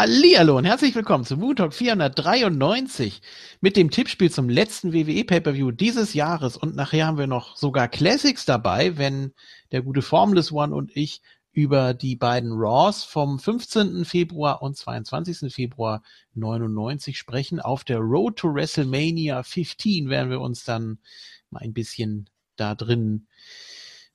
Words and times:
Hallihallo 0.00 0.56
und 0.56 0.64
herzlich 0.64 0.94
willkommen 0.94 1.24
zu 1.24 1.36
Moon 1.36 1.56
Talk 1.56 1.74
493 1.74 3.20
mit 3.60 3.76
dem 3.76 3.90
Tippspiel 3.90 4.30
zum 4.30 4.48
letzten 4.48 4.92
WWE 4.92 5.24
Pay-Per-View 5.24 5.72
dieses 5.72 6.14
Jahres 6.14 6.56
und 6.56 6.76
nachher 6.76 7.08
haben 7.08 7.18
wir 7.18 7.26
noch 7.26 7.56
sogar 7.56 7.88
Classics 7.88 8.44
dabei, 8.44 8.96
wenn 8.96 9.32
der 9.72 9.82
gute 9.82 10.00
Formless 10.00 10.52
One 10.52 10.72
und 10.72 10.96
ich 10.96 11.20
über 11.50 11.94
die 11.94 12.14
beiden 12.14 12.52
Raws 12.52 13.02
vom 13.02 13.40
15. 13.40 14.04
Februar 14.04 14.62
und 14.62 14.76
22. 14.76 15.52
Februar 15.52 16.04
99 16.34 17.18
sprechen. 17.18 17.58
Auf 17.58 17.82
der 17.82 17.98
Road 17.98 18.36
to 18.36 18.54
WrestleMania 18.54 19.42
15 19.42 20.08
werden 20.08 20.30
wir 20.30 20.40
uns 20.40 20.62
dann 20.62 21.00
mal 21.50 21.62
ein 21.62 21.72
bisschen 21.74 22.30
da 22.54 22.76
drin 22.76 23.26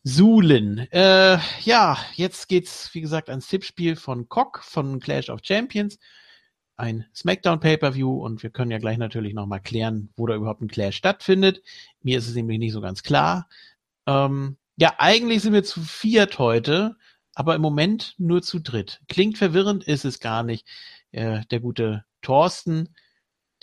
suhlen. 0.03 0.79
Äh, 0.91 1.39
ja, 1.61 1.97
jetzt 2.15 2.49
geht's, 2.49 2.93
wie 2.93 3.01
gesagt, 3.01 3.29
ans 3.29 3.47
Tippspiel 3.47 3.95
von 3.95 4.27
Cock 4.27 4.63
von 4.63 4.99
Clash 4.99 5.29
of 5.29 5.39
Champions. 5.43 5.97
Ein 6.75 7.05
Smackdown 7.15 7.59
Pay-Per-View 7.59 8.11
und 8.11 8.43
wir 8.43 8.49
können 8.49 8.71
ja 8.71 8.79
gleich 8.79 8.97
natürlich 8.97 9.33
nochmal 9.33 9.61
klären, 9.61 10.09
wo 10.17 10.25
da 10.27 10.35
überhaupt 10.35 10.61
ein 10.61 10.67
Clash 10.67 10.97
stattfindet. 10.97 11.61
Mir 12.01 12.17
ist 12.17 12.27
es 12.27 12.35
nämlich 12.35 12.59
nicht 12.59 12.73
so 12.73 12.81
ganz 12.81 13.03
klar. 13.03 13.47
Ähm, 14.05 14.57
ja, 14.75 14.95
eigentlich 14.97 15.41
sind 15.41 15.53
wir 15.53 15.63
zu 15.63 15.81
viert 15.81 16.39
heute, 16.39 16.97
aber 17.35 17.55
im 17.55 17.61
Moment 17.61 18.15
nur 18.17 18.41
zu 18.41 18.59
dritt. 18.59 19.01
Klingt 19.07 19.37
verwirrend, 19.37 19.83
ist 19.83 20.03
es 20.03 20.19
gar 20.19 20.43
nicht. 20.43 20.67
Äh, 21.11 21.45
der 21.51 21.59
gute 21.59 22.05
Thorsten 22.21 22.89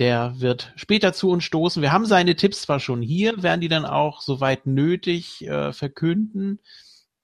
der 0.00 0.40
wird 0.40 0.72
später 0.76 1.12
zu 1.12 1.28
uns 1.28 1.44
stoßen. 1.44 1.82
Wir 1.82 1.92
haben 1.92 2.06
seine 2.06 2.34
Tipps 2.34 2.62
zwar 2.62 2.80
schon 2.80 3.02
hier, 3.02 3.42
werden 3.42 3.60
die 3.60 3.68
dann 3.68 3.84
auch 3.84 4.22
soweit 4.22 4.66
nötig 4.66 5.46
äh, 5.46 5.74
verkünden. 5.74 6.58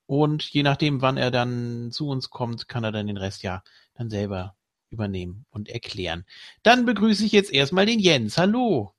Und 0.05 0.45
je 0.45 0.63
nachdem, 0.63 1.01
wann 1.01 1.17
er 1.17 1.31
dann 1.31 1.91
zu 1.91 2.07
uns 2.07 2.29
kommt, 2.29 2.69
kann 2.69 2.85
er 2.85 2.93
dann 2.93 3.07
den 3.07 3.17
Rest 3.17 3.43
ja 3.43 3.63
dann 3.95 4.11
selber 4.11 4.57
übernehmen 4.91 5.47
und 5.49 5.71
erklären. 5.71 6.27
Dann 6.63 6.85
begrüße 6.85 7.25
ich 7.25 7.33
jetzt 7.33 7.51
erstmal 7.51 7.87
den 7.87 7.99
Jens. 7.99 8.37
Hallo. 8.37 8.93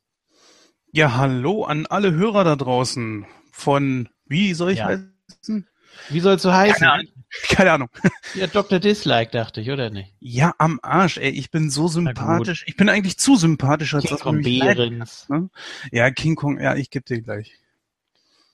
Ja, 0.92 1.16
hallo 1.16 1.64
an 1.64 1.86
alle 1.86 2.12
Hörer 2.14 2.44
da 2.44 2.56
draußen 2.56 3.28
von, 3.52 4.10
wie 4.26 4.56
soll 4.56 4.72
ich 4.72 4.80
ja. 4.80 4.88
heißen? 4.88 5.68
Wie 6.10 6.20
soll 6.20 6.36
es 6.36 6.42
so 6.42 6.54
heißen? 6.54 6.80
Keine 6.80 6.92
Ahnung. 6.92 7.08
Keine 7.50 7.72
Ahnung. 7.74 7.90
Ja, 8.36 8.48
Dr. 8.48 8.80
Dislike, 8.80 9.32
dachte 9.32 9.62
ich, 9.62 9.70
oder 9.70 9.90
nicht? 9.90 10.14
Ja, 10.20 10.54
am 10.58 10.80
Arsch, 10.82 11.18
ey. 11.18 11.30
Ich 11.30 11.52
bin 11.52 11.70
so 11.70 11.88
sympathisch. 11.88 12.64
Ich 12.68 12.78
bin 12.78 12.90
eigentlich 12.90 13.18
zu 13.18 13.36
sympathisch, 13.36 13.94
als 13.94 14.06
King 14.06 14.18
Kong 14.18 14.42
Behrens. 14.42 15.28
Ne? 15.30 15.50
Ja, 15.92 16.10
King 16.10 16.36
Kong, 16.36 16.60
ja, 16.60 16.76
ich 16.76 16.90
geb 16.90 17.06
dir 17.06 17.22
gleich. 17.22 17.54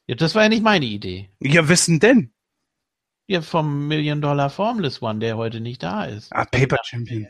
Ja, 0.08 0.16
das 0.16 0.36
war 0.36 0.44
ja 0.44 0.50
nicht 0.50 0.64
meine 0.64 0.86
Idee. 0.86 1.30
Ja, 1.40 1.70
wessen 1.70 2.00
denn? 2.00 2.34
Ja, 3.28 3.42
vom 3.42 3.88
Million 3.88 4.22
Dollar 4.22 4.50
Formless 4.50 5.02
One, 5.02 5.20
der 5.20 5.38
heute 5.38 5.62
nicht 5.62 5.84
da 5.84 6.06
ist. 6.06 6.34
Ah, 6.34 6.46
Paper 6.46 6.78
Champion. 6.84 7.28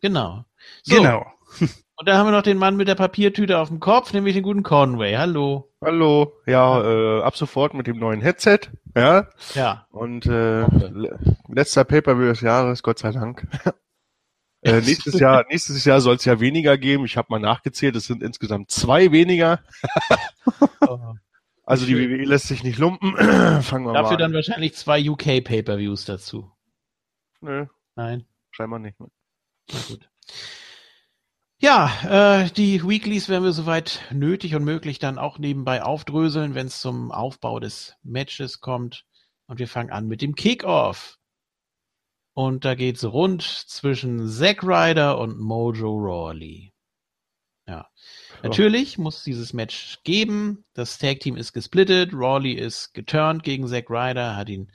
Genau. 0.00 0.44
So. 0.82 0.96
Genau. 0.96 1.26
Und 2.00 2.08
dann 2.08 2.16
haben 2.16 2.28
wir 2.28 2.32
noch 2.32 2.40
den 2.40 2.56
Mann 2.56 2.78
mit 2.78 2.88
der 2.88 2.94
Papiertüte 2.94 3.58
auf 3.58 3.68
dem 3.68 3.78
Kopf, 3.78 4.14
nämlich 4.14 4.32
den 4.32 4.42
guten 4.42 4.62
Conway. 4.62 5.16
Hallo. 5.16 5.70
Hallo. 5.82 6.32
Ja, 6.46 6.80
äh, 6.82 7.22
ab 7.22 7.36
sofort 7.36 7.74
mit 7.74 7.86
dem 7.86 7.98
neuen 7.98 8.22
Headset. 8.22 8.60
Ja. 8.96 9.28
Ja. 9.54 9.86
Und 9.90 10.24
äh, 10.24 10.62
le 10.62 11.18
letzter 11.48 11.84
Pay-per-View 11.84 12.28
des 12.28 12.40
Jahres, 12.40 12.82
Gott 12.82 13.00
sei 13.00 13.12
Dank. 13.12 13.46
äh, 14.62 14.80
nächstes 14.80 15.20
Jahr, 15.20 15.44
nächstes 15.50 15.84
Jahr 15.84 16.00
soll 16.00 16.16
es 16.16 16.24
ja 16.24 16.40
weniger 16.40 16.78
geben. 16.78 17.04
Ich 17.04 17.18
habe 17.18 17.26
mal 17.28 17.38
nachgezählt, 17.38 17.94
es 17.96 18.06
sind 18.06 18.22
insgesamt 18.22 18.70
zwei 18.70 19.12
weniger. 19.12 19.60
also 21.64 21.84
die 21.84 21.98
WWE 21.98 22.24
lässt 22.24 22.48
sich 22.48 22.64
nicht 22.64 22.78
lumpen. 22.78 23.14
Fangen 23.60 23.84
wir 23.84 23.92
Dafür 23.92 24.02
mal 24.02 24.12
an. 24.12 24.18
dann 24.20 24.32
wahrscheinlich 24.32 24.74
zwei 24.74 25.06
UK 25.06 25.44
Pay-per-Views 25.44 26.06
dazu. 26.06 26.50
Nö, 27.42 27.66
Nein. 27.94 28.24
scheinbar 28.52 28.78
nicht. 28.78 28.98
Ne? 28.98 29.08
Na 29.70 29.78
gut. 29.86 30.08
Ja, 31.62 32.42
äh, 32.42 32.50
die 32.50 32.82
Weeklies 32.88 33.28
werden 33.28 33.44
wir 33.44 33.52
soweit 33.52 34.00
nötig 34.10 34.54
und 34.54 34.64
möglich 34.64 34.98
dann 34.98 35.18
auch 35.18 35.38
nebenbei 35.38 35.82
aufdröseln, 35.82 36.54
wenn 36.54 36.68
es 36.68 36.80
zum 36.80 37.12
Aufbau 37.12 37.60
des 37.60 37.96
Matches 38.02 38.62
kommt. 38.62 39.04
Und 39.46 39.58
wir 39.58 39.68
fangen 39.68 39.90
an 39.90 40.08
mit 40.08 40.22
dem 40.22 40.34
Kickoff. 40.34 41.18
Und 42.32 42.64
da 42.64 42.74
geht's 42.74 43.04
rund 43.04 43.42
zwischen 43.42 44.26
Zack 44.26 44.62
Ryder 44.62 45.18
und 45.18 45.38
Mojo 45.38 45.98
Rawley. 45.98 46.72
Ja. 47.66 47.90
Natürlich 48.42 48.96
muss 48.96 49.22
dieses 49.22 49.52
Match 49.52 49.98
geben. 50.02 50.64
Das 50.72 50.96
Tag 50.96 51.20
Team 51.20 51.36
ist 51.36 51.52
gesplittet. 51.52 52.14
Rawley 52.14 52.54
ist 52.54 52.94
geturnt 52.94 53.42
gegen 53.42 53.68
Zack 53.68 53.90
Ryder, 53.90 54.34
hat 54.34 54.48
ihn 54.48 54.72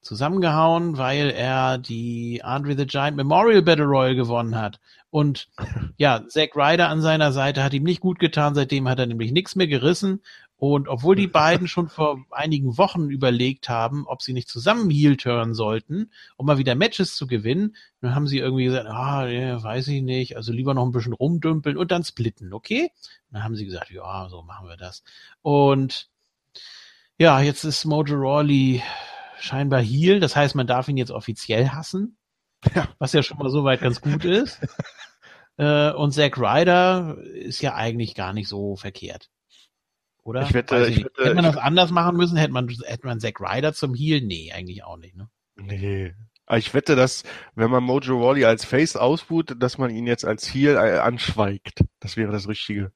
zusammengehauen, 0.00 0.96
weil 0.98 1.30
er 1.30 1.78
die 1.78 2.42
Andre 2.42 2.76
the 2.76 2.86
Giant 2.86 3.16
Memorial 3.16 3.62
Battle 3.62 3.84
Royal 3.84 4.16
gewonnen 4.16 4.56
hat. 4.56 4.80
Und 5.10 5.48
ja, 5.96 6.24
Zack 6.28 6.54
Ryder 6.54 6.88
an 6.88 7.02
seiner 7.02 7.32
Seite 7.32 7.64
hat 7.64 7.74
ihm 7.74 7.82
nicht 7.82 8.00
gut 8.00 8.18
getan, 8.18 8.54
seitdem 8.54 8.88
hat 8.88 8.98
er 9.00 9.06
nämlich 9.06 9.32
nichts 9.32 9.56
mehr 9.56 9.66
gerissen. 9.66 10.22
Und 10.56 10.88
obwohl 10.88 11.16
die 11.16 11.26
beiden 11.26 11.68
schon 11.68 11.88
vor 11.88 12.22
einigen 12.30 12.76
Wochen 12.76 13.08
überlegt 13.08 13.70
haben, 13.70 14.06
ob 14.06 14.20
sie 14.20 14.34
nicht 14.34 14.48
zusammen 14.48 14.90
Heel 14.90 15.16
turnen 15.16 15.54
sollten, 15.54 16.10
um 16.36 16.44
mal 16.44 16.58
wieder 16.58 16.74
Matches 16.74 17.16
zu 17.16 17.26
gewinnen, 17.26 17.76
dann 18.02 18.14
haben 18.14 18.26
sie 18.26 18.38
irgendwie 18.38 18.64
gesagt, 18.64 18.86
ah, 18.86 19.26
ja, 19.26 19.62
weiß 19.62 19.88
ich 19.88 20.02
nicht, 20.02 20.36
also 20.36 20.52
lieber 20.52 20.74
noch 20.74 20.84
ein 20.84 20.92
bisschen 20.92 21.14
rumdümpeln 21.14 21.78
und 21.78 21.90
dann 21.90 22.04
splitten, 22.04 22.52
okay? 22.52 22.90
Dann 23.30 23.42
haben 23.42 23.56
sie 23.56 23.64
gesagt, 23.64 23.90
ja, 23.90 24.28
so 24.28 24.42
machen 24.42 24.68
wir 24.68 24.76
das. 24.76 25.02
Und 25.40 26.10
ja, 27.16 27.40
jetzt 27.40 27.64
ist 27.64 27.86
Mojo 27.86 28.16
Rawley 28.16 28.82
scheinbar 29.40 29.80
Heel, 29.80 30.20
das 30.20 30.36
heißt, 30.36 30.54
man 30.54 30.66
darf 30.66 30.88
ihn 30.88 30.98
jetzt 30.98 31.10
offiziell 31.10 31.70
hassen, 31.70 32.18
Ja. 32.74 32.88
was 32.98 33.12
ja 33.12 33.22
schon 33.22 33.38
mal 33.38 33.50
soweit 33.50 33.80
ganz 33.80 34.00
gut 34.00 34.24
ist. 34.24 34.60
äh, 35.56 35.90
und 35.92 36.12
Zack 36.12 36.36
Ryder 36.38 37.16
ist 37.22 37.60
ja 37.62 37.74
eigentlich 37.74 38.14
gar 38.14 38.32
nicht 38.32 38.48
so 38.48 38.76
verkehrt. 38.76 39.30
Oder? 40.22 40.42
Ich 40.42 40.52
wette- 40.54 40.86
ich 40.88 41.04
wette- 41.04 41.24
hätte 41.24 41.34
man 41.34 41.44
das 41.44 41.56
anders 41.56 41.90
machen 41.90 42.16
müssen, 42.16 42.36
hätte 42.36 42.52
man, 42.52 42.68
hätte 42.68 43.06
man 43.06 43.20
Zack 43.20 43.40
Ryder 43.40 43.72
zum 43.72 43.94
Heel? 43.94 44.20
Nee, 44.20 44.52
eigentlich 44.52 44.84
auch 44.84 44.98
nicht, 44.98 45.16
ne? 45.16 45.30
Nee. 45.56 46.14
Aber 46.46 46.58
ich 46.58 46.74
wette, 46.74 46.96
dass, 46.96 47.22
wenn 47.54 47.70
man 47.70 47.82
Mojo 47.84 48.18
Rawley 48.18 48.44
als 48.44 48.64
Face 48.64 48.96
ausbuht, 48.96 49.54
dass 49.62 49.78
man 49.78 49.90
ihn 49.90 50.06
jetzt 50.06 50.24
als 50.24 50.52
Heel 50.52 50.74
äh, 50.74 50.98
anschweigt. 50.98 51.84
Das 52.00 52.16
wäre 52.16 52.32
das 52.32 52.48
Richtige. 52.48 52.92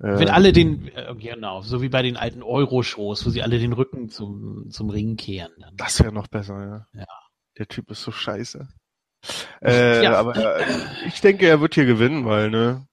Äh, 0.00 0.18
Wenn 0.20 0.28
alle 0.30 0.52
den, 0.52 0.86
äh, 0.94 1.12
genau, 1.16 1.62
so 1.62 1.82
wie 1.82 1.88
bei 1.88 2.02
den 2.02 2.16
alten 2.16 2.44
Euro-Shows, 2.44 3.26
wo 3.26 3.30
sie 3.30 3.42
alle 3.42 3.58
den 3.58 3.72
Rücken 3.72 4.08
zum, 4.08 4.70
zum 4.70 4.88
Ring 4.90 5.16
kehren. 5.16 5.50
Dann. 5.58 5.76
Das 5.76 5.98
wäre 6.00 6.12
noch 6.12 6.28
besser, 6.28 6.86
ja. 6.94 7.00
Ja. 7.00 7.06
Der 7.58 7.66
Typ 7.68 7.90
ist 7.90 8.02
so 8.02 8.12
scheiße. 8.12 8.68
Äh, 9.60 10.04
Ja. 10.04 10.14
Aber 10.14 10.36
äh, 10.36 10.64
ich 11.08 11.20
denke, 11.20 11.46
er 11.48 11.60
wird 11.60 11.74
hier 11.74 11.86
gewinnen, 11.86 12.24
weil, 12.24 12.50
ne? 12.50 12.86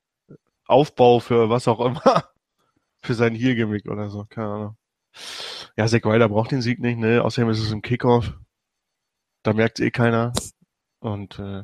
Aufbau 0.66 1.20
für 1.20 1.50
was 1.50 1.68
auch 1.68 1.80
immer. 1.80 2.02
Für 3.04 3.14
sein 3.14 3.36
Heel-Gimmick 3.36 3.86
oder 3.88 4.10
so, 4.10 4.26
keine 4.26 4.48
Ahnung. 4.48 4.78
Ja, 5.78 5.86
Zack 5.86 6.08
Ryder 6.08 6.28
braucht 6.28 6.50
den 6.50 6.64
Sieg 6.64 6.80
nicht, 6.80 6.98
ne? 6.98 7.24
Außerdem 7.24 7.52
ist 7.52 7.60
es 7.60 7.72
ein 7.72 7.84
Kickoff. 7.84 8.34
Da 9.44 9.54
merkt 9.54 9.80
eh 9.80 9.92
keiner. 9.92 10.34
Und 11.00 11.38
äh, 11.38 11.64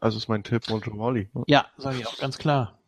also 0.00 0.18
ist 0.18 0.26
mein 0.28 0.42
Tipp 0.42 0.68
Mojo 0.68 0.90
Rawley. 0.96 1.30
Ja, 1.46 1.66
sage 1.76 1.98
ich 1.98 2.06
auch 2.08 2.18
ganz 2.18 2.36
klar. 2.36 2.80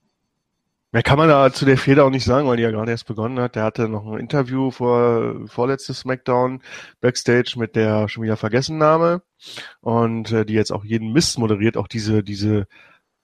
Mehr 0.92 1.02
kann 1.02 1.18
man 1.18 1.28
da 1.28 1.52
zu 1.52 1.64
der 1.64 1.76
Feder 1.78 2.04
auch 2.04 2.10
nicht 2.10 2.24
sagen, 2.24 2.46
weil 2.48 2.56
die 2.56 2.62
ja 2.62 2.70
gerade 2.70 2.90
erst 2.92 3.06
begonnen 3.06 3.40
hat. 3.40 3.54
Der 3.56 3.64
hatte 3.64 3.88
noch 3.88 4.06
ein 4.06 4.18
Interview 4.18 4.70
vor 4.70 5.46
vorletztes 5.48 6.00
Smackdown 6.00 6.62
Backstage 7.00 7.54
mit 7.56 7.76
der 7.76 8.08
schon 8.08 8.22
wieder 8.22 8.36
vergessen 8.36 8.78
Name 8.78 9.22
und 9.80 10.32
äh, 10.32 10.46
die 10.46 10.54
jetzt 10.54 10.72
auch 10.72 10.84
jeden 10.84 11.12
Mist 11.12 11.38
moderiert, 11.38 11.76
auch 11.76 11.88
diese 11.88 12.22
diese 12.22 12.66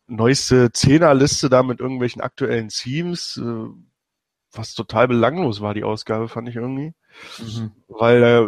neueste 0.09 0.73
Zehnerliste 0.73 1.49
da 1.49 1.63
mit 1.63 1.81
irgendwelchen 1.81 2.21
aktuellen 2.23 2.69
Teams, 2.69 3.39
äh, 3.39 3.67
was 4.53 4.75
total 4.75 5.09
belanglos 5.09 5.61
war 5.61 5.73
die 5.75 5.85
Ausgabe, 5.85 6.29
fand 6.29 6.49
ich 6.49 6.57
irgendwie, 6.57 6.93
Mhm. 7.39 7.73
weil 7.89 8.21
da 8.21 8.47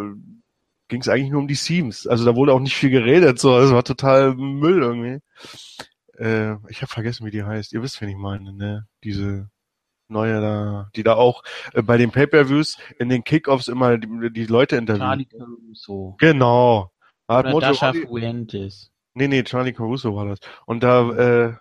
ging 0.87 1.01
es 1.01 1.07
eigentlich 1.09 1.31
nur 1.31 1.41
um 1.41 1.47
die 1.47 1.55
Teams. 1.55 2.05
Also 2.05 2.25
da 2.25 2.35
wurde 2.35 2.53
auch 2.53 2.59
nicht 2.59 2.75
viel 2.75 2.91
geredet, 2.91 3.39
so, 3.39 3.57
es 3.59 3.71
war 3.71 3.83
total 3.83 4.35
Müll 4.35 4.83
irgendwie. 4.83 5.19
Äh, 6.17 6.55
ich 6.69 6.81
habe 6.81 6.91
vergessen, 6.91 7.25
wie 7.25 7.31
die 7.31 7.43
heißt. 7.43 7.73
Ihr 7.73 7.81
wisst, 7.81 7.99
wen 8.01 8.09
ich 8.09 8.15
meine, 8.17 8.53
ne? 8.53 8.87
Diese 9.03 9.49
neue 10.07 10.39
da, 10.39 10.89
die 10.95 11.03
da 11.03 11.15
auch 11.15 11.43
äh, 11.73 11.81
bei 11.81 11.97
den 11.97 12.11
Pay-per-Views 12.11 12.77
in 12.99 13.09
den 13.09 13.23
Kickoffs 13.23 13.67
immer 13.67 13.97
die, 13.97 14.31
die 14.31 14.45
Leute 14.45 14.75
interviewen. 14.75 15.07
Charlie 15.07 15.25
Caruso. 15.25 16.15
Genau. 16.19 16.91
Oder 17.27 17.43
Mojo 17.51 17.59
Dasha 17.59 17.91
Fuentes. 17.93 18.91
nee, 19.15 19.27
nee, 19.27 19.43
Charlie 19.43 19.73
Caruso 19.73 20.15
war 20.15 20.25
das. 20.27 20.39
Und 20.67 20.83
da, 20.83 21.09
äh, 21.47 21.55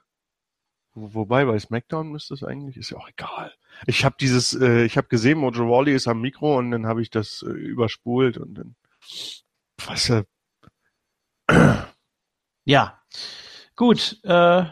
wo- 0.93 1.15
wobei 1.15 1.47
bei 1.47 1.59
SmackDown 1.59 2.11
müsste 2.13 2.35
es 2.35 2.45
eigentlich, 2.45 2.77
ist 2.77 2.91
ja 2.91 2.99
auch 2.99 3.09
egal. 3.09 3.55
Ich 3.87 4.05
habe 4.05 4.17
dieses, 4.21 4.53
äh, 4.55 4.85
ich 4.85 4.97
habe 4.99 5.09
gesehen, 5.09 5.39
Mojo 5.39 5.65
Rawley 5.65 5.95
ist 5.95 6.07
am 6.07 6.21
Mikro 6.21 6.59
und 6.59 6.71
dann 6.71 6.87
habe 6.87 7.01
ich 7.03 7.09
das 7.11 7.43
äh, 7.49 7.51
überspult 7.51 8.37
und 8.37 8.55
dann, 8.55 8.77
was 9.87 10.09
ja, 10.09 10.25
Ja. 12.67 13.01
Gut, 13.77 14.21
äh, 14.23 14.65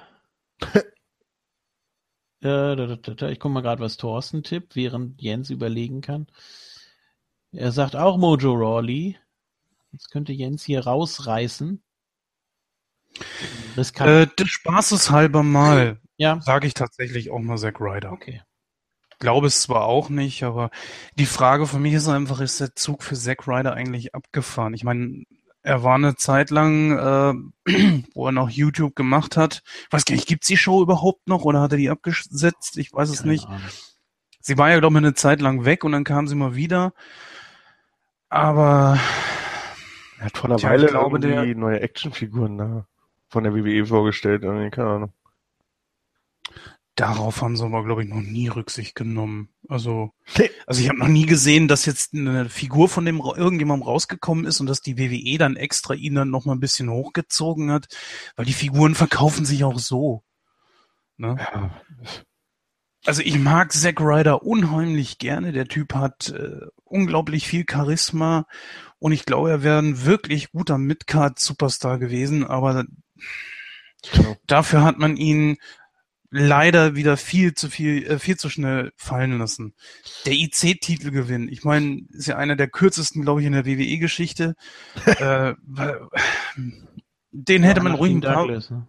äh, 2.44 3.32
ich 3.32 3.40
guck 3.40 3.52
mal 3.52 3.62
gerade, 3.62 3.82
was 3.82 3.96
Thorsten 3.96 4.42
tippt, 4.42 4.76
während 4.76 5.20
Jens 5.20 5.50
überlegen 5.50 6.00
kann. 6.00 6.26
Er 7.52 7.72
sagt 7.72 7.96
auch 7.96 8.16
Mojo 8.16 8.52
Rawley. 8.52 9.18
Jetzt 9.90 10.10
könnte 10.10 10.32
Jens 10.32 10.64
hier 10.64 10.84
rausreißen. 10.84 11.82
Riskant. 13.76 14.08
Äh, 14.08 14.26
des 14.38 14.48
Spaßes 14.48 15.10
halber 15.10 15.42
mal. 15.42 16.00
Ja. 16.16 16.40
Sage 16.40 16.66
ich 16.66 16.74
tatsächlich 16.74 17.30
auch 17.30 17.40
mal 17.40 17.58
Zack 17.58 17.80
Ryder. 17.80 18.12
Okay. 18.12 18.42
Glaube 19.18 19.46
es 19.46 19.62
zwar 19.62 19.84
auch 19.84 20.08
nicht, 20.08 20.42
aber 20.44 20.70
die 21.16 21.26
Frage 21.26 21.66
für 21.66 21.78
mich 21.78 21.92
ist 21.94 22.08
einfach, 22.08 22.40
ist 22.40 22.60
der 22.60 22.74
Zug 22.74 23.02
für 23.02 23.14
Zack 23.14 23.46
Ryder 23.46 23.74
eigentlich 23.74 24.14
abgefahren? 24.14 24.74
Ich 24.74 24.84
meine, 24.84 25.24
er 25.62 25.84
war 25.84 25.94
eine 25.94 26.16
Zeit 26.16 26.50
lang, 26.50 26.98
äh, 27.66 27.72
wo 28.14 28.26
er 28.26 28.32
noch 28.32 28.50
YouTube 28.50 28.96
gemacht 28.96 29.36
hat. 29.36 29.62
Ich 29.86 29.92
weiß 29.92 30.04
gar 30.04 30.14
nicht, 30.14 30.28
gibt's 30.28 30.48
die 30.48 30.56
Show 30.56 30.82
überhaupt 30.82 31.28
noch 31.28 31.44
oder 31.44 31.60
hat 31.60 31.72
er 31.72 31.78
die 31.78 31.90
abgesetzt? 31.90 32.76
Ich 32.76 32.92
weiß 32.92 33.10
es 33.10 33.20
Keine 33.20 33.32
nicht. 33.32 33.46
Ahnung. 33.46 33.60
Sie 34.40 34.58
war 34.58 34.70
ja, 34.70 34.80
glaube 34.80 34.94
ich, 34.94 34.98
eine 34.98 35.14
Zeit 35.14 35.40
lang 35.40 35.64
weg 35.64 35.84
und 35.84 35.92
dann 35.92 36.04
kam 36.04 36.26
sie 36.26 36.34
mal 36.34 36.56
wieder. 36.56 36.92
Aber 38.28 38.98
er 40.18 40.24
hat 40.24 40.36
vor 40.36 40.50
einer 40.50 40.62
Weile 40.62 40.88
glaube, 40.88 41.20
die 41.20 41.54
neue 41.54 41.80
Actionfiguren 41.80 42.58
da 42.58 42.86
von 43.28 43.44
der 43.44 43.54
WWE 43.54 43.86
vorgestellt. 43.86 44.42
Keine 44.42 44.88
Ahnung. 44.88 45.12
Darauf 46.94 47.40
haben 47.40 47.56
sie 47.56 47.64
aber, 47.64 47.84
glaube 47.84 48.02
ich, 48.02 48.08
noch 48.10 48.20
nie 48.20 48.48
Rücksicht 48.48 48.94
genommen. 48.94 49.48
Also, 49.66 50.12
also 50.66 50.82
ich 50.82 50.88
habe 50.90 50.98
noch 50.98 51.08
nie 51.08 51.24
gesehen, 51.24 51.66
dass 51.66 51.86
jetzt 51.86 52.12
eine 52.12 52.50
Figur 52.50 52.88
von 52.88 53.06
dem 53.06 53.20
irgendjemandem 53.20 53.88
rausgekommen 53.88 54.44
ist 54.44 54.60
und 54.60 54.66
dass 54.66 54.82
die 54.82 54.98
WWE 54.98 55.38
dann 55.38 55.56
extra 55.56 55.94
ihn 55.94 56.14
dann 56.14 56.30
noch 56.30 56.44
mal 56.44 56.52
ein 56.52 56.60
bisschen 56.60 56.90
hochgezogen 56.90 57.70
hat, 57.70 57.86
weil 58.36 58.44
die 58.44 58.52
Figuren 58.52 58.94
verkaufen 58.94 59.46
sich 59.46 59.64
auch 59.64 59.78
so. 59.78 60.22
Ne? 61.16 61.36
Ja. 61.38 61.80
Also 63.04 63.22
ich 63.22 63.38
mag 63.38 63.72
Zack 63.72 64.00
Ryder 64.00 64.42
unheimlich 64.42 65.18
gerne. 65.18 65.52
Der 65.52 65.66
Typ 65.66 65.94
hat 65.94 66.28
äh, 66.28 66.66
unglaublich 66.84 67.46
viel 67.46 67.64
Charisma 67.68 68.46
und 68.98 69.12
ich 69.12 69.24
glaube, 69.24 69.50
er 69.50 69.62
wäre 69.62 69.78
ein 69.78 70.04
wirklich 70.04 70.52
guter 70.52 70.78
Midcard-Superstar 70.78 71.98
gewesen, 71.98 72.44
aber 72.44 72.84
genau. 74.12 74.36
dafür 74.46 74.84
hat 74.84 74.98
man 74.98 75.16
ihn 75.16 75.56
leider 76.32 76.96
wieder 76.96 77.16
viel 77.16 77.54
zu 77.54 77.68
viel, 77.68 78.04
äh, 78.04 78.18
viel 78.18 78.36
zu 78.36 78.48
schnell 78.48 78.92
fallen 78.96 79.38
lassen. 79.38 79.74
Der 80.26 80.32
IC-Titelgewinn, 80.32 81.48
ich 81.48 81.62
meine, 81.62 82.00
ist 82.10 82.26
ja 82.26 82.36
einer 82.36 82.56
der 82.56 82.68
kürzesten, 82.68 83.22
glaube 83.22 83.42
ich, 83.42 83.46
in 83.46 83.52
der 83.52 83.66
WWE-Geschichte. 83.66 84.56
äh, 85.04 85.54
den 87.30 87.62
hätte 87.62 87.80
ja, 87.80 87.84
man 87.84 87.94
ruhig 87.94 88.14
ein 88.14 88.20
paar... 88.22 88.34
Douglas, 88.34 88.70
ne? 88.70 88.88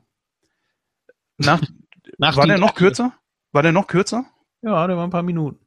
Nach, 1.37 1.61
nach 2.17 2.37
war 2.37 2.47
der 2.47 2.57
noch 2.57 2.75
kürzer? 2.75 3.13
War 3.51 3.61
der 3.61 3.73
noch 3.73 3.87
kürzer? 3.87 4.25
Ja, 4.61 4.87
der 4.87 4.95
war 4.95 5.03
ein 5.03 5.11
paar 5.11 5.23
Minuten. 5.23 5.59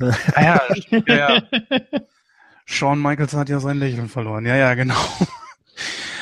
ah, 0.00 0.42
ja, 0.42 0.60
ja. 1.06 1.42
Shawn 2.66 3.00
Michaels 3.00 3.34
hat 3.34 3.48
ja 3.48 3.60
sein 3.60 3.78
Lächeln 3.78 4.08
verloren. 4.08 4.46
Ja, 4.46 4.56
ja, 4.56 4.74
genau. 4.74 4.96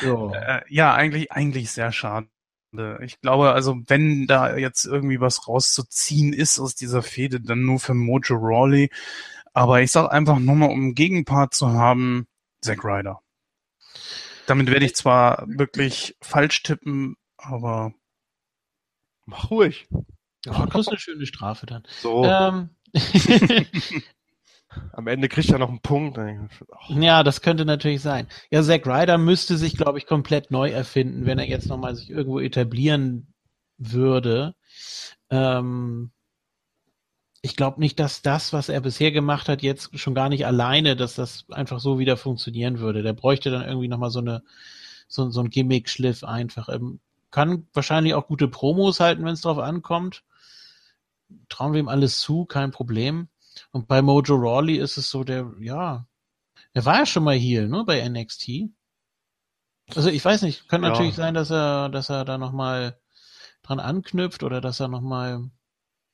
So. 0.01 0.33
Äh, 0.33 0.61
ja, 0.69 0.93
eigentlich, 0.93 1.31
eigentlich 1.31 1.71
sehr 1.71 1.91
schade. 1.91 2.27
Ich 3.01 3.21
glaube, 3.21 3.51
also 3.51 3.77
wenn 3.87 4.27
da 4.27 4.57
jetzt 4.57 4.85
irgendwie 4.85 5.19
was 5.19 5.47
rauszuziehen 5.47 6.33
ist 6.33 6.59
aus 6.59 6.75
dieser 6.75 7.03
Fehde, 7.03 7.39
dann 7.39 7.63
nur 7.63 7.79
für 7.79 7.93
Mojo 7.93 8.35
Rawley. 8.35 8.89
Aber 9.53 9.81
ich 9.81 9.91
sag 9.91 10.11
einfach 10.11 10.39
nur 10.39 10.55
mal, 10.55 10.69
um 10.69 10.79
einen 10.79 10.95
Gegenpart 10.95 11.53
zu 11.53 11.69
haben, 11.71 12.27
Zack 12.61 12.83
Ryder. 12.83 13.21
Damit 14.47 14.69
werde 14.71 14.85
ich 14.85 14.95
zwar 14.95 15.43
wirklich 15.47 16.17
falsch 16.21 16.63
tippen, 16.63 17.15
aber 17.37 17.93
mach 19.25 19.51
ruhig. 19.51 19.87
Ja, 20.45 20.65
das 20.65 20.81
ist 20.81 20.87
eine 20.89 20.99
schöne 20.99 21.25
Strafe 21.25 21.65
dann. 21.65 21.83
So. 22.01 22.25
Ähm. 22.25 22.69
Am 24.91 25.07
Ende 25.07 25.27
kriegt 25.29 25.49
er 25.49 25.59
noch 25.59 25.69
einen 25.69 25.81
Punkt. 25.81 26.19
Ja, 26.89 27.23
das 27.23 27.41
könnte 27.41 27.65
natürlich 27.65 28.01
sein. 28.01 28.27
Ja, 28.51 28.61
Zack 28.63 28.85
Ryder 28.85 29.17
müsste 29.17 29.57
sich, 29.57 29.75
glaube 29.75 29.97
ich, 29.97 30.05
komplett 30.05 30.51
neu 30.51 30.69
erfinden, 30.69 31.25
wenn 31.25 31.39
er 31.39 31.47
jetzt 31.47 31.67
nochmal 31.67 31.95
sich 31.95 32.09
irgendwo 32.09 32.39
etablieren 32.39 33.33
würde. 33.77 34.55
Ähm, 35.29 36.11
ich 37.41 37.55
glaube 37.55 37.81
nicht, 37.81 37.99
dass 37.99 38.21
das, 38.21 38.53
was 38.53 38.69
er 38.69 38.79
bisher 38.79 39.11
gemacht 39.11 39.49
hat, 39.49 39.61
jetzt 39.61 39.99
schon 39.99 40.15
gar 40.15 40.29
nicht 40.29 40.45
alleine, 40.45 40.95
dass 40.95 41.15
das 41.15 41.45
einfach 41.49 41.79
so 41.79 41.99
wieder 41.99 42.15
funktionieren 42.15 42.79
würde. 42.79 43.03
Der 43.03 43.13
bräuchte 43.13 43.51
dann 43.51 43.67
irgendwie 43.67 43.89
nochmal 43.89 44.11
so 44.11 44.19
eine, 44.19 44.43
so, 45.07 45.29
so 45.29 45.41
ein 45.41 45.49
Gimmick-Schliff 45.49 46.23
einfach. 46.23 46.69
Ähm, 46.69 46.99
kann 47.31 47.67
wahrscheinlich 47.73 48.13
auch 48.13 48.27
gute 48.27 48.47
Promos 48.47 48.99
halten, 48.99 49.25
wenn 49.25 49.33
es 49.33 49.41
drauf 49.41 49.57
ankommt. 49.57 50.23
Trauen 51.49 51.73
wir 51.73 51.79
ihm 51.79 51.89
alles 51.89 52.19
zu, 52.19 52.45
kein 52.45 52.71
Problem. 52.71 53.27
Und 53.71 53.87
bei 53.87 54.01
Mojo 54.01 54.35
Rawley 54.35 54.77
ist 54.77 54.97
es 54.97 55.09
so, 55.09 55.23
der, 55.23 55.51
ja, 55.59 56.07
der 56.75 56.85
war 56.85 56.99
ja 56.99 57.05
schon 57.05 57.23
mal 57.23 57.35
hier, 57.35 57.67
ne, 57.67 57.83
bei 57.85 58.07
NXT. 58.07 58.69
Also 59.95 60.09
ich 60.09 60.23
weiß 60.23 60.41
nicht, 60.43 60.67
könnte 60.67 60.87
ja. 60.87 60.93
natürlich 60.93 61.15
sein, 61.15 61.33
dass 61.33 61.51
er, 61.51 61.89
dass 61.89 62.09
er 62.09 62.25
da 62.25 62.37
nochmal 62.37 62.99
dran 63.61 63.79
anknüpft 63.79 64.43
oder 64.43 64.61
dass 64.61 64.79
er 64.79 64.87
nochmal 64.87 65.49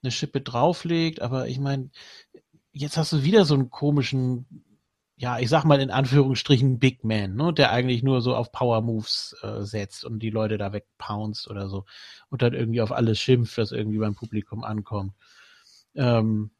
eine 0.02 0.12
Schippe 0.12 0.42
drauflegt, 0.42 1.22
aber 1.22 1.48
ich 1.48 1.60
meine, 1.60 1.90
jetzt 2.72 2.98
hast 2.98 3.14
du 3.14 3.24
wieder 3.24 3.46
so 3.46 3.56
einen 3.56 3.70
komischen, 3.70 4.66
ja, 5.18 5.40
ich 5.40 5.50
sag 5.50 5.66
mal 5.66 5.82
in 5.82 5.92
Anführungsstrichen 5.92 6.80
Big 6.80 7.04
Man, 7.04 7.36
ne, 7.36 7.54
der 7.54 7.72
eigentlich 7.72 8.04
nur 8.04 8.22
so 8.22 8.36
auf 8.36 8.52
Power 8.52 8.82
Moves 8.82 9.36
äh, 9.42 9.64
setzt 9.64 10.06
und 10.06 10.20
die 10.20 10.30
Leute 10.30 10.58
da 10.58 10.72
wegpounced 10.72 11.50
oder 11.50 11.68
so 11.70 11.86
und 12.30 12.42
dann 12.42 12.54
irgendwie 12.54 12.82
auf 12.82 12.92
alles 12.92 13.20
schimpft, 13.20 13.58
was 13.58 13.72
irgendwie 13.72 14.00
beim 14.00 14.16
Publikum 14.16 14.64
ankommt. 14.64 15.14
Ähm, 15.96 16.52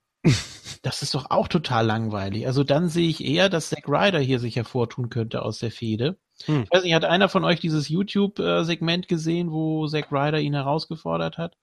das 0.82 1.02
ist 1.02 1.16
doch 1.16 1.30
auch 1.32 1.48
total 1.48 1.86
langweilig. 1.86 2.48
Also 2.48 2.64
dann 2.64 2.90
sehe 2.90 3.10
ich 3.10 3.24
eher, 3.24 3.50
dass 3.50 3.70
Zack 3.70 3.88
Ryder 3.88 4.20
hier 4.20 4.40
sich 4.40 4.56
hervortun 4.56 5.10
könnte 5.10 5.42
aus 5.42 5.60
der 5.60 5.72
Fehde. 5.72 6.18
Hm. 6.46 6.64
Ich 6.64 6.72
weiß 6.72 6.84
nicht, 6.84 6.94
hat 6.94 7.06
einer 7.06 7.30
von 7.30 7.44
euch 7.44 7.60
dieses 7.60 7.90
YouTube-Segment 7.90 9.08
gesehen, 9.08 9.52
wo 9.52 9.88
Zack 9.88 10.12
Ryder 10.12 10.40
ihn 10.40 10.54
herausgefordert 10.54 11.38
hat? 11.38 11.58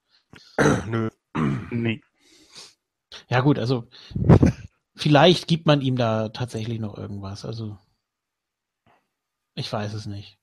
Nö. 0.87 1.09
Nee. 1.71 2.01
Ja 3.29 3.41
gut, 3.41 3.59
also 3.59 3.87
vielleicht 4.95 5.47
gibt 5.47 5.65
man 5.65 5.81
ihm 5.81 5.95
da 5.95 6.29
tatsächlich 6.29 6.79
noch 6.79 6.97
irgendwas. 6.97 7.45
Also 7.45 7.77
ich 9.55 9.71
weiß 9.71 9.93
es 9.93 10.05
nicht. 10.05 10.37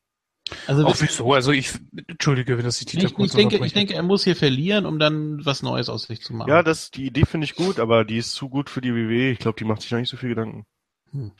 Also 0.66 0.86
auch 0.86 1.00
wieso? 1.00 1.32
Also 1.32 1.52
ich 1.52 1.72
entschuldige, 2.06 2.58
wenn 2.58 2.64
das 2.64 2.78
die 2.78 2.84
Titel 2.84 3.06
ich, 3.06 3.14
kurz 3.14 3.30
ich 3.30 3.36
denke, 3.36 3.64
ich 3.64 3.72
denke, 3.72 3.94
er 3.94 4.02
muss 4.02 4.24
hier 4.24 4.36
verlieren, 4.36 4.84
um 4.84 4.98
dann 4.98 5.44
was 5.44 5.62
Neues 5.62 5.88
aus 5.88 6.02
sich 6.02 6.20
zu 6.20 6.34
machen. 6.34 6.50
Ja, 6.50 6.62
das 6.62 6.90
die 6.90 7.06
Idee 7.06 7.24
finde 7.24 7.46
ich 7.46 7.54
gut, 7.54 7.80
aber 7.80 8.04
die 8.04 8.18
ist 8.18 8.32
zu 8.32 8.50
gut 8.50 8.68
für 8.68 8.82
die 8.82 8.94
WWE. 8.94 9.30
Ich 9.30 9.38
glaube, 9.38 9.58
die 9.58 9.64
macht 9.64 9.80
sich 9.80 9.90
noch 9.90 9.98
nicht 9.98 10.10
so 10.10 10.16
viel 10.16 10.30
Gedanken. 10.30 10.66
Hm. 11.12 11.32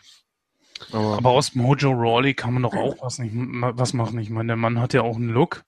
Aber, 0.92 1.18
aber, 1.18 1.30
aus 1.30 1.54
Mojo 1.54 1.90
Rawley 1.90 2.34
kann 2.34 2.54
man 2.54 2.62
doch 2.62 2.74
auch 2.74 2.96
was 3.00 3.18
nicht 3.18 3.32
was 3.34 3.92
machen. 3.92 4.18
Ich 4.18 4.30
meine, 4.30 4.48
der 4.48 4.56
Mann 4.56 4.80
hat 4.80 4.92
ja 4.92 5.02
auch 5.02 5.16
einen 5.16 5.30
Look, 5.30 5.64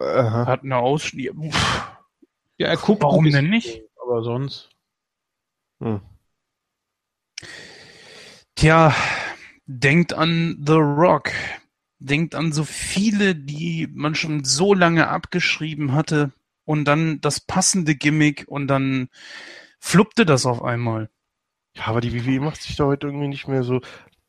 Aha. 0.00 0.46
hat 0.46 0.64
eine 0.64 0.76
Ausschnitt. 0.76 1.32
Ja, 2.56 2.66
er 2.68 2.76
guckt. 2.76 3.02
Warum 3.02 3.30
denn 3.30 3.50
nicht? 3.50 3.82
Aber 4.02 4.22
sonst. 4.22 4.70
Hm. 5.80 6.00
Tja, 8.56 8.94
denkt 9.66 10.14
an 10.14 10.60
The 10.66 10.72
Rock 10.72 11.30
denkt 11.98 12.34
an 12.34 12.52
so 12.52 12.64
viele, 12.64 13.34
die 13.34 13.88
man 13.92 14.14
schon 14.14 14.44
so 14.44 14.74
lange 14.74 15.08
abgeschrieben 15.08 15.92
hatte 15.92 16.32
und 16.64 16.84
dann 16.84 17.20
das 17.20 17.40
passende 17.40 17.94
Gimmick 17.94 18.44
und 18.48 18.68
dann 18.68 19.08
fluppte 19.78 20.26
das 20.26 20.46
auf 20.46 20.62
einmal. 20.62 21.10
Ja, 21.74 21.86
aber 21.86 22.00
die 22.00 22.14
WWE 22.14 22.40
macht 22.40 22.62
sich 22.62 22.76
da 22.76 22.84
heute 22.84 23.06
irgendwie 23.06 23.28
nicht 23.28 23.48
mehr 23.48 23.62
so. 23.62 23.80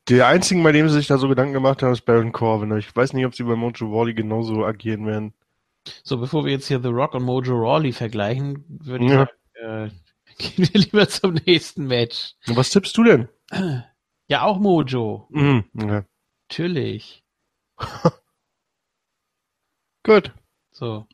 Der 0.07 0.27
einzige, 0.27 0.61
bei 0.63 0.71
dem 0.71 0.89
sie 0.89 0.95
sich 0.95 1.07
da 1.07 1.17
so 1.17 1.27
Gedanken 1.27 1.53
gemacht 1.53 1.83
haben, 1.83 1.93
ist 1.93 2.05
Baron 2.05 2.31
Corbin. 2.31 2.75
Ich 2.77 2.95
weiß 2.95 3.13
nicht, 3.13 3.25
ob 3.25 3.35
sie 3.35 3.43
bei 3.43 3.55
Mojo 3.55 3.87
Rawley 3.87 4.13
genauso 4.13 4.65
agieren 4.65 5.05
werden. 5.05 5.33
So, 6.03 6.17
bevor 6.17 6.45
wir 6.45 6.51
jetzt 6.51 6.67
hier 6.67 6.81
The 6.81 6.89
Rock 6.89 7.13
und 7.13 7.23
Mojo 7.23 7.55
Rawley 7.55 7.91
vergleichen, 7.91 8.63
würde 8.67 9.05
ich 9.05 9.11
ja. 9.11 9.17
sagen, 9.17 9.31
äh, 9.55 9.89
gehen 10.37 10.73
wir 10.73 10.81
lieber 10.81 11.07
zum 11.09 11.33
nächsten 11.45 11.87
Match. 11.87 12.35
Und 12.47 12.57
was 12.57 12.69
tippst 12.69 12.97
du 12.97 13.03
denn? 13.03 13.27
Ja, 14.27 14.43
auch 14.43 14.59
Mojo. 14.59 15.27
Mhm, 15.29 15.65
ja. 15.73 16.05
Natürlich. 16.49 17.18
Gut. 20.03 20.33
So. 20.71 21.07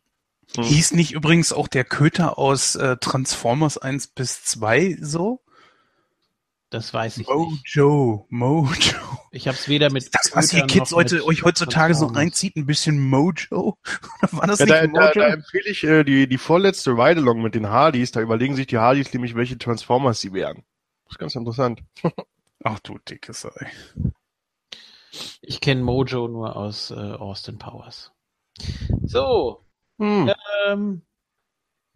Hm. 0.55 0.63
Hieß 0.63 0.93
nicht 0.93 1.13
übrigens 1.13 1.51
auch 1.51 1.67
der 1.67 1.83
Köter 1.83 2.37
aus 2.37 2.75
äh, 2.75 2.97
Transformers 2.97 3.77
1 3.77 4.07
bis 4.07 4.43
2 4.43 4.97
so? 5.01 5.41
Das 6.69 6.93
weiß 6.93 7.19
ich 7.19 7.27
Mojo, 7.27 7.51
nicht. 7.51 7.75
Mojo, 7.77 8.25
Mojo. 8.29 8.97
Ich 9.31 9.47
habe 9.47 9.57
es 9.57 9.69
weder 9.69 9.91
mit 9.91 10.13
Das, 10.13 10.35
was 10.35 10.51
ihr 10.51 10.65
Kids 10.65 10.91
heute, 10.91 11.23
euch 11.23 11.43
heutzutage 11.43 11.93
so 11.93 12.07
reinzieht, 12.07 12.55
ein 12.55 12.65
bisschen 12.65 12.99
Mojo? 12.99 13.77
Oder 14.21 14.33
war 14.33 14.47
das 14.47 14.59
ja, 14.59 14.65
nicht 14.65 14.75
da, 14.75 14.87
Mojo? 14.87 15.05
Da, 15.05 15.13
da 15.13 15.27
empfehle 15.27 15.69
ich 15.69 15.83
äh, 15.83 16.03
die, 16.03 16.27
die 16.27 16.37
vorletzte 16.37 16.91
Ride-Along 16.91 17.41
mit 17.41 17.55
den 17.55 17.69
Hardys. 17.69 18.11
Da 18.11 18.21
überlegen 18.21 18.55
sich 18.55 18.67
die 18.67 18.77
Hardys 18.77 19.13
nämlich, 19.13 19.35
welche 19.35 19.57
Transformers 19.57 20.19
sie 20.19 20.33
wären. 20.33 20.63
Das 21.05 21.13
ist 21.13 21.19
ganz 21.19 21.35
interessant. 21.35 21.81
Ach 22.63 22.79
du 22.79 22.97
dicke 22.97 23.33
Sei. 23.33 23.71
Ich 25.41 25.61
kenne 25.61 25.83
Mojo 25.83 26.27
nur 26.27 26.55
aus 26.55 26.91
äh, 26.91 26.95
Austin 26.95 27.57
Powers. 27.57 28.11
So. 29.03 29.65
Hm. 29.99 30.31
Ähm, 30.67 31.01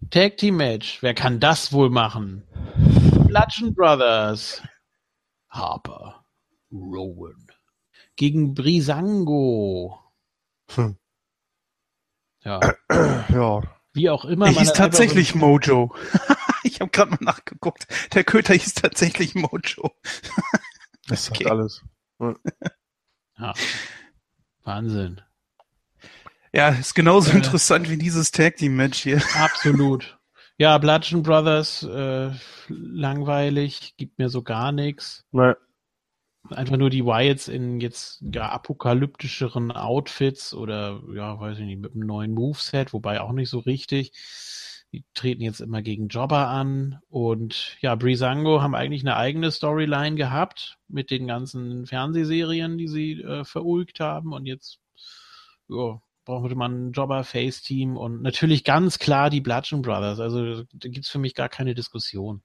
Tag 0.09 0.37
Team 0.37 0.57
Match. 0.57 1.01
Wer 1.01 1.13
kann 1.13 1.39
das 1.39 1.73
wohl 1.73 1.89
machen? 1.89 2.43
Bludgeon 3.27 3.73
Brothers. 3.73 4.61
Harper. 5.49 6.25
Rowan. 6.71 7.47
Gegen 8.15 8.53
Brisango. 8.53 9.99
Hm. 10.71 10.97
Ja. 12.43 12.59
Ja. 13.29 13.61
Wie 13.93 14.09
auch 14.09 14.25
immer. 14.25 14.45
Der 14.45 14.53
man 14.53 14.63
hieß 14.63 14.73
tatsächlich 14.73 15.35
Mojo. 15.35 15.93
ich 16.63 16.79
habe 16.81 16.89
gerade 16.89 17.11
mal 17.11 17.19
nachgeguckt. 17.21 17.87
Der 18.13 18.23
Köter 18.23 18.53
hieß 18.53 18.73
tatsächlich 18.75 19.35
Mojo. 19.35 19.91
Das 21.07 21.25
sagt 21.25 21.41
Okay. 21.41 21.49
alles. 21.49 21.83
Ja. 23.41 23.53
Wahnsinn. 24.63 25.21
Ja, 26.53 26.69
ist 26.69 26.93
genauso 26.93 27.31
Äh. 27.31 27.35
interessant 27.37 27.89
wie 27.89 27.97
dieses 27.97 28.31
Tag 28.31 28.57
Team 28.57 28.75
Match 28.75 28.99
hier. 29.03 29.21
Absolut. 29.37 30.19
Ja, 30.57 30.77
Bludgeon 30.77 31.23
Brothers, 31.23 31.83
äh, 31.83 32.31
langweilig, 32.67 33.93
gibt 33.95 34.19
mir 34.19 34.29
so 34.29 34.41
gar 34.43 34.71
nichts. 34.73 35.25
Nein. 35.31 35.55
Einfach 36.49 36.77
nur 36.77 36.89
die 36.89 37.05
Wyatts 37.05 37.47
in 37.47 37.79
jetzt 37.79 38.21
ja, 38.33 38.49
apokalyptischeren 38.49 39.71
Outfits 39.71 40.53
oder 40.53 41.01
ja, 41.13 41.39
weiß 41.39 41.59
ich 41.59 41.65
nicht, 41.65 41.79
mit 41.81 41.93
einem 41.93 42.05
neuen 42.05 42.33
Moveset, 42.33 42.91
wobei 42.93 43.21
auch 43.21 43.31
nicht 43.31 43.49
so 43.49 43.59
richtig. 43.59 44.11
Die 44.91 45.05
treten 45.13 45.43
jetzt 45.43 45.61
immer 45.61 45.81
gegen 45.83 46.07
Jobber 46.07 46.47
an 46.47 46.99
und 47.09 47.77
ja, 47.81 47.93
Breezango 47.93 48.61
haben 48.61 48.73
eigentlich 48.73 49.03
eine 49.03 49.17
eigene 49.17 49.51
Storyline 49.51 50.15
gehabt 50.15 50.77
mit 50.87 51.11
den 51.11 51.27
ganzen 51.27 51.85
Fernsehserien, 51.85 52.77
die 52.77 52.87
sie 52.87 53.21
äh, 53.21 53.43
verulgt 53.43 53.99
haben 53.99 54.33
und 54.33 54.47
jetzt 54.47 54.79
ja, 55.67 56.01
brauchte 56.25 56.55
man 56.55 56.89
ein 56.89 56.91
Jobber-Face-Team 56.91 57.97
und 57.97 58.21
natürlich 58.21 58.63
ganz 58.63 58.99
klar 58.99 59.29
die 59.29 59.41
Bludgeon 59.41 59.81
Brothers. 59.81 60.19
Also 60.19 60.63
da 60.73 60.89
gibt's 60.89 61.09
für 61.09 61.19
mich 61.19 61.35
gar 61.35 61.49
keine 61.49 61.75
Diskussion. 61.75 62.41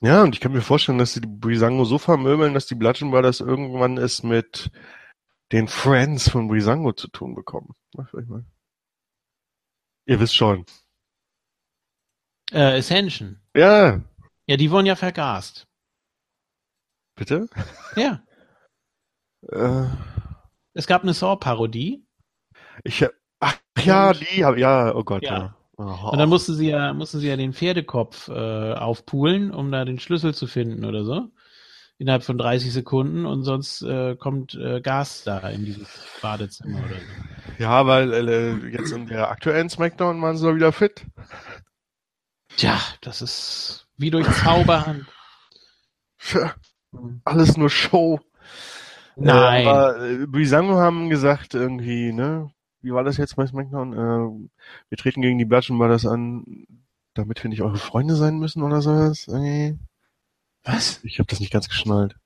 Ja, 0.00 0.22
und 0.22 0.34
ich 0.34 0.40
kann 0.40 0.52
mir 0.52 0.62
vorstellen, 0.62 0.98
dass 0.98 1.14
sie 1.14 1.20
die 1.20 1.28
Brisango 1.28 1.84
so 1.84 1.98
vermöbeln, 1.98 2.54
dass 2.54 2.66
die 2.66 2.76
Bludgeon 2.76 3.10
Brothers 3.10 3.40
irgendwann 3.40 3.98
es 3.98 4.22
mit 4.22 4.70
den 5.50 5.66
Friends 5.66 6.28
von 6.28 6.46
Brisango 6.48 6.92
zu 6.92 7.08
tun 7.08 7.34
bekommen. 7.34 7.74
Was 7.94 8.06
ich 8.14 8.28
meine? 8.28 8.46
Ihr 10.06 10.20
wisst 10.20 10.36
schon. 10.36 10.64
Äh, 12.52 12.78
Ascension. 12.78 13.38
Ja, 13.54 14.00
Ja, 14.46 14.56
die 14.56 14.70
wurden 14.70 14.86
ja 14.86 14.96
vergast. 14.96 15.66
bitte? 17.16 17.48
Ja. 17.96 18.22
Äh, 19.50 19.86
Es 20.74 20.86
gab 20.86 21.02
eine 21.02 21.14
Saw-Parodie 21.14 22.04
ich, 22.84 23.04
ach 23.40 23.56
ja, 23.80 24.12
die, 24.12 24.44
hab- 24.44 24.56
ja, 24.56 24.94
oh 24.94 25.02
Gott, 25.04 25.22
Ja. 25.22 25.38
ja. 25.38 25.54
Oh, 25.80 26.10
und 26.10 26.18
dann 26.18 26.28
musste 26.28 26.54
sie 26.54 26.68
ja, 26.70 26.92
mussten 26.92 27.20
sie 27.20 27.28
ja 27.28 27.36
den 27.36 27.52
Pferdekopf 27.52 28.28
äh, 28.28 28.72
aufpulen, 28.72 29.52
um 29.52 29.70
da 29.70 29.84
den 29.84 30.00
Schlüssel 30.00 30.34
zu 30.34 30.48
finden 30.48 30.84
oder 30.84 31.04
so. 31.04 31.28
Innerhalb 31.98 32.24
von 32.24 32.36
30 32.38 32.72
Sekunden 32.72 33.26
und 33.26 33.44
sonst 33.44 33.82
äh, 33.82 34.16
kommt 34.16 34.54
äh, 34.54 34.80
Gas 34.80 35.22
da 35.24 35.38
in 35.50 35.64
dieses 35.64 35.88
Badezimmer 36.20 36.78
oder 36.78 36.96
so. 36.96 37.62
ja, 37.62 37.86
weil 37.86 38.12
äh, 38.28 38.54
jetzt 38.72 38.90
in 38.92 39.06
der 39.06 39.30
aktuellen 39.30 39.68
Smackdown 39.68 40.20
waren 40.20 40.36
sie 40.36 40.46
doch 40.46 40.54
wieder 40.54 40.72
fit. 40.72 41.04
Tja, 42.58 42.80
das 43.02 43.22
ist 43.22 43.86
wie 43.98 44.10
durch 44.10 44.26
Zauberhand. 44.42 45.06
Tja, 46.18 46.54
Alles 47.24 47.56
nur 47.56 47.70
Show. 47.70 48.18
Nein. 49.14 49.64
Äh, 49.64 49.68
aber 49.68 50.00
äh, 50.04 50.26
Brisango 50.26 50.74
haben 50.74 51.08
gesagt 51.08 51.54
irgendwie, 51.54 52.12
ne? 52.12 52.50
Wie 52.80 52.92
war 52.92 53.04
das 53.04 53.16
jetzt 53.16 53.36
bei 53.36 53.46
SmackDown? 53.46 53.92
Äh, 53.92 54.48
wir 54.88 54.98
treten 54.98 55.22
gegen 55.22 55.38
die 55.38 55.44
Bludgeon 55.44 55.78
Brothers 55.78 56.04
an, 56.04 56.66
damit 57.14 57.42
wir 57.44 57.48
nicht 57.48 57.62
eure 57.62 57.78
Freunde 57.78 58.16
sein 58.16 58.38
müssen 58.38 58.64
oder 58.64 58.82
sowas. 58.82 59.26
Irgendwie. 59.28 59.78
Was? 60.64 60.98
Ich 61.04 61.20
habe 61.20 61.28
das 61.28 61.38
nicht 61.38 61.52
ganz 61.52 61.68
geschnallt. 61.68 62.16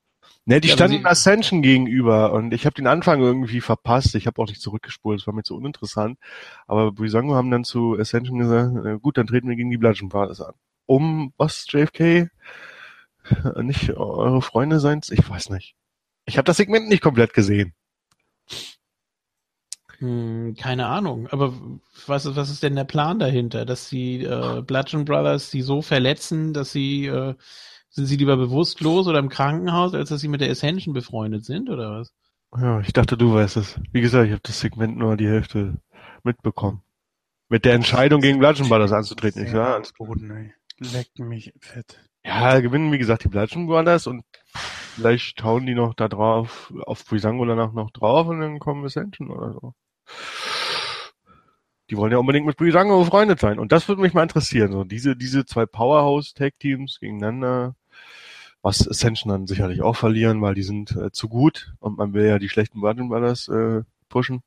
Ne, 0.45 0.61
die 0.61 0.69
Ja, 0.69 0.75
standen 0.75 1.07
Ascension 1.07 1.63
gegenüber 1.63 2.33
und 2.33 2.53
ich 2.53 2.67
habe 2.67 2.75
den 2.75 2.89
Anfang 2.89 3.21
irgendwie 3.21 3.61
verpasst. 3.61 4.15
Ich 4.17 4.27
habe 4.27 4.43
auch 4.43 4.49
nicht 4.49 4.61
zurückgespult, 4.61 5.21
es 5.21 5.27
war 5.27 5.35
mir 5.35 5.45
zu 5.45 5.55
uninteressant. 5.57 6.19
Aber 6.67 6.91
Brisango 6.91 7.35
haben 7.37 7.51
dann 7.53 7.63
zu 7.65 7.97
Ascension 7.99 8.39
gesagt, 8.39 9.03
gut, 9.03 9.19
dann 9.19 9.29
treten 9.29 9.49
wir 9.49 9.55
gegen 9.57 9.71
die 9.71 9.79
Bludgeon 9.79 10.09
Brothers 10.09 10.41
an. 10.41 10.55
Um 10.87 11.33
was, 11.37 11.67
JFK? 11.71 12.29
Nicht 13.63 13.91
eure 13.97 14.43
Freunde 14.43 14.81
sein? 14.81 15.01
Ich 15.11 15.29
weiß 15.31 15.51
nicht. 15.51 15.77
Ich 16.25 16.39
habe 16.39 16.45
das 16.45 16.57
Segment 16.57 16.89
nicht 16.89 17.03
komplett 17.03 17.35
gesehen. 17.35 17.73
Hm, 19.99 20.55
keine 20.59 20.87
Ahnung. 20.87 21.29
Aber 21.29 21.53
was, 22.07 22.27
ist- 22.27 22.37
was 22.37 22.51
ist 22.51 22.63
denn 22.63 22.75
der 22.75 22.85
Plan 22.85 23.19
dahinter? 23.19 23.65
Dass 23.65 23.89
die 23.89 24.25
äh, 24.25 24.63
Bludgeon 24.63 25.05
Brothers 25.05 25.51
die 25.51 25.63
so 25.63 25.83
verletzen, 25.83 26.53
dass 26.53 26.73
sie 26.73 27.07
äh, 27.07 27.35
sind 27.93 28.07
sie 28.07 28.17
lieber 28.17 28.37
bewusstlos 28.37 29.07
oder 29.07 29.19
im 29.19 29.29
Krankenhaus, 29.29 29.95
als 29.95 30.09
dass 30.09 30.21
sie 30.21 30.29
mit 30.29 30.41
der 30.41 30.51
Ascension 30.51 30.95
befreundet 30.95 31.45
sind 31.45 31.71
oder 31.71 32.01
was? 32.01 32.13
Ja, 32.59 32.81
ich 32.81 32.93
dachte, 32.93 33.17
du 33.17 33.33
weißt 33.33 33.57
es. 33.59 33.79
Wie 33.93 34.01
gesagt, 34.01 34.27
ich 34.27 34.33
habe 34.33 34.43
das 34.43 34.61
Segment 34.61 34.97
nur 34.97 35.17
die 35.17 35.29
Hälfte 35.29 35.79
mitbekommen. 36.25 36.83
Mit 37.49 37.65
der 37.65 37.75
Entscheidung 37.75 38.21
gegen 38.21 38.39
Bludgeon 38.39 38.69
Brothers 38.69 38.93
anzutreten. 38.93 39.47
Ich, 39.47 39.53
ja, 39.53 39.75
alles 39.75 39.95
gut. 39.95 40.09
Boden, 40.09 40.31
ey. 40.31 40.53
Leck 40.79 41.19
mich 41.19 41.53
fett. 41.61 41.99
ja, 42.25 42.61
gewinnen, 42.61 42.93
wie 42.93 42.99
gesagt, 42.99 43.25
die 43.25 43.29
Bludgeon 43.29 43.67
Brothers 43.67 44.07
und 44.07 44.25
vielleicht 44.95 45.43
hauen 45.45 45.67
die 45.67 45.75
noch 45.75 45.95
da 45.95 46.09
drauf, 46.09 46.73
auf 46.87 47.05
Brisango 47.05 47.45
danach 47.45 47.73
noch 47.73 47.91
drauf 47.91 48.27
und 48.27 48.41
dann 48.41 48.59
kommen 48.59 48.85
Ascension 48.85 49.31
oder 49.31 49.53
so. 49.53 49.75
Die 51.91 51.97
wollen 51.99 52.13
ja 52.13 52.19
unbedingt 52.19 52.47
mit 52.47 52.57
Brisango 52.57 53.01
befreundet 53.01 53.39
sein. 53.39 53.59
Und 53.59 53.71
das 53.71 53.87
würde 53.87 54.01
mich 54.01 54.15
mal 54.15 54.23
interessieren. 54.23 54.73
So 54.73 54.85
diese, 54.85 55.15
diese 55.15 55.45
zwei 55.45 55.67
Powerhouse-Tag-Teams 55.67 56.99
gegeneinander. 57.01 57.77
Was 58.63 58.87
Ascension 58.89 59.31
dann 59.31 59.47
sicherlich 59.47 59.83
auch 59.83 59.97
verlieren, 59.97 60.41
weil 60.41 60.55
die 60.55 60.63
sind 60.63 60.93
äh, 60.93 61.11
zu 61.11 61.29
gut 61.29 61.75
und 61.81 61.99
man 61.99 62.15
will 62.15 62.27
ja 62.27 62.39
die 62.39 62.49
schlechten 62.49 62.81
Bludgeon 62.81 63.09
Brothers 63.09 63.49
äh, 63.49 63.83
pushen. 64.09 64.43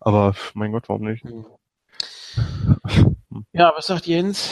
Aber 0.00 0.34
mein 0.54 0.72
Gott, 0.72 0.88
warum 0.88 1.02
nicht? 1.02 1.24
Ja, 3.52 3.72
was 3.76 3.86
sagt 3.86 4.06
Jens? 4.06 4.50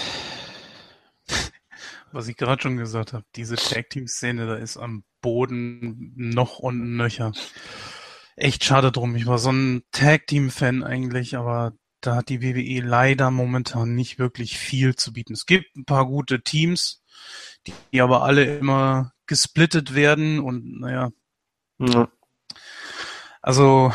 Was 2.13 2.29
ich 2.29 2.37
gerade 2.37 2.63
schon 2.63 2.77
gesagt 2.77 3.13
habe, 3.13 3.25
diese 3.37 3.57
Tag 3.57 3.91
Team 3.91 4.07
Szene, 4.07 4.47
da 4.47 4.57
ist 4.57 4.77
am 4.77 5.05
Boden 5.21 6.13
noch 6.17 6.59
und 6.59 6.97
nöcher. 6.97 7.33
Echt 8.37 8.65
schade 8.65 8.93
drum. 8.93 9.17
Ich 9.17 9.27
war 9.27 9.39
so 9.39 9.51
ein 9.51 9.83
Tag 9.93 10.27
Team 10.27 10.51
Fan 10.51 10.83
eigentlich, 10.83 11.37
aber 11.37 11.73
da 12.01 12.17
hat 12.17 12.29
die 12.29 12.43
WWE 12.43 12.87
leider 12.87 13.31
momentan 13.31 13.95
nicht 13.95 14.19
wirklich 14.19 14.59
viel 14.59 14.95
zu 14.95 15.13
bieten. 15.13 15.33
Es 15.33 15.47
gibt 15.47 15.77
ein 15.77 15.85
paar 15.85 16.07
gute 16.07 16.43
Teams, 16.43 17.03
die, 17.67 17.75
die 17.93 18.01
aber 18.01 18.23
alle 18.23 18.45
immer 18.59 19.13
gesplittet 19.27 19.95
werden 19.95 20.39
und 20.39 20.81
naja, 20.81 21.11
Ja. 21.79 22.09
also 23.43 23.93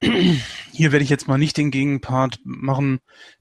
hier 0.00 0.92
werde 0.92 1.02
ich 1.02 1.10
jetzt 1.10 1.26
mal 1.26 1.38
nicht 1.38 1.56
den 1.56 1.70
Gegenpart 1.70 2.38
machen. 2.44 3.00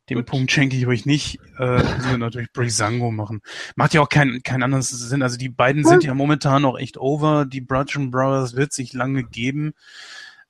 Den 0.09 0.17
Gut. 0.17 0.25
Punkt 0.25 0.51
schenke 0.51 0.75
ich 0.75 0.87
euch 0.87 1.05
nicht. 1.05 1.37
Äh, 1.59 1.83
müssen 1.83 2.09
wir 2.11 2.17
natürlich 2.17 2.51
Brisango 2.53 3.11
machen. 3.11 3.41
Macht 3.75 3.93
ja 3.93 4.01
auch 4.01 4.09
keinen 4.09 4.41
keinen 4.41 4.63
anderen 4.63 4.81
Sinn. 4.81 5.21
Also 5.21 5.37
die 5.37 5.49
beiden 5.49 5.83
sind 5.85 6.03
ja 6.03 6.13
momentan 6.13 6.63
noch 6.63 6.79
echt 6.79 6.97
over. 6.97 7.45
Die 7.45 7.61
Bludgeon 7.61 8.09
Brothers 8.09 8.55
wird 8.55 8.73
sich 8.73 8.93
lange 8.93 9.23
geben. 9.23 9.73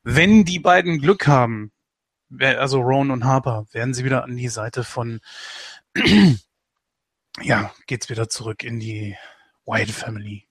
Wenn 0.03 0.46
die 0.46 0.60
beiden 0.60 1.01
Glück 1.01 1.27
haben, 1.27 1.72
also 2.39 2.79
Rowan 2.79 3.12
und 3.12 3.25
Harper, 3.25 3.65
werden 3.72 3.93
sie 3.93 4.05
wieder 4.05 4.24
an 4.24 4.38
die 4.38 4.48
Seite 4.48 4.84
von 4.86 5.19
ja, 7.41 7.74
geht's 7.88 8.10
wieder 8.10 8.29
zurück 8.29 8.63
in 8.63 8.79
die 8.79 9.15
White 9.65 9.94
Family. 9.94 10.48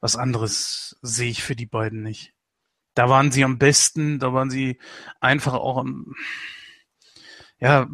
Was 0.00 0.16
anderes 0.16 0.96
sehe 1.02 1.30
ich 1.30 1.42
für 1.42 1.56
die 1.56 1.66
beiden 1.66 2.02
nicht. 2.02 2.32
Da 2.94 3.08
waren 3.08 3.30
sie 3.32 3.44
am 3.44 3.58
besten, 3.58 4.18
da 4.18 4.32
waren 4.32 4.50
sie 4.50 4.78
einfach 5.20 5.54
auch 5.54 5.76
am, 5.78 6.14
ja, 7.60 7.88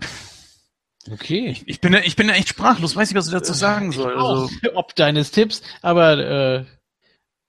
Okay. 1.11 1.49
ich, 1.49 1.69
ich 1.69 1.83
bin, 1.83 1.93
ja- 1.93 2.00
ich 2.00 2.17
bin 2.17 2.29
ja 2.29 2.35
echt 2.35 2.49
sprachlos, 2.49 2.97
weiß 2.97 3.11
nicht, 3.11 3.19
was 3.19 3.26
ich 3.26 3.33
dazu 3.35 3.53
sagen 3.53 3.91
Ich 3.91 3.97
soll. 3.97 4.17
auch, 4.19 4.43
Also, 4.45 4.50
ob 4.75 4.95
deines 4.95 5.31
Tipps, 5.33 5.61
aber 5.83 6.17
äh, 6.19 6.64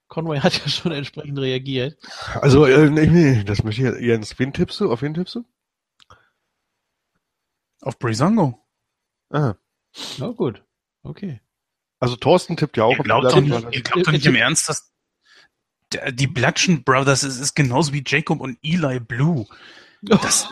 Conway 0.09 0.39
hat 0.41 0.57
ja 0.61 0.67
schon 0.67 0.91
entsprechend 0.91 1.39
reagiert. 1.39 1.97
Also, 2.41 2.65
äh, 2.65 2.89
nee, 2.89 3.05
nee, 3.05 3.43
das 3.45 3.63
möchte 3.63 3.95
ich, 3.97 4.01
Jens, 4.05 4.37
wen 4.39 4.51
tippst 4.51 4.79
du? 4.81 4.91
Auf 4.91 5.01
wen 5.01 5.13
tippst 5.13 5.35
du? 5.35 5.45
auf 7.81 7.99
Brisango. 7.99 8.59
Ah. 9.29 9.53
Na 10.17 10.27
gut. 10.29 10.64
Okay. 11.05 11.39
Also 11.99 12.15
Thorsten 12.15 12.57
tippt 12.57 12.77
ja 12.77 12.83
auch 12.83 12.91
Ihr 12.91 12.99
auf 12.99 13.05
glaubt, 13.05 13.25
doch 13.25 13.41
nicht, 13.41 13.51
Brothers. 13.51 13.73
ihr 13.73 13.81
glaubt 13.81 14.07
doch 14.07 14.11
nicht 14.11 14.25
im 14.25 14.35
Ernst, 14.35 14.67
dass 14.67 14.91
der, 15.93 16.11
die 16.11 16.27
Bludgeon 16.27 16.83
Brothers 16.83 17.23
ist, 17.23 17.39
ist 17.39 17.55
genauso 17.55 17.93
wie 17.93 18.03
Jacob 18.05 18.41
und 18.41 18.57
Eli 18.63 18.99
Blue. 18.99 19.45
Das, 20.01 20.47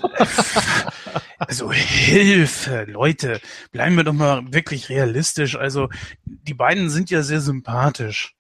also 1.38 1.72
Hilfe, 1.72 2.86
Leute, 2.86 3.42
bleiben 3.72 3.96
wir 3.98 4.04
doch 4.04 4.14
mal 4.14 4.52
wirklich 4.52 4.90
realistisch. 4.90 5.56
Also 5.56 5.90
die 6.26 6.54
beiden 6.54 6.90
sind 6.90 7.10
ja 7.10 7.24
sehr 7.24 7.42
sympathisch, 7.42 8.36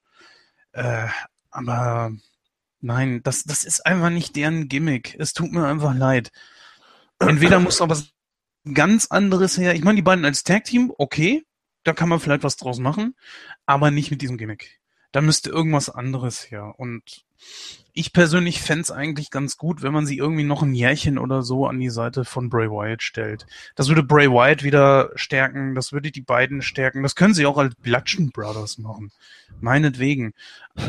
äh, 0.71 1.07
aber 1.51 2.11
nein, 2.79 3.21
das 3.23 3.43
das 3.43 3.63
ist 3.63 3.85
einfach 3.85 4.09
nicht 4.09 4.35
deren 4.35 4.69
Gimmick. 4.69 5.15
Es 5.19 5.33
tut 5.33 5.51
mir 5.51 5.67
einfach 5.67 5.93
leid. 5.93 6.31
Entweder 7.19 7.59
muss 7.59 7.79
was 7.79 8.11
ganz 8.73 9.07
anderes 9.07 9.57
her. 9.57 9.75
Ich 9.75 9.83
meine, 9.83 9.97
die 9.97 10.01
beiden 10.01 10.25
als 10.25 10.43
Tag 10.43 10.63
Team, 10.63 10.91
okay, 10.97 11.43
da 11.83 11.93
kann 11.93 12.09
man 12.09 12.19
vielleicht 12.19 12.43
was 12.43 12.57
draus 12.57 12.79
machen, 12.79 13.15
aber 13.65 13.91
nicht 13.91 14.11
mit 14.11 14.21
diesem 14.21 14.37
Gimmick. 14.37 14.79
Da 15.11 15.21
müsste 15.21 15.51
irgendwas 15.51 15.89
anderes 15.89 16.49
her. 16.49 16.73
Und 16.77 17.23
ich 17.93 18.13
persönlich 18.13 18.61
fände 18.61 18.95
eigentlich 18.95 19.29
ganz 19.29 19.57
gut, 19.57 19.83
wenn 19.83 19.93
man 19.93 20.07
sie 20.07 20.17
irgendwie 20.17 20.43
noch 20.43 20.63
ein 20.63 20.73
Jährchen 20.73 21.19
oder 21.19 21.43
so 21.43 21.67
an 21.67 21.79
die 21.79 21.91
Seite 21.91 22.25
von 22.25 22.49
Bray 22.49 22.67
Wyatt 22.67 23.03
stellt. 23.03 23.45
Das 23.75 23.89
würde 23.89 24.01
Bray 24.01 24.27
Wyatt 24.29 24.63
wieder 24.63 25.11
stärken, 25.13 25.75
das 25.75 25.91
würde 25.91 26.11
die 26.11 26.21
beiden 26.21 26.63
stärken. 26.63 27.03
Das 27.03 27.15
können 27.15 27.35
sie 27.35 27.45
auch 27.45 27.59
als 27.59 27.75
Bludgeon 27.75 28.31
Brothers 28.31 28.79
machen. 28.79 29.11
Meinetwegen. 29.61 30.33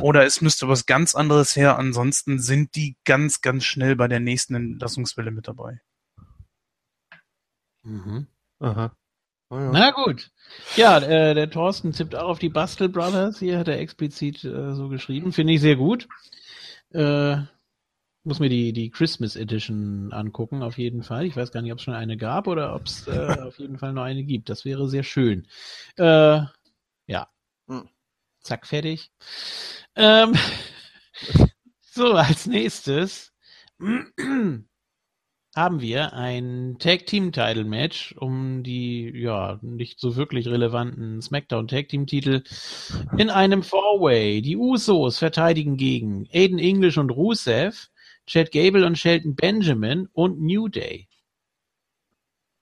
Oder 0.00 0.24
es 0.24 0.40
müsste 0.40 0.68
was 0.68 0.86
ganz 0.86 1.14
anderes 1.14 1.54
her, 1.56 1.78
ansonsten 1.78 2.38
sind 2.38 2.74
die 2.76 2.96
ganz, 3.04 3.42
ganz 3.42 3.64
schnell 3.64 3.96
bei 3.96 4.08
der 4.08 4.20
nächsten 4.20 4.54
Entlassungswelle 4.54 5.30
mit 5.30 5.46
dabei. 5.46 5.82
Mhm. 7.82 8.26
Aha. 8.60 8.96
Oh 9.50 9.58
ja. 9.58 9.70
Na 9.70 9.90
gut. 9.90 10.30
Ja, 10.76 10.98
äh, 10.98 11.34
der 11.34 11.50
Thorsten 11.50 11.92
tippt 11.92 12.14
auch 12.14 12.28
auf 12.28 12.38
die 12.38 12.48
Bastel 12.48 12.88
Brothers. 12.88 13.38
Hier 13.38 13.58
hat 13.58 13.68
er 13.68 13.78
explizit 13.78 14.44
äh, 14.44 14.74
so 14.74 14.88
geschrieben. 14.88 15.32
Finde 15.32 15.52
ich 15.52 15.60
sehr 15.60 15.76
gut. 15.76 16.08
Äh, 16.92 17.36
muss 18.24 18.40
mir 18.40 18.48
die, 18.48 18.72
die 18.72 18.90
Christmas 18.90 19.36
Edition 19.36 20.12
angucken, 20.12 20.62
auf 20.62 20.78
jeden 20.78 21.02
Fall. 21.02 21.26
Ich 21.26 21.36
weiß 21.36 21.52
gar 21.52 21.60
nicht, 21.60 21.72
ob 21.72 21.78
es 21.78 21.84
schon 21.84 21.94
eine 21.94 22.16
gab 22.16 22.46
oder 22.46 22.74
ob 22.74 22.86
es 22.86 23.06
äh, 23.06 23.36
auf 23.42 23.58
jeden 23.58 23.78
Fall 23.78 23.92
noch 23.92 24.02
eine 24.02 24.24
gibt. 24.24 24.48
Das 24.48 24.64
wäre 24.64 24.88
sehr 24.88 25.02
schön. 25.02 25.46
Äh, 25.96 26.40
ja. 27.06 27.28
Hm. 27.68 27.88
Zack, 28.40 28.66
fertig. 28.66 29.12
Ähm, 29.94 30.34
so, 31.82 32.12
als 32.12 32.46
nächstes 32.46 33.32
haben 35.54 35.80
wir 35.80 36.14
ein 36.14 36.76
Tag 36.78 37.06
Team 37.06 37.30
Title 37.30 37.64
Match 37.64 38.14
um 38.18 38.62
die 38.64 39.10
ja 39.14 39.58
nicht 39.62 40.00
so 40.00 40.16
wirklich 40.16 40.48
relevanten 40.48 41.22
SmackDown 41.22 41.68
Tag 41.68 41.88
Team 41.88 42.06
Titel 42.06 42.42
in 43.16 43.30
einem 43.30 43.62
Four 43.62 44.00
Way. 44.00 44.42
Die 44.42 44.56
Usos 44.56 45.18
verteidigen 45.18 45.76
gegen 45.76 46.26
Aiden 46.32 46.58
English 46.58 46.98
und 46.98 47.10
Rusev, 47.10 47.88
Chad 48.26 48.50
Gable 48.50 48.84
und 48.84 48.98
Shelton 48.98 49.36
Benjamin 49.36 50.08
und 50.12 50.40
New 50.40 50.68
Day. 50.68 51.08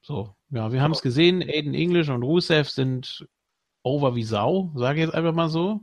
So, 0.03 0.35
ja, 0.51 0.73
wir 0.73 0.83
haben 0.83 0.93
es 0.93 1.01
gesehen. 1.01 1.43
Aiden 1.43 1.75
English 1.75 2.11
und 2.11 2.23
Rusev 2.23 2.69
sind 2.69 3.27
over 3.83 4.15
wie 4.15 4.25
Sau, 4.25 4.71
sage 4.77 5.01
ich 5.01 5.07
jetzt 5.07 5.15
einfach 5.15 5.33
mal 5.33 5.49
so. 5.49 5.81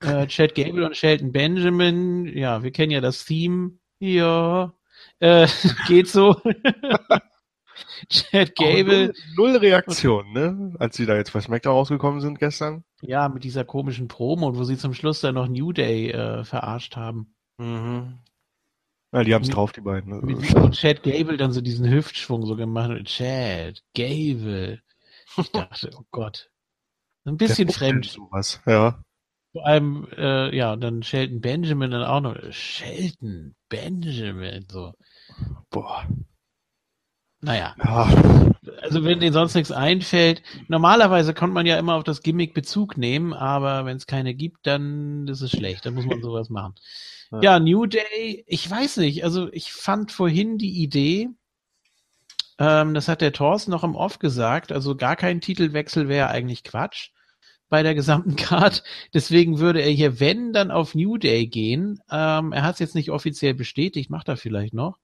Äh, 0.00 0.26
Chad 0.26 0.54
Gable 0.54 0.84
und 0.84 0.96
Shelton 0.96 1.32
Benjamin, 1.32 2.26
ja, 2.26 2.62
wir 2.62 2.72
kennen 2.72 2.92
ja 2.92 3.00
das 3.00 3.24
Theme. 3.24 3.78
Ja, 4.00 4.74
äh, 5.20 5.46
geht 5.86 6.08
so. 6.08 6.36
Chad 8.08 8.54
Gable. 8.56 9.12
Null, 9.36 9.52
null, 9.52 9.56
Reaktion, 9.56 10.32
ne? 10.32 10.74
Als 10.78 10.96
sie 10.96 11.06
da 11.06 11.16
jetzt 11.16 11.32
bei 11.32 11.40
SmackDown 11.40 11.74
rausgekommen 11.74 12.20
sind 12.20 12.38
gestern. 12.38 12.84
Ja, 13.00 13.28
mit 13.28 13.44
dieser 13.44 13.64
komischen 13.64 14.08
Promo, 14.08 14.56
wo 14.56 14.64
sie 14.64 14.76
zum 14.76 14.94
Schluss 14.94 15.20
dann 15.20 15.34
noch 15.34 15.48
New 15.48 15.72
Day 15.72 16.10
äh, 16.10 16.44
verarscht 16.44 16.96
haben. 16.96 17.34
Mhm. 17.58 18.18
Ja, 19.12 19.24
die 19.24 19.34
haben 19.34 19.42
es 19.42 19.50
drauf, 19.50 19.72
die 19.72 19.80
beiden. 19.80 20.12
Ne? 20.12 20.20
Mit 20.22 20.74
Chad 20.74 21.02
Gable 21.02 21.36
dann 21.36 21.52
so 21.52 21.60
diesen 21.60 21.90
Hüftschwung 21.90 22.46
so 22.46 22.56
gemacht. 22.56 23.04
Chad 23.04 23.82
Gable. 23.94 24.80
Ich 25.36 25.50
dachte, 25.52 25.90
oh 25.96 26.04
Gott. 26.10 26.50
Ein 27.24 27.36
bisschen 27.36 27.68
fremd. 27.68 28.06
Sowas, 28.06 28.60
ja. 28.66 29.02
Vor 29.52 29.66
allem, 29.66 30.06
äh, 30.16 30.54
ja, 30.56 30.72
und 30.72 30.80
dann 30.80 31.02
Shelton 31.02 31.40
Benjamin 31.40 31.90
dann 31.90 32.04
auch 32.04 32.20
noch. 32.20 32.36
Shelton 32.52 33.56
Benjamin, 33.68 34.66
so. 34.70 34.94
Boah. 35.70 36.06
Naja. 37.40 37.74
Ja. 37.82 38.08
Also 38.82 39.04
wenn 39.04 39.20
dir 39.20 39.32
sonst 39.32 39.54
nichts 39.54 39.72
einfällt, 39.72 40.42
normalerweise 40.68 41.32
kann 41.32 41.52
man 41.52 41.66
ja 41.66 41.78
immer 41.78 41.94
auf 41.94 42.04
das 42.04 42.22
Gimmick 42.22 42.54
Bezug 42.54 42.96
nehmen, 42.96 43.32
aber 43.32 43.84
wenn 43.84 43.96
es 43.96 44.06
keine 44.06 44.34
gibt, 44.34 44.66
dann 44.66 45.26
ist 45.28 45.40
es 45.40 45.50
schlecht, 45.50 45.86
dann 45.86 45.94
muss 45.94 46.06
man 46.06 46.22
sowas 46.22 46.48
machen. 46.50 46.74
Ja. 47.30 47.40
ja, 47.42 47.60
New 47.60 47.86
Day, 47.86 48.44
ich 48.46 48.68
weiß 48.68 48.98
nicht, 48.98 49.24
also 49.24 49.48
ich 49.52 49.72
fand 49.72 50.12
vorhin 50.12 50.58
die 50.58 50.82
Idee, 50.82 51.28
ähm, 52.58 52.92
das 52.92 53.08
hat 53.08 53.22
der 53.22 53.32
Thorsten 53.32 53.70
noch 53.70 53.84
im 53.84 53.94
Off 53.94 54.18
gesagt, 54.18 54.70
also 54.70 54.94
gar 54.94 55.16
kein 55.16 55.40
Titelwechsel 55.40 56.08
wäre 56.08 56.28
eigentlich 56.28 56.62
Quatsch 56.62 57.10
bei 57.70 57.82
der 57.82 57.94
gesamten 57.94 58.36
Card. 58.36 58.82
Deswegen 59.14 59.58
würde 59.58 59.80
er 59.80 59.90
hier, 59.90 60.20
wenn, 60.20 60.52
dann 60.52 60.70
auf 60.70 60.94
New 60.94 61.16
Day 61.16 61.46
gehen. 61.46 62.00
Ähm, 62.10 62.52
er 62.52 62.62
hat 62.62 62.74
es 62.74 62.80
jetzt 62.80 62.94
nicht 62.94 63.10
offiziell 63.10 63.54
bestätigt, 63.54 64.10
macht 64.10 64.28
er 64.28 64.36
vielleicht 64.36 64.74
noch. 64.74 64.98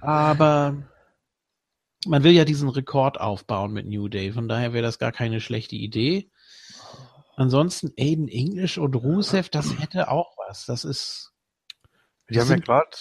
Aber 0.00 0.76
man 2.06 2.24
will 2.24 2.32
ja 2.32 2.44
diesen 2.44 2.68
Rekord 2.68 3.20
aufbauen 3.20 3.72
mit 3.72 3.86
New 3.86 4.08
Day. 4.08 4.32
Von 4.32 4.48
daher 4.48 4.72
wäre 4.72 4.82
das 4.82 4.98
gar 4.98 5.12
keine 5.12 5.40
schlechte 5.40 5.76
Idee. 5.76 6.30
Ansonsten 7.36 7.92
Aiden 7.98 8.28
English 8.28 8.78
und 8.78 8.94
Rusev, 8.94 9.48
das 9.48 9.78
hätte 9.78 10.08
auch 10.08 10.36
was. 10.46 10.66
Das 10.66 10.84
ist. 10.84 11.32
Die 12.30 12.40
haben 12.40 12.48
ja 12.48 12.56
gerade 12.56 12.96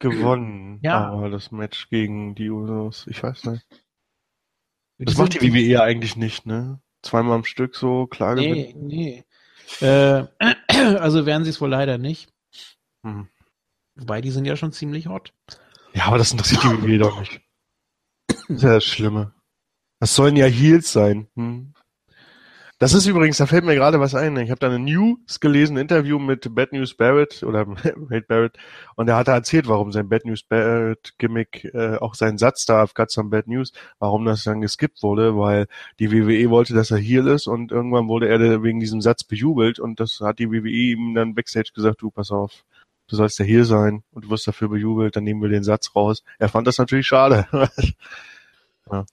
gewonnen, 0.00 0.80
ja. 0.82 1.08
aber 1.08 1.30
das 1.30 1.50
Match 1.50 1.88
gegen 1.88 2.34
die 2.34 2.50
Usos, 2.50 3.06
ich 3.06 3.22
weiß 3.22 3.44
nicht. 3.44 3.66
Das 4.98 5.16
macht 5.16 5.34
die 5.34 5.40
WWE 5.40 5.60
ja 5.60 5.82
eigentlich 5.82 6.16
nicht, 6.16 6.46
ne? 6.46 6.80
zweimal 7.06 7.36
am 7.36 7.44
Stück 7.44 7.74
so 7.74 8.06
klar 8.06 8.34
Nee, 8.34 8.74
nee. 8.76 9.24
Äh, 9.80 10.24
also 10.98 11.26
werden 11.26 11.44
sie 11.44 11.50
es 11.50 11.60
wohl 11.60 11.70
leider 11.70 11.98
nicht. 11.98 12.32
Hm. 13.02 13.28
Wobei, 13.96 14.20
die 14.20 14.30
sind 14.30 14.44
ja 14.44 14.56
schon 14.56 14.72
ziemlich 14.72 15.08
hot. 15.08 15.32
Ja, 15.94 16.06
aber 16.06 16.18
das 16.18 16.32
interessiert 16.32 16.62
die 16.62 16.82
WWE 16.82 16.98
doch 16.98 17.18
nicht. 17.18 17.40
Das 18.28 18.48
ist 18.48 18.62
ja 18.62 18.74
das 18.74 18.84
Schlimme. 18.84 19.32
Das 19.98 20.14
sollen 20.14 20.36
ja 20.36 20.46
Heels 20.46 20.92
sein. 20.92 21.28
Hm. 21.34 21.72
Das 22.78 22.92
ist 22.92 23.06
übrigens, 23.06 23.38
da 23.38 23.46
fällt 23.46 23.64
mir 23.64 23.74
gerade 23.74 24.00
was 24.00 24.14
ein. 24.14 24.36
Ich 24.36 24.50
habe 24.50 24.60
da 24.60 24.66
eine 24.66 24.78
News 24.78 25.40
gelesen, 25.40 25.78
ein 25.78 25.80
Interview 25.80 26.18
mit 26.18 26.54
Bad 26.54 26.72
News 26.74 26.94
Barrett 26.94 27.42
oder 27.42 27.66
Wade 27.66 28.26
Barrett 28.28 28.58
und 28.96 29.08
er 29.08 29.16
hat 29.16 29.28
da 29.28 29.34
erzählt, 29.34 29.66
warum 29.66 29.92
sein 29.92 30.10
Bad 30.10 30.26
News 30.26 30.42
Barrett 30.42 31.14
Gimmick, 31.16 31.64
äh, 31.72 31.96
auch 31.96 32.14
sein 32.14 32.36
Satz 32.36 32.66
da, 32.66 32.82
I've 32.82 32.94
got 32.94 33.10
some 33.10 33.30
bad 33.30 33.46
news, 33.46 33.72
warum 33.98 34.26
das 34.26 34.44
dann 34.44 34.60
geskippt 34.60 35.02
wurde, 35.02 35.38
weil 35.38 35.68
die 35.98 36.12
WWE 36.12 36.50
wollte, 36.50 36.74
dass 36.74 36.90
er 36.90 36.98
Heel 36.98 37.28
ist 37.28 37.46
und 37.46 37.72
irgendwann 37.72 38.08
wurde 38.08 38.28
er 38.28 38.62
wegen 38.62 38.78
diesem 38.78 39.00
Satz 39.00 39.24
bejubelt 39.24 39.78
und 39.78 39.98
das 39.98 40.20
hat 40.20 40.38
die 40.38 40.50
WWE 40.50 40.68
ihm 40.68 41.14
dann 41.14 41.34
Backstage 41.34 41.70
gesagt, 41.74 42.02
du, 42.02 42.10
pass 42.10 42.30
auf, 42.30 42.66
du 43.08 43.16
sollst 43.16 43.38
der 43.38 43.46
Heel 43.46 43.64
sein 43.64 44.02
und 44.10 44.24
du 44.24 44.30
wirst 44.30 44.46
dafür 44.46 44.68
bejubelt, 44.68 45.16
dann 45.16 45.24
nehmen 45.24 45.42
wir 45.42 45.48
den 45.48 45.64
Satz 45.64 45.94
raus. 45.94 46.22
Er 46.38 46.48
fand 46.48 46.66
das 46.66 46.78
natürlich 46.78 47.06
schade. 47.06 47.46
ja. 48.90 49.04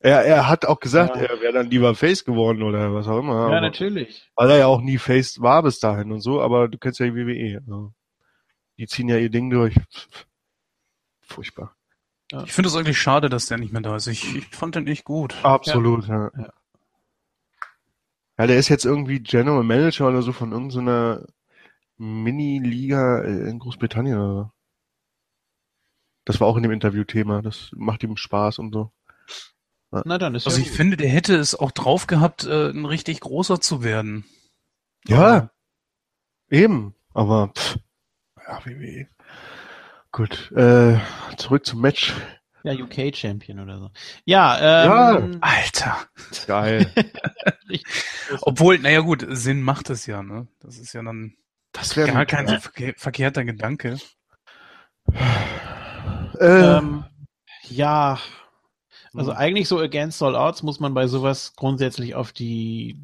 Er, 0.00 0.24
er 0.24 0.48
hat 0.48 0.64
auch 0.64 0.78
gesagt, 0.78 1.16
ja. 1.16 1.22
er 1.22 1.40
wäre 1.40 1.52
dann 1.52 1.70
lieber 1.70 1.94
Face 1.94 2.24
geworden 2.24 2.62
oder 2.62 2.94
was 2.94 3.08
auch 3.08 3.18
immer. 3.18 3.50
Ja, 3.50 3.60
natürlich. 3.60 4.30
Weil 4.36 4.50
er 4.50 4.58
ja 4.58 4.66
auch 4.66 4.80
nie 4.80 4.98
Face 4.98 5.40
war 5.40 5.62
bis 5.62 5.80
dahin 5.80 6.12
und 6.12 6.20
so, 6.20 6.40
aber 6.40 6.68
du 6.68 6.78
kennst 6.78 7.00
ja 7.00 7.06
die 7.06 7.14
WWE. 7.14 7.58
Also 7.58 7.92
die 8.78 8.86
ziehen 8.86 9.08
ja 9.08 9.16
ihr 9.16 9.30
Ding 9.30 9.50
durch. 9.50 9.74
Furchtbar. 11.20 11.74
Ja. 12.30 12.44
Ich 12.44 12.52
finde 12.52 12.68
es 12.68 12.76
eigentlich 12.76 12.98
schade, 12.98 13.28
dass 13.28 13.46
der 13.46 13.58
nicht 13.58 13.72
mehr 13.72 13.82
da 13.82 13.96
ist. 13.96 14.06
Ich, 14.06 14.36
ich 14.36 14.46
fand 14.46 14.74
den 14.74 14.86
echt 14.86 15.04
gut. 15.04 15.34
Absolut, 15.42 16.06
ja. 16.06 16.30
ja. 16.36 16.52
Ja, 18.38 18.46
der 18.46 18.58
ist 18.58 18.68
jetzt 18.68 18.84
irgendwie 18.84 19.18
General 19.18 19.64
Manager 19.64 20.08
oder 20.08 20.22
so 20.22 20.32
von 20.32 20.52
irgendeiner 20.52 21.26
Mini-Liga 21.98 23.22
in 23.22 23.58
Großbritannien 23.58 24.16
oder 24.18 24.32
so. 24.44 24.50
Das 26.24 26.40
war 26.40 26.46
auch 26.48 26.56
in 26.56 26.62
dem 26.62 26.72
Interview-Thema. 26.72 27.42
Das 27.42 27.70
macht 27.74 28.02
ihm 28.02 28.16
Spaß 28.16 28.58
und 28.58 28.72
so. 28.72 28.92
Na 29.90 30.18
dann 30.18 30.34
ist 30.34 30.46
Also 30.46 30.58
ja 30.58 30.62
ich 30.64 30.68
gut. 30.70 30.76
finde, 30.76 30.96
der 30.98 31.08
hätte 31.08 31.34
es 31.36 31.54
auch 31.54 31.70
drauf 31.70 32.06
gehabt, 32.06 32.44
äh, 32.44 32.70
ein 32.70 32.84
richtig 32.84 33.20
großer 33.20 33.60
zu 33.60 33.82
werden. 33.82 34.24
Ja, 35.06 35.18
aber, 35.18 35.50
eben. 36.50 36.94
Aber 37.14 37.52
pff, 37.56 37.78
ja, 38.46 38.60
wie, 38.66 38.80
wie. 38.80 39.08
Gut, 40.12 40.52
äh, 40.52 40.98
zurück 41.38 41.64
zum 41.64 41.80
Match. 41.80 42.14
Ja, 42.64 42.72
UK 42.74 43.14
Champion 43.16 43.60
oder 43.60 43.78
so. 43.78 43.90
Ja, 44.26 44.58
ähm, 45.22 45.32
ja. 45.32 45.38
Alter. 45.40 45.96
Geil. 46.46 46.92
Obwohl, 48.42 48.78
naja 48.80 49.00
gut, 49.00 49.24
Sinn 49.30 49.62
macht 49.62 49.88
es 49.90 50.04
ja, 50.06 50.22
ne? 50.22 50.48
Das 50.60 50.76
ist 50.76 50.92
ja 50.92 51.02
dann 51.02 51.36
das 51.78 51.94
gar 51.94 52.14
ein, 52.14 52.26
kein 52.26 52.46
so 52.46 52.56
verkehrter 52.96 53.44
Gedanke. 53.44 53.98
Ähm, 56.40 57.04
ja, 57.68 58.18
also 59.14 59.32
mhm. 59.32 59.36
eigentlich 59.36 59.68
so 59.68 59.78
Against 59.78 60.22
All 60.22 60.34
Odds 60.34 60.62
muss 60.62 60.80
man 60.80 60.94
bei 60.94 61.06
sowas 61.06 61.54
grundsätzlich 61.56 62.14
auf 62.14 62.32
die 62.32 63.00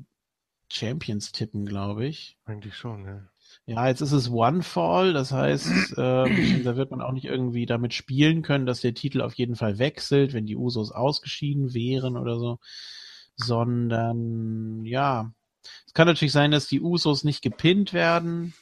Champions 0.71 1.33
tippen, 1.33 1.67
glaube 1.67 2.07
ich. 2.07 2.37
Eigentlich 2.45 2.77
schon, 2.77 3.05
ja. 3.05 3.21
Ja, 3.67 3.89
jetzt 3.89 4.03
ist 4.03 4.13
es 4.13 4.31
One 4.31 4.63
Fall, 4.63 5.15
das 5.15 5.33
heißt, 5.33 5.95
ähm, 5.97 6.65
da 6.65 6.77
wird 6.77 6.91
man 6.91 7.01
auch 7.01 7.13
nicht 7.13 7.25
irgendwie 7.25 7.67
damit 7.67 7.95
spielen 7.95 8.43
können, 8.43 8.67
dass 8.67 8.81
der 8.81 8.95
Titel 8.95 9.23
auf 9.23 9.35
jeden 9.35 9.57
Fall 9.57 9.79
wechselt, 9.79 10.35
wenn 10.35 10.47
die 10.47 10.57
Usos 10.57 10.93
ausgeschieden 10.93 11.73
wären 11.73 12.17
oder 12.17 12.39
so, 12.39 12.59
sondern 13.37 14.85
ja, 14.85 15.33
es 15.87 15.95
kann 15.95 16.07
natürlich 16.07 16.33
sein, 16.33 16.51
dass 16.51 16.67
die 16.67 16.81
Usos 16.81 17.25
nicht 17.25 17.41
gepinnt 17.41 17.95
werden 17.95 18.53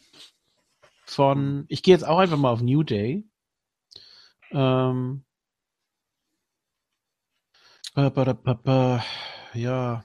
von, 1.12 1.64
ich 1.68 1.82
gehe 1.82 1.94
jetzt 1.94 2.04
auch 2.06 2.18
einfach 2.18 2.36
mal 2.38 2.50
auf 2.50 2.62
New 2.62 2.82
Day. 2.82 3.24
Ähm, 4.50 5.24
ja. 9.54 10.04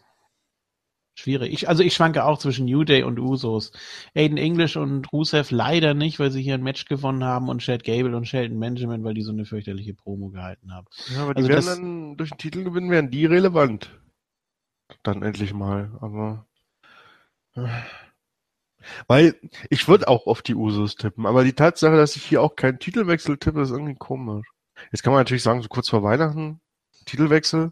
schwierig. 1.16 1.52
Ich, 1.54 1.68
also 1.70 1.84
ich 1.84 1.94
schwanke 1.94 2.26
auch 2.26 2.38
zwischen 2.38 2.66
New 2.66 2.84
Day 2.84 3.04
und 3.04 3.20
Usos. 3.20 3.72
Aiden 4.16 4.38
English 4.38 4.76
und 4.78 5.12
Rusev 5.12 5.52
leider 5.52 5.94
nicht, 5.94 6.20
weil 6.20 6.32
sie 6.32 6.42
hier 6.44 6.54
ein 6.54 6.64
Match 6.64 6.86
gewonnen 6.86 7.24
haben 7.24 7.50
und 7.50 7.60
Chad 7.62 7.84
Gable 7.84 8.16
und 8.16 8.28
Shelton 8.28 8.60
Benjamin, 8.60 9.04
weil 9.04 9.14
die 9.14 9.22
so 9.24 9.32
eine 9.32 9.46
fürchterliche 9.46 9.94
Promo 9.94 10.30
gehalten 10.30 10.74
haben. 10.74 10.88
Ja, 11.14 11.24
aber 11.24 11.34
die 11.34 11.38
Also 11.40 11.50
werden 11.50 11.66
das- 11.66 11.76
dann 11.78 12.18
durch 12.18 12.30
den 12.32 12.38
Titel 12.38 12.64
gewinnen, 12.64 12.92
werden 12.92 13.10
die 13.12 13.26
relevant. 13.26 13.90
Dann 15.04 15.24
endlich 15.24 15.54
mal, 15.54 15.98
aber. 16.02 16.46
äh. 17.56 17.68
Weil 19.08 19.36
ich 19.70 19.88
würde 19.88 20.08
auch 20.08 20.28
auf 20.28 20.42
die 20.42 20.56
Usos 20.56 20.96
tippen, 20.96 21.26
aber 21.26 21.44
die 21.44 21.54
Tatsache, 21.54 21.96
dass 21.96 22.16
ich 22.16 22.24
hier 22.24 22.42
auch 22.42 22.56
keinen 22.56 22.80
Titelwechsel 22.80 23.38
tippe, 23.38 23.62
ist 23.62 23.72
irgendwie 23.72 23.96
komisch. 23.96 24.48
Jetzt 24.92 25.04
kann 25.04 25.14
man 25.14 25.22
natürlich 25.22 25.44
sagen, 25.44 25.62
so 25.62 25.68
kurz 25.68 25.90
vor 25.90 26.04
Weihnachten, 26.04 26.60
Titelwechsel. 27.06 27.72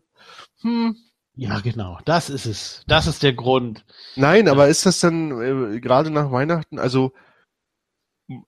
Hm. 0.61 0.95
Ja, 1.37 1.59
genau. 1.59 1.99
Das 2.05 2.29
ist 2.29 2.45
es. 2.45 2.83
Das 2.87 3.07
ist 3.07 3.21
der 3.21 3.33
Grund. 3.33 3.83
Nein, 4.15 4.47
aber 4.47 4.69
ist 4.69 4.85
das 4.85 5.01
dann 5.01 5.75
äh, 5.75 5.79
gerade 5.81 6.09
nach 6.09 6.31
Weihnachten, 6.31 6.79
also 6.79 7.11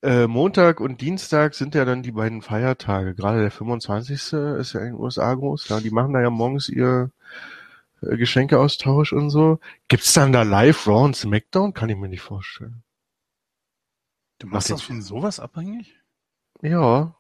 äh, 0.02 0.26
Montag 0.26 0.80
und 0.80 1.02
Dienstag 1.02 1.54
sind 1.54 1.76
ja 1.76 1.86
dann 1.86 2.02
die 2.02 2.14
beiden 2.14 2.42
Feiertage. 2.42 3.14
Gerade 3.14 3.42
der 3.42 3.52
25. 3.52 4.16
ist 4.16 4.32
ja 4.32 4.80
in 4.80 4.86
den 4.88 4.96
USA 4.96 5.34
groß. 5.34 5.68
Ja, 5.70 5.82
die 5.82 5.92
machen 5.92 6.14
da 6.14 6.22
ja 6.22 6.30
morgens 6.30 6.70
ihr 6.70 7.12
Geschenkeaustausch 8.02 9.14
und 9.14 9.30
so. 9.30 9.60
Gibt's 9.88 10.14
dann 10.14 10.32
da 10.32 10.44
live 10.44 10.88
Raw 10.88 11.06
und 11.06 11.16
SmackDown? 11.16 11.74
Kann 11.74 11.90
ich 11.90 11.98
mir 11.98 12.10
nicht 12.10 12.22
vorstellen. 12.22 12.84
Du 14.40 14.48
machst 14.48 14.70
Mach 14.70 14.76
das 14.76 14.82
jetzt- 14.82 14.88
von 14.88 15.02
sowas 15.02 15.40
abhängig? 15.40 15.96
Ja, 16.62 17.16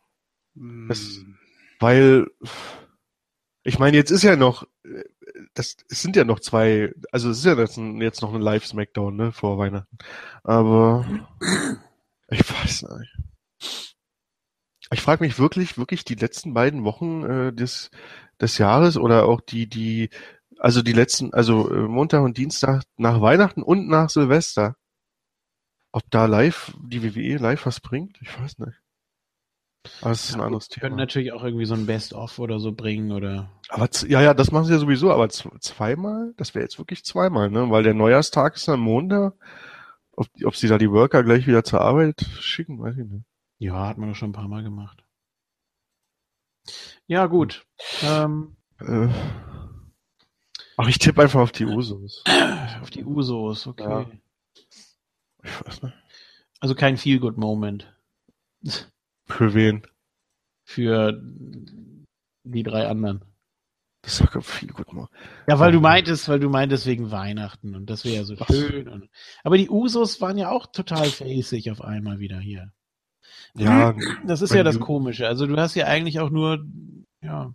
Hm, 0.56 0.88
Das- 0.90 1.20
weil 1.80 2.28
ich 3.64 3.78
meine, 3.80 3.98
jetzt 3.98 4.12
ist 4.12 4.24
ja 4.24 4.36
noch, 4.36 4.64
äh, 4.84 5.04
das 5.54 5.78
es 5.90 6.02
sind 6.02 6.16
ja 6.16 6.24
noch 6.24 6.40
zwei, 6.40 6.94
also 7.12 7.30
es 7.30 7.40
ist 7.40 7.46
ja 7.46 7.54
jetzt, 7.56 7.78
ein, 7.78 8.02
jetzt 8.02 8.22
noch 8.22 8.34
eine 8.34 8.44
Live 8.44 8.66
Smackdown, 8.66 9.16
ne, 9.16 9.32
vor 9.32 9.58
Weihnachten. 9.60 9.98
Aber 10.44 11.06
ich 12.30 12.40
weiß 12.50 12.84
nicht. 13.00 13.18
Ich 14.92 15.02
frage 15.02 15.24
mich 15.24 15.38
wirklich, 15.38 15.78
wirklich 15.78 16.06
die 16.06 16.16
letzten 16.16 16.54
beiden 16.54 16.84
Wochen 16.86 17.24
äh, 17.24 17.54
des 17.54 17.92
des 18.40 18.58
Jahres 18.58 18.98
oder 18.98 19.26
auch 19.26 19.42
die 19.42 19.68
die 19.68 20.10
also 20.60 20.82
die 20.82 20.94
letzten, 20.94 21.34
also 21.34 21.70
äh, 21.72 21.88
Montag 21.88 22.22
und 22.24 22.38
Dienstag 22.38 22.84
nach 22.98 23.22
Weihnachten 23.22 23.64
und 23.64 23.88
nach 23.88 24.10
Silvester, 24.10 24.76
ob 25.92 26.10
da 26.12 26.28
live 26.28 26.74
die 26.82 27.04
WWE 27.04 27.36
live 27.40 27.66
was 27.66 27.82
bringt? 27.82 28.18
Ich 28.22 28.40
weiß 28.40 28.58
nicht. 28.60 28.82
Aber 30.02 30.10
das 30.10 30.24
ist 30.28 30.34
ein 30.36 30.42
Ja, 30.42 30.46
anderes 30.46 30.70
Können 30.80 30.96
Thema. 30.96 30.96
natürlich 30.96 31.32
auch 31.34 31.44
irgendwie 31.44 31.66
so 31.66 31.74
ein 31.74 31.86
Best-of 31.86 32.40
oder 32.40 32.60
so 32.60 32.72
bringen 32.72 33.12
oder. 33.12 33.50
Aber 33.70 33.90
ja, 34.08 34.22
ja, 34.22 34.34
das 34.34 34.52
machen 34.52 34.66
sie 34.66 34.74
ja 34.74 34.80
sowieso, 34.80 35.12
aber 35.12 35.30
zweimal? 35.30 36.34
Das 36.38 36.56
wäre 36.56 36.64
jetzt 36.64 36.78
wirklich 36.80 37.04
zweimal, 37.04 37.50
ne? 37.50 37.70
Weil 37.70 37.84
der 37.84 37.94
Neujahrstag 37.94 38.56
ist 38.56 38.70
am 38.70 38.82
Montag. 38.82 39.34
Ob, 40.14 40.28
ob 40.46 40.56
sie 40.56 40.68
da 40.68 40.78
die 40.78 40.92
Worker 40.92 41.24
gleich 41.24 41.48
wieder 41.48 41.64
zur 41.64 41.82
Arbeit 41.82 42.22
schicken, 42.40 42.80
weiß 42.82 42.98
ich 42.98 43.06
nicht. 43.06 43.26
Ja, 43.60 43.86
hat 43.88 44.00
man 44.00 44.10
doch 44.10 44.16
schon 44.16 44.30
ein 44.32 44.34
paar 44.34 44.48
Mal 44.48 44.64
gemacht. 44.64 45.06
Ja, 47.08 47.26
gut. 47.28 47.66
Ähm, 48.02 48.56
Äh, 48.80 49.08
ach, 50.78 50.88
ich 50.88 50.98
tippe 51.00 51.22
einfach 51.22 51.42
auf 51.42 51.52
die 51.52 51.66
Usos. 51.66 52.24
auf 52.82 52.90
die 52.90 53.04
Usos, 53.04 53.68
okay. 53.68 53.84
Ja. 53.84 54.06
Ich 55.44 55.66
weiß 55.66 55.82
nicht. 55.84 55.96
Also 56.60 56.74
kein 56.76 56.98
Feel-Good-Moment 56.98 57.94
Für 59.26 59.54
wen? 59.54 59.86
für 60.64 61.22
die 62.44 62.64
drei 62.64 62.88
anderen. 62.88 63.24
Das 64.02 64.22
viel 64.42 64.70
gut 64.70 64.92
mal. 64.94 65.08
Ja, 65.48 65.60
weil 65.60 65.72
du 65.72 65.80
Oh. 65.80 65.82
meintest, 65.82 66.28
weil 66.30 66.40
du 66.40 66.50
meintest 66.50 66.86
wegen 66.86 67.12
Weihnachten 67.12 67.76
und 67.76 67.90
das 67.90 68.06
wäre 68.06 68.16
ja 68.18 68.24
so 68.24 68.36
Ach 68.40 68.48
schön. 68.48 68.88
Und, 68.88 69.10
aber 69.44 69.58
die 69.58 69.70
Usos 69.70 70.20
waren 70.22 70.38
ja 70.38 70.50
auch 70.50 70.66
total 70.68 71.06
facig 71.06 71.72
auf 71.72 71.82
einmal 71.82 72.20
wieder 72.20 72.40
hier. 72.40 72.72
Ja, 73.54 73.96
Das 74.26 74.42
ist 74.42 74.54
ja 74.54 74.64
das 74.64 74.80
Komische. 74.80 75.28
Also 75.28 75.46
du 75.48 75.58
hast 75.58 75.76
ja 75.76 75.86
eigentlich 75.88 76.20
auch 76.20 76.30
nur, 76.30 76.66
ja, 77.22 77.54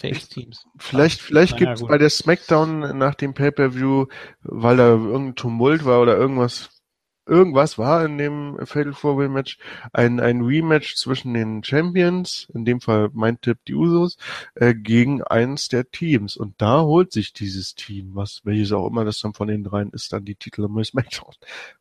Face-Teams. 0.00 0.66
vielleicht, 0.78 1.20
vielleicht 1.20 1.54
Naja, 1.54 1.66
gibt's 1.66 1.80
gut. 1.80 1.90
bei 1.90 1.98
der 1.98 2.10
Smackdown 2.10 2.96
nach 2.98 3.14
dem 3.14 3.34
Pay-Per-View, 3.34 4.06
weil 4.42 4.76
da 4.76 4.88
irgendein 4.88 5.34
Tumult 5.34 5.84
war 5.84 6.00
oder 6.00 6.16
irgendwas, 6.16 6.80
irgendwas 7.26 7.78
war 7.78 8.04
in 8.04 8.18
dem 8.18 8.58
Fatal 8.64 8.92
Four 8.92 9.16
Way 9.18 9.28
Match, 9.28 9.58
ein, 9.92 10.20
ein 10.20 10.42
Rematch 10.42 10.96
zwischen 10.96 11.34
den 11.34 11.62
Champions, 11.62 12.48
in 12.54 12.64
dem 12.64 12.80
Fall 12.80 13.10
mein 13.12 13.40
Tipp 13.40 13.58
die 13.66 13.74
Usos, 13.74 14.16
äh, 14.54 14.74
gegen 14.74 15.22
eins 15.22 15.68
der 15.68 15.90
Teams. 15.90 16.36
Und 16.36 16.60
da 16.60 16.82
holt 16.82 17.12
sich 17.12 17.32
dieses 17.32 17.74
Team, 17.74 18.14
was, 18.14 18.40
welches 18.44 18.72
auch 18.72 18.88
immer 18.88 19.04
das 19.04 19.20
dann 19.20 19.34
von 19.34 19.48
den 19.48 19.64
dreien 19.64 19.90
ist, 19.90 20.12
dann 20.12 20.24
die 20.24 20.36
Titel 20.36 20.64
im 20.64 20.82
Smackdown. 20.84 21.34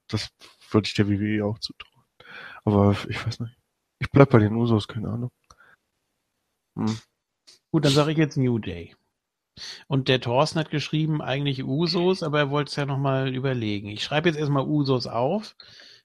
Das 0.07 0.29
würde 0.71 0.87
ich 0.87 0.93
der 0.93 1.09
WWE 1.09 1.45
auch 1.45 1.59
zutrauen. 1.59 2.05
Aber 2.63 2.95
ich 3.09 3.25
weiß 3.25 3.39
nicht. 3.39 3.57
Ich 3.99 4.09
bleib 4.09 4.29
bei 4.31 4.39
den 4.39 4.55
Usos, 4.55 4.87
keine 4.87 5.09
Ahnung. 5.09 5.31
Hm. 6.75 6.97
Gut, 7.71 7.85
dann 7.85 7.93
sage 7.93 8.11
ich 8.11 8.17
jetzt 8.17 8.37
New 8.37 8.59
Day. 8.59 8.95
Und 9.87 10.07
der 10.07 10.21
Thorsten 10.21 10.59
hat 10.59 10.71
geschrieben, 10.71 11.21
eigentlich 11.21 11.63
Usos, 11.63 12.23
aber 12.23 12.39
er 12.39 12.49
wollte 12.49 12.69
es 12.69 12.75
ja 12.75 12.85
nochmal 12.85 13.33
überlegen. 13.33 13.89
Ich 13.89 14.03
schreibe 14.03 14.29
jetzt 14.29 14.37
erstmal 14.37 14.65
Usos 14.65 15.07
auf. 15.07 15.55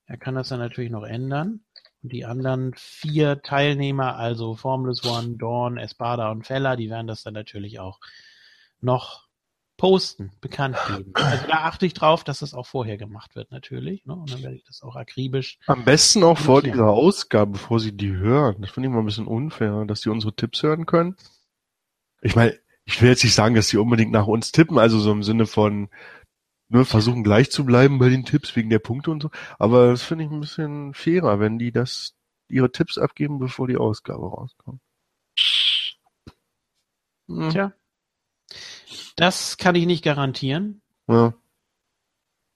Er 0.07 0.16
kann 0.16 0.35
das 0.35 0.48
dann 0.48 0.61
natürlich 0.61 0.90
noch 0.90 1.05
ändern. 1.05 1.61
Und 2.02 2.12
die 2.12 2.24
anderen 2.24 2.72
vier 2.76 3.42
Teilnehmer, 3.42 4.16
also 4.16 4.55
Formless 4.55 5.05
One, 5.05 5.37
Dawn, 5.38 5.79
Espada 5.79 6.31
und 6.31 6.46
Fella, 6.46 6.76
die 6.76 6.90
werden 6.90 7.07
das 7.07 7.22
dann 7.22 7.35
natürlich 7.35 7.81
auch 7.81 8.00
noch 8.81 9.26
posten, 9.76 10.33
bekannt 10.40 10.76
geben. 10.88 11.12
Also 11.14 11.46
da 11.48 11.64
achte 11.64 11.87
ich 11.87 11.94
drauf, 11.94 12.24
dass 12.24 12.38
das 12.38 12.55
auch 12.55 12.66
vorher 12.66 12.96
gemacht 12.96 13.35
wird, 13.37 13.50
natürlich. 13.50 14.07
Ne? 14.07 14.14
Und 14.14 14.33
dann 14.33 14.42
werde 14.42 14.57
ich 14.57 14.64
das 14.64 14.83
auch 14.83 14.96
akribisch. 14.96 15.59
Am 15.66 15.85
besten 15.85 16.22
auch 16.22 16.38
vor 16.38 16.62
dieser 16.62 16.88
Ausgabe, 16.88 17.52
bevor 17.52 17.81
sie 17.81 17.92
die 17.92 18.12
hören. 18.12 18.57
Das 18.61 18.70
finde 18.70 18.88
ich 18.88 18.94
mal 18.94 19.00
ein 19.00 19.07
bisschen 19.07 19.26
unfair, 19.26 19.85
dass 19.87 20.00
die 20.00 20.09
unsere 20.09 20.35
Tipps 20.35 20.62
hören 20.62 20.87
können. 20.87 21.16
Ich 22.27 22.37
meine, 22.37 22.59
ich 22.85 23.01
will 23.01 23.09
jetzt 23.09 23.25
nicht 23.25 23.35
sagen, 23.35 23.55
dass 23.55 23.69
die 23.69 23.77
unbedingt 23.79 24.12
nach 24.12 24.27
uns 24.27 24.53
tippen, 24.53 24.79
also 24.79 24.99
so 24.99 25.12
im 25.12 25.23
Sinne 25.23 25.47
von 25.47 25.89
nur 26.69 26.85
versuchen 26.85 27.23
gleich 27.23 27.51
zu 27.51 27.65
bleiben 27.65 27.99
bei 27.99 28.09
den 28.09 28.25
Tipps 28.25 28.57
wegen 28.57 28.71
der 28.71 28.81
Punkte 28.81 29.11
und 29.12 29.23
so. 29.23 29.31
Aber 29.59 29.89
das 29.89 30.03
finde 30.03 30.25
ich 30.25 30.31
ein 30.31 30.41
bisschen 30.41 30.95
fairer, 30.95 31.39
wenn 31.41 31.59
die 31.59 31.71
das 31.73 32.15
ihre 32.49 32.71
Tipps 32.73 32.99
abgeben, 32.99 33.39
bevor 33.39 33.69
die 33.69 33.77
Ausgabe 33.77 34.29
rauskommt. 34.29 34.81
Hm, 37.29 37.51
Tja. 37.51 37.73
Das 39.17 39.57
kann 39.57 39.75
ich 39.75 39.87
nicht 39.87 40.05
garantieren. 40.05 40.83
Ja, 41.09 41.35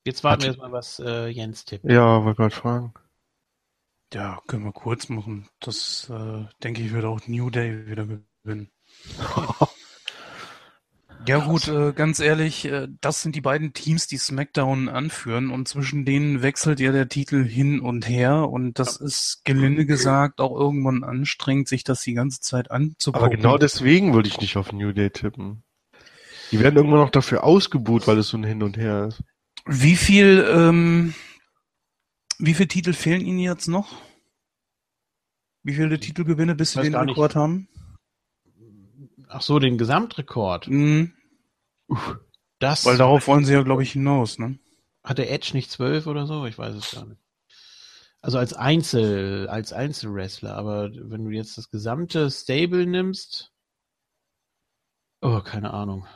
Jetzt 0.05 0.25
warten 0.25 0.35
Hat- 0.35 0.43
wir 0.43 0.49
erstmal, 0.49 0.73
was 0.73 0.99
äh, 0.99 1.27
Jens 1.29 1.65
tippt. 1.65 1.85
ja 1.85 2.25
wollte 2.25 2.37
gerade 2.43 2.55
fragen. 2.55 2.95
Ja, 4.13 4.41
können 4.47 4.65
wir 4.65 4.73
kurz 4.73 5.09
machen. 5.09 5.49
Das, 5.61 6.09
äh, 6.11 6.45
denke 6.65 6.83
ich, 6.83 6.93
wird 6.93 7.05
auch 7.05 7.21
New 7.29 7.51
Day 7.51 7.87
wieder 7.87 8.07
gewinnen. 8.07 8.71
Ja 11.27 11.39
gut, 11.39 11.69
äh, 11.69 11.93
ganz 11.93 12.19
ehrlich, 12.19 12.65
äh, 12.65 12.89
das 13.01 13.23
sind 13.23 13.37
die 13.37 13.41
beiden 13.41 13.73
Teams, 13.73 14.07
die 14.07 14.17
SmackDown 14.17 14.89
anführen 14.89 15.51
und 15.51 15.69
zwischen 15.69 16.05
denen 16.05 16.43
wechselt 16.43 16.81
ja 16.81 16.93
der 16.93 17.09
Titel 17.09 17.45
hin 17.45 17.81
und 17.81 18.09
her 18.09 18.49
und 18.49 18.79
das 18.79 18.97
ist 18.97 19.43
gelinde 19.45 19.85
gesagt 19.85 20.41
auch 20.41 20.59
irgendwann 20.59 21.05
anstrengend, 21.05 21.69
sich 21.69 21.85
das 21.85 22.01
die 22.01 22.15
ganze 22.15 22.41
Zeit 22.41 22.71
anzugucken. 22.71 23.27
Aber 23.27 23.37
genau 23.37 23.59
deswegen 23.59 24.15
würde 24.15 24.29
ich 24.29 24.41
nicht 24.41 24.57
auf 24.57 24.73
New 24.73 24.93
Day 24.93 25.11
tippen. 25.11 25.63
Die 26.53 26.59
werden 26.59 26.77
irgendwann 26.77 27.01
noch 27.01 27.11
dafür 27.11 27.45
ausgebuht, 27.45 28.07
weil 28.07 28.19
es 28.19 28.29
so 28.29 28.39
ein 28.39 28.45
Hin 28.45 28.63
und 28.63 28.77
Her 28.77 29.09
ist. 29.09 29.23
Wie 29.67 29.97
viel, 29.97 30.45
ähm, 30.51 31.15
wie 32.39 32.55
viele 32.55 32.69
Titel 32.69 32.93
fehlen 32.95 33.21
Ihnen 33.21 33.39
jetzt 33.39 33.69
noch? 33.69 33.93
Wie 35.63 35.75
viele 35.75 36.01
Titelgewinne, 36.01 36.55
bis 36.55 36.73
Sie 36.73 36.81
den. 36.81 36.95
Rekord 36.95 37.37
haben? 37.37 37.69
Ach 39.31 39.43
so, 39.43 39.59
den 39.59 39.79
Gesamtrekord. 39.79 40.69
Mhm. 40.69 41.13
Das 42.59 42.85
Weil 42.85 42.99
darauf 42.99 43.27
wollen 43.27 43.45
Sie 43.45 43.53
ja, 43.53 43.63
glaube 43.63 43.83
ich, 43.83 43.93
hinaus, 43.93 44.39
ne? 44.39 44.59
hat 45.03 45.19
der 45.19 45.31
Edge 45.31 45.51
nicht 45.55 45.71
zwölf 45.71 46.07
oder 46.07 46.27
so? 46.27 46.47
Ich 46.47 46.59
weiß 46.59 46.75
es 46.75 46.91
gar 46.93 47.07
nicht. 47.07 47.21
Also 48.23 48.39
als 48.39 48.53
Einzel, 48.53 49.49
als 49.49 49.73
Einzelwrestler, 49.73 50.55
aber 50.55 50.91
wenn 50.93 51.25
du 51.25 51.31
jetzt 51.31 51.57
das 51.57 51.71
gesamte 51.71 52.31
Stable 52.31 52.87
nimmst, 52.87 53.51
oh, 55.23 55.41
keine 55.41 55.73
Ahnung. 55.73 56.07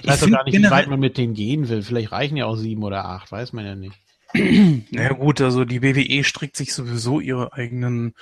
Ich 0.00 0.06
weiß 0.06 0.20
find 0.20 0.32
gar 0.32 0.44
nicht, 0.44 0.56
wie 0.56 0.70
weit 0.70 0.86
man 0.86 1.00
mit 1.00 1.18
denen 1.18 1.34
gehen 1.34 1.68
will. 1.68 1.82
Vielleicht 1.82 2.12
reichen 2.12 2.36
ja 2.36 2.46
auch 2.46 2.54
sieben 2.54 2.84
oder 2.84 3.06
acht, 3.06 3.32
weiß 3.32 3.52
man 3.52 3.66
ja 3.66 3.74
nicht. 3.74 3.98
Naja 4.90 5.12
gut, 5.12 5.40
also 5.40 5.64
die 5.64 5.82
WWE 5.82 6.22
strickt 6.22 6.56
sich 6.56 6.72
sowieso 6.72 7.20
ihre 7.20 7.52
eigenen, 7.52 8.14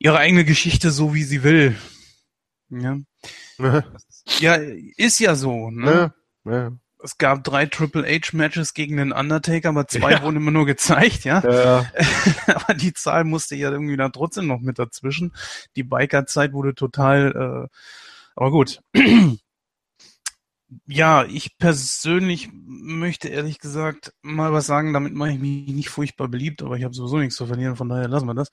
ihre 0.00 0.18
eigene 0.18 0.44
Geschichte 0.44 0.90
so, 0.90 1.14
wie 1.14 1.22
sie 1.22 1.44
will. 1.44 1.76
Ja, 2.70 2.98
Ne? 3.58 3.84
ja 4.40 4.54
ist 4.96 5.20
ja 5.20 5.34
so. 5.36 5.70
Ne? 5.70 6.12
Ne? 6.44 6.52
Ja. 6.52 6.72
Es 7.02 7.16
gab 7.18 7.44
drei 7.44 7.66
Triple 7.66 8.04
H 8.06 8.36
Matches 8.36 8.74
gegen 8.74 8.96
den 8.96 9.12
Undertaker, 9.12 9.70
aber 9.70 9.86
zwei 9.86 10.12
Ja. 10.12 10.22
wurden 10.22 10.36
immer 10.36 10.50
nur 10.50 10.66
gezeigt, 10.66 11.24
ja. 11.24 11.40
Ja, 11.42 11.90
aber 12.46 12.74
die 12.74 12.92
Zahl 12.92 13.24
musste 13.24 13.56
ja 13.56 13.70
irgendwie 13.70 13.96
da 13.96 14.08
trotzdem 14.10 14.46
noch 14.46 14.60
mit 14.60 14.78
dazwischen. 14.78 15.32
Die 15.76 15.82
Biker-Zeit 15.84 16.52
wurde 16.52 16.74
total 16.74 17.68
Aber 18.36 18.50
gut. 18.50 18.80
Ja, 20.86 21.24
ich 21.24 21.58
persönlich 21.58 22.48
möchte 22.52 23.28
ehrlich 23.28 23.58
gesagt 23.58 24.12
mal 24.22 24.52
was 24.52 24.66
sagen, 24.66 24.92
damit 24.92 25.14
mache 25.14 25.32
ich 25.32 25.38
mich 25.38 25.66
nicht 25.68 25.90
furchtbar 25.90 26.28
beliebt, 26.28 26.62
aber 26.62 26.76
ich 26.76 26.84
habe 26.84 26.94
sowieso 26.94 27.18
nichts 27.18 27.36
zu 27.36 27.46
verlieren, 27.46 27.76
von 27.76 27.88
daher 27.88 28.08
lassen 28.08 28.26
wir 28.26 28.34
das. 28.34 28.50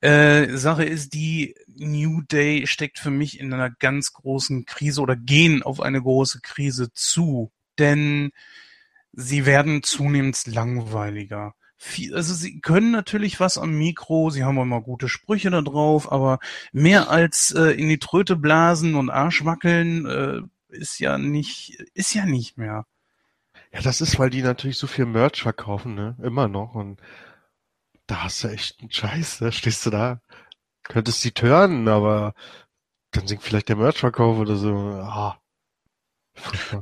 Äh, 0.00 0.56
Sache 0.56 0.84
ist, 0.84 1.14
die 1.14 1.54
New 1.66 2.22
Day 2.22 2.66
steckt 2.66 2.98
für 2.98 3.10
mich 3.10 3.40
in 3.40 3.52
einer 3.52 3.70
ganz 3.70 4.12
großen 4.12 4.66
Krise 4.66 5.00
oder 5.00 5.16
gehen 5.16 5.62
auf 5.62 5.80
eine 5.80 6.00
große 6.00 6.40
Krise 6.42 6.92
zu, 6.92 7.50
denn 7.78 8.30
sie 9.12 9.44
werden 9.44 9.82
zunehmend 9.82 10.46
langweiliger. 10.46 11.54
Also 12.12 12.34
sie 12.34 12.60
können 12.60 12.92
natürlich 12.92 13.40
was 13.40 13.58
am 13.58 13.76
Mikro, 13.76 14.30
sie 14.30 14.44
haben 14.44 14.58
immer 14.58 14.80
gute 14.80 15.08
Sprüche 15.08 15.50
da 15.50 15.62
drauf, 15.62 16.12
aber 16.12 16.38
mehr 16.72 17.10
als 17.10 17.50
äh, 17.50 17.72
in 17.72 17.88
die 17.88 17.98
Tröte 17.98 18.36
blasen 18.36 18.94
und 18.94 19.10
Arsch 19.10 19.44
wackeln 19.44 20.06
äh, 20.06 20.42
ist 20.72 20.98
ja 20.98 21.18
nicht, 21.18 21.78
ist 21.94 22.14
ja 22.14 22.26
nicht 22.26 22.58
mehr. 22.58 22.86
Ja, 23.72 23.80
das 23.80 24.00
ist, 24.00 24.18
weil 24.18 24.30
die 24.30 24.42
natürlich 24.42 24.78
so 24.78 24.86
viel 24.86 25.06
Merch 25.06 25.42
verkaufen, 25.42 25.94
ne? 25.94 26.16
Immer 26.22 26.48
noch. 26.48 26.74
Und 26.74 27.00
da 28.06 28.24
hast 28.24 28.44
du 28.44 28.48
echt 28.48 28.80
einen 28.80 28.90
Scheiß, 28.92 29.38
da 29.38 29.52
stehst 29.52 29.86
du 29.86 29.90
da. 29.90 30.20
Könntest 30.82 31.20
sie 31.20 31.30
turnen, 31.30 31.88
aber 31.88 32.34
dann 33.12 33.26
sinkt 33.26 33.44
vielleicht 33.44 33.68
der 33.68 33.76
Merchverkauf 33.76 34.38
oder 34.38 34.56
so. 34.56 34.74
Ah. 34.74 35.38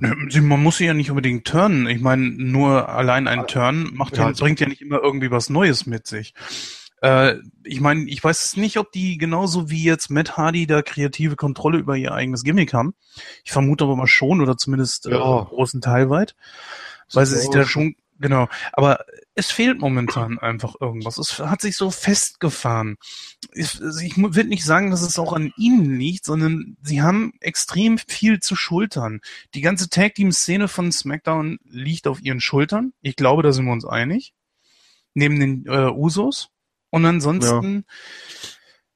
Man 0.01 0.63
muss 0.63 0.79
sie 0.79 0.87
ja 0.87 0.95
nicht 0.95 1.11
unbedingt 1.11 1.47
turnen. 1.47 1.89
Ich 1.89 2.01
meine, 2.01 2.31
nur 2.31 2.89
allein 2.89 3.27
ein 3.27 3.47
Turn 3.47 3.91
macht 3.95 4.17
ja, 4.17 4.27
also 4.27 4.45
bringt 4.45 4.61
ja 4.61 4.69
nicht 4.69 4.81
immer 4.81 5.01
irgendwie 5.03 5.31
was 5.31 5.51
Neues 5.51 5.87
mit 5.87 6.07
sich. 6.07 6.35
Äh, 7.01 7.37
ich 7.65 7.81
meine, 7.81 8.05
ich 8.09 8.23
weiß 8.23 8.57
nicht, 8.57 8.79
ob 8.79 8.93
die 8.93 9.19
genauso 9.19 9.71
wie 9.71 9.85
jetzt 9.85 10.11
Matt 10.11 10.37
Hardy 10.37 10.67
da 10.67 10.83
kreative 10.83 11.37
Kontrolle 11.37 11.79
über 11.79 11.97
ihr 11.97 12.13
eigenes 12.13 12.45
Gimmick 12.45 12.73
haben. 12.75 12.95
Ich 13.45 13.53
vermute 13.53 13.85
aber 13.85 13.97
mal 13.97 14.07
schon, 14.07 14.41
oder 14.41 14.57
zumindest 14.57 15.07
äh, 15.07 15.13
ja. 15.13 15.45
großen 15.45 15.81
Teil 15.81 16.11
weit. 16.11 16.35
Weil 17.13 17.27
sie 17.27 17.39
sich 17.39 17.51
da 17.51 17.65
schon, 17.65 17.97
genau. 18.19 18.49
Aber 18.73 19.05
es 19.35 19.51
fehlt 19.51 19.81
momentan 19.81 20.39
einfach 20.39 20.75
irgendwas. 20.81 21.19
Es 21.19 21.39
hat 21.39 21.61
sich 21.61 21.77
so 21.77 21.91
festgefahren. 21.91 22.99
Ich, 23.53 23.81
ich 23.81 24.17
will 24.17 24.45
nicht 24.45 24.65
sagen, 24.65 24.91
dass 24.91 25.03
es 25.03 25.19
auch 25.19 25.33
an 25.33 25.53
ihnen 25.57 25.99
liegt, 25.99 26.25
sondern 26.25 26.77
sie 26.83 27.03
haben 27.03 27.33
extrem 27.41 27.99
viel 27.99 28.41
zu 28.41 28.55
schultern. 28.55 29.21
Die 29.55 29.61
ganze 29.61 29.89
Tag-Team-Szene 29.89 30.69
von 30.69 30.93
SmackDown 30.93 31.59
liegt 31.65 32.07
auf 32.07 32.23
ihren 32.23 32.41
Schultern. 32.41 32.93
Ich 33.01 33.17
glaube, 33.17 33.43
da 33.43 33.51
sind 33.51 33.65
wir 33.65 33.73
uns 33.73 33.87
einig. 33.87 34.35
Neben 35.15 35.41
den 35.41 35.67
äh, 35.67 35.91
Usos. 35.91 36.51
Und 36.91 37.07
ansonsten 37.07 37.75
ja. 37.75 38.49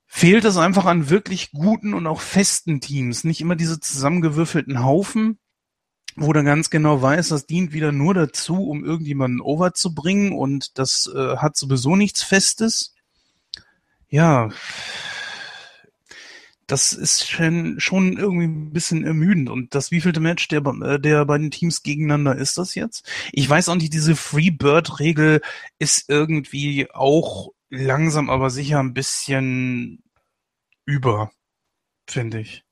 fehlt 0.07 0.44
es 0.44 0.57
einfach 0.57 0.85
an 0.85 1.11
wirklich 1.11 1.52
guten 1.52 1.94
und 1.94 2.07
auch 2.07 2.20
festen 2.20 2.80
Teams. 2.80 3.24
Nicht 3.24 3.40
immer 3.40 3.57
diese 3.57 3.80
zusammengewürfelten 3.80 4.83
Haufen, 4.83 5.38
wo 6.16 6.33
du 6.33 6.44
ganz 6.44 6.70
genau 6.70 7.02
weiß, 7.02 7.28
das 7.28 7.46
dient 7.46 7.72
wieder 7.72 7.92
nur 7.92 8.14
dazu, 8.14 8.68
um 8.68 8.85
irgendjemanden 8.85 9.40
over 9.40 9.74
zu 9.74 9.94
bringen 9.94 10.33
und 10.33 10.78
das 10.78 11.11
äh, 11.14 11.37
hat 11.37 11.57
sowieso 11.57 11.96
nichts 11.96 12.22
Festes. 12.22 12.94
Ja, 14.09 14.50
das 16.66 16.92
ist 16.92 17.28
schon, 17.28 17.78
schon 17.78 18.16
irgendwie 18.16 18.46
ein 18.46 18.72
bisschen 18.72 19.04
ermüdend. 19.04 19.50
Und 19.50 19.74
das 19.74 19.90
wievielte 19.90 20.20
Match 20.20 20.48
der, 20.48 20.64
äh, 20.64 21.00
der 21.00 21.24
beiden 21.24 21.50
Teams 21.50 21.83
gegeneinander 21.83 22.37
ist 22.37 22.57
das 22.59 22.74
jetzt? 22.74 23.09
Ich 23.33 23.48
weiß 23.48 23.68
auch 23.68 23.74
nicht, 23.74 23.92
diese 23.92 24.16
Freebird-Regel 24.16 25.40
ist 25.78 26.09
irgendwie 26.09 26.90
auch 26.90 27.50
langsam 27.70 28.31
aber 28.31 28.50
sicher 28.50 28.81
ein 28.81 28.94
bisschen 28.94 30.03
über, 30.87 31.31
finde 32.09 32.40
ich. 32.40 32.64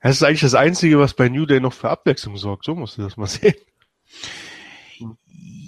Das 0.00 0.16
ist 0.16 0.22
eigentlich 0.22 0.40
das 0.40 0.54
Einzige, 0.54 0.98
was 0.98 1.14
bei 1.14 1.28
New 1.28 1.46
Day 1.46 1.60
noch 1.60 1.72
für 1.72 1.90
Abwechslung 1.90 2.36
sorgt. 2.36 2.64
So 2.64 2.74
musst 2.74 2.98
du 2.98 3.02
das 3.02 3.16
mal 3.16 3.26
sehen. 3.26 3.54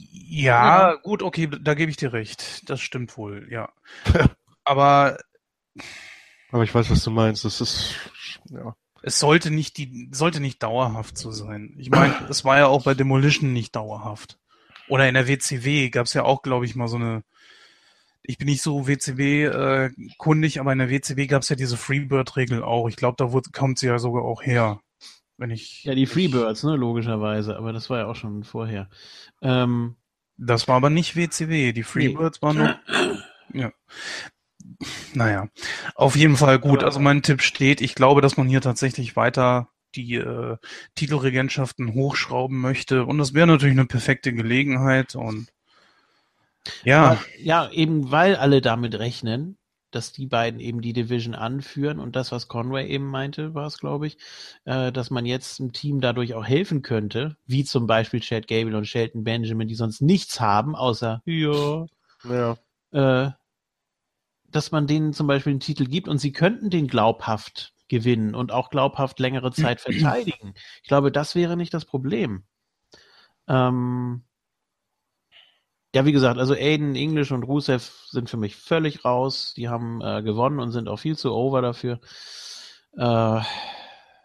Ja, 0.02 0.90
ja. 0.90 0.94
gut, 0.96 1.22
okay, 1.22 1.48
da 1.48 1.74
gebe 1.74 1.90
ich 1.90 1.96
dir 1.96 2.12
recht. 2.12 2.68
Das 2.68 2.80
stimmt 2.80 3.16
wohl, 3.16 3.46
ja. 3.50 3.72
aber. 4.64 5.18
Aber 6.50 6.64
ich 6.64 6.74
weiß, 6.74 6.90
was 6.90 7.04
du 7.04 7.10
meinst. 7.10 7.44
Das 7.44 7.60
ist, 7.60 7.94
ja. 8.50 8.74
Es 9.02 9.18
sollte 9.18 9.50
nicht 9.50 9.76
die, 9.76 10.08
sollte 10.12 10.40
nicht 10.40 10.62
dauerhaft 10.62 11.18
so 11.18 11.30
sein. 11.30 11.74
Ich 11.78 11.90
meine, 11.90 12.26
es 12.28 12.44
war 12.44 12.58
ja 12.58 12.66
auch 12.66 12.84
bei 12.84 12.94
Demolition 12.94 13.52
nicht 13.52 13.76
dauerhaft. 13.76 14.38
Oder 14.88 15.08
in 15.08 15.14
der 15.14 15.28
WCW 15.28 15.90
gab 15.90 16.06
es 16.06 16.14
ja 16.14 16.24
auch, 16.24 16.42
glaube 16.42 16.64
ich, 16.64 16.74
mal 16.74 16.88
so 16.88 16.96
eine, 16.96 17.22
ich 18.26 18.38
bin 18.38 18.48
nicht 18.48 18.62
so 18.62 18.88
WCW-kundig, 18.88 20.56
äh, 20.56 20.58
aber 20.58 20.72
in 20.72 20.78
der 20.78 20.90
WCW 20.90 21.26
gab 21.26 21.42
es 21.42 21.50
ja 21.50 21.56
diese 21.56 21.76
Freebird-Regel 21.76 22.62
auch. 22.62 22.88
Ich 22.88 22.96
glaube, 22.96 23.16
da 23.18 23.32
wurde, 23.32 23.50
kommt 23.50 23.78
sie 23.78 23.86
ja 23.86 23.98
sogar 23.98 24.24
auch 24.24 24.42
her. 24.42 24.80
Wenn 25.36 25.50
ich. 25.50 25.84
Ja, 25.84 25.94
die 25.94 26.06
Freebirds, 26.06 26.62
ne, 26.62 26.76
logischerweise, 26.76 27.56
aber 27.56 27.72
das 27.72 27.90
war 27.90 27.98
ja 27.98 28.06
auch 28.06 28.16
schon 28.16 28.44
vorher. 28.44 28.88
Ähm, 29.42 29.96
das 30.36 30.68
war 30.68 30.76
aber 30.76 30.90
nicht 30.90 31.16
WCW. 31.16 31.72
Die 31.72 31.82
Freebirds 31.82 32.40
nee. 32.40 32.46
waren 32.46 32.56
nur. 32.56 32.80
ja. 33.52 33.72
Naja, 35.12 35.48
auf 35.94 36.16
jeden 36.16 36.36
Fall 36.36 36.58
gut. 36.58 36.78
Aber, 36.78 36.86
also 36.86 37.00
mein 37.00 37.22
Tipp 37.22 37.42
steht. 37.42 37.82
Ich 37.82 37.94
glaube, 37.94 38.22
dass 38.22 38.38
man 38.38 38.48
hier 38.48 38.62
tatsächlich 38.62 39.16
weiter 39.16 39.68
die 39.94 40.14
äh, 40.14 40.56
Titelregentschaften 40.94 41.92
hochschrauben 41.92 42.58
möchte. 42.58 43.04
Und 43.04 43.18
das 43.18 43.34
wäre 43.34 43.46
natürlich 43.46 43.76
eine 43.76 43.86
perfekte 43.86 44.32
Gelegenheit. 44.32 45.14
Und 45.14 45.48
ja. 46.84 47.12
Aber, 47.12 47.20
ja, 47.38 47.70
eben 47.70 48.10
weil 48.10 48.36
alle 48.36 48.60
damit 48.60 48.98
rechnen, 48.98 49.58
dass 49.94 50.12
die 50.12 50.26
beiden 50.26 50.60
eben 50.60 50.80
die 50.80 50.92
Division 50.92 51.34
anführen 51.34 52.00
und 52.00 52.16
das, 52.16 52.32
was 52.32 52.48
Conway 52.48 52.88
eben 52.88 53.06
meinte, 53.06 53.54
war 53.54 53.66
es, 53.66 53.78
glaube 53.78 54.06
ich, 54.06 54.18
äh, 54.64 54.90
dass 54.90 55.10
man 55.10 55.24
jetzt 55.24 55.60
dem 55.60 55.72
Team 55.72 56.00
dadurch 56.00 56.34
auch 56.34 56.44
helfen 56.44 56.82
könnte, 56.82 57.36
wie 57.46 57.64
zum 57.64 57.86
Beispiel 57.86 58.20
Chad 58.20 58.48
Gable 58.48 58.76
und 58.76 58.86
Shelton 58.86 59.24
Benjamin, 59.24 59.68
die 59.68 59.74
sonst 59.74 60.02
nichts 60.02 60.40
haben, 60.40 60.74
außer 60.74 61.22
ja, 61.26 61.86
ja. 62.24 62.56
Äh, 62.92 63.30
dass 64.48 64.70
man 64.70 64.86
denen 64.86 65.12
zum 65.12 65.26
Beispiel 65.26 65.52
einen 65.52 65.60
Titel 65.60 65.86
gibt 65.86 66.08
und 66.08 66.18
sie 66.18 66.32
könnten 66.32 66.70
den 66.70 66.86
glaubhaft 66.86 67.72
gewinnen 67.88 68.34
und 68.34 68.52
auch 68.52 68.70
glaubhaft 68.70 69.20
längere 69.20 69.52
Zeit 69.52 69.80
verteidigen. 69.80 70.54
Ich 70.82 70.88
glaube, 70.88 71.12
das 71.12 71.34
wäre 71.34 71.56
nicht 71.56 71.74
das 71.74 71.84
Problem. 71.84 72.44
Ähm, 73.46 74.22
ja, 75.94 76.04
wie 76.04 76.12
gesagt, 76.12 76.40
also 76.40 76.54
Aiden, 76.54 76.96
English 76.96 77.30
und 77.30 77.44
Rusev 77.44 77.92
sind 78.10 78.28
für 78.28 78.36
mich 78.36 78.56
völlig 78.56 79.04
raus. 79.04 79.54
Die 79.56 79.68
haben 79.68 80.00
äh, 80.02 80.22
gewonnen 80.24 80.58
und 80.58 80.72
sind 80.72 80.88
auch 80.88 80.98
viel 80.98 81.16
zu 81.16 81.32
over 81.32 81.62
dafür. 81.62 82.00
Äh, 82.96 83.40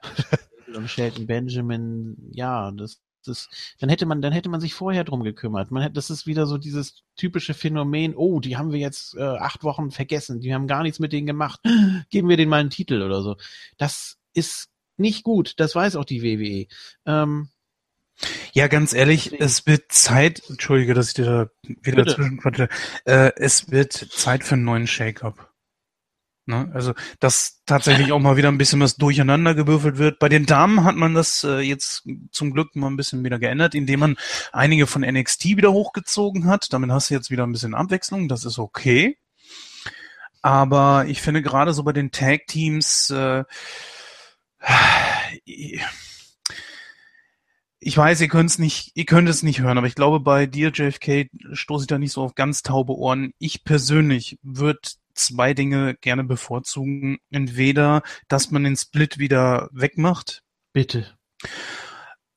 und 0.75 0.89
Shelton 0.89 1.27
Benjamin, 1.27 2.17
ja, 2.31 2.71
das, 2.71 3.01
das, 3.23 3.49
dann 3.79 3.89
hätte 3.89 4.07
man, 4.07 4.19
dann 4.19 4.33
hätte 4.33 4.49
man 4.49 4.61
sich 4.61 4.73
vorher 4.73 5.03
drum 5.03 5.21
gekümmert. 5.21 5.69
Man 5.69 5.83
hätte, 5.83 5.93
das 5.93 6.09
ist 6.09 6.25
wieder 6.25 6.47
so 6.47 6.57
dieses 6.57 7.03
typische 7.15 7.53
Phänomen, 7.53 8.15
oh, 8.15 8.39
die 8.39 8.57
haben 8.57 8.71
wir 8.71 8.79
jetzt 8.79 9.15
äh, 9.15 9.21
acht 9.21 9.63
Wochen 9.63 9.91
vergessen, 9.91 10.39
die 10.39 10.55
haben 10.55 10.65
gar 10.65 10.81
nichts 10.81 10.97
mit 10.97 11.13
denen 11.13 11.27
gemacht. 11.27 11.59
Geben 12.09 12.29
wir 12.29 12.37
denen 12.37 12.49
mal 12.49 12.61
einen 12.61 12.71
Titel 12.71 13.03
oder 13.03 13.21
so. 13.21 13.37
Das 13.77 14.17
ist 14.33 14.69
nicht 14.97 15.23
gut, 15.23 15.53
das 15.57 15.75
weiß 15.75 15.97
auch 15.97 16.05
die 16.05 16.23
WWE. 16.23 16.65
Ähm, 17.05 17.49
ja, 18.53 18.67
ganz 18.67 18.93
ehrlich, 18.93 19.39
es 19.39 19.65
wird 19.65 19.91
Zeit, 19.91 20.41
entschuldige, 20.49 20.93
dass 20.93 21.09
ich 21.09 21.13
dir 21.13 21.25
da 21.25 21.49
wieder 21.81 22.05
zwischenquatsche, 22.05 22.69
äh, 23.05 23.31
es 23.37 23.71
wird 23.71 23.93
Zeit 23.93 24.43
für 24.43 24.55
einen 24.55 24.65
neuen 24.65 24.87
Shake-up. 24.87 25.49
Ne? 26.49 26.69
Also, 26.73 26.95
dass 27.19 27.61
tatsächlich 27.67 28.11
auch 28.11 28.19
mal 28.19 28.35
wieder 28.35 28.47
ein 28.47 28.57
bisschen 28.57 28.79
was 28.79 28.95
durcheinander 28.95 29.53
gewürfelt 29.53 29.99
wird. 29.99 30.17
Bei 30.17 30.29
den 30.29 30.47
Damen 30.47 30.83
hat 30.83 30.95
man 30.95 31.13
das 31.13 31.43
äh, 31.43 31.59
jetzt 31.59 32.07
zum 32.31 32.53
Glück 32.53 32.75
mal 32.75 32.87
ein 32.87 32.97
bisschen 32.97 33.23
wieder 33.23 33.37
geändert, 33.37 33.75
indem 33.75 33.99
man 33.99 34.17
einige 34.51 34.87
von 34.87 35.03
NXT 35.03 35.45
wieder 35.45 35.71
hochgezogen 35.71 36.45
hat. 36.45 36.73
Damit 36.73 36.89
hast 36.89 37.11
du 37.11 37.13
jetzt 37.13 37.29
wieder 37.29 37.45
ein 37.45 37.51
bisschen 37.51 37.75
Abwechslung, 37.75 38.27
das 38.27 38.45
ist 38.45 38.57
okay. 38.57 39.17
Aber 40.41 41.05
ich 41.07 41.21
finde 41.21 41.43
gerade 41.43 41.71
so 41.73 41.83
bei 41.83 41.93
den 41.93 42.09
Tag-Teams, 42.09 43.11
äh, 43.11 43.43
ich 47.79 47.97
weiß, 47.97 48.19
ihr 48.21 48.27
könnt 48.27 48.49
es 48.49 48.59
nicht, 48.59 48.91
ihr 48.95 49.05
könnt 49.05 49.29
es 49.29 49.43
nicht 49.43 49.61
hören, 49.61 49.77
aber 49.77 49.87
ich 49.87 49.95
glaube, 49.95 50.19
bei 50.19 50.45
dir, 50.45 50.71
JFK, 50.73 51.29
stoße 51.53 51.83
ich 51.83 51.87
da 51.87 51.97
nicht 51.97 52.11
so 52.11 52.21
auf 52.23 52.35
ganz 52.35 52.61
taube 52.61 52.93
Ohren. 52.97 53.31
Ich 53.39 53.63
persönlich 53.63 54.37
würde 54.43 54.79
zwei 55.13 55.53
Dinge 55.53 55.95
gerne 56.01 56.23
bevorzugen. 56.23 57.19
Entweder, 57.29 58.01
dass 58.27 58.51
man 58.51 58.63
den 58.63 58.75
Split 58.75 59.17
wieder 59.17 59.69
wegmacht. 59.71 60.43
Bitte. 60.73 61.17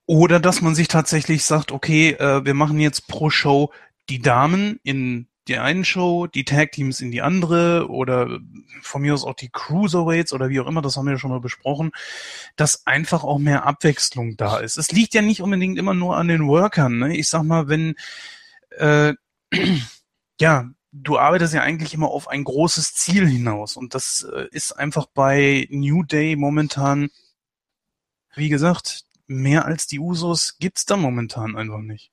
Oder 0.06 0.40
dass 0.40 0.60
man 0.62 0.74
sich 0.74 0.88
tatsächlich 0.88 1.44
sagt, 1.44 1.72
okay, 1.72 2.10
äh, 2.12 2.44
wir 2.44 2.54
machen 2.54 2.78
jetzt 2.78 3.08
pro 3.08 3.30
Show 3.30 3.72
die 4.08 4.20
Damen 4.20 4.78
in 4.82 5.28
die 5.48 5.58
einen 5.58 5.84
Show, 5.84 6.26
die 6.26 6.44
Tag 6.44 6.72
Teams 6.72 7.00
in 7.00 7.10
die 7.10 7.22
andere 7.22 7.88
oder 7.88 8.38
von 8.82 9.02
mir 9.02 9.14
aus 9.14 9.24
auch 9.24 9.34
die 9.34 9.50
Cruiserweights 9.50 10.32
oder 10.32 10.48
wie 10.48 10.60
auch 10.60 10.66
immer, 10.66 10.82
das 10.82 10.96
haben 10.96 11.06
wir 11.06 11.12
ja 11.12 11.18
schon 11.18 11.30
mal 11.30 11.40
besprochen, 11.40 11.90
dass 12.56 12.86
einfach 12.86 13.24
auch 13.24 13.38
mehr 13.38 13.64
Abwechslung 13.64 14.36
da 14.36 14.58
ist. 14.58 14.76
Es 14.76 14.92
liegt 14.92 15.14
ja 15.14 15.22
nicht 15.22 15.42
unbedingt 15.42 15.78
immer 15.78 15.94
nur 15.94 16.16
an 16.16 16.28
den 16.28 16.46
Workern. 16.46 16.98
Ne? 16.98 17.16
Ich 17.16 17.28
sag 17.28 17.42
mal, 17.42 17.68
wenn 17.68 17.94
äh, 18.78 19.14
ja, 20.40 20.70
du 20.92 21.18
arbeitest 21.18 21.54
ja 21.54 21.62
eigentlich 21.62 21.94
immer 21.94 22.08
auf 22.08 22.28
ein 22.28 22.44
großes 22.44 22.94
Ziel 22.94 23.26
hinaus 23.26 23.76
und 23.76 23.94
das 23.94 24.26
äh, 24.32 24.46
ist 24.52 24.72
einfach 24.72 25.06
bei 25.06 25.66
New 25.70 26.02
Day 26.04 26.36
momentan 26.36 27.10
wie 28.34 28.48
gesagt, 28.48 29.04
mehr 29.26 29.66
als 29.66 29.86
die 29.86 29.98
Usos 29.98 30.58
gibt's 30.58 30.84
da 30.84 30.96
momentan 30.96 31.56
einfach 31.56 31.80
nicht. 31.80 32.10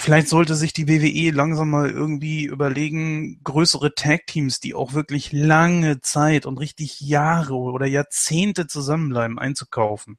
Vielleicht 0.00 0.28
sollte 0.28 0.54
sich 0.54 0.72
die 0.72 0.88
WWE 0.88 1.30
langsam 1.30 1.68
mal 1.68 1.90
irgendwie 1.90 2.44
überlegen, 2.44 3.38
größere 3.44 3.94
Tag-Teams, 3.94 4.58
die 4.58 4.72
auch 4.72 4.94
wirklich 4.94 5.30
lange 5.30 6.00
Zeit 6.00 6.46
und 6.46 6.56
richtig 6.56 7.00
Jahre 7.00 7.54
oder 7.54 7.84
Jahrzehnte 7.84 8.66
zusammenbleiben, 8.66 9.38
einzukaufen. 9.38 10.16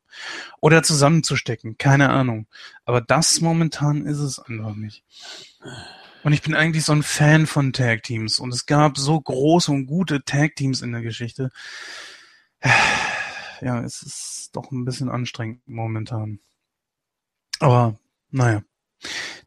Oder 0.60 0.84
zusammenzustecken. 0.84 1.80
Keine 1.80 2.12
Ahnung. 2.12 2.46
Aber 2.86 3.02
das 3.02 3.42
momentan 3.42 4.06
ist 4.06 4.20
es 4.20 4.38
einfach 4.38 4.76
nicht. 4.76 5.04
Und 6.24 6.34
ich 6.34 6.44
bin 6.44 6.54
eigentlich 6.54 6.86
so 6.86 6.94
ein 6.94 7.02
Fan 7.02 7.48
von 7.48 7.74
Tag-Teams. 7.74 8.38
Und 8.38 8.54
es 8.54 8.68
gab 8.68 9.00
so 9.00 9.20
große 9.20 9.72
und 9.72 9.88
gute 9.88 10.24
Tag-Teams 10.24 10.84
in 10.84 10.92
der 10.92 11.02
Geschichte. 11.02 11.50
Ja, 13.62 13.84
es 13.84 14.04
ist 14.04 14.52
doch 14.54 14.72
ein 14.72 14.86
bisschen 14.86 15.10
anstrengend 15.10 15.68
momentan. 15.68 16.40
Aber, 17.60 17.98
naja. 18.30 18.62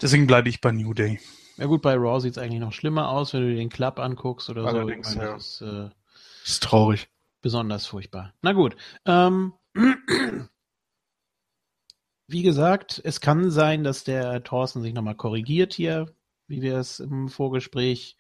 Deswegen 0.01 0.27
bleibe 0.27 0.49
ich 0.49 0.61
bei 0.61 0.73
New 0.73 0.95
Day. 0.95 1.21
Ja 1.57 1.67
gut, 1.67 1.83
bei 1.83 1.95
Raw 1.95 2.21
sieht 2.21 2.33
es 2.33 2.39
eigentlich 2.39 2.61
noch 2.61 2.73
schlimmer 2.73 3.11
aus, 3.11 3.33
wenn 3.33 3.43
du 3.43 3.51
dir 3.51 3.57
den 3.57 3.69
Club 3.69 3.99
anguckst 3.99 4.51
oder 4.51 4.65
Allerdings, 4.65 5.13
so. 5.13 5.19
Meine, 5.19 5.31
ja. 5.31 5.35
Das 5.37 5.47
ist, 5.47 5.61
äh, 5.63 5.91
ist 6.45 6.63
traurig. 6.63 7.09
besonders 7.43 7.87
furchtbar. 7.87 8.35
Na 8.43 8.53
gut. 8.53 8.77
Ähm, 9.07 9.53
wie 12.27 12.43
gesagt, 12.43 13.01
es 13.05 13.21
kann 13.21 13.51
sein, 13.51 13.85
dass 13.85 14.03
der 14.03 14.43
Thorsten 14.43 14.83
sich 14.83 14.95
nochmal 14.95 15.15
korrigiert 15.15 15.75
hier, 15.75 16.13
wie 16.49 16.61
wir 16.61 16.79
es 16.79 16.99
im 17.01 17.29
Vorgespräch 17.29 18.17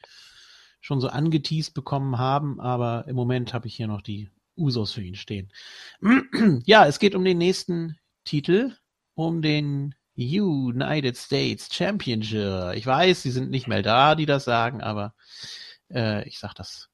schon 0.80 1.00
so 1.00 1.08
angeteased 1.08 1.74
bekommen 1.74 2.18
haben, 2.18 2.60
aber 2.60 3.08
im 3.08 3.16
Moment 3.16 3.54
habe 3.54 3.66
ich 3.66 3.74
hier 3.74 3.88
noch 3.88 4.02
die 4.02 4.30
Usos 4.56 4.92
für 4.92 5.02
ihn 5.02 5.16
stehen. 5.16 5.50
ja, 6.64 6.86
es 6.86 6.98
geht 6.98 7.14
um 7.14 7.24
den 7.24 7.38
nächsten 7.38 7.98
Titel, 8.24 8.76
um 9.14 9.42
den 9.42 9.94
United 10.16 11.16
States 11.16 11.68
Championship. 11.72 12.74
Ich 12.74 12.86
weiß, 12.86 13.22
sie 13.22 13.30
sind 13.30 13.50
nicht 13.50 13.66
mehr 13.66 13.82
da, 13.82 14.14
die 14.14 14.26
das 14.26 14.44
sagen, 14.44 14.80
aber 14.80 15.14
äh, 15.92 16.26
ich 16.28 16.38
sag 16.38 16.54
das 16.54 16.88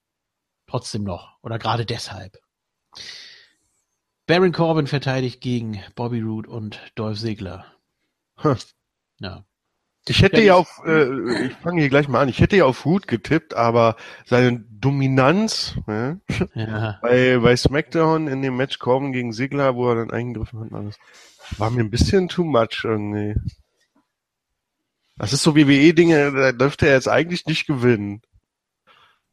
trotzdem 0.67 1.05
noch 1.05 1.37
oder 1.43 1.59
gerade 1.59 1.85
deshalb. 1.85 2.39
Baron 4.27 4.53
Corbin 4.53 4.87
verteidigt 4.87 5.41
gegen 5.41 5.83
Bobby 5.97 6.21
Roode 6.21 6.49
und 6.49 6.81
Dolph 6.95 7.19
Ziggler. 7.19 7.67
Hm. 8.37 8.57
Ja. 9.19 9.45
Ich 10.09 10.23
hätte 10.23 10.41
Ja, 10.41 10.55
auf, 10.55 10.81
äh, 10.87 11.47
ich 11.47 11.53
fange 11.55 11.81
hier 11.81 11.91
gleich 11.91 12.09
mal 12.09 12.21
an, 12.21 12.29
ich 12.29 12.41
hätte 12.41 12.57
ja 12.57 12.65
auf 12.65 12.87
Root 12.87 13.07
getippt, 13.07 13.55
aber 13.55 13.97
seine 14.25 14.61
Dominanz 14.71 15.77
ne, 15.87 16.21
ja. 16.55 16.99
bei, 17.03 17.39
bei 17.39 17.55
SmackDown 17.55 18.27
in 18.27 18.41
dem 18.41 18.57
Match 18.57 18.79
Corbin 18.79 19.13
gegen 19.13 19.33
Sigler, 19.33 19.77
wo 19.77 19.91
er 19.91 19.97
dann 19.97 20.11
eingegriffen 20.11 20.61
hat 20.61 20.71
und 20.71 20.77
alles, 20.77 20.99
war 21.59 21.71
mir 21.71 21.81
ein 21.83 21.91
bisschen 21.91 22.29
too 22.29 22.45
much 22.45 22.83
irgendwie. 22.85 23.35
Das 25.17 25.33
ist 25.33 25.43
so 25.43 25.55
WWE-Dinge, 25.55 26.33
da 26.33 26.53
dürfte 26.53 26.87
er 26.89 26.95
jetzt 26.95 27.09
eigentlich 27.09 27.47
nicht 27.47 27.67
gewinnen. 27.67 28.23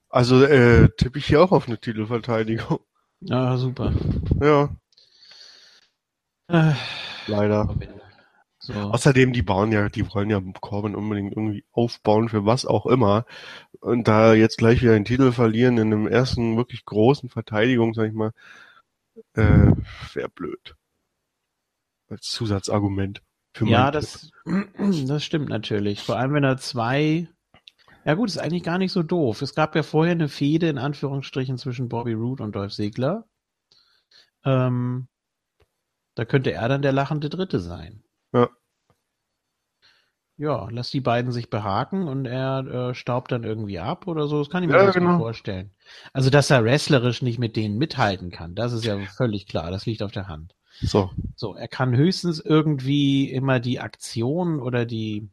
Also 0.09 0.43
äh, 0.43 0.89
tippe 0.97 1.19
ich 1.19 1.27
hier 1.27 1.41
auch 1.41 1.51
auf 1.51 1.67
eine 1.67 1.79
Titelverteidigung. 1.79 2.79
ja, 3.21 3.57
super. 3.57 3.93
Ja, 4.41 4.69
Äh, 6.49 6.73
leider. 7.27 7.75
so. 8.59 8.73
Außerdem, 8.73 9.33
die 9.33 9.41
bauen 9.41 9.71
ja, 9.71 9.89
die 9.89 10.09
wollen 10.13 10.29
ja 10.29 10.41
Corbin 10.61 10.95
unbedingt 10.95 11.33
irgendwie 11.33 11.65
aufbauen 11.73 12.29
für 12.29 12.45
was 12.45 12.65
auch 12.65 12.85
immer. 12.85 13.25
Und 13.81 14.07
da 14.07 14.33
jetzt 14.33 14.57
gleich 14.57 14.81
wieder 14.81 14.93
den 14.93 15.05
Titel 15.05 15.31
verlieren 15.33 15.77
in 15.77 15.93
einem 15.93 16.07
ersten 16.07 16.57
wirklich 16.57 16.85
großen 16.85 17.29
Verteidigung, 17.29 17.93
sag 17.93 18.07
ich 18.07 18.13
mal, 18.13 18.31
äh, 19.35 19.71
wäre 20.13 20.29
blöd. 20.29 20.76
Als 22.09 22.27
Zusatzargument. 22.27 23.21
Für 23.53 23.67
Ja, 23.67 23.91
das, 23.91 24.29
das 25.07 25.23
stimmt 25.23 25.49
natürlich. 25.49 26.01
Vor 26.01 26.17
allem, 26.17 26.33
wenn 26.33 26.43
er 26.43 26.57
zwei. 26.57 27.27
Ja 28.05 28.13
gut, 28.13 28.29
ist 28.29 28.37
eigentlich 28.37 28.63
gar 28.63 28.77
nicht 28.77 28.91
so 28.93 29.03
doof. 29.03 29.41
Es 29.41 29.53
gab 29.53 29.75
ja 29.75 29.83
vorher 29.83 30.13
eine 30.13 30.29
Fehde 30.29 30.69
in 30.69 30.77
Anführungsstrichen 30.77 31.57
zwischen 31.57 31.89
Bobby 31.89 32.13
Roode 32.13 32.43
und 32.43 32.55
Dolph 32.55 32.73
Ziggler. 32.73 33.25
Ähm, 34.45 35.07
da 36.15 36.25
könnte 36.25 36.53
er 36.53 36.69
dann 36.69 36.81
der 36.81 36.93
lachende 36.93 37.29
Dritte 37.29 37.59
sein. 37.59 38.03
Ja. 38.33 38.49
Ja, 40.39 40.67
lass 40.71 40.91
die 40.91 41.01
beiden 41.01 41.31
sich 41.31 41.49
behaken 41.49 42.07
und 42.07 42.25
er 42.25 42.89
äh, 42.89 42.93
staubt 42.93 43.31
dann 43.31 43.43
irgendwie 43.43 43.79
ab 43.79 44.07
oder 44.07 44.27
so. 44.27 44.37
Das 44.37 44.49
kann 44.49 44.63
ich 44.63 44.69
mir 44.69 44.77
Ja, 44.77 44.91
genau. 44.91 45.13
gut 45.13 45.21
vorstellen. 45.25 45.71
Also, 46.13 46.29
dass 46.29 46.51
er 46.51 46.63
wrestlerisch 46.63 47.23
nicht 47.23 47.39
mit 47.39 47.55
denen 47.55 47.77
mithalten 47.77 48.29
kann, 48.29 48.53
das 48.53 48.71
ist 48.71 48.85
ja 48.85 48.99
völlig 48.99 49.47
klar. 49.47 49.71
Das 49.71 49.85
liegt 49.87 50.03
auf 50.03 50.11
der 50.11 50.27
Hand. 50.27 50.53
So. 50.81 51.11
So, 51.35 51.55
er 51.55 51.67
kann 51.67 51.95
höchstens 51.95 52.39
irgendwie 52.39 53.31
immer 53.31 53.59
die 53.59 53.79
Aktion 53.79 54.59
oder 54.59 54.85
die, 54.85 55.29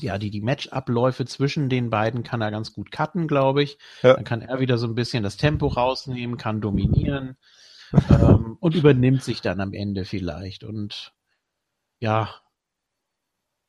ja, 0.00 0.18
die, 0.18 0.30
die 0.30 0.40
Matchabläufe 0.40 1.24
zwischen 1.24 1.68
den 1.68 1.90
beiden 1.90 2.22
kann 2.22 2.40
er 2.40 2.50
ganz 2.50 2.72
gut 2.72 2.90
cutten, 2.90 3.28
glaube 3.28 3.62
ich. 3.62 3.78
Ja. 4.02 4.14
Dann 4.14 4.24
kann 4.24 4.42
er 4.42 4.60
wieder 4.60 4.78
so 4.78 4.86
ein 4.86 4.94
bisschen 4.94 5.22
das 5.22 5.36
Tempo 5.36 5.68
rausnehmen, 5.68 6.36
kann 6.36 6.60
dominieren 6.60 7.36
ähm, 8.10 8.56
und 8.60 8.74
übernimmt 8.74 9.22
sich 9.22 9.40
dann 9.40 9.60
am 9.60 9.72
Ende 9.72 10.04
vielleicht 10.04 10.64
und 10.64 11.12
ja, 12.00 12.34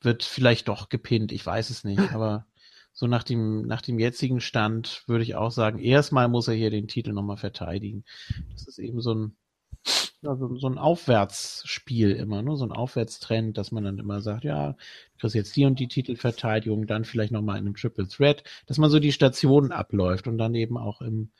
wird 0.00 0.22
vielleicht 0.22 0.68
doch 0.68 0.88
gepinnt, 0.88 1.32
ich 1.32 1.44
weiß 1.44 1.70
es 1.70 1.84
nicht, 1.84 2.12
aber 2.12 2.46
so 2.92 3.08
nach 3.08 3.24
dem, 3.24 3.66
nach 3.66 3.82
dem 3.82 3.98
jetzigen 3.98 4.40
Stand 4.40 5.02
würde 5.06 5.24
ich 5.24 5.34
auch 5.34 5.50
sagen, 5.50 5.78
erstmal 5.80 6.28
muss 6.28 6.46
er 6.46 6.54
hier 6.54 6.70
den 6.70 6.86
Titel 6.86 7.12
nochmal 7.12 7.36
verteidigen. 7.36 8.04
Das 8.52 8.68
ist 8.68 8.78
eben 8.78 9.00
so 9.00 9.14
ein, 9.14 9.36
ja, 10.24 10.34
so, 10.36 10.56
so 10.56 10.66
ein 10.68 10.78
Aufwärtsspiel 10.78 12.12
immer, 12.12 12.42
ne? 12.42 12.56
so 12.56 12.64
ein 12.64 12.72
Aufwärtstrend, 12.72 13.58
dass 13.58 13.72
man 13.72 13.84
dann 13.84 13.98
immer 13.98 14.22
sagt, 14.22 14.44
ja, 14.44 14.72
du 14.72 15.18
kriegst 15.18 15.34
jetzt 15.34 15.54
die 15.54 15.66
und 15.66 15.78
die 15.78 15.88
Titelverteidigung, 15.88 16.86
dann 16.86 17.04
vielleicht 17.04 17.32
nochmal 17.32 17.58
in 17.58 17.66
einem 17.66 17.76
Triple 17.76 18.08
Threat, 18.08 18.42
dass 18.66 18.78
man 18.78 18.90
so 18.90 18.98
die 18.98 19.12
Stationen 19.12 19.70
abläuft 19.70 20.26
und 20.26 20.38
dann 20.38 20.54
eben 20.54 20.78
auch 20.78 21.02
im, 21.02 21.30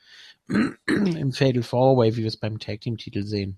im 0.85 1.31
Fatal 1.31 1.63
Four-Way, 1.63 2.15
wie 2.15 2.21
wir 2.21 2.27
es 2.27 2.37
beim 2.37 2.59
Tag 2.59 2.81
Team 2.81 2.97
Titel 2.97 3.23
sehen. 3.23 3.57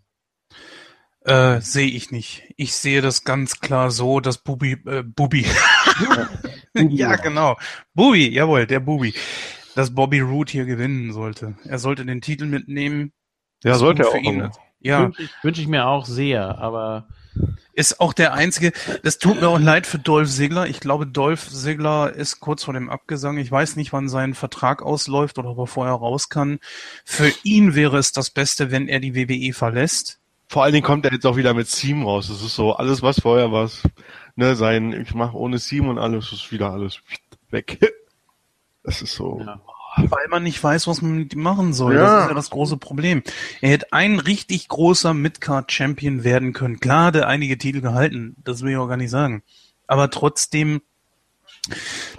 Äh, 1.26 1.60
sehe 1.60 1.90
ich 1.90 2.12
nicht. 2.12 2.44
Ich 2.56 2.74
sehe 2.74 3.02
das 3.02 3.26
ganz 3.26 3.60
klar 3.60 3.92
so, 3.92 4.22
dass 4.22 4.38
Bubi, 4.38 4.78
äh, 4.86 5.04
Bubi. 5.04 5.46
ja, 6.74 7.18
genau. 7.18 7.58
Bubi, 7.94 8.30
jawohl, 8.30 8.66
der 8.66 8.80
Bubi. 8.80 9.14
Dass 9.76 9.94
Bobby 9.94 10.22
Roode 10.22 10.54
hier 10.54 10.66
gewinnen 10.66 11.12
sollte. 11.12 11.58
Er 11.66 11.80
sollte 11.80 12.06
den 12.06 12.22
Titel 12.22 12.46
mitnehmen. 12.46 13.12
Ja, 13.64 13.76
sollte 13.76 14.04
er 14.04 14.12
für 14.12 14.18
auch. 14.18 14.24
ihn. 14.24 14.50
Ja, 14.88 15.04
Wünsche 15.04 15.24
ich, 15.24 15.32
wünsch 15.44 15.60
ich 15.60 15.68
mir 15.68 15.88
auch 15.88 16.06
sehr, 16.06 16.58
aber 16.58 17.06
ist 17.74 18.00
auch 18.00 18.14
der 18.14 18.34
einzige. 18.34 18.72
Das 19.04 19.20
tut 19.20 19.40
mir 19.40 19.48
auch 19.48 19.60
leid 19.60 19.86
für 19.86 20.00
Dolph 20.00 20.30
Ziggler. 20.30 20.68
Ich 20.68 20.80
glaube, 20.80 21.06
Dolph 21.06 21.48
Ziggler 21.50 22.12
ist 22.12 22.40
kurz 22.40 22.64
vor 22.64 22.74
dem 22.74 22.90
Abgesang. 22.90 23.38
Ich 23.38 23.52
weiß 23.52 23.76
nicht, 23.76 23.94
wann 23.94 24.10
sein 24.10 24.34
Vertrag 24.34 24.82
ausläuft 24.82 25.38
oder 25.38 25.50
ob 25.50 25.60
er 25.60 25.68
vorher 25.68 25.94
raus 25.94 26.30
kann. 26.30 26.60
Für 27.06 27.32
ihn 27.44 27.76
wäre 27.76 27.98
es 27.98 28.12
das 28.12 28.32
Beste, 28.32 28.72
wenn 28.72 28.88
er 28.88 29.00
die 29.00 29.16
WWE 29.16 29.54
verlässt. 29.54 30.20
Vor 30.48 30.64
allen 30.64 30.74
Dingen 30.74 30.86
kommt 30.86 31.06
er 31.06 31.12
jetzt 31.14 31.26
auch 31.26 31.36
wieder 31.36 31.54
mit 31.54 31.68
Seam 31.68 32.04
raus. 32.04 32.30
Das 32.30 32.42
ist 32.42 32.56
so, 32.56 32.74
alles 32.74 33.04
was 33.04 33.20
vorher 33.20 33.52
war, 33.52 33.70
ne, 34.36 34.56
sein, 34.56 34.94
ich 34.94 35.14
mache 35.14 35.38
ohne 35.38 35.60
Seam 35.60 35.90
und 35.90 36.00
alles 36.00 36.32
ist 36.32 36.52
wieder 36.52 36.72
alles 36.72 37.00
weg. 37.50 37.80
Das 38.84 39.02
ist 39.02 39.16
so. 39.16 39.42
ja. 39.46 39.60
Weil 39.98 40.28
man 40.30 40.44
nicht 40.44 40.64
weiß, 40.64 40.88
was 40.88 41.02
man 41.02 41.18
mit 41.18 41.34
ihm 41.34 41.42
machen 41.42 41.74
soll. 41.74 41.96
Ja. 41.96 42.02
Das 42.02 42.24
ist 42.24 42.30
ja 42.30 42.36
das 42.36 42.50
große 42.50 42.78
Problem. 42.78 43.24
Er 43.62 43.72
hätte 43.72 43.94
ein 43.94 44.20
richtig 44.20 44.68
großer 44.68 45.14
Midcard-Champion 45.14 46.24
werden 46.24 46.54
können. 46.54 46.80
Klar, 46.80 47.12
der 47.12 47.28
einige 47.28 47.58
Titel 47.58 47.82
gehalten, 47.82 48.36
das 48.44 48.62
will 48.62 48.72
ich 48.72 48.78
auch 48.78 48.88
gar 48.88 48.98
nicht 48.98 49.10
sagen. 49.10 49.44
Aber 49.88 50.10
trotzdem, 50.10 50.82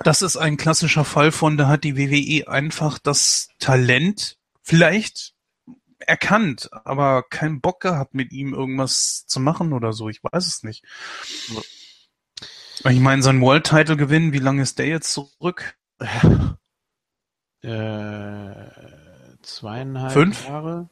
das 0.03 0.23
ist 0.23 0.37
ein 0.37 0.57
klassischer 0.57 1.05
Fall 1.05 1.33
von, 1.33 1.57
da 1.57 1.69
hat 1.69 1.85
die 1.85 1.97
WWE 1.97 2.49
einfach 2.49 2.99
das 2.99 3.49
Talent 3.59 4.37
vielleicht 4.63 5.35
erkannt, 6.01 6.71
aber 6.73 7.23
keinen 7.23 7.61
Bock 7.61 7.81
gehabt, 7.81 8.15
mit 8.15 8.33
ihm 8.33 8.55
irgendwas 8.55 9.27
zu 9.27 9.41
machen 9.41 9.73
oder 9.73 9.93
so. 9.93 10.09
Ich 10.09 10.21
weiß 10.23 10.47
es 10.47 10.63
nicht. 10.63 10.85
Ich 12.89 13.01
meine, 13.01 13.23
sein 13.23 13.41
World-Title 13.41 13.97
gewinnen, 13.97 14.33
wie 14.33 14.39
lange 14.39 14.63
ist 14.63 14.79
der 14.79 14.87
jetzt 14.87 15.13
zurück? 15.13 15.77
Äh, 17.63 18.53
zweieinhalb 19.43 20.13
Fünf? 20.13 20.47
Jahre. 20.49 20.89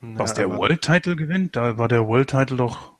Was 0.00 0.30
Ja, 0.30 0.36
der 0.46 0.56
World 0.56 0.80
Title 0.82 1.14
gewinnt? 1.16 1.56
Da 1.56 1.76
war 1.76 1.88
der 1.88 2.06
World 2.06 2.30
Title 2.30 2.56
doch. 2.56 2.92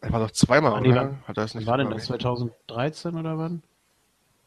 Er 0.00 0.12
war 0.12 0.20
doch 0.20 0.30
zweimal, 0.30 0.80
nee, 0.80 0.88
oder? 0.90 1.02
wann- 1.02 1.22
Hat 1.28 1.36
er 1.36 1.44
es 1.44 1.54
Wann 1.54 1.58
nicht 1.60 1.68
war 1.68 1.76
denn 1.78 1.90
das? 1.90 2.08
erwähnt? 2.08 2.22
2013 2.22 3.14
oder 3.16 3.38
wann? 3.38 3.62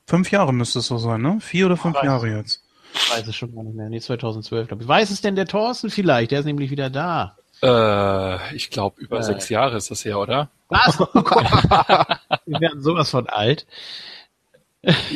Fünf 0.07 0.31
Jahre 0.31 0.53
müsste 0.53 0.79
es 0.79 0.87
so 0.87 0.97
sein, 0.97 1.21
ne? 1.21 1.37
Vier 1.41 1.67
oder 1.67 1.77
fünf 1.77 1.95
Weiß. 1.95 2.03
Jahre 2.03 2.27
jetzt. 2.29 2.61
Ich 2.93 3.11
weiß 3.11 3.27
es 3.27 3.35
schon 3.35 3.53
gar 3.53 3.63
nicht 3.63 3.75
mehr. 3.75 3.89
Nee, 3.89 3.99
2012, 3.99 4.67
glaube 4.67 4.83
ich. 4.83 4.87
Weiß 4.89 5.09
es 5.11 5.21
denn 5.21 5.35
der 5.35 5.47
Thorsten 5.47 5.89
vielleicht? 5.89 6.31
Der 6.31 6.39
ist 6.39 6.45
nämlich 6.45 6.71
wieder 6.71 6.89
da. 6.89 7.37
Äh, 7.61 8.55
ich 8.55 8.69
glaube, 8.69 8.99
über 9.01 9.19
Äh. 9.19 9.23
sechs 9.23 9.49
Jahre 9.49 9.77
ist 9.77 9.91
das 9.91 10.03
her, 10.05 10.19
oder? 10.19 10.49
Was? 10.69 10.99
Oh. 10.99 11.07
Wir 12.45 12.59
werden 12.61 12.81
sowas 12.81 13.09
von 13.11 13.27
alt. 13.29 13.65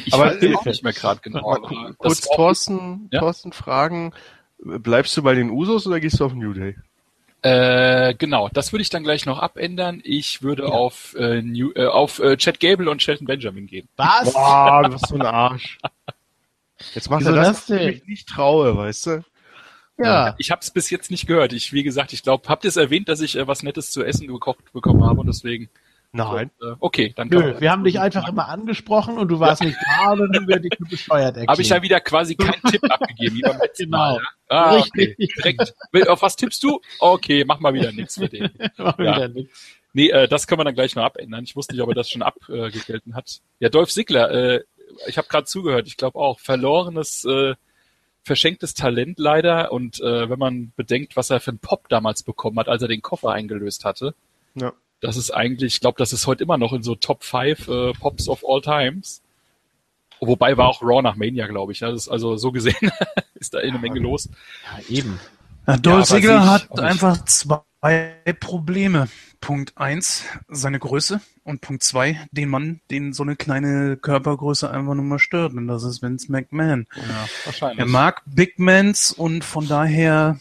Ich 0.06 0.14
Aber 0.14 0.26
weiß 0.26 0.42
ich- 0.42 0.56
auch 0.56 0.66
nicht 0.66 0.84
mehr 0.84 0.94
gerade 0.94 1.20
genau. 1.22 1.42
Mal 1.60 1.94
kurz 1.98 2.22
Thorsten, 2.22 3.08
Ja? 3.12 3.20
Thorsten 3.20 3.52
fragen, 3.54 4.14
Bleibst 4.62 5.16
du 5.16 5.24
bei 5.24 5.36
den 5.36 5.50
Usos 5.52 5.88
oder 5.88 6.00
gehst 6.02 6.20
du 6.20 6.26
auf 6.26 6.34
New 6.34 6.54
Day? 6.54 6.76
Äh, 7.42 8.14
genau, 8.16 8.50
das 8.50 8.74
würde 8.74 8.82
ich 8.82 8.90
dann 8.90 9.04
gleich 9.04 9.26
noch 9.26 9.40
abändern. 9.40 10.02
Ich 10.04 10.42
würde 10.42 10.64
ja. 10.64 10.70
auf, 10.70 11.16
äh, 11.18 11.42
New, 11.42 11.72
äh, 11.76 11.86
auf 11.86 12.20
äh, 12.20 12.36
Chad 12.36 12.60
Gable 12.60 12.90
und 12.90 13.02
Shelton 13.02 13.26
Benjamin 13.26 13.68
gehen. 13.68 13.88
Was? 13.96 14.34
Boah, 14.34 14.82
du 14.84 14.90
bist 14.92 15.08
so 15.08 15.16
ein 15.16 15.22
Arsch. 15.22 15.78
Jetzt 16.94 17.10
Wieso 17.10 17.30
er 17.30 17.36
das, 17.36 17.68
das 17.68 17.80
ich 17.80 18.06
nicht 18.06 18.28
traue, 18.28 18.76
weißt 18.76 19.06
du? 19.08 19.24
Ja. 19.98 20.36
Ich 20.38 20.52
habe 20.52 20.60
es 20.62 20.72
bis 20.72 20.90
jetzt 20.90 21.12
nicht 21.12 21.28
gehört. 21.28 21.54
Ich, 21.54 21.72
wie 21.72 21.84
gesagt, 21.84 22.12
ich 22.12 22.24
glaube, 22.24 22.48
habt 22.50 22.66
ihr 22.66 22.70
es 22.70 22.78
erwähnt, 22.78 23.08
dass 23.08 23.22
ich 23.22 23.38
äh, 23.38 23.48
was 23.48 23.64
Nettes 23.64 23.92
zu 23.92 24.04
essen 24.04 24.28
gekocht 24.28 24.74
bekommen 24.74 25.06
habe 25.06 25.22
und 25.22 25.28
deswegen. 25.28 25.70
Nein. 26.12 26.50
So, 26.60 26.72
äh, 26.72 26.76
okay, 26.80 27.14
dann 27.16 27.28
Nö, 27.28 27.60
wir 27.60 27.72
haben 27.72 27.84
dich 27.84 28.00
einfach 28.00 28.28
immer 28.28 28.48
angesprochen 28.48 29.20
und 29.20 29.28
du 29.28 29.40
warst 29.40 29.62
ja. 29.62 29.68
nicht 29.68 29.80
da 29.86 30.12
und 30.12 30.20
dann 30.20 30.36
haben 30.36 30.48
wir 30.48 30.60
dich 30.60 30.76
bescheuert 30.90 31.38
erklärt. 31.38 31.50
Habe 31.50 31.62
ich 31.62 31.70
ja 31.70 31.82
wieder 31.82 32.00
quasi 32.00 32.36
keinen 32.36 32.62
Tipp 32.64 32.84
abgegeben, 32.90 33.36
wie 33.36 33.42
beim 33.42 33.58
letzten 33.62 33.86
genau. 33.86 33.98
Mal. 33.98 34.16
Ja? 34.16 34.22
Ah, 34.48 34.72
Richtig. 34.72 35.18
Okay. 35.20 35.28
Direkt. 35.38 36.10
Auf 36.10 36.22
was 36.24 36.36
tippst 36.36 36.64
du? 36.64 36.82
Okay, 37.00 37.44
mach 37.46 37.60
mal 37.60 37.74
wieder 37.74 37.92
nichts 37.92 38.16
für 38.16 38.28
den. 38.28 38.50
mach 38.78 38.98
ja. 38.98 39.16
wieder 39.16 39.28
nichts. 39.28 39.78
Nee, 39.94 40.10
äh, 40.10 40.28
das 40.28 40.48
können 40.48 40.60
wir 40.60 40.66
dann 40.66 40.76
gleich 40.76 40.96
noch 40.96 41.04
abändern. 41.04 41.44
Ich 41.44 41.56
wusste 41.56 41.74
nicht, 41.74 41.84
ob 41.84 41.90
er 41.90 41.96
das 41.96 42.10
schon 42.10 42.24
abgegelten 42.24 43.16
hat. 43.16 43.42
Ja, 43.60 43.70
Dolph 43.70 43.90
Ziggler, 43.90 44.32
äh, 44.32 44.64
ich 45.08 45.18
habe 45.18 45.28
gerade 45.28 45.46
zugehört, 45.46 45.88
ich 45.88 45.98
glaube 45.98 46.18
auch, 46.18 46.40
verlorenes, 46.40 47.26
äh, 47.26 47.54
verschenktes 48.24 48.74
Talent 48.74 49.20
leider. 49.20 49.72
Und 49.72 50.00
äh, 50.00 50.28
wenn 50.30 50.40
man 50.40 50.74
bedenkt, 50.76 51.16
was 51.16 51.30
er 51.30 51.40
für 51.40 51.52
einen 51.52 51.60
Pop 51.60 51.88
damals 51.90 52.24
bekommen 52.24 52.58
hat, 52.60 52.68
als 52.68 52.82
er 52.82 52.88
den 52.88 53.04
Koffer 53.04 53.32
eingelöst 53.32 53.86
hatte, 53.86 54.16
ja. 54.56 54.74
Das 55.02 55.18
ist 55.18 55.32
eigentlich, 55.32 55.76
ich 55.76 55.82
glaube, 55.82 55.98
das 55.98 56.14
ist 56.14 56.28
heute 56.28 56.44
immer 56.44 56.58
noch 56.58 56.74
in 56.74 56.84
so 56.84 56.96
Top 56.96 57.24
5 57.24 57.68
äh, 57.68 57.94
Pops 57.94 58.28
of 58.28 58.44
all 58.48 58.62
times. 58.62 59.22
Wobei 60.20 60.58
war 60.58 60.68
auch 60.68 60.82
Raw 60.82 61.02
nach 61.02 61.16
Mania, 61.16 61.48
glaube 61.48 61.72
ich. 61.72 61.82
Ne? 61.82 61.92
Das 61.92 62.04
ist 62.04 62.10
also 62.10 62.36
so 62.38 62.52
gesehen 62.52 62.92
ist 63.36 63.54
da 63.54 63.60
eine 63.60 63.80
Menge 63.80 64.00
los. 64.00 64.30
Ja, 64.66 64.96
eben. 64.96 65.20
Ja, 65.66 65.78
Dolph 65.78 66.08
Ziggler 66.08 66.50
hat 66.50 66.80
einfach 66.80 67.24
zwei 67.26 67.62
Probleme. 68.40 69.08
Punkt 69.42 69.78
eins, 69.78 70.26
seine 70.50 70.80
Größe. 70.80 71.22
Und 71.44 71.62
Punkt 71.62 71.84
zwei, 71.84 72.20
den 72.32 72.50
Mann, 72.50 72.82
den 72.92 73.14
so 73.14 73.24
eine 73.24 73.36
kleine 73.36 73.96
Körpergröße 73.96 74.70
einfach 74.70 74.96
nur 74.96 75.06
mal 75.06 75.20
stört. 75.20 75.54
Und 75.54 75.68
das 75.68 75.84
ist 75.84 76.02
Vince 76.02 76.32
McMahon. 76.32 76.88
Ja, 76.96 77.28
wahrscheinlich. 77.46 77.80
Er 77.80 77.86
mag 77.86 78.22
Big 78.26 78.60
Mans 78.60 79.12
und 79.12 79.46
von 79.46 79.68
daher, 79.68 80.40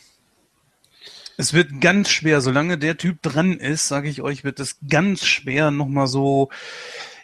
es 1.39 1.53
wird 1.53 1.81
ganz 1.81 2.11
schwer, 2.11 2.41
solange 2.41 2.79
der 2.79 2.99
Typ 2.99 3.23
dran 3.23 3.59
ist, 3.59 3.87
sage 3.87 4.09
ich 4.09 4.23
euch, 4.23 4.43
wird 4.43 4.59
es 4.59 4.77
ganz 4.91 5.25
schwer, 5.25 5.71
nochmal 5.71 6.09
so, 6.09 6.51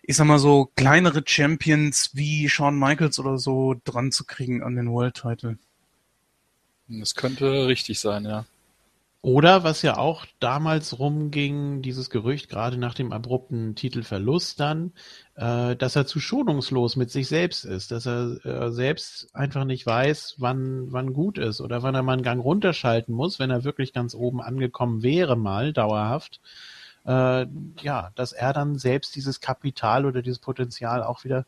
ich 0.03 0.17
sag 0.17 0.27
mal 0.27 0.39
so, 0.39 0.71
kleinere 0.77 1.25
Champions 1.27 2.11
wie 2.15 2.49
Shawn 2.49 2.79
Michaels 2.79 3.19
oder 3.19 3.39
so 3.39 3.75
dran 3.85 4.13
zu 4.13 4.25
kriegen 4.25 4.63
an 4.63 4.77
den 4.77 4.89
World 4.91 5.17
Title. 5.17 5.59
Das 6.87 7.17
könnte 7.17 7.67
richtig 7.67 7.99
sein, 7.99 8.25
ja. 8.25 8.47
Oder 9.25 9.65
was 9.65 9.81
ja 9.81 9.97
auch 9.97 10.27
damals 10.39 10.99
rumging, 10.99 11.81
dieses 11.81 12.11
Gerücht, 12.11 12.51
gerade 12.51 12.77
nach 12.77 12.93
dem 12.93 13.11
abrupten 13.11 13.75
Titelverlust 13.75 14.61
dann, 14.61 14.93
äh, 15.37 15.77
dass 15.77 15.97
er 15.97 16.05
zu 16.05 16.21
schonungslos 16.21 16.97
mit 16.97 17.11
sich 17.11 17.29
selbst 17.29 17.65
ist, 17.65 17.91
dass 17.91 18.05
er 18.05 18.45
äh, 18.45 18.71
selbst 18.71 19.35
einfach 19.35 19.65
nicht 19.65 19.87
weiß, 19.87 20.35
wann, 20.41 20.93
wann 20.93 21.15
gut 21.15 21.39
ist 21.39 21.63
oder 21.63 21.83
wann 21.83 21.95
er 21.95 22.03
mal 22.03 22.13
einen 22.13 22.23
Gang 22.23 22.45
runterschalten 22.45 23.15
muss, 23.15 23.39
wenn 23.39 23.49
er 23.49 23.65
wirklich 23.65 23.95
ganz 23.95 24.15
oben 24.15 24.43
angekommen 24.43 25.03
wäre, 25.03 25.37
mal 25.37 25.73
dauerhaft. 25.73 26.43
Äh, 27.07 27.47
ja, 27.81 28.11
dass 28.17 28.33
er 28.33 28.53
dann 28.53 28.77
selbst 28.77 29.17
dieses 29.17 29.41
Kapital 29.41 30.05
oder 30.05 30.21
dieses 30.21 30.39
Potenzial 30.39 31.03
auch 31.03 31.25
wieder 31.25 31.47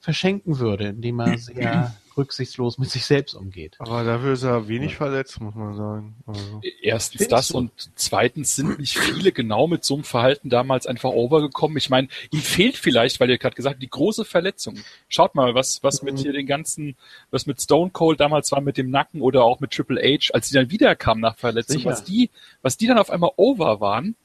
verschenken 0.00 0.58
würde, 0.58 0.88
indem 0.88 1.20
er 1.20 1.38
sehr 1.38 1.94
rücksichtslos 2.16 2.78
mit 2.78 2.90
sich 2.90 3.04
selbst 3.04 3.34
umgeht. 3.34 3.76
Aber 3.78 4.02
dafür 4.04 4.32
ist 4.32 4.42
er 4.42 4.66
wenig 4.68 4.92
ja. 4.92 4.96
verletzt, 4.96 5.40
muss 5.40 5.54
man 5.54 5.76
sagen. 5.76 6.16
Also. 6.26 6.60
Erstens 6.82 7.18
Findest 7.18 7.32
das 7.32 7.48
du? 7.48 7.58
und 7.58 7.70
zweitens 7.94 8.56
sind 8.56 8.78
nicht 8.78 8.98
viele 8.98 9.32
genau 9.32 9.66
mit 9.66 9.84
so 9.84 9.94
einem 9.94 10.04
Verhalten 10.04 10.50
damals 10.50 10.86
einfach 10.86 11.10
overgekommen. 11.10 11.76
Ich 11.76 11.90
meine, 11.90 12.08
ihm 12.30 12.40
fehlt 12.40 12.76
vielleicht, 12.76 13.20
weil 13.20 13.30
ihr 13.30 13.38
gerade 13.38 13.54
gesagt 13.54 13.74
habt, 13.74 13.82
die 13.82 13.90
große 13.90 14.24
Verletzung. 14.24 14.78
Schaut 15.08 15.34
mal, 15.34 15.54
was, 15.54 15.82
was 15.82 16.02
mit 16.02 16.14
mhm. 16.14 16.18
hier 16.18 16.32
den 16.32 16.46
ganzen, 16.46 16.96
was 17.30 17.46
mit 17.46 17.60
Stone 17.60 17.90
Cold 17.90 18.20
damals 18.20 18.50
war 18.52 18.60
mit 18.60 18.76
dem 18.76 18.90
Nacken 18.90 19.20
oder 19.20 19.44
auch 19.44 19.60
mit 19.60 19.70
Triple 19.70 20.00
H, 20.00 20.32
als 20.32 20.48
die 20.48 20.54
dann 20.54 20.70
wiederkamen 20.70 21.20
nach 21.20 21.36
Verletzung, 21.36 21.78
Sicher. 21.78 21.90
was 21.90 22.04
die, 22.04 22.30
was 22.62 22.76
die 22.76 22.86
dann 22.86 22.98
auf 22.98 23.10
einmal 23.10 23.30
over 23.36 23.80
waren, 23.80 24.16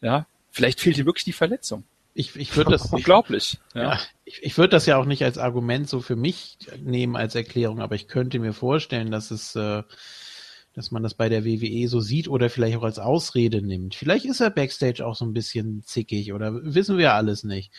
ja, 0.00 0.26
vielleicht 0.50 0.80
fehlt 0.80 0.96
hier 0.96 1.06
wirklich 1.06 1.24
die 1.24 1.32
Verletzung. 1.32 1.84
Ich, 2.14 2.36
ich 2.36 2.56
würde 2.56 2.72
das 2.72 2.86
unglaublich. 2.92 3.58
Ja. 3.74 3.82
ja 3.82 4.00
ich, 4.24 4.42
ich 4.42 4.58
würde 4.58 4.70
das 4.70 4.86
ja 4.86 4.96
auch 4.96 5.04
nicht 5.04 5.24
als 5.24 5.38
Argument 5.38 5.88
so 5.88 6.00
für 6.00 6.16
mich 6.16 6.58
nehmen 6.78 7.16
als 7.16 7.34
Erklärung, 7.34 7.80
aber 7.80 7.94
ich 7.94 8.08
könnte 8.08 8.38
mir 8.38 8.52
vorstellen, 8.52 9.10
dass 9.10 9.30
es, 9.30 9.56
äh, 9.56 9.82
dass 10.74 10.90
man 10.90 11.02
das 11.02 11.14
bei 11.14 11.28
der 11.28 11.44
WWE 11.44 11.88
so 11.88 12.00
sieht 12.00 12.28
oder 12.28 12.50
vielleicht 12.50 12.76
auch 12.76 12.84
als 12.84 12.98
Ausrede 12.98 13.62
nimmt. 13.62 13.94
Vielleicht 13.94 14.24
ist 14.24 14.40
er 14.40 14.50
backstage 14.50 15.04
auch 15.04 15.16
so 15.16 15.24
ein 15.24 15.32
bisschen 15.32 15.82
zickig 15.84 16.32
oder 16.32 16.52
wissen 16.62 16.98
wir 16.98 17.14
alles 17.14 17.44
nicht. 17.44 17.72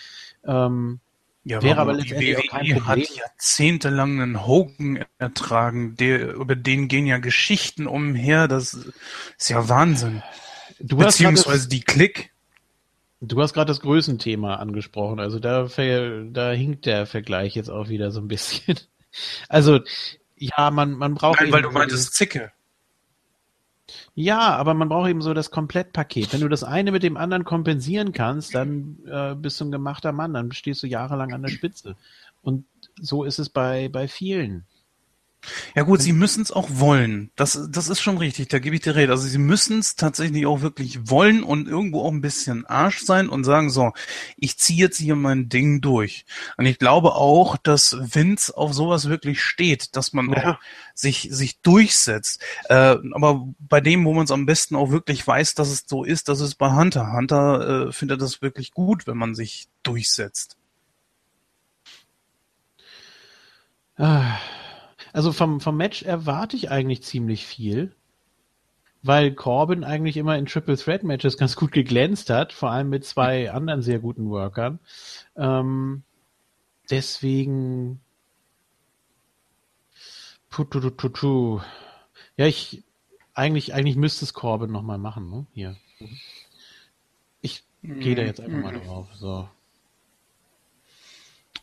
Ähm, 0.45 0.99
ja, 1.43 1.61
wäre 1.63 1.79
aber 1.79 1.93
letztendlich 1.93 2.35
die 2.35 2.37
WWE 2.37 2.43
auch 2.43 2.51
kein 2.51 2.77
Problem. 2.77 3.05
hat 3.07 3.15
jahrzehntelang 3.15 4.21
einen 4.21 4.45
Hogan 4.45 5.05
ertragen, 5.17 5.95
der, 5.95 6.33
über 6.35 6.55
den 6.55 6.87
gehen 6.87 7.07
ja 7.07 7.17
Geschichten 7.17 7.87
umher, 7.87 8.47
das 8.47 8.73
ist 9.37 9.49
ja 9.49 9.67
Wahnsinn. 9.67 10.21
Du 10.79 10.97
Beziehungsweise 10.97 11.67
die 11.67 11.81
Klick. 11.81 12.31
Du 13.23 13.39
hast 13.39 13.53
gerade 13.53 13.67
das 13.67 13.81
Größenthema 13.81 14.55
angesprochen, 14.55 15.19
also 15.19 15.37
da, 15.39 15.67
da 15.67 16.51
hinkt 16.51 16.87
der 16.87 17.05
Vergleich 17.05 17.55
jetzt 17.55 17.69
auch 17.69 17.87
wieder 17.87 18.11
so 18.11 18.19
ein 18.19 18.27
bisschen. 18.27 18.77
Also, 19.49 19.81
ja, 20.37 20.71
man, 20.71 20.93
man 20.93 21.15
braucht. 21.15 21.41
Nein, 21.41 21.51
weil 21.51 21.63
du 21.63 21.69
meintest 21.69 22.13
Zicke. 22.13 22.53
Ja, 24.15 24.55
aber 24.55 24.73
man 24.73 24.87
braucht 24.87 25.09
eben 25.09 25.21
so 25.21 25.33
das 25.33 25.51
Komplettpaket. 25.51 26.31
Wenn 26.31 26.39
du 26.39 26.47
das 26.47 26.63
eine 26.63 26.93
mit 26.93 27.03
dem 27.03 27.17
anderen 27.17 27.43
kompensieren 27.43 28.13
kannst, 28.13 28.55
dann 28.55 28.99
äh, 29.05 29.35
bist 29.35 29.59
du 29.59 29.65
ein 29.65 29.71
gemachter 29.71 30.11
Mann, 30.13 30.33
dann 30.33 30.51
stehst 30.53 30.81
du 30.83 30.87
jahrelang 30.87 31.33
an 31.33 31.41
der 31.41 31.49
Spitze. 31.49 31.95
Und 32.41 32.65
so 32.99 33.23
ist 33.23 33.39
es 33.39 33.49
bei, 33.49 33.89
bei 33.89 34.07
vielen. 34.07 34.65
Ja 35.75 35.83
gut, 35.83 36.01
sie 36.01 36.13
müssen 36.13 36.43
es 36.43 36.51
auch 36.51 36.67
wollen. 36.69 37.31
Das, 37.35 37.67
das 37.69 37.87
ist 37.89 37.99
schon 37.99 38.17
richtig, 38.17 38.49
da 38.49 38.59
gebe 38.59 38.75
ich 38.75 38.81
dir 38.81 38.95
recht. 38.95 39.09
Also 39.09 39.27
sie 39.27 39.39
müssen 39.39 39.79
es 39.79 39.95
tatsächlich 39.95 40.45
auch 40.45 40.61
wirklich 40.61 41.09
wollen 41.09 41.43
und 41.43 41.67
irgendwo 41.67 42.01
auch 42.01 42.11
ein 42.11 42.21
bisschen 42.21 42.65
Arsch 42.67 42.99
sein 42.99 43.27
und 43.27 43.43
sagen, 43.43 43.69
so, 43.71 43.91
ich 44.37 44.57
ziehe 44.57 44.79
jetzt 44.79 44.97
hier 44.97 45.15
mein 45.15 45.49
Ding 45.49 45.81
durch. 45.81 46.25
Und 46.57 46.67
ich 46.67 46.77
glaube 46.77 47.15
auch, 47.15 47.57
dass 47.57 47.97
Vince 47.99 48.55
auf 48.55 48.73
sowas 48.73 49.09
wirklich 49.09 49.41
steht, 49.41 49.95
dass 49.95 50.13
man 50.13 50.31
ja. 50.31 50.51
auch 50.51 50.59
sich, 50.93 51.29
sich 51.31 51.59
durchsetzt. 51.61 52.41
Äh, 52.69 52.97
aber 53.13 53.47
bei 53.59 53.81
dem, 53.81 54.05
wo 54.05 54.13
man 54.13 54.25
es 54.25 54.31
am 54.31 54.45
besten 54.45 54.75
auch 54.75 54.91
wirklich 54.91 55.25
weiß, 55.25 55.55
dass 55.55 55.69
es 55.69 55.85
so 55.87 56.03
ist, 56.03 56.29
das 56.29 56.39
ist 56.39 56.55
bei 56.55 56.71
Hunter. 56.71 57.13
Hunter 57.13 57.87
äh, 57.87 57.91
findet 57.91 58.21
das 58.21 58.43
wirklich 58.43 58.71
gut, 58.71 59.07
wenn 59.07 59.17
man 59.17 59.33
sich 59.33 59.67
durchsetzt. 59.81 60.57
Ah. 63.97 64.37
Also 65.13 65.31
vom, 65.31 65.59
vom 65.59 65.77
Match 65.77 66.03
erwarte 66.03 66.55
ich 66.55 66.71
eigentlich 66.71 67.03
ziemlich 67.03 67.45
viel, 67.45 67.93
weil 69.03 69.33
Corbin 69.33 69.83
eigentlich 69.83 70.17
immer 70.17 70.37
in 70.37 70.45
Triple 70.45 70.77
Threat 70.77 71.03
Matches 71.03 71.37
ganz 71.37 71.55
gut 71.55 71.71
geglänzt 71.71 72.29
hat, 72.29 72.53
vor 72.53 72.71
allem 72.71 72.89
mit 72.89 73.05
zwei 73.05 73.51
anderen 73.51 73.81
sehr 73.81 73.99
guten 73.99 74.29
Workern. 74.29 74.79
Ähm, 75.35 76.03
deswegen. 76.89 77.99
Pututututu. 80.49 81.61
Ja, 82.35 82.45
ich 82.45 82.83
eigentlich 83.33 83.73
eigentlich 83.73 83.95
müsste 83.95 84.25
es 84.25 84.33
Corbin 84.33 84.71
nochmal 84.71 84.97
machen, 84.97 85.29
ne? 85.29 85.45
Hier. 85.53 85.77
Ich 87.41 87.63
gehe 87.81 88.15
da 88.15 88.23
jetzt 88.23 88.41
einfach 88.41 88.59
mal 88.59 88.79
drauf. 88.79 89.07
So. 89.15 89.49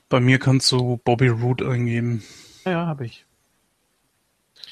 Bei 0.09 0.21
mir 0.21 0.39
kannst 0.39 0.73
du 0.73 0.99
Bobby 1.05 1.29
Root 1.29 1.63
eingeben. 1.63 2.23
Ja, 2.65 2.73
ja 2.73 2.87
habe 2.87 3.05
ich. 3.05 3.27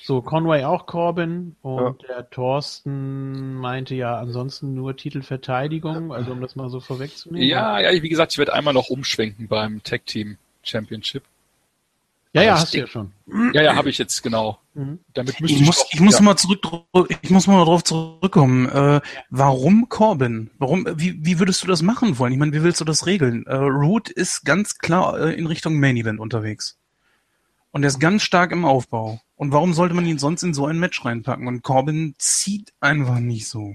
So, 0.06 0.22
Conway 0.22 0.62
auch 0.62 0.86
Corbin 0.86 1.56
und 1.62 2.02
ja. 2.02 2.14
der 2.14 2.30
Thorsten 2.30 3.54
meinte 3.54 3.96
ja 3.96 4.16
ansonsten 4.20 4.72
nur 4.72 4.96
Titelverteidigung, 4.96 6.12
also 6.12 6.30
um 6.30 6.40
das 6.40 6.54
mal 6.54 6.70
so 6.70 6.78
vorwegzunehmen. 6.78 7.48
Ja, 7.48 7.80
ja, 7.80 8.00
wie 8.00 8.08
gesagt, 8.08 8.30
ich 8.30 8.38
werde 8.38 8.52
einmal 8.52 8.72
noch 8.72 8.88
umschwenken 8.88 9.48
beim 9.48 9.82
Tag 9.82 10.06
Team 10.06 10.36
Championship. 10.62 11.24
Ja, 12.34 12.42
ja, 12.42 12.54
hast 12.54 12.72
du 12.72 12.78
ja 12.78 12.86
schon. 12.86 13.10
Ja, 13.52 13.62
ja, 13.62 13.74
habe 13.74 13.90
ich 13.90 13.98
jetzt 13.98 14.22
genau. 14.22 14.60
Mhm. 14.74 15.00
Damit 15.12 15.40
ich, 15.40 15.60
muss, 15.62 15.84
ich 15.90 15.98
muss 15.98 16.18
ja. 16.18 16.22
mal 16.22 16.36
zurück, 16.36 16.60
ich 17.22 17.30
muss 17.30 17.48
mal 17.48 17.58
darauf 17.58 17.82
zurückkommen. 17.82 18.68
Äh, 18.68 19.00
warum 19.30 19.88
Corbin? 19.88 20.50
Warum? 20.58 20.86
Wie, 20.94 21.18
wie 21.24 21.40
würdest 21.40 21.64
du 21.64 21.66
das 21.66 21.82
machen 21.82 22.16
wollen? 22.20 22.32
Ich 22.32 22.38
meine, 22.38 22.52
wie 22.52 22.62
willst 22.62 22.80
du 22.80 22.84
das 22.84 23.06
regeln? 23.06 23.44
Äh, 23.46 23.56
Root 23.56 24.08
ist 24.08 24.44
ganz 24.44 24.78
klar 24.78 25.18
äh, 25.18 25.32
in 25.32 25.48
Richtung 25.48 25.80
Main 25.80 25.96
Event 25.96 26.20
unterwegs. 26.20 26.78
Und 27.76 27.82
er 27.82 27.88
ist 27.88 28.00
ganz 28.00 28.22
stark 28.22 28.52
im 28.52 28.64
Aufbau. 28.64 29.20
Und 29.34 29.52
warum 29.52 29.74
sollte 29.74 29.94
man 29.94 30.06
ihn 30.06 30.18
sonst 30.18 30.42
in 30.42 30.54
so 30.54 30.64
ein 30.64 30.78
Match 30.78 31.04
reinpacken? 31.04 31.46
Und 31.46 31.62
Corbin 31.62 32.14
zieht 32.16 32.72
einfach 32.80 33.18
nicht 33.18 33.48
so. 33.48 33.74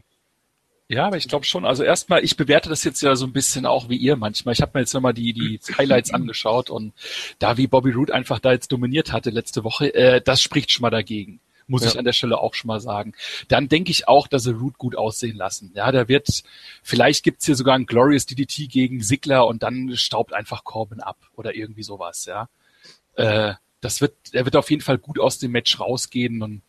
Ja, 0.88 1.06
aber 1.06 1.18
ich 1.18 1.28
glaube 1.28 1.46
schon. 1.46 1.66
Also 1.66 1.84
erstmal, 1.84 2.24
ich 2.24 2.36
bewerte 2.36 2.68
das 2.68 2.84
jetzt 2.84 3.04
ja 3.04 3.16
so 3.16 3.28
ein 3.28 3.32
bisschen 3.32 3.68
auch 3.68 3.90
wie 3.90 3.98
ihr 3.98 4.16
manchmal. 4.16 4.54
Ich 4.54 4.62
habe 4.64 4.72
mir 4.74 4.80
jetzt 4.80 4.96
nochmal 4.96 5.14
die, 5.14 5.34
die 5.34 5.60
Highlights 5.78 6.16
angeschaut 6.16 6.72
und 6.72 6.94
da 7.38 7.58
wie 7.58 7.68
Bobby 7.68 7.92
Roode 7.92 8.12
einfach 8.12 8.40
da 8.40 8.54
jetzt 8.54 8.72
dominiert 8.72 9.12
hatte 9.12 9.30
letzte 9.30 9.64
Woche, 9.64 9.94
äh, 9.94 10.20
das 10.20 10.42
spricht 10.42 10.72
schon 10.72 10.82
mal 10.82 10.90
dagegen 10.90 11.40
Muss 11.68 11.84
ja. 11.84 11.90
ich 11.90 12.00
an 12.00 12.06
der 12.06 12.14
Stelle 12.14 12.40
auch 12.40 12.56
schon 12.56 12.70
mal 12.70 12.82
sagen. 12.82 13.14
Dann 13.50 13.70
denke 13.70 13.92
ich 13.92 14.08
auch, 14.08 14.28
dass 14.28 14.46
sie 14.46 14.56
Root 14.56 14.80
gut 14.80 14.96
aussehen 14.96 15.38
lassen. 15.38 15.74
Ja, 15.76 15.92
da 15.92 16.08
wird, 16.08 16.42
vielleicht 16.82 17.24
gibt's 17.24 17.46
hier 17.46 17.56
sogar 17.56 17.76
ein 17.76 17.86
Glorious 17.86 18.26
DDT 18.26 18.68
gegen 18.68 19.04
Sigler 19.04 19.46
und 19.46 19.62
dann 19.62 19.96
staubt 19.96 20.34
einfach 20.34 20.64
Corbin 20.64 21.02
ab 21.02 21.20
oder 21.36 21.54
irgendwie 21.54 21.84
sowas, 21.84 22.26
ja. 22.26 22.50
Äh, 23.14 23.54
das 23.82 24.00
wird, 24.00 24.16
er 24.32 24.46
wird 24.46 24.56
auf 24.56 24.70
jeden 24.70 24.82
Fall 24.82 24.98
gut 24.98 25.20
aus 25.20 25.40
dem 25.40 25.52
Match 25.52 25.80
rausgehen 25.80 26.42
und 26.42 26.62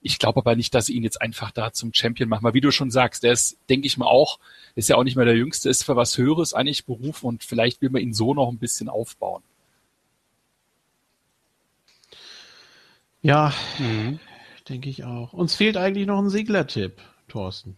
ich 0.00 0.18
glaube 0.18 0.40
aber 0.40 0.56
nicht, 0.56 0.74
dass 0.74 0.86
sie 0.86 0.94
ihn 0.94 1.04
jetzt 1.04 1.22
einfach 1.22 1.52
da 1.52 1.72
zum 1.72 1.94
Champion 1.94 2.28
machen. 2.28 2.42
Weil 2.42 2.54
wie 2.54 2.60
du 2.60 2.72
schon 2.72 2.90
sagst, 2.90 3.22
der 3.22 3.32
ist, 3.32 3.56
denke 3.68 3.86
ich 3.86 3.96
mal 3.96 4.06
auch, 4.06 4.40
ist 4.74 4.88
ja 4.88 4.96
auch 4.96 5.04
nicht 5.04 5.16
mehr 5.16 5.24
der 5.24 5.36
Jüngste, 5.36 5.68
ist 5.68 5.84
für 5.84 5.94
was 5.96 6.18
Höheres 6.18 6.54
eigentlich 6.54 6.86
berufen 6.86 7.26
und 7.26 7.44
vielleicht 7.44 7.80
will 7.82 7.90
man 7.90 8.02
ihn 8.02 8.14
so 8.14 8.34
noch 8.34 8.48
ein 8.48 8.58
bisschen 8.58 8.88
aufbauen. 8.88 9.42
Ja, 13.22 13.54
mhm. 13.78 14.18
denke 14.68 14.90
ich 14.90 15.04
auch. 15.04 15.32
Uns 15.32 15.54
fehlt 15.54 15.76
eigentlich 15.76 16.08
noch 16.08 16.18
ein 16.18 16.30
Segler-Tipp, 16.30 17.00
Thorsten. 17.28 17.76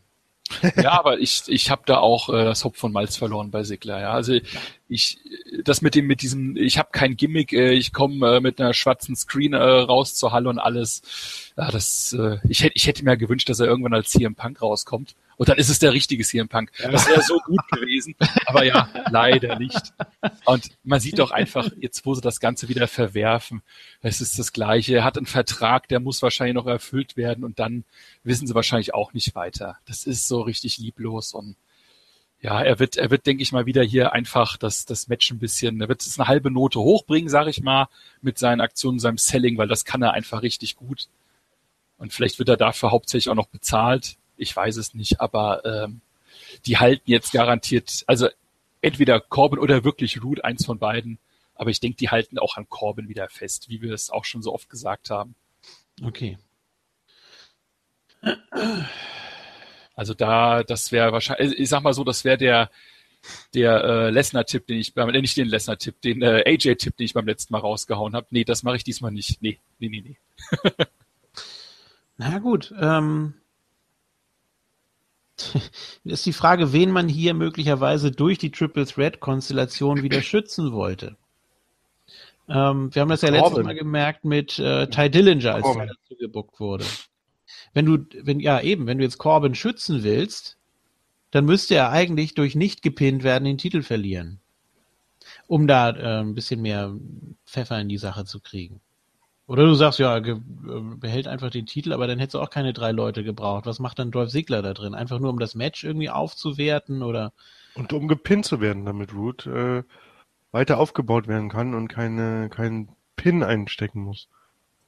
ja, 0.76 0.92
aber 0.92 1.18
ich, 1.18 1.42
ich 1.46 1.70
habe 1.70 1.82
da 1.86 1.98
auch 1.98 2.28
äh, 2.28 2.44
das 2.44 2.64
Hopf 2.64 2.78
von 2.78 2.92
Malz 2.92 3.16
verloren 3.16 3.50
bei 3.50 3.64
Sigler. 3.64 4.00
Ja. 4.00 4.12
Also 4.12 4.38
ich, 4.94 5.18
das 5.64 5.82
mit 5.82 5.94
dem, 5.94 6.06
mit 6.06 6.22
diesem, 6.22 6.56
ich 6.56 6.78
habe 6.78 6.90
kein 6.92 7.16
Gimmick, 7.16 7.52
äh, 7.52 7.72
ich 7.72 7.92
komme 7.92 8.36
äh, 8.36 8.40
mit 8.40 8.60
einer 8.60 8.72
schwarzen 8.72 9.16
Screen 9.16 9.52
äh, 9.52 9.58
raus 9.58 10.14
zur 10.14 10.32
Halle 10.32 10.48
und 10.48 10.58
alles. 10.58 11.02
Ja, 11.56 11.70
das, 11.70 12.16
ich 12.48 12.64
hätte, 12.64 12.74
ich 12.74 12.86
hätte 12.86 13.04
mir 13.04 13.16
gewünscht, 13.16 13.48
dass 13.48 13.60
er 13.60 13.66
irgendwann 13.66 13.94
als 13.94 14.10
CM 14.10 14.34
Punk 14.34 14.60
rauskommt. 14.60 15.14
Und 15.36 15.48
dann 15.48 15.58
ist 15.58 15.68
es 15.68 15.78
der 15.78 15.92
richtige 15.92 16.24
CM 16.24 16.48
Punk. 16.48 16.70
Das 16.78 17.08
wäre 17.08 17.22
so 17.22 17.38
gut 17.44 17.60
gewesen. 17.70 18.14
Aber 18.46 18.64
ja, 18.64 18.88
leider 19.10 19.58
nicht. 19.58 19.92
Und 20.46 20.70
man 20.82 21.00
sieht 21.00 21.18
doch 21.18 21.30
einfach, 21.30 21.70
jetzt 21.80 22.04
wo 22.06 22.14
sie 22.14 22.20
das 22.20 22.40
Ganze 22.40 22.68
wieder 22.68 22.88
verwerfen, 22.88 23.62
es 24.00 24.20
ist 24.20 24.38
das 24.38 24.52
Gleiche. 24.52 24.96
Er 24.96 25.04
hat 25.04 25.16
einen 25.16 25.26
Vertrag, 25.26 25.88
der 25.88 26.00
muss 26.00 26.22
wahrscheinlich 26.22 26.54
noch 26.54 26.66
erfüllt 26.66 27.16
werden 27.16 27.44
und 27.44 27.58
dann 27.58 27.84
wissen 28.22 28.46
sie 28.46 28.54
wahrscheinlich 28.54 28.94
auch 28.94 29.12
nicht 29.12 29.34
weiter. 29.34 29.78
Das 29.86 30.06
ist 30.06 30.26
so 30.26 30.40
richtig 30.40 30.78
lieblos 30.78 31.34
und 31.34 31.56
ja, 32.44 32.62
er 32.62 32.78
wird, 32.78 32.98
er 32.98 33.10
wird, 33.10 33.24
denke 33.24 33.42
ich 33.42 33.52
mal, 33.52 33.64
wieder 33.64 33.82
hier 33.82 34.12
einfach 34.12 34.58
das, 34.58 34.84
das 34.84 35.08
Match 35.08 35.30
ein 35.30 35.38
bisschen, 35.38 35.80
er 35.80 35.88
wird 35.88 36.02
es 36.02 36.20
eine 36.20 36.28
halbe 36.28 36.50
Note 36.50 36.78
hochbringen, 36.78 37.30
sage 37.30 37.48
ich 37.48 37.62
mal, 37.62 37.88
mit 38.20 38.38
seinen 38.38 38.60
Aktionen, 38.60 38.98
seinem 38.98 39.16
Selling, 39.16 39.56
weil 39.56 39.66
das 39.66 39.86
kann 39.86 40.02
er 40.02 40.12
einfach 40.12 40.42
richtig 40.42 40.76
gut. 40.76 41.08
Und 41.96 42.12
vielleicht 42.12 42.38
wird 42.38 42.50
er 42.50 42.58
dafür 42.58 42.90
hauptsächlich 42.90 43.30
auch 43.30 43.34
noch 43.34 43.48
bezahlt. 43.48 44.18
Ich 44.36 44.54
weiß 44.54 44.76
es 44.76 44.92
nicht, 44.92 45.22
aber 45.22 45.64
ähm, 45.64 46.02
die 46.66 46.76
halten 46.76 47.10
jetzt 47.10 47.32
garantiert, 47.32 48.04
also 48.08 48.28
entweder 48.82 49.20
Corbin 49.20 49.58
oder 49.58 49.82
wirklich 49.82 50.22
Root, 50.22 50.44
eins 50.44 50.66
von 50.66 50.78
beiden. 50.78 51.18
Aber 51.54 51.70
ich 51.70 51.80
denke, 51.80 51.96
die 51.96 52.10
halten 52.10 52.38
auch 52.38 52.58
an 52.58 52.68
Corbin 52.68 53.08
wieder 53.08 53.30
fest, 53.30 53.70
wie 53.70 53.80
wir 53.80 53.94
es 53.94 54.10
auch 54.10 54.26
schon 54.26 54.42
so 54.42 54.52
oft 54.52 54.68
gesagt 54.68 55.08
haben. 55.08 55.34
Okay. 56.02 56.36
Also 59.94 60.14
da, 60.14 60.62
das 60.62 60.92
wäre 60.92 61.12
wahrscheinlich, 61.12 61.58
ich 61.58 61.68
sag 61.68 61.82
mal 61.82 61.92
so, 61.92 62.04
das 62.04 62.24
wäre 62.24 62.38
der, 62.38 62.70
der 63.54 63.84
äh, 63.84 64.10
Lesnar-Tipp, 64.10 64.66
den 64.66 64.78
ich 64.78 64.94
beim, 64.94 65.08
äh, 65.10 65.20
nicht 65.20 65.36
den 65.36 65.48
Lesnar-Tipp, 65.48 66.00
den 66.02 66.22
äh, 66.22 66.42
AJ-Tipp, 66.46 66.96
den 66.96 67.04
ich 67.04 67.14
beim 67.14 67.26
letzten 67.26 67.52
Mal 67.52 67.60
rausgehauen 67.60 68.14
habe. 68.14 68.26
Nee, 68.30 68.44
das 68.44 68.62
mache 68.62 68.76
ich 68.76 68.84
diesmal 68.84 69.12
nicht. 69.12 69.40
Nee, 69.40 69.58
nee, 69.78 69.88
nee, 69.88 70.02
nee. 70.04 70.16
Na 72.16 72.38
gut, 72.38 72.72
ähm, 72.80 73.34
ist 76.04 76.26
die 76.26 76.32
Frage, 76.32 76.72
wen 76.72 76.90
man 76.90 77.08
hier 77.08 77.34
möglicherweise 77.34 78.10
durch 78.10 78.38
die 78.38 78.50
Triple 78.50 78.86
Threat 78.86 79.20
Konstellation 79.20 80.02
wieder 80.02 80.22
schützen 80.22 80.72
wollte. 80.72 81.16
Ähm, 82.48 82.94
wir 82.94 83.02
haben 83.02 83.08
das 83.08 83.22
ja 83.22 83.30
letztes 83.30 83.64
Mal 83.64 83.74
gemerkt 83.74 84.24
mit 84.24 84.58
äh, 84.58 84.86
Ty 84.88 85.08
Dillinger, 85.10 85.54
als 85.54 85.66
er 85.76 85.86
dazu 85.86 86.16
gebuckt 86.18 86.60
wurde. 86.60 86.84
Wenn 87.74 87.86
du, 87.86 87.98
wenn, 88.22 88.40
ja 88.40 88.60
eben, 88.60 88.86
wenn 88.86 88.98
du 88.98 89.04
jetzt 89.04 89.18
Corbin 89.18 89.54
schützen 89.54 90.02
willst, 90.02 90.56
dann 91.30 91.44
müsste 91.44 91.74
er 91.74 91.90
eigentlich 91.90 92.34
durch 92.34 92.54
nicht 92.54 92.82
gepinnt 92.82 93.24
werden 93.24 93.44
den 93.44 93.58
Titel 93.58 93.82
verlieren. 93.82 94.40
Um 95.48 95.66
da 95.66 95.90
äh, 95.90 96.20
ein 96.20 96.34
bisschen 96.34 96.62
mehr 96.62 96.94
Pfeffer 97.44 97.80
in 97.80 97.88
die 97.88 97.98
Sache 97.98 98.24
zu 98.24 98.40
kriegen. 98.40 98.80
Oder 99.46 99.64
du 99.64 99.74
sagst, 99.74 99.98
ja, 99.98 100.16
äh, 100.16 100.40
behält 100.96 101.26
einfach 101.26 101.50
den 101.50 101.66
Titel, 101.66 101.92
aber 101.92 102.06
dann 102.06 102.18
hättest 102.18 102.34
du 102.34 102.40
auch 102.40 102.50
keine 102.50 102.72
drei 102.72 102.92
Leute 102.92 103.24
gebraucht. 103.24 103.66
Was 103.66 103.78
macht 103.78 103.98
dann 103.98 104.10
Dolph 104.10 104.30
Ziggler 104.30 104.62
da 104.62 104.72
drin? 104.72 104.94
Einfach 104.94 105.18
nur, 105.18 105.30
um 105.30 105.38
das 105.38 105.54
Match 105.54 105.84
irgendwie 105.84 106.08
aufzuwerten 106.08 107.02
oder? 107.02 107.32
Und 107.74 107.92
um 107.92 108.08
gepinnt 108.08 108.46
zu 108.46 108.60
werden, 108.60 108.86
damit 108.86 109.12
Root 109.12 109.46
äh, 109.46 109.82
weiter 110.52 110.78
aufgebaut 110.78 111.26
werden 111.26 111.48
kann 111.48 111.74
und 111.74 111.88
keine, 111.88 112.48
keinen 112.48 112.90
Pin 113.16 113.42
einstecken 113.42 114.00
muss. 114.00 114.28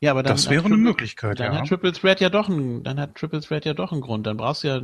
Ja, 0.01 0.11
aber 0.11 0.23
dann 0.23 0.35
das 0.35 0.51
wäre 0.51 0.67
eine 0.67 0.77
Möglichkeit. 0.77 1.41
Dann 1.41 1.55
ja. 1.55 1.61
hat 1.61 1.69
Triple 1.69 1.93
Threat 1.93 2.21
ja 2.21 2.29
doch 2.29 2.49
einen, 2.49 2.83
dann 2.83 3.01
hat 3.01 3.15
Triple 3.15 3.41
Threat 3.41 3.65
ja 3.65 3.75
doch 3.75 3.93
einen 3.93 4.03
Grund. 4.03 4.27
Dann 4.27 4.37
brauchst 4.37 4.63
du 4.63 4.69
ja 4.69 4.81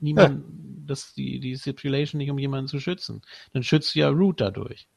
niemanden, 0.00 0.40
ja. 0.40 0.84
das 0.88 1.14
die 1.14 1.38
die 1.38 1.56
Stipulation 1.56 2.18
nicht, 2.18 2.30
um 2.30 2.38
jemanden 2.38 2.66
zu 2.66 2.80
schützen. 2.80 3.22
Dann 3.52 3.62
schützt 3.62 3.94
du 3.94 4.00
ja 4.00 4.08
Root 4.08 4.40
dadurch. 4.40 4.88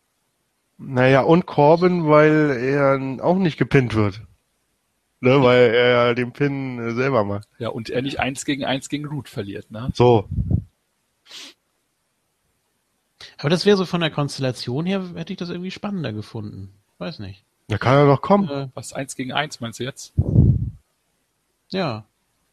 Naja, 0.78 1.22
und 1.22 1.46
Corbin, 1.46 2.08
weil 2.08 2.58
er 2.58 3.24
auch 3.24 3.38
nicht 3.38 3.58
gepinnt 3.58 3.94
wird. 3.96 4.22
Ne, 5.22 5.42
weil 5.44 5.74
er 5.74 5.90
ja 5.90 6.14
den 6.14 6.32
Pin 6.32 6.96
selber 6.96 7.26
macht. 7.26 7.48
Ja, 7.58 7.70
und 7.70 7.90
er 7.90 8.02
nicht 8.02 8.22
eins 8.22 8.46
gegen 8.46 8.64
eins 8.64 8.88
gegen 8.88 9.06
Root 9.06 9.28
verliert, 9.28 9.70
ne? 9.70 9.90
So. 9.94 10.30
Aber 13.38 13.50
das 13.50 13.66
wäre 13.66 13.76
so 13.76 13.86
von 13.86 14.00
der 14.00 14.12
Konstellation 14.12 14.86
her, 14.86 15.04
hätte 15.16 15.34
ich 15.34 15.40
das 15.40 15.50
irgendwie 15.50 15.72
spannender 15.72 16.14
gefunden. 16.14 16.74
Weiß 16.98 17.20
nicht. 17.20 17.44
Da 17.70 17.78
kann 17.78 17.96
er 17.96 18.06
doch 18.06 18.22
kommen. 18.22 18.50
Äh, 18.50 18.68
was 18.74 18.92
eins 18.92 19.16
gegen 19.16 19.32
eins 19.32 19.62
meinst 19.62 19.80
du 19.80 19.84
jetzt? 19.86 20.14
Ja. 21.70 22.04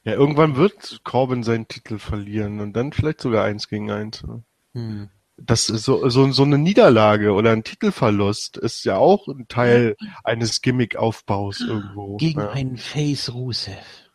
Ja, 0.05 0.12
irgendwann 0.12 0.55
wird 0.55 1.01
Corbin 1.03 1.43
seinen 1.43 1.67
Titel 1.67 1.99
verlieren 1.99 2.61
und 2.61 2.75
dann 2.75 2.93
vielleicht 2.93 3.21
sogar 3.21 3.45
eins 3.45 3.69
gegen 3.69 3.91
eins. 3.91 4.23
Hm 4.73 5.09
das 5.37 5.69
ist 5.69 5.85
so, 5.85 6.09
so, 6.09 6.31
so 6.33 6.43
eine 6.43 6.59
Niederlage 6.59 7.33
oder 7.33 7.53
ein 7.53 7.64
Titelverlust 7.64 8.57
ist 8.57 8.85
ja 8.85 8.97
auch 8.97 9.29
ein 9.29 9.49
Teil 9.49 9.97
eines 10.25 10.62
Gimmick-Aufbaus 10.62 11.61
irgendwo. 11.61 12.17
Gegen 12.17 12.41
ja. 12.41 12.51
einen 12.51 12.77
Face 12.77 13.33
Rusev. 13.33 14.11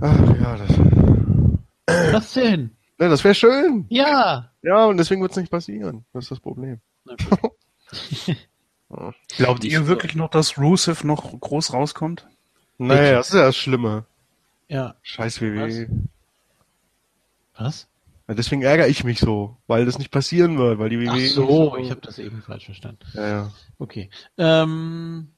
Ach 0.00 0.18
ja, 0.40 0.56
das. 0.56 2.12
Was 2.12 2.32
denn? 2.34 2.70
Ja, 2.98 3.08
das 3.08 3.22
wäre 3.24 3.34
schön. 3.34 3.86
Ja. 3.88 4.50
Ja, 4.62 4.86
und 4.86 4.96
deswegen 4.96 5.20
wird 5.20 5.32
es 5.32 5.36
nicht 5.36 5.50
passieren. 5.50 6.04
Das 6.12 6.24
ist 6.24 6.30
das 6.30 6.40
Problem. 6.40 6.80
Okay. 7.06 8.36
Glaubt 9.36 9.64
ihr 9.64 9.86
wirklich 9.86 10.14
noch, 10.14 10.30
dass 10.30 10.58
Rusev 10.58 11.04
noch 11.04 11.38
groß 11.38 11.72
rauskommt? 11.72 12.26
Naja, 12.78 13.14
das 13.16 13.28
ist 13.28 13.34
ja 13.34 13.46
das 13.46 13.56
Schlimme. 13.56 14.04
Ja. 14.68 14.94
Scheiß 15.02 15.40
WWE. 15.40 15.88
Was? 17.54 17.58
Was? 17.58 17.88
Ja, 18.28 18.34
deswegen 18.34 18.62
ärgere 18.62 18.88
ich 18.88 19.04
mich 19.04 19.20
so, 19.20 19.56
weil 19.66 19.84
das 19.84 19.98
nicht 19.98 20.10
passieren 20.10 20.58
wird, 20.58 20.78
weil 20.78 20.88
die 20.88 21.00
WWE. 21.00 21.10
Ach 21.10 21.18
so, 21.18 21.76
ich 21.76 21.90
habe 21.90 22.00
das 22.00 22.18
eben 22.18 22.42
falsch 22.42 22.64
verstanden. 22.66 23.00
Ja, 23.14 23.28
ja. 23.28 23.52
Okay. 23.78 24.10
Ähm, 24.36 25.28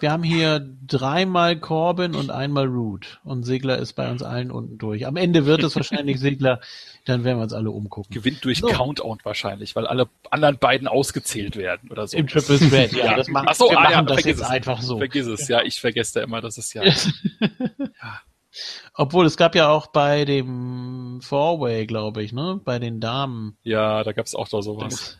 wir 0.00 0.12
haben 0.12 0.22
hier 0.22 0.66
dreimal 0.86 1.58
Corbin 1.58 2.14
und 2.14 2.30
einmal 2.30 2.66
Root. 2.66 3.20
Und 3.24 3.44
Segler 3.44 3.78
ist 3.78 3.94
bei 3.94 4.10
uns 4.10 4.22
allen 4.22 4.50
unten 4.50 4.78
durch. 4.78 5.06
Am 5.06 5.16
Ende 5.16 5.46
wird 5.46 5.62
es 5.62 5.76
wahrscheinlich 5.76 6.20
Segler, 6.20 6.60
dann 7.04 7.24
werden 7.24 7.38
wir 7.38 7.42
uns 7.42 7.52
alle 7.52 7.70
umgucken. 7.70 8.12
Gewinnt 8.12 8.44
durch 8.44 8.58
so. 8.58 8.68
Countout 8.68 9.18
wahrscheinlich, 9.24 9.76
weil 9.76 9.86
alle 9.86 10.08
anderen 10.30 10.58
beiden 10.58 10.88
ausgezählt 10.88 11.56
werden 11.56 11.90
oder 11.90 12.06
so. 12.06 12.16
Im 12.16 12.26
Triple 12.26 12.58
Threat, 12.58 12.92
ja. 12.92 13.06
ja. 13.06 13.16
Das 13.16 13.28
machen, 13.28 13.46
Ach 13.48 13.54
so, 13.54 13.70
wir 13.70 13.78
ah, 13.78 13.82
machen 13.82 13.92
ja, 13.92 14.02
das 14.02 14.24
jetzt 14.24 14.40
es. 14.40 14.46
einfach 14.46 14.80
so. 14.82 14.98
Vergiss 14.98 15.26
es, 15.26 15.48
ja, 15.48 15.62
ich 15.62 15.80
vergesse 15.80 16.20
da 16.20 16.24
immer, 16.24 16.40
dass 16.40 16.58
es 16.58 16.72
ja. 16.74 16.84
ja. 16.84 16.92
Obwohl, 18.94 19.26
es 19.26 19.36
gab 19.36 19.54
ja 19.54 19.68
auch 19.68 19.88
bei 19.88 20.24
dem 20.24 21.20
Four-Way, 21.22 21.86
glaube 21.86 22.22
ich, 22.22 22.32
ne? 22.32 22.60
Bei 22.64 22.78
den 22.78 23.00
Damen. 23.00 23.56
Ja, 23.62 24.02
da 24.02 24.12
gab 24.12 24.26
es 24.26 24.34
auch 24.34 24.48
da 24.48 24.62
sowas. 24.62 25.18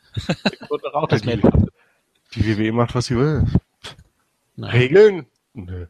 auch 0.93 1.07
das 1.09 1.23
die, 1.23 1.41
die 2.35 2.59
WWE 2.59 2.73
macht, 2.73 2.95
was 2.95 3.07
sie 3.07 3.17
will. 3.17 3.45
Nein. 4.59 4.71
Regeln? 4.73 5.27
Nö. 5.55 5.87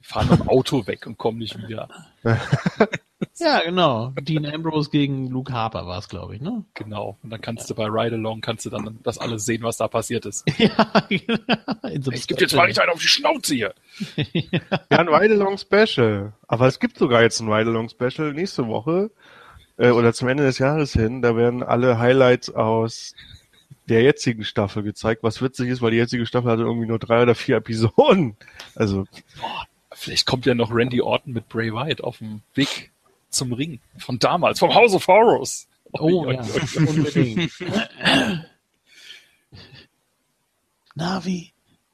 Fahren 0.00 0.28
mit 0.28 0.40
dem 0.40 0.48
Auto 0.48 0.88
weg 0.88 1.06
und 1.06 1.18
kommen 1.18 1.38
nicht 1.38 1.56
wieder. 1.56 1.88
ja, 3.38 3.60
genau. 3.64 4.12
Dean 4.20 4.44
Ambrose 4.44 4.90
gegen 4.90 5.28
Luke 5.28 5.52
Harper 5.52 5.86
war 5.86 5.98
es, 5.98 6.08
glaube 6.08 6.34
ich, 6.34 6.40
ne? 6.40 6.64
Genau. 6.74 7.16
Und 7.22 7.30
dann 7.30 7.40
kannst 7.40 7.70
du 7.70 7.76
bei 7.76 7.84
Ride 7.84 8.16
Along 8.16 8.40
kannst 8.40 8.66
du 8.66 8.70
dann 8.70 8.98
das 9.04 9.18
alles 9.18 9.44
sehen, 9.44 9.62
was 9.62 9.76
da 9.76 9.86
passiert 9.86 10.26
ist. 10.26 10.44
ja, 10.58 11.06
genau. 11.08 12.00
So 12.00 12.10
es 12.10 12.26
gibt 12.26 12.40
jetzt 12.40 12.56
mal 12.56 12.66
nicht 12.66 12.80
einen 12.80 12.90
auf 12.90 13.00
die 13.00 13.06
Schnauze 13.06 13.54
hier. 13.54 13.74
ja, 14.16 14.98
ein 14.98 15.08
Ride 15.08 15.34
Along 15.34 15.56
Special. 15.56 16.32
Aber 16.48 16.66
es 16.66 16.80
gibt 16.80 16.98
sogar 16.98 17.22
jetzt 17.22 17.38
ein 17.38 17.52
Ride 17.52 17.70
Along 17.70 17.88
Special 17.88 18.32
nächste 18.32 18.66
Woche 18.66 19.12
äh, 19.76 19.90
oder 19.90 20.12
zum 20.12 20.26
Ende 20.26 20.42
des 20.42 20.58
Jahres 20.58 20.92
hin. 20.92 21.22
Da 21.22 21.36
werden 21.36 21.62
alle 21.62 22.00
Highlights 22.00 22.50
aus 22.50 23.14
der 23.88 24.02
jetzigen 24.02 24.44
Staffel 24.44 24.82
gezeigt, 24.82 25.22
was 25.22 25.40
witzig 25.42 25.68
ist, 25.68 25.80
weil 25.82 25.92
die 25.92 25.96
jetzige 25.98 26.26
Staffel 26.26 26.50
hatte 26.50 26.62
irgendwie 26.62 26.88
nur 26.88 26.98
drei 26.98 27.22
oder 27.22 27.34
vier 27.34 27.56
Episoden. 27.56 28.36
Also. 28.74 29.04
Boah, 29.40 29.66
vielleicht 29.92 30.26
kommt 30.26 30.46
ja 30.46 30.54
noch 30.54 30.72
Randy 30.72 31.00
Orton 31.00 31.32
mit 31.32 31.48
Bray 31.48 31.72
Wyatt 31.72 32.02
auf 32.02 32.18
dem 32.18 32.42
Weg 32.54 32.92
zum 33.30 33.52
Ring 33.52 33.80
von 33.98 34.18
damals, 34.18 34.58
vom 34.58 34.74
House 34.74 34.94
of 34.94 35.06
Horrors. 35.06 35.68
Oh, 35.92 36.26
oh 36.26 36.30
ja, 36.30 36.42
unbedingt. 36.76 37.52
Navi, 40.94 41.52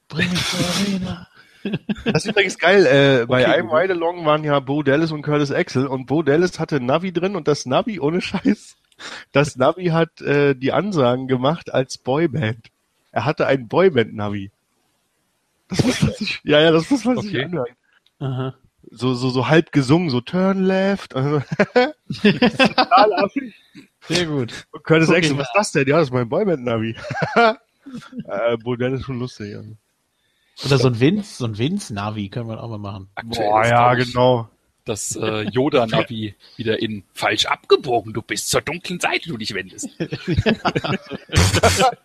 bring 0.09 0.30
mich 0.30 0.45
zur 0.49 0.61
Arena. 0.61 1.28
Das 2.05 2.24
ist 2.24 2.30
übrigens 2.30 2.59
geil. 2.59 2.86
Äh, 2.86 3.26
bei 3.26 3.43
okay, 3.43 3.53
einem 3.53 3.70
Ride 3.70 3.95
Along 3.95 4.24
waren 4.24 4.45
ja 4.45 4.59
Bo 4.61 4.82
Dallas 4.82 5.12
und 5.12 5.22
Curtis 5.22 5.53
Axel 5.53 5.86
und 5.86 6.07
Bo 6.07 6.22
Dallas 6.22 6.59
hatte 6.59 6.80
Navi 6.80 7.12
drin 7.12 7.36
und 7.36 7.47
das 7.49 7.66
Navi 7.66 8.01
ohne 8.01 8.20
Scheiß. 8.20 8.76
Das 9.32 9.57
Navi 9.57 9.86
hat 9.86 10.20
äh, 10.20 10.55
die 10.55 10.72
Ansagen 10.72 11.26
gemacht 11.28 11.72
als 11.72 11.99
Boyband. 11.99 12.70
Er 13.11 13.24
hatte 13.24 13.47
ein 13.47 13.68
Boyband-Navi. 13.68 14.51
Das 15.68 15.84
muss 15.84 16.03
man 16.03 16.12
sich, 16.12 16.40
ja, 16.45 16.61
ja, 16.61 16.70
das 16.70 16.90
muss 16.90 17.05
man 17.05 17.18
okay. 17.18 17.28
sich 17.28 17.45
anhören. 17.45 17.76
Aha. 18.18 18.55
So, 18.90 19.14
so, 19.14 19.30
so 19.30 19.49
halb 19.49 19.72
gesungen, 19.72 20.11
so 20.11 20.20
Turn 20.20 20.64
Left. 20.64 21.12
Sehr 24.09 24.26
gut. 24.26 24.66
Und 24.72 24.84
Curtis 24.84 25.09
okay. 25.09 25.18
Axel, 25.18 25.38
was 25.38 25.47
ist 25.47 25.55
das 25.55 25.72
denn? 25.72 25.88
Ja, 25.88 25.99
das 25.99 26.09
ist 26.09 26.12
mein 26.12 26.28
Boyband-Navi. 26.28 26.97
äh, 27.34 28.59
Dallas 28.59 29.01
ist 29.01 29.07
schon 29.07 29.18
lustig, 29.18 29.53
ja. 29.53 29.62
Oder 30.64 30.78
so 30.78 30.88
ein 30.88 31.01
Vince, 31.01 31.36
so 31.38 31.47
ein 31.47 31.59
Vince-Navi 31.59 32.28
können 32.28 32.49
wir 32.49 32.62
auch 32.62 32.68
mal 32.68 32.78
machen. 32.78 33.09
Aktuell 33.14 33.49
Boah, 33.49 33.66
ja, 33.66 33.95
genau. 33.95 34.49
Das 34.85 35.14
äh, 35.14 35.43
Yoda-Navi 35.43 36.35
wieder 36.57 36.83
in 36.83 37.05
falsch 37.12 37.47
abgebogen. 37.47 38.12
Du 38.12 38.22
bist 38.22 38.49
zur 38.49 38.62
dunklen 38.62 38.99
Seite, 38.99 39.28
du 39.28 39.37
dich 39.37 39.55
wendest. 39.55 39.89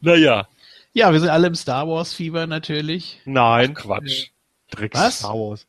naja. 0.00 0.48
Ja, 0.94 1.12
wir 1.12 1.20
sind 1.20 1.28
alle 1.28 1.48
im 1.48 1.54
Star 1.54 1.86
Wars-Fieber 1.86 2.46
natürlich. 2.46 3.20
Nein. 3.26 3.74
Ach, 3.76 3.82
Quatsch. 3.82 4.28
Drecks 4.70 4.98
Was? 4.98 5.18
Star 5.18 5.34
Wars. 5.34 5.66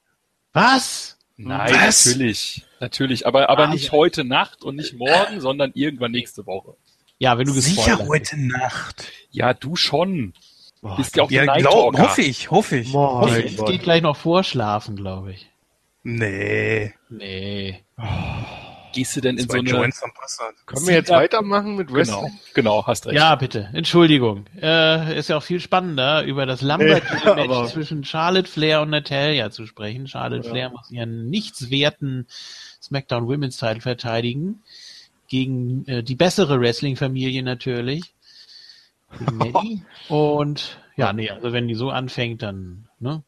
Was? 0.53 1.17
Nein, 1.35 1.73
Was? 1.73 2.05
natürlich. 2.05 2.65
Natürlich. 2.79 3.27
Aber, 3.27 3.49
aber 3.49 3.65
ah, 3.65 3.71
nicht 3.71 3.87
ja. 3.87 3.91
heute 3.91 4.23
Nacht 4.23 4.63
und 4.63 4.77
nicht 4.77 4.93
morgen, 4.93 5.41
sondern 5.41 5.71
irgendwann 5.75 6.11
nächste 6.11 6.45
Woche. 6.45 6.75
Ja, 7.19 7.37
wenn 7.37 7.47
du 7.47 7.53
Sicher 7.53 8.07
heute 8.07 8.39
Nacht. 8.39 9.11
Ja, 9.31 9.53
du 9.53 9.75
schon. 9.75 10.33
Boah, 10.81 10.95
Bist 10.97 11.15
ja 11.15 11.23
auch 11.23 11.31
ja, 11.31 11.45
glaub, 11.57 11.97
hoffe 11.97 12.21
ich, 12.21 12.51
hoffe 12.51 12.77
ich. 12.77 12.91
Boah, 12.91 13.21
hoffe 13.21 13.41
ich. 13.41 13.57
geht 13.65 13.83
gleich 13.83 14.01
noch 14.01 14.15
vorschlafen, 14.15 14.95
glaube 14.95 15.31
ich. 15.31 15.49
Nee. 16.03 16.93
Nee. 17.09 17.83
Oh. 17.97 18.03
Gehst 18.93 19.15
du 19.15 19.21
denn 19.21 19.37
in 19.37 19.47
so 19.47 19.57
eine... 19.57 19.69
Können 20.65 20.87
wir 20.87 20.93
jetzt 20.93 21.09
weitermachen 21.09 21.75
mit 21.75 21.91
Wrestling? 21.93 22.31
Genau, 22.53 22.79
genau, 22.79 22.87
hast 22.87 23.05
recht. 23.05 23.15
Ja, 23.15 23.35
bitte. 23.35 23.69
Entschuldigung. 23.73 24.45
Äh, 24.59 25.19
ist 25.19 25.29
ja 25.29 25.37
auch 25.37 25.43
viel 25.43 25.59
spannender, 25.59 26.23
über 26.23 26.45
das 26.45 26.61
Lambert-Match 26.61 27.25
ja, 27.49 27.65
zwischen 27.67 28.03
Charlotte 28.03 28.49
Flair 28.49 28.81
und 28.81 28.89
Natalia 28.89 29.51
zu 29.51 29.67
sprechen. 29.67 30.07
Charlotte 30.07 30.45
ja. 30.45 30.51
Flair 30.51 30.69
muss 30.71 30.89
ihren 30.89 31.29
nichtswerten 31.29 32.27
SmackDown 32.81 33.27
Women's 33.27 33.57
Title 33.57 33.81
verteidigen. 33.81 34.63
Gegen 35.27 35.85
äh, 35.87 36.03
die 36.03 36.15
bessere 36.15 36.59
Wrestling-Familie 36.59 37.43
natürlich. 37.43 38.13
Und 40.09 40.77
ja, 40.95 41.13
nee, 41.13 41.29
also 41.29 41.53
wenn 41.53 41.67
die 41.67 41.75
so 41.75 41.89
anfängt, 41.89 42.41
dann, 42.41 42.89
ne? 42.99 43.23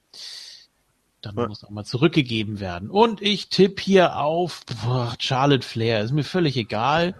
Dann 1.21 1.35
ja. 1.35 1.47
muss 1.47 1.63
auch 1.63 1.69
mal 1.69 1.83
zurückgegeben 1.83 2.59
werden. 2.59 2.89
Und 2.89 3.21
ich 3.21 3.49
tippe 3.49 3.81
hier 3.81 4.17
auf 4.17 4.61
boah, 4.83 5.13
Charlotte 5.19 5.65
Flair. 5.65 6.01
Ist 6.01 6.11
mir 6.11 6.23
völlig 6.23 6.55
egal. 6.55 7.15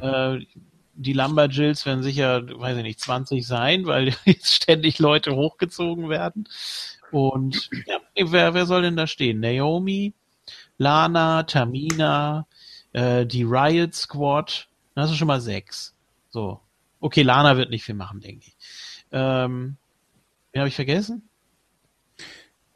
Äh, 0.00 0.40
die 0.94 1.14
Lumberjills 1.14 1.86
werden 1.86 2.02
sicher, 2.02 2.42
weiß 2.46 2.76
ich 2.76 2.82
nicht, 2.82 3.00
20 3.00 3.46
sein, 3.46 3.86
weil 3.86 4.14
jetzt 4.24 4.52
ständig 4.52 4.98
Leute 4.98 5.34
hochgezogen 5.34 6.08
werden. 6.08 6.48
Und 7.10 7.70
ja, 7.86 7.98
wer, 8.14 8.54
wer 8.54 8.66
soll 8.66 8.82
denn 8.82 8.96
da 8.96 9.06
stehen? 9.06 9.40
Naomi, 9.40 10.12
Lana, 10.78 11.42
Tamina, 11.44 12.46
äh, 12.92 13.26
die 13.26 13.42
Riot 13.42 13.94
Squad. 13.94 14.68
Das 14.94 15.08
sind 15.08 15.16
schon 15.16 15.28
mal 15.28 15.40
sechs. 15.40 15.94
So. 16.30 16.60
Okay, 17.02 17.22
Lana 17.22 17.56
wird 17.56 17.70
nicht 17.70 17.84
viel 17.84 17.96
machen, 17.96 18.20
denke 18.20 18.46
ich. 18.46 18.56
Ähm, 19.10 19.76
wen 20.52 20.60
habe 20.60 20.68
ich 20.68 20.76
vergessen? 20.76 21.28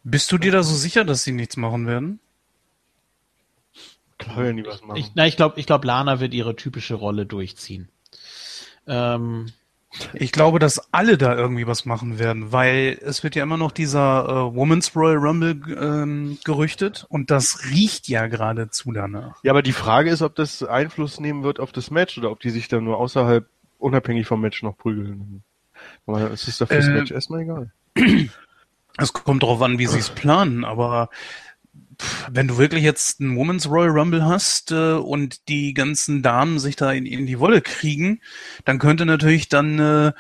Bist 0.03 0.31
du 0.33 0.39
dir 0.39 0.51
da 0.51 0.65
so 0.65 0.75
sicher, 0.75 1.05
dass 1.05 1.23
sie 1.23 1.33
nichts 1.33 1.57
machen 1.57 1.87
werden? 1.87 2.19
Klar, 4.19 4.39
werden 4.39 4.57
die 4.57 4.67
was 4.67 4.83
machen. 4.83 4.99
Ich, 4.99 5.13
na, 5.15 5.27
ich 5.27 5.37
glaube, 5.37 5.61
ich 5.61 5.67
glaub, 5.67 5.85
Lana 5.85 6.19
wird 6.19 6.35
ihre 6.35 6.57
typische 6.57 6.95
Rolle 6.95 7.25
durchziehen. 7.25 7.89
Ähm, 8.89 9.53
ich 10.13 10.33
glaube, 10.33 10.59
dass 10.59 10.93
alle 10.93 11.19
da 11.19 11.37
irgendwie 11.37 11.69
was 11.69 11.85
machen 11.85 12.19
werden, 12.19 12.51
weil 12.51 12.99
es 13.03 13.23
wird 13.23 13.37
ja 13.37 13.45
immer 13.45 13.57
noch 13.57 13.71
dieser 13.71 14.27
äh, 14.29 14.57
Women's 14.57 14.95
Royal 14.97 15.19
Rumble 15.19 15.61
ähm, 15.79 16.39
gerüchtet 16.45 17.07
und 17.09 17.31
das 17.31 17.71
riecht 17.71 18.09
ja 18.09 18.27
geradezu 18.27 18.91
danach. 18.91 19.43
Ja, 19.45 19.53
aber 19.53 19.63
die 19.63 19.73
Frage 19.73 20.11
ist, 20.11 20.23
ob 20.23 20.35
das 20.35 20.65
Einfluss 20.65 21.21
nehmen 21.21 21.45
wird 21.45 21.61
auf 21.61 21.73
das 21.73 21.91
Match 21.91 22.19
oder 22.19 22.31
ob 22.31 22.41
die 22.41 22.51
sich 22.51 22.69
dann 22.69 22.85
nur 22.85 22.99
außerhalb 22.99 23.49
unabhängig 23.87 24.27
vom 24.27 24.41
Match 24.41 24.63
noch 24.63 24.77
prügeln. 24.77 25.43
Es 26.07 26.49
ist 26.49 26.61
doch 26.61 26.69
fürs 26.69 26.89
äh, 26.89 26.93
Match 26.93 27.11
erstmal 27.11 27.41
egal. 27.41 27.73
Es 28.99 29.13
kommt 29.13 29.43
darauf 29.43 29.61
an, 29.61 29.79
wie 29.79 29.87
sie 29.87 29.99
es 29.99 30.09
planen, 30.09 30.65
aber 30.65 31.11
wenn 32.31 32.49
du 32.49 32.57
wirklich 32.57 32.83
jetzt 32.83 33.21
einen 33.21 33.37
Women's 33.37 33.69
Royal 33.69 33.91
Rumble 33.91 34.25
hast 34.25 34.73
äh, 34.73 34.93
und 34.93 35.49
die 35.51 35.75
ganzen 35.75 36.23
Damen 36.23 36.59
sich 36.59 36.77
da 36.77 36.93
in, 36.93 37.05
in, 37.05 37.27
die 37.27 37.39
Wolle 37.39 37.61
kriegen, 37.61 38.23
dann 38.65 38.79
könnte 38.79 39.05
natürlich 39.05 39.51
dann 39.51 39.79
äh, 39.79 40.13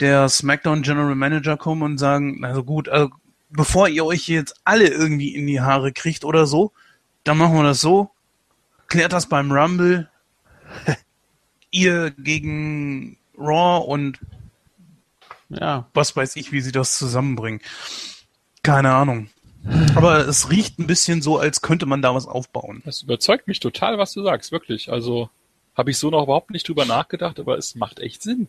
der 0.00 0.28
SmackDown 0.28 0.82
General 0.82 1.14
Manager 1.14 1.56
kommen 1.56 1.82
und 1.82 1.98
sagen, 1.98 2.44
also 2.44 2.64
gut, 2.64 2.88
also 2.88 3.10
bevor 3.50 3.88
ihr 3.88 4.04
euch 4.04 4.26
jetzt 4.26 4.56
alle 4.64 4.88
irgendwie 4.88 5.32
in 5.34 5.46
die 5.46 5.60
Haare 5.60 5.92
kriegt 5.92 6.24
oder 6.24 6.46
so, 6.46 6.72
dann 7.22 7.38
machen 7.38 7.54
wir 7.54 7.62
das 7.62 7.80
so, 7.80 8.10
klärt 8.88 9.12
das 9.12 9.28
beim 9.28 9.52
Rumble, 9.52 10.10
ihr 11.74 12.10
gegen 12.12 13.18
Raw 13.36 13.84
und 13.84 14.18
ja, 15.50 15.86
was 15.92 16.16
weiß 16.16 16.36
ich, 16.36 16.52
wie 16.52 16.60
sie 16.60 16.72
das 16.72 16.96
zusammenbringen. 16.96 17.60
Keine 18.62 18.92
Ahnung. 18.92 19.28
Aber 19.94 20.26
es 20.26 20.50
riecht 20.50 20.78
ein 20.78 20.86
bisschen 20.86 21.22
so, 21.22 21.38
als 21.38 21.62
könnte 21.62 21.86
man 21.86 22.02
da 22.02 22.14
was 22.14 22.26
aufbauen. 22.26 22.82
Das 22.84 23.02
überzeugt 23.02 23.48
mich 23.48 23.60
total, 23.60 23.98
was 23.98 24.12
du 24.12 24.22
sagst, 24.22 24.52
wirklich. 24.52 24.90
Also 24.90 25.30
habe 25.74 25.90
ich 25.90 25.98
so 25.98 26.10
noch 26.10 26.24
überhaupt 26.24 26.50
nicht 26.50 26.68
drüber 26.68 26.84
nachgedacht, 26.84 27.40
aber 27.40 27.56
es 27.56 27.74
macht 27.74 27.98
echt 27.98 28.22
Sinn. 28.22 28.48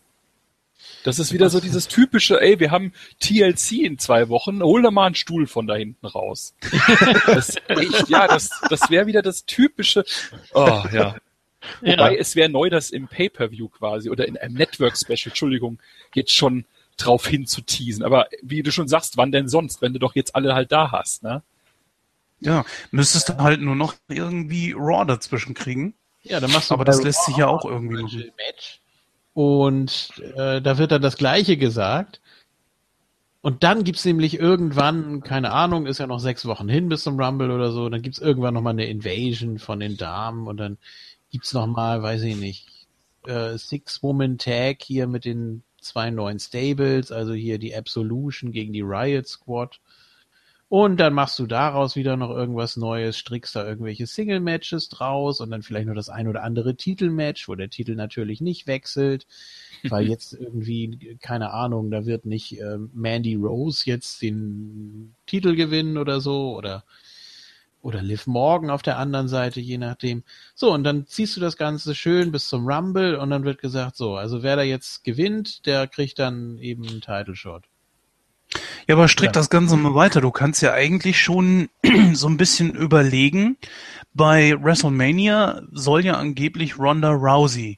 Das 1.04 1.20
ist 1.20 1.32
wieder 1.32 1.50
so 1.50 1.60
dieses 1.60 1.88
typische, 1.88 2.42
ey, 2.42 2.60
wir 2.60 2.70
haben 2.70 2.92
TLC 3.20 3.84
in 3.84 3.98
zwei 3.98 4.28
Wochen, 4.28 4.62
hol 4.62 4.82
da 4.82 4.92
mal 4.92 5.06
einen 5.06 5.16
Stuhl 5.16 5.48
von 5.48 5.68
da 5.68 5.76
hinten 5.76 6.06
raus. 6.06 6.54
Das, 7.26 7.56
echt, 7.68 8.10
ja, 8.10 8.28
das, 8.28 8.50
das 8.70 8.90
wäre 8.90 9.08
wieder 9.08 9.22
das 9.22 9.46
typische, 9.46 10.06
oh, 10.54 10.84
ja. 10.92 11.16
Wobei 11.82 12.14
ja. 12.14 12.20
es 12.20 12.36
wäre 12.36 12.50
neu, 12.50 12.70
dass 12.70 12.92
im 12.92 13.08
Pay-Per-View 13.08 13.70
quasi 13.70 14.10
oder 14.10 14.28
in 14.28 14.38
einem 14.38 14.56
Network-Special, 14.56 15.32
Entschuldigung, 15.32 15.80
jetzt 16.14 16.34
schon 16.34 16.66
drauf 16.98 17.28
hin 17.28 17.46
zu 17.46 17.62
teasen. 17.62 18.04
Aber 18.04 18.28
wie 18.42 18.64
du 18.64 18.72
schon 18.72 18.88
sagst, 18.88 19.18
wann 19.18 19.32
denn 19.32 19.50
sonst, 19.50 19.82
wenn 19.82 19.94
du 19.94 20.00
doch 20.00 20.16
jetzt 20.16 20.36
alle 20.36 20.54
halt 20.54 20.72
da 20.72 20.92
hast, 20.92 21.24
ne? 21.24 21.44
Ja, 22.40 22.66
müsstest 22.92 23.30
du 23.30 23.38
halt 23.38 23.62
nur 23.62 23.76
noch 23.76 23.96
irgendwie 24.08 24.74
Raw 24.78 25.06
dazwischen 25.06 25.54
kriegen. 25.54 25.94
Ja, 26.24 26.40
dann 26.40 26.52
machst 26.52 26.70
du 26.70 26.74
Aber 26.74 26.86
das 26.86 27.02
lässt 27.02 27.26
sich 27.26 27.38
ja 27.38 27.48
auch 27.48 27.66
irgendwie 27.66 28.02
machen. 28.04 28.32
Match. 28.38 28.82
Und 29.34 30.12
äh, 30.36 30.62
da 30.62 30.78
wird 30.78 30.92
dann 30.92 31.02
das 31.02 31.18
Gleiche 31.18 31.58
gesagt. 31.58 32.22
Und 33.42 33.64
dann 33.64 33.84
gibt's 33.84 34.06
nämlich 34.06 34.40
irgendwann, 34.40 35.22
keine 35.22 35.52
Ahnung, 35.52 35.86
ist 35.86 36.00
ja 36.00 36.08
noch 36.08 36.20
sechs 36.20 36.48
Wochen 36.48 36.68
hin 36.68 36.90
bis 36.90 37.04
zum 37.04 37.20
Rumble 37.20 37.52
oder 37.52 37.72
so, 37.72 37.90
dann 37.90 38.02
gibt's 38.02 38.18
irgendwann 38.18 38.56
nochmal 38.56 38.74
eine 38.74 38.88
Invasion 38.88 39.60
von 39.60 39.80
den 39.80 39.98
Damen 39.98 40.48
und 40.48 40.58
dann 40.58 40.80
gibt's 41.36 41.52
nochmal, 41.52 42.02
weiß 42.02 42.22
ich 42.24 42.38
nicht, 42.38 42.88
äh, 43.28 43.58
Six-Woman-Tag 43.58 44.82
hier 44.82 45.06
mit 45.06 45.26
den 45.26 45.64
zwei 45.82 46.10
neuen 46.10 46.40
Stables, 46.40 47.12
also 47.12 47.34
hier 47.34 47.60
die 47.60 47.76
Absolution 47.76 48.54
gegen 48.54 48.72
die 48.72 48.84
Riot 48.84 49.28
Squad. 49.28 49.82
Und 50.70 50.98
dann 50.98 51.14
machst 51.14 51.38
du 51.38 51.46
daraus 51.46 51.98
wieder 51.98 52.16
noch 52.16 52.30
irgendwas 52.30 52.78
Neues, 52.78 53.18
strickst 53.18 53.54
da 53.54 53.68
irgendwelche 53.68 54.08
Single-Matches 54.08 54.88
draus 54.88 55.42
und 55.42 55.52
dann 55.52 55.62
vielleicht 55.62 55.88
nur 55.88 55.96
das 55.96 56.08
ein 56.08 56.30
oder 56.30 56.42
andere 56.42 56.78
Titelmatch, 56.78 57.50
wo 57.50 57.56
der 57.56 57.70
Titel 57.70 57.96
natürlich 57.96 58.40
nicht 58.40 58.66
wechselt, 58.66 59.28
weil 59.90 60.08
jetzt 60.08 60.32
irgendwie, 60.32 61.18
keine 61.22 61.52
Ahnung, 61.52 61.92
da 61.92 62.06
wird 62.06 62.26
nicht 62.26 62.62
äh, 62.62 62.78
Mandy 62.94 63.36
Rose 63.36 63.84
jetzt 63.86 64.22
den 64.22 65.16
Titel 65.26 65.58
gewinnen 65.58 65.98
oder 65.98 66.22
so 66.22 66.56
oder 66.56 66.86
oder 67.86 68.02
Liv 68.02 68.26
Morgan 68.26 68.72
auf 68.72 68.82
der 68.82 68.98
anderen 68.98 69.28
Seite, 69.28 69.62
je 69.62 69.78
nachdem. 69.78 70.24
So, 70.56 70.74
und 70.74 70.84
dann 70.84 71.06
ziehst 71.06 71.38
du 71.38 71.40
das 71.40 71.56
Ganze 71.56 71.94
schön 71.94 72.32
bis 72.32 72.48
zum 72.48 72.68
Rumble 72.68 73.16
und 73.16 73.30
dann 73.30 73.44
wird 73.44 73.62
gesagt, 73.62 73.96
so, 73.96 74.16
also 74.16 74.42
wer 74.42 74.56
da 74.56 74.64
jetzt 74.64 75.04
gewinnt, 75.04 75.68
der 75.68 75.86
kriegt 75.86 76.18
dann 76.18 76.58
eben 76.58 76.88
einen 76.88 77.02
Title 77.02 77.36
Shot. 77.36 77.66
Ja, 78.88 78.96
aber 78.96 79.08
strick 79.08 79.28
ja. 79.28 79.32
das 79.34 79.52
Ganze 79.52 79.78
mal 79.78 79.94
weiter. 79.94 80.20
Du 80.20 80.32
kannst 80.32 80.64
ja 80.64 80.74
eigentlich 80.74 81.22
schon 81.22 81.70
so 82.14 82.28
ein 82.28 82.38
bisschen 82.38 82.74
überlegen. 82.74 83.58
Bei 84.16 84.56
WrestleMania 84.60 85.62
soll 85.72 86.06
ja 86.06 86.16
angeblich 86.16 86.80
Ronda 86.80 87.12
Rousey 87.12 87.78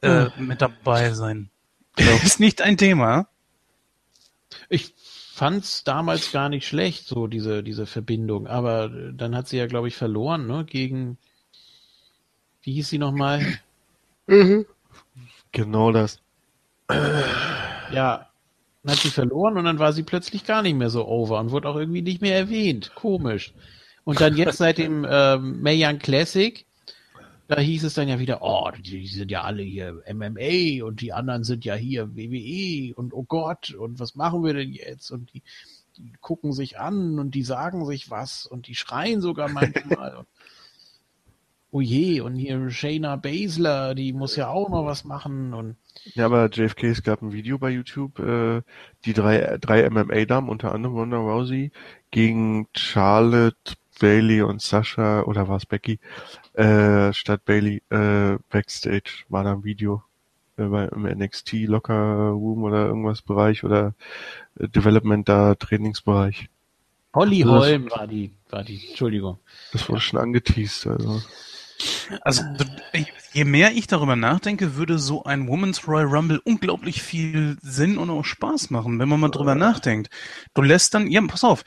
äh, 0.00 0.28
oh. 0.28 0.40
mit 0.40 0.62
dabei 0.62 1.12
sein. 1.12 1.50
Ist 2.24 2.40
nicht 2.40 2.62
ein 2.62 2.78
Thema. 2.78 3.28
Ich 4.70 4.94
fand's 5.40 5.84
damals 5.84 6.32
gar 6.32 6.50
nicht 6.50 6.68
schlecht, 6.68 7.06
so 7.06 7.26
diese, 7.26 7.62
diese 7.62 7.86
Verbindung. 7.86 8.46
Aber 8.46 8.90
dann 8.90 9.34
hat 9.34 9.48
sie 9.48 9.56
ja, 9.56 9.66
glaube 9.66 9.88
ich, 9.88 9.96
verloren, 9.96 10.46
ne? 10.46 10.66
Gegen, 10.66 11.16
wie 12.60 12.74
hieß 12.74 12.90
sie 12.90 12.98
nochmal? 12.98 13.40
Mhm. 14.26 14.66
Genau 15.52 15.92
das. 15.92 16.20
Ja. 16.90 18.28
Dann 18.82 18.92
hat 18.92 19.00
sie 19.00 19.08
verloren 19.08 19.56
und 19.56 19.64
dann 19.64 19.78
war 19.78 19.94
sie 19.94 20.02
plötzlich 20.02 20.44
gar 20.44 20.60
nicht 20.60 20.76
mehr 20.76 20.90
so 20.90 21.08
over 21.08 21.40
und 21.40 21.52
wurde 21.52 21.68
auch 21.70 21.76
irgendwie 21.76 22.02
nicht 22.02 22.20
mehr 22.20 22.36
erwähnt. 22.36 22.92
Komisch. 22.94 23.54
Und 24.04 24.20
dann 24.20 24.36
jetzt 24.36 24.58
seit 24.58 24.76
dem 24.76 25.06
ähm, 25.08 25.62
Mae 25.62 25.82
Young 25.82 25.98
Classic, 25.98 26.66
da 27.50 27.60
hieß 27.60 27.82
es 27.82 27.94
dann 27.94 28.08
ja 28.08 28.20
wieder, 28.20 28.42
oh, 28.42 28.70
die, 28.70 28.82
die 28.82 29.06
sind 29.08 29.30
ja 29.30 29.42
alle 29.42 29.62
hier 29.62 30.04
MMA 30.08 30.84
und 30.84 31.00
die 31.00 31.12
anderen 31.12 31.42
sind 31.42 31.64
ja 31.64 31.74
hier 31.74 32.14
WWE 32.14 32.94
und 32.94 33.12
oh 33.12 33.24
Gott, 33.24 33.74
und 33.74 33.98
was 33.98 34.14
machen 34.14 34.44
wir 34.44 34.54
denn 34.54 34.72
jetzt? 34.72 35.10
Und 35.10 35.34
die, 35.34 35.42
die 35.96 36.12
gucken 36.20 36.52
sich 36.52 36.78
an 36.78 37.18
und 37.18 37.34
die 37.34 37.42
sagen 37.42 37.84
sich 37.86 38.08
was 38.08 38.46
und 38.46 38.68
die 38.68 38.76
schreien 38.76 39.20
sogar 39.20 39.48
manchmal. 39.52 40.24
oh 41.72 41.80
je, 41.80 42.20
und 42.20 42.36
hier 42.36 42.70
Shayna 42.70 43.16
Baszler, 43.16 43.96
die 43.96 44.12
muss 44.12 44.36
ja 44.36 44.48
auch 44.48 44.68
noch 44.68 44.86
was 44.86 45.04
machen 45.04 45.52
und 45.52 45.76
ja, 46.14 46.26
aber 46.26 46.48
JFK, 46.50 46.84
es 46.84 47.02
gab 47.02 47.20
ein 47.20 47.32
Video 47.32 47.58
bei 47.58 47.70
YouTube, 47.70 48.20
äh, 48.20 48.62
die 49.04 49.12
drei, 49.12 49.58
drei 49.60 49.90
MMA-Damen, 49.90 50.48
unter 50.48 50.72
anderem 50.72 50.94
Ronda 50.94 51.16
Rousey, 51.16 51.72
gegen 52.12 52.68
Charlotte, 52.76 53.74
Bailey 54.00 54.42
und 54.42 54.60
Sascha, 54.60 55.22
oder 55.22 55.46
war 55.46 55.58
es 55.58 55.66
Becky, 55.66 56.00
äh, 56.54 57.12
statt 57.12 57.44
Bailey, 57.44 57.82
äh, 57.90 58.38
Backstage, 58.48 59.24
war 59.28 59.44
da 59.44 59.52
ein 59.52 59.62
Video 59.62 60.02
äh, 60.58 60.62
im 60.62 61.02
NXT 61.04 61.52
Locker 61.66 62.30
Room 62.30 62.64
oder 62.64 62.86
irgendwas 62.86 63.22
Bereich 63.22 63.62
oder 63.62 63.94
äh, 64.58 64.66
Development 64.68 65.28
da 65.28 65.54
Trainingsbereich. 65.54 66.48
Holly 67.14 67.42
also 67.42 67.58
Holm 67.58 67.90
war 67.90 68.06
die, 68.06 68.32
war 68.50 68.64
die, 68.64 68.88
Entschuldigung. 68.88 69.38
Das 69.72 69.88
wurde 69.88 70.00
schon 70.00 70.18
angeteased, 70.18 70.86
also. 70.86 71.22
Also 72.22 72.42
je 73.32 73.44
mehr 73.44 73.72
ich 73.72 73.86
darüber 73.86 74.16
nachdenke, 74.16 74.76
würde 74.76 74.98
so 74.98 75.24
ein 75.24 75.48
Women's 75.48 75.86
Royal 75.88 76.06
Rumble 76.06 76.40
unglaublich 76.44 77.02
viel 77.02 77.56
Sinn 77.62 77.98
und 77.98 78.10
auch 78.10 78.24
Spaß 78.24 78.70
machen, 78.70 78.98
wenn 78.98 79.08
man 79.08 79.20
mal 79.20 79.30
drüber 79.30 79.54
nachdenkt. 79.54 80.10
Du 80.54 80.62
lässt 80.62 80.94
dann, 80.94 81.10
ja, 81.10 81.22
pass 81.26 81.44
auf, 81.44 81.64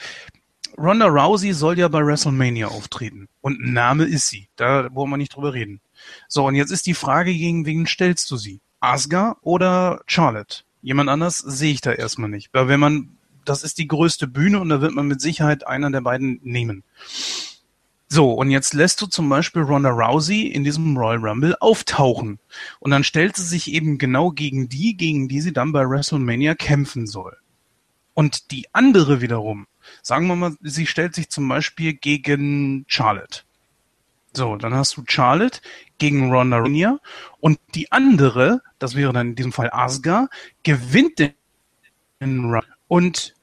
Ronda 0.77 1.07
Rousey 1.07 1.53
soll 1.53 1.77
ja 1.77 1.87
bei 1.87 2.05
WrestleMania 2.05 2.67
auftreten. 2.67 3.27
Und 3.41 3.59
Name 3.61 4.05
ist 4.05 4.27
sie. 4.27 4.47
Da 4.55 4.93
wollen 4.93 5.09
wir 5.09 5.17
nicht 5.17 5.35
drüber 5.35 5.53
reden. 5.53 5.81
So, 6.27 6.47
und 6.47 6.55
jetzt 6.55 6.71
ist 6.71 6.85
die 6.85 6.93
Frage, 6.93 7.33
gegen 7.33 7.65
wen 7.65 7.85
stellst 7.85 8.29
du 8.31 8.37
sie? 8.37 8.59
Asuka 8.79 9.37
oder 9.41 10.01
Charlotte? 10.07 10.63
Jemand 10.81 11.09
anders 11.09 11.37
sehe 11.37 11.71
ich 11.71 11.81
da 11.81 11.91
erstmal 11.91 12.29
nicht. 12.29 12.49
Weil 12.53 12.67
wenn 12.67 12.79
man, 12.79 13.17
das 13.45 13.63
ist 13.63 13.77
die 13.77 13.87
größte 13.87 14.27
Bühne 14.27 14.59
und 14.59 14.69
da 14.69 14.81
wird 14.81 14.93
man 14.93 15.07
mit 15.07 15.21
Sicherheit 15.21 15.65
einer 15.65 15.91
der 15.91 16.01
beiden 16.01 16.39
nehmen. 16.43 16.83
So, 18.09 18.33
und 18.33 18.51
jetzt 18.51 18.73
lässt 18.73 19.01
du 19.01 19.07
zum 19.07 19.27
Beispiel 19.29 19.63
Ronda 19.63 19.89
Rousey 19.89 20.47
in 20.47 20.63
diesem 20.63 20.97
Royal 20.97 21.17
Rumble 21.17 21.55
auftauchen. 21.59 22.39
Und 22.79 22.91
dann 22.91 23.03
stellt 23.03 23.35
sie 23.37 23.45
sich 23.45 23.71
eben 23.71 23.97
genau 23.97 24.31
gegen 24.31 24.69
die, 24.69 24.95
gegen 24.95 25.27
die 25.27 25.41
sie 25.41 25.53
dann 25.53 25.71
bei 25.71 25.87
WrestleMania 25.87 26.55
kämpfen 26.55 27.07
soll. 27.07 27.37
Und 28.13 28.51
die 28.51 28.67
andere 28.73 29.21
wiederum, 29.21 29.65
sagen 30.03 30.27
wir 30.27 30.35
mal, 30.35 30.55
sie 30.61 30.85
stellt 30.85 31.15
sich 31.15 31.29
zum 31.29 31.47
Beispiel 31.47 31.93
gegen 31.93 32.85
Charlotte. 32.87 33.39
So, 34.33 34.55
dann 34.57 34.73
hast 34.73 34.97
du 34.97 35.03
Charlotte 35.07 35.61
gegen 35.97 36.31
Ronda 36.31 36.57
Rousey 36.57 36.97
und 37.39 37.59
die 37.73 37.91
andere, 37.91 38.61
das 38.79 38.95
wäre 38.95 39.13
dann 39.13 39.29
in 39.29 39.35
diesem 39.35 39.53
Fall 39.53 39.69
Asuka, 39.71 40.27
gewinnt 40.63 41.19
den 41.19 41.33
Rumble 42.21 42.63
und 42.87 43.35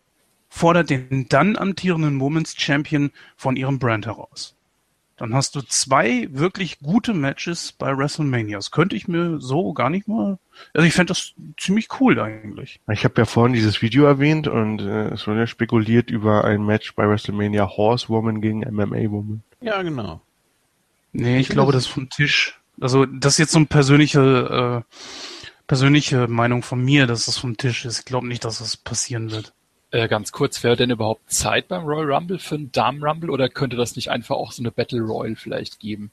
fordert 0.48 0.90
den 0.90 1.28
dann 1.28 1.56
amtierenden 1.56 2.20
Women's 2.20 2.54
Champion 2.56 3.10
von 3.36 3.56
ihrem 3.56 3.78
Brand 3.78 4.06
heraus. 4.06 4.56
Dann 5.20 5.34
hast 5.34 5.54
du 5.54 5.60
zwei 5.60 6.28
wirklich 6.30 6.78
gute 6.78 7.12
Matches 7.12 7.72
bei 7.72 7.94
WrestleMania. 7.94 8.56
Das 8.56 8.70
könnte 8.70 8.96
ich 8.96 9.06
mir 9.06 9.38
so 9.38 9.74
gar 9.74 9.90
nicht 9.90 10.08
mal. 10.08 10.38
Also 10.72 10.86
ich 10.86 10.94
fände 10.94 11.10
das 11.10 11.34
ziemlich 11.58 11.88
cool 12.00 12.18
eigentlich. 12.18 12.80
Ich 12.90 13.04
habe 13.04 13.20
ja 13.20 13.26
vorhin 13.26 13.52
dieses 13.52 13.82
Video 13.82 14.06
erwähnt 14.06 14.48
und 14.48 14.80
äh, 14.80 15.08
es 15.08 15.26
wurde 15.26 15.40
ja 15.40 15.46
spekuliert 15.46 16.10
über 16.10 16.44
ein 16.44 16.64
Match 16.64 16.94
bei 16.94 17.06
WrestleMania 17.06 17.68
Horsewoman 17.68 18.40
gegen 18.40 18.60
MMA 18.60 19.10
Woman. 19.10 19.42
Ja, 19.60 19.82
genau. 19.82 20.22
Nee, 21.12 21.34
ich, 21.34 21.48
ich 21.48 21.48
glaube, 21.50 21.72
das 21.72 21.82
ist 21.82 21.92
vom 21.92 22.08
Tisch. 22.08 22.58
Also 22.80 23.04
das 23.04 23.34
ist 23.34 23.38
jetzt 23.40 23.52
so 23.52 23.58
eine 23.58 23.66
persönliche, 23.66 24.84
äh, 24.88 24.94
persönliche 25.66 26.28
Meinung 26.28 26.62
von 26.62 26.82
mir, 26.82 27.06
dass 27.06 27.26
das 27.26 27.36
vom 27.36 27.58
Tisch 27.58 27.84
ist. 27.84 27.98
Ich 27.98 28.04
glaube 28.06 28.26
nicht, 28.26 28.46
dass 28.46 28.60
das 28.60 28.78
passieren 28.78 29.30
wird. 29.30 29.52
Äh, 29.92 30.08
ganz 30.08 30.30
kurz, 30.30 30.62
wäre 30.62 30.76
denn 30.76 30.90
überhaupt 30.90 31.32
Zeit 31.32 31.68
beim 31.68 31.84
Royal 31.84 32.12
Rumble 32.12 32.38
für 32.38 32.54
einen 32.54 32.70
Damen 32.70 33.02
Rumble 33.02 33.30
oder 33.30 33.48
könnte 33.48 33.76
das 33.76 33.96
nicht 33.96 34.10
einfach 34.10 34.36
auch 34.36 34.52
so 34.52 34.62
eine 34.62 34.70
Battle 34.70 35.00
Royal 35.00 35.34
vielleicht 35.34 35.80
geben? 35.80 36.12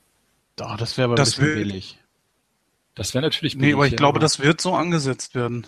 Doch, 0.55 0.77
das 0.77 0.97
wäre 0.97 1.05
aber 1.05 1.15
das 1.15 1.37
ein 1.37 1.45
bisschen 1.45 1.55
billig. 1.55 1.99
Das 2.95 3.13
wäre 3.13 3.21
natürlich 3.21 3.53
billig. 3.53 3.67
Nee, 3.67 3.73
aber 3.75 3.85
ich 3.85 3.91
ja, 3.91 3.97
glaube, 3.97 4.19
das 4.19 4.39
wird 4.39 4.59
so 4.59 4.73
angesetzt 4.73 5.35
werden. 5.35 5.67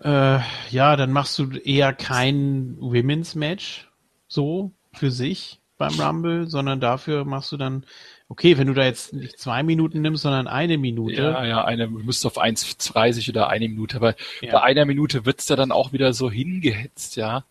Äh, 0.00 0.40
ja, 0.70 0.96
dann 0.96 1.10
machst 1.10 1.38
du 1.38 1.50
eher 1.52 1.94
kein 1.94 2.76
Women's 2.78 3.34
Match 3.34 3.88
so 4.28 4.72
für 4.92 5.10
sich 5.10 5.60
beim 5.78 5.98
Rumble, 5.98 6.48
sondern 6.48 6.80
dafür 6.80 7.24
machst 7.24 7.50
du 7.52 7.56
dann 7.56 7.86
Okay, 8.30 8.58
wenn 8.58 8.66
du 8.66 8.74
da 8.74 8.84
jetzt 8.84 9.14
nicht 9.14 9.38
zwei 9.38 9.62
Minuten 9.62 10.02
nimmst, 10.02 10.22
sondern 10.22 10.48
eine 10.48 10.76
Minute. 10.76 11.22
Ja, 11.22 11.44
ja, 11.46 11.64
eine, 11.64 11.88
du 11.88 11.98
müsst 12.00 12.26
auf 12.26 12.38
1,30 12.38 13.30
oder 13.30 13.48
eine 13.48 13.68
Minute, 13.68 13.96
aber 13.96 14.14
ja. 14.42 14.52
bei 14.52 14.62
einer 14.62 14.84
Minute 14.84 15.24
wird's 15.24 15.46
da 15.46 15.56
dann 15.56 15.72
auch 15.72 15.92
wieder 15.92 16.12
so 16.12 16.30
hingehetzt, 16.30 17.16
ja. 17.16 17.44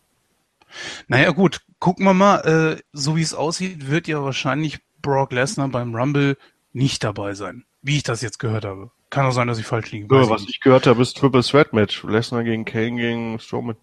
Naja, 1.07 1.31
gut, 1.31 1.61
gucken 1.79 2.05
wir 2.05 2.13
mal, 2.13 2.77
äh, 2.77 2.81
so 2.93 3.15
wie 3.15 3.21
es 3.23 3.33
aussieht, 3.33 3.89
wird 3.89 4.07
ja 4.07 4.23
wahrscheinlich 4.23 4.79
Brock 5.01 5.31
Lesnar 5.31 5.69
beim 5.69 5.95
Rumble 5.95 6.37
nicht 6.73 7.03
dabei 7.03 7.33
sein. 7.33 7.65
Wie 7.81 7.97
ich 7.97 8.03
das 8.03 8.21
jetzt 8.21 8.37
gehört 8.37 8.65
habe. 8.65 8.91
Kann 9.09 9.25
auch 9.25 9.31
sein, 9.31 9.47
dass 9.47 9.57
ich 9.57 9.65
falsch 9.65 9.91
liege. 9.91 10.13
Ja, 10.13 10.29
was 10.29 10.43
ich, 10.43 10.49
ich 10.49 10.59
gehört 10.59 10.85
habe, 10.85 11.01
ist 11.01 11.17
Triple 11.17 11.41
Threat 11.41 11.73
Match. 11.73 12.03
Lesnar 12.03 12.43
gegen 12.43 12.65
Kane 12.65 12.97
gegen 12.97 13.39
Strowman. 13.39 13.77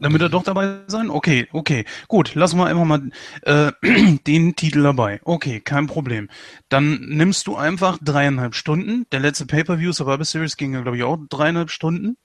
Damit 0.00 0.22
er 0.22 0.30
doch 0.30 0.42
dabei 0.42 0.78
sein? 0.86 1.10
Okay, 1.10 1.46
okay. 1.52 1.84
Gut, 2.08 2.34
lassen 2.34 2.58
wir 2.58 2.66
einfach 2.66 2.84
mal 2.84 3.10
äh, 3.42 3.72
den 4.26 4.56
Titel 4.56 4.82
dabei. 4.82 5.20
Okay, 5.24 5.60
kein 5.60 5.86
Problem. 5.86 6.30
Dann 6.70 7.00
nimmst 7.00 7.46
du 7.46 7.56
einfach 7.56 7.98
dreieinhalb 8.00 8.54
Stunden. 8.54 9.06
Der 9.12 9.20
letzte 9.20 9.44
Pay-Per-View 9.44 9.92
Survivor 9.92 10.24
Series 10.24 10.56
ging 10.56 10.72
ja, 10.72 10.80
glaube 10.80 10.96
ich, 10.96 11.02
auch 11.02 11.18
dreieinhalb 11.28 11.70
Stunden. 11.70 12.16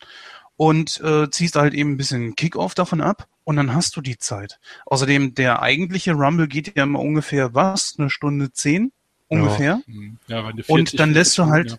Und 0.57 1.01
äh, 1.01 1.30
ziehst 1.30 1.57
halt 1.57 1.73
eben 1.73 1.91
ein 1.91 1.97
bisschen 1.97 2.36
Kick-Off 2.36 2.76
davon 2.76 3.01
ab 3.01 3.28
und 3.43 3.57
dann 3.57 3.73
hast 3.73 3.97
du 3.97 4.01
die 4.01 4.17
Zeit. 4.17 4.57
Außerdem, 4.86 5.36
der 5.36 5.61
eigentliche 5.61 6.13
Rumble 6.13 6.47
geht 6.47 6.78
ja 6.78 6.84
immer 6.84 6.99
ungefähr 6.99 7.53
was? 7.53 7.95
Eine 7.97 8.09
Stunde 8.09 8.53
zehn? 8.53 8.93
Ungefähr. 9.28 9.82
Ja, 10.28 10.49
ja 10.49 10.51
und 10.67 10.97
dann 10.97 11.13
lässt 11.13 11.38
du 11.38 11.47
halt. 11.47 11.78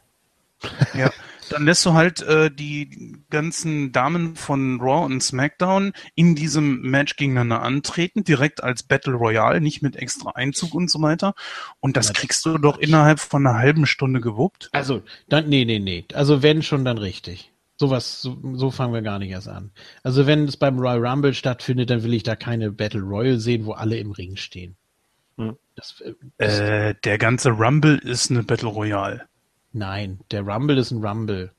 Ja. 0.94 1.06
ja. 1.06 1.10
Dann 1.50 1.64
lässt 1.64 1.84
du 1.86 1.94
halt 1.94 2.22
äh, 2.22 2.50
die 2.50 3.16
ganzen 3.30 3.92
Damen 3.92 4.36
von 4.36 4.80
Raw 4.80 5.04
und 5.04 5.22
SmackDown 5.22 5.92
in 6.14 6.34
diesem 6.34 6.82
Match 6.82 7.16
gegeneinander 7.16 7.62
antreten, 7.62 8.24
direkt 8.24 8.62
als 8.62 8.82
Battle 8.82 9.14
Royale, 9.14 9.60
nicht 9.60 9.82
mit 9.82 9.96
extra 9.96 10.30
Einzug 10.30 10.74
und 10.74 10.90
so 10.90 11.00
weiter. 11.02 11.34
Und 11.80 11.96
das 11.96 12.12
kriegst 12.12 12.44
du 12.46 12.58
doch 12.58 12.78
innerhalb 12.78 13.20
von 13.20 13.46
einer 13.46 13.58
halben 13.58 13.86
Stunde 13.86 14.20
gewuppt. 14.20 14.68
Also, 14.72 15.02
dann, 15.28 15.48
nee, 15.48 15.64
nee, 15.64 15.78
nee. 15.78 16.04
Also 16.14 16.42
wenn 16.42 16.62
schon, 16.62 16.84
dann 16.84 16.98
richtig. 16.98 17.52
Sowas, 17.78 18.22
so, 18.22 18.38
so 18.54 18.70
fangen 18.70 18.94
wir 18.94 19.02
gar 19.02 19.18
nicht 19.18 19.30
erst 19.30 19.48
an. 19.48 19.70
Also 20.02 20.26
wenn 20.26 20.44
es 20.48 20.56
beim 20.56 20.78
Royal 20.78 21.06
Rumble 21.06 21.34
stattfindet, 21.34 21.90
dann 21.90 22.02
will 22.02 22.14
ich 22.14 22.22
da 22.22 22.34
keine 22.34 22.72
Battle 22.72 23.02
Royal 23.02 23.38
sehen, 23.38 23.66
wo 23.66 23.72
alle 23.72 23.98
im 23.98 24.12
Ring 24.12 24.36
stehen. 24.36 24.76
Hm. 25.36 25.56
Das, 25.74 26.00
äh, 26.00 26.14
das 26.38 26.58
äh, 26.58 26.94
der 27.04 27.18
ganze 27.18 27.50
Rumble 27.50 27.98
ist 27.98 28.30
eine 28.30 28.42
Battle 28.42 28.68
Royale. 28.68 29.26
Nein, 29.76 30.20
der 30.30 30.40
Rumble 30.40 30.78
ist 30.78 30.90
ein 30.90 31.04
Rumble. 31.04 31.52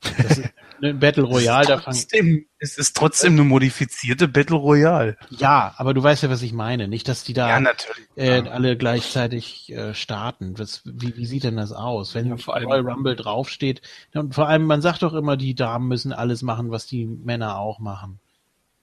Das 0.00 0.38
ist 0.38 0.50
eine 0.82 0.94
Battle 0.94 1.22
Royale. 1.22 1.74
Es 1.74 1.78
ist, 1.78 1.84
trotzdem, 1.84 2.46
es 2.58 2.76
ist 2.76 2.96
trotzdem 2.96 3.34
eine 3.34 3.44
modifizierte 3.44 4.26
Battle 4.26 4.56
Royale. 4.56 5.16
Ja, 5.28 5.72
aber 5.76 5.94
du 5.94 6.02
weißt 6.02 6.24
ja, 6.24 6.30
was 6.30 6.42
ich 6.42 6.52
meine. 6.52 6.88
Nicht, 6.88 7.06
dass 7.06 7.22
die 7.22 7.32
da 7.32 7.60
ja, 7.60 7.72
äh, 8.16 8.48
alle 8.48 8.76
gleichzeitig 8.76 9.70
äh, 9.70 9.94
starten. 9.94 10.58
Was, 10.58 10.82
wie, 10.84 11.16
wie 11.16 11.26
sieht 11.26 11.44
denn 11.44 11.56
das 11.56 11.70
aus? 11.70 12.16
Wenn 12.16 12.26
ja, 12.26 12.36
vor 12.36 12.56
allem, 12.56 12.68
Royal 12.68 12.88
Rumble 12.88 13.14
draufsteht. 13.14 13.80
Und 14.12 14.34
vor 14.34 14.48
allem, 14.48 14.64
man 14.64 14.82
sagt 14.82 15.04
doch 15.04 15.14
immer, 15.14 15.36
die 15.36 15.54
Damen 15.54 15.86
müssen 15.86 16.12
alles 16.12 16.42
machen, 16.42 16.72
was 16.72 16.86
die 16.86 17.06
Männer 17.06 17.60
auch 17.60 17.78
machen. 17.78 18.18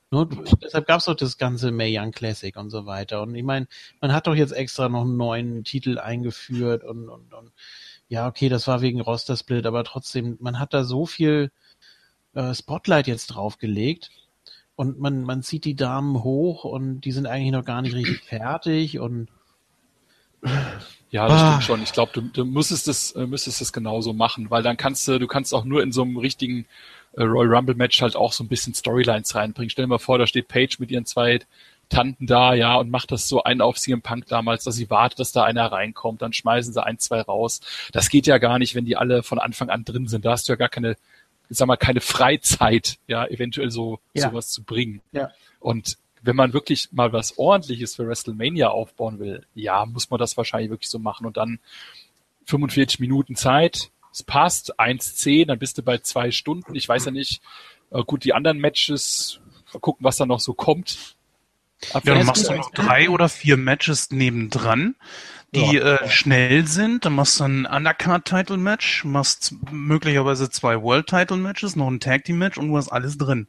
Nur, 0.09 0.29
deshalb 0.63 0.87
gab 0.87 0.99
es 0.99 1.05
doch 1.05 1.15
das 1.15 1.37
ganze 1.37 1.71
Mae 1.71 1.93
Young 1.99 2.11
Classic 2.11 2.55
und 2.55 2.69
so 2.69 2.85
weiter. 2.85 3.21
Und 3.23 3.35
ich 3.35 3.43
meine, 3.43 3.67
man 3.99 4.13
hat 4.13 4.27
doch 4.27 4.35
jetzt 4.35 4.53
extra 4.53 4.87
noch 4.87 5.01
einen 5.01 5.17
neuen 5.17 5.65
Titel 5.65 5.99
eingeführt 5.99 6.85
und, 6.85 7.09
und, 7.09 7.33
und 7.33 7.51
ja, 8.09 8.27
okay, 8.27 8.49
das 8.49 8.67
war 8.67 8.81
wegen 8.81 9.01
Roster-Split, 9.01 9.65
aber 9.65 9.83
trotzdem, 9.83 10.37
man 10.39 10.59
hat 10.59 10.73
da 10.73 10.83
so 10.83 11.05
viel 11.05 11.51
äh, 12.33 12.53
Spotlight 12.53 13.07
jetzt 13.07 13.27
draufgelegt 13.27 14.11
und 14.75 14.99
man, 14.99 15.23
man 15.23 15.43
zieht 15.43 15.65
die 15.65 15.75
Damen 15.75 16.23
hoch 16.23 16.63
und 16.63 17.01
die 17.01 17.11
sind 17.11 17.25
eigentlich 17.25 17.51
noch 17.51 17.65
gar 17.65 17.81
nicht 17.81 17.95
richtig 17.95 18.21
fertig 18.27 18.99
und 18.99 19.27
ja, 21.09 21.27
das 21.27 21.41
ah. 21.41 21.47
stimmt 21.47 21.63
schon. 21.63 21.83
Ich 21.83 21.93
glaube, 21.93 22.11
du, 22.13 22.21
du 22.21 22.45
müsstest 22.45 22.87
es, 22.87 23.11
äh, 23.13 23.25
müsstest 23.25 23.61
es 23.61 23.73
genauso 23.73 24.13
machen, 24.13 24.49
weil 24.49 24.63
dann 24.63 24.77
kannst 24.77 25.07
du, 25.07 25.19
du 25.19 25.27
kannst 25.27 25.53
auch 25.53 25.65
nur 25.65 25.81
in 25.81 25.91
so 25.91 26.03
einem 26.03 26.17
richtigen 26.17 26.65
äh, 27.13 27.23
Royal 27.23 27.55
Rumble 27.55 27.75
Match 27.75 28.01
halt 28.01 28.15
auch 28.15 28.33
so 28.33 28.43
ein 28.43 28.47
bisschen 28.47 28.73
Storylines 28.73 29.33
reinbringen. 29.35 29.69
Stell 29.69 29.85
dir 29.85 29.89
mal 29.89 29.99
vor, 29.99 30.17
da 30.17 30.27
steht 30.27 30.47
Paige 30.47 30.77
mit 30.79 30.91
ihren 30.91 31.05
zwei 31.05 31.39
Tanten 31.89 32.27
da, 32.27 32.53
ja, 32.53 32.75
und 32.75 32.89
macht 32.89 33.11
das 33.11 33.27
so 33.27 33.43
ein 33.43 33.61
auf 33.61 33.77
CM 33.77 34.01
Punk 34.01 34.25
damals, 34.27 34.63
dass 34.63 34.75
sie 34.75 34.89
wartet, 34.89 35.19
dass 35.19 35.31
da 35.31 35.43
einer 35.43 35.71
reinkommt, 35.71 36.21
dann 36.21 36.33
schmeißen 36.33 36.73
sie 36.73 36.83
ein, 36.83 36.99
zwei 36.99 37.21
raus. 37.21 37.61
Das 37.91 38.09
geht 38.09 38.27
ja 38.27 38.37
gar 38.37 38.59
nicht, 38.59 38.75
wenn 38.75 38.85
die 38.85 38.97
alle 38.97 39.23
von 39.23 39.39
Anfang 39.39 39.69
an 39.69 39.85
drin 39.85 40.07
sind. 40.07 40.25
Da 40.25 40.31
hast 40.31 40.47
du 40.47 40.53
ja 40.53 40.57
gar 40.57 40.69
keine, 40.69 40.97
ich 41.49 41.57
sag 41.57 41.67
mal, 41.67 41.77
keine 41.77 42.01
Freizeit, 42.01 42.97
ja, 43.07 43.25
eventuell 43.25 43.71
so 43.71 43.99
ja. 44.13 44.29
sowas 44.29 44.49
zu 44.49 44.63
bringen. 44.63 45.01
Ja. 45.11 45.31
Und 45.59 45.97
wenn 46.21 46.35
man 46.35 46.53
wirklich 46.53 46.89
mal 46.91 47.13
was 47.13 47.37
ordentliches 47.37 47.95
für 47.95 48.07
WrestleMania 48.07 48.69
aufbauen 48.69 49.19
will, 49.19 49.45
ja, 49.55 49.85
muss 49.85 50.09
man 50.09 50.19
das 50.19 50.35
wahrscheinlich 50.35 50.69
wirklich 50.69 50.89
so 50.89 50.99
machen 50.99 51.25
und 51.25 51.37
dann 51.37 51.59
45 52.45 52.99
Minuten 52.99 53.35
Zeit, 53.35 53.91
es 54.11 54.23
passt, 54.23 54.79
1,10, 54.79 55.45
dann 55.45 55.59
bist 55.59 55.77
du 55.77 55.83
bei 55.83 55.99
zwei 55.99 56.31
Stunden. 56.31 56.75
Ich 56.75 56.89
weiß 56.89 57.05
ja 57.05 57.11
nicht, 57.11 57.41
äh, 57.91 58.03
gut, 58.03 58.23
die 58.23 58.33
anderen 58.33 58.57
Matches, 58.57 59.39
gucken, 59.79 60.03
was 60.03 60.17
da 60.17 60.25
noch 60.25 60.39
so 60.39 60.53
kommt. 60.53 61.16
Ab 61.93 62.05
ja, 62.05 62.15
dann 62.15 62.25
machst 62.25 62.49
du 62.49 62.53
noch 62.53 62.71
drei 62.71 63.09
oder 63.09 63.29
vier 63.29 63.57
Matches 63.57 64.09
nebendran, 64.11 64.95
die 65.53 65.75
ja. 65.75 65.95
äh, 65.95 66.09
schnell 66.09 66.67
sind. 66.67 67.05
Dann 67.05 67.13
machst 67.13 67.39
du 67.39 67.43
ein 67.45 67.65
Undercard-Title-Match, 67.65 69.03
machst 69.05 69.53
möglicherweise 69.71 70.49
zwei 70.49 70.81
World-Title-Matches, 70.81 71.75
noch 71.75 71.87
ein 71.87 71.99
Tag-Team-Match 71.99 72.57
und 72.57 72.69
du 72.69 72.77
hast 72.77 72.89
alles 72.89 73.17
drin. 73.17 73.47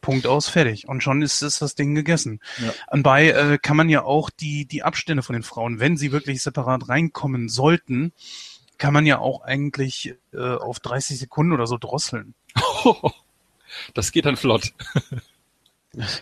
Punkt 0.00 0.26
aus, 0.26 0.48
fertig. 0.48 0.88
Und 0.88 1.02
schon 1.02 1.22
ist, 1.22 1.42
ist 1.42 1.62
das 1.62 1.74
Ding 1.74 1.94
gegessen. 1.94 2.40
Ja. 2.58 2.72
Anbei 2.88 3.30
äh, 3.30 3.58
kann 3.58 3.76
man 3.76 3.88
ja 3.88 4.04
auch 4.04 4.30
die, 4.30 4.66
die 4.66 4.82
Abstände 4.82 5.22
von 5.22 5.34
den 5.34 5.42
Frauen, 5.42 5.80
wenn 5.80 5.96
sie 5.96 6.12
wirklich 6.12 6.42
separat 6.42 6.88
reinkommen 6.88 7.48
sollten, 7.48 8.12
kann 8.78 8.92
man 8.92 9.06
ja 9.06 9.18
auch 9.18 9.42
eigentlich 9.42 10.14
äh, 10.32 10.38
auf 10.38 10.80
30 10.80 11.18
Sekunden 11.18 11.52
oder 11.52 11.66
so 11.66 11.76
drosseln. 11.76 12.34
Das 13.92 14.10
geht 14.10 14.24
dann 14.24 14.36
flott. 14.36 14.72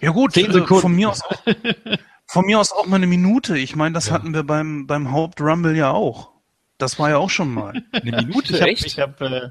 Ja 0.01 0.11
gut, 0.11 0.33
10 0.33 0.53
Sekunden. 0.53 0.83
von 0.83 0.95
mir 0.95 1.11
aus 1.11 1.23
auch, 1.23 1.43
von 2.27 2.47
mir 2.47 2.59
aus 2.59 2.73
auch 2.73 2.87
mal 2.87 2.97
eine 2.97 3.07
Minute. 3.07 3.59
Ich 3.59 3.77
meine, 3.77 3.95
das 3.95 4.09
ja. 4.09 4.13
hatten 4.13 4.35
wir 4.35 4.45
beim, 4.45 4.87
beim 4.87 5.11
Hauptrumble 5.11 5.77
ja 5.77 5.91
auch. 5.91 6.31
Das 6.79 6.99
war 6.99 7.11
ja 7.11 7.19
auch 7.19 7.31
schon 7.31 7.53
mal. 7.53 7.83
Eine 7.93 8.23
Minute, 8.23 8.53
ich 8.53 8.61
hab, 8.61 8.69
echt? 8.69 8.85
Ich 8.85 8.99
hab, 8.99 9.21
äh, 9.21 9.51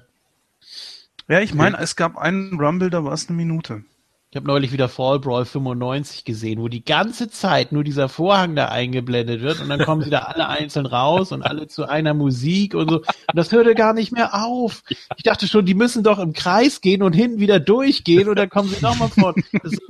ja, 1.30 1.40
ich 1.40 1.54
meine, 1.54 1.78
es 1.78 1.96
gab 1.96 2.18
einen 2.18 2.60
Rumble, 2.60 2.90
da 2.90 3.06
war 3.06 3.14
es 3.14 3.30
eine 3.30 3.38
Minute. 3.38 3.86
Ich 4.34 4.36
habe 4.36 4.48
neulich 4.48 4.72
wieder 4.72 4.90
Fall 4.90 5.20
Brawl 5.20 5.46
95 5.46 6.26
gesehen, 6.26 6.60
wo 6.60 6.68
die 6.68 6.84
ganze 6.84 7.30
Zeit 7.30 7.72
nur 7.72 7.84
dieser 7.84 8.10
Vorhang 8.10 8.56
da 8.56 8.70
eingeblendet 8.70 9.44
wird 9.44 9.62
und 9.62 9.70
dann 9.70 9.86
kommen 9.86 10.02
sie 10.02 10.10
da 10.10 10.22
alle 10.22 10.48
einzeln 10.48 10.88
raus 10.88 11.32
und 11.32 11.44
alle 11.44 11.68
zu 11.68 11.88
einer 11.88 12.16
Musik 12.16 12.74
und 12.74 12.90
so. 12.90 12.98
Und 12.98 13.36
das 13.36 13.52
hörte 13.52 13.76
gar 13.76 13.94
nicht 13.94 14.12
mehr 14.12 14.34
auf. 14.34 14.82
Ich 15.18 15.22
dachte 15.24 15.48
schon, 15.48 15.68
die 15.68 15.76
müssen 15.76 16.02
doch 16.02 16.18
im 16.18 16.34
Kreis 16.34 16.82
gehen 16.82 17.04
und 17.04 17.14
hinten 17.14 17.38
wieder 17.38 17.60
durchgehen 17.60 18.28
und 18.28 18.36
dann 18.36 18.50
kommen 18.50 18.70
sie 18.70 18.82
nochmal 18.82 19.10
vor. 19.10 19.36
Das 19.62 19.72
ist 19.72 19.82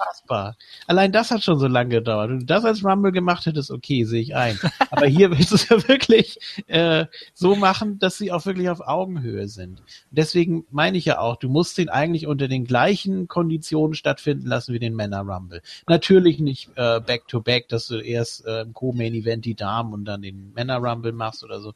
unfassbar. 0.00 0.56
Allein 0.86 1.12
das 1.12 1.30
hat 1.30 1.42
schon 1.42 1.58
so 1.58 1.66
lange 1.66 1.90
gedauert. 1.90 2.30
Du 2.30 2.44
das 2.44 2.64
als 2.64 2.84
Rumble 2.84 3.12
gemacht 3.12 3.46
hättest, 3.46 3.70
okay, 3.70 4.04
sehe 4.04 4.20
ich 4.20 4.36
ein. 4.36 4.58
Aber 4.90 5.06
hier 5.06 5.30
willst 5.36 5.50
du 5.50 5.56
es 5.56 5.68
ja 5.68 5.88
wirklich 5.88 6.38
äh, 6.66 7.06
so 7.34 7.56
machen, 7.56 7.98
dass 7.98 8.18
sie 8.18 8.32
auch 8.32 8.46
wirklich 8.46 8.68
auf 8.68 8.80
Augenhöhe 8.80 9.48
sind. 9.48 9.82
Deswegen 10.10 10.64
meine 10.70 10.98
ich 10.98 11.04
ja 11.04 11.18
auch, 11.18 11.36
du 11.36 11.48
musst 11.48 11.78
den 11.78 11.88
eigentlich 11.88 12.26
unter 12.26 12.48
den 12.48 12.64
gleichen 12.64 13.28
Konditionen 13.28 13.79
stattfinden 13.94 14.46
lassen 14.46 14.74
wie 14.74 14.78
den 14.78 14.94
Männer 14.94 15.20
Rumble. 15.20 15.62
Natürlich 15.88 16.38
nicht 16.38 16.70
äh, 16.76 17.00
back 17.00 17.26
to 17.28 17.40
back, 17.40 17.68
dass 17.68 17.86
du 17.86 17.98
erst 17.98 18.46
äh, 18.46 18.62
im 18.62 18.72
Co-Main 18.72 19.14
Event 19.14 19.44
die 19.44 19.54
Damen 19.54 19.92
und 19.92 20.04
dann 20.04 20.22
den 20.22 20.52
Männer 20.52 20.78
Rumble 20.78 21.12
machst 21.12 21.44
oder 21.44 21.60
so 21.60 21.74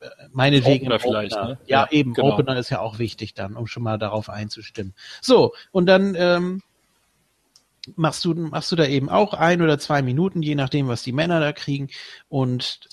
äh, 0.00 0.08
meinetwegen 0.32 0.86
Opener 0.86 1.00
vielleicht. 1.00 1.36
Ne? 1.36 1.58
Ja, 1.66 1.84
ja, 1.84 1.88
eben, 1.90 2.14
genau. 2.14 2.32
Opener 2.32 2.58
ist 2.58 2.70
ja 2.70 2.80
auch 2.80 2.98
wichtig 2.98 3.34
dann, 3.34 3.56
um 3.56 3.66
schon 3.66 3.82
mal 3.82 3.98
darauf 3.98 4.28
einzustimmen. 4.28 4.94
So, 5.20 5.54
und 5.72 5.86
dann 5.86 6.14
ähm, 6.16 6.62
machst 7.94 8.24
du, 8.24 8.34
machst 8.34 8.72
du 8.72 8.76
da 8.76 8.86
eben 8.86 9.08
auch 9.08 9.34
ein 9.34 9.62
oder 9.62 9.78
zwei 9.78 10.02
Minuten, 10.02 10.42
je 10.42 10.54
nachdem, 10.54 10.88
was 10.88 11.02
die 11.02 11.12
Männer 11.12 11.40
da 11.40 11.52
kriegen. 11.52 11.88
Und 12.28 12.88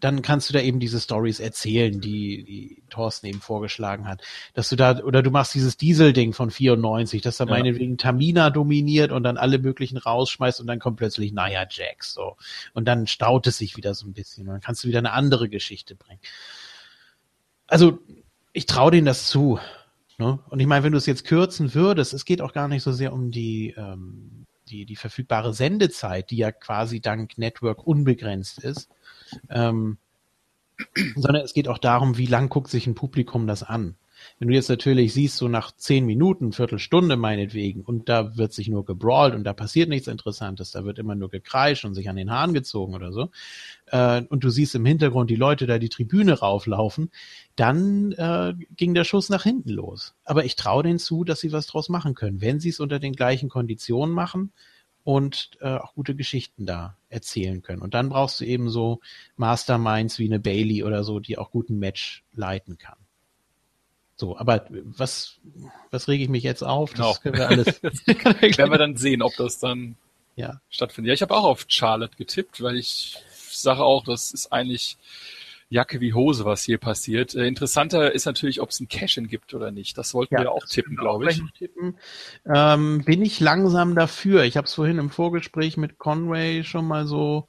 dann 0.00 0.20
kannst 0.20 0.48
du 0.48 0.52
da 0.52 0.60
eben 0.60 0.78
diese 0.78 1.00
Stories 1.00 1.40
erzählen, 1.40 2.00
die, 2.00 2.44
die 2.44 2.82
Thorsten 2.90 3.26
eben 3.26 3.40
vorgeschlagen 3.40 4.06
hat. 4.06 4.20
Dass 4.52 4.68
du 4.68 4.76
da, 4.76 4.98
oder 4.98 5.22
du 5.22 5.30
machst 5.30 5.54
dieses 5.54 5.78
Diesel-Ding 5.78 6.34
von 6.34 6.50
94, 6.50 7.22
dass 7.22 7.38
da 7.38 7.44
ja. 7.44 7.50
meinetwegen 7.50 7.96
Tamina 7.96 8.50
dominiert 8.50 9.10
und 9.10 9.22
dann 9.22 9.38
alle 9.38 9.58
möglichen 9.58 9.96
rausschmeißt 9.96 10.60
und 10.60 10.66
dann 10.66 10.78
kommt 10.78 10.98
plötzlich 10.98 11.32
Naya 11.32 11.66
Jax, 11.68 12.12
so. 12.12 12.36
Und 12.74 12.86
dann 12.86 13.06
staut 13.06 13.46
es 13.46 13.56
sich 13.56 13.76
wieder 13.76 13.94
so 13.94 14.06
ein 14.06 14.12
bisschen. 14.12 14.46
Und 14.46 14.54
dann 14.54 14.60
kannst 14.60 14.84
du 14.84 14.88
wieder 14.88 14.98
eine 14.98 15.12
andere 15.12 15.48
Geschichte 15.48 15.94
bringen. 15.94 16.20
Also, 17.66 17.98
ich 18.52 18.66
traue 18.66 18.90
denen 18.90 19.06
das 19.06 19.26
zu. 19.26 19.58
Ne? 20.18 20.38
Und 20.48 20.60
ich 20.60 20.66
meine, 20.66 20.84
wenn 20.84 20.92
du 20.92 20.98
es 20.98 21.06
jetzt 21.06 21.24
kürzen 21.24 21.74
würdest, 21.74 22.12
es 22.12 22.24
geht 22.24 22.42
auch 22.42 22.52
gar 22.52 22.68
nicht 22.68 22.82
so 22.82 22.92
sehr 22.92 23.12
um 23.12 23.30
die, 23.30 23.74
ähm, 23.76 24.46
die, 24.68 24.84
die 24.84 24.96
verfügbare 24.96 25.54
Sendezeit, 25.54 26.30
die 26.30 26.36
ja 26.36 26.52
quasi 26.52 27.00
dank 27.00 27.38
Network 27.38 27.86
unbegrenzt 27.86 28.58
ist, 28.58 28.90
ähm, 29.50 29.98
sondern 31.14 31.42
es 31.42 31.54
geht 31.54 31.68
auch 31.68 31.78
darum, 31.78 32.18
wie 32.18 32.26
lang 32.26 32.48
guckt 32.48 32.70
sich 32.70 32.86
ein 32.86 32.94
Publikum 32.94 33.46
das 33.46 33.62
an. 33.62 33.96
Wenn 34.38 34.48
du 34.48 34.54
jetzt 34.54 34.68
natürlich 34.68 35.12
siehst, 35.12 35.36
so 35.36 35.48
nach 35.48 35.72
zehn 35.72 36.04
Minuten, 36.06 36.52
Viertelstunde 36.52 37.16
meinetwegen, 37.16 37.82
und 37.82 38.08
da 38.08 38.36
wird 38.36 38.52
sich 38.52 38.68
nur 38.68 38.84
gebrawlt 38.84 39.34
und 39.34 39.44
da 39.44 39.52
passiert 39.52 39.88
nichts 39.88 40.08
Interessantes, 40.08 40.70
da 40.70 40.84
wird 40.84 40.98
immer 40.98 41.14
nur 41.14 41.28
gekreischt 41.28 41.84
und 41.84 41.94
sich 41.94 42.08
an 42.08 42.16
den 42.16 42.30
Haaren 42.30 42.54
gezogen 42.54 42.94
oder 42.94 43.12
so, 43.12 43.30
äh, 43.86 44.22
und 44.22 44.42
du 44.42 44.50
siehst 44.50 44.74
im 44.74 44.86
Hintergrund 44.86 45.30
die 45.30 45.36
Leute 45.36 45.66
da 45.66 45.78
die 45.78 45.88
Tribüne 45.88 46.38
rauflaufen, 46.38 47.10
dann 47.56 48.12
äh, 48.12 48.54
ging 48.76 48.94
der 48.94 49.04
Schuss 49.04 49.28
nach 49.28 49.42
hinten 49.42 49.70
los. 49.70 50.14
Aber 50.24 50.44
ich 50.44 50.56
traue 50.56 50.82
denen 50.82 50.98
zu, 50.98 51.24
dass 51.24 51.40
sie 51.40 51.52
was 51.52 51.66
draus 51.66 51.88
machen 51.88 52.14
können, 52.14 52.40
wenn 52.40 52.60
sie 52.60 52.70
es 52.70 52.80
unter 52.80 52.98
den 52.98 53.12
gleichen 53.12 53.48
Konditionen 53.48 54.14
machen 54.14 54.52
und 55.06 55.50
äh, 55.60 55.68
auch 55.68 55.94
gute 55.94 56.16
Geschichten 56.16 56.66
da 56.66 56.96
erzählen 57.10 57.62
können. 57.62 57.80
Und 57.80 57.94
dann 57.94 58.08
brauchst 58.08 58.40
du 58.40 58.44
eben 58.44 58.68
so 58.68 58.98
Masterminds 59.36 60.18
wie 60.18 60.24
eine 60.24 60.40
Bailey 60.40 60.82
oder 60.82 61.04
so, 61.04 61.20
die 61.20 61.38
auch 61.38 61.52
guten 61.52 61.78
Match 61.78 62.24
leiten 62.34 62.76
kann. 62.76 62.98
So, 64.16 64.36
aber 64.36 64.66
was, 64.68 65.38
was 65.92 66.08
rege 66.08 66.24
ich 66.24 66.28
mich 66.28 66.42
jetzt 66.42 66.64
auf? 66.64 66.92
Das 66.92 66.98
genau. 66.98 67.14
können 67.22 67.36
wir 67.36 67.48
alles. 67.48 67.80
werden 68.58 68.72
wir 68.72 68.78
dann 68.78 68.96
sehen, 68.96 69.22
ob 69.22 69.36
das 69.36 69.60
dann 69.60 69.94
ja. 70.34 70.60
stattfindet. 70.70 71.10
Ja, 71.10 71.14
ich 71.14 71.22
habe 71.22 71.36
auch 71.36 71.44
auf 71.44 71.66
Charlotte 71.68 72.16
getippt, 72.16 72.60
weil 72.60 72.76
ich 72.76 73.16
sage 73.52 73.84
auch, 73.84 74.02
das 74.02 74.32
ist 74.32 74.52
eigentlich 74.52 74.96
Jacke 75.68 76.00
wie 76.00 76.14
Hose, 76.14 76.44
was 76.44 76.62
hier 76.62 76.78
passiert. 76.78 77.34
Äh, 77.34 77.46
interessanter 77.46 78.12
ist 78.12 78.26
natürlich, 78.26 78.60
ob 78.60 78.70
es 78.70 78.80
ein 78.80 78.88
Cash-In 78.88 79.28
gibt 79.28 79.54
oder 79.54 79.70
nicht. 79.70 79.98
Das 79.98 80.14
wollten 80.14 80.34
ja, 80.34 80.42
wir 80.42 80.52
auch 80.52 80.64
tippen, 80.64 80.96
glaube 80.96 81.30
ich. 81.30 81.42
Tippen. 81.58 81.96
Ähm, 82.44 83.02
bin 83.04 83.22
ich 83.22 83.40
langsam 83.40 83.94
dafür. 83.94 84.44
Ich 84.44 84.56
habe 84.56 84.66
es 84.66 84.74
vorhin 84.74 84.98
im 84.98 85.10
Vorgespräch 85.10 85.76
mit 85.76 85.98
Conway 85.98 86.62
schon 86.62 86.86
mal 86.86 87.06
so 87.06 87.48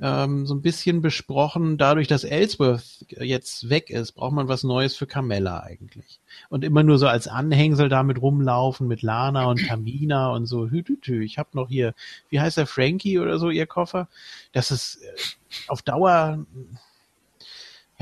ähm, 0.00 0.44
so 0.44 0.54
ein 0.54 0.62
bisschen 0.62 1.02
besprochen, 1.02 1.78
dadurch, 1.78 2.08
dass 2.08 2.24
Ellsworth 2.24 3.06
jetzt 3.08 3.68
weg 3.70 3.90
ist, 3.90 4.12
braucht 4.12 4.32
man 4.32 4.48
was 4.48 4.64
Neues 4.64 4.96
für 4.96 5.06
Carmella 5.06 5.60
eigentlich. 5.60 6.20
Und 6.48 6.64
immer 6.64 6.82
nur 6.82 6.98
so 6.98 7.06
als 7.06 7.28
Anhängsel 7.28 7.88
damit 7.88 8.20
rumlaufen 8.20 8.88
mit 8.88 9.02
Lana 9.02 9.46
und 9.46 9.66
Tamina 9.66 10.32
und 10.32 10.46
so, 10.46 10.68
hü, 10.68 10.82
hü, 10.84 10.96
hü. 11.02 11.24
ich 11.24 11.38
habe 11.38 11.50
noch 11.52 11.68
hier, 11.68 11.94
wie 12.28 12.40
heißt 12.40 12.56
der, 12.56 12.66
Frankie 12.66 13.20
oder 13.20 13.38
so, 13.38 13.50
ihr 13.50 13.66
Koffer? 13.66 14.08
Das 14.52 14.72
ist 14.72 14.96
äh, 15.02 15.68
auf 15.68 15.82
Dauer, 15.82 16.44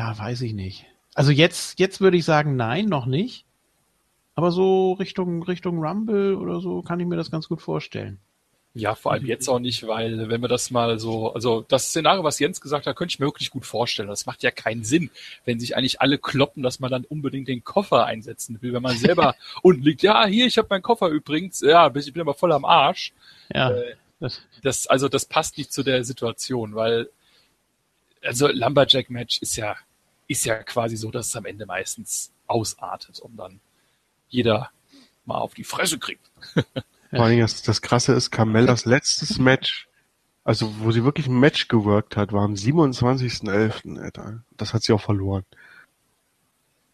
ja, 0.03 0.19
weiß 0.19 0.41
ich 0.41 0.53
nicht. 0.53 0.85
Also 1.15 1.31
jetzt, 1.31 1.79
jetzt 1.79 2.01
würde 2.01 2.17
ich 2.17 2.25
sagen, 2.25 2.57
nein, 2.57 2.87
noch 2.87 3.07
nicht. 3.07 3.45
Aber 4.35 4.51
so 4.51 4.95
Richtung, 4.95 5.45
Richtung 5.45 5.79
Rumble 5.79 6.35
oder 6.35 6.61
so 6.61 6.83
kann 6.83 6.99
ich 6.99 7.07
mir 7.07 7.17
das 7.17 7.31
ganz 7.31 7.49
gut 7.49 7.63
vorstellen. 7.63 8.19
Ja, 8.75 8.95
vor 8.97 9.13
allem 9.13 9.27
jetzt 9.27 9.49
auch 9.49 9.61
nicht, 9.61 9.87
weil 9.87 10.29
wenn 10.29 10.41
wir 10.41 10.49
das 10.49 10.71
mal 10.71 10.99
so, 10.99 11.35
also 11.35 11.65
das 11.69 11.91
Szenario, 11.91 12.25
was 12.25 12.39
Jens 12.41 12.61
gesagt 12.61 12.87
hat, 12.87 12.97
könnte 12.97 13.13
ich 13.13 13.21
mir 13.21 13.27
wirklich 13.27 13.51
gut 13.51 13.65
vorstellen. 13.65 14.09
Das 14.09 14.27
macht 14.27 14.43
ja 14.43 14.51
keinen 14.51 14.83
Sinn, 14.83 15.11
wenn 15.45 15.61
sich 15.61 15.77
eigentlich 15.77 16.01
alle 16.01 16.19
kloppen, 16.19 16.65
dass 16.65 16.81
man 16.81 16.91
dann 16.91 17.05
unbedingt 17.05 17.47
den 17.47 17.63
Koffer 17.63 18.07
einsetzen 18.07 18.61
will, 18.61 18.73
wenn 18.73 18.83
man 18.83 18.97
selber 18.97 19.37
unten 19.63 19.83
liegt. 19.83 20.03
Ja, 20.03 20.27
hier, 20.27 20.47
ich 20.47 20.59
habe 20.59 20.69
meinen 20.71 20.83
Koffer 20.83 21.11
übrigens. 21.11 21.61
Ja, 21.61 21.95
ich 21.95 22.13
bin 22.13 22.23
aber 22.23 22.35
voll 22.35 22.51
am 22.51 22.65
Arsch. 22.65 23.13
Ja. 23.55 23.71
Äh, 23.71 23.95
das, 24.63 24.87
also 24.87 25.09
das 25.09 25.27
passt 25.27 25.59
nicht 25.59 25.73
zu 25.73 25.83
der 25.85 26.03
Situation, 26.05 26.75
weil 26.75 27.09
also 28.25 28.49
Lumberjack-Match 28.49 29.43
ist 29.43 29.57
ja, 29.57 29.77
ist 30.33 30.45
ja 30.45 30.63
quasi 30.63 30.97
so, 30.97 31.11
dass 31.11 31.29
es 31.29 31.37
am 31.37 31.45
Ende 31.45 31.67
meistens 31.67 32.33
ausartet 32.47 33.21
und 33.21 33.37
dann 33.37 33.61
jeder 34.29 34.71
mal 35.25 35.39
auf 35.39 35.55
die 35.55 35.65
Fresse 35.65 35.99
kriegt. 35.99 36.31
Vor 37.11 37.25
allem 37.25 37.41
das, 37.41 37.63
das 37.63 37.83
Krasse 37.83 38.13
ist, 38.15 38.31
Carmellas 38.31 38.87
letztes 38.87 39.39
Match, 39.39 39.89
also 40.45 40.81
wo 40.81 40.91
sie 40.91 41.05
wirklich 41.05 41.27
ein 41.27 41.39
Match 41.39 41.69
geworkt 41.69 42.17
hat, 42.17 42.33
war 42.33 42.43
am 42.43 42.55
27.11. 42.55 44.01
Alter. 44.01 44.43
Das 44.57 44.73
hat 44.73 44.83
sie 44.83 44.93
auch 44.93 45.01
verloren. 45.01 45.45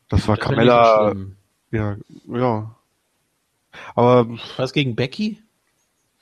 Das 0.09 0.27
war 0.27 0.37
das 0.37 0.45
Carmella. 0.45 1.15
Ja, 1.71 1.97
ja. 2.27 2.75
Aber. 3.95 4.27
Was 4.57 4.73
gegen 4.73 4.97
Becky? 4.97 5.43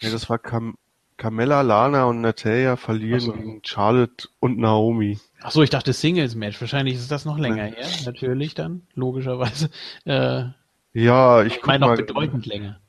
Ja, 0.01 0.11
das 0.11 0.29
war 0.29 0.39
Cam 0.39 0.77
Carmella, 1.17 1.63
Lana 1.63 2.05
und 2.05 2.21
Natalia 2.21 2.77
verlieren 2.77 3.21
so. 3.21 3.33
gegen 3.33 3.63
Charlotte 3.65 4.29
und 4.39 4.59
Naomi. 4.59 5.19
Ach 5.43 5.51
so, 5.51 5.63
ich 5.63 5.71
dachte 5.71 5.93
Singles 5.93 6.35
Match. 6.35 6.61
Wahrscheinlich 6.61 6.95
ist 6.95 7.11
das 7.11 7.25
noch 7.25 7.39
länger 7.39 7.69
ja. 7.69 7.77
her. 7.77 7.89
Natürlich 8.05 8.55
dann, 8.55 8.87
logischerweise. 8.95 9.71
Äh, 10.05 10.45
ja, 10.93 11.43
ich, 11.43 11.57
ich 11.57 11.67
meine 11.67 11.87
noch 11.87 11.97
bedeutend 11.97 12.47
länger. 12.47 12.81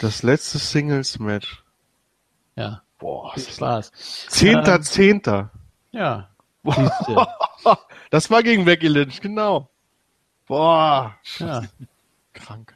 Das 0.00 0.24
letzte 0.24 0.58
Singles-Match. 0.58 1.62
Ja. 2.56 2.82
Boah, 2.98 3.32
das 3.36 3.60
war's. 3.60 3.92
Zehnter, 4.28 4.74
ähm, 4.74 4.82
Zehnter. 4.82 5.50
Ja. 5.92 6.28
das 8.10 8.30
war 8.30 8.42
gegen 8.42 8.64
Becky 8.64 8.88
Lynch, 8.88 9.20
genau. 9.20 9.70
Boah. 10.46 11.14
Ja. 11.38 11.62
Krank. 12.32 12.74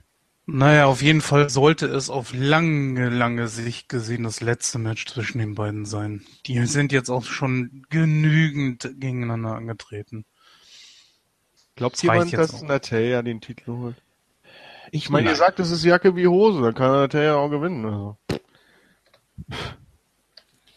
Naja, 0.49 0.86
auf 0.86 1.03
jeden 1.03 1.22
Fall 1.22 1.51
sollte 1.51 1.86
es 1.86 2.09
auf 2.09 2.32
lange, 2.32 3.09
lange 3.09 3.49
Sicht 3.49 3.88
gesehen 3.88 4.22
das 4.22 4.40
letzte 4.40 4.78
Match 4.78 5.05
zwischen 5.07 5.38
den 5.38 5.57
beiden 5.57 5.84
sein. 5.84 6.24
Die 6.47 6.64
sind 6.66 6.92
jetzt 6.92 7.11
auch 7.11 7.24
schon 7.24 7.84
genügend 7.90 8.82
gegeneinander 8.82 9.57
angetreten. 9.57 10.24
Glaubt 11.74 12.01
jemand, 12.01 12.32
dass 12.32 12.62
Natalia 12.62 13.22
den 13.22 13.40
Titel 13.40 13.72
holt? 13.72 13.97
Ich 14.92 15.11
meine, 15.11 15.30
ihr 15.30 15.36
sagt, 15.36 15.59
es 15.59 15.72
ist 15.72 15.84
Jacke 15.84 16.14
wie 16.14 16.28
Hose, 16.28 16.62
dann 16.62 16.74
kann 16.74 16.92
Natalia 16.92 17.34
auch 17.34 17.51
gewinnen. 17.51 17.84
Also. 17.84 18.16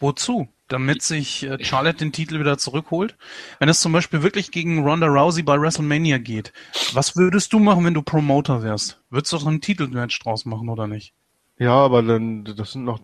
Wozu? 0.00 0.48
Damit 0.70 1.02
sich 1.02 1.42
äh, 1.42 1.62
Charlotte 1.62 1.98
den 1.98 2.12
Titel 2.12 2.38
wieder 2.38 2.56
zurückholt. 2.56 3.16
Wenn 3.58 3.68
es 3.68 3.80
zum 3.80 3.92
Beispiel 3.92 4.22
wirklich 4.22 4.50
gegen 4.50 4.82
Ronda 4.82 5.06
Rousey 5.06 5.42
bei 5.42 5.60
WrestleMania 5.60 6.18
geht, 6.18 6.52
was 6.92 7.16
würdest 7.16 7.52
du 7.52 7.58
machen, 7.58 7.84
wenn 7.84 7.94
du 7.94 8.02
Promoter 8.02 8.62
wärst? 8.62 9.00
Würdest 9.10 9.32
du 9.32 9.38
doch 9.38 9.46
ein 9.46 9.60
Titelmatch 9.60 10.18
draus 10.20 10.44
machen 10.44 10.68
oder 10.68 10.86
nicht? 10.86 11.12
Ja, 11.58 11.74
aber 11.74 12.02
dann, 12.02 12.44
das 12.44 12.72
sind 12.72 12.84
noch 12.84 13.00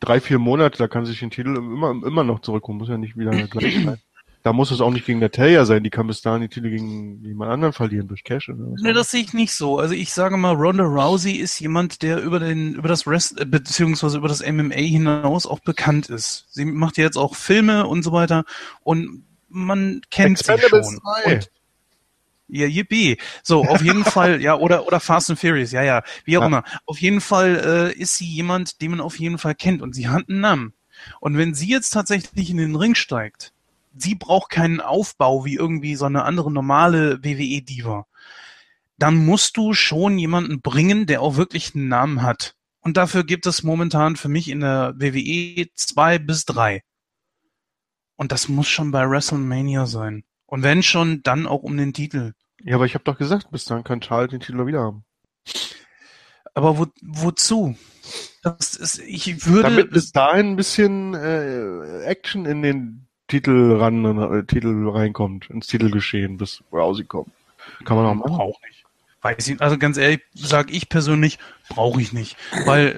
drei, 0.00 0.20
vier 0.20 0.38
Monate, 0.38 0.78
da 0.78 0.88
kann 0.88 1.06
sich 1.06 1.20
den 1.20 1.30
Titel 1.30 1.56
immer, 1.56 1.90
immer 1.90 2.24
noch 2.24 2.40
zurückholen, 2.40 2.78
muss 2.78 2.88
ja 2.88 2.98
nicht 2.98 3.16
wieder 3.16 3.30
gleich 3.30 3.74
sein. 3.84 4.00
Da 4.42 4.52
muss 4.52 4.70
es 4.72 4.80
auch 4.80 4.90
nicht 4.90 5.06
gegen 5.06 5.20
Natalia 5.20 5.64
sein, 5.64 5.84
die 5.84 5.90
kann 5.90 6.08
bis 6.08 6.20
dahin 6.20 6.42
die 6.42 6.48
Titel 6.48 6.70
gegen 6.70 7.24
jemand 7.24 7.52
anderen 7.52 7.72
verlieren 7.72 8.08
durch 8.08 8.24
Cash. 8.24 8.48
Oder 8.48 8.72
was 8.72 8.82
nee, 8.82 8.92
das 8.92 9.10
sehe 9.10 9.22
ich 9.22 9.32
nicht 9.32 9.54
so. 9.54 9.78
Also 9.78 9.94
ich 9.94 10.12
sage 10.12 10.36
mal, 10.36 10.54
Ronda 10.54 10.84
Rousey 10.84 11.32
ist 11.32 11.60
jemand, 11.60 12.02
der 12.02 12.20
über 12.20 12.40
den, 12.40 12.74
über 12.74 12.88
das 12.88 13.06
Rest, 13.06 13.40
äh, 13.40 13.44
beziehungsweise 13.44 14.18
über 14.18 14.28
das 14.28 14.44
MMA 14.44 14.74
hinaus 14.74 15.46
auch 15.46 15.60
bekannt 15.60 16.08
ist. 16.08 16.46
Sie 16.50 16.64
macht 16.64 16.98
jetzt 16.98 17.16
auch 17.16 17.36
Filme 17.36 17.86
und 17.86 18.02
so 18.02 18.12
weiter 18.12 18.44
und 18.82 19.24
man 19.48 20.00
kennt 20.10 20.38
sie 20.38 20.58
schon. 20.58 21.00
Ja, 22.48 22.66
yippie. 22.66 23.18
So, 23.42 23.64
auf 23.64 23.80
jeden 23.80 24.04
Fall, 24.04 24.42
ja, 24.42 24.56
oder, 24.56 24.86
oder 24.86 25.00
Fast 25.00 25.30
and 25.30 25.38
Furious, 25.38 25.72
ja, 25.72 25.82
ja, 25.82 26.02
wie 26.24 26.36
auch 26.36 26.42
ja. 26.42 26.46
immer. 26.48 26.64
Auf 26.84 26.98
jeden 26.98 27.20
Fall 27.20 27.92
äh, 27.96 27.98
ist 27.98 28.18
sie 28.18 28.26
jemand, 28.26 28.82
den 28.82 28.90
man 28.90 29.00
auf 29.00 29.18
jeden 29.18 29.38
Fall 29.38 29.54
kennt 29.54 29.80
und 29.80 29.94
sie 29.94 30.08
hat 30.08 30.28
einen 30.28 30.40
Namen. 30.40 30.74
Und 31.20 31.38
wenn 31.38 31.54
sie 31.54 31.68
jetzt 31.68 31.90
tatsächlich 31.90 32.50
in 32.50 32.58
den 32.58 32.76
Ring 32.76 32.94
steigt, 32.94 33.52
sie 33.94 34.14
braucht 34.14 34.50
keinen 34.50 34.80
Aufbau 34.80 35.44
wie 35.44 35.54
irgendwie 35.54 35.94
so 35.96 36.06
eine 36.06 36.24
andere 36.24 36.50
normale 36.50 37.22
WWE-Diva. 37.22 38.06
Dann 38.98 39.16
musst 39.16 39.56
du 39.56 39.74
schon 39.74 40.18
jemanden 40.18 40.60
bringen, 40.60 41.06
der 41.06 41.22
auch 41.22 41.36
wirklich 41.36 41.74
einen 41.74 41.88
Namen 41.88 42.22
hat. 42.22 42.54
Und 42.80 42.96
dafür 42.96 43.24
gibt 43.24 43.46
es 43.46 43.62
momentan 43.62 44.16
für 44.16 44.28
mich 44.28 44.48
in 44.48 44.60
der 44.60 44.94
WWE 44.96 45.68
zwei 45.74 46.18
bis 46.18 46.44
drei. 46.44 46.82
Und 48.16 48.32
das 48.32 48.48
muss 48.48 48.68
schon 48.68 48.90
bei 48.90 49.08
WrestleMania 49.08 49.86
sein. 49.86 50.24
Und 50.46 50.62
wenn 50.62 50.82
schon, 50.82 51.22
dann 51.22 51.46
auch 51.46 51.62
um 51.62 51.76
den 51.76 51.92
Titel. 51.92 52.34
Ja, 52.62 52.76
aber 52.76 52.86
ich 52.86 52.94
habe 52.94 53.04
doch 53.04 53.18
gesagt, 53.18 53.50
bis 53.50 53.64
dann 53.64 53.84
kann 53.84 54.00
Charles 54.00 54.30
den 54.30 54.40
Titel 54.40 54.66
wieder 54.66 54.80
haben. 54.80 55.04
Aber 56.54 56.78
wo, 56.78 56.86
wozu? 57.02 57.76
Das 58.42 58.76
ist, 58.76 58.98
ich 58.98 59.46
würde. 59.46 59.62
Damit 59.62 59.90
bis 59.90 60.12
dahin 60.12 60.50
ein 60.50 60.56
bisschen 60.56 61.14
äh, 61.14 62.02
Action 62.02 62.44
in 62.44 62.62
den 62.62 63.08
Titel 63.28 63.76
ran, 63.76 64.04
äh, 64.04 64.44
Titel 64.44 64.88
reinkommt, 64.88 65.50
ins 65.50 65.66
Titelgeschehen, 65.66 66.36
bis 66.36 66.62
Rousey 66.72 67.04
kommt. 67.04 67.32
Kann 67.84 67.96
man 67.96 68.06
auch 68.06 68.14
machen. 68.14 68.40
Auch 68.40 68.60
nicht. 68.66 68.84
Weiß 69.22 69.46
ich, 69.48 69.60
also 69.60 69.78
ganz 69.78 69.96
ehrlich, 69.96 70.20
sag 70.34 70.72
ich 70.72 70.88
persönlich, 70.88 71.38
brauche 71.68 72.00
ich 72.02 72.12
nicht. 72.12 72.36
Weil, 72.64 72.88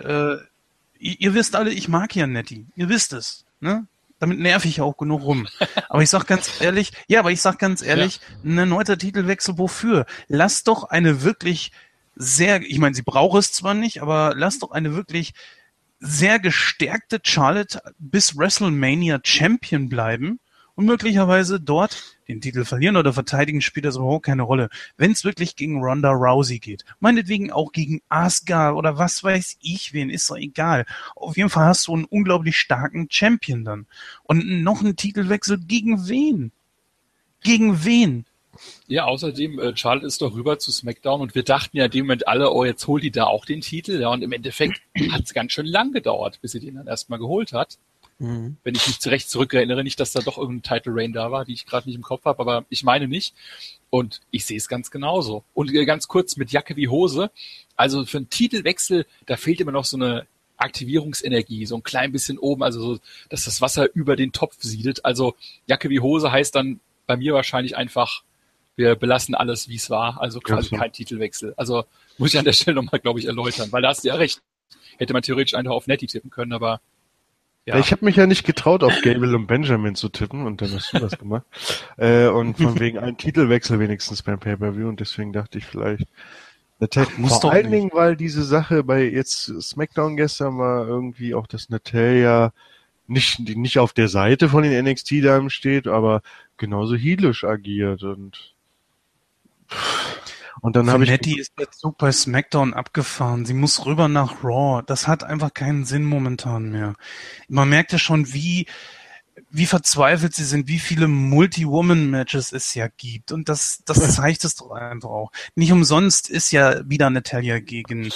äh, 0.41 0.99
ihr, 0.99 1.21
ihr, 1.21 1.35
wisst 1.35 1.55
alle, 1.55 1.71
ich 1.71 1.89
mag 1.89 2.17
ja 2.17 2.27
Nettie. 2.27 2.67
Ihr 2.77 2.89
wisst 2.89 3.13
es, 3.13 3.45
ne? 3.61 3.87
Damit 4.21 4.39
nerv 4.39 4.65
ich 4.65 4.81
auch 4.81 4.97
genug 4.97 5.23
rum. 5.23 5.47
Aber 5.91 6.03
ich 6.03 6.09
sag 6.09 6.27
ganz 6.27 6.61
ehrlich, 6.61 6.93
ja, 7.09 7.21
aber 7.21 7.31
ich 7.31 7.43
sag 7.43 7.59
ganz 7.59 7.83
ehrlich, 7.83 8.21
ja. 8.43 8.51
ein 8.51 8.59
erneuter 8.59 8.97
Titelwechsel 8.97 9.59
wofür? 9.59 10.07
Lass 10.29 10.63
doch 10.63 10.85
eine 10.85 11.23
wirklich 11.23 11.73
sehr, 12.17 12.63
ich 12.63 12.79
meine, 12.79 12.95
sie 12.95 13.03
braucht 13.03 13.39
es 13.39 13.53
zwar 13.53 13.75
nicht, 13.75 14.01
aber 14.01 14.33
lass 14.35 14.61
doch 14.61 14.71
eine 14.71 14.95
wirklich 14.95 15.35
sehr 16.01 16.39
gestärkte 16.39 17.21
Charlotte 17.23 17.81
bis 17.99 18.37
WrestleMania 18.37 19.21
Champion 19.23 19.89
bleiben 19.89 20.41
und 20.75 20.87
möglicherweise 20.87 21.61
dort 21.61 22.17
den 22.29 22.41
Titel 22.41 22.65
verlieren 22.65 22.97
oder 22.97 23.13
verteidigen, 23.13 23.61
spielt 23.61 23.85
das 23.85 23.97
überhaupt 23.97 24.27
keine 24.27 24.43
Rolle. 24.43 24.71
Wenn 24.97 25.13
es 25.13 25.25
wirklich 25.25 25.57
gegen 25.57 25.83
Ronda 25.83 26.11
Rousey 26.11 26.59
geht, 26.59 26.85
meinetwegen 27.01 27.53
auch 27.53 27.73
gegen 27.73 28.01
Asuka 28.09 28.73
oder 28.73 28.99
was 28.99 29.23
weiß 29.23 29.59
ich 29.61 29.93
wen, 29.93 30.11
ist 30.11 30.31
doch 30.31 30.37
egal. 30.37 30.87
Auf 31.15 31.37
jeden 31.37 31.51
Fall 31.51 31.67
hast 31.67 31.87
du 31.87 31.95
einen 31.95 32.05
unglaublich 32.05 32.57
starken 32.59 33.09
Champion 33.11 33.65
dann. 33.65 33.87
Und 34.25 34.63
noch 34.63 34.81
einen 34.81 34.97
Titelwechsel 34.97 35.59
gegen 35.59 36.09
wen? 36.09 36.53
Gegen 37.43 37.85
wen? 37.85 38.25
Ja, 38.87 39.05
außerdem, 39.05 39.59
äh, 39.59 39.77
Charlotte 39.77 40.07
ist 40.07 40.23
doch 40.23 40.35
rüber 40.35 40.59
zu 40.59 40.73
SmackDown 40.73 41.21
und 41.21 41.35
wir 41.35 41.43
dachten 41.43 41.77
ja 41.77 41.87
in 41.87 41.91
dem 41.91 42.07
Moment 42.07 42.29
alle, 42.29 42.51
oh, 42.51 42.65
jetzt 42.65 42.87
holt 42.87 43.03
die 43.03 43.11
da 43.11 43.25
auch 43.25 43.45
den 43.45 43.61
Titel. 43.61 44.01
Ja, 44.01 44.09
und 44.09 44.23
im 44.23 44.33
Endeffekt 44.33 44.81
hat 45.11 45.25
es 45.25 45.35
ganz 45.35 45.53
schön 45.53 45.67
lang 45.67 45.93
gedauert, 45.93 46.41
bis 46.41 46.53
sie 46.53 46.61
den 46.61 46.77
dann 46.77 46.87
erstmal 46.87 47.19
geholt 47.19 47.53
hat. 47.53 47.79
Mhm. 48.19 48.57
Wenn 48.63 48.75
ich 48.75 48.87
mich 48.87 49.01
zurecht 49.01 49.29
zurückerinnere, 49.29 49.83
nicht, 49.83 49.99
dass 49.99 50.13
da 50.13 50.21
doch 50.21 50.39
irgendein 50.39 50.79
Title 50.79 50.93
Reign 50.95 51.13
da 51.13 51.31
war, 51.33 51.45
die 51.45 51.53
ich 51.53 51.67
gerade 51.67 51.89
nicht 51.89 51.97
im 51.97 52.03
Kopf 52.03 52.25
habe, 52.25 52.39
aber 52.39 52.65
ich 52.69 52.85
meine 52.85 53.09
nicht. 53.09 53.35
Und 53.91 54.21
ich 54.31 54.45
sehe 54.45 54.57
es 54.57 54.69
ganz 54.69 54.91
genauso. 54.91 55.45
Und 55.53 55.73
äh, 55.73 55.85
ganz 55.85 56.09
kurz 56.09 56.37
mit 56.37 56.51
Jacke 56.53 56.77
wie 56.77 56.89
Hose. 56.89 57.31
Also 57.77 58.05
für 58.05 58.19
einen 58.19 58.31
Titelwechsel, 58.31 59.07
da 59.27 59.37
fehlt 59.37 59.61
immer 59.61 59.73
noch 59.73 59.85
so 59.85 59.97
eine 59.97 60.27
Aktivierungsenergie, 60.57 61.67
so 61.67 61.77
ein 61.77 61.83
klein 61.83 62.13
bisschen 62.13 62.39
oben, 62.39 62.63
also 62.63 62.81
so, 62.81 63.01
dass 63.29 63.45
das 63.45 63.61
Wasser 63.61 63.89
über 63.95 64.17
den 64.17 64.33
Topf 64.33 64.57
siedet. 64.61 65.05
Also 65.05 65.35
Jacke 65.67 65.91
wie 65.91 66.01
Hose 66.01 66.31
heißt 66.31 66.55
dann 66.55 66.81
bei 67.07 67.17
mir 67.17 67.35
wahrscheinlich 67.35 67.77
einfach 67.77 68.23
wir 68.77 68.97
belassen 68.97 69.35
alles, 69.35 69.69
wie 69.69 69.77
es 69.77 69.91
war, 69.91 70.21
also 70.21 70.41
quasi 70.41 70.77
kein 70.77 70.93
Titelwechsel. 70.93 71.55
Also 71.57 71.85
muss 72.19 72.33
ich 72.33 72.39
an 72.39 72.45
der 72.45 72.53
Stelle 72.53 72.77
nochmal, 72.77 73.01
glaube 73.01 73.21
ich, 73.21 73.27
erläutern, 73.27 73.71
weil 73.73 73.83
da 73.83 73.89
hast 73.89 74.05
du 74.05 74.09
ja 74.09 74.15
recht. 74.15 74.43
Hätte 74.97 75.13
man 75.13 75.23
theoretisch 75.23 75.55
einfach 75.55 75.73
auf 75.73 75.87
Nettie 75.87 76.07
tippen 76.07 76.31
können, 76.31 76.53
aber 76.53 76.81
ja. 77.67 77.79
Ich 77.79 77.93
habe 77.93 78.05
mich 78.05 78.17
ja 78.17 78.27
nicht 78.27 78.45
getraut, 78.45 78.83
auf 78.83 78.93
Gable 79.03 79.35
und 79.35 79.47
Benjamin 79.47 79.95
zu 79.95 80.11
tippen 80.11 80.45
und 80.45 80.61
dann 80.61 80.71
hast 80.73 80.93
du 80.93 80.99
das 80.99 81.19
gemacht. 81.19 81.45
äh, 81.97 82.27
und 82.27 82.59
von 82.59 82.79
wegen 82.79 82.99
einen 82.99 83.17
Titelwechsel 83.17 83.79
wenigstens 83.81 84.23
beim 84.23 84.39
Pay-Per-View 84.39 84.87
und 84.87 85.01
deswegen 85.01 85.33
dachte 85.33 85.57
ich 85.59 85.65
vielleicht, 85.65 86.07
Ach, 86.81 87.41
vor 87.41 87.53
allen 87.53 87.71
Dingen, 87.71 87.91
weil 87.95 88.17
diese 88.17 88.43
Sache 88.43 88.85
bei 88.85 89.05
jetzt 89.05 89.47
SmackDown 89.63 90.17
gestern 90.17 90.59
war 90.59 90.87
irgendwie 90.87 91.35
auch, 91.35 91.47
dass 91.47 91.71
Natalia 91.71 92.53
nicht, 93.07 93.39
nicht 93.41 93.79
auf 93.79 93.93
der 93.93 94.09
Seite 94.09 94.49
von 94.49 94.63
den 94.63 94.85
NXT-Damen 94.85 95.51
steht, 95.51 95.87
aber 95.87 96.21
genauso 96.57 96.95
heelisch 96.97 97.45
agiert 97.45 98.03
und 98.03 98.54
und 100.65 100.77
dann 100.77 100.91
habe 100.91 101.05
ich. 101.05 101.11
Nettie 101.11 101.39
ist 101.39 101.53
der 101.59 101.71
Zug 101.71 101.99
bei 101.99 102.11
SmackDown 102.11 102.73
abgefahren. 102.73 103.45
Sie 103.45 103.53
muss 103.53 103.85
rüber 103.85 104.09
nach 104.09 104.43
Raw. 104.43 104.83
Das 104.87 105.07
hat 105.07 105.23
einfach 105.23 105.53
keinen 105.53 105.85
Sinn 105.85 106.05
momentan 106.05 106.71
mehr. 106.71 106.95
Man 107.49 107.69
merkt 107.69 107.93
ja 107.93 107.99
schon, 107.99 108.33
wie, 108.33 108.67
wie 109.51 109.67
verzweifelt 109.67 110.35
sie 110.35 110.45
sind, 110.45 110.67
wie 110.67 110.79
viele 110.79 111.07
Multi-Woman-Matches 111.07 112.53
es 112.53 112.75
ja 112.75 112.89
gibt. 112.89 113.31
Und 113.31 113.51
das, 113.51 113.83
das 113.85 114.15
zeigt 114.17 114.45
es 114.45 114.55
doch 114.55 114.71
einfach 114.71 115.11
auch. 115.11 115.33
Nicht 115.55 115.71
umsonst 115.71 116.31
ist 116.31 116.51
ja 116.51 116.89
wieder 116.89 117.11
Natalia 117.11 117.59
gegen 117.59 118.11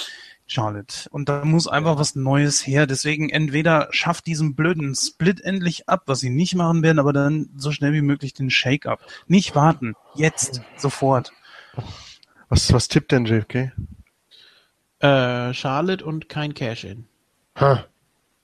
Charlotte. 0.47 1.07
Und 1.11 1.29
da 1.29 1.45
muss 1.45 1.67
einfach 1.67 1.99
was 1.99 2.15
Neues 2.15 2.65
her. 2.65 2.87
Deswegen 2.87 3.29
entweder 3.29 3.89
schafft 3.91 4.25
diesen 4.25 4.55
blöden 4.55 4.95
Split 4.95 5.41
endlich 5.41 5.87
ab, 5.87 6.03
was 6.07 6.19
sie 6.19 6.31
nicht 6.31 6.55
machen 6.55 6.81
werden, 6.81 6.97
aber 6.97 7.13
dann 7.13 7.49
so 7.55 7.71
schnell 7.71 7.93
wie 7.93 8.01
möglich 8.01 8.33
den 8.33 8.49
Shake-up. 8.49 9.05
Nicht 9.27 9.53
warten. 9.55 9.93
Jetzt. 10.15 10.61
Sofort. 10.77 11.31
Was, 12.49 12.73
was 12.73 12.87
tippt 12.87 13.11
denn 13.11 13.25
JFK? 13.25 13.71
Äh, 14.99 15.53
Charlotte 15.53 16.03
und 16.03 16.29
kein 16.29 16.53
Cash-In. 16.53 17.05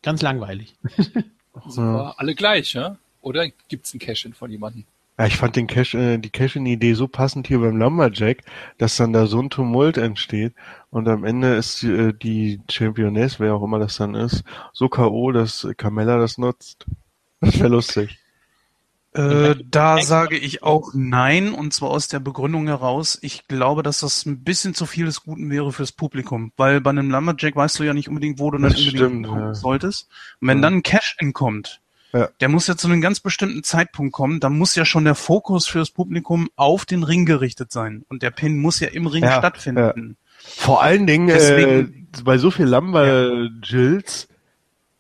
Ganz 0.02 0.22
langweilig. 0.22 0.76
Super. 1.68 2.16
Alle 2.18 2.36
gleich, 2.36 2.74
ja? 2.74 2.98
Oder 3.22 3.48
gibt's 3.68 3.94
ein 3.94 4.00
Cash-In 4.00 4.34
von 4.34 4.52
jemandem? 4.52 4.86
Ja, 5.18 5.28
ich 5.28 5.38
fand 5.38 5.56
den 5.56 5.68
Cash, 5.68 5.96
äh, 5.96 6.18
die 6.18 6.30
Cash-In-Idee 6.30 6.94
so 6.94 7.08
passend 7.08 7.48
hier 7.48 7.60
beim 7.60 7.78
Lumberjack, 7.78 8.44
dass 8.78 8.98
dann 8.98 9.14
da 9.14 9.28
so 9.28 9.42
ein 9.42 9.50
Tumult 9.50 9.98
entsteht 9.98 10.54
und 10.90 11.08
am 11.08 11.24
Ende 11.24 11.56
ist 11.56 11.82
die, 11.82 11.92
äh, 11.92 12.14
die 12.14 12.62
Championess, 12.70 13.40
wer 13.40 13.56
auch 13.56 13.64
immer 13.64 13.80
das 13.80 13.96
dann 13.96 14.14
ist, 14.14 14.44
so 14.74 14.90
K.O., 14.90 15.32
dass 15.32 15.68
Carmella 15.78 16.18
das 16.18 16.38
nutzt. 16.38 16.86
Das 17.40 17.58
wäre 17.58 17.70
lustig. 17.70 18.20
Äh, 19.16 19.56
da 19.72 20.02
sage 20.02 20.38
ich 20.38 20.62
auch 20.62 20.92
nein, 20.94 21.54
und 21.54 21.74
zwar 21.74 21.90
aus 21.92 22.10
der 22.10 22.20
Begründung 22.20 22.68
heraus, 22.68 23.18
ich 23.22 23.48
glaube, 23.48 23.82
dass 23.82 24.02
das 24.02 24.26
ein 24.26 24.44
bisschen 24.44 24.74
zu 24.74 24.86
viel 24.86 25.06
des 25.06 25.24
Guten 25.24 25.50
wäre 25.50 25.72
fürs 25.72 25.94
Publikum, 25.94 26.52
weil 26.58 26.82
bei 26.82 26.90
einem 26.90 27.10
Lumberjack 27.10 27.56
weißt 27.56 27.80
du 27.80 27.84
ja 27.84 27.94
nicht 27.94 28.10
unbedingt, 28.10 28.40
wo 28.40 28.52
du 28.52 28.58
dann 28.58 28.72
unbedingt 28.72 28.90
stimmt, 28.90 29.28
ja. 29.28 29.54
solltest. 29.54 30.10
Und 30.42 30.50
wenn 30.50 30.58
ja. 30.58 30.64
dann 30.64 30.74
ein 30.76 30.84
Cash-In 30.84 31.32
kommt, 31.32 31.80
ja. 32.12 32.30
der 32.42 32.50
muss 32.50 32.68
ja 32.68 32.76
zu 32.76 32.88
einem 32.88 33.00
ganz 33.00 33.22
bestimmten 33.22 33.64
Zeitpunkt 33.64 34.12
kommen, 34.12 34.42
da 34.42 34.50
muss 34.50 34.76
ja 34.76 34.84
schon 34.84 35.06
der 35.06 35.16
Fokus 35.16 35.66
fürs 35.66 35.92
Publikum 35.92 36.50
auf 36.58 36.86
den 36.86 37.04
Ring 37.04 37.26
gerichtet 37.26 37.72
sein. 37.72 38.04
Und 38.10 38.22
der 38.22 38.32
Pin 38.32 38.58
muss 38.60 38.82
ja 38.82 38.90
im 38.90 39.08
Ring 39.08 39.26
stattfinden. 39.26 40.18
Vor 40.38 40.84
allen 40.84 41.08
Dingen 41.08 41.28
Deswegen, 41.28 42.08
äh, 42.14 42.22
bei 42.24 42.38
so 42.38 42.52
viel 42.52 42.66
Lumber-Jills 42.66 44.28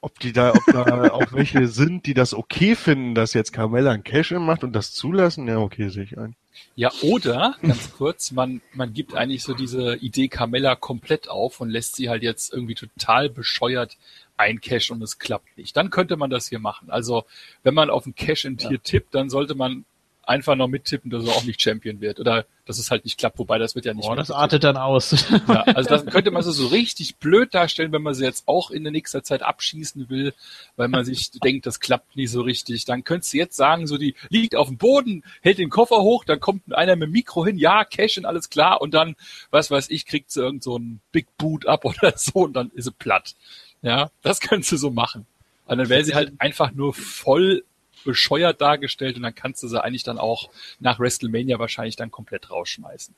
ob 0.05 0.19
die 0.19 0.33
da, 0.33 0.53
ob 0.53 0.63
da 0.67 1.09
auch 1.11 1.33
welche 1.33 1.67
sind, 1.67 2.05
die 2.05 2.13
das 2.13 2.35
okay 2.35 2.75
finden, 2.75 3.15
dass 3.15 3.33
jetzt 3.33 3.51
Carmella 3.51 3.91
ein 3.91 4.03
Cash-In 4.03 4.45
macht 4.45 4.63
und 4.63 4.73
das 4.73 4.93
zulassen, 4.93 5.47
ja, 5.47 5.57
okay, 5.57 5.89
sehe 5.89 6.03
ich 6.03 6.17
ein. 6.17 6.35
Ja, 6.75 6.91
oder, 7.01 7.55
ganz 7.61 7.91
kurz, 7.91 8.31
man, 8.31 8.61
man 8.71 8.93
gibt 8.93 9.15
eigentlich 9.15 9.41
so 9.43 9.53
diese 9.55 9.95
Idee 9.95 10.27
Carmella 10.27 10.75
komplett 10.75 11.27
auf 11.27 11.59
und 11.59 11.69
lässt 11.69 11.95
sie 11.95 12.07
halt 12.07 12.21
jetzt 12.21 12.53
irgendwie 12.53 12.75
total 12.75 13.29
bescheuert 13.29 13.97
eincashen 14.37 14.95
und 14.95 15.01
es 15.01 15.17
klappt 15.17 15.57
nicht. 15.57 15.75
Dann 15.75 15.89
könnte 15.89 16.17
man 16.17 16.29
das 16.29 16.49
hier 16.49 16.59
machen. 16.59 16.91
Also, 16.91 17.25
wenn 17.63 17.73
man 17.73 17.89
auf 17.89 18.05
ein 18.05 18.13
Cash-In-Tier 18.15 18.71
ja. 18.71 18.77
tippt, 18.77 19.15
dann 19.15 19.29
sollte 19.29 19.55
man 19.55 19.85
einfach 20.27 20.55
noch 20.55 20.67
mittippen, 20.67 21.11
dass 21.11 21.25
er 21.25 21.33
auch 21.33 21.43
nicht 21.43 21.61
Champion 21.61 22.01
wird. 22.01 22.19
Oder 22.19 22.45
dass 22.65 22.79
es 22.79 22.89
halt 22.89 23.05
nicht 23.05 23.17
klappt, 23.17 23.37
wobei 23.37 23.59
das 23.59 23.75
wird 23.75 23.85
ja 23.85 23.93
nicht. 23.93 24.07
Oh, 24.09 24.15
das 24.15 24.31
artet 24.31 24.63
dann 24.63 24.77
aus. 24.77 25.25
Ja, 25.47 25.61
also 25.61 25.89
das 25.89 26.05
könnte 26.07 26.31
man 26.31 26.41
so, 26.41 26.51
so 26.51 26.67
richtig 26.67 27.17
blöd 27.17 27.53
darstellen, 27.53 27.91
wenn 27.91 28.01
man 28.01 28.13
sie 28.13 28.23
jetzt 28.23 28.47
auch 28.47 28.71
in 28.71 28.83
der 28.83 28.91
nächsten 28.91 29.23
Zeit 29.23 29.43
abschießen 29.43 30.09
will, 30.09 30.33
weil 30.75 30.87
man 30.87 31.05
sich 31.05 31.31
denkt, 31.43 31.65
das 31.65 31.79
klappt 31.79 32.15
nicht 32.15 32.31
so 32.31 32.41
richtig. 32.41 32.85
Dann 32.85 33.03
könntest 33.03 33.33
du 33.33 33.37
jetzt 33.37 33.55
sagen, 33.55 33.85
so 33.85 33.97
die 33.97 34.15
liegt 34.29 34.55
auf 34.55 34.67
dem 34.67 34.77
Boden, 34.77 35.23
hält 35.41 35.59
den 35.59 35.69
Koffer 35.69 36.01
hoch, 36.01 36.25
dann 36.25 36.39
kommt 36.39 36.73
einer 36.73 36.95
mit 36.95 37.07
dem 37.07 37.11
Mikro 37.11 37.45
hin, 37.45 37.57
ja, 37.57 37.83
Cash 37.83 38.17
und 38.17 38.25
alles 38.25 38.49
klar, 38.49 38.81
und 38.81 38.93
dann, 38.93 39.15
was 39.51 39.69
weiß 39.69 39.89
ich, 39.89 40.05
kriegt 40.05 40.31
sie 40.31 40.41
irgend 40.41 40.63
so 40.63 40.77
ein 40.77 40.99
Big 41.11 41.27
Boot 41.37 41.67
ab 41.67 41.85
oder 41.85 42.13
so 42.15 42.39
und 42.39 42.53
dann 42.53 42.71
ist 42.71 42.85
sie 42.85 42.91
platt. 42.91 43.35
Ja, 43.81 44.09
das 44.23 44.39
könntest 44.39 44.71
du 44.71 44.77
so 44.77 44.89
machen. 44.89 45.27
Und 45.65 45.77
dann 45.77 45.89
wäre 45.89 46.03
sie 46.03 46.15
halt 46.15 46.33
einfach 46.39 46.71
nur 46.71 46.93
voll 46.93 47.63
bescheuert 48.05 48.61
dargestellt 48.61 49.17
und 49.17 49.23
dann 49.23 49.35
kannst 49.35 49.61
du 49.63 49.67
sie 49.67 49.83
eigentlich 49.83 50.03
dann 50.03 50.17
auch 50.17 50.49
nach 50.79 50.99
WrestleMania 50.99 51.59
wahrscheinlich 51.59 51.97
dann 51.97 52.11
komplett 52.11 52.49
rausschmeißen. 52.49 53.13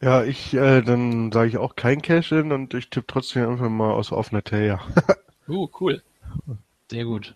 Ja, 0.00 0.22
ich, 0.22 0.54
äh, 0.54 0.80
dann 0.80 1.32
sage 1.32 1.48
ich 1.48 1.58
auch 1.58 1.76
kein 1.76 2.00
Cash-In 2.00 2.52
und 2.52 2.72
ich 2.72 2.88
tippe 2.88 3.06
trotzdem 3.08 3.50
einfach 3.50 3.68
mal 3.68 3.92
aus 3.92 4.12
offener 4.12 4.42
Tail, 4.44 4.78
uh, 5.48 5.68
cool. 5.80 6.02
Sehr 6.90 7.04
gut. 7.04 7.34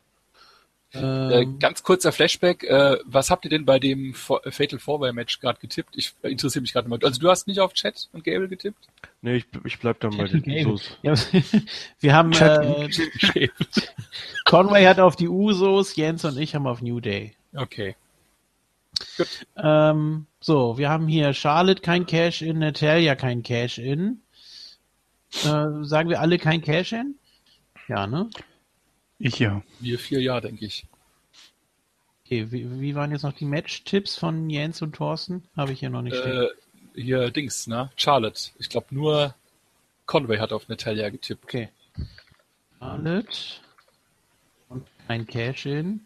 Äh, 0.94 1.42
ähm. 1.42 1.58
ganz 1.58 1.82
kurzer 1.82 2.12
Flashback. 2.12 2.64
Äh, 2.64 2.98
was 3.04 3.30
habt 3.30 3.44
ihr 3.44 3.50
denn 3.50 3.64
bei 3.64 3.78
dem 3.78 4.14
Fatal 4.14 4.78
Four-Way 4.78 5.12
Match 5.12 5.40
gerade 5.40 5.58
getippt? 5.60 5.96
Ich 5.96 6.14
äh, 6.22 6.28
interessiere 6.28 6.62
mich 6.62 6.72
gerade 6.72 6.88
mal. 6.88 6.98
Also 7.02 7.20
du 7.20 7.28
hast 7.28 7.46
nicht 7.46 7.60
auf 7.60 7.72
Chat 7.72 8.08
und 8.12 8.24
Gable 8.24 8.48
getippt? 8.48 8.88
Nee, 9.22 9.36
ich, 9.36 9.46
ich 9.64 9.78
bleib 9.78 10.00
dann 10.00 10.12
Chat 10.12 10.32
bei 10.32 10.38
den 10.38 10.66
Usos. 10.66 10.98
Ja, 11.02 11.14
wir 12.00 12.14
haben 12.14 12.32
äh, 12.32 12.88
Conway 14.44 14.84
hat 14.84 15.00
auf 15.00 15.16
die 15.16 15.28
Usos, 15.28 15.96
Jens 15.96 16.24
und 16.24 16.38
ich 16.38 16.54
haben 16.54 16.66
auf 16.66 16.80
New 16.80 17.00
Day. 17.00 17.34
Okay. 17.54 17.96
Gut. 19.16 19.46
Ähm, 19.56 20.26
so, 20.40 20.78
wir 20.78 20.90
haben 20.90 21.08
hier 21.08 21.32
Charlotte 21.32 21.82
kein 21.82 22.06
Cash-In, 22.06 22.58
Natalia 22.58 23.16
kein 23.16 23.42
Cash-In. 23.42 24.20
Äh, 25.42 25.84
sagen 25.84 26.08
wir 26.08 26.20
alle 26.20 26.38
kein 26.38 26.62
Cash-In? 26.62 27.16
Ja, 27.88 28.06
ne? 28.06 28.30
Ich 29.18 29.38
ja. 29.38 29.62
Wir 29.80 29.98
vier 29.98 30.20
ja, 30.20 30.40
denke 30.40 30.66
ich. 30.66 30.86
Okay, 32.24 32.50
wie, 32.50 32.80
wie, 32.80 32.94
waren 32.94 33.10
jetzt 33.10 33.22
noch 33.22 33.34
die 33.34 33.44
Match-Tipps 33.44 34.16
von 34.16 34.48
Jens 34.48 34.80
und 34.80 34.94
Thorsten? 34.94 35.44
Habe 35.56 35.72
ich 35.72 35.80
hier 35.80 35.90
noch 35.90 36.02
nicht 36.02 36.16
stehen. 36.16 36.48
Äh, 36.94 37.00
hier 37.00 37.30
Dings, 37.30 37.66
ne? 37.66 37.90
Charlotte. 37.96 38.50
Ich 38.58 38.68
glaube 38.68 38.86
nur 38.90 39.34
Conway 40.06 40.38
hat 40.38 40.52
auf 40.52 40.68
Natalia 40.68 41.10
getippt. 41.10 41.44
Okay. 41.44 41.68
Charlotte. 42.78 43.38
Und 44.68 44.86
ein 45.08 45.26
Cash-In. 45.26 46.00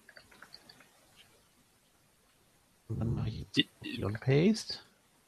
Und 2.89 3.01
dann 3.01 3.15
mache 3.15 3.29
ich 3.29 3.47
die, 3.57 4.05
und 4.05 4.21
Paste. 4.21 4.79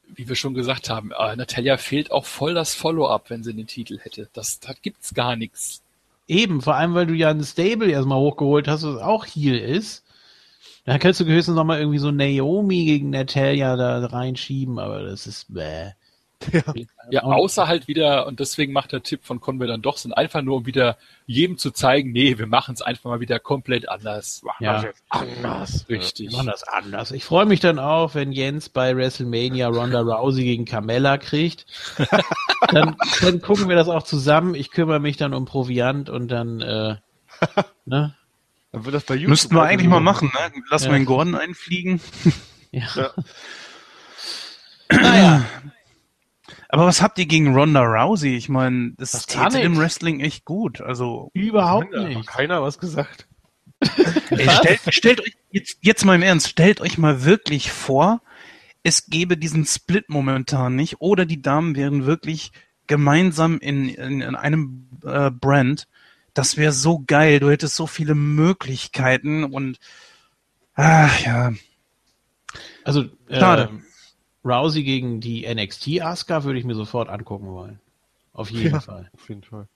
Wie 0.08 0.28
wir 0.28 0.34
schon 0.34 0.54
gesagt 0.54 0.90
haben, 0.90 1.12
äh, 1.12 1.36
Natalia 1.36 1.76
fehlt 1.76 2.10
auch 2.10 2.24
voll 2.24 2.54
das 2.54 2.74
Follow-up, 2.74 3.30
wenn 3.30 3.44
sie 3.44 3.54
den 3.54 3.66
Titel 3.66 3.98
hätte. 3.98 4.28
Das, 4.32 4.58
da 4.58 4.72
gibt's 4.80 5.14
gar 5.14 5.36
nichts. 5.36 5.82
Eben, 6.30 6.60
vor 6.60 6.76
allem, 6.76 6.94
weil 6.94 7.06
du 7.06 7.14
ja 7.14 7.30
ein 7.30 7.42
Stable 7.42 7.90
erstmal 7.90 8.20
hochgeholt 8.20 8.68
hast, 8.68 8.84
was 8.84 9.02
auch 9.02 9.26
Heal 9.26 9.58
ist. 9.58 10.04
Da 10.84 10.98
könntest 10.98 11.20
du 11.22 11.24
höchstens 11.24 11.56
nochmal 11.56 11.80
irgendwie 11.80 11.98
so 11.98 12.12
Naomi 12.12 12.84
gegen 12.84 13.10
Natalia 13.10 13.74
da 13.76 14.06
reinschieben, 14.06 14.78
aber 14.78 15.02
das 15.02 15.26
ist 15.26 15.52
bäh. 15.52 15.90
Ja. 16.52 16.62
ja, 17.10 17.22
außer 17.22 17.68
halt 17.68 17.86
wieder, 17.86 18.26
und 18.26 18.40
deswegen 18.40 18.72
macht 18.72 18.92
der 18.92 19.02
Tipp 19.02 19.24
von 19.24 19.40
Conway 19.40 19.66
dann 19.66 19.82
doch 19.82 19.98
Sinn, 19.98 20.12
einfach 20.12 20.42
nur 20.42 20.56
um 20.58 20.66
wieder 20.66 20.96
jedem 21.26 21.58
zu 21.58 21.70
zeigen, 21.70 22.12
nee, 22.12 22.38
wir 22.38 22.46
machen 22.46 22.74
es 22.74 22.82
einfach 22.82 23.10
mal 23.10 23.20
wieder 23.20 23.38
komplett 23.38 23.88
anders. 23.88 24.42
Machen 24.42 24.64
ja. 24.64 24.82
das 24.82 24.94
anders. 25.10 25.86
Richtig. 25.88 26.30
Wir 26.30 26.38
machen 26.38 26.46
das 26.46 26.62
anders. 26.64 27.12
Ich 27.12 27.24
freue 27.24 27.44
mich 27.44 27.60
dann 27.60 27.78
auch, 27.78 28.14
wenn 28.14 28.32
Jens 28.32 28.68
bei 28.68 28.96
WrestleMania 28.96 29.68
Ronda 29.68 30.00
Rousey 30.00 30.44
gegen 30.44 30.64
Carmella 30.64 31.18
kriegt. 31.18 31.66
dann, 32.72 32.96
dann 33.20 33.40
gucken 33.42 33.68
wir 33.68 33.76
das 33.76 33.88
auch 33.88 34.02
zusammen. 34.02 34.54
Ich 34.54 34.70
kümmere 34.70 35.00
mich 35.00 35.16
dann 35.16 35.34
um 35.34 35.44
Proviant 35.44 36.08
und 36.08 36.28
dann, 36.28 36.60
äh, 36.60 36.96
ne? 37.84 38.14
Dann 38.72 38.84
wird 38.84 38.94
das 38.94 39.04
bei 39.04 39.14
YouTube 39.14 39.30
Müssten 39.30 39.54
wir 39.54 39.62
eigentlich 39.64 39.88
mal 39.88 40.00
machen, 40.00 40.32
ne? 40.32 40.62
Lass 40.70 40.84
ja. 40.84 40.90
mal 40.90 40.98
den 40.98 41.06
Gordon 41.06 41.34
einfliegen. 41.34 42.00
ja. 42.70 42.86
ja. 42.96 43.12
naja. 44.90 45.44
Aber 46.72 46.86
was 46.86 47.02
habt 47.02 47.18
ihr 47.18 47.26
gegen 47.26 47.52
Ronda 47.52 47.82
Rousey? 47.82 48.36
Ich 48.36 48.48
meine, 48.48 48.92
das 48.96 49.14
ist 49.14 49.34
im 49.34 49.76
Wrestling 49.76 50.20
echt 50.20 50.44
gut. 50.44 50.80
Also 50.80 51.30
überhaupt 51.34 51.90
keiner, 51.90 52.08
nicht. 52.08 52.26
Keiner 52.28 52.62
was 52.62 52.78
gesagt. 52.78 53.26
Ey, 54.30 54.48
stellt, 54.48 54.80
stellt 54.90 55.20
euch 55.20 55.36
jetzt, 55.50 55.78
jetzt 55.80 56.04
mal 56.04 56.14
im 56.14 56.22
Ernst, 56.22 56.48
stellt 56.48 56.80
euch 56.80 56.96
mal 56.96 57.24
wirklich 57.24 57.72
vor, 57.72 58.22
es 58.82 59.06
gäbe 59.06 59.36
diesen 59.36 59.66
Split 59.66 60.08
momentan 60.08 60.76
nicht 60.76 61.00
oder 61.00 61.26
die 61.26 61.42
Damen 61.42 61.74
wären 61.74 62.06
wirklich 62.06 62.52
gemeinsam 62.86 63.58
in, 63.58 63.88
in, 63.88 64.20
in 64.20 64.36
einem 64.36 64.88
äh, 65.04 65.30
Brand. 65.30 65.88
Das 66.34 66.56
wäre 66.56 66.72
so 66.72 67.02
geil. 67.04 67.40
Du 67.40 67.50
hättest 67.50 67.74
so 67.74 67.86
viele 67.86 68.14
Möglichkeiten 68.14 69.44
und 69.44 69.80
ach 70.74 71.20
ja. 71.20 71.52
Also 72.84 73.06
Schade. 73.28 73.70
Äh, 73.72 73.89
Rousey 74.44 74.82
gegen 74.82 75.20
die 75.20 75.46
NXT 75.52 76.00
Asuka 76.00 76.44
würde 76.44 76.58
ich 76.58 76.64
mir 76.64 76.74
sofort 76.74 77.08
angucken 77.08 77.48
wollen. 77.48 77.80
Auf 78.32 78.50
jeden 78.50 78.72
ja, 78.72 78.80
Fall. 78.80 79.10
Auf 79.14 79.28
jeden 79.28 79.42
Fall. 79.42 79.66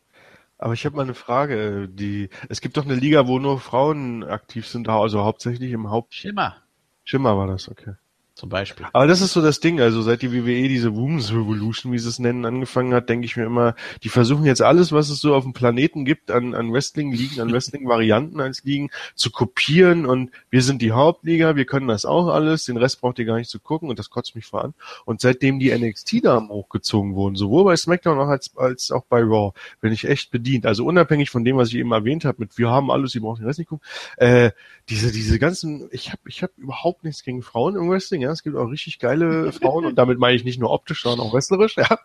Aber 0.58 0.72
ich 0.72 0.86
habe 0.86 0.96
mal 0.96 1.02
eine 1.02 1.14
Frage. 1.14 1.88
Die, 1.88 2.30
es 2.48 2.60
gibt 2.60 2.76
doch 2.76 2.84
eine 2.84 2.94
Liga, 2.94 3.26
wo 3.26 3.38
nur 3.38 3.60
Frauen 3.60 4.24
aktiv 4.24 4.66
sind, 4.66 4.88
also 4.88 5.24
hauptsächlich 5.24 5.72
im 5.72 5.90
Haupt. 5.90 6.14
Schimmer. 6.14 6.56
Schimmer 7.04 7.36
war 7.36 7.46
das, 7.46 7.68
okay 7.68 7.94
zum 8.34 8.48
Beispiel. 8.48 8.86
Aber 8.92 9.06
das 9.06 9.20
ist 9.20 9.32
so 9.32 9.40
das 9.40 9.60
Ding, 9.60 9.80
also 9.80 10.02
seit 10.02 10.22
die 10.22 10.32
WWE 10.32 10.68
diese 10.68 10.96
Women's 10.96 11.30
Revolution, 11.30 11.92
wie 11.92 11.98
sie 12.00 12.08
es 12.08 12.18
nennen, 12.18 12.44
angefangen 12.44 12.92
hat, 12.92 13.08
denke 13.08 13.26
ich 13.26 13.36
mir 13.36 13.44
immer, 13.44 13.76
die 14.02 14.08
versuchen 14.08 14.44
jetzt 14.44 14.60
alles, 14.60 14.90
was 14.90 15.08
es 15.08 15.20
so 15.20 15.36
auf 15.36 15.44
dem 15.44 15.52
Planeten 15.52 16.04
gibt, 16.04 16.32
an, 16.32 16.52
an 16.52 16.72
Wrestling-Ligen, 16.72 17.40
an 17.40 17.52
Wrestling-Varianten 17.52 18.40
als 18.40 18.64
Ligen, 18.64 18.90
zu 19.14 19.30
kopieren 19.30 20.04
und 20.04 20.32
wir 20.50 20.62
sind 20.62 20.82
die 20.82 20.90
Hauptliga, 20.90 21.54
wir 21.54 21.64
können 21.64 21.86
das 21.86 22.04
auch 22.04 22.26
alles, 22.26 22.64
den 22.64 22.76
Rest 22.76 23.00
braucht 23.00 23.20
ihr 23.20 23.24
gar 23.24 23.36
nicht 23.36 23.50
zu 23.50 23.60
gucken 23.60 23.88
und 23.88 24.00
das 24.00 24.10
kotzt 24.10 24.34
mich 24.34 24.46
vor 24.46 24.64
an. 24.64 24.74
Und 25.04 25.20
seitdem 25.20 25.60
die 25.60 25.72
NXT-Damen 25.72 26.48
hochgezogen 26.48 27.14
wurden, 27.14 27.36
sowohl 27.36 27.62
bei 27.62 27.76
SmackDown 27.76 28.18
als, 28.18 28.56
als 28.56 28.90
auch 28.90 29.04
bei 29.04 29.20
Raw, 29.20 29.52
bin 29.80 29.92
ich 29.92 30.08
echt 30.08 30.32
bedient. 30.32 30.66
Also 30.66 30.84
unabhängig 30.84 31.30
von 31.30 31.44
dem, 31.44 31.56
was 31.56 31.68
ich 31.68 31.76
eben 31.76 31.92
erwähnt 31.92 32.24
habe, 32.24 32.38
mit 32.40 32.58
wir 32.58 32.68
haben 32.68 32.90
alles, 32.90 33.14
ihr 33.14 33.20
braucht 33.20 33.38
den 33.38 33.46
Rest 33.46 33.60
nicht 33.60 33.68
gucken, 33.68 33.86
äh, 34.16 34.50
diese, 34.88 35.12
diese 35.12 35.38
ganzen, 35.38 35.88
ich 35.92 36.10
habe 36.10 36.22
ich 36.26 36.42
hab 36.42 36.50
überhaupt 36.58 37.04
nichts 37.04 37.22
gegen 37.22 37.42
Frauen 37.42 37.76
im 37.76 37.88
Wrestling, 37.88 38.23
ja, 38.24 38.32
es 38.32 38.42
gibt 38.42 38.56
auch 38.56 38.70
richtig 38.70 38.98
geile 38.98 39.52
Frauen 39.52 39.84
und 39.86 39.96
damit 39.96 40.18
meine 40.18 40.36
ich 40.36 40.44
nicht 40.44 40.60
nur 40.60 40.70
optisch, 40.70 41.02
sondern 41.02 41.26
auch 41.26 41.34
wrestlerisch, 41.34 41.76
ja. 41.76 41.98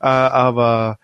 Äh, 0.00 0.06
aber 0.06 0.98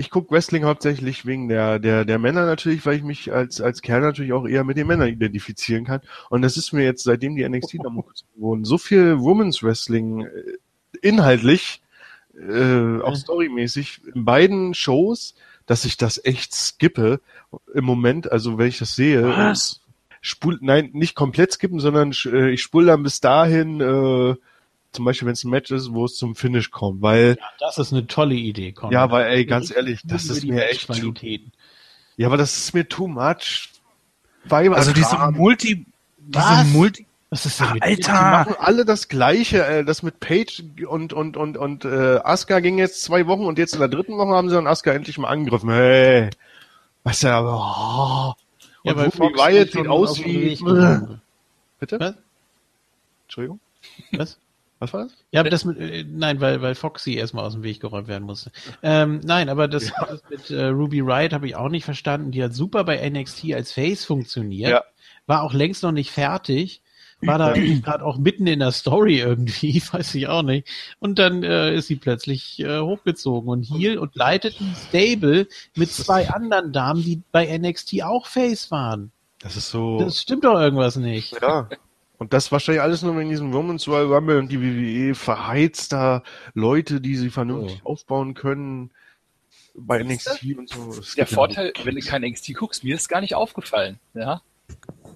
ich 0.00 0.08
gucke 0.08 0.30
Wrestling 0.30 0.64
hauptsächlich 0.64 1.26
wegen 1.26 1.48
der, 1.48 1.78
der, 1.78 2.06
der 2.06 2.18
Männer 2.18 2.46
natürlich, 2.46 2.86
weil 2.86 2.96
ich 2.96 3.02
mich 3.02 3.32
als, 3.32 3.60
als 3.60 3.82
Kerl 3.82 4.00
natürlich 4.00 4.32
auch 4.32 4.48
eher 4.48 4.64
mit 4.64 4.78
den 4.78 4.86
Männern 4.86 5.08
identifizieren 5.08 5.84
kann. 5.84 6.00
Und 6.30 6.40
das 6.40 6.56
ist 6.56 6.72
mir 6.72 6.84
jetzt, 6.84 7.02
seitdem 7.02 7.36
die 7.36 7.46
NXT 7.46 7.80
da 7.84 7.90
wurden, 8.36 8.64
so 8.64 8.78
viel 8.78 9.20
Women's 9.20 9.62
Wrestling 9.62 10.24
äh, 10.24 10.28
inhaltlich, 11.02 11.82
äh, 12.34 13.00
auch 13.02 13.14
storymäßig, 13.14 14.00
in 14.14 14.24
beiden 14.24 14.72
Shows, 14.72 15.34
dass 15.66 15.84
ich 15.84 15.98
das 15.98 16.24
echt 16.24 16.54
skippe 16.54 17.20
im 17.74 17.84
Moment, 17.84 18.32
also 18.32 18.56
wenn 18.56 18.68
ich 18.68 18.78
das 18.78 18.94
sehe. 18.96 19.22
Was? 19.22 19.79
Spul, 20.20 20.58
nein, 20.60 20.90
nicht 20.92 21.14
komplett 21.14 21.52
skippen, 21.52 21.80
sondern 21.80 22.12
äh, 22.26 22.50
ich 22.50 22.62
spule 22.62 22.86
dann 22.86 23.02
bis 23.02 23.20
dahin, 23.20 23.80
äh, 23.80 24.34
zum 24.92 25.04
Beispiel, 25.04 25.26
wenn 25.26 25.34
es 25.34 25.44
ein 25.44 25.50
Match 25.50 25.70
ist, 25.70 25.92
wo 25.92 26.04
es 26.04 26.16
zum 26.16 26.34
Finish 26.34 26.70
kommt, 26.70 27.02
weil. 27.02 27.36
Ja, 27.38 27.46
das 27.60 27.78
ist 27.78 27.92
eine 27.92 28.06
tolle 28.06 28.34
Idee, 28.34 28.72
Conor. 28.72 28.92
Ja, 28.92 29.10
weil, 29.10 29.26
ey, 29.26 29.44
ganz 29.44 29.74
ehrlich, 29.74 30.00
das 30.04 30.24
ist 30.26 30.44
mir 30.44 30.68
echt. 30.68 30.86
Qualitäten. 30.86 31.52
Ja, 32.16 32.26
aber 32.26 32.36
das 32.36 32.56
ist 32.56 32.74
mir 32.74 32.88
too 32.88 33.06
much. 33.06 33.70
Weiber 34.44 34.76
also 34.76 34.92
diese 34.92 35.16
Multi, 35.32 35.84
diese 36.18 36.64
Multi, 36.72 37.06
was 37.28 37.46
ist 37.46 37.60
denn 37.60 37.72
mit 37.74 37.82
Alter! 37.82 37.96
Die 37.96 38.08
machen 38.10 38.54
alle 38.58 38.84
das 38.84 39.08
Gleiche. 39.08 39.64
Äh, 39.64 39.84
das 39.84 40.02
mit 40.02 40.18
Page 40.18 40.64
und 40.88 41.12
und 41.12 41.36
und 41.36 41.56
und 41.56 41.84
äh, 41.84 42.18
Asuka 42.24 42.60
ging 42.60 42.78
jetzt 42.78 43.02
zwei 43.02 43.26
Wochen 43.26 43.44
und 43.44 43.58
jetzt 43.58 43.74
in 43.74 43.80
der 43.80 43.88
dritten 43.88 44.16
Woche 44.18 44.34
haben 44.34 44.48
sie 44.48 44.56
dann 44.56 44.66
Asuka 44.66 44.92
endlich 44.92 45.18
mal 45.18 45.28
angegriffen. 45.28 45.70
Hey, 45.70 46.30
was 47.04 47.22
ja, 47.22 47.40
oh, 47.42 48.34
ja, 48.84 48.96
weil 48.96 49.10
Fox 49.10 49.38
Wyatt 49.38 49.72
sieht 49.72 49.88
aus 49.88 50.18
wie. 50.24 50.58
Bitte? 51.78 52.00
Was? 52.00 52.14
Entschuldigung? 53.24 53.60
Was? 54.12 54.38
Was 54.80 54.94
war 54.94 55.04
das? 55.04 55.12
Ja, 55.30 55.42
das 55.42 55.66
mit, 55.66 55.78
äh, 55.78 56.04
nein, 56.08 56.40
weil, 56.40 56.62
weil 56.62 56.74
Foxy 56.74 57.14
erstmal 57.14 57.44
aus 57.44 57.52
dem 57.52 57.62
Weg 57.62 57.80
geräumt 57.80 58.08
werden 58.08 58.24
musste. 58.24 58.50
Ähm, 58.82 59.20
nein, 59.22 59.50
aber 59.50 59.68
das, 59.68 59.88
ja. 59.88 60.06
das 60.06 60.22
mit 60.30 60.50
äh, 60.50 60.66
Ruby 60.66 61.00
Riot 61.00 61.34
habe 61.34 61.46
ich 61.46 61.54
auch 61.54 61.68
nicht 61.68 61.84
verstanden. 61.84 62.30
Die 62.30 62.42
hat 62.42 62.54
super 62.54 62.84
bei 62.84 63.08
NXT 63.08 63.52
als 63.52 63.72
Face 63.72 64.06
funktioniert. 64.06 64.70
Ja. 64.70 64.84
War 65.26 65.42
auch 65.42 65.52
längst 65.52 65.82
noch 65.82 65.92
nicht 65.92 66.10
fertig. 66.10 66.80
War 67.22 67.38
da 67.38 67.52
gerade 67.84 68.04
auch 68.04 68.18
mitten 68.18 68.46
in 68.46 68.60
der 68.60 68.72
Story 68.72 69.20
irgendwie, 69.20 69.82
weiß 69.92 70.14
ich 70.14 70.28
auch 70.28 70.42
nicht. 70.42 70.68
Und 70.98 71.18
dann 71.18 71.42
äh, 71.42 71.74
ist 71.74 71.88
sie 71.88 71.96
plötzlich 71.96 72.60
äh, 72.60 72.80
hochgezogen 72.80 73.48
und 73.50 73.62
hier 73.62 74.00
und 74.00 74.16
leitet 74.16 74.60
ein 74.60 74.74
Stable 74.88 75.46
mit 75.76 75.90
zwei 75.90 76.28
anderen 76.30 76.72
Damen, 76.72 77.02
die 77.02 77.22
bei 77.32 77.56
NXT 77.56 78.02
auch 78.02 78.26
Face 78.26 78.70
waren. 78.70 79.12
Das 79.40 79.56
ist 79.56 79.70
so. 79.70 79.98
Das 79.98 80.20
stimmt 80.20 80.44
doch 80.44 80.58
irgendwas 80.58 80.96
nicht. 80.96 81.40
Ja. 81.40 81.68
Und 82.18 82.34
das 82.34 82.52
wahrscheinlich 82.52 82.82
alles 82.82 83.02
nur 83.02 83.18
in 83.18 83.30
diesem 83.30 83.54
Women's 83.54 83.88
Royal 83.88 84.12
Rumble 84.12 84.38
und 84.38 84.52
die 84.52 84.60
WWE 84.60 85.14
verheizt 85.14 85.92
da 85.92 86.22
Leute, 86.52 87.00
die 87.00 87.16
sie 87.16 87.30
vernünftig 87.30 87.80
oh. 87.82 87.92
aufbauen 87.92 88.34
können 88.34 88.90
bei 89.74 90.02
NXT 90.02 90.44
und 90.58 90.68
so. 90.68 90.92
Das 90.94 91.14
Der 91.14 91.26
Vorteil, 91.26 91.72
wenn 91.84 91.94
du 91.94 92.02
kein 92.02 92.20
NXT 92.22 92.54
guckst, 92.54 92.84
mir 92.84 92.94
ist 92.94 93.08
gar 93.08 93.22
nicht 93.22 93.34
aufgefallen. 93.34 93.98
Ja, 94.12 94.42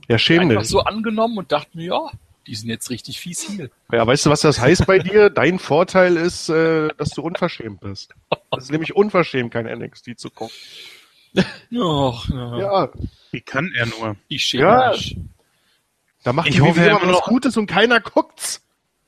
ja 0.09 0.19
schäm 0.19 0.49
dich. 0.49 0.59
Einfach 0.59 0.69
so 0.69 0.81
angenommen 0.81 1.39
und 1.39 1.53
dachte 1.53 1.77
mir, 1.77 1.87
ja, 1.87 2.11
die 2.47 2.55
sind 2.55 2.69
jetzt 2.69 2.91
richtig 2.91 3.21
fies 3.21 3.43
hier. 3.43 3.71
Ja, 3.93 4.07
weißt 4.07 4.27
du, 4.27 4.31
was 4.31 4.41
das 4.41 4.61
heißt 4.61 4.87
bei 4.87 4.99
dir? 4.99 5.31
Dein 5.31 5.59
Vorteil 5.59 6.17
ist, 6.17 6.49
äh, 6.49 6.89
dass 6.97 7.11
du 7.11 7.23
unverschämt 7.23 7.81
bist. 7.81 8.15
Das 8.51 8.65
ist 8.65 8.71
nämlich 8.71 8.95
unverschämt, 8.95 9.53
kein 9.53 9.67
NXT 9.67 10.19
zu 10.19 10.31
gucken. 10.31 10.55
Och, 11.73 12.29
ja. 12.29 12.59
ja. 12.59 12.89
Wie 13.33 13.41
kann 13.41 13.73
er 13.75 13.87
nur? 13.87 14.17
Ich 14.29 14.45
schäme 14.45 14.65
ja. 14.65 14.91
mich. 14.93 15.17
Da 16.23 16.33
macht 16.33 16.49
ich 16.49 16.61
hoffe, 16.61 16.85
immer 16.85 17.01
was 17.03 17.23
Gutes 17.23 17.57
und 17.57 17.67
keiner 17.67 18.01
guckt's. 18.01 18.63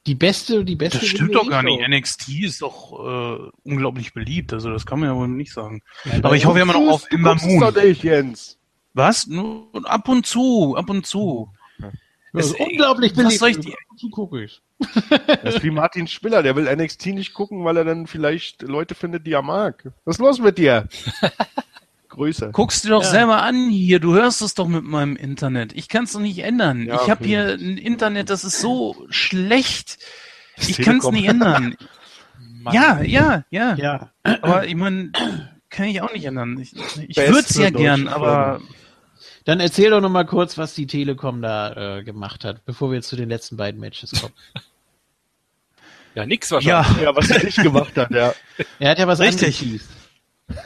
Die 0.06 0.14
beste, 0.14 0.64
die 0.64 0.76
beste. 0.76 0.98
Das 0.98 1.08
stimmt 1.08 1.34
doch 1.34 1.48
gar 1.48 1.62
nicht. 1.62 1.80
NXT 1.86 2.28
ist 2.40 2.62
doch 2.62 2.92
äh, 2.92 3.50
unglaublich 3.64 4.12
beliebt. 4.14 4.52
Also 4.52 4.70
das 4.70 4.86
kann 4.86 5.00
man 5.00 5.08
ja 5.08 5.16
wohl 5.16 5.26
nicht 5.26 5.52
sagen. 5.52 5.82
Ja, 6.04 6.12
Aber 6.22 6.36
ich 6.36 6.46
hoffe 6.46 6.60
immer 6.60 6.74
noch 6.74 6.92
auf 6.92 7.10
Ember 7.10 7.34
Moon. 7.34 7.60
Doch 7.60 7.74
nicht, 7.74 8.04
Jens. 8.04 8.58
Was? 8.96 9.26
Nur 9.26 9.68
ab 9.84 10.08
und 10.08 10.26
zu, 10.26 10.74
ab 10.74 10.88
und 10.88 11.06
zu. 11.06 11.52
Das 12.32 12.46
ist 12.46 12.58
unglaublich 12.58 13.12
beliebt. 13.12 13.34
Was 13.34 13.38
soll 13.38 13.50
ich 13.50 13.60
die? 13.60 13.72
Ab 13.72 13.78
und 13.90 14.00
zu 14.00 14.10
gucke 14.10 14.42
ich. 14.42 14.62
Das 15.42 15.56
ist 15.56 15.62
wie 15.62 15.70
Martin 15.70 16.06
Spiller, 16.06 16.42
der 16.42 16.56
will 16.56 16.64
NXT 16.64 17.06
nicht 17.06 17.34
gucken, 17.34 17.64
weil 17.64 17.76
er 17.76 17.84
dann 17.84 18.06
vielleicht 18.06 18.62
Leute 18.62 18.94
findet, 18.94 19.26
die 19.26 19.32
er 19.32 19.42
mag. 19.42 19.90
Was 20.04 20.16
ist 20.16 20.20
los 20.20 20.38
mit 20.38 20.58
dir? 20.58 20.88
Größe. 22.08 22.50
Guckst 22.52 22.84
du 22.84 22.88
doch 22.88 23.02
ja. 23.02 23.10
selber 23.10 23.42
an 23.42 23.68
hier, 23.68 24.00
du 24.00 24.14
hörst 24.14 24.40
es 24.40 24.54
doch 24.54 24.68
mit 24.68 24.84
meinem 24.84 25.16
Internet. 25.16 25.74
Ich 25.74 25.88
kann 25.88 26.04
es 26.04 26.12
doch 26.12 26.20
nicht 26.20 26.38
ändern. 26.38 26.86
Ja, 26.86 27.00
ich 27.02 27.10
habe 27.10 27.24
hier 27.24 27.58
ein 27.58 27.76
Internet, 27.76 28.30
das 28.30 28.44
ist 28.44 28.60
so 28.60 29.06
schlecht. 29.10 29.98
Das 30.56 30.70
ich 30.70 30.78
kann 30.78 30.98
es 30.98 31.10
nicht 31.10 31.28
ändern. 31.28 31.76
Ja, 32.72 33.00
ja, 33.00 33.44
ja, 33.50 33.76
ja. 33.76 34.10
Aber 34.24 34.66
ich 34.66 34.74
meine, 34.74 35.12
kann 35.70 35.86
ich 35.86 36.00
auch 36.00 36.12
nicht 36.12 36.24
ändern. 36.24 36.58
Ich, 36.58 36.74
ich 37.06 37.16
würde 37.16 37.46
es 37.48 37.56
ja 37.56 37.70
gern, 37.70 38.08
aber. 38.08 38.60
Dann 39.46 39.60
erzähl 39.60 39.90
doch 39.90 40.00
noch 40.00 40.10
mal 40.10 40.26
kurz, 40.26 40.58
was 40.58 40.74
die 40.74 40.88
Telekom 40.88 41.40
da 41.40 41.98
äh, 41.98 42.02
gemacht 42.02 42.44
hat, 42.44 42.64
bevor 42.64 42.90
wir 42.90 42.96
jetzt 42.96 43.08
zu 43.08 43.14
den 43.14 43.28
letzten 43.28 43.56
beiden 43.56 43.80
Matches 43.80 44.12
kommen. 44.20 44.34
Ja, 46.14 46.24
nix 46.24 46.50
wahrscheinlich. 46.50 46.96
Ja, 46.96 47.02
ja 47.02 47.14
was 47.14 47.28
er 47.28 47.44
nicht 47.44 47.62
gemacht 47.62 47.94
hat, 47.94 48.10
ja. 48.10 48.32
Er 48.78 48.90
hat 48.92 48.98
ja 48.98 49.06
was 49.06 49.20
Richtig. 49.20 49.62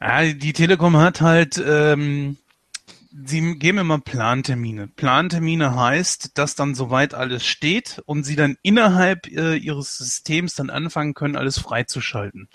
Ja, 0.00 0.32
die 0.32 0.52
Telekom 0.52 0.96
hat 0.96 1.20
halt, 1.20 1.62
ähm, 1.64 2.38
sie 3.24 3.56
geben 3.56 3.78
immer 3.78 4.00
Plantermine. 4.00 4.88
Plantermine 4.88 5.76
heißt, 5.76 6.36
dass 6.36 6.56
dann 6.56 6.74
soweit 6.74 7.14
alles 7.14 7.46
steht 7.46 8.02
und 8.04 8.24
sie 8.24 8.34
dann 8.34 8.56
innerhalb 8.62 9.28
äh, 9.28 9.54
ihres 9.54 9.96
Systems 9.96 10.56
dann 10.56 10.70
anfangen 10.70 11.14
können, 11.14 11.36
alles 11.36 11.60
freizuschalten. 11.60 12.48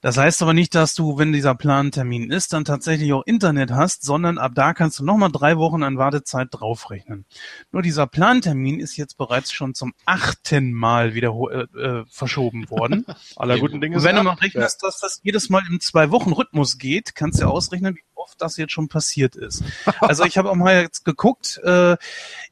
Das 0.00 0.16
heißt 0.16 0.42
aber 0.42 0.54
nicht, 0.54 0.74
dass 0.74 0.94
du, 0.94 1.18
wenn 1.18 1.32
dieser 1.32 1.54
Plantermin 1.54 2.30
ist, 2.30 2.52
dann 2.52 2.64
tatsächlich 2.64 3.12
auch 3.12 3.22
Internet 3.26 3.70
hast, 3.70 4.02
sondern 4.02 4.38
ab 4.38 4.52
da 4.54 4.74
kannst 4.74 4.98
du 4.98 5.04
nochmal 5.04 5.32
drei 5.32 5.56
Wochen 5.56 5.82
an 5.82 5.98
Wartezeit 5.98 6.48
draufrechnen. 6.50 7.24
Nur 7.72 7.82
dieser 7.82 8.06
Plantermin 8.06 8.80
ist 8.80 8.96
jetzt 8.96 9.16
bereits 9.16 9.52
schon 9.52 9.74
zum 9.74 9.94
achten 10.04 10.72
Mal 10.72 11.14
wieder 11.14 11.32
äh, 11.50 11.78
äh, 11.80 12.04
verschoben 12.08 12.68
worden. 12.70 13.06
Aller 13.36 13.58
guten 13.58 13.80
Dinge 13.80 13.96
Und 13.96 14.04
wenn 14.04 14.16
du 14.16 14.22
mal 14.22 14.34
rechnest, 14.34 14.82
ja. 14.82 14.88
dass 14.88 15.00
das 15.00 15.20
jedes 15.22 15.48
Mal 15.50 15.62
im 15.68 15.80
Zwei-Wochen-Rhythmus 15.80 16.78
geht, 16.78 17.14
kannst 17.14 17.40
du 17.40 17.46
ausrechnen, 17.46 17.96
wie 17.96 18.02
oft 18.14 18.40
das 18.40 18.56
jetzt 18.56 18.72
schon 18.72 18.88
passiert 18.88 19.36
ist. 19.36 19.64
Also 20.00 20.24
ich 20.24 20.38
habe 20.38 20.50
auch 20.50 20.54
mal 20.54 20.82
jetzt 20.82 21.04
geguckt, 21.04 21.60
äh, 21.64 21.96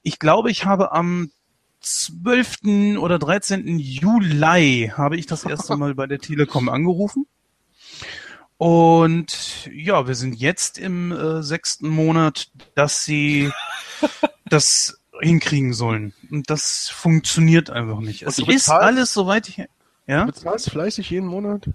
ich 0.03 0.19
glaube, 0.19 0.51
ich 0.51 0.65
habe 0.65 0.93
am 0.93 1.31
12. 1.81 2.99
oder 2.99 3.19
13. 3.19 3.79
Juli 3.79 4.93
habe 4.97 5.17
ich 5.17 5.27
das 5.27 5.45
erste 5.45 5.77
Mal 5.77 5.95
bei 5.95 6.07
der 6.07 6.19
Telekom 6.19 6.69
angerufen. 6.69 7.27
Und 8.57 9.69
ja, 9.73 10.07
wir 10.07 10.15
sind 10.15 10.37
jetzt 10.37 10.79
im 10.79 11.13
äh, 11.13 11.43
sechsten 11.43 11.89
Monat, 11.89 12.51
dass 12.75 13.05
sie 13.05 13.51
das 14.47 15.01
hinkriegen 15.21 15.73
sollen. 15.73 16.15
Und 16.31 16.51
das 16.51 16.89
funktioniert 16.89 17.71
einfach 17.71 18.01
nicht. 18.01 18.23
Es 18.23 18.39
ist 18.39 18.69
alles 18.71 19.13
soweit 19.13 19.49
ich. 19.49 19.63
Ja? 20.07 20.21
Du 20.21 20.33
bezahlst 20.33 20.71
fleißig 20.71 21.11
jeden 21.11 21.27
Monat? 21.27 21.69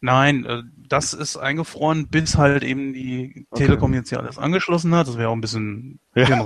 Nein, 0.00 0.44
äh, 0.44 0.62
das 0.88 1.14
ist 1.14 1.36
eingefroren, 1.36 2.08
bis 2.08 2.36
halt 2.36 2.64
eben 2.64 2.92
die 2.92 3.46
okay. 3.50 3.64
Telekom 3.64 3.94
jetzt 3.94 4.08
hier 4.08 4.18
alles 4.18 4.36
angeschlossen 4.36 4.94
hat. 4.94 5.06
Das 5.06 5.16
wäre 5.16 5.28
auch 5.28 5.34
ein 5.34 5.40
bisschen 5.40 6.00
ja. 6.14 6.44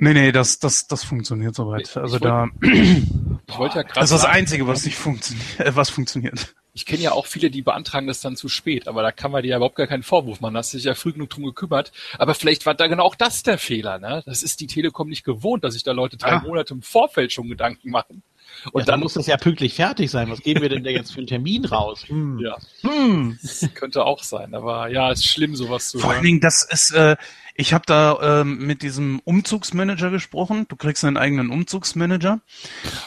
Nee, 0.00 0.14
nee, 0.14 0.30
das, 0.30 0.60
das, 0.60 0.86
das 0.86 1.02
funktioniert 1.02 1.56
soweit. 1.56 1.96
Also 1.96 2.16
ich 2.16 2.22
da. 2.22 2.48
ich 2.62 3.58
wollte 3.58 3.76
ja 3.76 3.82
gerade. 3.82 4.00
Das 4.00 4.12
ist 4.12 4.22
das 4.22 4.24
Einzige, 4.24 4.68
was 4.68 4.84
nicht 4.84 4.96
funktioniert, 4.96 5.46
äh, 5.58 5.74
was 5.74 5.90
funktioniert. 5.90 6.54
Ich 6.72 6.86
kenne 6.86 7.02
ja 7.02 7.12
auch 7.12 7.26
viele, 7.26 7.50
die 7.50 7.62
beantragen 7.62 8.06
das 8.06 8.20
dann 8.20 8.36
zu 8.36 8.48
spät, 8.48 8.86
aber 8.86 9.02
da 9.02 9.10
kann 9.10 9.32
man 9.32 9.42
dir 9.42 9.48
ja 9.48 9.56
überhaupt 9.56 9.74
gar 9.74 9.88
keinen 9.88 10.04
Vorwurf 10.04 10.40
machen. 10.40 10.54
Da 10.54 10.58
hast 10.58 10.72
du 10.72 10.76
dich 10.76 10.84
ja 10.84 10.94
früh 10.94 11.12
genug 11.12 11.30
drum 11.30 11.44
gekümmert. 11.44 11.90
Aber 12.16 12.36
vielleicht 12.36 12.64
war 12.64 12.74
da 12.74 12.86
genau 12.86 13.02
auch 13.02 13.16
das 13.16 13.42
der 13.42 13.58
Fehler, 13.58 13.98
ne? 13.98 14.22
Das 14.24 14.44
ist 14.44 14.60
die 14.60 14.68
Telekom 14.68 15.08
nicht 15.08 15.24
gewohnt, 15.24 15.64
dass 15.64 15.74
sich 15.74 15.82
da 15.82 15.90
Leute 15.90 16.16
drei 16.16 16.34
ah. 16.34 16.40
Monate 16.40 16.74
im 16.74 16.82
Vorfeld 16.82 17.32
schon 17.32 17.48
Gedanken 17.48 17.90
machen. 17.90 18.22
Und 18.72 18.80
ja, 18.80 18.86
dann, 18.86 18.94
dann, 18.94 19.00
muss 19.00 19.14
das 19.14 19.26
ja 19.26 19.36
pünktlich 19.36 19.74
fertig 19.74 20.10
sein. 20.10 20.30
Was 20.30 20.40
geben 20.40 20.62
wir 20.62 20.68
denn 20.68 20.84
da 20.84 20.90
jetzt 20.90 21.12
für 21.12 21.18
einen 21.18 21.26
Termin 21.26 21.64
raus? 21.64 22.04
Hm. 22.06 22.38
Ja. 22.38 22.56
Hm. 22.82 23.38
Das 23.42 23.68
könnte 23.74 24.04
auch 24.04 24.22
sein, 24.22 24.54
aber 24.54 24.88
ja, 24.88 25.10
ist 25.10 25.26
schlimm, 25.26 25.56
sowas 25.56 25.90
zu 25.90 25.98
Vor 25.98 26.10
allen 26.10 26.22
Dingen, 26.22 26.40
das 26.40 26.62
ist, 26.62 26.90
äh, 26.92 27.16
ich 27.60 27.72
habe 27.72 27.84
da 27.86 28.40
ähm, 28.40 28.58
mit 28.58 28.82
diesem 28.82 29.20
Umzugsmanager 29.24 30.10
gesprochen. 30.10 30.66
Du 30.68 30.76
kriegst 30.76 31.04
einen 31.04 31.16
eigenen 31.16 31.50
Umzugsmanager. 31.50 32.40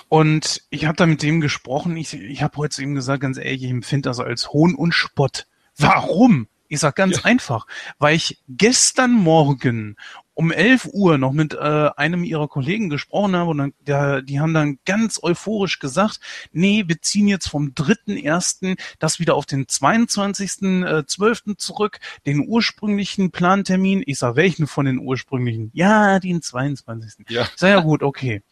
Und 0.10 0.64
ich 0.70 0.86
habe 0.86 0.98
da 0.98 1.06
mit 1.06 1.24
dem 1.24 1.40
gesprochen. 1.40 1.96
Ich, 1.96 2.14
ich 2.14 2.44
habe 2.44 2.58
heute 2.58 2.76
zu 2.76 2.82
ihm 2.82 2.94
gesagt, 2.94 3.22
ganz 3.22 3.38
ehrlich, 3.38 3.64
ich 3.64 3.70
empfinde 3.70 4.10
das 4.10 4.20
als 4.20 4.50
Hohn 4.52 4.76
und 4.76 4.94
Spott. 4.94 5.48
Warum? 5.78 6.48
Ich 6.72 6.80
sag 6.80 6.96
ganz 6.96 7.18
ja. 7.18 7.26
einfach, 7.26 7.68
weil 8.00 8.16
ich 8.16 8.40
gestern 8.48 9.12
Morgen 9.12 9.98
um 10.34 10.54
11 10.54 10.88
Uhr 10.94 11.18
noch 11.18 11.34
mit 11.34 11.54
äh, 11.54 11.90
einem 11.98 12.24
ihrer 12.24 12.48
Kollegen 12.48 12.90
gesprochen 12.90 13.36
habe 13.36 13.50
und 13.50 13.58
dann, 13.58 13.74
der, 13.82 14.22
die 14.22 14.40
haben 14.40 14.54
dann 14.54 14.80
ganz 14.86 15.22
euphorisch 15.22 15.80
gesagt, 15.80 16.22
nee, 16.54 16.86
wir 16.88 17.02
ziehen 17.02 17.28
jetzt 17.28 17.50
vom 17.50 17.74
3.1. 17.74 18.80
das 19.00 19.20
wieder 19.20 19.36
auf 19.36 19.46
den 19.46 19.66
22.12. 19.66 21.52
Äh, 21.52 21.58
zurück, 21.58 22.00
den 22.26 22.48
ursprünglichen 22.48 23.32
Plantermin. 23.32 24.02
Ich 24.06 24.20
sag, 24.20 24.38
welchen 24.38 24.66
von 24.66 24.86
den 24.86 24.98
ursprünglichen? 24.98 25.72
Ja, 25.74 26.22
den 26.22 26.42
22. 26.42 27.26
Ja. 27.28 27.50
Sehr 27.58 27.70
ja 27.72 27.80
gut, 27.82 28.02
okay. 28.02 28.44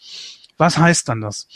Was 0.58 0.78
heißt 0.78 1.08
dann 1.08 1.22
das? 1.22 1.48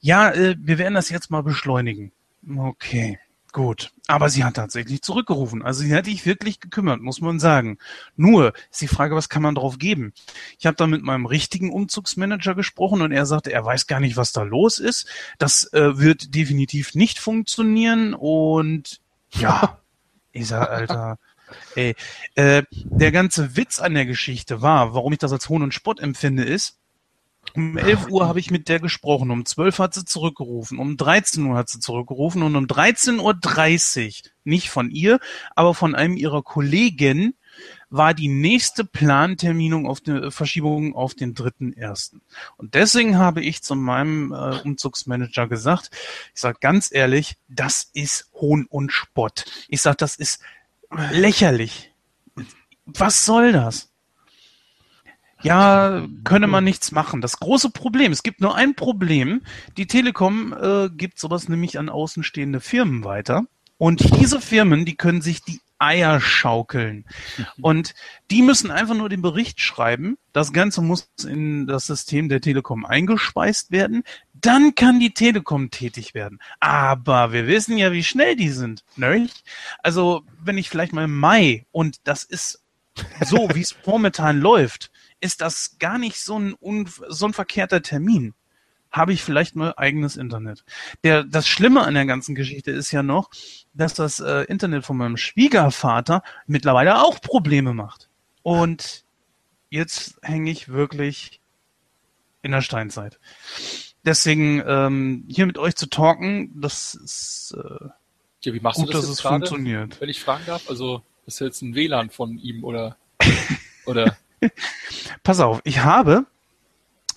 Ja, 0.00 0.30
äh, 0.30 0.54
wir 0.60 0.78
werden 0.78 0.94
das 0.94 1.08
jetzt 1.08 1.32
mal 1.32 1.42
beschleunigen. 1.42 2.12
Okay. 2.56 3.18
Gut, 3.54 3.92
aber 4.08 4.30
sie 4.30 4.42
hat 4.42 4.54
tatsächlich 4.54 5.00
zurückgerufen. 5.02 5.62
Also 5.62 5.84
sie 5.84 5.94
hat 5.94 6.06
sich 6.06 6.26
wirklich 6.26 6.58
gekümmert, 6.58 7.00
muss 7.00 7.20
man 7.20 7.38
sagen. 7.38 7.78
Nur 8.16 8.52
ist 8.72 8.82
die 8.82 8.88
Frage, 8.88 9.14
was 9.14 9.28
kann 9.28 9.42
man 9.42 9.54
drauf 9.54 9.78
geben? 9.78 10.12
Ich 10.58 10.66
habe 10.66 10.76
da 10.76 10.88
mit 10.88 11.04
meinem 11.04 11.24
richtigen 11.24 11.72
Umzugsmanager 11.72 12.56
gesprochen 12.56 13.00
und 13.00 13.12
er 13.12 13.26
sagte, 13.26 13.52
er 13.52 13.64
weiß 13.64 13.86
gar 13.86 14.00
nicht, 14.00 14.16
was 14.16 14.32
da 14.32 14.42
los 14.42 14.80
ist. 14.80 15.06
Das 15.38 15.72
äh, 15.72 15.98
wird 15.98 16.34
definitiv 16.34 16.96
nicht 16.96 17.20
funktionieren 17.20 18.12
und 18.12 19.00
ja, 19.30 19.78
ich 20.32 20.48
sag, 20.48 20.68
Alter. 20.68 21.20
Ey, 21.76 21.94
äh, 22.34 22.64
der 22.72 23.12
ganze 23.12 23.56
Witz 23.56 23.78
an 23.78 23.94
der 23.94 24.06
Geschichte 24.06 24.62
war, 24.62 24.94
warum 24.94 25.12
ich 25.12 25.20
das 25.20 25.32
als 25.32 25.48
Hohn 25.48 25.62
und 25.62 25.74
Spott 25.74 26.00
empfinde, 26.00 26.42
ist, 26.42 26.80
um 27.54 27.76
11 27.76 28.08
Uhr 28.08 28.26
habe 28.26 28.40
ich 28.40 28.50
mit 28.50 28.68
der 28.68 28.80
gesprochen, 28.80 29.30
um 29.30 29.44
12 29.44 29.78
hat 29.78 29.94
sie 29.94 30.04
zurückgerufen, 30.04 30.78
um 30.78 30.96
13 30.96 31.44
Uhr 31.46 31.56
hat 31.56 31.68
sie 31.68 31.80
zurückgerufen 31.80 32.42
und 32.42 32.56
um 32.56 32.66
13.30 32.66 34.06
Uhr, 34.24 34.30
nicht 34.44 34.70
von 34.70 34.90
ihr, 34.90 35.20
aber 35.54 35.74
von 35.74 35.94
einem 35.94 36.16
ihrer 36.16 36.42
Kollegen, 36.42 37.34
war 37.90 38.14
die 38.14 38.28
nächste 38.28 38.84
Planterminung 38.84 39.86
auf 39.86 40.00
die 40.00 40.30
Verschiebung 40.30 40.94
auf 40.96 41.14
den 41.14 41.34
dritten 41.34 41.72
ersten. 41.72 42.22
Und 42.56 42.74
deswegen 42.74 43.18
habe 43.18 43.40
ich 43.40 43.62
zu 43.62 43.76
meinem 43.76 44.32
äh, 44.32 44.60
Umzugsmanager 44.64 45.46
gesagt, 45.46 45.90
ich 46.34 46.40
sage 46.40 46.58
ganz 46.60 46.90
ehrlich, 46.92 47.36
das 47.48 47.90
ist 47.92 48.30
Hohn 48.34 48.66
und 48.68 48.92
Spott. 48.92 49.44
Ich 49.68 49.80
sage, 49.80 49.96
das 49.98 50.16
ist 50.16 50.40
lächerlich. 51.12 51.92
Was 52.84 53.24
soll 53.24 53.52
das? 53.52 53.93
Ja, 55.44 56.06
könne 56.24 56.46
man 56.46 56.64
nichts 56.64 56.90
machen. 56.90 57.20
Das 57.20 57.38
große 57.38 57.70
Problem, 57.70 58.12
es 58.12 58.22
gibt 58.22 58.40
nur 58.40 58.54
ein 58.54 58.74
Problem. 58.74 59.42
Die 59.76 59.86
Telekom 59.86 60.54
äh, 60.58 60.88
gibt 60.90 61.18
sowas 61.18 61.48
nämlich 61.48 61.78
an 61.78 61.88
außenstehende 61.88 62.60
Firmen 62.60 63.04
weiter. 63.04 63.44
Und 63.76 64.18
diese 64.18 64.40
Firmen, 64.40 64.84
die 64.84 64.96
können 64.96 65.20
sich 65.20 65.42
die 65.42 65.60
Eier 65.78 66.20
schaukeln. 66.20 67.04
Und 67.60 67.94
die 68.30 68.42
müssen 68.42 68.70
einfach 68.70 68.94
nur 68.94 69.08
den 69.08 69.20
Bericht 69.20 69.60
schreiben. 69.60 70.16
Das 70.32 70.52
Ganze 70.52 70.80
muss 70.80 71.10
in 71.26 71.66
das 71.66 71.86
System 71.86 72.28
der 72.28 72.40
Telekom 72.40 72.86
eingespeist 72.86 73.70
werden. 73.70 74.02
Dann 74.32 74.74
kann 74.74 75.00
die 75.00 75.12
Telekom 75.12 75.70
tätig 75.70 76.14
werden. 76.14 76.38
Aber 76.60 77.32
wir 77.32 77.46
wissen 77.46 77.76
ja, 77.76 77.92
wie 77.92 78.04
schnell 78.04 78.36
die 78.36 78.50
sind. 78.50 78.84
Ne? 78.96 79.28
Also, 79.82 80.22
wenn 80.40 80.56
ich 80.56 80.70
vielleicht 80.70 80.92
mal 80.92 81.04
im 81.04 81.18
Mai 81.18 81.66
und 81.72 81.98
das 82.04 82.24
ist 82.24 82.62
so, 83.24 83.48
wie 83.52 83.62
es 83.62 83.74
momentan 83.86 84.40
läuft, 84.40 84.90
ist 85.24 85.40
das 85.40 85.76
gar 85.78 85.98
nicht 85.98 86.20
so 86.20 86.38
ein, 86.38 86.54
so 87.08 87.26
ein 87.26 87.32
verkehrter 87.32 87.80
Termin 87.82 88.34
habe 88.92 89.12
ich 89.12 89.24
vielleicht 89.24 89.56
mal 89.56 89.74
eigenes 89.76 90.16
Internet. 90.16 90.64
Der, 91.02 91.24
das 91.24 91.48
Schlimme 91.48 91.82
an 91.82 91.94
der 91.94 92.06
ganzen 92.06 92.36
Geschichte 92.36 92.70
ist 92.70 92.92
ja 92.92 93.02
noch, 93.02 93.30
dass 93.72 93.94
das 93.94 94.20
äh, 94.20 94.42
Internet 94.44 94.84
von 94.84 94.96
meinem 94.96 95.16
Schwiegervater 95.16 96.22
mittlerweile 96.46 97.02
auch 97.02 97.20
Probleme 97.20 97.74
macht. 97.74 98.08
Und 98.44 99.04
jetzt 99.68 100.16
hänge 100.22 100.50
ich 100.52 100.68
wirklich 100.68 101.40
in 102.42 102.52
der 102.52 102.60
Steinzeit. 102.60 103.18
Deswegen 104.04 104.62
ähm, 104.64 105.24
hier 105.26 105.46
mit 105.46 105.58
euch 105.58 105.74
zu 105.74 105.86
talken, 105.86 106.52
das 106.60 106.94
ist 106.94 107.56
äh, 107.56 107.88
ja, 108.42 108.54
wie 108.54 108.60
machst 108.60 108.78
gut, 108.78 108.90
du 108.90 108.92
das 108.92 109.00
dass 109.00 109.10
es 109.10 109.22
gerade, 109.22 109.38
funktioniert. 109.38 110.00
Wenn 110.00 110.10
ich 110.10 110.20
fragen 110.20 110.44
darf, 110.46 110.68
also 110.68 111.02
ist 111.26 111.40
jetzt 111.40 111.62
ein 111.62 111.74
WLAN 111.74 112.10
von 112.10 112.38
ihm 112.38 112.62
oder 112.62 112.96
oder? 113.86 114.16
Pass 115.22 115.40
auf, 115.40 115.60
ich 115.64 115.80
habe 115.80 116.26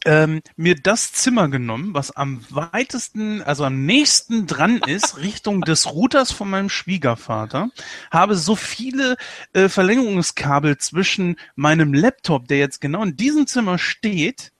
ähm, 0.06 0.42
mir 0.56 0.76
das 0.76 1.12
Zimmer 1.14 1.50
genommen, 1.50 1.94
was 1.94 2.12
am 2.12 2.42
weitesten, 2.50 3.42
also 3.42 3.66
am 3.66 3.86
nächsten 3.86 4.48
dran 4.48 4.80
ist, 4.86 5.18
Richtung 5.22 5.62
des 5.62 5.94
Routers 5.94 6.32
von 6.32 6.50
meinem 6.50 6.70
Schwiegervater, 6.70 7.70
habe 8.12 8.36
so 8.36 8.56
viele 8.56 9.18
äh, 9.54 9.70
Verlängerungskabel 9.70 10.78
zwischen 10.78 11.38
meinem 11.56 11.94
Laptop, 11.94 12.48
der 12.48 12.58
jetzt 12.58 12.82
genau 12.82 13.04
in 13.04 13.18
diesem 13.18 13.48
Zimmer 13.48 13.78
steht, 13.78 14.52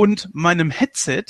und 0.00 0.34
meinem 0.34 0.70
Headset, 0.70 1.24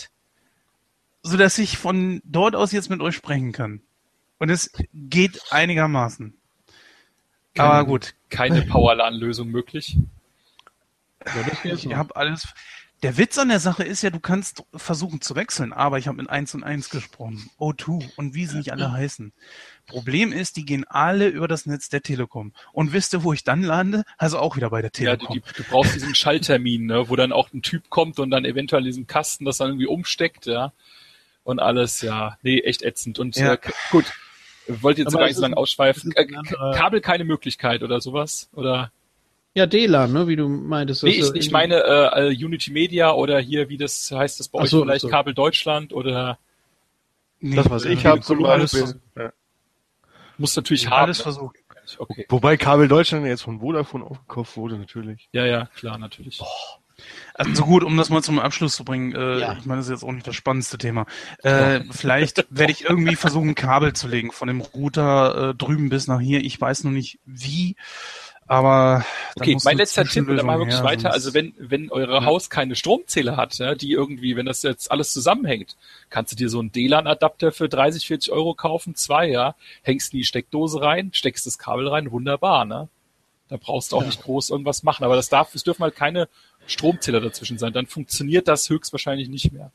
so 1.25 1.37
dass 1.37 1.59
ich 1.59 1.77
von 1.77 2.21
dort 2.23 2.55
aus 2.55 2.71
jetzt 2.71 2.89
mit 2.89 3.01
euch 3.01 3.17
sprechen 3.17 3.51
kann. 3.51 3.81
Und 4.39 4.49
es 4.49 4.71
geht 4.95 5.41
einigermaßen. 5.51 6.35
Keine, 7.55 7.69
Aber 7.69 7.85
gut. 7.85 8.15
Keine 8.29 8.63
Powerlan-Lösung 8.63 9.49
möglich. 9.49 9.99
Ja, 11.27 11.73
ich 11.75 11.95
habe 11.95 12.17
alles. 12.17 12.49
Der 13.03 13.17
Witz 13.17 13.39
an 13.39 13.49
der 13.49 13.61
Sache 13.61 13.83
ist 13.83 14.03
ja, 14.03 14.11
du 14.11 14.21
kannst 14.21 14.63
versuchen 14.75 15.23
zu 15.23 15.35
wechseln, 15.35 15.73
aber 15.73 15.97
ich 15.99 16.07
habe 16.07 16.19
mit 16.19 16.29
1 16.29 16.55
und 16.55 16.65
1 16.65 16.91
gesprochen. 16.91 17.49
O2 17.59 18.11
und 18.17 18.35
wie 18.35 18.45
sie 18.45 18.59
nicht 18.59 18.73
alle 18.73 18.93
heißen. 18.93 19.33
Problem 19.87 20.33
ist, 20.33 20.57
die 20.57 20.67
gehen 20.67 20.85
alle 20.87 21.29
über 21.29 21.49
das 21.49 21.65
Netz 21.65 21.89
der 21.89 22.03
Telekom. 22.03 22.53
Und 22.73 22.93
wisst 22.93 23.15
ihr, 23.15 23.25
wo 23.25 23.33
ich 23.33 23.43
dann 23.43 23.63
lande? 23.63 24.05
Also 24.19 24.39
auch 24.39 24.57
wieder 24.57 24.69
bei 24.69 24.83
der 24.83 24.93
Telekom. 24.93 25.37
Ja, 25.37 25.43
du, 25.53 25.63
du 25.63 25.69
brauchst 25.71 25.95
diesen 25.95 26.15
Schalltermin, 26.15 26.85
ne, 26.87 27.09
wo 27.09 27.17
dann 27.17 27.33
auch 27.33 27.51
ein 27.55 27.63
Typ 27.63 27.89
kommt 27.89 28.19
und 28.19 28.31
dann 28.31 28.45
eventuell 28.45 28.83
diesen 28.83 29.07
Kasten 29.07 29.47
das 29.47 29.57
dann 29.57 29.69
irgendwie 29.69 29.87
umsteckt, 29.87 30.45
ja. 30.45 30.75
Und 31.43 31.59
alles, 31.59 32.03
ja. 32.03 32.37
Nee, 32.43 32.61
echt 32.61 32.83
ätzend. 32.83 33.19
Und 33.19 33.35
ja. 33.37 33.55
äh, 33.55 33.59
gut, 33.91 34.05
wollt 34.69 34.99
ihr 34.99 35.05
jetzt 35.05 35.15
gar 35.15 35.25
nicht 35.25 35.37
so 35.37 35.43
lange 35.43 35.57
ausschweifen. 35.57 36.13
Äh, 36.13 36.27
Kabel 36.75 37.01
keine 37.01 37.25
Möglichkeit 37.25 37.83
oder 37.83 38.03
sowas? 38.03 38.51
Oder? 38.53 38.93
Ja, 39.55 39.67
DLAN, 39.67 40.13
ne, 40.13 40.29
wie 40.29 40.37
du 40.37 40.49
meintest. 40.49 41.03
Nee, 41.03 41.11
ich, 41.11 41.35
ich 41.35 41.51
meine 41.51 41.83
äh, 41.83 42.29
Unity 42.29 42.71
Media 42.71 43.13
oder 43.13 43.41
hier, 43.41 43.69
wie 43.69 43.77
das 43.77 44.11
heißt 44.11 44.39
das 44.39 44.49
bei 44.49 44.61
euch 44.61 44.71
so, 44.71 44.83
vielleicht 44.83 45.01
so. 45.03 45.09
Kabel 45.09 45.35
Deutschland 45.35 45.93
oder 45.93 46.39
nee, 47.41 47.57
das, 47.57 47.69
was 47.69 47.85
ich 47.85 48.07
habe 48.07 48.21
zum 48.21 48.43
Beispiel. 48.43 49.01
Ja. 49.17 49.33
Muss 50.39 50.55
natürlich 50.55 50.85
ja, 50.85 50.91
haben. 50.91 51.05
Alles 51.05 51.19
ne? 51.19 51.25
versucht. 51.25 51.57
Okay. 51.99 52.27
Wobei 52.29 52.57
Kabel 52.57 52.87
Deutschland 52.87 53.27
jetzt 53.27 53.43
von 53.43 53.59
Vodafone 53.59 54.05
aufgekauft 54.05 54.57
wurde, 54.57 54.79
natürlich. 54.79 55.29
Ja, 55.33 55.45
ja, 55.45 55.67
klar, 55.75 55.99
natürlich. 55.99 56.39
Boah. 56.39 56.81
Also 57.35 57.65
gut, 57.65 57.83
um 57.83 57.97
das 57.97 58.11
mal 58.11 58.23
zum 58.23 58.39
Abschluss 58.39 58.77
zu 58.77 58.85
bringen, 58.85 59.15
äh, 59.15 59.41
ja. 59.41 59.57
ich 59.59 59.65
meine, 59.65 59.81
das 59.81 59.87
ist 59.87 59.93
jetzt 59.93 60.05
auch 60.05 60.13
nicht 60.13 60.27
das 60.27 60.37
spannendste 60.37 60.79
Thema. 60.79 61.07
Äh, 61.43 61.81
vielleicht 61.91 62.47
werde 62.51 62.73
ich 62.73 62.85
irgendwie 62.85 63.17
versuchen, 63.17 63.55
Kabel 63.55 63.95
zu 63.95 64.09
legen 64.09 64.33
von 64.33 64.49
dem 64.49 64.61
Router 64.61 65.51
äh, 65.51 65.55
drüben 65.55 65.89
bis 65.89 66.07
nach 66.07 66.21
hier. 66.21 66.45
Ich 66.45 66.61
weiß 66.61 66.85
noch 66.85 66.91
nicht 66.91 67.19
wie. 67.25 67.77
Aber 68.51 69.05
okay, 69.37 69.57
mein 69.63 69.77
letzter 69.77 70.05
Tipp, 70.05 70.27
dann 70.27 70.45
mal 70.45 70.59
wirklich 70.59 70.79
her, 70.79 70.85
weiter. 70.85 71.13
Also 71.13 71.35
wenn 71.35 71.55
wenn 71.57 71.89
eure 71.93 72.15
ja. 72.15 72.25
Haus 72.25 72.51
keine 72.51 72.75
Stromzähler 72.75 73.37
hat, 73.37 73.57
ja, 73.59 73.77
die 73.77 73.93
irgendwie, 73.93 74.35
wenn 74.35 74.47
das 74.47 74.65
jetzt 74.65 74.91
alles 74.91 75.13
zusammenhängt, 75.13 75.77
kannst 76.09 76.33
du 76.33 76.37
dir 76.37 76.49
so 76.49 76.59
einen 76.59 76.73
DLAN-Adapter 76.73 77.53
für 77.53 77.69
30, 77.69 78.09
40 78.09 78.33
Euro 78.33 78.55
kaufen, 78.55 78.97
zwei, 78.97 79.29
ja, 79.29 79.55
hängst 79.83 80.13
in 80.13 80.19
die 80.19 80.25
Steckdose 80.25 80.83
rein, 80.83 81.11
steckst 81.13 81.47
das 81.47 81.59
Kabel 81.59 81.87
rein, 81.87 82.11
wunderbar, 82.11 82.65
ne? 82.65 82.89
Da 83.49 83.57
brauchst 83.57 83.93
du 83.93 83.97
auch 83.97 84.01
ja. 84.01 84.09
nicht 84.09 84.21
groß 84.21 84.51
irgendwas 84.51 84.83
machen. 84.83 85.05
Aber 85.05 85.15
das 85.15 85.29
darf, 85.29 85.55
es 85.55 85.63
dürfen 85.63 85.85
halt 85.85 85.95
keine 85.95 86.29
Stromzähler 86.67 87.21
dazwischen 87.21 87.57
sein. 87.57 87.73
Dann 87.73 87.87
funktioniert 87.87 88.49
das 88.49 88.69
höchstwahrscheinlich 88.69 89.29
nicht 89.29 89.53
mehr. 89.53 89.71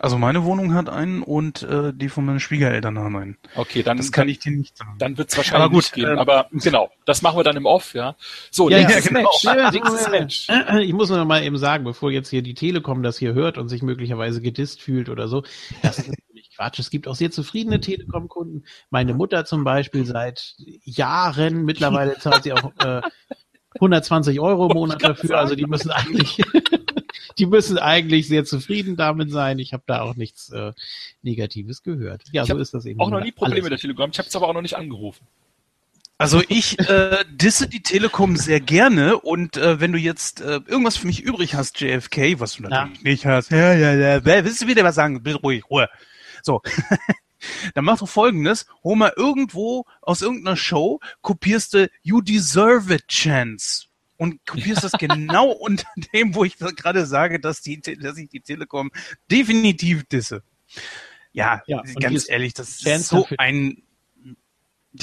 Also 0.00 0.18
meine 0.18 0.44
Wohnung 0.44 0.74
hat 0.74 0.88
einen 0.88 1.22
und 1.22 1.62
äh, 1.62 1.92
die 1.94 2.08
von 2.08 2.24
meinen 2.24 2.40
Schwiegereltern 2.40 2.98
haben 2.98 3.16
einen. 3.16 3.38
Okay, 3.54 3.82
dann 3.82 3.96
das 3.96 4.10
kann 4.10 4.28
ich 4.28 4.40
dir 4.40 4.50
nicht 4.50 4.76
sagen. 4.76 4.96
Dann 4.98 5.16
wird 5.16 5.30
es 5.30 5.36
wahrscheinlich 5.36 5.64
aber 5.64 5.72
gut, 5.72 5.84
nicht 5.84 5.92
gehen. 5.92 6.10
Ähm, 6.10 6.18
aber 6.18 6.48
genau, 6.52 6.90
das 7.04 7.22
machen 7.22 7.38
wir 7.38 7.44
dann 7.44 7.56
im 7.56 7.66
Off, 7.66 7.94
ja. 7.94 8.16
So, 8.50 8.68
ja, 8.68 8.78
nächstes, 8.78 9.04
ja, 9.04 9.10
genau. 9.12 9.30
Match. 9.44 9.72
nächstes 9.72 10.10
Match. 10.10 10.48
Ich 10.80 10.92
muss 10.92 11.10
nur 11.10 11.18
noch 11.18 11.26
mal 11.26 11.44
eben 11.44 11.56
sagen, 11.58 11.84
bevor 11.84 12.10
jetzt 12.10 12.28
hier 12.28 12.42
die 12.42 12.54
Telekom 12.54 13.02
das 13.04 13.18
hier 13.18 13.34
hört 13.34 13.56
und 13.56 13.68
sich 13.68 13.82
möglicherweise 13.82 14.40
gedisst 14.40 14.82
fühlt 14.82 15.08
oder 15.08 15.28
so, 15.28 15.44
das 15.82 16.00
ist 16.00 16.10
Quatsch. 16.54 16.78
Es 16.78 16.90
gibt 16.90 17.08
auch 17.08 17.14
sehr 17.14 17.30
zufriedene 17.30 17.80
Telekom-Kunden. 17.80 18.64
Meine 18.90 19.14
Mutter 19.14 19.44
zum 19.44 19.64
Beispiel 19.64 20.04
seit 20.04 20.54
Jahren, 20.84 21.64
mittlerweile 21.64 22.18
zahlt 22.18 22.44
sie 22.44 22.52
auch 22.52 22.72
äh, 22.78 23.02
120 23.76 24.38
Euro 24.40 24.68
im 24.68 24.74
Monat 24.74 25.02
dafür. 25.02 25.38
Also 25.38 25.56
die 25.56 25.66
müssen 25.66 25.90
eigentlich 25.90 26.40
die 27.38 27.46
müssen 27.46 27.78
eigentlich 27.78 28.28
sehr 28.28 28.44
zufrieden 28.44 28.96
damit 28.96 29.30
sein. 29.30 29.58
Ich 29.58 29.72
habe 29.72 29.82
da 29.86 30.02
auch 30.02 30.16
nichts 30.16 30.50
äh, 30.50 30.72
Negatives 31.22 31.82
gehört. 31.82 32.22
Ja, 32.32 32.42
ich 32.42 32.48
so 32.48 32.58
ist 32.58 32.74
das 32.74 32.86
eben. 32.86 33.00
Auch 33.00 33.10
noch 33.10 33.20
nie 33.20 33.32
Probleme 33.32 33.62
mit 33.62 33.72
der 33.72 33.78
Telegram. 33.78 34.10
Ich 34.10 34.18
habe 34.18 34.28
es 34.28 34.36
aber 34.36 34.48
auch 34.48 34.54
noch 34.54 34.62
nicht 34.62 34.76
angerufen. 34.76 35.26
Also 36.16 36.42
ich 36.48 36.78
äh, 36.78 37.24
disse 37.28 37.68
die 37.68 37.82
Telekom 37.82 38.36
sehr 38.36 38.60
gerne 38.60 39.18
und 39.18 39.56
äh, 39.56 39.80
wenn 39.80 39.90
du 39.90 39.98
jetzt 39.98 40.40
äh, 40.40 40.60
irgendwas 40.66 40.96
für 40.96 41.08
mich 41.08 41.22
übrig 41.22 41.56
hast, 41.56 41.80
JFK, 41.80 42.38
was 42.38 42.54
du 42.54 42.62
natürlich 42.62 42.98
ja. 42.98 43.10
nicht 43.10 43.26
hast, 43.26 43.50
ja, 43.50 43.74
ja, 43.74 43.94
ja, 43.94 44.24
willst 44.24 44.62
du 44.62 44.68
wieder 44.68 44.84
was 44.84 44.94
sagen? 44.94 45.22
Bitte 45.22 45.38
ruhig, 45.38 45.68
Ruhe. 45.68 45.88
So. 46.42 46.62
Dann 47.74 47.84
mach 47.84 47.98
doch 47.98 48.08
folgendes, 48.08 48.66
hol 48.84 48.96
mal 48.96 49.12
irgendwo 49.16 49.84
aus 50.00 50.22
irgendeiner 50.22 50.56
Show, 50.56 51.00
kopierst 51.20 51.74
du 51.74 51.90
You 52.02 52.22
Deserve 52.22 52.94
It 52.94 53.08
Chance 53.08 53.88
und 54.16 54.44
kopierst 54.46 54.84
das 54.84 54.92
genau 54.92 55.50
unter 55.50 55.86
dem, 56.12 56.34
wo 56.34 56.44
ich 56.44 56.56
gerade 56.58 57.06
sage, 57.06 57.40
dass, 57.40 57.60
die, 57.60 57.80
dass 57.80 58.18
ich 58.18 58.28
die 58.28 58.40
Telekom 58.40 58.90
definitiv 59.30 60.04
disse. 60.04 60.42
Ja, 61.32 61.62
ja 61.66 61.82
ganz 61.98 62.28
ehrlich, 62.28 62.54
das 62.54 62.82
ist 62.82 63.08
so 63.08 63.26
ein... 63.38 63.82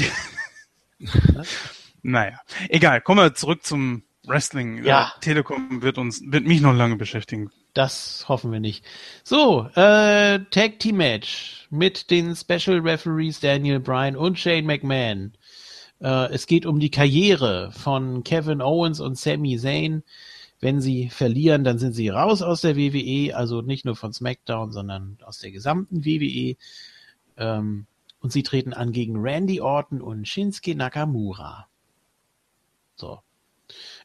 naja, 2.01 2.39
egal, 2.69 3.01
kommen 3.01 3.19
wir 3.19 3.33
zurück 3.33 3.65
zum 3.65 4.03
Wrestling. 4.25 4.83
Ja. 4.83 5.13
Telekom 5.21 5.81
wird 5.81 5.97
uns, 5.97 6.21
wird 6.25 6.45
mich 6.45 6.61
noch 6.61 6.73
lange 6.73 6.95
beschäftigen. 6.95 7.51
Das 7.73 8.25
hoffen 8.27 8.51
wir 8.51 8.59
nicht. 8.59 8.85
So, 9.23 9.67
äh, 9.75 10.39
Tag 10.51 10.79
Team 10.79 10.97
Match 10.97 11.67
mit 11.69 12.11
den 12.11 12.35
Special 12.35 12.79
Referees 12.79 13.39
Daniel 13.39 13.79
Bryan 13.79 14.15
und 14.15 14.37
Shane 14.37 14.65
McMahon. 14.65 15.33
Äh, 16.01 16.33
es 16.33 16.47
geht 16.47 16.65
um 16.65 16.79
die 16.79 16.91
Karriere 16.91 17.71
von 17.71 18.23
Kevin 18.23 18.61
Owens 18.61 18.99
und 18.99 19.17
Sami 19.17 19.57
Zayn. 19.57 20.03
Wenn 20.59 20.79
sie 20.79 21.09
verlieren, 21.09 21.63
dann 21.63 21.79
sind 21.79 21.93
sie 21.93 22.09
raus 22.09 22.41
aus 22.43 22.61
der 22.61 22.77
WWE, 22.77 23.35
also 23.35 23.61
nicht 23.61 23.83
nur 23.83 23.95
von 23.95 24.13
SmackDown, 24.13 24.71
sondern 24.71 25.17
aus 25.23 25.39
der 25.39 25.51
gesamten 25.51 26.05
WWE. 26.05 26.55
Ähm, 27.37 27.87
und 28.19 28.31
sie 28.31 28.43
treten 28.43 28.73
an 28.73 28.91
gegen 28.91 29.17
Randy 29.17 29.59
Orton 29.59 30.01
und 30.01 30.27
Shinsuke 30.27 30.75
Nakamura. 30.75 31.67
So. 32.95 33.19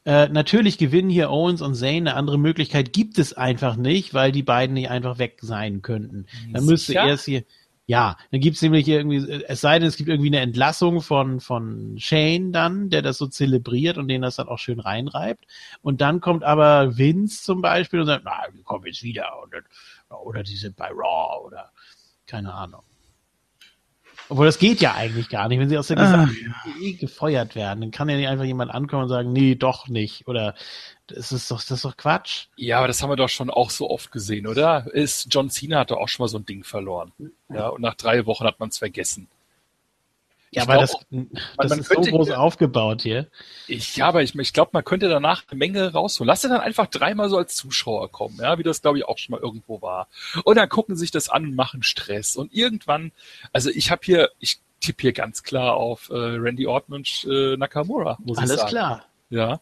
Äh, 0.06 0.28
natürlich 0.28 0.78
gewinnen 0.78 1.10
hier 1.10 1.30
Owens 1.30 1.60
und 1.60 1.74
Zayn. 1.74 2.08
Eine 2.08 2.16
andere 2.16 2.38
Möglichkeit 2.38 2.94
gibt 2.94 3.18
es 3.18 3.34
einfach 3.34 3.76
nicht, 3.76 4.14
weil 4.14 4.32
die 4.32 4.42
beiden 4.44 4.74
nicht 4.74 4.88
einfach 4.88 5.18
weg 5.18 5.38
sein 5.42 5.82
könnten. 5.82 6.26
Dann 6.52 6.64
müsste 6.64 6.94
erst 6.94 7.26
hier, 7.26 7.44
ja, 7.88 8.16
dann 8.32 8.40
gibt's 8.40 8.62
nämlich 8.62 8.88
irgendwie, 8.88 9.44
es 9.46 9.60
sei 9.60 9.78
denn, 9.78 9.86
es 9.86 9.96
gibt 9.96 10.08
irgendwie 10.08 10.30
eine 10.30 10.40
Entlassung 10.40 11.00
von, 11.00 11.40
von 11.40 11.96
Shane 11.98 12.50
dann, 12.50 12.90
der 12.90 13.00
das 13.00 13.16
so 13.16 13.28
zelebriert 13.28 13.96
und 13.96 14.08
den 14.08 14.22
das 14.22 14.36
dann 14.36 14.48
auch 14.48 14.58
schön 14.58 14.80
reinreibt. 14.80 15.46
Und 15.82 16.00
dann 16.00 16.20
kommt 16.20 16.42
aber 16.42 16.98
Vince 16.98 17.44
zum 17.44 17.62
Beispiel 17.62 18.00
und 18.00 18.06
sagt, 18.06 18.24
na, 18.24 18.42
wir 18.52 18.64
kommen 18.64 18.86
jetzt 18.86 19.04
wieder. 19.04 19.26
Und, 19.40 19.54
oder 20.24 20.42
die 20.42 20.56
sind 20.56 20.74
bei 20.74 20.88
Raw 20.88 21.46
oder 21.46 21.70
keine 22.26 22.52
Ahnung. 22.52 22.82
Obwohl 24.28 24.46
das 24.46 24.58
geht 24.58 24.80
ja 24.80 24.94
eigentlich 24.94 25.28
gar 25.28 25.46
nicht. 25.46 25.60
Wenn 25.60 25.68
sie 25.68 25.78
aus 25.78 25.86
der 25.86 25.98
ah, 25.98 26.28
ja. 26.28 26.92
gefeuert 26.98 27.54
werden, 27.54 27.80
dann 27.80 27.90
kann 27.92 28.08
ja 28.08 28.16
nicht 28.16 28.26
einfach 28.26 28.44
jemand 28.44 28.72
ankommen 28.72 29.04
und 29.04 29.08
sagen, 29.08 29.32
nee, 29.32 29.54
doch 29.54 29.86
nicht. 29.86 30.26
Oder 30.26 30.56
das 31.08 31.32
ist 31.32 31.50
doch, 31.50 31.60
das 31.60 31.70
ist 31.70 31.84
doch 31.84 31.96
Quatsch. 31.96 32.46
Ja, 32.56 32.78
aber 32.78 32.88
das 32.88 33.02
haben 33.02 33.10
wir 33.10 33.16
doch 33.16 33.28
schon 33.28 33.50
auch 33.50 33.70
so 33.70 33.90
oft 33.90 34.10
gesehen, 34.10 34.46
oder? 34.46 34.86
Ist, 34.92 35.28
John 35.30 35.50
Cena 35.50 35.80
hat 35.80 35.90
doch 35.90 35.98
auch 35.98 36.08
schon 36.08 36.24
mal 36.24 36.28
so 36.28 36.38
ein 36.38 36.46
Ding 36.46 36.64
verloren. 36.64 37.12
Ja, 37.48 37.68
und 37.68 37.80
nach 37.80 37.94
drei 37.94 38.26
Wochen 38.26 38.44
hat 38.44 38.58
man 38.58 38.70
es 38.70 38.78
vergessen. 38.78 39.28
Ja, 40.50 40.62
aber 40.62 40.76
das, 40.76 40.96
man, 41.10 41.28
das 41.58 41.70
man 41.70 41.80
ist 41.80 41.92
so 41.92 42.00
groß 42.00 42.30
aufgebaut 42.30 43.02
hier. 43.02 43.28
Ich, 43.66 43.96
ja, 43.96 44.06
aber 44.06 44.22
ich, 44.22 44.34
ich 44.34 44.52
glaube, 44.52 44.70
man 44.72 44.84
könnte 44.84 45.08
danach 45.08 45.44
eine 45.48 45.58
Menge 45.58 45.92
rausholen. 45.92 46.28
Lass 46.28 46.40
dir 46.40 46.48
dann 46.48 46.60
einfach 46.60 46.86
dreimal 46.86 47.28
so 47.28 47.36
als 47.36 47.56
Zuschauer 47.56 48.10
kommen, 48.10 48.38
ja, 48.40 48.58
wie 48.58 48.62
das, 48.62 48.80
glaube 48.80 48.98
ich, 48.98 49.04
auch 49.04 49.18
schon 49.18 49.32
mal 49.32 49.40
irgendwo 49.40 49.82
war. 49.82 50.08
Und 50.44 50.56
dann 50.56 50.68
gucken 50.68 50.96
sich 50.96 51.10
das 51.10 51.28
an 51.28 51.44
und 51.44 51.54
machen 51.54 51.82
Stress. 51.82 52.36
Und 52.36 52.54
irgendwann, 52.54 53.12
also 53.52 53.70
ich 53.70 53.90
habe 53.90 54.00
hier, 54.04 54.30
ich 54.38 54.60
tippe 54.80 55.02
hier 55.02 55.12
ganz 55.12 55.42
klar 55.42 55.74
auf 55.74 56.10
äh, 56.10 56.14
Randy 56.14 56.66
Orton 56.66 56.94
und 56.94 57.26
äh, 57.28 57.56
Nakamura, 57.56 58.18
muss 58.24 58.38
Alles 58.38 58.52
ich 58.52 58.56
sagen. 58.56 58.60
Alles 58.60 58.70
klar. 58.70 59.04
Ja 59.28 59.60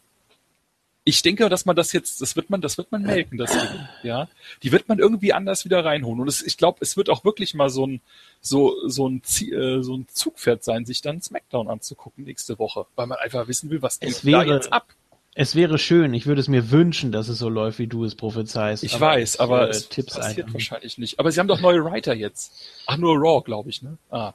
ich 1.07 1.21
denke, 1.21 1.47
dass 1.49 1.65
man 1.65 1.75
das 1.75 1.93
jetzt, 1.93 2.19
das 2.19 2.35
wird 2.35 2.49
man, 2.49 2.61
das 2.61 2.79
wird 2.79 2.91
man 2.91 3.03
melken, 3.03 3.37
das 3.37 3.51
Ding, 3.51 3.87
ja. 4.01 4.27
Die 4.63 4.71
wird 4.71 4.89
man 4.89 4.97
irgendwie 4.97 5.33
anders 5.33 5.63
wieder 5.63 5.85
reinholen. 5.85 6.19
Und 6.19 6.27
es, 6.27 6.41
ich 6.41 6.57
glaube, 6.57 6.79
es 6.81 6.97
wird 6.97 7.11
auch 7.11 7.23
wirklich 7.23 7.53
mal 7.53 7.69
so 7.69 7.85
ein, 7.85 8.01
so, 8.41 8.75
so 8.87 9.07
ein, 9.07 9.21
äh, 9.39 9.83
so 9.83 9.95
ein 9.95 10.07
Zugpferd 10.11 10.63
sein, 10.63 10.85
sich 10.85 11.01
dann 11.01 11.21
SmackDown 11.21 11.69
anzugucken 11.69 12.23
nächste 12.23 12.57
Woche, 12.57 12.87
weil 12.95 13.05
man 13.05 13.19
einfach 13.19 13.47
wissen 13.47 13.69
will, 13.69 13.83
was 13.83 13.97
es 14.01 14.25
wäre, 14.25 14.45
da 14.45 14.53
jetzt 14.55 14.73
ab. 14.73 14.87
Es 15.35 15.53
wäre 15.53 15.77
schön, 15.77 16.13
ich 16.15 16.25
würde 16.25 16.41
es 16.41 16.47
mir 16.47 16.71
wünschen, 16.71 17.11
dass 17.11 17.29
es 17.29 17.37
so 17.37 17.49
läuft, 17.49 17.77
wie 17.77 17.87
du 17.87 18.03
es 18.03 18.15
prophezeist. 18.15 18.83
Ich 18.83 18.95
aber 18.95 19.07
weiß, 19.07 19.39
aber 19.39 19.67
äh, 19.67 19.71
es 19.71 19.89
Tipps 19.89 20.15
passiert 20.15 20.47
ein. 20.47 20.53
wahrscheinlich 20.53 20.97
nicht. 20.97 21.19
Aber 21.19 21.31
sie 21.31 21.39
haben 21.39 21.47
doch 21.47 21.61
neue 21.61 21.83
Writer 21.85 22.15
jetzt. 22.15 22.51
Ach, 22.87 22.97
nur 22.97 23.15
Raw, 23.15 23.43
glaube 23.43 23.69
ich, 23.69 23.83
ne? 23.83 23.99
Ah. 24.09 24.33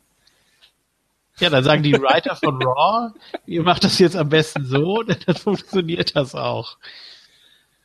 Ja, 1.40 1.50
dann 1.50 1.64
sagen 1.64 1.82
die 1.82 1.92
Writer 1.92 2.36
von 2.36 2.62
Raw, 2.62 3.12
ihr 3.46 3.62
macht 3.62 3.84
das 3.84 3.98
jetzt 3.98 4.16
am 4.16 4.28
besten 4.28 4.64
so, 4.64 5.02
denn 5.02 5.18
dann 5.26 5.36
funktioniert 5.36 6.14
das 6.16 6.34
auch. 6.34 6.76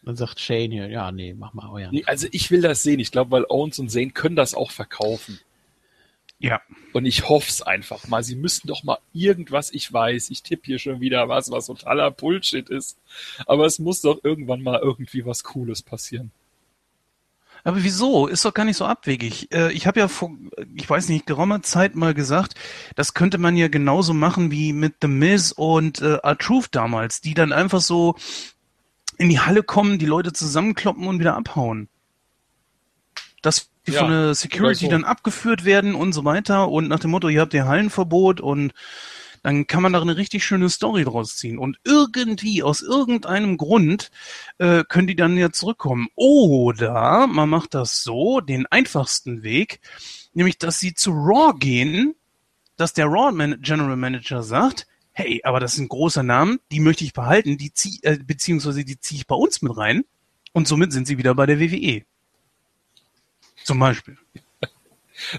Dann 0.04 0.16
sagt 0.16 0.40
Shane 0.40 0.72
hier, 0.72 0.88
ja, 0.88 1.12
nee, 1.12 1.34
mach 1.34 1.54
mal 1.54 1.70
euer. 1.72 1.90
Nee, 1.92 2.04
also 2.06 2.28
ich 2.32 2.52
will 2.52 2.62
das 2.62 2.84
sehen. 2.84 3.00
Ich 3.00 3.12
glaube, 3.12 3.32
weil 3.32 3.46
Owens 3.50 3.80
und 3.80 3.90
Zane 3.90 4.12
können 4.12 4.36
das 4.36 4.54
auch 4.54 4.70
verkaufen. 4.70 5.40
Ja. 6.38 6.62
Und 6.94 7.06
ich 7.06 7.28
hoffe 7.28 7.50
es 7.50 7.62
einfach 7.62 8.08
mal. 8.08 8.22
Sie 8.24 8.36
müssten 8.36 8.68
doch 8.68 8.84
mal 8.84 9.00
irgendwas, 9.14 9.74
ich 9.74 9.92
weiß, 9.92 10.30
ich 10.30 10.44
tippe 10.44 10.66
hier 10.66 10.80
schon 10.80 11.00
wieder 11.02 11.28
was, 11.28 11.50
was 11.50 11.68
totaler 11.68 12.12
Bullshit 12.12 12.70
ist. 12.70 13.00
Aber 13.48 13.66
es 13.66 13.80
muss 13.80 14.02
doch 14.02 14.24
irgendwann 14.24 14.62
mal 14.62 14.80
irgendwie 14.80 15.26
was 15.26 15.44
Cooles 15.44 15.82
passieren. 15.82 16.32
Aber 17.66 17.84
wieso? 17.84 18.28
Ist 18.28 18.46
doch 18.46 18.54
gar 18.54 18.64
nicht 18.64 18.78
so 18.78 18.86
abwegig. 18.86 19.52
Äh, 19.52 19.74
ich 19.74 19.88
habe 19.88 20.00
ja 20.00 20.08
vor, 20.08 20.30
ich 20.76 20.88
weiß 20.88 21.10
nicht, 21.10 21.26
geraumer 21.26 21.64
Zeit 21.64 21.96
mal 21.96 22.14
gesagt, 22.14 22.54
das 22.96 23.16
könnte 23.16 23.40
man 23.40 23.58
ja 23.58 23.68
genauso 23.68 24.14
machen 24.14 24.52
wie 24.52 24.72
mit 24.72 24.98
The 25.02 25.08
Miz 25.08 25.52
und 25.52 26.00
äh, 26.00 26.18
R-Truth 26.18 26.68
damals, 26.72 27.22
die 27.22 27.34
dann 27.34 27.52
einfach 27.52 27.82
so 27.82 28.16
in 29.18 29.30
die 29.30 29.40
Halle 29.40 29.64
kommen, 29.64 29.98
die 29.98 30.06
Leute 30.06 30.32
zusammenkloppen 30.32 31.08
und 31.08 31.20
wieder 31.20 31.36
abhauen. 31.36 31.90
Dass 33.42 33.72
die 33.88 33.94
ja, 33.94 34.02
von 34.02 34.12
der 34.12 34.36
Security 34.36 34.86
so. 34.86 34.92
dann 34.92 35.04
abgeführt 35.04 35.66
werden 35.66 35.96
und 35.96 36.14
so 36.14 36.24
weiter 36.24 36.70
und 36.70 36.88
nach 36.88 37.00
dem 37.00 37.10
Motto, 37.10 37.30
ihr 37.30 37.42
habt 37.42 37.56
ihr 37.56 37.66
Hallenverbot 37.66 38.42
und 38.42 38.74
dann 39.46 39.68
kann 39.68 39.84
man 39.84 39.94
da 39.94 40.02
eine 40.02 40.18
richtig 40.18 40.44
schöne 40.44 40.72
Story 40.72 41.04
draus 41.04 41.38
ziehen. 41.38 41.60
Und 41.60 41.78
irgendwie, 41.84 42.64
aus 42.64 42.82
irgendeinem 42.82 43.58
Grund, 43.58 44.10
äh, 44.58 44.84
können 44.90 45.06
die 45.06 45.16
dann 45.16 45.38
ja 45.38 45.52
zurückkommen. 45.52 46.08
Oder 46.16 47.28
man 47.28 47.48
macht 47.48 47.76
das 47.76 48.02
so, 48.02 48.42
den 48.42 48.66
einfachsten 48.66 49.44
Weg, 49.44 49.82
nämlich, 50.34 50.58
dass 50.58 50.80
sie 50.80 50.96
zu 50.96 51.12
Raw 51.12 51.54
gehen, 51.60 52.16
dass 52.76 52.94
der 52.94 53.06
Raw 53.06 53.32
Man 53.32 53.62
General 53.62 53.96
Manager 53.96 54.42
sagt, 54.42 54.88
hey, 55.12 55.42
aber 55.44 55.60
das 55.60 55.74
ist 55.74 55.80
ein 55.80 55.90
großer 55.90 56.24
Name, 56.24 56.58
die 56.72 56.80
möchte 56.80 57.04
ich 57.04 57.14
behalten, 57.14 57.60
die 57.60 57.72
zieh, 57.72 58.00
äh, 58.02 58.18
beziehungsweise 58.18 58.84
die 58.84 59.00
ziehe 59.00 59.20
ich 59.20 59.28
bei 59.28 59.36
uns 59.36 59.62
mit 59.62 59.78
rein. 59.78 60.06
Und 60.54 60.68
somit 60.68 60.92
sind 60.92 61.06
sie 61.06 61.20
wieder 61.20 61.36
bei 61.36 61.46
der 61.46 61.60
WWE. 61.60 62.02
Zum 63.64 63.78
Beispiel 63.78 64.18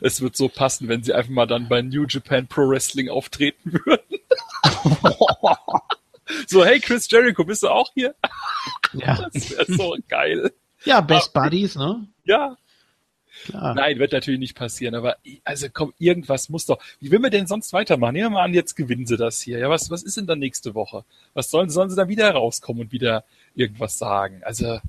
es 0.00 0.20
wird 0.20 0.36
so 0.36 0.48
passen, 0.48 0.88
wenn 0.88 1.02
sie 1.02 1.12
einfach 1.12 1.30
mal 1.30 1.46
dann 1.46 1.68
bei 1.68 1.82
New 1.82 2.06
Japan 2.08 2.46
Pro 2.46 2.68
Wrestling 2.68 3.08
auftreten 3.08 3.72
würden. 3.72 4.20
so, 6.46 6.64
hey 6.64 6.80
Chris 6.80 7.10
Jericho, 7.10 7.44
bist 7.44 7.62
du 7.62 7.68
auch 7.68 7.90
hier? 7.94 8.14
Ja. 8.92 9.28
Das 9.32 9.50
wäre 9.50 9.66
so 9.66 9.96
geil. 10.08 10.52
Ja, 10.84 11.00
Best 11.00 11.32
Buddies, 11.32 11.74
ne? 11.76 12.06
Ja. 12.24 12.56
Klar. 13.44 13.74
Nein, 13.74 13.98
wird 13.98 14.12
natürlich 14.12 14.40
nicht 14.40 14.56
passieren, 14.56 14.94
aber 14.94 15.16
also 15.44 15.66
komm, 15.72 15.92
irgendwas 15.98 16.48
muss 16.48 16.64
doch. 16.66 16.78
Wie 17.00 17.10
will 17.10 17.22
wir 17.22 17.30
denn 17.30 17.46
sonst 17.46 17.72
weitermachen? 17.72 18.14
Nehmen 18.14 18.26
wir 18.26 18.38
mal 18.38 18.44
an, 18.44 18.54
jetzt 18.54 18.76
gewinnen 18.76 19.06
sie 19.06 19.16
das 19.16 19.40
hier. 19.40 19.58
Ja, 19.58 19.68
was, 19.68 19.90
was 19.90 20.02
ist 20.02 20.16
denn 20.16 20.26
dann 20.26 20.38
nächste 20.38 20.74
Woche? 20.74 21.04
Was 21.34 21.50
sollen, 21.50 21.68
sollen 21.68 21.90
sie 21.90 21.96
da 21.96 22.08
wieder 22.08 22.30
rauskommen 22.30 22.82
und 22.82 22.92
wieder 22.92 23.24
irgendwas 23.54 23.98
sagen? 23.98 24.40
Also, 24.42 24.80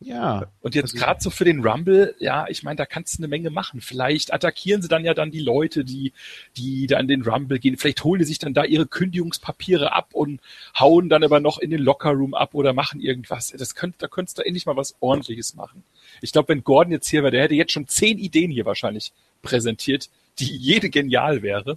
ja. 0.00 0.46
Und 0.62 0.74
jetzt 0.74 0.94
also, 0.94 1.04
gerade 1.04 1.20
so 1.20 1.28
für 1.28 1.44
den 1.44 1.60
Rumble, 1.60 2.14
ja, 2.18 2.46
ich 2.48 2.62
meine, 2.62 2.76
da 2.76 2.86
kannst 2.86 3.18
du 3.18 3.22
eine 3.22 3.28
Menge 3.28 3.50
machen. 3.50 3.82
Vielleicht 3.82 4.32
attackieren 4.32 4.80
sie 4.80 4.88
dann 4.88 5.04
ja 5.04 5.12
dann 5.12 5.30
die 5.30 5.40
Leute, 5.40 5.84
die, 5.84 6.14
die 6.56 6.86
da 6.86 6.98
in 6.98 7.06
den 7.06 7.22
Rumble 7.22 7.58
gehen. 7.58 7.76
Vielleicht 7.76 8.02
holen 8.02 8.18
die 8.18 8.24
sich 8.24 8.38
dann 8.38 8.54
da 8.54 8.64
ihre 8.64 8.86
Kündigungspapiere 8.86 9.92
ab 9.92 10.14
und 10.14 10.40
hauen 10.78 11.10
dann 11.10 11.22
aber 11.22 11.40
noch 11.40 11.58
in 11.58 11.70
den 11.70 11.82
Lockerroom 11.82 12.32
ab 12.32 12.54
oder 12.54 12.72
machen 12.72 13.00
irgendwas. 13.00 13.52
Das 13.56 13.74
könnte, 13.74 13.98
da 13.98 14.08
könntest 14.08 14.38
du 14.38 14.42
endlich 14.42 14.64
mal 14.64 14.76
was 14.76 14.94
ordentliches 15.00 15.54
machen. 15.54 15.84
Ich 16.22 16.32
glaube, 16.32 16.48
wenn 16.48 16.64
Gordon 16.64 16.92
jetzt 16.92 17.08
hier 17.08 17.22
wäre, 17.22 17.32
der 17.32 17.42
hätte 17.42 17.54
jetzt 17.54 17.72
schon 17.72 17.86
zehn 17.86 18.16
Ideen 18.16 18.50
hier 18.50 18.64
wahrscheinlich 18.64 19.12
präsentiert, 19.42 20.08
die 20.38 20.56
jede 20.56 20.88
genial 20.88 21.42
wäre. 21.42 21.76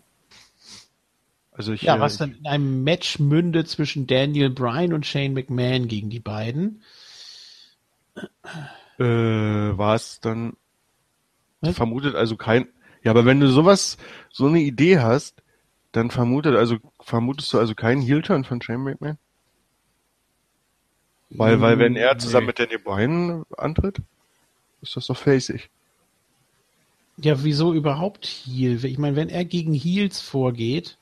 Also 1.52 1.74
ich, 1.74 1.82
ja, 1.84 2.00
was 2.00 2.18
dann 2.18 2.36
in 2.40 2.46
einem 2.48 2.84
Match 2.84 3.20
mündet 3.20 3.68
zwischen 3.68 4.08
Daniel 4.08 4.50
Bryan 4.50 4.94
und 4.94 5.06
Shane 5.06 5.34
McMahon 5.34 5.88
gegen 5.90 6.10
die 6.10 6.22
beiden. 6.22 6.82
Äh, 9.00 9.04
war 9.04 9.96
es 9.96 10.20
dann 10.20 10.56
Was? 11.62 11.76
vermutet 11.76 12.16
also 12.16 12.38
kein. 12.38 12.68
Ja, 13.04 13.12
aber 13.12 13.26
wenn 13.26 13.40
du 13.40 13.50
sowas, 13.50 13.98
so 14.30 14.48
eine 14.48 14.62
Idee 14.62 15.00
hast, 15.00 15.42
dann 15.92 16.12
vermutet 16.12 16.56
also 16.56 16.78
vermutest 17.02 17.52
du 17.54 17.60
also 17.60 17.76
keinen 17.76 18.02
Heel-Turn 18.02 18.44
von 18.44 18.62
Shane 18.62 18.84
McMahon? 18.84 19.18
Weil, 21.30 21.62
weil 21.62 21.80
wenn 21.80 21.96
er 21.96 22.18
zusammen 22.20 22.46
nee. 22.46 22.48
mit 22.48 22.60
Danny 22.60 22.78
Bryan 22.78 23.44
antritt, 23.58 23.98
ist 24.82 24.96
das 24.96 25.08
doch 25.08 25.18
facig. 25.18 25.70
Ja, 27.18 27.44
wieso 27.44 27.74
überhaupt 27.74 28.26
Heel? 28.26 28.84
Ich 28.86 28.98
meine, 28.98 29.16
wenn 29.16 29.30
er 29.30 29.46
gegen 29.46 29.74
Heels 29.74 30.20
vorgeht, 30.20 30.98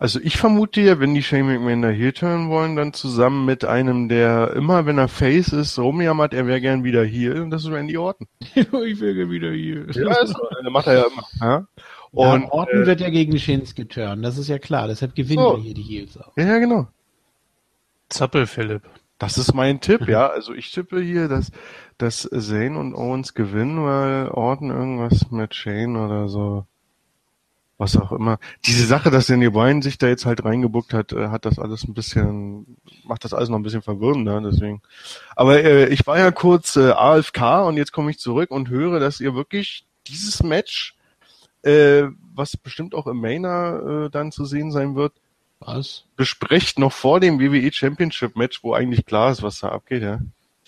also 0.00 0.18
ich 0.18 0.38
vermute 0.38 0.80
ja, 0.80 0.98
wenn 0.98 1.14
die 1.14 1.22
Shane 1.22 1.46
McMahon 1.46 1.82
da 1.82 1.88
heel 1.88 2.14
turnen 2.14 2.48
wollen, 2.48 2.74
dann 2.74 2.94
zusammen 2.94 3.44
mit 3.44 3.66
einem, 3.66 4.08
der 4.08 4.54
immer, 4.54 4.86
wenn 4.86 4.96
er 4.96 5.08
Face 5.08 5.52
ist, 5.52 5.78
rumjammert, 5.78 6.32
er 6.32 6.46
wäre 6.46 6.62
gern 6.62 6.84
wieder 6.84 7.04
hier. 7.04 7.42
Und 7.42 7.50
das 7.50 7.64
ist 7.64 7.70
Randy 7.70 7.98
Orton. 7.98 8.26
ich 8.54 8.70
wäre 8.72 9.14
gern 9.14 9.30
wieder 9.30 9.52
hier. 9.52 9.84
Ja, 9.90 10.22
ist, 10.22 10.34
das 10.34 10.72
macht 10.72 10.86
er 10.86 10.94
ja 10.94 11.04
immer. 11.04 11.26
Ja? 11.42 11.66
Und, 12.12 12.42
ja, 12.44 12.50
Orton 12.50 12.82
äh, 12.82 12.86
wird 12.86 13.02
ja 13.02 13.10
gegen 13.10 13.38
Shinsuke 13.38 13.88
turnen, 13.88 14.22
das 14.22 14.38
ist 14.38 14.48
ja 14.48 14.58
klar. 14.58 14.88
Deshalb 14.88 15.14
gewinnen 15.14 15.42
so. 15.42 15.58
wir 15.58 15.62
hier 15.62 15.74
die 15.74 15.82
Heels 15.82 16.16
auch. 16.16 16.34
Ja, 16.34 16.44
ja, 16.46 16.58
genau. 16.58 16.88
Zappel, 18.08 18.46
Philipp. 18.46 18.82
Das 19.18 19.36
ist 19.36 19.52
mein 19.52 19.82
Tipp, 19.82 20.08
ja. 20.08 20.28
Also 20.28 20.54
ich 20.54 20.72
tippe 20.72 20.98
hier, 21.02 21.28
dass, 21.28 21.52
dass 21.98 22.22
Zane 22.22 22.78
und 22.78 22.94
Owens 22.94 23.34
gewinnen, 23.34 23.84
weil 23.84 24.28
Orton 24.28 24.70
irgendwas 24.70 25.30
mit 25.30 25.54
Shane 25.54 25.96
oder 25.96 26.26
so 26.28 26.64
was 27.80 27.96
auch 27.96 28.12
immer. 28.12 28.38
Diese 28.66 28.86
Sache, 28.86 29.10
dass 29.10 29.26
Danny 29.26 29.48
Bryan 29.48 29.80
sich 29.80 29.96
da 29.96 30.06
jetzt 30.06 30.26
halt 30.26 30.44
reingebuckt 30.44 30.92
hat, 30.92 31.12
äh, 31.12 31.28
hat 31.28 31.46
das 31.46 31.58
alles 31.58 31.84
ein 31.84 31.94
bisschen, 31.94 32.76
macht 33.04 33.24
das 33.24 33.32
alles 33.32 33.48
noch 33.48 33.58
ein 33.58 33.62
bisschen 33.62 33.80
verwirrender, 33.80 34.40
deswegen. 34.42 34.82
Aber 35.34 35.64
äh, 35.64 35.88
ich 35.88 36.06
war 36.06 36.18
ja 36.18 36.30
kurz 36.30 36.76
äh, 36.76 36.90
AFK 36.90 37.66
und 37.66 37.78
jetzt 37.78 37.92
komme 37.92 38.10
ich 38.10 38.18
zurück 38.18 38.50
und 38.50 38.68
höre, 38.68 39.00
dass 39.00 39.18
ihr 39.18 39.34
wirklich 39.34 39.86
dieses 40.06 40.42
Match, 40.42 40.94
äh, 41.62 42.04
was 42.34 42.56
bestimmt 42.56 42.94
auch 42.94 43.06
im 43.06 43.16
Mainer 43.16 44.04
äh, 44.06 44.10
dann 44.10 44.30
zu 44.30 44.44
sehen 44.44 44.70
sein 44.70 44.94
wird, 44.94 45.14
was? 45.58 46.04
Besprecht 46.16 46.78
noch 46.78 46.92
vor 46.92 47.20
dem 47.20 47.38
WWE 47.38 47.70
Championship 47.72 48.36
Match, 48.36 48.62
wo 48.62 48.72
eigentlich 48.72 49.04
klar 49.04 49.30
ist, 49.30 49.42
was 49.42 49.60
da 49.60 49.68
abgeht, 49.68 50.02
ja. 50.02 50.20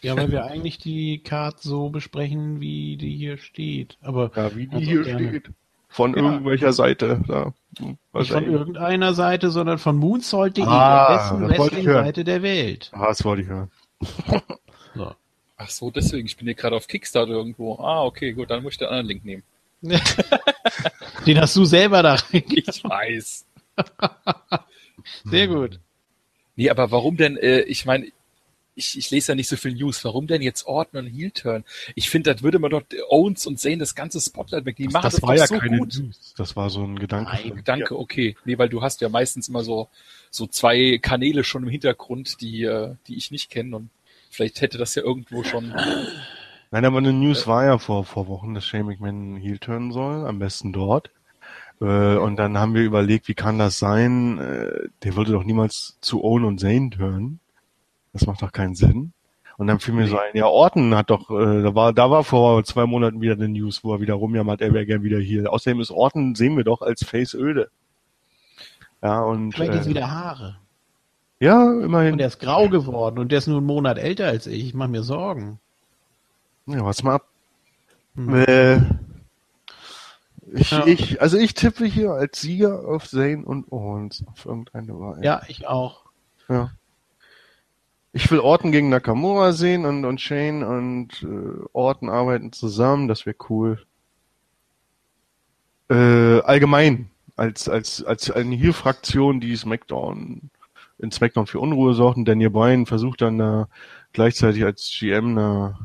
Ja, 0.02 0.16
weil 0.16 0.30
wir 0.32 0.44
eigentlich 0.44 0.78
die 0.78 1.18
Card 1.18 1.60
so 1.60 1.88
besprechen, 1.88 2.60
wie 2.60 2.96
die 2.96 3.16
hier 3.16 3.38
steht. 3.38 3.96
Aber 4.00 4.32
ja, 4.34 4.54
wie 4.56 4.66
die 4.66 4.84
hier 4.84 5.02
gerne. 5.02 5.28
steht. 5.28 5.50
Von 5.92 6.16
ja. 6.16 6.22
irgendwelcher 6.22 6.72
Seite. 6.72 7.20
Da. 7.26 7.52
Nicht 8.14 8.32
von 8.32 8.50
irgendeiner 8.50 9.12
Seite, 9.12 9.50
sondern 9.50 9.78
von 9.78 9.96
Moonsault.de, 9.96 10.64
ah, 10.64 11.08
der 11.08 11.16
besten 11.16 11.48
Wrestling-Seite 11.48 12.24
der 12.24 12.42
Welt. 12.42 12.90
Ah, 12.92 13.08
das 13.08 13.24
wollte 13.24 13.42
ich 13.42 13.48
hören. 13.48 13.70
so. 14.94 15.14
Ach 15.58 15.70
so, 15.70 15.90
deswegen. 15.90 16.26
Ich 16.26 16.36
bin 16.36 16.46
hier 16.46 16.54
gerade 16.54 16.76
auf 16.76 16.88
Kickstarter 16.88 17.32
irgendwo. 17.32 17.76
Ah, 17.76 18.04
okay, 18.04 18.32
gut, 18.32 18.50
dann 18.50 18.62
muss 18.62 18.72
ich 18.72 18.78
den 18.78 18.88
anderen 18.88 19.06
Link 19.06 19.24
nehmen. 19.24 19.42
den 21.26 21.40
hast 21.40 21.56
du 21.56 21.64
selber 21.64 22.02
da 22.02 22.16
Ich 22.32 22.84
weiß. 22.84 23.46
Sehr 25.24 25.48
gut. 25.48 25.78
Nee, 26.56 26.70
aber 26.70 26.90
warum 26.90 27.16
denn? 27.16 27.36
Äh, 27.36 27.60
ich 27.60 27.84
meine, 27.84 28.10
ich, 28.74 28.96
ich 28.96 29.10
lese 29.10 29.32
ja 29.32 29.36
nicht 29.36 29.48
so 29.48 29.56
viel 29.56 29.74
News. 29.74 30.04
Warum 30.04 30.26
denn 30.26 30.42
jetzt 30.42 30.66
Orton 30.66 31.00
und 31.00 31.06
Heel 31.06 31.30
Turn? 31.30 31.64
Ich 31.94 32.10
finde, 32.10 32.32
das 32.32 32.42
würde 32.42 32.58
man 32.58 32.70
doch 32.70 32.82
Owens 33.08 33.46
und 33.46 33.58
Zane 33.58 33.78
das 33.78 33.94
ganze 33.94 34.20
Spotlight 34.20 34.64
wegnehmen. 34.64 34.92
Das, 34.94 35.14
das 35.14 35.22
war 35.22 35.36
ja 35.36 35.46
so 35.46 35.58
keine 35.58 35.78
gut. 35.78 35.98
News. 35.98 36.34
Das 36.36 36.56
war 36.56 36.70
so 36.70 36.82
ein 36.82 36.98
Gedanke. 36.98 37.30
Ein 37.30 37.56
Gedanke, 37.56 37.98
okay. 37.98 38.36
Nee, 38.44 38.58
weil 38.58 38.68
du 38.68 38.82
hast 38.82 39.00
ja 39.00 39.08
meistens 39.08 39.48
immer 39.48 39.62
so, 39.62 39.88
so 40.30 40.46
zwei 40.46 40.98
Kanäle 40.98 41.44
schon 41.44 41.64
im 41.64 41.68
Hintergrund, 41.68 42.40
die, 42.40 42.64
äh, 42.64 42.94
die 43.06 43.16
ich 43.16 43.30
nicht 43.30 43.50
kenne 43.50 43.76
und 43.76 43.90
vielleicht 44.30 44.60
hätte 44.60 44.78
das 44.78 44.94
ja 44.94 45.02
irgendwo 45.02 45.44
schon. 45.44 45.74
Nein, 46.70 46.84
aber 46.86 46.98
eine 46.98 47.12
News 47.12 47.46
war 47.46 47.66
ja 47.66 47.78
vor, 47.78 48.04
vor 48.04 48.28
Wochen, 48.28 48.54
dass 48.54 48.64
Shane 48.64 48.86
McMahon 48.86 49.36
Heel 49.36 49.58
turnen 49.58 49.92
soll, 49.92 50.26
am 50.26 50.38
besten 50.38 50.72
dort. 50.72 51.10
Äh, 51.82 52.16
und 52.16 52.36
dann 52.36 52.56
haben 52.56 52.74
wir 52.74 52.82
überlegt, 52.82 53.28
wie 53.28 53.34
kann 53.34 53.58
das 53.58 53.78
sein? 53.78 54.38
Äh, 54.38 54.88
der 55.02 55.16
würde 55.16 55.32
doch 55.32 55.44
niemals 55.44 55.98
zu 56.00 56.24
Owen 56.24 56.44
und 56.44 56.60
Zane 56.60 56.90
turnen. 56.90 57.40
Das 58.12 58.26
macht 58.26 58.42
doch 58.42 58.52
keinen 58.52 58.74
Sinn. 58.74 59.12
Und 59.58 59.66
dann 59.66 59.80
fiel 59.80 59.94
mir 59.94 60.06
so 60.06 60.18
ein, 60.18 60.34
ja, 60.34 60.46
Orton 60.46 60.94
hat 60.94 61.10
doch, 61.10 61.30
äh, 61.30 61.62
da 61.62 61.74
war, 61.74 61.92
da 61.92 62.10
war 62.10 62.24
vor 62.24 62.64
zwei 62.64 62.86
Monaten 62.86 63.20
wieder 63.20 63.34
eine 63.34 63.48
News, 63.48 63.84
wo 63.84 63.94
er 63.94 64.00
wieder 64.00 64.14
rumjammert, 64.14 64.60
er 64.60 64.72
wäre 64.72 64.86
gern 64.86 65.02
wieder 65.02 65.18
hier. 65.18 65.52
Außerdem 65.52 65.80
ist 65.80 65.90
Orton, 65.90 66.34
sehen 66.34 66.56
wir 66.56 66.64
doch, 66.64 66.80
als 66.82 67.04
Face 67.04 67.34
öde. 67.34 67.70
Ja, 69.02 69.20
und. 69.22 69.52
Vielleicht 69.52 69.74
äh, 69.74 69.80
ist 69.80 69.88
wieder 69.88 70.10
Haare. 70.10 70.58
Ja, 71.38 71.64
immerhin. 71.80 72.14
Und 72.14 72.20
er 72.20 72.28
ist 72.28 72.38
grau 72.38 72.68
geworden 72.68 73.18
und 73.18 73.32
der 73.32 73.38
ist 73.38 73.48
nur 73.48 73.58
einen 73.58 73.66
Monat 73.66 73.98
älter 73.98 74.26
als 74.26 74.46
ich. 74.46 74.64
Ich 74.66 74.74
mache 74.74 74.90
mir 74.90 75.02
Sorgen. 75.02 75.58
Ja, 76.66 76.84
warte 76.84 77.04
mal 77.04 77.14
ab. 77.16 77.28
Hm. 78.14 78.34
Äh, 78.34 78.76
ich, 80.52 80.70
ja. 80.70 80.86
ich, 80.86 81.20
also 81.20 81.38
ich 81.38 81.54
tippe 81.54 81.84
hier 81.84 82.12
als 82.12 82.40
Sieger 82.40 82.86
auf 82.86 83.08
Zane 83.08 83.44
und 83.44 83.72
Owens 83.72 84.24
auf 84.30 84.44
irgendeine 84.46 84.98
Weise. 84.98 85.24
Ja, 85.24 85.42
ich 85.48 85.66
auch. 85.66 86.04
Ja. 86.48 86.70
Ich 88.12 88.30
will 88.30 88.40
Orton 88.40 88.72
gegen 88.72 88.90
Nakamura 88.90 89.52
sehen 89.52 89.86
und, 89.86 90.04
und 90.04 90.20
Shane 90.20 90.62
und 90.62 91.22
äh, 91.22 91.64
Orton 91.72 92.10
arbeiten 92.10 92.52
zusammen, 92.52 93.08
das 93.08 93.24
wäre 93.24 93.36
cool. 93.48 93.84
Äh, 95.88 96.40
allgemein, 96.40 97.10
als, 97.36 97.68
als, 97.68 98.04
als 98.04 98.30
eine 98.30 98.54
Heel-Fraktion, 98.54 99.40
die 99.40 99.56
SmackDown 99.56 100.50
in 100.98 101.10
SmackDown 101.10 101.46
für 101.46 101.58
Unruhe 101.58 101.94
sorgt 101.94 102.18
und 102.18 102.26
Daniel 102.26 102.50
Bryan 102.50 102.86
versucht 102.86 103.22
dann 103.22 103.38
da 103.38 103.68
gleichzeitig 104.12 104.64
als 104.64 104.94
GM 104.98 105.34
da 105.34 105.78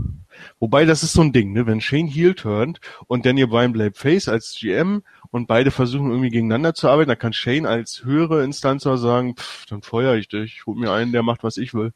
Wobei, 0.60 0.86
das 0.86 1.04
ist 1.04 1.14
so 1.14 1.22
ein 1.22 1.34
Ding, 1.34 1.54
ne? 1.54 1.66
Wenn 1.66 1.82
Shane 1.82 2.08
Heel 2.08 2.36
turnt 2.36 2.80
und 3.08 3.26
Daniel 3.26 3.48
Bryan 3.48 3.74
bleibt 3.74 3.98
Face 3.98 4.28
als 4.28 4.56
GM 4.60 5.04
und 5.32 5.48
beide 5.48 5.72
versuchen 5.72 6.10
irgendwie 6.10 6.30
gegeneinander 6.30 6.74
zu 6.74 6.90
arbeiten, 6.90 7.10
dann 7.10 7.20
kann 7.20 7.34
Shane 7.34 7.66
als 7.66 8.04
höhere 8.04 8.44
Instanz 8.44 8.84
sagen, 8.84 9.36
pff, 9.36 9.66
dann 9.66 9.82
feuer 9.82 10.16
ich 10.16 10.28
dich, 10.28 10.66
hol 10.66 10.76
mir 10.76 10.92
einen, 10.92 11.12
der 11.12 11.24
macht, 11.24 11.44
was 11.44 11.58
ich 11.58 11.74
will. 11.74 11.94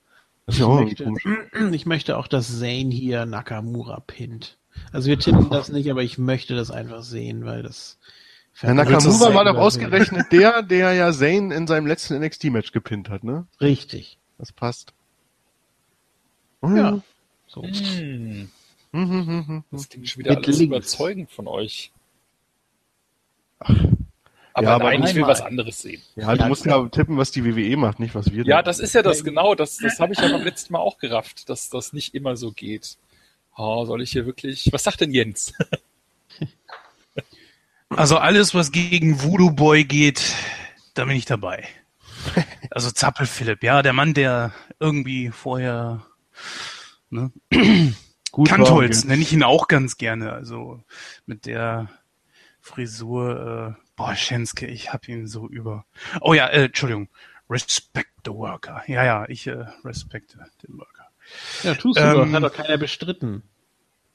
Ich, 0.51 0.63
auch 0.63 0.81
möchte, 0.81 1.11
ich 1.71 1.85
möchte 1.85 2.17
auch, 2.17 2.27
dass 2.27 2.59
Zane 2.59 2.89
hier 2.89 3.25
Nakamura 3.25 3.99
pinnt. 3.99 4.57
Also 4.91 5.09
wir 5.09 5.19
tippen 5.19 5.49
das 5.49 5.69
nicht, 5.69 5.89
aber 5.89 6.03
ich 6.03 6.17
möchte 6.17 6.55
das 6.55 6.71
einfach 6.71 7.03
sehen, 7.03 7.45
weil 7.45 7.63
das. 7.63 7.97
Ja, 8.61 8.73
Nakamura 8.73 9.33
war 9.33 9.45
doch 9.45 9.55
ausgerechnet 9.57 10.31
der, 10.31 10.61
der 10.61 10.93
ja 10.93 11.11
Zane 11.11 11.53
in 11.55 11.67
seinem 11.67 11.87
letzten 11.87 12.19
NXT-Match 12.19 12.71
gepinnt 12.71 13.09
hat, 13.09 13.23
ne? 13.23 13.47
Richtig. 13.59 14.17
Das 14.37 14.51
passt. 14.51 14.93
Ja. 16.63 17.01
So. 17.47 17.63
Hm. 17.63 18.49
Das 19.71 19.89
klingt 19.89 20.09
schon 20.09 20.19
wieder 20.19 20.35
Mit 20.35 20.45
alles 20.45 20.59
links. 20.59 20.75
überzeugend 20.75 21.31
von 21.31 21.47
euch. 21.47 21.91
Ach. 23.59 23.73
Aber, 24.61 24.69
ja, 24.69 24.75
aber 24.75 24.97
nein, 24.97 25.03
ich 25.03 25.15
will 25.15 25.23
was 25.23 25.41
anderes 25.41 25.81
sehen. 25.81 26.01
Ja, 26.15 26.35
du 26.35 26.45
musst 26.45 26.65
ja 26.65 26.87
tippen, 26.89 27.17
was 27.17 27.31
die 27.31 27.43
WWE 27.43 27.77
macht, 27.77 27.99
nicht 27.99 28.15
was 28.15 28.31
wir. 28.31 28.45
Ja, 28.45 28.61
das 28.61 28.79
ist 28.79 28.93
ja 28.93 29.01
das 29.01 29.23
genau. 29.23 29.55
Das, 29.55 29.77
das 29.77 29.99
habe 29.99 30.13
ich 30.13 30.19
ja 30.19 30.29
beim 30.29 30.43
letzten 30.43 30.73
Mal 30.73 30.79
auch 30.79 30.97
gerafft, 30.97 31.49
dass 31.49 31.69
das 31.69 31.93
nicht 31.93 32.13
immer 32.13 32.35
so 32.35 32.51
geht. 32.51 32.97
Oh, 33.57 33.85
soll 33.85 34.01
ich 34.01 34.11
hier 34.11 34.25
wirklich? 34.25 34.69
Was 34.71 34.83
sagt 34.83 35.01
denn 35.01 35.11
Jens? 35.11 35.53
Also 37.93 38.17
alles, 38.17 38.55
was 38.55 38.71
gegen 38.71 39.21
Voodoo 39.21 39.51
Boy 39.51 39.83
geht, 39.83 40.33
da 40.93 41.03
bin 41.03 41.17
ich 41.17 41.25
dabei. 41.25 41.67
Also 42.73 42.89
Zappel 42.89 43.25
Philipp, 43.25 43.63
ja, 43.63 43.81
der 43.81 43.91
Mann, 43.91 44.13
der 44.13 44.53
irgendwie 44.79 45.29
vorher 45.29 46.05
ne? 47.09 47.31
Gut 48.31 48.47
Kantholz 48.47 49.03
nenne 49.03 49.21
ich 49.21 49.33
ihn 49.33 49.43
auch 49.43 49.67
ganz 49.67 49.97
gerne. 49.97 50.31
Also 50.31 50.81
mit 51.25 51.45
der 51.45 51.89
Frisur, 52.61 53.75
äh, 53.77 53.81
boah, 54.01 54.15
Schenske, 54.15 54.65
ich 54.65 54.91
hab 54.91 55.07
ihn 55.07 55.27
so 55.27 55.47
über. 55.47 55.85
Oh 56.21 56.33
ja, 56.33 56.47
äh, 56.47 56.65
Entschuldigung. 56.65 57.07
Respect 57.49 58.09
the 58.25 58.31
worker. 58.31 58.81
Ja, 58.87 59.03
ja, 59.03 59.25
ich 59.27 59.45
äh, 59.45 59.65
respekte 59.85 60.39
den 60.63 60.77
Worker. 60.77 61.09
Ja, 61.63 61.75
tust 61.75 61.99
du 61.99 62.03
ähm, 62.03 62.31
doch, 62.31 62.31
hat 62.31 62.43
doch 62.43 62.53
keiner 62.53 62.77
bestritten. 62.77 63.43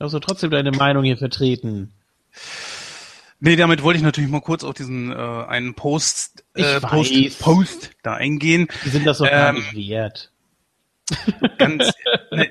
Hast 0.01 0.15
du 0.15 0.19
trotzdem 0.19 0.51
deine 0.51 0.73
Meinung 0.73 1.05
hier 1.05 1.17
vertreten? 1.17 1.93
Nee, 3.39 3.55
damit 3.55 3.83
wollte 3.83 3.99
ich 3.99 4.03
natürlich 4.03 4.31
mal 4.31 4.41
kurz 4.41 4.65
auf 4.65 4.75
diesen 4.75 5.13
äh, 5.13 5.15
einen 5.15 5.75
Post, 5.75 6.45
äh, 6.55 6.81
Post, 6.81 7.39
Post 7.39 7.91
da 8.03 8.15
eingehen. 8.15 8.67
Die 8.85 8.89
sind 8.89 9.07
das 9.07 9.19
doch 9.19 9.27
ähm, 9.27 9.33
gar 9.33 9.53
nicht 9.53 9.77
wert. 9.77 10.33
Ganz, 11.59 11.93
ne, 12.33 12.51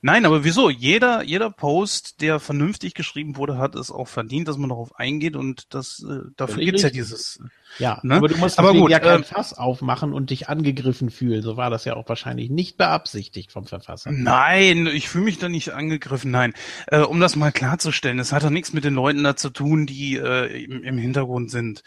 Nein, 0.00 0.26
aber 0.26 0.44
wieso? 0.44 0.70
Jeder, 0.70 1.22
jeder 1.22 1.50
Post, 1.50 2.20
der 2.20 2.40
vernünftig 2.40 2.94
geschrieben 2.94 3.36
wurde, 3.36 3.58
hat 3.58 3.74
es 3.74 3.90
auch 3.90 4.08
verdient, 4.08 4.48
dass 4.48 4.56
man 4.56 4.68
darauf 4.68 4.98
eingeht 4.98 5.36
und 5.36 5.74
das, 5.74 6.04
äh, 6.08 6.30
dafür 6.36 6.64
gibt's 6.64 6.82
ja 6.82 6.90
dieses. 6.90 7.40
Ja, 7.78 8.00
ne? 8.02 8.14
aber 8.14 8.28
du 8.28 8.36
musst 8.36 8.58
aber 8.58 8.72
gut, 8.72 8.90
ja 8.90 8.98
kein 8.98 9.20
äh, 9.20 9.24
Fass 9.24 9.52
aufmachen 9.52 10.12
und 10.12 10.30
dich 10.30 10.48
angegriffen 10.48 11.10
fühlen. 11.10 11.42
So 11.42 11.56
war 11.56 11.70
das 11.70 11.84
ja 11.84 11.96
auch 11.96 12.08
wahrscheinlich 12.08 12.48
nicht 12.50 12.76
beabsichtigt 12.76 13.52
vom 13.52 13.66
Verfasser. 13.66 14.10
Nein, 14.10 14.86
ich 14.86 15.08
fühle 15.08 15.24
mich 15.24 15.38
da 15.38 15.48
nicht 15.48 15.70
angegriffen. 15.74 16.30
Nein, 16.30 16.54
äh, 16.86 17.00
um 17.00 17.20
das 17.20 17.36
mal 17.36 17.52
klarzustellen, 17.52 18.18
es 18.18 18.32
hat 18.32 18.44
doch 18.44 18.50
nichts 18.50 18.72
mit 18.72 18.84
den 18.84 18.94
Leuten 18.94 19.22
da 19.22 19.36
zu 19.36 19.50
tun, 19.50 19.86
die 19.86 20.16
äh, 20.16 20.64
im, 20.64 20.82
im 20.82 20.98
Hintergrund 20.98 21.50
sind. 21.50 21.82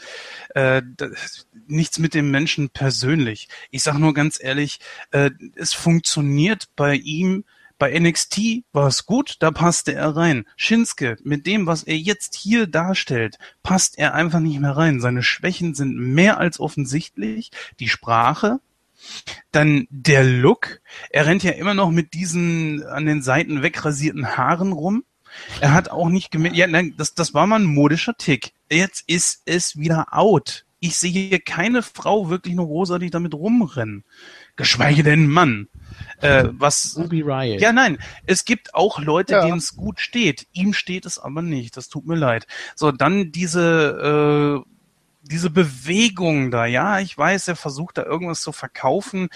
Äh, 0.53 0.81
das, 0.97 1.47
nichts 1.67 1.99
mit 1.99 2.13
dem 2.13 2.29
Menschen 2.31 2.69
persönlich. 2.69 3.47
Ich 3.71 3.83
sage 3.83 3.99
nur 3.99 4.13
ganz 4.13 4.41
ehrlich, 4.41 4.79
äh, 5.11 5.31
es 5.55 5.73
funktioniert 5.73 6.67
bei 6.75 6.95
ihm 6.95 7.43
bei 7.81 7.99
NXT 7.99 8.63
war 8.73 8.85
es 8.85 9.07
gut, 9.07 9.37
da 9.39 9.49
passte 9.49 9.95
er 9.95 10.15
rein. 10.15 10.45
Shinsuke, 10.55 11.17
mit 11.23 11.47
dem, 11.47 11.65
was 11.65 11.81
er 11.81 11.97
jetzt 11.97 12.35
hier 12.35 12.67
darstellt, 12.67 13.39
passt 13.63 13.97
er 13.97 14.13
einfach 14.13 14.39
nicht 14.39 14.59
mehr 14.59 14.77
rein. 14.77 15.01
Seine 15.01 15.23
Schwächen 15.23 15.73
sind 15.73 15.95
mehr 15.97 16.37
als 16.37 16.59
offensichtlich. 16.59 17.49
Die 17.79 17.89
Sprache, 17.89 18.59
dann 19.51 19.87
der 19.89 20.23
Look. 20.23 20.79
Er 21.09 21.25
rennt 21.25 21.41
ja 21.41 21.53
immer 21.53 21.73
noch 21.73 21.89
mit 21.89 22.13
diesen 22.13 22.85
an 22.85 23.07
den 23.07 23.23
Seiten 23.23 23.63
wegrasierten 23.63 24.37
Haaren 24.37 24.73
rum. 24.73 25.03
Er 25.59 25.73
hat 25.73 25.89
auch 25.89 26.09
nicht 26.09 26.29
gemerkt, 26.29 26.57
ja, 26.57 26.67
nein, 26.67 26.93
das, 26.97 27.15
das 27.15 27.33
war 27.33 27.47
mal 27.47 27.61
ein 27.61 27.65
modischer 27.65 28.15
Tick. 28.15 28.53
Jetzt 28.69 29.05
ist 29.07 29.41
es 29.45 29.75
wieder 29.75 30.13
out. 30.13 30.67
Ich 30.79 30.99
sehe 30.99 31.09
hier 31.09 31.39
keine 31.39 31.81
Frau 31.81 32.29
wirklich 32.29 32.53
noch 32.53 32.67
großartig 32.67 33.09
damit 33.09 33.33
rumrennen. 33.33 34.03
Geschweige 34.55 35.01
denn 35.01 35.25
Mann. 35.25 35.67
Äh, 36.21 36.45
was, 36.51 36.95
Ruby 36.97 37.21
Riot. 37.21 37.61
Ja, 37.61 37.71
nein. 37.71 37.97
Es 38.25 38.45
gibt 38.45 38.75
auch 38.75 38.99
Leute, 38.99 39.33
ja. 39.33 39.45
denen 39.45 39.57
es 39.57 39.75
gut 39.75 39.99
steht. 39.99 40.47
Ihm 40.53 40.73
steht 40.73 41.05
es 41.05 41.19
aber 41.19 41.41
nicht. 41.41 41.77
Das 41.77 41.89
tut 41.89 42.05
mir 42.05 42.15
leid. 42.15 42.47
So, 42.75 42.91
dann 42.91 43.31
diese, 43.31 44.63
äh, 44.63 44.71
diese 45.23 45.49
Bewegung 45.49 46.51
da. 46.51 46.65
Ja, 46.65 46.99
ich 46.99 47.17
weiß, 47.17 47.47
er 47.47 47.55
versucht 47.55 47.97
da 47.97 48.03
irgendwas 48.03 48.41
zu 48.41 48.51
verkaufen. 48.51 49.29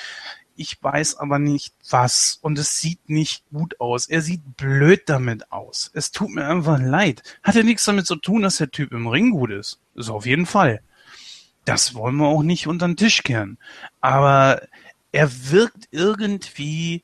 Ich 0.56 0.82
weiß 0.82 1.18
aber 1.18 1.40
nicht 1.40 1.73
was. 1.90 2.40
Und 2.41 2.57
es 2.57 2.80
sieht 2.80 3.10
nicht 3.10 3.44
gut 3.52 3.80
aus. 3.80 4.07
Er 4.07 4.22
sieht 4.22 4.57
blöd 4.57 5.03
damit 5.07 5.52
aus. 5.52 5.91
Es 5.94 6.11
tut 6.11 6.30
mir 6.30 6.48
einfach 6.48 6.80
leid. 6.80 7.23
Hat 7.44 7.56
ja 7.56 7.64
nichts 7.64 7.86
damit 7.86 8.06
zu 8.06 8.15
tun, 8.15 8.41
dass 8.41 8.57
der 8.57 8.72
Typ 8.72 8.94
im 8.94 9.07
Ring 9.07 9.32
gut 9.32 9.52
ist. 9.52 9.80
Ist 9.95 10.10
auf 10.10 10.26
jeden 10.26 10.45
Fall. 10.45 10.82
Das 11.65 11.95
wollen 11.95 12.15
wir 12.18 12.27
auch 12.27 12.44
nicht 12.44 12.68
unter 12.68 12.88
den 12.88 12.95
Tisch 12.95 13.23
kehren. 13.23 13.57
Aber 13.99 14.61
er 15.16 15.32
wirkt 15.50 15.88
irgendwie 15.92 17.02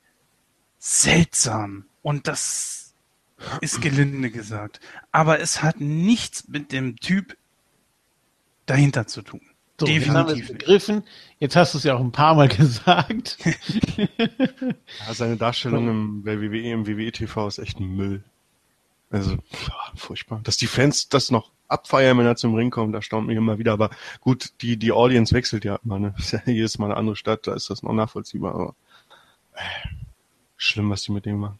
seltsam. 0.78 1.86
Und 2.02 2.28
das 2.28 2.94
ist 3.62 3.80
gelinde 3.80 4.30
gesagt. 4.30 4.80
Aber 5.12 5.40
es 5.40 5.62
hat 5.62 5.80
nichts 5.80 6.46
mit 6.46 6.72
dem 6.72 6.96
Typ 6.96 7.38
dahinter 8.66 9.06
zu 9.06 9.22
tun. 9.22 9.40
So, 9.80 9.86
Definitiv. 9.86 10.06
Jetzt 10.06 10.14
haben 10.14 10.28
wir 10.28 10.42
es 10.42 10.48
begriffen. 10.48 11.04
Jetzt 11.38 11.56
hast 11.56 11.72
du 11.72 11.78
es 11.78 11.84
ja 11.84 11.94
auch 11.94 12.00
ein 12.00 12.12
paar 12.12 12.34
Mal 12.34 12.48
gesagt. 12.56 13.38
ja, 13.96 15.14
seine 15.14 15.38
Darstellung 15.38 15.88
im, 15.88 16.22
bei 16.22 16.38
WWE, 16.38 16.70
im 16.70 16.86
WWE 16.86 17.12
TV 17.12 17.48
ist 17.48 17.58
echt 17.58 17.80
ein 17.80 17.96
Müll. 17.96 18.22
Also, 19.08 19.38
furchtbar. 19.94 20.40
Dass 20.44 20.58
die 20.58 20.66
Fans 20.66 21.08
das 21.08 21.30
noch 21.30 21.50
abfeiern, 21.72 22.18
wenn 22.18 22.26
er 22.26 22.36
zum 22.36 22.54
Ring 22.54 22.70
kommt, 22.70 22.94
erstaunt 22.94 23.26
mich 23.26 23.36
immer 23.36 23.58
wieder. 23.58 23.72
Aber 23.72 23.90
gut, 24.20 24.52
die, 24.60 24.76
die 24.76 24.92
Audience 24.92 25.34
wechselt 25.34 25.64
ja 25.64 25.78
immer, 25.84 25.98
ne? 25.98 26.14
Ist 26.18 26.32
ja 26.32 26.40
jedes 26.46 26.78
Mal 26.78 26.86
eine 26.86 26.96
andere 26.96 27.16
Stadt, 27.16 27.46
da 27.46 27.54
ist 27.54 27.70
das 27.70 27.82
noch 27.82 27.92
nachvollziehbar, 27.92 28.54
aber 28.54 28.74
äh, 29.54 29.88
schlimm, 30.56 30.90
was 30.90 31.02
die 31.02 31.12
mit 31.12 31.26
dem 31.26 31.38
machen. 31.38 31.58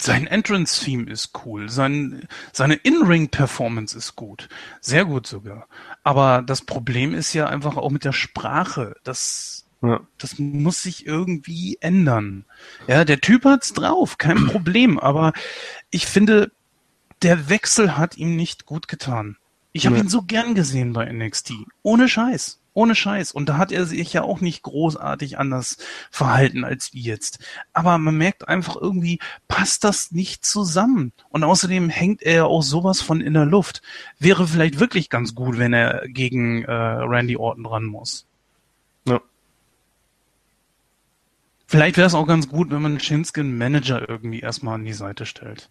Sein 0.00 0.26
Entrance-Theme 0.26 1.10
ist 1.10 1.32
cool, 1.44 1.68
sein, 1.68 2.26
seine 2.52 2.74
In-Ring-Performance 2.74 3.98
ist 3.98 4.16
gut, 4.16 4.48
sehr 4.80 5.04
gut 5.04 5.26
sogar. 5.26 5.68
Aber 6.02 6.40
das 6.40 6.62
Problem 6.62 7.12
ist 7.12 7.34
ja 7.34 7.48
einfach 7.48 7.76
auch 7.76 7.90
mit 7.90 8.04
der 8.04 8.12
Sprache. 8.12 8.96
Das 9.04 9.66
Ja. 9.82 10.00
Das 10.16 10.38
muss 10.38 10.82
sich 10.82 11.04
irgendwie 11.04 11.76
ändern. 11.80 12.46
Ja, 12.86 13.04
der 13.04 13.20
Typ 13.20 13.44
hat's 13.44 13.74
drauf, 13.74 14.16
kein 14.16 14.46
Problem, 14.46 14.98
aber 14.98 15.34
ich 15.90 16.06
finde, 16.06 16.50
der 17.24 17.48
Wechsel 17.48 17.96
hat 17.96 18.16
ihm 18.16 18.36
nicht 18.36 18.66
gut 18.66 18.86
getan. 18.86 19.36
Ich 19.72 19.86
habe 19.86 19.98
ihn 19.98 20.08
so 20.08 20.22
gern 20.22 20.54
gesehen 20.54 20.92
bei 20.92 21.10
NXT. 21.10 21.52
Ohne 21.82 22.08
Scheiß. 22.08 22.60
Ohne 22.74 22.94
Scheiß. 22.94 23.32
Und 23.32 23.48
da 23.48 23.56
hat 23.56 23.72
er 23.72 23.86
sich 23.86 24.12
ja 24.12 24.22
auch 24.22 24.40
nicht 24.40 24.62
großartig 24.62 25.36
anders 25.38 25.78
verhalten 26.12 26.64
als 26.64 26.90
jetzt. 26.92 27.40
Aber 27.72 27.98
man 27.98 28.16
merkt 28.16 28.46
einfach 28.46 28.76
irgendwie, 28.76 29.18
passt 29.48 29.82
das 29.82 30.12
nicht 30.12 30.44
zusammen. 30.44 31.12
Und 31.30 31.42
außerdem 31.42 31.88
hängt 31.88 32.22
er 32.22 32.34
ja 32.34 32.44
auch 32.44 32.62
sowas 32.62 33.00
von 33.00 33.20
in 33.20 33.34
der 33.34 33.46
Luft. 33.46 33.82
Wäre 34.20 34.46
vielleicht 34.46 34.78
wirklich 34.78 35.10
ganz 35.10 35.34
gut, 35.34 35.58
wenn 35.58 35.72
er 35.72 36.06
gegen 36.06 36.62
äh, 36.64 36.72
Randy 36.72 37.36
Orton 37.36 37.66
ran 37.66 37.84
muss. 37.84 38.26
Ja. 39.06 39.20
Vielleicht 41.66 41.96
wäre 41.96 42.06
es 42.06 42.14
auch 42.14 42.26
ganz 42.26 42.48
gut, 42.48 42.70
wenn 42.70 42.82
man 42.82 43.00
Shinsuke 43.00 43.42
Manager 43.42 44.08
irgendwie 44.08 44.40
erstmal 44.40 44.76
an 44.76 44.84
die 44.84 44.92
Seite 44.92 45.26
stellt. 45.26 45.68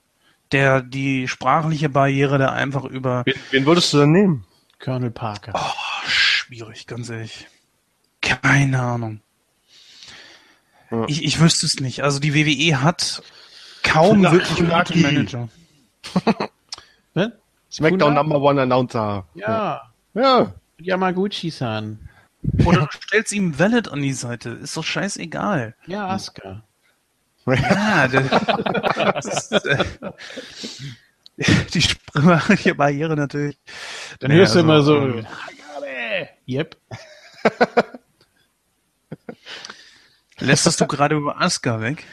Der 0.51 0.81
die 0.81 1.27
sprachliche 1.27 1.89
Barriere 1.89 2.37
da 2.37 2.51
einfach 2.51 2.83
über. 2.85 3.23
Wen, 3.25 3.35
wen 3.51 3.65
würdest 3.65 3.93
du 3.93 3.99
denn 3.99 4.11
nehmen? 4.11 4.45
Colonel 4.79 5.11
Parker. 5.11 5.53
Oh, 5.55 6.07
schwierig, 6.07 6.87
ganz 6.87 7.09
ehrlich. 7.09 7.47
Keine 8.21 8.81
Ahnung. 8.81 9.21
Ja. 10.91 11.05
Ich, 11.07 11.23
ich 11.23 11.39
wüsste 11.39 11.65
es 11.65 11.79
nicht. 11.79 12.03
Also 12.03 12.19
die 12.19 12.35
WWE 12.35 12.81
hat 12.81 13.23
kaum 13.81 14.17
Funaki. 14.17 14.35
wirklich 14.35 14.69
gute 14.69 14.97
Manager. 14.99 15.49
ne? 17.15 17.37
Smackdown 17.71 18.13
Number 18.13 18.39
One 18.39 18.61
Announcer. 18.61 19.25
Ja. 19.33 19.91
Ja. 20.13 20.53
Yamaguchi-san. 20.79 22.09
Oder 22.65 22.81
du 22.81 22.87
stellst 23.01 23.33
ihm 23.33 23.57
Valid 23.57 23.89
an 23.89 24.01
die 24.01 24.13
Seite. 24.13 24.49
Ist 24.49 24.77
doch 24.77 24.83
scheißegal. 24.83 25.75
Ja, 25.87 26.07
Asuka. 26.07 26.63
Ja, 27.45 28.07
das, 28.07 29.51
ist, 29.51 29.65
äh, 29.65 29.85
die 31.73 31.81
sprachliche 31.81 32.75
Barriere 32.75 33.15
natürlich. 33.15 33.57
Dann 34.19 34.31
hörst 34.31 34.55
du 34.55 34.59
immer 34.59 34.81
so, 34.81 34.97
ähm, 34.97 35.25
Yep. 36.47 36.77
Lässt 40.39 40.81
du 40.81 40.87
gerade 40.87 41.15
über 41.15 41.39
Asuka 41.41 41.81
weg? 41.81 42.05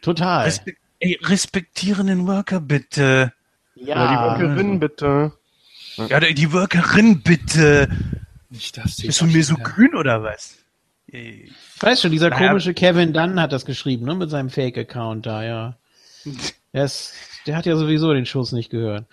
Total. 0.00 0.44
Respe 0.44 0.74
ey, 1.00 1.18
respektieren 1.22 2.06
den 2.06 2.26
Worker 2.26 2.60
bitte. 2.60 3.32
Ja. 3.74 3.96
ja 3.96 4.08
die 4.08 4.16
Workerin 4.42 4.80
bitte. 4.80 5.32
Ja, 5.96 6.20
die 6.20 6.52
Workerin 6.52 7.22
bitte. 7.22 7.88
Nicht 8.48 8.76
das 8.78 8.96
Bist 8.96 9.20
du 9.20 9.26
mir 9.26 9.44
so 9.44 9.56
grün 9.56 9.94
oder 9.94 10.22
was? 10.22 10.61
Ich 11.14 11.52
weiß 11.78 12.00
schon, 12.00 12.10
dieser 12.10 12.30
naja. 12.30 12.48
komische 12.48 12.72
Kevin 12.72 13.12
Dunn 13.12 13.38
hat 13.38 13.52
das 13.52 13.66
geschrieben, 13.66 14.06
ne, 14.06 14.14
mit 14.14 14.30
seinem 14.30 14.48
Fake-Account 14.48 15.26
da, 15.26 15.44
ja. 15.44 15.76
Der, 16.72 16.84
ist, 16.84 17.12
der 17.46 17.56
hat 17.56 17.66
ja 17.66 17.76
sowieso 17.76 18.14
den 18.14 18.24
Schuss 18.24 18.52
nicht 18.52 18.70
gehört. 18.70 19.06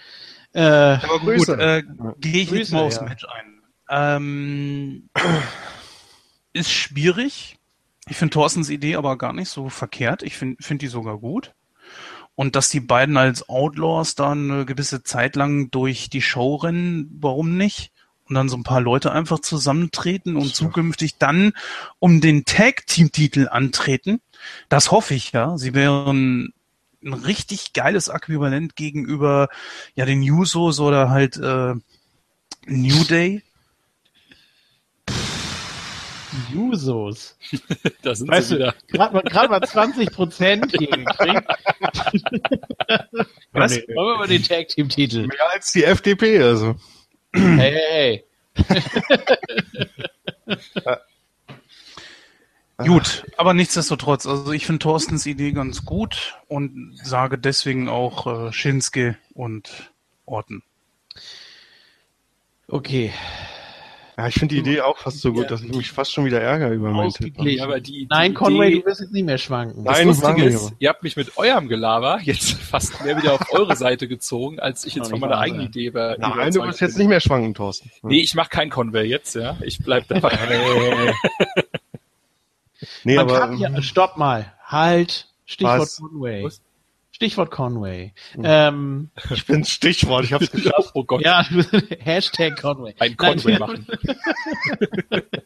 Äh, 0.54 0.62
Aber 0.62 1.20
Grüße. 1.20 1.52
Gut, 1.52 1.60
äh, 1.60 1.84
gehe 2.20 2.44
ich 2.44 2.50
Grüße, 2.50 2.60
jetzt 2.60 2.72
mal 2.72 2.84
aufs 2.84 2.96
ja. 2.96 3.04
Match 3.04 3.26
ein. 3.26 3.62
Ähm, 3.90 5.10
ist 6.54 6.72
schwierig. 6.72 7.58
Ich 8.08 8.16
finde 8.16 8.34
Thorstens 8.34 8.70
Idee 8.70 8.96
aber 8.96 9.18
gar 9.18 9.34
nicht 9.34 9.50
so 9.50 9.68
verkehrt. 9.68 10.24
Ich 10.24 10.38
finde 10.38 10.64
find 10.64 10.82
die 10.82 10.88
sogar 10.88 11.18
gut. 11.18 11.54
Und 12.36 12.56
dass 12.56 12.70
die 12.70 12.80
beiden 12.80 13.18
als 13.18 13.50
Outlaws 13.50 14.16
dann 14.16 14.50
eine 14.50 14.66
gewisse 14.66 15.04
Zeit 15.04 15.36
lang 15.36 15.70
durch 15.70 16.10
die 16.10 16.22
Show 16.22 16.56
rennen, 16.56 17.10
warum 17.20 17.58
nicht? 17.58 17.92
Und 18.30 18.36
dann 18.36 18.48
so 18.48 18.58
ein 18.58 18.64
paar 18.64 18.82
Leute 18.82 19.12
einfach 19.12 19.40
zusammentreten 19.40 20.36
und 20.36 20.56
zukünftig 20.56 21.18
dann 21.18 21.54
um 21.98 22.22
den 22.22 22.46
Tag-Team-Titel 22.46 23.48
antreten. 23.50 24.22
Das 24.70 24.92
hoffe 24.92 25.16
ich, 25.16 25.32
ja. 25.32 25.58
Sie 25.58 25.74
wären 25.74 26.54
ein 27.04 27.14
richtig 27.14 27.74
geiles 27.74 28.08
Äquivalent 28.08 28.76
gegenüber 28.76 29.50
ja 29.96 30.06
den 30.06 30.22
Usos 30.22 30.80
oder 30.80 31.10
halt 31.10 31.38
äh, 31.38 31.74
New 32.68 33.04
Day. 33.06 33.42
Jusos. 36.54 37.36
da 38.04 38.14
sind 38.14 38.30
weißt 38.30 38.50
sie 38.50 38.56
wieder. 38.56 38.76
Gerade 38.88 39.50
mal 39.50 39.62
20 39.62 40.12
Prozent 40.12 40.72
hier 40.78 40.88
gekriegt. 40.88 41.48
Was? 43.52 43.72
Wollen 43.74 44.14
wir 44.14 44.18
mal 44.18 44.28
den 44.28 44.44
Tag 44.44 44.68
Team 44.68 44.90
Titel? 44.90 45.28
Mehr 45.28 45.52
als 45.54 45.72
die 45.72 45.84
FDP, 45.84 46.42
also. 46.44 46.76
Hey, 47.34 47.72
hey, 47.72 48.24
hey. 48.56 48.56
Gut, 52.78 53.26
aber 53.36 53.54
nichtsdestotrotz, 53.54 54.26
also 54.26 54.54
ich 54.54 54.66
finde 54.66 54.80
Thorstens 54.80 55.26
Idee 55.26 55.52
ganz 55.52 55.84
gut 55.84 56.38
und 56.48 56.98
sage 57.04 57.38
deswegen 57.38 57.90
auch 57.90 58.48
äh, 58.48 58.54
Shinsuke 58.54 59.18
und 59.34 59.92
Orten. 60.26 60.64
Okay, 62.70 63.12
ja, 64.20 64.28
ich 64.28 64.34
finde 64.34 64.56
die 64.56 64.60
Idee 64.60 64.82
auch 64.82 64.98
fast 64.98 65.22
so 65.22 65.32
gut, 65.32 65.44
ja, 65.44 65.50
dass 65.50 65.64
ich 65.64 65.74
mich 65.74 65.94
fast 65.94 66.12
schon 66.12 66.26
wieder 66.26 66.42
ärgere 66.42 66.74
über 66.74 66.92
meinen 66.92 67.14
Tipp. 67.14 67.36
Aber 67.62 67.80
die, 67.80 67.92
die 67.92 68.08
Nein, 68.10 68.34
Conway, 68.34 68.68
Idee, 68.68 68.80
du 68.82 68.86
wirst 68.88 69.00
jetzt 69.00 69.14
nicht 69.14 69.24
mehr 69.24 69.38
schwanken. 69.38 69.86
Das 69.86 69.98
Nein, 69.98 70.08
Lustige 70.08 70.44
ist, 70.44 70.74
ihr 70.78 70.90
habt 70.90 71.04
mich 71.04 71.16
mit 71.16 71.38
eurem 71.38 71.70
Gelaber 71.70 72.20
jetzt 72.22 72.52
fast 72.62 73.02
mehr 73.06 73.16
wieder 73.16 73.36
auf 73.36 73.54
eure 73.54 73.78
Seite 73.78 74.10
gezogen, 74.10 74.60
als 74.60 74.84
ich 74.84 74.96
jetzt 74.96 75.10
von 75.10 75.22
meiner 75.22 75.38
eigenen 75.38 75.68
Idee 75.68 75.94
war. 75.94 76.18
Nein, 76.18 76.52
du 76.52 76.62
wirst 76.64 76.82
jetzt 76.82 76.98
nicht 76.98 77.08
mehr 77.08 77.22
schwanken, 77.22 77.54
Thorsten. 77.54 77.92
Nee, 78.02 78.20
ich 78.20 78.36
mache 78.36 78.50
kein 78.50 78.70
Conway 78.70 79.06
jetzt, 79.06 79.36
ja. 79.36 79.56
Ich 79.62 79.80
bleib 79.80 80.10
dabei. 80.10 80.38
nee, 83.06 83.16
Man 83.16 83.30
aber... 83.30 83.54
Ja, 83.54 83.82
stopp 83.82 84.18
mal. 84.18 84.54
Halt. 84.66 85.30
Stichwort 85.46 85.80
was? 85.80 85.96
Conway. 85.96 86.44
Was? 86.44 86.62
Stichwort 87.20 87.52
Conway. 87.52 88.14
Hm. 88.32 88.44
Ähm, 88.46 89.10
ich 89.30 89.46
bin 89.46 89.66
Stichwort, 89.66 90.24
ich 90.24 90.32
hab's 90.32 90.50
geschafft. 90.50 90.92
oh 90.94 91.04
Gott. 91.04 91.22
Ja, 91.22 91.46
Hashtag 92.00 92.62
Conway. 92.62 92.96
Ein 92.98 93.18
Conway 93.18 93.60
Nein, 93.60 93.60
machen. 93.60 93.88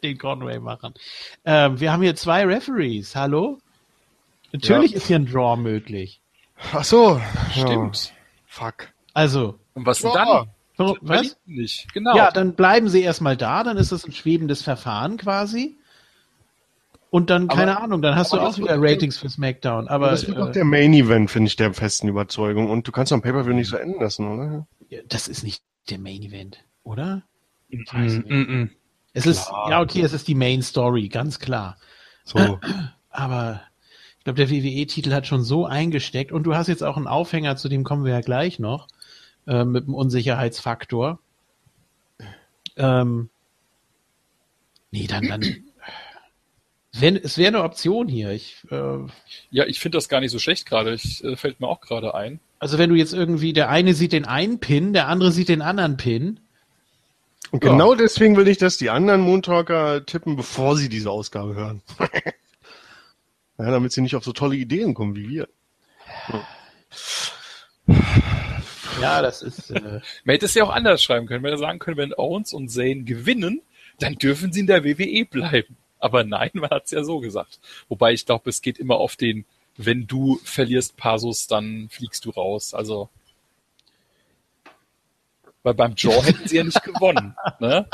Den 0.04 0.20
Conway 0.20 0.60
machen. 0.60 0.94
Ähm, 1.46 1.80
wir 1.80 1.92
haben 1.92 2.04
hier 2.04 2.16
zwei 2.16 2.46
Referees. 2.46 3.16
Hallo? 3.16 3.58
Natürlich 4.52 4.92
ja. 4.92 4.98
ist 4.98 5.08
hier 5.08 5.16
ein 5.16 5.26
Draw 5.26 5.58
möglich. 5.58 6.22
Ach 6.74 6.84
so. 6.84 7.20
Stimmt. 7.54 8.06
Ja. 8.06 8.12
Fuck. 8.46 8.90
Also. 9.16 9.58
Und 9.74 9.88
was 9.88 9.98
denn 10.02 10.12
dann? 10.14 10.50
Was? 10.78 11.38
Nicht. 11.48 11.92
Genau. 11.92 12.16
Ja, 12.16 12.30
dann 12.30 12.54
bleiben 12.54 12.88
sie 12.88 13.02
erstmal 13.02 13.36
da, 13.36 13.64
dann 13.64 13.78
ist 13.78 13.92
das 13.92 14.06
ein 14.06 14.12
schwebendes 14.12 14.62
Verfahren 14.62 15.18
quasi. 15.18 15.80
Und 17.14 17.30
dann, 17.30 17.48
keine 17.48 17.74
aber, 17.74 17.84
Ahnung, 17.84 18.02
dann 18.02 18.16
hast 18.16 18.34
du 18.34 18.40
auch 18.40 18.58
wieder 18.58 18.76
Ratings 18.80 19.20
für 19.20 19.30
SmackDown. 19.30 19.88
Aber 19.88 20.10
das 20.10 20.26
wird 20.26 20.36
äh, 20.36 20.40
doch 20.40 20.52
der 20.52 20.66
Main 20.66 20.94
Event, 20.94 21.30
finde 21.30 21.48
ich, 21.48 21.56
der 21.56 21.72
festen 21.72 22.08
Überzeugung. 22.08 22.72
Und 22.72 22.88
du 22.88 22.92
kannst 22.92 23.14
am 23.14 23.22
Pay-Per-View 23.22 23.54
nicht 23.54 23.68
so 23.68 23.78
enden 23.78 24.02
lassen, 24.02 24.28
oder? 24.28 24.66
Das 25.10 25.28
ist 25.28 25.44
nicht 25.44 25.62
der 25.92 26.00
Main 26.00 26.24
Event, 26.24 26.66
oder? 26.82 27.22
Ich 27.70 27.82
weiß 27.94 28.14
nicht. 28.14 28.30
Mm 28.30 28.34
-mm. 28.34 28.70
Es 29.14 29.28
ist, 29.28 29.48
ja, 29.70 29.80
okay, 29.80 30.02
es 30.02 30.12
ist 30.12 30.28
die 30.28 30.34
Main 30.34 30.64
Story, 30.64 31.08
ganz 31.08 31.38
klar. 31.38 31.78
So. 32.24 32.60
Aber 33.12 33.62
ich 34.18 34.24
glaube, 34.24 34.38
der 34.38 34.50
WWE-Titel 34.50 35.14
hat 35.14 35.28
schon 35.28 35.44
so 35.44 35.68
eingesteckt 35.68 36.32
und 36.32 36.42
du 36.42 36.56
hast 36.56 36.66
jetzt 36.66 36.84
auch 36.84 36.98
einen 36.98 37.06
Aufhänger, 37.06 37.58
zu 37.58 37.70
dem 37.70 37.84
kommen 37.84 38.06
wir 38.06 38.14
ja 38.14 38.22
gleich 38.22 38.58
noch, 38.58 38.88
äh, 39.46 39.66
mit 39.66 39.86
dem 39.86 39.94
Unsicherheitsfaktor. 39.94 41.20
Ähm, 42.76 43.30
nee, 44.90 45.06
dann, 45.06 45.28
dann 45.28 45.44
wenn, 46.96 47.18
es 47.18 47.38
wäre 47.38 47.48
eine 47.48 47.64
Option 47.64 48.08
hier. 48.08 48.32
Ich, 48.32 48.58
äh, 48.70 48.98
ja, 49.50 49.66
ich 49.66 49.80
finde 49.80 49.98
das 49.98 50.10
gar 50.10 50.20
nicht 50.20 50.32
so 50.32 50.40
schlecht 50.40 50.68
gerade. 50.68 50.94
Äh, 50.94 51.36
fällt 51.36 51.60
mir 51.60 51.68
auch 51.68 51.82
gerade 51.82 52.14
ein. 52.14 52.40
Also 52.60 52.78
wenn 52.78 52.90
du 52.90 52.96
jetzt 52.96 53.14
irgendwie, 53.14 53.52
der 53.52 53.70
eine 53.70 53.94
sieht 53.96 54.14
den 54.14 54.26
einen 54.26 54.60
Pin, 54.60 54.94
der 54.94 55.08
andere 55.08 55.32
sieht 55.32 55.50
den 55.50 55.64
anderen 55.64 55.98
Pin. 55.98 56.40
Und 57.52 57.62
genau 57.62 57.94
ja. 57.94 57.98
deswegen 57.98 58.38
will 58.38 58.48
ich, 58.48 58.58
dass 58.58 58.78
die 58.78 58.90
anderen 58.90 59.22
Moontalker 59.22 60.06
tippen, 60.06 60.36
bevor 60.36 60.78
sie 60.78 60.88
diese 60.88 61.10
Ausgabe 61.10 61.56
hören. 61.56 61.82
ja, 63.58 63.72
damit 63.72 63.92
sie 63.92 64.02
nicht 64.02 64.16
auf 64.16 64.24
so 64.24 64.32
tolle 64.32 64.56
Ideen 64.56 64.94
kommen 64.94 65.16
wie 65.16 65.30
wir. 65.30 65.48
Ja, 69.02 69.22
das 69.22 69.42
ist. 69.42 69.72
Äh 69.72 70.00
Man 70.24 70.34
hätte 70.34 70.46
es 70.46 70.54
ja 70.54 70.64
auch 70.64 70.70
anders 70.70 71.04
schreiben 71.04 71.26
können. 71.26 71.44
Wenn 71.44 71.52
wir 71.52 71.58
sagen 71.58 71.80
können, 71.80 71.98
wenn 71.98 72.14
Owens 72.14 72.54
und 72.54 72.70
Zane 72.70 73.04
gewinnen, 73.04 73.62
dann 74.00 74.16
dürfen 74.16 74.54
sie 74.54 74.62
in 74.62 74.68
der 74.68 74.84
WWE 74.84 75.26
bleiben. 75.26 75.78
Aber 76.04 76.26
nein, 76.26 76.52
man 76.54 76.70
hat 76.70 76.86
es 76.86 76.92
ja 76.92 77.04
so 77.04 77.22
gesagt. 77.22 77.62
Wobei 77.88 78.12
ich 78.12 78.26
glaube, 78.26 78.50
es 78.50 78.62
geht 78.62 78.78
immer 78.78 78.98
auf 78.98 79.16
den, 79.16 79.46
wenn 79.78 80.06
du 80.06 80.38
verlierst 80.44 80.98
Pasus, 80.98 81.48
dann 81.48 81.88
fliegst 81.90 82.26
du 82.26 82.32
raus. 82.32 82.74
Also 82.74 83.10
weil 85.64 85.76
beim 85.76 85.96
Draw 85.96 86.22
hätten 86.26 86.46
sie 86.46 86.58
ja 86.58 86.66
nicht 86.66 86.84
gewonnen. 86.84 87.36
Ne? 87.62 87.88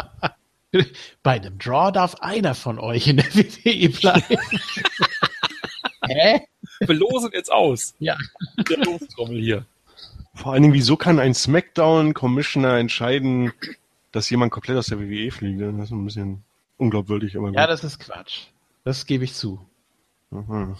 Bei 1.22 1.34
einem 1.34 1.60
Draw 1.60 1.92
darf 1.92 2.16
einer 2.16 2.56
von 2.56 2.80
euch 2.80 3.08
in 3.08 3.18
der 3.18 3.36
WWE 3.36 3.90
bleiben. 3.90 4.38
Hä? 6.08 6.42
Wir 6.80 6.96
losen 6.96 7.30
jetzt 7.34 7.52
aus. 7.52 7.94
Ja. 8.00 8.18
Der 8.68 8.78
Lostrommel 8.78 9.40
hier. 9.40 9.66
Vor 10.34 10.54
allen 10.54 10.64
Dingen, 10.64 10.74
wieso 10.74 10.98
kann 10.98 11.20
ein 11.20 11.36
Smackdown-Commissioner 11.36 12.78
entscheiden, 12.80 13.54
dass 14.12 14.32
jemand 14.32 14.52
komplett 14.52 14.78
aus 14.78 14.88
der 14.88 15.00
WWE 15.00 15.30
fliegt? 15.30 15.62
Das 15.62 15.76
ist 15.76 15.92
ein 15.92 16.06
bisschen 16.06 16.44
unglaubwürdig. 16.80 17.38
Aber 17.38 17.52
ja, 17.52 17.68
das 17.68 17.84
ist 17.84 18.00
Quatsch. 18.00 18.48
Das 18.84 19.06
gebe 19.06 19.24
ich 19.24 19.34
zu. 19.34 19.60
Mhm. 20.32 20.76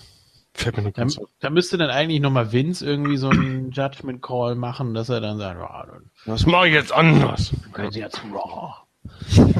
Da, 0.54 1.06
da, 1.40 1.50
müsste 1.50 1.78
dann 1.78 1.90
eigentlich 1.90 2.20
nochmal 2.20 2.52
Vince 2.52 2.86
irgendwie 2.86 3.18
so 3.18 3.30
einen 3.30 3.72
Judgment 3.72 4.22
Call 4.22 4.56
machen, 4.56 4.94
dass 4.94 5.08
er 5.08 5.22
dann 5.22 5.38
sagt, 5.38 5.60
oh, 5.62 5.92
dann 5.92 6.10
das 6.26 6.46
mache 6.46 6.68
ich 6.68 6.74
jetzt 6.74 6.92
anders. 6.92 7.54
Können 7.72 7.92
Sie 7.92 8.00
jetzt 8.00 8.22
Raw. 8.34 8.74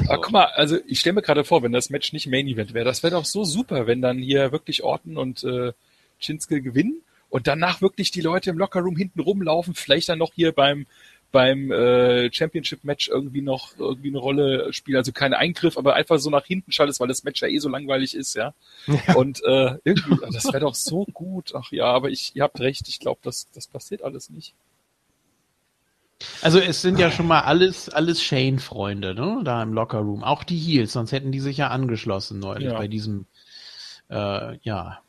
Aber 0.08 0.20
guck 0.20 0.32
mal, 0.32 0.44
also 0.54 0.78
ich 0.86 1.00
stelle 1.00 1.14
mir 1.14 1.22
gerade 1.22 1.44
vor, 1.44 1.62
wenn 1.62 1.72
das 1.72 1.88
Match 1.90 2.12
nicht 2.12 2.26
Main 2.26 2.48
Event 2.48 2.74
wäre, 2.74 2.84
das 2.84 3.02
wäre 3.02 3.14
doch 3.14 3.24
so 3.24 3.44
super, 3.44 3.86
wenn 3.86 4.02
dann 4.02 4.18
hier 4.18 4.52
wirklich 4.52 4.82
Orton 4.82 5.16
und 5.16 5.42
äh, 5.44 5.72
Shinsuke 6.18 6.60
gewinnen 6.60 7.02
und 7.30 7.46
danach 7.46 7.80
wirklich 7.80 8.10
die 8.10 8.20
Leute 8.20 8.50
im 8.50 8.58
Lockerroom 8.58 8.96
hinten 8.96 9.20
rumlaufen, 9.20 9.74
vielleicht 9.74 10.08
dann 10.08 10.18
noch 10.18 10.32
hier 10.34 10.52
beim 10.52 10.86
beim 11.32 11.70
äh, 11.70 12.32
Championship-Match 12.32 13.08
irgendwie 13.08 13.42
noch 13.42 13.78
irgendwie 13.78 14.08
eine 14.08 14.18
Rolle 14.18 14.72
spielen. 14.72 14.98
Also 14.98 15.12
kein 15.12 15.34
Eingriff, 15.34 15.78
aber 15.78 15.94
einfach 15.94 16.18
so 16.18 16.30
nach 16.30 16.44
hinten 16.44 16.72
schaltest, 16.72 17.00
weil 17.00 17.08
das 17.08 17.24
Match 17.24 17.40
ja 17.42 17.48
eh 17.48 17.58
so 17.58 17.68
langweilig 17.68 18.14
ist, 18.14 18.34
ja. 18.34 18.52
ja. 18.86 19.14
Und 19.14 19.42
äh, 19.44 19.76
irgendwie, 19.84 20.16
das 20.32 20.46
wäre 20.46 20.60
doch 20.60 20.74
so 20.74 21.04
gut. 21.12 21.52
Ach 21.54 21.70
ja, 21.72 21.86
aber 21.86 22.10
ich, 22.10 22.34
ihr 22.34 22.42
habt 22.42 22.60
recht, 22.60 22.88
ich 22.88 22.98
glaube, 22.98 23.20
das, 23.22 23.48
das 23.52 23.66
passiert 23.66 24.02
alles 24.02 24.30
nicht. 24.30 24.54
Also 26.42 26.58
es 26.58 26.82
sind 26.82 26.98
ja 26.98 27.10
schon 27.10 27.26
mal 27.26 27.40
alles, 27.40 27.88
alles 27.88 28.22
Shane-Freunde, 28.22 29.14
ne? 29.14 29.40
Da 29.44 29.62
im 29.62 29.72
Lockerroom. 29.72 30.22
Auch 30.22 30.44
die 30.44 30.58
Heels, 30.58 30.92
sonst 30.92 31.12
hätten 31.12 31.32
die 31.32 31.40
sich 31.40 31.56
ja 31.56 31.68
angeschlossen 31.68 32.40
neulich 32.40 32.68
ja. 32.68 32.76
bei 32.76 32.88
diesem, 32.88 33.26
äh, 34.10 34.58
ja, 34.62 35.00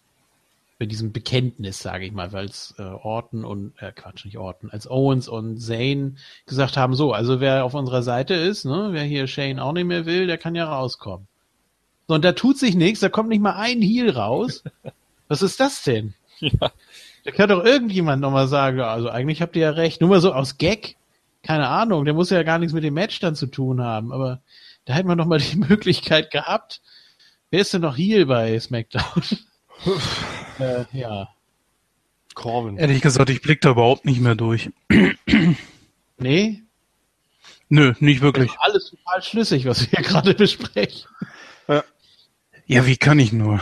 bei 0.82 0.88
diesem 0.88 1.12
Bekenntnis, 1.12 1.78
sage 1.78 2.08
ich 2.08 2.12
mal, 2.12 2.34
weil 2.34 2.46
es 2.46 2.74
äh, 2.80 2.82
Orton 2.82 3.46
und 3.46 3.74
äh, 3.78 3.92
Quatsch, 3.92 4.26
nicht 4.26 4.40
Orton, 4.40 4.72
als 4.72 4.90
Owens 4.90 5.28
und 5.28 5.60
Zane 5.60 6.16
gesagt 6.48 6.76
haben, 6.76 6.96
so, 6.96 7.14
also 7.14 7.40
wer 7.40 7.66
auf 7.66 7.76
unserer 7.76 8.02
Seite 8.02 8.34
ist, 8.34 8.66
ne, 8.66 8.88
wer 8.90 9.04
hier 9.04 9.28
Shane 9.28 9.60
auch 9.60 9.74
nicht 9.74 9.86
mehr 9.86 10.08
will, 10.08 10.26
der 10.26 10.40
kann 10.40 10.56
ja 10.56 10.66
rauskommen. 10.66 11.28
So, 12.08 12.16
und 12.16 12.26
da 12.26 12.32
tut 12.32 12.58
sich 12.58 12.74
nichts, 12.74 13.00
da 13.00 13.10
kommt 13.10 13.30
nicht 13.30 13.44
mal 13.44 13.58
ein 13.58 13.80
Heel 13.80 14.10
raus. 14.10 14.64
Was 15.28 15.44
ist 15.44 15.60
das 15.60 15.84
denn? 15.84 16.16
Ja. 16.40 16.72
Da 17.26 17.30
kann 17.30 17.50
doch 17.50 17.64
irgendjemand 17.64 18.20
nochmal 18.20 18.48
sagen, 18.48 18.82
also 18.82 19.08
eigentlich 19.08 19.44
habt 19.44 19.56
ihr 19.56 19.62
ja 19.62 19.70
recht, 19.70 20.02
nur 20.02 20.10
mal 20.10 20.20
so 20.20 20.34
aus 20.34 20.58
Gag, 20.58 20.96
keine 21.44 21.68
Ahnung, 21.68 22.06
der 22.06 22.16
muss 22.16 22.32
ja 22.32 22.42
gar 22.42 22.58
nichts 22.58 22.74
mit 22.74 22.84
dem 22.84 22.96
Match 22.96 23.20
dann 23.20 23.36
zu 23.36 23.46
tun 23.46 23.84
haben, 23.84 24.12
aber 24.12 24.42
da 24.86 24.96
hätte 24.96 25.08
man 25.08 25.20
noch 25.20 25.28
mal 25.28 25.38
die 25.38 25.58
Möglichkeit 25.70 26.32
gehabt. 26.32 26.82
Wer 27.52 27.62
ist 27.62 27.72
denn 27.72 27.82
noch 27.82 27.98
Heel 27.98 28.26
bei 28.26 28.60
SmackDown? 28.60 29.22
äh, 30.62 30.86
ja. 30.94 31.30
Corbin. 32.34 32.78
Ehrlich 32.78 33.02
gesagt, 33.02 33.30
ich 33.30 33.42
blick 33.42 33.62
da 33.62 33.72
überhaupt 33.72 34.06
nicht 34.06 34.22
mehr 34.22 34.36
durch. 34.36 34.70
nee? 36.18 36.64
Nö, 37.70 37.94
nicht 38.00 38.22
wirklich. 38.22 38.52
alles 38.60 38.92
total 38.92 39.22
schlüssig, 39.22 39.66
was 39.66 39.82
wir 39.82 39.88
hier 39.90 40.02
gerade 40.10 40.34
besprechen. 40.34 41.10
Ja. 41.68 41.84
ja, 42.66 42.86
wie 42.86 42.98
kann 42.98 43.20
ich 43.20 43.34
nur? 43.34 43.60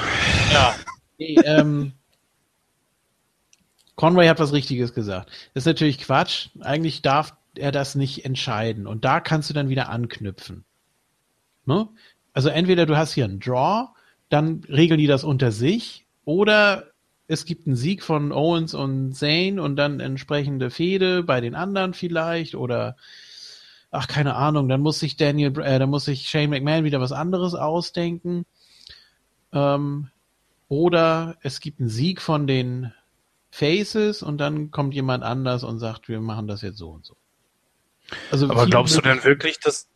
Ja. 0.51 0.75
Nee, 1.17 1.35
ähm, 1.45 1.93
Conway 3.95 4.27
hat 4.27 4.39
was 4.39 4.53
Richtiges 4.53 4.93
gesagt. 4.93 5.29
Das 5.53 5.63
ist 5.63 5.67
natürlich 5.67 5.99
Quatsch. 5.99 6.49
Eigentlich 6.61 7.01
darf 7.01 7.35
er 7.55 7.71
das 7.71 7.95
nicht 7.95 8.25
entscheiden. 8.25 8.87
Und 8.87 9.03
da 9.03 9.19
kannst 9.19 9.49
du 9.49 9.53
dann 9.53 9.69
wieder 9.69 9.89
anknüpfen. 9.89 10.63
Ne? 11.65 11.89
Also 12.33 12.49
entweder 12.49 12.85
du 12.85 12.95
hast 12.95 13.13
hier 13.13 13.25
einen 13.25 13.39
Draw, 13.39 13.89
dann 14.29 14.63
regeln 14.69 14.99
die 14.99 15.07
das 15.07 15.23
unter 15.23 15.51
sich 15.51 16.05
oder 16.25 16.85
es 17.27 17.45
gibt 17.45 17.67
einen 17.67 17.75
Sieg 17.75 18.03
von 18.03 18.31
Owens 18.31 18.73
und 18.73 19.13
Zane 19.13 19.61
und 19.61 19.75
dann 19.75 19.99
entsprechende 19.99 20.71
Fehde 20.71 21.23
bei 21.23 21.41
den 21.41 21.55
anderen 21.55 21.93
vielleicht 21.93 22.55
oder 22.55 22.95
ach 23.91 24.07
keine 24.07 24.35
Ahnung, 24.35 24.69
dann 24.69 24.81
muss 24.81 24.99
sich 24.99 25.17
Daniel, 25.17 25.59
äh, 25.59 25.79
dann 25.79 25.89
muss 25.89 26.05
sich 26.05 26.27
Shane 26.27 26.49
McMahon 26.49 26.83
wieder 26.83 27.01
was 27.01 27.11
anderes 27.11 27.55
ausdenken. 27.55 28.45
Ähm, 29.51 30.09
oder 30.67 31.37
es 31.41 31.59
gibt 31.59 31.79
einen 31.79 31.89
Sieg 31.89 32.21
von 32.21 32.45
den 32.45 32.93
Faces 33.51 34.21
und 34.21 34.37
dann 34.37 34.69
kommt 34.69 34.93
jemand 34.93 35.23
anders 35.23 35.63
und 35.63 35.79
sagt, 35.79 36.07
wir 36.07 36.21
machen 36.21 36.47
das 36.47 36.61
jetzt 36.61 36.77
so 36.77 36.89
und 36.89 37.05
so. 37.05 37.15
Also 38.31 38.49
Aber 38.49 38.65
glaubst 38.67 38.95
du 38.95 39.01
denn 39.01 39.23
wirklich, 39.23 39.59
dass 39.59 39.87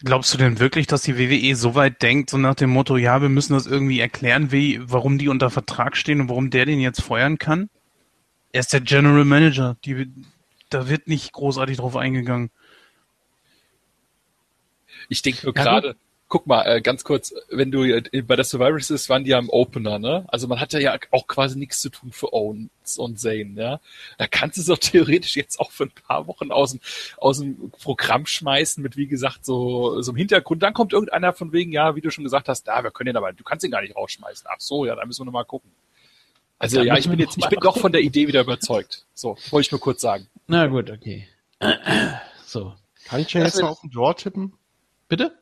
Glaubst 0.00 0.34
du 0.34 0.38
denn 0.38 0.58
wirklich, 0.58 0.86
dass 0.86 1.02
die 1.02 1.18
WWE 1.18 1.56
so 1.56 1.74
weit 1.74 2.02
denkt, 2.02 2.30
so 2.30 2.36
nach 2.36 2.54
dem 2.54 2.70
Motto, 2.70 2.96
ja, 2.96 3.22
wir 3.22 3.30
müssen 3.30 3.54
das 3.54 3.66
irgendwie 3.66 4.00
erklären, 4.00 4.52
wie, 4.52 4.80
warum 4.82 5.18
die 5.18 5.28
unter 5.28 5.50
Vertrag 5.50 5.96
stehen 5.96 6.20
und 6.20 6.28
warum 6.28 6.50
der 6.50 6.66
den 6.66 6.80
jetzt 6.80 7.02
feuern 7.02 7.38
kann? 7.38 7.70
Er 8.52 8.60
ist 8.60 8.72
der 8.72 8.82
General 8.82 9.24
Manager. 9.24 9.76
Die, 9.84 10.10
da 10.68 10.88
wird 10.88 11.08
nicht 11.08 11.32
großartig 11.32 11.78
drauf 11.78 11.96
eingegangen. 11.96 12.50
Ich 15.08 15.22
denke 15.22 15.46
nur 15.46 15.54
gerade, 15.54 15.96
guck 16.28 16.46
mal, 16.46 16.62
äh, 16.64 16.80
ganz 16.80 17.04
kurz, 17.04 17.32
wenn 17.50 17.70
du 17.70 17.84
äh, 17.84 18.22
bei 18.22 18.34
der 18.34 18.44
Survivor 18.44 18.80
Series 18.80 19.08
waren 19.08 19.24
die 19.24 19.30
ja 19.30 19.38
im 19.38 19.48
Opener, 19.48 19.98
ne? 19.98 20.24
Also 20.28 20.48
man 20.48 20.60
hatte 20.60 20.80
ja 20.80 20.96
auch 21.12 21.26
quasi 21.26 21.58
nichts 21.58 21.80
zu 21.80 21.88
tun 21.88 22.10
für 22.10 22.32
Owens 22.32 22.98
und 22.98 23.20
Zane, 23.20 23.54
ja? 23.56 23.80
Da 24.18 24.26
kannst 24.26 24.56
du 24.56 24.62
es 24.62 24.66
doch 24.66 24.78
theoretisch 24.78 25.36
jetzt 25.36 25.60
auch 25.60 25.70
für 25.70 25.84
ein 25.84 25.92
paar 25.92 26.26
Wochen 26.26 26.50
aus 26.50 26.72
dem, 26.72 26.80
aus 27.18 27.38
dem 27.38 27.70
Programm 27.70 28.26
schmeißen 28.26 28.82
mit, 28.82 28.96
wie 28.96 29.06
gesagt, 29.06 29.44
so, 29.44 30.02
so 30.02 30.12
im 30.12 30.16
Hintergrund. 30.16 30.62
Dann 30.62 30.74
kommt 30.74 30.92
irgendeiner 30.92 31.32
von 31.32 31.52
wegen, 31.52 31.72
ja, 31.72 31.94
wie 31.94 32.00
du 32.00 32.10
schon 32.10 32.24
gesagt 32.24 32.48
hast, 32.48 32.64
da, 32.64 32.82
wir 32.82 32.90
können 32.90 33.06
den 33.06 33.16
aber, 33.16 33.32
du 33.32 33.44
kannst 33.44 33.64
ihn 33.64 33.70
gar 33.70 33.82
nicht 33.82 33.94
rausschmeißen. 33.94 34.48
Ach 34.50 34.60
so, 34.60 34.84
ja, 34.84 34.96
da 34.96 35.06
müssen 35.06 35.20
wir 35.20 35.26
nochmal 35.26 35.44
gucken. 35.44 35.70
Also 36.58 36.80
ja, 36.80 36.96
ich 36.96 37.08
bin 37.08 37.18
jetzt, 37.18 37.36
ich 37.36 37.48
bin 37.48 37.60
doch 37.60 37.76
von 37.76 37.92
der 37.92 38.00
Idee 38.00 38.26
wieder 38.28 38.40
überzeugt. 38.40 39.04
So, 39.14 39.36
wollte 39.50 39.66
ich 39.66 39.72
nur 39.72 39.80
kurz 39.80 40.00
sagen. 40.00 40.26
Na 40.46 40.66
gut, 40.66 40.90
okay. 40.90 41.28
so. 42.46 42.74
Kann 43.04 43.20
ich 43.20 43.32
ja 43.32 43.44
jetzt 43.44 43.60
mal 43.60 43.68
auf 43.68 43.80
den 43.82 43.90
Draw 43.90 44.14
tippen? 44.14 44.54
Bitte? 45.08 45.38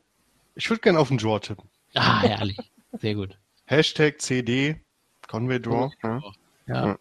Ich 0.55 0.69
würde 0.69 0.81
gerne 0.81 0.99
auf 0.99 1.09
den 1.09 1.17
Draw 1.17 1.39
tippen. 1.39 1.69
Ah, 1.93 2.21
herrlich. 2.21 2.57
Sehr 2.93 3.15
gut. 3.15 3.37
Hashtag 3.65 4.21
CD, 4.21 4.79
Conway 5.27 5.59
Draw. 5.59 5.91
Ja. 6.03 6.21
ja. 6.67 6.85
ja. 6.87 6.99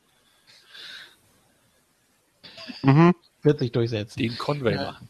Mhm. 2.83 3.15
Wird 3.43 3.59
sich 3.59 3.73
durchsetzen. 3.73 4.19
Den 4.19 4.37
Conway 4.39 4.75
ja. 4.75 4.83
machen. 4.85 5.09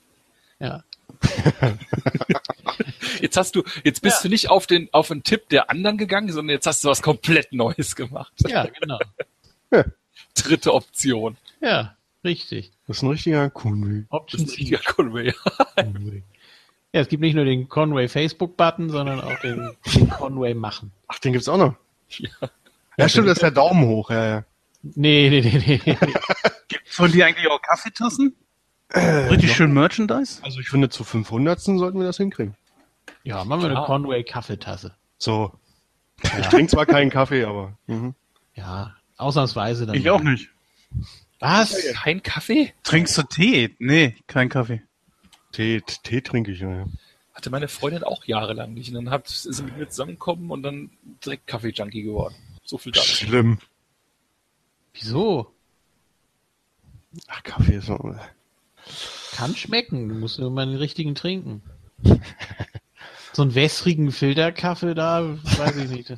Ja. 0.58 0.84
jetzt 3.20 3.36
hast 3.36 3.54
du, 3.56 3.62
jetzt 3.84 4.02
bist 4.02 4.18
ja. 4.18 4.22
du 4.22 4.28
nicht 4.28 4.50
auf 4.50 4.66
den, 4.66 4.88
auf 4.92 5.08
den 5.08 5.22
Tipp 5.22 5.48
der 5.48 5.70
anderen 5.70 5.96
gegangen, 5.96 6.30
sondern 6.30 6.54
jetzt 6.54 6.66
hast 6.66 6.84
du 6.84 6.88
was 6.88 7.02
komplett 7.02 7.52
Neues 7.52 7.96
gemacht. 7.96 8.32
Ja, 8.46 8.66
genau. 8.66 8.98
Dritte 10.34 10.74
Option. 10.74 11.36
Ja, 11.60 11.96
richtig. 12.24 12.72
Das 12.86 12.98
ist 12.98 13.02
ein 13.02 13.10
richtiger 13.10 13.48
Conway. 13.50 14.04
Das 14.10 14.34
ist 14.34 14.40
ein 14.40 14.46
richtiger 14.46 14.78
Conway. 14.78 15.34
Ja, 16.94 17.00
es 17.00 17.08
gibt 17.08 17.22
nicht 17.22 17.34
nur 17.34 17.44
den 17.44 17.68
Conway 17.68 18.06
Facebook-Button, 18.06 18.88
sondern 18.88 19.20
auch 19.20 19.40
den, 19.40 19.76
den 19.96 20.08
Conway 20.08 20.54
machen. 20.54 20.92
Ach, 21.08 21.18
den 21.18 21.32
gibt's 21.32 21.48
auch 21.48 21.56
noch. 21.56 21.74
Ja, 22.08 22.30
ja 22.96 23.08
stimmt, 23.08 23.26
das 23.26 23.38
ist 23.38 23.42
der 23.42 23.50
Daumen 23.50 23.84
hoch, 23.88 24.10
ja, 24.10 24.24
ja. 24.24 24.44
Nee, 24.82 25.28
nee, 25.28 25.40
nee, 25.40 25.80
nee. 25.84 25.96
Gibt's 26.68 26.94
von 26.94 27.10
dir 27.10 27.26
eigentlich 27.26 27.48
auch 27.48 27.60
Kaffeetassen? 27.60 28.36
Äh, 28.90 29.00
Richtig 29.00 29.56
schön 29.56 29.72
Merchandise? 29.72 30.38
Also 30.44 30.60
ich 30.60 30.68
finde, 30.68 30.88
zu 30.88 31.02
500. 31.02 31.58
sollten 31.58 31.98
wir 31.98 32.06
das 32.06 32.18
hinkriegen. 32.18 32.54
Ja, 33.24 33.44
machen 33.44 33.62
wir 33.62 33.70
eine 33.70 33.86
Conway 33.86 34.22
Kaffeetasse. 34.22 34.94
So. 35.18 35.52
Ja. 36.22 36.38
Ich 36.38 36.46
trinke 36.46 36.70
zwar 36.70 36.86
keinen 36.86 37.10
Kaffee, 37.10 37.44
aber. 37.44 37.76
Mhm. 37.88 38.14
Ja, 38.54 38.94
ausnahmsweise 39.16 39.86
dann. 39.86 39.96
Ich 39.96 40.08
auch 40.10 40.22
nicht. 40.22 40.48
Was? 41.40 41.76
Kein 41.94 42.22
Kaffee? 42.22 42.72
Trinkst 42.84 43.18
du 43.18 43.22
Tee? 43.24 43.74
Nee, 43.80 44.14
kein 44.28 44.48
Kaffee. 44.48 44.82
Tee, 45.54 45.80
Tee 46.02 46.20
trinke 46.20 46.50
ich. 46.50 46.60
Ja. 46.60 46.86
Hatte 47.32 47.50
meine 47.50 47.68
Freundin 47.68 48.02
auch 48.02 48.24
jahrelang 48.24 48.74
nicht. 48.74 48.88
Und 48.88 48.96
dann 48.96 49.10
hat, 49.10 49.26
ist 49.26 49.42
sie 49.44 49.62
mit 49.62 49.76
mir 49.76 49.88
zusammengekommen 49.88 50.50
und 50.50 50.62
dann 50.62 50.90
direkt 51.24 51.46
Kaffee-Junkie 51.46 52.02
geworden. 52.02 52.34
So 52.64 52.76
viel 52.76 52.92
dazu. 52.92 53.06
Schlimm. 53.06 53.58
Wieso? 54.92 55.52
Ach, 57.28 57.42
Kaffee 57.44 57.76
ist 57.76 57.86
so. 57.86 58.16
Kann 59.32 59.54
schmecken. 59.54 60.08
Du 60.08 60.14
musst 60.16 60.38
nur 60.38 60.50
mal 60.50 60.66
den 60.66 60.76
richtigen 60.76 61.14
trinken. 61.14 61.62
so 63.34 63.42
einen 63.42 63.54
wässrigen 63.54 64.12
Filterkaffee 64.12 64.94
da, 64.94 65.24
weiß 65.42 65.76
ich 65.76 65.90
nicht. 65.90 66.14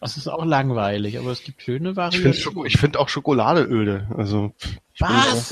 Das 0.00 0.16
ist 0.16 0.28
auch 0.28 0.44
langweilig, 0.44 1.18
aber 1.18 1.30
es 1.30 1.42
gibt 1.42 1.62
schöne 1.62 1.96
Varianten. 1.96 2.30
Ich 2.30 2.44
finde 2.44 2.70
find 2.70 2.96
auch 2.96 3.08
Schokoladeöle. 3.08 4.08
Also 4.16 4.52
was? 4.98 5.50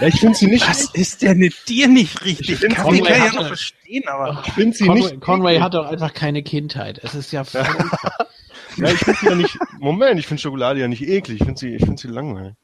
Ja, 0.00 0.06
ich 0.06 0.20
finde 0.20 0.36
sie 0.36 0.46
nicht. 0.46 0.68
Was 0.68 0.84
ist 0.94 1.22
denn 1.22 1.38
mit 1.38 1.68
dir 1.68 1.88
nicht 1.88 2.24
richtig? 2.24 2.62
Ich 2.62 2.74
Kaffee 2.74 3.00
kann 3.00 3.24
ja 3.24 3.32
noch 3.32 3.48
verstehen, 3.48 4.08
aber 4.08 4.42
ich 4.46 4.52
finde 4.52 4.76
sie 4.76 4.86
Conway, 4.86 5.00
nicht. 5.00 5.20
Conway 5.20 5.58
hat 5.58 5.74
doch 5.74 5.86
einfach 5.86 6.14
keine 6.14 6.42
Kindheit. 6.42 7.00
Es 7.02 7.14
ist 7.14 7.32
ja. 7.32 7.44
ja, 8.76 8.88
ich 8.90 8.98
finde 8.98 9.20
sie 9.20 9.26
ja 9.26 9.34
nicht. 9.34 9.58
Moment, 9.80 10.18
ich 10.18 10.26
finde 10.26 10.40
Schokolade 10.40 10.80
ja 10.80 10.88
nicht 10.88 11.02
eklig. 11.02 11.40
Ich 11.40 11.44
finde 11.44 11.60
sie, 11.60 11.74
ich 11.74 11.84
finde 11.84 12.00
sie 12.00 12.08
langweilig. 12.08 12.54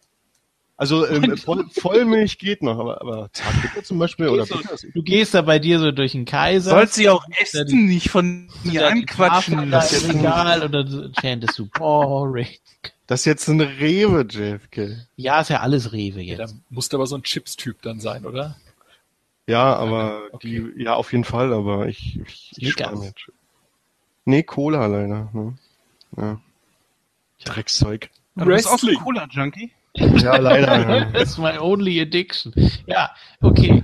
Also 0.80 1.06
ähm, 1.06 1.36
Voll, 1.36 1.66
Vollmilch 1.78 2.38
geht 2.38 2.62
noch, 2.62 2.78
aber, 2.78 3.02
aber 3.02 3.30
Zartbitter 3.34 3.84
zum 3.84 3.98
Beispiel 3.98 4.28
oder 4.28 4.46
so, 4.46 4.58
Du 4.94 5.02
gehst 5.02 5.34
da 5.34 5.42
bei 5.42 5.58
dir 5.58 5.78
so 5.78 5.92
durch 5.92 6.12
den 6.12 6.24
Kaiser. 6.24 6.70
Sollst 6.70 6.94
sie 6.94 7.10
auch 7.10 7.22
essen, 7.38 7.66
die, 7.66 7.74
nicht 7.74 8.08
von 8.08 8.48
mir 8.64 8.88
anquatschen. 8.88 9.70
Das 9.70 9.92
ist 9.92 10.08
egal 10.08 10.62
oder 10.62 10.86
chantest 11.20 11.58
du 11.58 11.66
boring. 11.66 12.48
Das 13.06 13.20
ist 13.20 13.24
jetzt 13.26 13.46
ein 13.48 13.60
Rewe, 13.60 14.26
JFK. 14.26 15.06
Ja, 15.16 15.42
ist 15.42 15.50
ja 15.50 15.60
alles 15.60 15.92
Rewe 15.92 16.22
jetzt. 16.22 16.38
Ja, 16.38 16.46
da 16.46 16.52
musste 16.70 16.96
aber 16.96 17.06
so 17.06 17.16
ein 17.16 17.24
Chips-Typ 17.24 17.82
dann 17.82 18.00
sein, 18.00 18.24
oder? 18.24 18.56
Ja, 19.46 19.76
aber 19.76 20.22
okay. 20.32 20.72
die, 20.76 20.82
ja, 20.82 20.94
auf 20.94 21.12
jeden 21.12 21.24
Fall, 21.24 21.52
aber 21.52 21.88
ich, 21.88 22.18
ich, 22.20 22.52
ich 22.56 22.72
Snickers. 22.72 23.12
Nee, 24.24 24.44
Cola 24.44 24.86
leider. 24.86 25.28
Ne? 25.34 25.58
Ja. 26.16 26.40
Dreckszeug. 27.44 28.08
Du 28.34 28.46
bist 28.46 28.66
auch 28.66 28.82
ein 28.82 28.94
cooler 28.94 29.28
Junkie. 29.30 29.72
Ja, 30.22 30.36
leider. 30.36 31.10
That's 31.12 31.38
my 31.38 31.58
only 31.58 32.00
addiction. 32.00 32.52
Ja, 32.86 33.10
okay. 33.40 33.82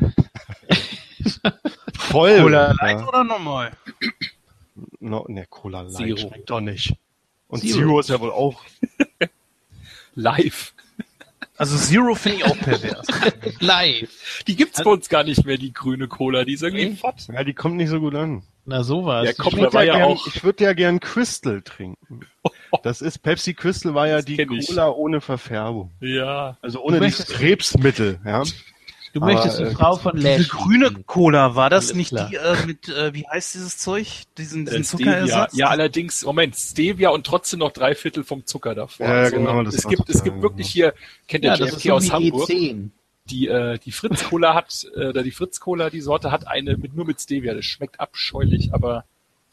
Voll. 1.95 2.41
Cola 2.41 2.73
Light 2.81 2.99
ja. 3.01 3.09
oder 3.09 3.25
normal? 3.25 3.73
No, 5.01 5.25
ne, 5.29 5.47
Cola 5.49 5.83
Light 5.83 5.93
Zero. 5.95 6.17
schmeckt 6.17 6.51
doch 6.51 6.61
nicht. 6.61 6.95
Und 7.49 7.61
Zero. 7.61 7.79
Zero, 7.79 8.01
ist 8.01 8.11
ja 8.11 8.21
wohl 8.21 8.31
auch. 8.31 8.63
Live. 10.15 10.73
Also 11.59 11.77
Zero 11.79 12.15
finde 12.15 12.39
ich 12.39 12.45
auch 12.45 12.59
pervers. 12.59 13.07
Live. 13.61 14.43
Die 14.47 14.57
gibt's 14.57 14.83
bei 14.83 14.91
uns 14.91 15.09
gar 15.09 15.25
nicht 15.25 15.45
mehr, 15.47 15.57
die 15.57 15.73
grüne 15.73 16.07
Cola. 16.09 16.45
Die 16.45 16.53
ist 16.53 16.63
irgendwie 16.63 16.87
Nee. 16.91 16.97
fott. 16.97 17.15
Ja, 17.33 17.45
die 17.45 17.55
kommt 17.55 17.77
nicht 17.77 17.89
so 17.89 17.99
gut 18.01 18.15
an. 18.15 18.43
Na 18.67 18.83
sowas. 18.83 19.27
Ja, 19.27 19.33
komm, 19.33 19.55
Ich 19.55 19.61
würde 19.61 19.77
ja, 19.79 19.83
ja 19.85 19.93
gern, 19.99 20.03
auch- 20.09 20.27
ich 20.27 20.45
würd 20.45 20.61
ja 20.61 20.73
gern 20.75 21.01
Crystal 21.01 21.63
trinken. 21.63 22.21
Das 22.83 23.01
ist 23.03 23.19
Pepsi 23.19 23.55
Crystal 23.55 23.95
war 23.95 24.07
ja 24.09 24.17
Das 24.17 24.25
die. 24.25 24.37
Cola 24.45 24.91
ohne 24.91 25.21
Verfärbung. 25.21 25.91
Ja. 26.01 26.57
Also 26.63 26.83
ohne 26.83 26.99
möchtest- 26.99 27.31
Krebsmittel, 27.31 28.19
ja. 28.25 28.43
du 29.13 29.23
aber, 29.23 29.33
möchtest 29.33 29.59
die 29.59 29.63
äh, 29.65 29.71
Frau 29.71 29.97
von 29.97 30.17
Diese 30.17 30.29
Lash. 30.37 30.49
grüne 30.49 30.91
Cola, 31.07 31.55
war 31.55 31.71
das 31.71 31.95
nicht 31.95 32.11
klar. 32.11 32.29
die 32.31 32.37
äh, 32.37 32.67
mit, 32.67 32.89
äh, 32.89 33.15
wie 33.15 33.27
heißt 33.27 33.55
dieses 33.55 33.79
Zeug? 33.79 34.07
Diesen, 34.39 34.67
diesen 34.67 34.81
Äh, 34.81 34.85
Stevia. 34.85 35.07
Zuckerersatz? 35.13 35.57
Ja, 35.57 35.69
allerdings, 35.69 36.25
Moment, 36.25 36.55
Stevia 36.57 37.11
und 37.11 37.25
trotzdem 37.27 37.61
noch 37.61 37.73
drei 37.73 37.95
Viertel 37.95 38.25
vom 38.25 38.45
Zucker 38.47 38.75
davor. 38.75 39.07
Ja, 39.07 39.31
genau, 39.31 39.63
das 39.63 39.75
es 39.77 39.89
gibt, 39.89 40.09
es 40.09 40.23
gibt 40.23 40.43
wirklich 40.43 40.73
genau. 40.73 40.91
hier, 40.91 40.95
kennt 41.29 41.45
der 41.45 41.53
Ja, 41.53 41.57
das 41.59 41.73
ist 41.77 41.83
so 41.83 41.93
aus 41.93 42.13
Hamburg, 42.13 42.49
E10. 42.51 42.91
die, 43.31 43.49
äh, 43.49 43.79
die 43.79 43.93
Fritz 43.93 44.25
Cola 44.25 44.55
hat, 44.55 44.87
äh, 44.95 45.07
oder 45.09 45.23
die 45.23 45.31
Fritz 45.33 45.61
Cola, 45.61 45.91
die 45.91 46.01
Sorte 46.01 46.31
hat 46.31 46.47
eine 46.47 46.77
mit, 46.77 46.95
nur 46.95 47.07
mit 47.07 47.21
Stevia. 47.21 47.55
Das 47.55 47.65
schmeckt 47.65 47.99
abscheulich, 48.01 48.73
aber 48.75 49.05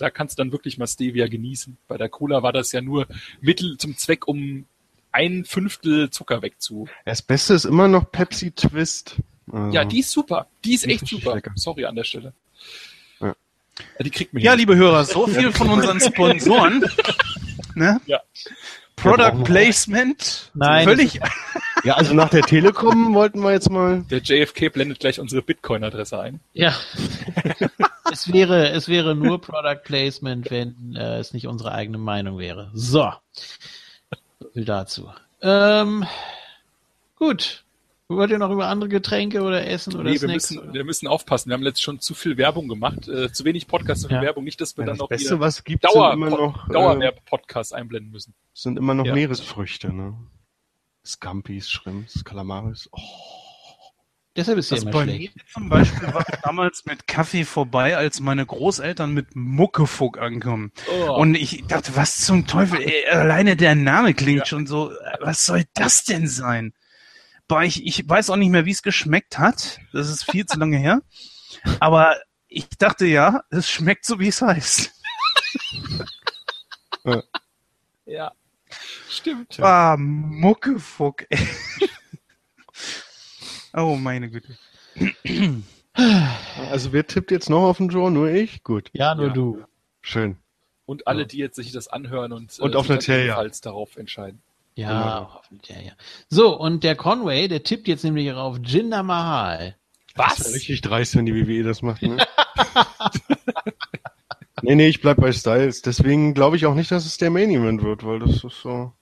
da 0.03 0.09
kannst 0.09 0.37
du 0.37 0.43
dann 0.43 0.51
wirklich 0.51 0.77
mal 0.77 0.85
Stevia 0.85 1.27
genießen. 1.29 1.77
Bei 1.87 1.97
der 1.97 2.09
Cola 2.09 2.43
war 2.43 2.51
das 2.51 2.73
ja 2.73 2.81
nur 2.81 3.07
Mittel 3.39 3.77
zum 3.77 3.95
Zweck, 3.97 4.27
um 4.27 4.65
ein 5.13 5.45
Fünftel 5.45 6.09
Zucker 6.09 6.41
wegzu. 6.41 6.89
Das 7.05 7.21
Beste 7.21 7.53
ist 7.53 7.63
immer 7.63 7.87
noch 7.87 8.11
Pepsi 8.11 8.51
Twist. 8.51 9.15
Also, 9.49 9.71
Ja, 9.73 9.85
die 9.85 9.99
ist 9.99 10.11
super. 10.11 10.47
Die 10.65 10.73
ist 10.73 10.85
echt 10.85 11.07
super. 11.07 11.35
lecker. 11.35 11.53
Sorry 11.55 11.85
an 11.85 11.95
der 11.95 12.03
Stelle. 12.03 12.33
Ja. 13.21 13.27
Ja, 13.97 14.03
die 14.03 14.09
kriegt 14.09 14.33
mir 14.33 14.41
Ja, 14.41 14.51
hin. 14.51 14.59
liebe 14.59 14.75
Hörer, 14.75 15.05
so 15.05 15.25
viel 15.27 15.53
von 15.53 15.69
unseren 15.69 16.01
Sponsoren. 16.01 16.83
ne? 17.75 18.01
Ja. 18.05 18.21
Product 18.95 19.43
Placement. 19.43 20.51
Nein, 20.53 20.87
Völlig. 20.87 21.19
ja, 21.83 21.95
also 21.95 22.13
nach 22.13 22.29
der 22.29 22.43
Telekom 22.43 23.13
wollten 23.13 23.41
wir 23.41 23.51
jetzt 23.51 23.69
mal. 23.69 24.03
Der 24.09 24.19
JFK 24.19 24.69
blendet 24.69 24.99
gleich 24.99 25.19
unsere 25.19 25.41
Bitcoin-Adresse 25.41 26.19
ein. 26.19 26.39
Ja. 26.53 26.73
es 28.11 28.31
wäre, 28.31 28.69
es 28.69 28.87
wäre 28.87 29.15
nur 29.15 29.41
Product 29.41 29.83
Placement, 29.83 30.49
wenn 30.51 30.95
äh, 30.95 31.19
es 31.19 31.33
nicht 31.33 31.47
unsere 31.47 31.73
eigene 31.73 31.97
Meinung 31.97 32.37
wäre. 32.37 32.71
So. 32.73 33.11
So 34.39 34.49
viel 34.53 34.65
dazu. 34.65 35.11
Ähm, 35.41 36.05
gut. 37.17 37.63
Wollt 38.09 38.31
ihr 38.31 38.37
noch 38.37 38.51
über 38.51 38.67
andere 38.67 38.89
Getränke 38.89 39.41
oder 39.41 39.65
Essen 39.65 39.95
oder 39.95 40.03
Nee, 40.03 40.11
wir 40.11 40.19
Snacks? 40.19 40.51
müssen, 40.51 40.73
wir 40.73 40.83
müssen 40.83 41.07
aufpassen. 41.07 41.49
Wir 41.49 41.53
haben 41.55 41.63
jetzt 41.63 41.81
schon 41.81 41.99
zu 41.99 42.13
viel 42.13 42.37
Werbung 42.37 42.67
gemacht, 42.67 43.07
äh, 43.07 43.31
zu 43.31 43.45
wenig 43.45 43.65
Podcast 43.67 44.03
und 44.05 44.11
Ja. 44.11 44.21
Werbung. 44.21 44.43
Nicht, 44.43 44.59
dass 44.61 44.75
wir 44.77 44.83
Ja, 44.83 44.87
dann 44.87 44.95
das 44.95 44.99
noch 44.99 45.09
Beste, 45.09 45.29
wieder 45.31 45.39
was 45.39 45.63
gibt, 45.63 45.85
Dauer, 45.85 46.11
immer 46.13 46.29
noch, 46.29 46.69
äh, 46.69 46.73
Dauerwerb-Podcast 46.73 47.73
einblenden 47.73 48.11
müssen. 48.11 48.35
sind 48.53 48.77
immer 48.77 48.93
noch 48.93 49.05
Ja. 49.05 49.13
Meeresfrüchte, 49.15 49.93
ne? 49.93 50.15
Scampis, 51.05 51.69
Shrimps, 51.69 52.23
Kalamaris. 52.23 52.89
Oh, 52.91 52.99
Deshalb 54.35 54.57
ist 54.57 54.71
ja 54.71 54.77
immer 54.77 54.91
bei 54.91 55.05
mir 55.05 55.29
zum 55.53 55.69
Beispiel 55.69 56.11
war 56.13 56.25
damals 56.43 56.85
mit 56.85 57.07
Kaffee 57.07 57.45
vorbei, 57.45 57.95
als 57.95 58.19
meine 58.19 58.45
Großeltern 58.45 59.13
mit 59.13 59.35
Muckefuck 59.35 60.17
ankommen. 60.17 60.71
Oh. 61.07 61.13
Und 61.21 61.35
ich 61.35 61.63
dachte, 61.67 61.95
was 61.95 62.17
zum 62.25 62.47
Teufel, 62.47 62.81
ey, 62.81 63.05
alleine 63.09 63.55
der 63.55 63.75
Name 63.75 64.13
klingt 64.13 64.47
schon 64.47 64.65
so, 64.67 64.91
äh, 64.91 64.95
was 65.21 65.45
soll 65.45 65.63
das 65.75 66.03
denn 66.03 66.27
sein? 66.27 66.73
Boah, 67.53 67.61
ich, 67.61 67.85
ich 67.85 68.09
weiß 68.09 68.31
auch 68.31 68.35
nicht 68.35 68.49
mehr, 68.49 68.65
wie 68.65 68.71
es 68.71 68.81
geschmeckt 68.81 69.37
hat. 69.37 69.79
Das 69.91 70.09
ist 70.09 70.23
viel 70.23 70.43
zu 70.47 70.57
lange 70.57 70.77
her. 70.77 71.03
Aber 71.79 72.15
ich 72.47 72.67
dachte 72.79 73.05
ja, 73.05 73.43
es 73.51 73.69
schmeckt 73.69 74.05
so, 74.05 74.19
wie 74.19 74.29
es 74.29 74.41
heißt. 74.41 74.91
ja. 78.07 78.31
Stimmt. 79.07 79.59
Ah, 79.59 79.95
Muckefuck, 79.99 81.25
ey. 81.29 81.47
Oh, 83.75 83.97
meine 83.97 84.31
Güte. 84.31 84.57
Also 86.71 86.91
wer 86.91 87.05
tippt 87.05 87.29
jetzt 87.29 87.51
noch 87.51 87.61
auf 87.67 87.77
den 87.77 87.89
Joe? 87.89 88.09
Nur 88.09 88.29
ich? 88.31 88.63
Gut, 88.63 88.89
Ja, 88.93 89.13
nur 89.13 89.27
Ja. 89.27 89.33
du. 89.33 89.63
schön. 90.01 90.37
Und 90.87 91.05
alle, 91.07 91.27
die 91.27 91.37
jetzt 91.37 91.55
sich 91.57 91.71
das 91.71 91.87
anhören 91.87 92.33
und, 92.33 92.59
Und 92.59 92.73
äh, 92.73 92.77
auf 92.77 92.87
sich 92.87 92.95
dann 92.95 92.97
Natalia. 92.97 93.23
ebenfalls 93.25 93.61
darauf 93.61 93.95
entscheiden. 93.95 94.41
Ja, 94.75 95.29
hoffentlich, 95.35 95.75
ja, 95.75 95.81
ja. 95.83 95.91
So, 96.29 96.57
und 96.59 96.83
der 96.83 96.95
Conway, 96.95 97.47
der 97.47 97.63
tippt 97.63 97.87
jetzt 97.87 98.03
nämlich 98.03 98.31
auf 98.31 98.57
Jinder 98.63 99.03
Mahal. 99.03 99.75
Das 100.15 100.39
ist 100.39 100.47
ja 100.47 100.53
richtig 100.53 100.81
dreist, 100.81 101.15
wenn 101.15 101.25
die 101.25 101.35
WWE 101.35 101.63
das 101.63 101.81
macht, 101.81 102.01
ne? 102.03 102.17
nee, 104.61 104.75
nee, 104.75 104.87
ich 104.87 105.01
bleib 105.01 105.17
bei 105.17 105.31
Styles. 105.31 105.81
Deswegen 105.81 106.33
glaube 106.33 106.55
ich 106.55 106.65
auch 106.65 106.75
nicht, 106.75 106.91
dass 106.91 107.05
es 107.05 107.17
der 107.17 107.29
Main 107.29 107.49
Event 107.49 107.81
wird, 107.83 108.05
weil 108.05 108.19
das 108.19 108.43
ist 108.43 108.61
so. 108.61 108.93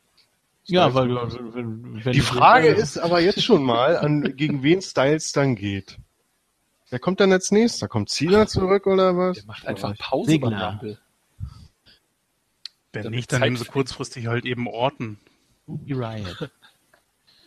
Ja, 0.65 0.89
Styles- 0.89 0.95
weil 0.95 1.07
du, 1.10 1.56
wenn, 1.56 2.06
wenn 2.06 2.14
Die 2.14 2.19
du- 2.19 2.26
Frage 2.26 2.68
ist 2.68 2.98
aber 2.98 3.19
jetzt 3.19 3.43
schon 3.43 3.64
mal, 3.64 3.98
an, 3.98 4.22
gegen 4.38 4.64
wen 4.64 4.81
Styles 4.81 5.31
dann 5.31 5.56
geht. 5.56 5.98
Wer 6.89 6.99
kommt 6.99 7.19
dann 7.22 7.31
als 7.31 7.52
nächster? 7.52 7.88
Kommt 7.88 8.10
Cena 8.10 8.48
zurück 8.48 8.85
oder 8.88 9.15
was? 9.18 9.38
Der 9.38 9.45
macht 9.45 9.65
einfach 9.65 9.98
Pause 9.98 10.31
Sigler. 10.31 10.49
beim 10.49 10.61
Rumble. 10.69 10.99
Wenn 12.93 13.03
Damit 13.03 13.15
nicht, 13.18 13.31
dann 13.31 13.39
Zeit 13.39 13.48
nehmen 13.48 13.56
sie 13.57 13.65
kurzfristig 13.65 14.27
halt 14.27 14.45
eben 14.45 14.68
Orten. 14.68 15.18
Ruby 15.72 15.93
Riot. 15.93 16.49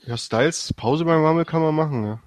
Ja, 0.07 0.19
Styles, 0.19 0.71
Pause 0.75 1.07
beim 1.07 1.25
Rumble 1.25 1.47
kann 1.47 1.63
man 1.63 1.75
machen, 1.75 2.03
ne? 2.03 2.21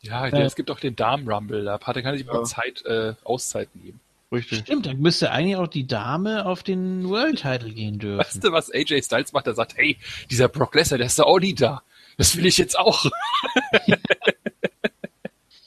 Ja, 0.00 0.26
Äh. 0.26 0.40
es 0.42 0.54
gibt 0.56 0.70
auch 0.70 0.80
den 0.80 0.96
Damen-Rumble. 0.96 1.64
Da 1.66 1.78
hat 1.78 1.96
er 1.96 2.02
kann 2.02 2.16
sich 2.16 2.26
mal 2.26 2.36
Ja. 2.36 2.44
Zeit, 2.44 2.82
äh, 2.86 3.12
Auszeiten 3.24 3.82
geben. 3.82 4.00
Richtig. 4.32 4.60
Stimmt, 4.60 4.86
dann 4.86 5.00
müsste 5.00 5.32
eigentlich 5.32 5.56
auch 5.56 5.66
die 5.68 5.86
Dame 5.86 6.46
auf 6.46 6.62
den 6.62 7.06
World 7.10 7.42
Title 7.42 7.70
gehen 7.74 7.98
dürfen. 7.98 8.20
Weißt 8.20 8.42
du, 8.42 8.52
was 8.52 8.72
AJ 8.72 9.02
Styles 9.02 9.34
macht? 9.34 9.48
Er 9.48 9.54
sagt, 9.54 9.76
hey, 9.76 9.98
dieser 10.30 10.48
Brock 10.48 10.74
Lesnar, 10.76 10.96
der 10.96 11.08
ist 11.08 11.18
da 11.18 11.24
auch 11.24 11.40
nie 11.40 11.52
da. 11.54 11.82
Das 12.16 12.34
will 12.38 12.46
ich 12.46 12.56
jetzt 12.56 12.78
auch. 12.78 13.04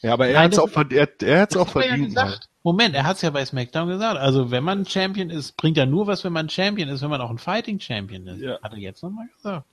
Ja, 0.02 0.14
aber 0.14 0.28
er 0.28 0.42
hat's 0.42 0.56
das- 0.56 0.66
auch, 0.66 0.70
verd- 0.70 0.92
er, 0.92 1.08
er 1.22 1.42
hat's 1.42 1.56
auch 1.56 1.68
hat 1.68 1.76
er 1.76 1.82
ja 1.84 1.88
verdient. 1.90 2.08
gesagt. 2.10 2.30
halt. 2.32 2.50
Moment, 2.64 2.96
er 2.96 3.04
hat 3.04 3.18
es 3.18 3.22
ja 3.22 3.30
bei 3.30 3.44
SmackDown 3.46 3.90
gesagt. 3.90 4.18
Also 4.18 4.50
wenn 4.50 4.64
man 4.64 4.86
Champion 4.86 5.30
ist, 5.30 5.58
bringt 5.58 5.76
ja 5.76 5.86
nur 5.86 6.08
was, 6.08 6.24
wenn 6.24 6.32
man 6.32 6.50
Champion 6.50 6.88
ist, 6.88 7.02
wenn 7.02 7.10
man 7.10 7.20
auch 7.20 7.30
ein 7.30 7.38
Fighting 7.38 7.80
Champion 7.80 8.26
ist. 8.28 8.42
Ja. 8.42 8.58
Hat 8.62 8.72
er 8.72 8.80
jetzt 8.80 9.04
nochmal 9.04 9.28
gesagt. 9.36 9.66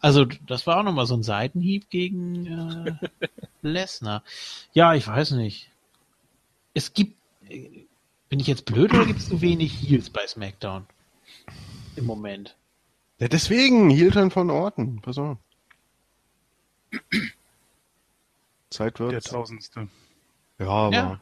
Also 0.00 0.24
das 0.24 0.66
war 0.66 0.78
auch 0.78 0.82
nochmal 0.84 1.06
so 1.06 1.14
ein 1.14 1.24
Seitenhieb 1.24 1.90
gegen 1.90 2.46
äh, 2.46 3.08
Lesnar. 3.62 4.22
Ja, 4.72 4.94
ich 4.94 5.06
weiß 5.06 5.32
nicht. 5.32 5.70
Es 6.74 6.94
gibt, 6.94 7.16
äh, 7.48 7.68
bin 8.28 8.38
ich 8.38 8.46
jetzt 8.46 8.66
blöd 8.66 8.94
oder 8.94 9.04
gibt 9.04 9.18
es 9.18 9.28
zu 9.28 9.40
wenig 9.40 9.72
Heels 9.82 10.08
bei 10.08 10.24
SmackDown? 10.26 10.86
Im 11.96 12.06
Moment. 12.06 12.56
Ja, 13.18 13.28
deswegen, 13.28 13.90
Heel-Turn 13.90 14.30
von 14.30 14.48
Orten. 14.50 15.00
Pass 15.02 15.18
auf. 15.18 15.38
Zeit 18.70 18.98
Der 18.98 19.10
wird's. 19.10 19.28
Tausendste. 19.30 19.88
Ja, 20.58 20.68
aber 20.68 20.94
Ja. 20.94 21.20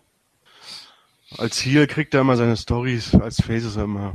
Als 1.39 1.61
Heel 1.65 1.87
kriegt 1.87 2.15
er 2.15 2.23
immer 2.23 2.37
seine 2.37 2.57
Stories, 2.57 3.15
als 3.15 3.43
Face 3.43 3.65
ist 3.65 3.77
er 3.77 3.85
immer. 3.85 4.15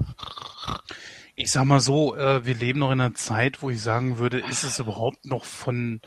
Ich 1.35 1.51
sag 1.51 1.65
mal 1.65 1.79
so, 1.79 2.15
äh, 2.15 2.45
wir 2.45 2.55
leben 2.55 2.79
noch 2.79 2.91
in 2.91 3.01
einer 3.01 3.13
Zeit, 3.13 3.61
wo 3.61 3.69
ich 3.69 3.81
sagen 3.81 4.17
würde, 4.17 4.39
ist 4.39 4.63
es 4.63 4.79
überhaupt 4.79 5.25
noch 5.25 5.43
von, 5.43 6.01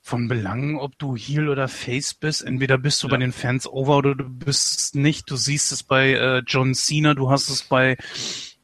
von 0.00 0.28
Belang, 0.28 0.78
ob 0.78 0.98
du 0.98 1.16
Heel 1.16 1.48
oder 1.48 1.68
Face 1.68 2.14
bist? 2.14 2.42
Entweder 2.42 2.78
bist 2.78 3.02
du 3.02 3.08
bei 3.08 3.18
den 3.18 3.32
Fans 3.32 3.66
over 3.66 3.98
oder 3.98 4.14
du 4.14 4.24
bist 4.24 4.78
es 4.78 4.94
nicht. 4.94 5.30
Du 5.30 5.36
siehst 5.36 5.72
es 5.72 5.82
bei 5.82 6.12
äh, 6.12 6.42
John 6.46 6.74
Cena, 6.74 7.14
du 7.14 7.30
hast 7.30 7.50
es 7.50 7.62
bei 7.62 7.96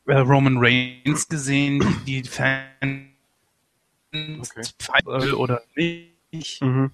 äh, 0.06 0.14
Roman 0.14 0.56
Reigns 0.58 1.28
gesehen, 1.28 1.84
die 2.06 2.24
Fans 2.24 3.08
okay. 4.12 5.32
oder 5.32 5.62
nicht. 5.74 6.62
Mhm. 6.62 6.90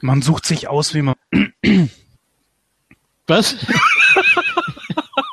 Man 0.00 0.22
sucht 0.22 0.46
sich 0.46 0.68
aus, 0.68 0.94
wie 0.94 1.02
man. 1.02 1.16
Was? 3.32 3.56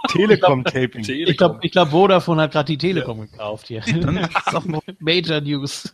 Telekom-Taping. 0.07 1.03
Ich 1.07 1.35
glaube, 1.35 1.59
ich 1.61 1.71
glaub, 1.73 1.89
Vodafone 1.89 2.43
hat 2.43 2.53
gerade 2.53 2.67
die 2.67 2.77
Telekom 2.77 3.19
gekauft 3.21 3.67
hier. 3.67 3.81
Dann 3.81 4.17
ist 4.17 4.30
es 4.47 4.55
auch 4.55 4.63
noch 4.63 4.81
Major 4.99 5.41
News. 5.41 5.93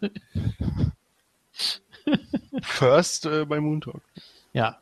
First 2.61 3.25
äh, 3.25 3.45
bei 3.45 3.59
Moon 3.59 3.81
Talk. 3.81 4.01
Ja. 4.53 4.77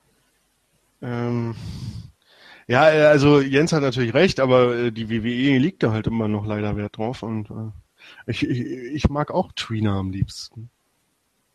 Ähm, 1.01 1.55
ja, 2.67 2.91
äh, 2.91 3.05
also 3.05 3.39
Jens 3.39 3.71
hat 3.71 3.83
natürlich 3.83 4.13
recht, 4.13 4.41
aber 4.41 4.75
äh, 4.75 4.91
die 4.91 5.09
WWE 5.09 5.57
liegt 5.59 5.81
da 5.81 5.91
halt 5.91 6.07
immer 6.07 6.27
noch 6.27 6.45
leider 6.45 6.75
Wert 6.75 6.97
drauf 6.97 7.23
und 7.23 7.49
äh, 7.49 7.71
ich, 8.27 8.43
ich, 8.43 8.59
ich 8.59 9.09
mag 9.09 9.31
auch 9.31 9.53
Trina 9.53 9.97
am 9.97 10.11
liebsten. 10.11 10.69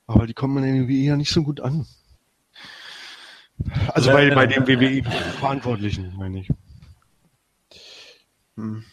Aber 0.06 0.26
die 0.26 0.34
kommen 0.34 0.64
in 0.64 0.74
den 0.74 0.88
WWE 0.88 1.04
ja 1.04 1.16
nicht 1.16 1.30
so 1.30 1.42
gut 1.42 1.60
an. 1.60 1.86
Also 3.94 4.10
bei, 4.12 4.30
bei 4.34 4.46
dem 4.46 4.66
WWI-Verantwortlichen, 4.66 6.12
meine 6.16 6.40
ich. 6.40 6.48
Hm. 8.56 8.84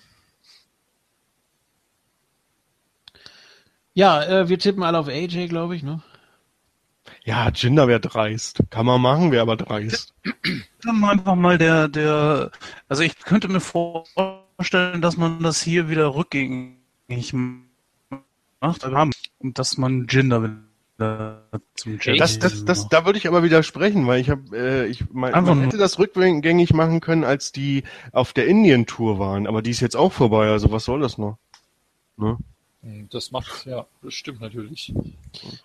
Ja, 3.94 4.24
äh, 4.24 4.50
wir 4.50 4.60
tippen 4.60 4.84
alle 4.84 5.00
auf 5.00 5.08
AJ, 5.08 5.48
glaube 5.48 5.76
ich, 5.76 5.84
ne? 5.84 6.02
Ja, 7.24 7.50
Jinder 7.50 7.88
wäre 7.88 8.00
dreist. 8.00 8.64
Kann 8.70 8.86
man 8.86 9.02
machen, 9.02 9.32
wäre 9.32 9.42
aber 9.42 9.56
dreist. 9.56 10.14
Dann 10.84 11.04
einfach 11.04 11.36
mal 11.36 11.58
der, 11.58 11.88
der, 11.88 12.52
also 12.88 13.04
ich 13.04 13.18
könnte 13.20 13.48
mir 13.48 13.62
vorstellen, 13.62 15.02
dass 15.02 15.18
man 15.18 15.42
das 15.42 15.62
hier 15.62 15.90
wieder 15.90 16.14
rückgängig 16.14 17.34
macht, 18.60 18.84
und 19.40 19.60
dass 19.60 19.78
man 19.78 20.08
Jinder 20.08 20.44
will 20.44 20.65
zum 20.98 22.00
Jet. 22.00 22.20
Das, 22.20 22.40
das, 22.40 22.64
das, 22.64 22.88
da 22.88 23.06
würde 23.06 23.18
ich 23.18 23.28
aber 23.28 23.44
widersprechen, 23.44 24.08
weil 24.08 24.22
ich 24.22 24.30
habe, 24.30 24.58
äh, 24.58 24.88
ich 24.88 25.04
mein, 25.12 25.32
man 25.44 25.62
hätte 25.62 25.78
das 25.78 26.00
rückgängig 26.00 26.74
machen 26.74 27.02
können, 27.02 27.24
als 27.24 27.52
die 27.52 27.84
auf 28.12 28.34
der 28.34 28.48
Indien-Tour 28.48 29.20
waren, 29.20 29.48
aber 29.48 29.62
die 29.62 29.72
ist 29.72 29.82
jetzt 29.82 29.98
auch 29.98 30.14
vorbei, 30.14 30.48
also 30.48 30.72
was 30.72 30.86
soll 30.86 31.02
das 31.02 31.18
noch? 31.18 31.38
Ne? 32.18 32.38
Hm, 32.82 33.10
das 33.10 33.32
macht, 33.32 33.66
ja, 33.66 33.86
das 34.02 34.14
stimmt 34.14 34.40
natürlich. 34.40 34.94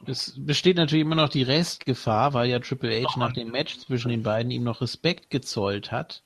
Es 0.06 0.34
besteht 0.36 0.76
natürlich 0.76 1.04
immer 1.04 1.14
noch 1.14 1.28
die 1.28 1.44
Restgefahr, 1.44 2.34
weil 2.34 2.50
ja 2.50 2.58
Triple 2.58 3.04
H 3.04 3.18
nach 3.18 3.32
dem 3.32 3.50
Match 3.52 3.78
zwischen 3.78 4.08
den 4.08 4.22
beiden 4.22 4.50
ihm 4.50 4.64
noch 4.64 4.80
Respekt 4.80 5.30
gezollt 5.30 5.92
hat 5.92 6.22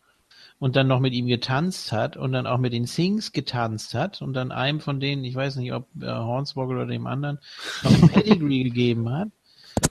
und 0.58 0.76
dann 0.76 0.86
noch 0.86 1.00
mit 1.00 1.12
ihm 1.12 1.26
getanzt 1.26 1.92
hat 1.92 2.16
und 2.16 2.32
dann 2.32 2.46
auch 2.46 2.58
mit 2.58 2.72
den 2.72 2.86
Sings 2.86 3.32
getanzt 3.32 3.94
hat 3.94 4.22
und 4.22 4.34
dann 4.34 4.52
einem 4.52 4.80
von 4.80 5.00
denen, 5.00 5.24
ich 5.24 5.34
weiß 5.34 5.56
nicht, 5.56 5.72
ob 5.72 5.86
äh, 6.00 6.06
Hornswoggle 6.06 6.76
oder 6.76 6.86
dem 6.86 7.06
anderen, 7.06 7.38
noch 7.82 7.92
ein 7.92 8.08
Pedigree 8.08 8.64
gegeben 8.64 9.10
hat 9.10 9.28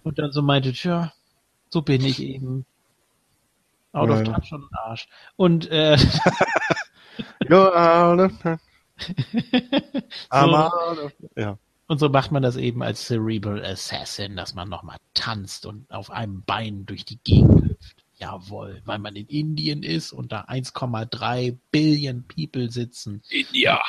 und 0.03 0.19
dann 0.19 0.31
so 0.31 0.41
meinte, 0.41 0.73
tja, 0.73 1.13
so 1.69 1.81
bin 1.81 2.03
ich 2.05 2.21
eben. 2.21 2.65
Out 3.91 4.09
of 4.09 4.23
touch 4.23 4.53
und 4.53 4.65
Arsch. 4.71 5.07
Und 5.35 5.69
äh, 5.69 5.97
ja, 7.49 8.29
so, 10.95 11.11
ja. 11.35 11.57
Und 11.87 11.99
so 11.99 12.09
macht 12.09 12.31
man 12.31 12.41
das 12.41 12.55
eben 12.55 12.81
als 12.81 13.05
Cerebral 13.05 13.63
Assassin, 13.63 14.35
dass 14.35 14.55
man 14.55 14.69
nochmal 14.69 14.97
tanzt 15.13 15.65
und 15.65 15.91
auf 15.91 16.09
einem 16.09 16.43
Bein 16.43 16.85
durch 16.85 17.05
die 17.05 17.19
Gegend. 17.23 17.72
Jawohl, 18.23 18.81
weil 18.85 18.99
man 18.99 19.17
in 19.17 19.27
Indien 19.27 19.83
ist 19.83 20.13
und 20.13 20.31
da 20.31 20.45
1,3 20.45 21.57
Billion 21.71 22.23
People 22.23 22.71
sitzen. 22.71 23.21
India. 23.29 23.81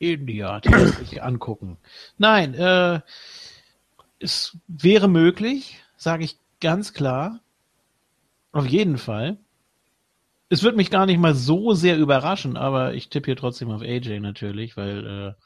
India, 0.00 0.58
die 0.58 0.74
sich 1.04 1.22
angucken. 1.22 1.76
Nein, 2.18 2.54
äh, 2.54 3.00
es 4.18 4.58
wäre 4.66 5.06
möglich, 5.06 5.76
sage 5.96 6.24
ich 6.24 6.36
ganz 6.60 6.92
klar. 6.94 7.38
Auf 8.50 8.66
jeden 8.66 8.98
Fall. 8.98 9.38
Es 10.48 10.64
wird 10.64 10.76
mich 10.76 10.90
gar 10.90 11.06
nicht 11.06 11.20
mal 11.20 11.36
so 11.36 11.72
sehr 11.72 11.96
überraschen, 11.96 12.56
aber 12.56 12.94
ich 12.94 13.08
tippe 13.08 13.26
hier 13.26 13.36
trotzdem 13.36 13.70
auf 13.70 13.82
AJ 13.82 14.18
natürlich, 14.18 14.76
weil 14.76 15.06
äh, 15.06 15.42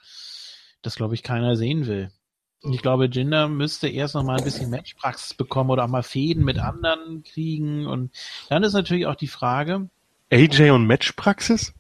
das, 0.81 0.97
glaube 0.97 1.15
ich, 1.15 1.23
keiner 1.23 1.57
sehen 1.57 1.87
will. 1.87 2.11
Ich 2.71 2.83
glaube, 2.83 3.07
Jinder 3.07 3.49
müsste 3.49 3.89
erst 3.89 4.15
noch 4.15 4.25
mal 4.25 4.39
ein 4.39 4.45
bisschen 4.45 4.71
Matchpraxis 4.71 5.35
bekommen 5.35 5.71
oder 5.71 5.85
auch 5.85 5.89
mal 5.89 6.03
Fäden 6.03 6.45
mit 6.45 6.59
anderen 6.59 7.23
kriegen. 7.23 7.87
Und 7.87 8.11
dann 8.49 8.63
ist 8.63 8.73
natürlich 8.73 9.07
auch 9.07 9.17
die 9.17 9.29
Frage. 9.29 9.89
AJ 10.33 10.71
und 10.71 10.87
Matchpraxis? 10.87 11.75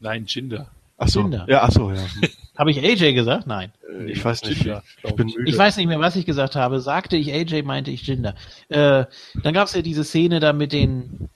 Nein, 0.00 0.26
Jinder. 0.26 0.70
Achso, 0.98 1.22
Jinder. 1.22 1.46
ja, 1.48 1.62
achso, 1.62 1.90
ja. 1.90 2.02
habe 2.56 2.70
ich 2.70 2.78
AJ 2.78 3.14
gesagt? 3.14 3.46
Nein. 3.46 3.72
Äh, 3.90 4.10
ich 4.10 4.24
weiß 4.24 4.44
nicht. 4.44 4.64
Jinder, 4.64 4.82
ich, 5.02 5.16
bin 5.16 5.26
müde. 5.26 5.50
ich 5.50 5.56
weiß 5.56 5.76
nicht 5.78 5.86
mehr, 5.86 6.00
was 6.00 6.16
ich 6.16 6.26
gesagt 6.26 6.54
habe. 6.54 6.80
Sagte 6.80 7.16
ich 7.16 7.32
AJ, 7.32 7.62
meinte 7.62 7.90
ich 7.90 8.06
Jinder. 8.06 8.34
Äh, 8.68 9.06
dann 9.42 9.54
gab 9.54 9.68
es 9.68 9.74
ja 9.74 9.82
diese 9.82 10.04
Szene 10.04 10.40
da 10.40 10.52
mit 10.52 10.72
den 10.72 11.28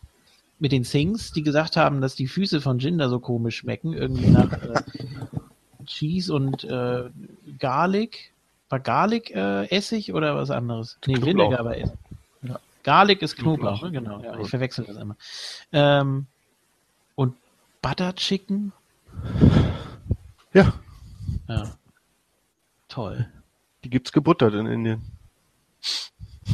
mit 0.61 0.73
den 0.73 0.82
Things, 0.82 1.32
die 1.32 1.43
gesagt 1.43 1.77
haben, 1.77 2.01
dass 2.01 2.16
die 2.16 2.27
Füße 2.27 2.61
von 2.61 2.81
Jinder 2.81 3.09
so 3.09 3.20
komisch 3.20 3.59
schmecken, 3.59 3.93
irgendwie 3.93 4.28
nach 4.28 4.53
äh, 4.53 4.82
Cheese 5.86 6.35
und 6.35 6.65
äh, 6.65 7.05
Garlic. 7.59 8.32
War 8.69 8.81
Garlic 8.81 9.31
äh, 9.31 9.66
Essig 9.66 10.12
oder 10.12 10.36
was 10.36 10.51
anderes? 10.51 10.99
Nee, 11.07 11.20
Vinegar 11.23 11.65
war 11.65 11.77
Essig. 11.77 11.99
Ja. 12.43 12.61
Garlic 12.82 13.23
ist 13.23 13.36
Knoblauch, 13.36 13.81
Knoblauch. 13.81 13.82
Ne? 13.82 13.93
genau. 13.93 14.23
Ja, 14.23 14.39
ich 14.40 14.49
verwechsel 14.49 14.85
das 14.85 14.97
immer. 14.97 15.16
Ähm, 15.73 16.27
und 17.15 17.35
Butter 17.81 18.15
Chicken? 18.15 18.73
Ja. 20.53 20.73
Ja. 21.49 21.70
Toll. 22.89 23.28
Die 23.85 23.90
gibt's 23.90 24.12
gebuttert 24.12 24.55
in 24.55 24.66
Indien. 24.66 25.03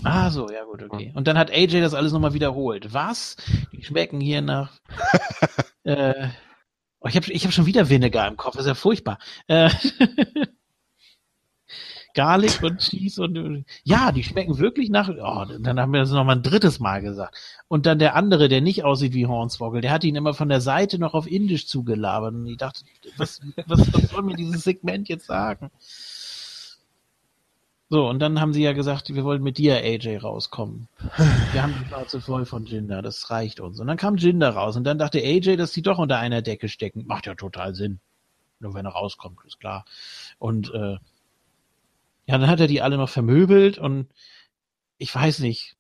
Ah, 0.02 0.30
so, 0.30 0.50
ja 0.50 0.64
gut, 0.64 0.82
okay. 0.82 1.12
Und 1.14 1.28
dann 1.28 1.38
hat 1.38 1.50
AJ 1.50 1.80
das 1.80 1.94
alles 1.94 2.12
nochmal 2.12 2.34
wiederholt. 2.34 2.92
Was? 2.92 3.36
Die 3.72 3.82
schmecken 3.84 4.20
hier 4.20 4.42
nach. 4.42 4.72
äh, 5.84 6.28
oh, 7.00 7.08
ich 7.08 7.16
habe 7.16 7.30
ich 7.30 7.44
hab 7.44 7.52
schon 7.52 7.66
wieder 7.66 7.88
Vinegar 7.88 8.28
im 8.28 8.36
Kopf, 8.36 8.54
das 8.54 8.64
ist 8.64 8.68
ja 8.68 8.74
furchtbar. 8.74 9.18
Äh, 9.46 9.70
Garlic 12.14 12.62
und 12.62 12.78
Cheese 12.78 13.22
und 13.22 13.64
ja, 13.82 14.12
die 14.12 14.22
schmecken 14.22 14.58
wirklich 14.58 14.88
nach. 14.88 15.08
Oh, 15.08 15.44
dann 15.58 15.80
haben 15.80 15.92
wir 15.92 16.00
das 16.00 16.10
nochmal 16.10 16.36
ein 16.36 16.42
drittes 16.42 16.80
Mal 16.80 17.02
gesagt. 17.02 17.36
Und 17.68 17.86
dann 17.86 17.98
der 17.98 18.14
andere, 18.14 18.48
der 18.48 18.60
nicht 18.60 18.84
aussieht 18.84 19.12
wie 19.14 19.26
Hornswoggle, 19.26 19.80
der 19.80 19.90
hat 19.90 20.04
ihn 20.04 20.16
immer 20.16 20.32
von 20.32 20.48
der 20.48 20.60
Seite 20.60 20.98
noch 20.98 21.14
auf 21.14 21.30
Indisch 21.30 21.66
zugelabert. 21.66 22.34
Und 22.34 22.46
ich 22.46 22.56
dachte, 22.56 22.84
was, 23.16 23.40
was, 23.66 23.92
was 23.92 24.10
soll 24.10 24.22
mir 24.22 24.36
dieses 24.36 24.62
Segment 24.62 25.08
jetzt 25.08 25.26
sagen? 25.26 25.70
So, 27.90 28.08
und 28.08 28.18
dann 28.18 28.40
haben 28.40 28.52
sie 28.52 28.62
ja 28.62 28.72
gesagt, 28.72 29.14
wir 29.14 29.24
wollen 29.24 29.42
mit 29.42 29.58
dir, 29.58 29.76
AJ, 29.76 30.16
rauskommen. 30.18 30.88
Wir 31.52 31.62
haben 31.62 31.74
die 31.78 31.86
Schnauze 31.86 32.20
voll 32.20 32.46
von 32.46 32.64
Jinder, 32.64 33.02
das 33.02 33.30
reicht 33.30 33.60
uns. 33.60 33.78
Und 33.78 33.86
dann 33.86 33.98
kam 33.98 34.16
Jinder 34.16 34.50
raus 34.50 34.76
und 34.76 34.84
dann 34.84 34.98
dachte 34.98 35.18
AJ, 35.18 35.56
dass 35.56 35.72
die 35.72 35.82
doch 35.82 35.98
unter 35.98 36.18
einer 36.18 36.42
Decke 36.42 36.68
stecken. 36.68 37.04
Macht 37.06 37.26
ja 37.26 37.34
total 37.34 37.74
Sinn. 37.74 38.00
Nur 38.58 38.74
wenn 38.74 38.86
er 38.86 38.92
rauskommt, 38.92 39.38
ist 39.46 39.60
klar. 39.60 39.84
Und 40.38 40.72
äh, 40.72 40.96
ja, 42.26 42.38
dann 42.38 42.48
hat 42.48 42.60
er 42.60 42.66
die 42.66 42.80
alle 42.80 42.96
noch 42.96 43.08
vermöbelt 43.08 43.78
und 43.78 44.08
ich 44.98 45.14
weiß 45.14 45.40
nicht. 45.40 45.76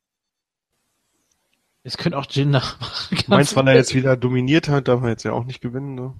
Es 1.82 1.96
könnte 1.96 2.18
auch 2.18 2.26
Jinder 2.30 2.60
machen. 2.80 3.18
Meinst, 3.28 3.56
weil 3.56 3.68
er 3.68 3.74
jetzt 3.74 3.94
wieder 3.94 4.16
dominiert 4.16 4.68
hat, 4.68 4.88
darf 4.88 5.02
er 5.02 5.10
jetzt 5.10 5.24
ja 5.24 5.32
auch 5.32 5.44
nicht 5.44 5.60
gewinnen, 5.60 5.94
ne? 5.94 6.14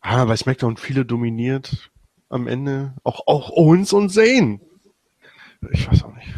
Ah, 0.00 0.24
bei 0.26 0.36
SmackDown 0.36 0.76
viele 0.76 1.06
dominiert 1.06 1.90
am 2.28 2.46
Ende. 2.46 2.94
Auch, 3.04 3.26
auch 3.26 3.50
Owens 3.50 3.92
und 3.92 4.10
Zane. 4.10 4.60
Ich 5.70 5.90
weiß 5.90 6.02
auch 6.04 6.14
nicht. 6.14 6.28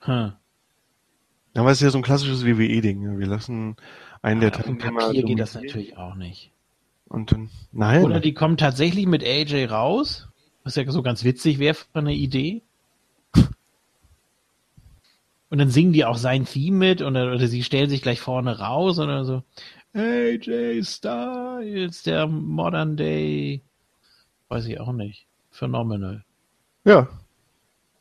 Hm. 0.00 0.32
Ja, 1.54 1.62
aber 1.62 1.70
es 1.70 1.78
ist 1.78 1.84
ja 1.84 1.90
so 1.90 1.98
ein 1.98 2.04
klassisches 2.04 2.44
WWE-Ding. 2.44 3.00
Ne? 3.00 3.18
Wir 3.18 3.26
lassen 3.26 3.76
einen 4.20 4.42
ja, 4.42 4.50
der 4.50 4.62
Teilnehmer. 4.62 5.10
Hier 5.10 5.24
geht 5.24 5.38
das 5.38 5.54
natürlich 5.54 5.96
auch 5.96 6.14
nicht. 6.14 6.52
Und 7.08 7.32
dann, 7.32 7.50
nein. 7.72 8.04
Oder 8.04 8.20
die 8.20 8.34
kommen 8.34 8.56
tatsächlich 8.56 9.06
mit 9.06 9.22
AJ 9.24 9.66
raus, 9.66 10.28
was 10.64 10.76
ja 10.76 10.90
so 10.90 11.02
ganz 11.02 11.24
witzig 11.24 11.58
wäre 11.58 11.74
für 11.74 11.86
eine 11.94 12.14
Idee. 12.14 12.62
Und 15.48 15.58
dann 15.58 15.70
singen 15.70 15.92
die 15.92 16.04
auch 16.04 16.16
sein 16.16 16.44
Theme 16.44 16.76
mit 16.76 17.02
oder, 17.02 17.32
oder 17.32 17.46
sie 17.46 17.62
stellen 17.62 17.88
sich 17.88 18.02
gleich 18.02 18.20
vorne 18.20 18.58
raus 18.58 18.98
oder 18.98 19.24
so. 19.24 19.44
AJ 19.94 20.82
Styles, 20.82 22.02
der 22.02 22.26
Modern 22.26 22.96
Day, 22.96 23.62
weiß 24.48 24.66
ich 24.66 24.80
auch 24.80 24.92
nicht, 24.92 25.26
Phenomenal. 25.50 26.24
Ja. 26.84 27.08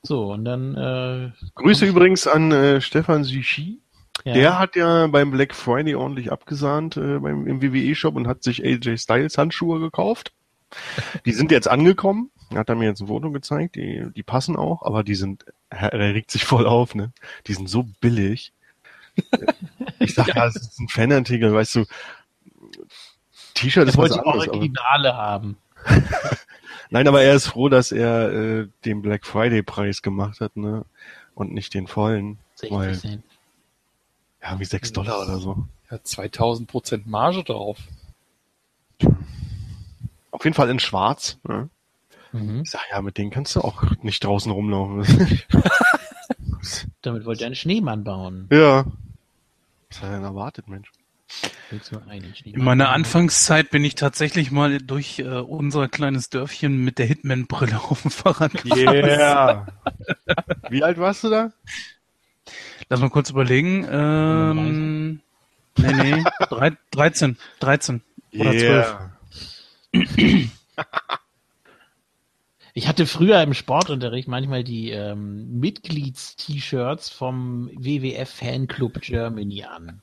So, 0.04 0.34
und 0.34 0.46
dann. 0.46 0.76
Äh, 0.76 1.32
Grüße 1.56 1.86
übrigens 1.86 2.28
an 2.28 2.52
äh, 2.52 2.82
Stefan 2.82 3.24
Sushi. 3.24 3.80
Ja. 4.26 4.34
Der 4.34 4.60
hat 4.60 4.76
ja 4.76 5.06
beim 5.06 5.30
Black 5.30 5.54
Friday 5.54 5.94
ordentlich 5.94 6.32
abgesahnt 6.32 6.98
äh, 6.98 7.20
beim, 7.20 7.46
im 7.46 7.62
WWE-Shop 7.62 8.16
und 8.16 8.28
hat 8.28 8.44
sich 8.44 8.66
AJ 8.66 8.98
Styles 8.98 9.38
Handschuhe 9.38 9.80
gekauft. 9.80 10.34
Die 11.26 11.32
sind 11.32 11.52
jetzt 11.52 11.68
angekommen. 11.68 12.32
Hat 12.54 12.70
er 12.70 12.76
mir 12.76 12.86
jetzt 12.86 13.02
ein 13.02 13.08
Foto 13.08 13.32
gezeigt. 13.32 13.76
Die, 13.76 14.08
die 14.16 14.24
passen 14.24 14.56
auch, 14.56 14.82
aber 14.82 15.04
die 15.04 15.14
sind, 15.14 15.46
er, 15.70 15.94
regt 15.94 16.32
sich 16.32 16.44
voll 16.44 16.66
auf, 16.66 16.96
ne? 16.96 17.12
Die 17.46 17.54
sind 17.54 17.70
so 17.70 17.86
billig. 18.02 18.52
Ich 20.00 20.16
sag 20.16 20.36
ja, 20.36 20.48
es 20.48 20.56
ist 20.56 20.80
ein 20.80 20.90
Fanartikel, 20.90 21.54
weißt 21.54 21.76
du. 21.76 21.86
T-Shirt 23.54 23.88
ist 23.88 23.98
was 23.98 24.12
anderes. 24.12 24.48
Originale 24.50 25.14
aber... 25.14 25.18
haben. 25.18 25.58
Nein, 26.90 27.08
aber 27.08 27.22
er 27.22 27.36
ist 27.36 27.48
froh, 27.48 27.70
dass 27.70 27.92
er 27.92 28.32
äh, 28.32 28.68
den 28.86 29.04
Black 29.04 29.26
Friday 29.26 29.62
Preis 29.62 30.02
gemacht 30.02 30.42
hat, 30.42 30.58
ne? 30.58 30.84
Und 31.36 31.54
nicht 31.54 31.76
den 31.76 31.86
vollen. 31.86 32.40
60 32.56 32.78
weil, 32.78 32.96
Cent. 32.96 33.24
Ja, 34.46 34.60
wie 34.60 34.66
6 34.66 34.94
Dollar 34.94 35.24
oder 35.24 35.40
so. 35.40 35.66
Ja, 35.90 36.04
2000 36.04 36.70
Prozent 36.70 37.08
Marge 37.08 37.44
drauf. 37.44 37.80
Auf 40.32 40.44
jeden 40.44 40.54
Fall 40.54 40.70
in 40.70 40.80
schwarz. 40.80 41.40
Ne? 41.48 41.70
Mhm. 42.32 42.62
Ich 42.64 42.70
sag 42.70 42.82
ja, 42.92 43.02
mit 43.02 43.18
denen 43.18 43.32
kannst 43.32 43.56
du 43.56 43.62
auch 43.62 43.84
nicht 44.04 44.24
draußen 44.24 44.52
rumlaufen. 44.52 45.42
Damit 47.02 47.26
wollte 47.26 47.44
er 47.44 47.48
einen 47.48 47.56
Schneemann 47.56 48.04
bauen. 48.04 48.48
Ja. 48.52 48.86
Was 49.90 50.02
hat 50.02 50.10
er 50.10 50.16
denn 50.16 50.24
erwartet, 50.24 50.68
Mensch? 50.68 50.92
In 52.44 52.64
meiner 52.64 52.90
Anfangszeit 52.90 53.72
bin 53.72 53.84
ich 53.84 53.96
tatsächlich 53.96 54.52
mal 54.52 54.78
durch 54.78 55.20
äh, 55.20 55.24
unser 55.24 55.88
kleines 55.88 56.30
Dörfchen 56.30 56.84
mit 56.84 57.00
der 57.00 57.08
Hitman-Brille 57.08 57.80
auf 57.80 58.04
dem 58.04 58.12
Fahrrad 58.12 58.52
gefahren. 58.64 58.96
Yeah. 58.96 59.68
Wie 60.70 60.84
alt 60.84 61.00
warst 61.00 61.24
du 61.24 61.30
da? 61.30 61.52
Lass 62.90 63.00
mal 63.00 63.10
kurz 63.10 63.30
überlegen. 63.30 63.88
Ähm, 63.90 65.22
nee, 65.78 65.94
nee, 65.94 66.24
13. 66.92 67.38
13 67.60 68.02
oder 68.38 68.54
yeah. 68.54 69.12
12. 69.94 70.50
Ich 72.74 72.88
hatte 72.90 73.06
früher 73.06 73.42
im 73.42 73.54
Sportunterricht 73.54 74.28
manchmal 74.28 74.64
die 74.66 74.90
ähm, 74.92 75.60
Mitglieds-T-Shirts 75.60 77.10
vom 77.10 77.70
WWF 77.74 78.30
Fanclub 78.30 79.00
Germany 79.02 79.64
an. 79.64 80.02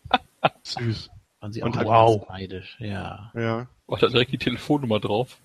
Süß. 0.62 1.10
Waren 1.40 1.52
sie 1.52 1.62
auch 1.62 1.66
Und- 1.66 1.84
wow. 1.84 2.26
neidisch, 2.30 2.76
ja. 2.80 3.30
Ja. 3.34 3.66
War 3.86 3.98
da 3.98 4.08
direkt 4.08 4.32
die 4.32 4.38
Telefonnummer 4.38 5.00
drauf? 5.00 5.36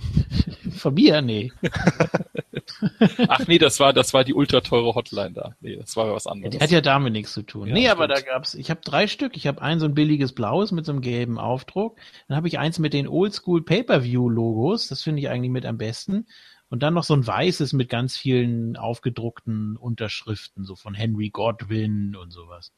Von 0.76 0.94
mir? 0.94 1.22
Nee. 1.22 1.52
Ach 3.28 3.46
nee, 3.46 3.58
das 3.58 3.80
war, 3.80 3.92
das 3.92 4.12
war 4.14 4.24
die 4.24 4.34
ultra 4.34 4.60
teure 4.60 4.94
Hotline 4.94 5.32
da. 5.32 5.54
Nee, 5.60 5.76
das 5.76 5.96
war 5.96 6.12
was 6.12 6.24
Ja, 6.24 6.32
anderes. 6.32 6.56
die 6.56 6.60
hat 6.60 6.70
ja 6.70 6.80
damit 6.80 7.12
nichts 7.12 7.32
zu 7.32 7.42
tun. 7.42 7.68
Ja, 7.68 7.74
nee, 7.74 7.88
aber 7.88 8.08
da 8.08 8.16
stimmt. 8.16 8.28
gab's, 8.30 8.54
ich 8.54 8.70
habe 8.70 8.80
drei 8.84 9.06
Stück. 9.06 9.36
Ich 9.36 9.46
habe 9.46 9.62
ein 9.62 9.78
so 9.80 9.86
ein 9.86 9.94
billiges 9.94 10.32
blaues 10.34 10.72
mit 10.72 10.84
so 10.86 10.92
einem 10.92 11.00
gelben 11.00 11.38
Aufdruck. 11.38 11.96
Dann 12.28 12.36
habe 12.36 12.48
ich 12.48 12.58
eins 12.58 12.78
mit 12.78 12.92
den 12.92 13.08
Oldschool 13.08 13.62
Pay-Per-View-Logos. 13.64 14.88
Das 14.88 15.02
finde 15.02 15.20
ich 15.20 15.28
eigentlich 15.28 15.50
mit 15.52 15.64
am 15.66 15.78
besten. 15.78 16.26
Und 16.68 16.82
dann 16.82 16.94
noch 16.94 17.04
so 17.04 17.14
ein 17.14 17.24
weißes 17.26 17.72
mit 17.74 17.88
ganz 17.88 18.16
vielen 18.16 18.76
aufgedruckten 18.76 19.76
Unterschriften, 19.76 20.64
so 20.64 20.74
von 20.74 20.94
Henry 20.94 21.30
Godwin 21.30 22.16
und 22.16 22.32
sowas. 22.32 22.72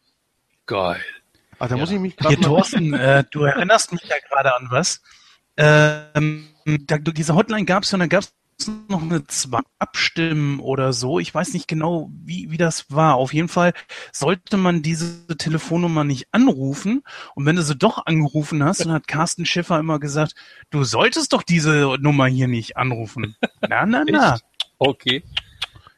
Geil. 0.66 1.00
Ah, 1.58 1.66
da 1.68 1.74
Ja. 1.74 1.80
muss 1.80 1.90
ich 1.90 1.98
mich 1.98 2.14
Hier, 2.20 2.36
gerade. 2.36 2.40
Thorsten, 2.42 2.92
äh, 2.92 3.24
du 3.30 3.42
erinnerst 3.44 3.92
mich 3.92 4.02
ja 4.04 4.16
gerade 4.28 4.54
an 4.54 4.66
was. 4.70 5.00
Ähm, 5.56 6.48
da, 6.86 6.98
du, 6.98 7.12
diese 7.12 7.34
Hotline 7.34 7.64
gab 7.64 7.84
es 7.84 7.90
ja, 7.90 7.96
und 7.96 8.00
dann 8.00 8.08
gab 8.08 8.24
es 8.24 8.32
noch 8.88 9.02
eine 9.02 9.24
Zwang 9.26 9.64
abstimmen 9.78 10.60
oder 10.60 10.92
so. 10.92 11.20
Ich 11.20 11.32
weiß 11.32 11.54
nicht 11.54 11.68
genau, 11.68 12.10
wie, 12.24 12.50
wie 12.50 12.56
das 12.56 12.90
war. 12.90 13.14
Auf 13.14 13.32
jeden 13.32 13.48
Fall 13.48 13.72
sollte 14.12 14.56
man 14.56 14.82
diese 14.82 15.26
Telefonnummer 15.38 16.04
nicht 16.04 16.26
anrufen. 16.32 17.02
Und 17.34 17.46
wenn 17.46 17.56
du 17.56 17.62
sie 17.62 17.76
doch 17.76 18.04
angerufen 18.06 18.64
hast, 18.64 18.80
dann 18.80 18.92
hat 18.92 19.06
Carsten 19.06 19.46
Schiffer 19.46 19.78
immer 19.78 20.00
gesagt, 20.00 20.34
du 20.70 20.82
solltest 20.84 21.32
doch 21.32 21.42
diese 21.42 21.96
Nummer 22.00 22.26
hier 22.26 22.48
nicht 22.48 22.76
anrufen. 22.76 23.36
Na, 23.68 23.86
na, 23.86 24.04
na. 24.08 24.34
Echt? 24.34 24.44
Okay. 24.78 25.22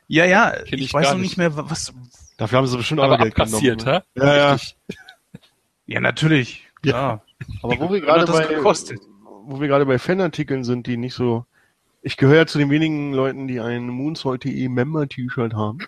Ja, 0.07 0.25
ja, 0.25 0.51
Kenn 0.51 0.79
ich, 0.79 0.87
ich 0.87 0.95
weiß 0.95 1.13
noch 1.13 1.19
nicht. 1.19 1.37
mehr, 1.37 1.57
was. 1.57 1.95
Dafür 2.37 2.59
haben 2.59 2.67
sie 2.67 2.77
bestimmt 2.77 3.01
auch 3.01 3.17
Geld 3.19 3.87
hä? 3.87 3.91
ne? 3.91 4.05
Ja, 4.17 4.37
ja. 4.37 4.53
Richtig. 4.53 4.99
Ja, 5.87 6.01
natürlich. 6.01 6.69
Ja. 6.85 7.23
Aber 7.63 7.79
wo 7.81 7.93
wir 7.93 8.01
gerade 8.01 8.25
das 8.25 8.37
bei, 8.37 8.55
gekostet? 8.55 9.01
Wo 9.45 9.61
wir 9.61 9.69
gerade 9.69 9.87
bei 9.87 9.99
Fanartikeln 9.99 10.65
sind, 10.65 10.87
die 10.87 10.97
nicht 10.97 11.15
so, 11.15 11.45
ich 12.03 12.17
gehöre 12.17 12.37
ja 12.37 12.47
zu 12.47 12.59
den 12.59 12.71
wenigen 12.71 13.13
Leuten, 13.13 13.47
die 13.49 13.61
ein 13.61 13.89
Moonsault.de 13.89 14.69
Member-T-Shirt 14.69 15.55
haben. 15.55 15.79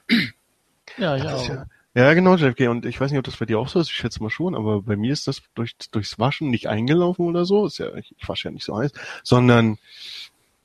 Ja, 0.99 1.17
ja. 1.17 1.67
Ja, 1.95 2.05
ja, 2.05 2.15
genau, 2.15 2.37
JFK. 2.37 2.69
Und 2.69 2.87
ich 2.87 3.01
weiß 3.01 3.11
nicht, 3.11 3.19
ob 3.19 3.25
das 3.25 3.37
bei 3.37 3.45
dir 3.47 3.59
auch 3.59 3.69
so 3.69 3.79
ist. 3.81 3.89
Ich 3.91 3.97
schätze 3.97 4.23
mal 4.23 4.31
schon, 4.31 4.55
aber 4.55 4.83
bei 4.83 4.97
mir 4.97 5.13
ist 5.13 5.27
das 5.29 5.43
durch, 5.55 5.77
durchs 5.91 6.19
Waschen 6.19 6.51
nicht 6.51 6.67
eingelaufen 6.67 7.27
oder 7.27 7.45
so. 7.45 7.67
Ist 7.67 7.79
ja, 7.79 7.95
ich, 7.97 8.15
ich 8.19 8.29
wasche 8.29 8.49
ja 8.49 8.53
nicht 8.53 8.65
so 8.65 8.77
heiß, 8.79 8.93
sondern 9.23 9.79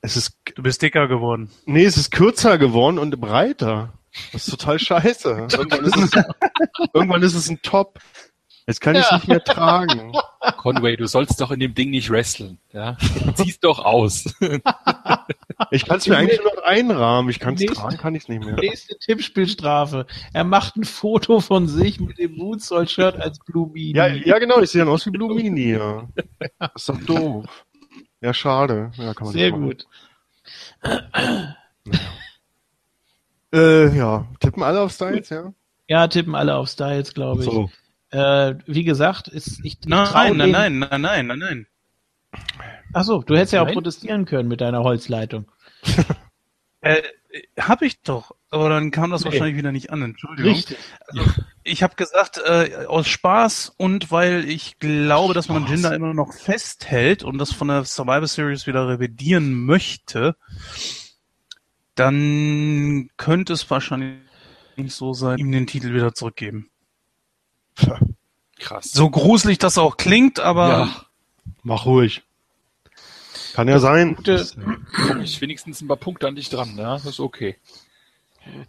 es 0.01 0.15
ist, 0.15 0.37
Du 0.55 0.63
bist 0.63 0.81
dicker 0.81 1.07
geworden. 1.07 1.49
nee, 1.65 1.83
es 1.83 1.97
ist 1.97 2.11
kürzer 2.11 2.57
geworden 2.57 2.97
und 2.97 3.19
breiter. 3.19 3.93
Das 4.31 4.47
ist 4.47 4.51
total 4.51 4.79
scheiße. 4.79 5.29
Irgendwann 5.51 5.83
ist 5.85 5.97
es, 5.97 6.11
irgendwann 6.93 7.23
ist 7.23 7.35
es 7.35 7.49
ein 7.49 7.61
Top. 7.61 7.99
Jetzt 8.67 8.81
kann 8.81 8.95
ich 8.95 9.01
es 9.01 9.09
Ja. 9.09 9.15
nicht 9.17 9.27
mehr 9.29 9.43
tragen. 9.43 10.11
Conway, 10.57 10.97
du 10.97 11.07
sollst 11.07 11.39
doch 11.39 11.51
in 11.51 11.59
dem 11.61 11.73
Ding 11.73 11.89
nicht 11.89 12.09
wresteln. 12.09 12.57
Ja? 12.73 12.97
Zieh's 13.35 13.59
doch 13.59 13.79
aus. 13.79 14.25
Ich 15.71 15.85
kann 15.85 15.97
es 15.97 16.07
mir 16.07 16.15
eigentlich 16.15 16.39
nur 16.41 16.53
noch 16.55 16.63
einrahmen. 16.63 17.29
Ich 17.31 17.39
kann 17.39 17.55
es 17.55 17.65
tragen, 17.65 17.97
kann 17.97 18.13
ich 18.13 18.23
es 18.23 18.29
nicht 18.29 18.45
mehr. 18.45 18.53
Nächste 18.53 18.97
Tippspielstrafe. 18.99 20.05
Er 20.31 20.43
macht 20.43 20.75
ein 20.77 20.83
Foto 20.83 21.39
von 21.39 21.67
sich 21.67 21.99
mit 21.99 22.19
dem 22.19 22.35
Moonsault-Shirt 22.35 23.19
als 23.19 23.39
Blue 23.39 23.67
Mini. 23.73 23.97
Ja, 23.97 24.07
ja, 24.07 24.37
genau, 24.37 24.59
ich 24.61 24.69
sehe 24.69 24.79
dann 24.85 24.93
aus 24.93 25.05
wie 25.07 25.09
Blue 25.09 25.33
Mini, 25.33 25.71
ja. 25.71 26.07
Das 26.59 26.71
ist 26.75 26.89
doch 26.89 27.01
doof. 27.01 27.65
Ja, 28.21 28.33
schade. 28.33 28.91
Ja, 28.97 29.13
kann 29.15 29.25
man 29.25 29.33
Sehr 29.33 29.51
gut. 29.51 29.87
Äh, 33.53 33.95
ja, 33.97 34.27
tippen 34.39 34.63
alle 34.63 34.81
auf 34.81 34.91
Styles, 34.91 35.29
ja? 35.29 35.53
Ja, 35.87 36.07
tippen 36.07 36.35
alle 36.35 36.55
auf 36.55 36.69
Styles, 36.69 37.13
glaube 37.13 37.43
ich. 37.43 37.49
So. 37.49 37.69
Äh, 38.11 38.55
wie 38.65 38.83
gesagt, 38.83 39.27
ist, 39.27 39.59
ich, 39.63 39.77
ich 39.81 39.87
Nein, 39.87 40.37
nein, 40.37 40.51
nein, 40.51 40.79
nein, 40.79 41.01
nein, 41.01 41.27
nein, 41.27 41.39
nein. 41.39 41.67
Ach 42.93 43.03
so, 43.03 43.21
du 43.21 43.35
hättest 43.35 43.53
ja 43.53 43.61
auch 43.61 43.65
Nein. 43.65 43.75
protestieren 43.75 44.25
können 44.25 44.47
mit 44.47 44.61
deiner 44.61 44.83
Holzleitung. 44.83 45.51
Äh, 46.81 47.01
hab 47.59 47.81
ich 47.81 48.01
doch, 48.01 48.31
aber 48.49 48.69
dann 48.69 48.91
kam 48.91 49.09
das 49.11 49.21
Nee. 49.23 49.31
wahrscheinlich 49.31 49.57
wieder 49.57 49.71
nicht 49.71 49.89
an. 49.89 50.01
Entschuldigung. 50.03 50.53
Richtig. 50.53 50.77
Ich 51.63 51.83
habe 51.83 51.95
gesagt, 51.95 52.39
äh, 52.45 52.85
aus 52.87 53.07
Spaß 53.07 53.73
und 53.77 54.11
weil 54.11 54.47
ich 54.47 54.79
glaube, 54.79 55.33
dass 55.33 55.49
man. 55.49 55.65
Jinder 55.67 55.93
immer 55.93 56.13
noch 56.13 56.33
festhält 56.33 57.23
und 57.23 57.39
das 57.39 57.51
von 57.51 57.67
der 57.67 57.83
Survivor 57.83 58.27
Series 58.27 58.67
wieder 58.67 58.87
revidieren 58.87 59.53
möchte, 59.65 60.35
dann 61.95 63.09
könnte 63.17 63.53
es 63.53 63.69
wahrscheinlich 63.69 64.19
nicht 64.77 64.93
so 64.93 65.13
sein, 65.13 65.37
ihm 65.39 65.51
den 65.51 65.67
Titel 65.67 65.93
wieder 65.93 66.13
zurückgeben. 66.13 66.69
Krass. 68.59 68.91
So 68.91 69.09
gruselig 69.09 69.59
das 69.59 69.77
auch 69.77 69.97
klingt, 69.97 70.39
aber 70.39 70.69
ja, 70.69 71.07
Mach 71.63 71.85
ruhig. 71.85 72.23
Kann 73.53 73.67
ja 73.67 73.79
sein. 73.79 74.15
Gute, 74.15 74.45
komm 75.07 75.21
ich 75.21 75.41
wenigstens 75.41 75.81
ein 75.81 75.87
paar 75.87 75.97
Punkte 75.97 76.27
an 76.27 76.35
dich 76.35 76.49
dran. 76.49 76.75
Ja, 76.77 76.93
das 76.93 77.05
ist 77.05 77.19
okay. 77.19 77.57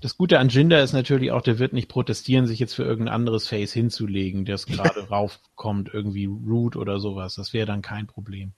das 0.01 0.17
Gute 0.17 0.39
an 0.39 0.49
Jinder 0.49 0.83
ist 0.83 0.95
natürlich 0.95 1.31
auch, 1.31 1.43
der 1.43 1.59
wird 1.59 1.73
nicht 1.73 1.89
protestieren, 1.89 2.47
sich 2.47 2.59
jetzt 2.59 2.75
für 2.75 2.85
irgendein 2.85 3.15
anderes 3.15 3.47
Face 3.47 3.73
hinzulegen, 3.73 4.45
das 4.45 4.67
gerade 4.67 5.01
raufkommt, 5.11 5.91
irgendwie 5.93 6.27
Root 6.27 6.75
oder 6.75 6.99
sowas. 6.99 7.35
Das 7.35 7.53
wäre 7.53 7.67
dann 7.67 7.83
kein 7.83 8.07
Problem. 8.07 8.53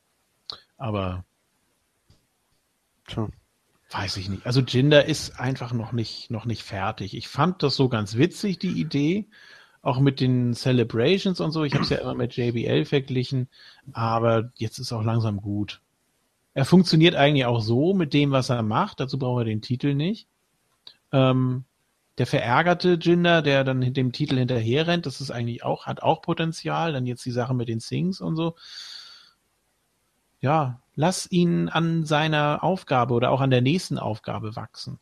Aber 0.76 1.24
Tja. 3.06 3.28
weiß 3.90 4.16
ich 4.16 4.28
nicht. 4.28 4.46
Also 4.46 4.60
Jinder 4.60 5.04
ist 5.04 5.38
einfach 5.38 5.72
noch 5.72 5.92
nicht, 5.92 6.30
noch 6.30 6.46
nicht 6.46 6.62
fertig. 6.62 7.14
Ich 7.14 7.28
fand 7.28 7.62
das 7.62 7.76
so 7.76 7.88
ganz 7.88 8.16
witzig, 8.16 8.58
die 8.58 8.80
Idee. 8.80 9.26
Auch 9.82 9.98
mit 9.98 10.20
den 10.20 10.54
Celebrations 10.54 11.40
und 11.40 11.52
so. 11.52 11.64
Ich 11.64 11.74
habe 11.74 11.84
es 11.84 11.90
ja 11.90 11.98
immer 11.98 12.14
mit 12.14 12.36
JBL 12.36 12.84
verglichen. 12.84 13.48
Aber 13.92 14.52
jetzt 14.56 14.78
ist 14.78 14.92
auch 14.92 15.02
langsam 15.02 15.40
gut. 15.40 15.80
Er 16.52 16.64
funktioniert 16.64 17.14
eigentlich 17.14 17.46
auch 17.46 17.60
so 17.60 17.94
mit 17.94 18.12
dem, 18.12 18.30
was 18.30 18.50
er 18.50 18.62
macht. 18.62 19.00
Dazu 19.00 19.18
braucht 19.18 19.42
er 19.42 19.44
den 19.46 19.62
Titel 19.62 19.94
nicht. 19.94 20.26
Ähm, 21.12 21.64
der 22.18 22.26
verärgerte 22.26 22.98
Jinder, 23.00 23.40
der 23.40 23.64
dann 23.64 23.80
dem 23.94 24.12
Titel 24.12 24.36
hinterher 24.36 24.86
rennt, 24.86 25.06
das 25.06 25.22
ist 25.22 25.30
eigentlich 25.30 25.64
auch, 25.64 25.86
hat 25.86 26.02
auch 26.02 26.20
Potenzial. 26.20 26.92
Dann 26.92 27.06
jetzt 27.06 27.24
die 27.24 27.30
Sache 27.30 27.54
mit 27.54 27.68
den 27.68 27.80
Sings 27.80 28.20
und 28.20 28.36
so. 28.36 28.56
Ja, 30.40 30.80
lass 30.94 31.30
ihn 31.30 31.68
an 31.68 32.04
seiner 32.04 32.62
Aufgabe 32.62 33.14
oder 33.14 33.30
auch 33.30 33.40
an 33.40 33.50
der 33.50 33.62
nächsten 33.62 33.98
Aufgabe 33.98 34.56
wachsen. 34.56 34.98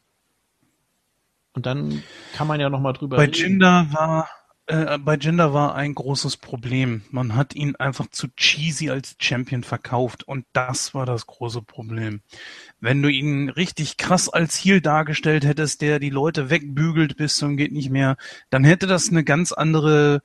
Und 1.55 1.67
dann 1.67 2.05
kann 2.35 2.47
man 2.47 2.61
ja 2.61 2.71
nochmal 2.71 2.93
drüber 2.93 3.17
bei 3.17 3.25
reden. 3.25 3.35
Jinder 3.35 3.89
war 3.91 4.29
äh, 4.69 4.99
bei 4.99 5.17
Jinder 5.17 5.55
war 5.55 5.75
ein 5.75 5.95
großes 5.95 6.37
Problem. 6.37 7.03
Man 7.11 7.35
hat 7.35 7.55
ihn 7.55 7.77
einfach 7.77 8.07
zu 8.11 8.29
cheesy 8.37 8.91
als 8.91 9.17
Champion 9.19 9.65
verkauft 9.65 10.25
und 10.25 10.45
das 10.53 10.95
war 10.95 11.07
das 11.07 11.27
große 11.27 11.63
Problem. 11.63 12.21
Wenn 12.81 13.03
du 13.03 13.09
ihn 13.09 13.49
richtig 13.49 13.97
krass 13.97 14.29
als 14.29 14.57
Heel 14.57 14.81
dargestellt 14.81 15.45
hättest, 15.45 15.81
der 15.81 15.99
die 15.99 16.11
Leute 16.11 16.51
wegbügelt 16.51 17.17
bis 17.17 17.37
zum 17.37 17.57
geht 17.57 17.73
nicht 17.73 17.91
mehr, 17.91 18.17
dann 18.51 18.63
hätte 18.63 18.87
das 18.87 19.09
eine 19.09 19.25
ganz 19.25 19.53
andere, 19.53 20.23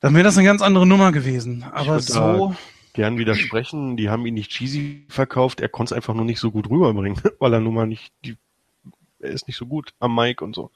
dann 0.00 0.14
wäre 0.14 0.24
das 0.24 0.38
eine 0.38 0.46
ganz 0.46 0.62
andere 0.62 0.86
Nummer 0.86 1.12
gewesen. 1.12 1.64
Aber 1.72 2.00
so, 2.00 2.54
Gern 2.94 3.18
widersprechen. 3.18 3.96
Die 3.96 4.08
haben 4.08 4.24
ihn 4.24 4.34
nicht 4.34 4.52
cheesy 4.52 5.04
verkauft. 5.08 5.60
Er 5.60 5.68
konnte 5.68 5.92
es 5.92 5.96
einfach 5.96 6.14
nur 6.14 6.24
nicht 6.24 6.38
so 6.38 6.50
gut 6.50 6.70
rüberbringen, 6.70 7.20
weil 7.38 7.52
er 7.52 7.60
nun 7.60 7.74
mal 7.74 7.86
nicht, 7.86 8.12
die, 8.24 8.36
er 9.18 9.30
ist 9.30 9.46
nicht 9.46 9.56
so 9.56 9.66
gut 9.66 9.92
am 9.98 10.14
Mic 10.14 10.40
und 10.40 10.54
so. 10.54 10.70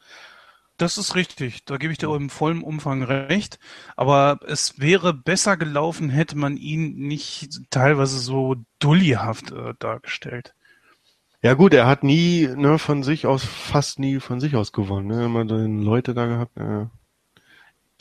Das 0.79 0.97
ist 0.97 1.15
richtig. 1.15 1.65
Da 1.65 1.77
gebe 1.77 1.93
ich 1.93 1.99
dir 1.99 2.15
im 2.15 2.31
vollen 2.31 2.63
Umfang 2.63 3.03
recht. 3.03 3.59
Aber 3.97 4.41
es 4.47 4.79
wäre 4.81 5.13
besser 5.13 5.57
gelaufen, 5.57 6.09
hätte 6.09 6.37
man 6.37 6.57
ihn 6.57 6.97
nicht 6.97 7.71
teilweise 7.71 8.19
so 8.19 8.57
dullyhaft 8.79 9.51
äh, 9.51 9.75
dargestellt. 9.79 10.55
Ja 11.43 11.55
gut, 11.55 11.75
er 11.75 11.87
hat 11.87 12.03
nie 12.03 12.49
ne, 12.49 12.79
von 12.79 13.03
sich 13.03 13.27
aus, 13.27 13.45
fast 13.45 13.99
nie 13.99 14.19
von 14.21 14.41
sich 14.41 14.57
aus 14.57 14.73
gewonnen. 14.73 15.09
Ne? 15.09 15.25
Immer 15.25 15.45
dann 15.45 15.83
Leute 15.83 16.15
da 16.15 16.27
gehabt. 16.27 16.57
Ja. 16.57 16.91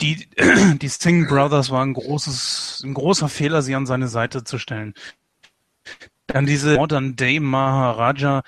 Die, 0.00 0.28
die 0.80 0.88
Singh 0.88 1.28
Brothers 1.28 1.70
war 1.70 1.84
ein 1.84 1.94
großes, 1.94 2.82
ein 2.84 2.94
großer 2.94 3.28
Fehler, 3.28 3.62
sie 3.62 3.74
an 3.74 3.86
seine 3.86 4.08
Seite 4.08 4.44
zu 4.44 4.58
stellen. 4.58 4.94
Dann 6.26 6.46
diese 6.46 6.76
Modern 6.76 7.16
Day 7.16 7.40
Maharaja. 7.40 8.42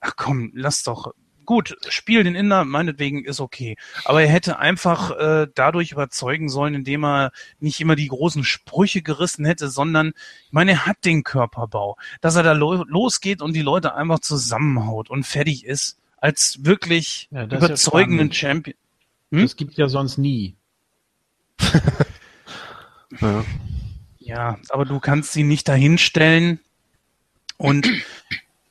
Ach 0.00 0.14
komm, 0.16 0.52
lass 0.54 0.84
doch. 0.84 1.12
Gut, 1.48 1.78
spiel 1.88 2.24
den 2.24 2.34
Inder, 2.34 2.66
meinetwegen 2.66 3.24
ist 3.24 3.40
okay. 3.40 3.78
Aber 4.04 4.20
er 4.20 4.28
hätte 4.28 4.58
einfach 4.58 5.12
äh, 5.12 5.46
dadurch 5.54 5.92
überzeugen 5.92 6.50
sollen, 6.50 6.74
indem 6.74 7.06
er 7.06 7.32
nicht 7.58 7.80
immer 7.80 7.96
die 7.96 8.08
großen 8.08 8.44
Sprüche 8.44 9.00
gerissen 9.00 9.46
hätte, 9.46 9.70
sondern, 9.70 10.08
ich 10.44 10.52
meine, 10.52 10.72
er 10.72 10.84
hat 10.84 11.06
den 11.06 11.24
Körperbau, 11.24 11.96
dass 12.20 12.36
er 12.36 12.42
da 12.42 12.52
lo 12.52 12.84
losgeht 12.86 13.40
und 13.40 13.54
die 13.54 13.62
Leute 13.62 13.94
einfach 13.94 14.18
zusammenhaut 14.18 15.08
und 15.08 15.24
fertig 15.24 15.64
ist, 15.64 15.96
als 16.18 16.58
wirklich 16.66 17.28
Ja, 17.30 17.46
das 17.46 17.62
ist 17.62 17.62
ja 17.62 17.68
überzeugenden 17.68 18.30
spannend. 18.30 18.36
Champion. 18.36 18.76
Hm? 19.30 19.40
Das 19.40 19.56
gibt 19.56 19.78
ja 19.78 19.88
sonst 19.88 20.18
nie. 20.18 20.54
Ja. 23.22 23.42
Ja, 24.18 24.58
aber 24.68 24.84
du 24.84 25.00
kannst 25.00 25.32
sie 25.32 25.44
nicht 25.44 25.66
dahinstellen 25.66 26.60
und 27.56 27.88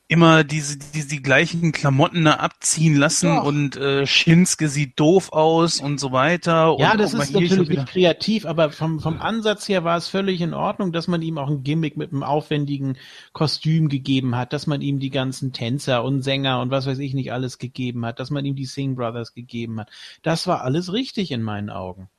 immer 0.09 0.45
diese, 0.45 0.77
diese 0.77 1.09
die 1.09 1.21
gleichen 1.21 1.73
Klamotten 1.73 2.23
da 2.23 2.35
abziehen 2.35 2.95
lassen 2.95 3.35
Doch. 3.35 3.43
und 3.43 3.75
äh, 3.75 4.07
Shinsuke 4.07 4.69
sieht 4.69 4.97
doof 4.99 5.33
aus 5.33 5.81
und 5.81 5.99
so 5.99 6.13
weiter. 6.13 6.75
Ja, 6.79 6.95
das 6.95 7.13
ist 7.13 7.19
natürlich 7.19 7.69
nicht 7.69 7.87
kreativ, 7.87 8.45
aber 8.45 8.71
vom, 8.71 9.01
vom 9.01 9.19
Ansatz 9.19 9.67
her 9.67 9.83
war 9.83 9.97
es 9.97 10.07
völlig 10.07 10.39
in 10.39 10.53
Ordnung, 10.53 10.93
dass 10.93 11.07
man 11.07 11.21
ihm 11.21 11.37
auch 11.37 11.49
ein 11.49 11.63
Gimmick 11.63 11.97
mit 11.97 12.13
einem 12.13 12.23
aufwendigen 12.23 12.97
Kostüm 13.33 13.89
gegeben 13.89 14.35
hat, 14.35 14.53
dass 14.53 14.65
man 14.65 14.81
ihm 14.81 14.99
die 14.99 15.09
ganzen 15.09 15.51
Tänzer 15.51 16.03
und 16.03 16.21
Sänger 16.21 16.61
und 16.61 16.71
was 16.71 16.87
weiß 16.87 16.99
ich 16.99 17.13
nicht 17.13 17.33
alles 17.33 17.57
gegeben 17.57 18.05
hat, 18.05 18.19
dass 18.19 18.29
man 18.29 18.45
ihm 18.45 18.55
die 18.55 18.65
Sing 18.65 18.95
Brothers 18.95 19.33
gegeben 19.33 19.79
hat. 19.79 19.89
Das 20.23 20.47
war 20.47 20.61
alles 20.61 20.93
richtig 20.93 21.31
in 21.31 21.41
meinen 21.41 21.69
Augen. 21.69 22.09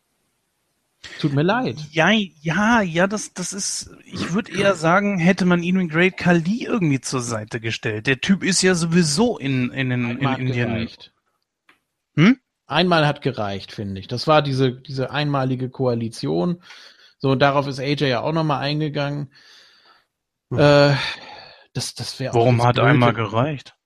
Tut 1.21 1.33
mir 1.33 1.43
leid. 1.43 1.77
Ja, 1.91 2.11
ja, 2.11 2.81
ja, 2.83 3.07
das, 3.07 3.33
das 3.33 3.53
ist, 3.53 3.91
ich 4.05 4.33
würde 4.33 4.53
eher 4.53 4.75
sagen, 4.75 5.19
hätte 5.19 5.45
man 5.45 5.63
ihn 5.63 5.77
mit 5.77 5.91
Great 5.91 6.17
Khali 6.17 6.65
irgendwie 6.65 7.01
zur 7.01 7.21
Seite 7.21 7.61
gestellt. 7.61 8.07
Der 8.07 8.21
Typ 8.21 8.43
ist 8.43 8.63
ja 8.63 8.75
sowieso 8.75 9.39
in, 9.39 9.71
in, 9.71 9.91
in, 9.91 10.19
in 10.19 10.29
Indien. 10.29 10.69
Gereicht. 10.75 11.13
Hm? 12.17 12.41
Einmal 12.67 13.07
hat 13.07 13.23
gereicht, 13.23 13.73
finde 13.73 14.01
ich. 14.01 14.09
Das 14.09 14.27
war 14.27 14.43
diese, 14.43 14.73
diese 14.73 15.11
einmalige 15.11 15.71
Koalition. 15.71 16.63
So, 17.19 17.31
und 17.31 17.41
darauf 17.41 17.67
ist 17.67 17.81
AJ 17.81 18.07
ja 18.07 18.21
auch 18.21 18.33
nochmal 18.33 18.61
eingegangen. 18.61 19.33
Hm. 20.51 20.59
Äh, 20.59 20.97
das, 21.73 21.95
das 21.95 22.19
wäre 22.19 22.35
Warum 22.35 22.63
hat 22.65 22.79
einmal 22.79 23.13
gereicht? 23.13 23.77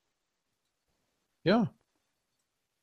Ja. 1.45 1.73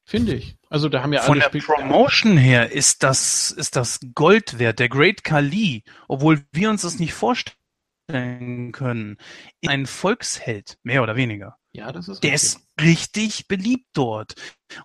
Finde 0.10 0.34
ich. 0.34 0.56
Also 0.72 0.90
da 0.90 1.03
haben 1.03 1.14
ja 1.14 1.22
Von 1.22 1.38
der 1.38 1.45
Spiel 1.45 1.61
Promotion 1.61 2.36
her 2.36 2.72
ist 2.72 3.03
das, 3.03 3.52
ist 3.52 3.76
das 3.76 3.99
Gold 4.15 4.57
wert. 4.57 4.80
Der 4.80 4.90
Great 4.90 5.23
Kali, 5.23 5.84
obwohl 6.07 6.44
wir 6.52 6.72
uns 6.72 6.81
das 6.81 6.98
nicht 6.98 7.14
vorstellen 7.14 8.72
können, 8.72 9.18
ist 9.61 9.69
ein 9.69 9.86
Volksheld, 9.86 10.80
mehr 10.81 11.03
oder 11.03 11.15
weniger. 11.15 11.57
Ja, 11.73 11.91
das 11.91 12.07
ist 12.07 12.23
Der 12.23 12.31
richtig. 12.31 12.49
ist 12.49 12.81
richtig 12.81 13.48
beliebt 13.48 13.86
dort. 13.94 14.34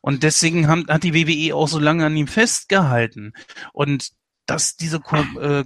Und 0.02 0.24
deswegen 0.24 0.68
haben, 0.68 0.84
hat 0.88 1.04
die 1.04 1.14
WWE 1.14 1.56
auch 1.56 1.68
so 1.68 1.78
lange 1.78 2.04
an 2.04 2.18
ihm 2.18 2.28
festgehalten. 2.28 3.32
Und 3.72 4.10
dass 4.44 4.76
diese, 4.76 4.98
äh, 5.40 5.64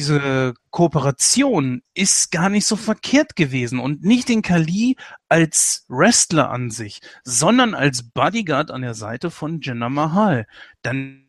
diese 0.00 0.54
Kooperation 0.70 1.82
ist 1.92 2.32
gar 2.32 2.48
nicht 2.48 2.64
so 2.64 2.76
verkehrt 2.76 3.36
gewesen 3.36 3.78
und 3.78 4.02
nicht 4.02 4.30
den 4.30 4.40
Kali 4.40 4.96
als 5.28 5.84
Wrestler 5.88 6.50
an 6.50 6.70
sich, 6.70 7.02
sondern 7.22 7.74
als 7.74 8.10
Bodyguard 8.10 8.70
an 8.70 8.80
der 8.80 8.94
Seite 8.94 9.30
von 9.30 9.60
Jinder 9.60 9.90
Mahal. 9.90 10.46
Dann 10.80 11.26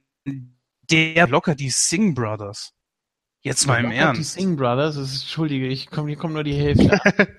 der 0.90 1.28
locker 1.28 1.54
die 1.54 1.70
Singh 1.70 2.14
Brothers. 2.16 2.74
Jetzt 3.42 3.68
mal 3.68 3.84
im 3.84 3.92
Ernst. 3.92 4.20
Die 4.20 4.24
Singh 4.24 4.56
Brothers, 4.56 4.96
ist, 4.96 5.24
entschuldige, 5.24 5.68
ich 5.68 5.88
komm, 5.88 6.08
hier 6.08 6.16
kommt 6.16 6.34
nur 6.34 6.46
die 6.46 6.54
Hälfte. 6.54 6.98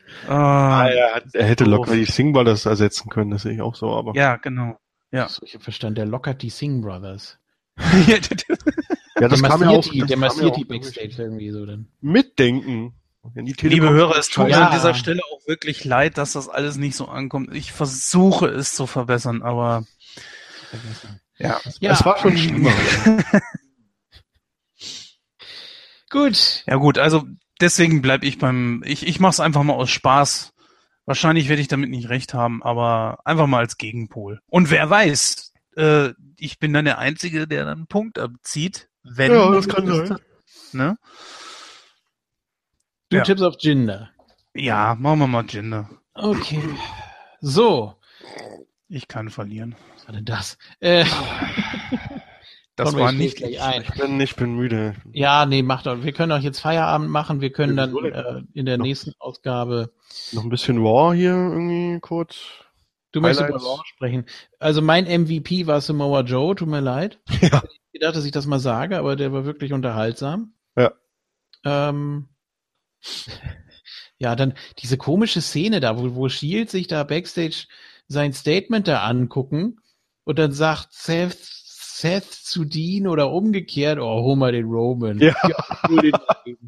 ah, 0.29 0.87
er, 0.87 1.23
er, 1.33 1.47
hätte 1.47 1.65
locker 1.65 1.95
die 1.95 2.05
Singh 2.05 2.33
Brothers 2.33 2.67
ersetzen 2.67 3.09
können, 3.09 3.31
das 3.31 3.43
sehe 3.43 3.55
ich 3.55 3.63
auch 3.63 3.75
so, 3.75 3.91
aber. 3.91 4.15
Ja, 4.15 4.37
genau. 4.37 4.79
Ja. 5.11 5.31
So, 5.31 5.47
ich 5.47 5.55
habe 5.55 5.65
verstanden, 5.65 5.95
der 5.95 6.07
lockert 6.07 6.43
die 6.43 6.51
Singh 6.51 6.87
Brothers. 6.87 7.39
Ja, 9.23 9.29
das 9.29 9.41
der 9.41 9.51
kam 9.51 9.63
ja 9.63 9.69
auch. 9.69 9.85
Die, 9.85 10.01
der 10.01 10.17
massiert 10.17 10.57
die 10.57 10.65
Backstage 10.65 11.15
irgendwie 11.17 11.51
so 11.51 11.65
dann. 11.65 11.87
Mitdenken. 12.01 12.95
Liebe 13.35 13.89
Hörer, 13.89 14.19
es 14.19 14.31
tut 14.31 14.47
mir 14.47 14.51
ja. 14.51 14.67
an 14.67 14.73
dieser 14.73 14.95
Stelle 14.95 15.21
auch 15.33 15.47
wirklich 15.47 15.85
leid, 15.85 16.19
dass 16.19 16.33
das 16.33 16.49
alles 16.49 16.77
nicht 16.77 16.97
so 16.97 17.07
ankommt. 17.07 17.55
Ich 17.55 17.71
versuche 17.71 18.49
es 18.49 18.75
zu 18.75 18.89
verbessern, 18.89 19.43
aber 19.43 19.85
ja, 21.39 21.61
ja. 21.79 21.93
es 21.93 22.05
war 22.05 22.19
schon 22.19 22.37
schlimmer. 22.37 22.73
gut. 26.11 26.65
Ja 26.67 26.75
gut, 26.75 26.99
also 26.99 27.23
deswegen 27.61 28.03
bleibe 28.03 28.27
ich 28.27 28.39
beim, 28.39 28.83
ich, 28.85 29.07
ich 29.07 29.21
mache 29.21 29.31
es 29.31 29.41
einfach 29.41 29.63
mal 29.63 29.75
aus 29.75 29.91
Spaß. 29.91 30.53
Wahrscheinlich 31.05 31.49
werde 31.49 31.63
ich 31.63 31.69
damit 31.69 31.91
nicht 31.91 32.09
recht 32.09 32.35
haben, 32.35 32.61
aber 32.65 33.21
einfach 33.25 33.47
mal 33.47 33.61
als 33.61 33.77
Gegenpol. 33.77 34.41
Und 34.49 34.73
wer 34.73 34.91
weiß, 34.91 35.53
äh, 35.77 36.11
ich 36.41 36.59
bin 36.59 36.73
dann 36.73 36.87
der 36.87 36.99
Einzige, 36.99 37.47
der 37.47 37.67
dann 37.67 37.79
einen 37.79 37.87
Punkt 37.87 38.19
abzieht, 38.19 38.89
wenn 39.05 39.33
ja, 39.33 39.51
das 39.51 39.69
kann 39.69 39.87
sein. 39.87 40.19
Ne? 40.73 40.99
Du 43.09 43.17
ja. 43.19 43.25
tippst 43.25 43.45
auf 43.45 43.57
Jinder. 43.59 44.11
Ja, 44.55 44.97
machen 44.99 45.21
wir 45.21 45.27
mal 45.27 45.45
Jinder. 45.47 45.91
Okay. 46.15 46.63
So. 47.41 47.95
Ich 48.89 49.09
kann 49.09 49.31
verlieren. 49.31 49.75
Was 49.95 50.07
war 50.07 50.15
denn 50.15 50.25
das? 50.25 50.59
Äh, 50.81 51.05
das 52.77 52.95
war 52.95 53.13
nicht 53.13 53.41
ich. 53.41 53.61
Ein. 53.61 53.83
Ich 53.83 53.95
bin, 53.95 54.21
ich 54.21 54.37
bin 54.37 54.55
müde. 54.55 54.95
Ja, 55.13 55.47
nee, 55.47 55.63
macht 55.63 55.87
doch. 55.87 56.03
Wir 56.03 56.13
können 56.13 56.33
auch 56.33 56.41
jetzt 56.41 56.61
Feierabend 56.61 57.11
machen. 57.11 57.41
Wir 57.41 57.53
können 57.53 57.77
dann 57.77 57.95
äh, 58.05 58.43
in 58.55 58.67
der 58.67 58.79
noch, 58.79 58.85
nächsten 58.85 59.13
Ausgabe 59.19 59.93
noch 60.33 60.45
ein 60.45 60.51
bisschen 60.51 60.79
Raw 60.79 61.15
hier 61.15 61.33
irgendwie 61.33 62.01
kurz. 62.01 62.37
Du 63.13 63.21
möchtest 63.21 63.49
über 63.49 63.59
Raw 63.59 63.83
sprechen. 63.85 64.27
Also 64.59 64.81
mein 64.81 65.05
MVP 65.05 65.67
war 65.67 65.81
Samoa 65.81 66.21
Joe, 66.21 66.55
tut 66.55 66.69
mir 66.69 66.81
leid. 66.81 67.19
Ja 67.41 67.63
gedacht, 67.93 68.17
dass 68.17 68.25
ich 68.25 68.33
das 68.33 68.47
mal 68.47 68.61
sage, 68.61 68.99
aber 68.99 69.17
der 69.17 69.33
war 69.33 69.45
wirklich 69.45 69.73
unterhaltsam. 69.73 70.55
Ja. 70.77 70.93
Ähm, 71.65 72.29
ja, 74.19 74.37
dann 74.37 74.55
diese 74.79 74.97
komische 74.97 75.41
Szene 75.41 75.81
da, 75.81 75.99
wo, 75.99 76.15
wo 76.15 76.29
Shield 76.29 76.71
sich 76.71 76.87
da 76.87 77.05
backstage 77.05 77.67
sein 78.09 78.33
Statement 78.33 78.89
da 78.89 79.03
angucken 79.03 79.81
und 80.25 80.39
dann 80.39 80.53
sagt 80.53 80.93
Seth, 80.93 81.39
Seth 81.41 82.31
zu 82.31 82.65
Dean 82.65 83.07
oder 83.07 83.33
umgekehrt, 83.33 83.99
oh, 83.99 84.23
hol 84.23 84.37
mal 84.37 84.53
den 84.53 84.67
Roman. 84.67 85.19
Ja. 85.19 85.35
ja 85.49 85.57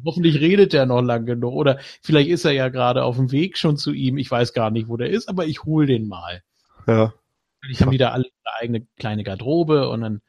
hoffentlich 0.05 0.39
redet 0.39 0.73
der 0.73 0.85
noch 0.85 1.01
lang 1.01 1.25
genug. 1.25 1.53
Oder 1.53 1.79
vielleicht 2.01 2.29
ist 2.29 2.45
er 2.45 2.51
ja 2.51 2.69
gerade 2.69 3.03
auf 3.03 3.17
dem 3.17 3.31
Weg 3.31 3.57
schon 3.57 3.77
zu 3.77 3.91
ihm. 3.91 4.17
Ich 4.17 4.31
weiß 4.31 4.53
gar 4.53 4.71
nicht, 4.71 4.87
wo 4.87 4.97
der 4.97 5.09
ist, 5.09 5.27
aber 5.27 5.45
ich 5.45 5.63
hol 5.63 5.85
den 5.85 6.07
mal. 6.07 6.41
Ja. 6.87 7.13
Ich 7.69 7.81
haben 7.81 7.91
wieder 7.91 8.13
alle 8.13 8.25
eine 8.43 8.55
eigene 8.61 8.87
kleine 8.97 9.23
Garderobe 9.23 9.89
und 9.89 10.01
dann 10.01 10.21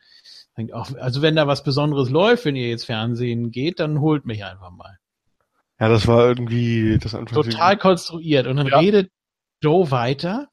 auch, 0.73 0.95
also 0.97 1.23
wenn 1.23 1.37
da 1.37 1.47
was 1.47 1.63
Besonderes 1.63 2.11
läuft, 2.11 2.45
wenn 2.45 2.57
ihr 2.57 2.69
jetzt 2.69 2.87
Fernsehen 2.87 3.51
geht, 3.51 3.81
dann 3.81 4.01
holt 4.01 4.25
mich 4.25 4.45
einfach 4.45 4.71
mal. 4.71 4.99
Ja, 5.79 5.89
das 5.89 6.07
war 6.07 6.27
irgendwie 6.27 6.99
das 6.99 7.15
Anfang 7.15 7.43
total 7.43 7.77
konstruiert. 7.77 8.47
Und 8.47 8.57
dann 8.57 8.69
ja. 8.69 8.79
redet 8.79 9.11
Joe 9.61 9.91
weiter 9.91 10.49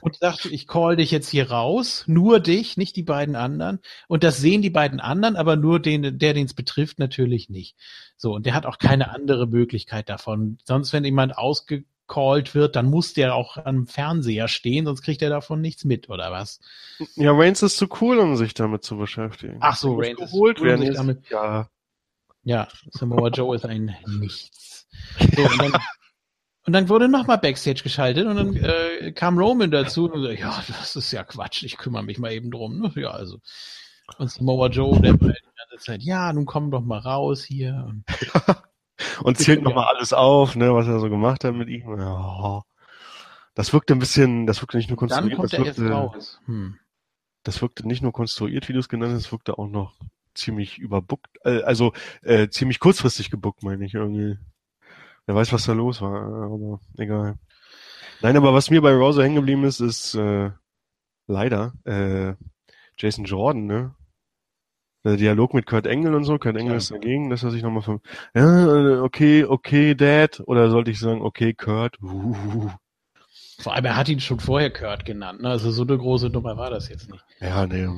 und 0.00 0.16
sagt, 0.16 0.46
ich 0.46 0.66
call 0.66 0.96
dich 0.96 1.10
jetzt 1.10 1.28
hier 1.28 1.50
raus, 1.50 2.04
nur 2.06 2.40
dich, 2.40 2.76
nicht 2.76 2.96
die 2.96 3.02
beiden 3.02 3.36
anderen. 3.36 3.78
Und 4.08 4.24
das 4.24 4.38
sehen 4.38 4.62
die 4.62 4.70
beiden 4.70 5.00
anderen, 5.00 5.36
aber 5.36 5.56
nur 5.56 5.80
den, 5.80 6.18
der, 6.18 6.34
den 6.34 6.46
es 6.46 6.54
betrifft, 6.54 6.98
natürlich 6.98 7.48
nicht. 7.48 7.76
So, 8.16 8.34
und 8.34 8.46
der 8.46 8.54
hat 8.54 8.66
auch 8.66 8.78
keine 8.78 9.12
andere 9.12 9.46
Möglichkeit 9.46 10.08
davon. 10.08 10.58
Sonst, 10.64 10.92
wenn 10.92 11.04
jemand 11.04 11.38
ausge 11.38 11.84
gecallt 12.08 12.54
wird, 12.54 12.74
dann 12.74 12.86
muss 12.86 13.12
der 13.12 13.34
auch 13.34 13.56
am 13.58 13.86
Fernseher 13.86 14.48
stehen, 14.48 14.86
sonst 14.86 15.02
kriegt 15.02 15.22
er 15.22 15.30
davon 15.30 15.60
nichts 15.60 15.84
mit, 15.84 16.08
oder 16.08 16.32
was? 16.32 16.60
Ja, 17.14 17.32
Reigns 17.32 17.62
ist 17.62 17.76
zu 17.76 17.86
cool, 18.00 18.18
um 18.18 18.36
sich 18.36 18.54
damit 18.54 18.82
zu 18.82 18.96
beschäftigen. 18.96 19.58
Ach 19.60 19.76
so, 19.76 19.96
Reigns 19.96 20.18
geholt 20.18 20.60
werden, 20.60 20.80
um 20.80 20.86
sich 20.86 20.96
damit. 20.96 21.30
Ja. 21.30 21.68
Ja, 22.42 22.68
Samoa 22.90 23.28
Joe 23.28 23.54
ist 23.54 23.66
ein 23.66 23.94
Nichts. 24.06 24.88
So, 25.36 25.42
und 25.42 25.58
dann, 25.60 25.72
und 26.66 26.72
dann 26.72 26.88
wurde 26.88 27.08
nochmal 27.08 27.38
Backstage 27.38 27.82
geschaltet 27.82 28.26
und 28.26 28.36
dann 28.36 28.56
äh, 28.56 29.12
kam 29.12 29.38
Roman 29.38 29.70
dazu 29.70 30.10
und 30.10 30.22
so, 30.22 30.30
ja, 30.30 30.62
das 30.66 30.96
ist 30.96 31.12
ja 31.12 31.24
Quatsch, 31.24 31.62
ich 31.62 31.76
kümmere 31.76 32.02
mich 32.02 32.18
mal 32.18 32.32
eben 32.32 32.50
drum. 32.50 32.80
Ne? 32.80 32.92
Ja, 32.96 33.10
also. 33.10 33.38
Und 34.16 34.30
Samoa 34.30 34.68
Joe, 34.68 34.98
der 35.00 35.20
war 35.20 35.28
die 35.28 35.34
ganze 35.56 35.84
Zeit, 35.84 36.02
ja, 36.02 36.32
nun 36.32 36.46
komm 36.46 36.70
doch 36.70 36.80
mal 36.80 36.98
raus 36.98 37.44
hier. 37.44 37.84
Und, 37.86 38.04
und 39.22 39.38
zählt 39.38 39.62
nochmal 39.62 39.94
alles 39.94 40.12
auf, 40.12 40.56
ne, 40.56 40.74
was 40.74 40.86
er 40.86 41.00
so 41.00 41.08
gemacht 41.08 41.44
hat 41.44 41.54
mit 41.54 41.68
ihm. 41.68 41.98
Ja. 41.98 42.62
Das 43.54 43.72
wirkte 43.72 43.94
ein 43.94 43.98
bisschen, 43.98 44.46
das 44.46 44.62
wirkte 44.62 44.76
nicht 44.76 44.88
nur 44.88 44.96
konstruiert. 44.96 45.32
Dann 45.32 45.38
kommt 45.38 45.52
das 45.52 45.58
wirkte, 45.58 45.88
er. 45.88 46.12
Hm. 46.46 46.78
Das 47.42 47.62
wirkte 47.62 47.86
nicht 47.86 48.02
nur 48.02 48.12
konstruiert, 48.12 48.68
wie 48.68 48.72
du 48.72 48.78
es 48.78 48.88
genannt 48.88 49.12
hast, 49.14 49.26
es 49.26 49.32
wirkte 49.32 49.58
auch 49.58 49.68
noch 49.68 49.94
ziemlich 50.34 50.78
überbuckt, 50.78 51.38
äh, 51.44 51.62
also 51.62 51.92
äh, 52.22 52.48
ziemlich 52.48 52.78
kurzfristig 52.78 53.30
gebuckt, 53.30 53.62
meine 53.62 53.84
ich 53.84 53.94
irgendwie. 53.94 54.38
Wer 55.26 55.34
weiß, 55.34 55.52
was 55.52 55.64
da 55.64 55.72
los 55.72 56.00
war, 56.00 56.22
aber 56.22 56.80
egal. 56.96 57.38
Nein, 58.22 58.36
aber 58.36 58.54
was 58.54 58.70
mir 58.70 58.80
bei 58.80 58.94
Rosa 58.94 59.22
hängen 59.22 59.36
geblieben 59.36 59.64
ist, 59.64 59.80
ist 59.80 60.14
äh, 60.14 60.50
leider 61.26 61.74
äh, 61.84 62.34
Jason 62.96 63.24
Jordan, 63.24 63.66
ne? 63.66 63.94
Der 65.04 65.16
Dialog 65.16 65.54
mit 65.54 65.66
Kurt 65.66 65.86
Engel 65.86 66.14
und 66.14 66.24
so, 66.24 66.38
Kurt 66.38 66.56
Engel 66.56 66.72
ja. 66.72 66.78
ist 66.78 66.90
dagegen, 66.90 67.30
dass 67.30 67.42
er 67.42 67.50
sich 67.50 67.62
nochmal 67.62 67.82
von, 67.82 68.00
ja, 68.34 69.02
okay, 69.02 69.44
okay, 69.44 69.94
Dad, 69.94 70.42
oder 70.46 70.70
sollte 70.70 70.90
ich 70.90 70.98
sagen, 70.98 71.22
okay, 71.22 71.54
Kurt, 71.54 72.00
uh. 72.02 72.70
Vor 73.60 73.74
allem, 73.74 73.86
er 73.86 73.96
hat 73.96 74.08
ihn 74.08 74.20
schon 74.20 74.38
vorher 74.38 74.72
Kurt 74.72 75.04
genannt, 75.04 75.42
ne? 75.42 75.50
also 75.50 75.70
so 75.70 75.82
eine 75.82 75.98
große 75.98 76.30
Nummer 76.30 76.56
war 76.56 76.70
das 76.70 76.88
jetzt 76.88 77.10
nicht. 77.10 77.24
Ja, 77.40 77.66
nee, 77.66 77.88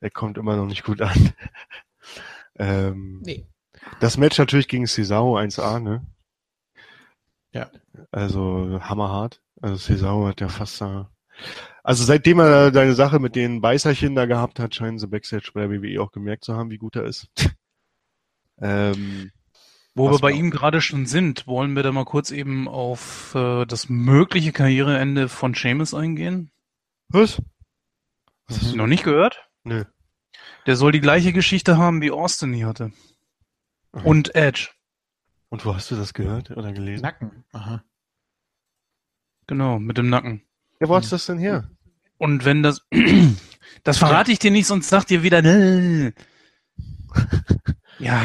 er 0.00 0.10
kommt 0.10 0.38
immer 0.38 0.56
noch 0.56 0.66
nicht 0.66 0.84
gut 0.84 1.00
an. 1.00 1.32
ähm, 2.58 3.20
nee. 3.24 3.46
Das 4.00 4.16
Match 4.16 4.38
natürlich 4.38 4.68
gegen 4.68 4.86
Cesaro 4.86 5.36
1A, 5.38 5.80
ne? 5.80 6.06
Ja. 7.52 7.70
Also 8.10 8.78
hammerhart. 8.80 9.40
Also 9.60 9.76
Cesaro 9.76 10.26
hat 10.26 10.40
ja 10.40 10.48
fast 10.48 10.80
da 10.80 11.10
also 11.88 12.04
seitdem 12.04 12.38
er 12.38 12.70
deine 12.70 12.92
Sache 12.92 13.18
mit 13.18 13.34
den 13.34 13.62
Beißerchen 13.62 14.14
da 14.14 14.26
gehabt 14.26 14.58
hat, 14.58 14.74
scheinen 14.74 14.98
sie 14.98 15.06
Backstage 15.06 15.52
bei 15.54 15.66
der 15.66 15.70
WWE 15.70 16.02
auch 16.02 16.12
gemerkt 16.12 16.44
zu 16.44 16.54
haben, 16.54 16.68
wie 16.68 16.76
gut 16.76 16.96
er 16.96 17.04
ist. 17.04 17.30
ähm, 18.60 19.30
Wo 19.94 20.10
wir 20.10 20.18
bei 20.18 20.32
ihm 20.32 20.50
gerade 20.50 20.82
schon 20.82 21.06
sind, 21.06 21.46
wollen 21.46 21.74
wir 21.76 21.82
da 21.82 21.90
mal 21.90 22.04
kurz 22.04 22.30
eben 22.30 22.68
auf 22.68 23.34
äh, 23.34 23.64
das 23.64 23.88
mögliche 23.88 24.52
Karriereende 24.52 25.30
von 25.30 25.54
Seamus 25.54 25.94
eingehen? 25.94 26.50
Was? 27.08 27.40
Was 28.48 28.60
hast 28.60 28.72
du 28.72 28.76
noch 28.76 28.86
nicht 28.86 29.04
gehört? 29.04 29.48
Nö. 29.64 29.84
Der 30.66 30.76
soll 30.76 30.92
die 30.92 31.00
gleiche 31.00 31.32
Geschichte 31.32 31.78
haben, 31.78 32.02
wie 32.02 32.10
Austin 32.10 32.52
die 32.52 32.66
hatte. 32.66 32.92
Und 33.92 34.34
Edge. 34.34 34.68
Und 35.48 35.64
wo 35.64 35.74
hast 35.74 35.90
du 35.90 35.96
das 35.96 36.12
gehört 36.12 36.50
oder 36.50 36.70
gelesen? 36.74 37.00
Nacken. 37.00 37.46
Aha. 37.52 37.82
Genau, 39.46 39.78
mit 39.78 39.96
dem 39.96 40.10
Nacken. 40.10 40.42
Ja, 40.80 40.88
wo 40.90 40.94
hast 40.94 41.10
du 41.10 41.14
das 41.14 41.24
denn 41.24 41.38
her? 41.38 41.70
Und 42.18 42.44
wenn 42.44 42.62
das, 42.62 42.86
das 43.84 43.98
verrate 43.98 44.32
ich 44.32 44.38
dir 44.38 44.50
nicht, 44.50 44.66
sonst 44.66 44.88
sagt 44.88 45.10
ihr 45.10 45.22
wieder, 45.22 45.40
ne. 45.42 46.12
ja, 47.98 48.20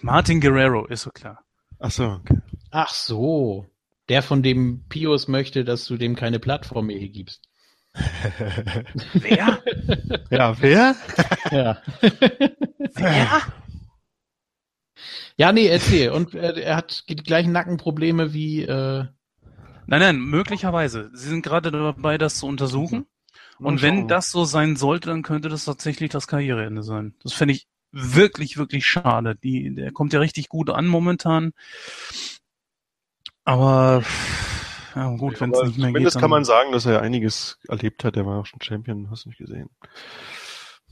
Martin 0.00 0.40
Guerrero, 0.40 0.86
ist 0.86 1.02
so 1.02 1.10
klar. 1.10 1.44
Ach 1.78 1.90
so, 1.90 2.04
okay. 2.04 2.38
Ach 2.70 2.92
so. 2.92 3.66
Der, 4.08 4.22
von 4.22 4.42
dem 4.42 4.84
Pius 4.88 5.28
möchte, 5.28 5.64
dass 5.64 5.84
du 5.86 5.96
dem 5.96 6.16
keine 6.16 6.38
Plattform 6.38 6.86
mehr 6.86 6.98
hier 6.98 7.10
gibst. 7.10 7.42
wer? 9.14 9.62
Ja, 10.30 10.60
wer? 10.60 10.96
Ja. 11.50 11.82
Wer? 12.94 13.42
Ja, 15.36 15.52
nee, 15.52 15.66
erzähl. 15.66 16.10
Und 16.10 16.34
äh, 16.34 16.60
er 16.60 16.76
hat 16.76 17.04
die 17.08 17.16
gleichen 17.16 17.52
Nackenprobleme 17.52 18.32
wie. 18.32 18.62
Äh, 18.62 19.06
Nein, 19.90 20.00
nein, 20.00 20.18
möglicherweise. 20.18 21.10
Sie 21.14 21.30
sind 21.30 21.42
gerade 21.42 21.70
dabei, 21.70 22.18
das 22.18 22.38
zu 22.38 22.46
untersuchen. 22.46 23.06
Und 23.58 23.82
wenn 23.82 24.08
das 24.08 24.30
so 24.30 24.44
sein 24.44 24.76
sollte, 24.76 25.08
dann 25.08 25.22
könnte 25.22 25.48
das 25.48 25.64
tatsächlich 25.64 26.10
das 26.10 26.26
Karriereende 26.26 26.82
sein. 26.82 27.14
Das 27.22 27.32
fände 27.32 27.54
ich 27.54 27.66
wirklich, 27.92 28.56
wirklich 28.56 28.86
schade. 28.86 29.34
Die, 29.36 29.74
der 29.74 29.92
kommt 29.92 30.12
ja 30.12 30.20
richtig 30.20 30.48
gut 30.48 30.70
an 30.70 30.86
momentan. 30.86 31.52
Aber 33.44 34.02
ja, 34.94 35.16
gut, 35.16 35.40
wenn 35.40 35.52
es 35.52 35.62
nicht 35.62 35.78
mehr 35.78 35.86
geht. 35.86 35.94
Zumindest 35.94 36.18
kann 36.18 36.30
man 36.30 36.44
sagen, 36.44 36.72
dass 36.72 36.86
er 36.86 37.02
einiges 37.02 37.58
erlebt 37.68 38.04
hat. 38.04 38.16
Er 38.16 38.26
war 38.26 38.40
auch 38.40 38.46
schon 38.46 38.60
Champion, 38.60 39.10
hast 39.10 39.24
du 39.24 39.30
nicht 39.30 39.38
gesehen. 39.38 39.70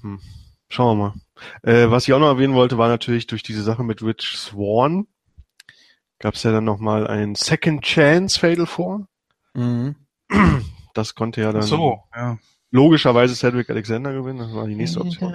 Hm. 0.01 0.21
Schauen 0.69 0.99
wir 0.99 1.05
mal. 1.09 1.15
Äh, 1.63 1.91
was 1.91 2.09
ich 2.09 2.15
auch 2.15 2.19
noch 2.19 2.29
erwähnen 2.29 2.55
wollte, 2.55 2.79
war 2.79 2.89
natürlich 2.89 3.27
durch 3.27 3.43
diese 3.43 3.63
Sache 3.63 3.85
mit 3.85 4.03
Rich 4.03 4.37
Swan 4.37 5.07
gab 6.19 6.35
es 6.35 6.43
ja 6.43 6.53
dann 6.53 6.65
nochmal 6.65 7.07
ein 7.07 7.35
Second 7.35 7.83
Chance 7.83 8.41
Fatal 8.41 8.67
4. 8.67 9.07
mhm. 9.55 9.97
Das 10.95 11.15
konnte 11.15 11.43
ja 11.43 11.53
dann 11.53 11.63
so, 11.63 12.01
ja. 12.15 12.39
Logischerweise 12.77 13.35
Cedric 13.35 13.71
Alexander 13.71 14.13
gewinnen. 14.13 14.39
Das 14.39 14.55
war 14.55 14.67
die 14.67 14.77
nächste 14.77 15.01
Option. 15.01 15.33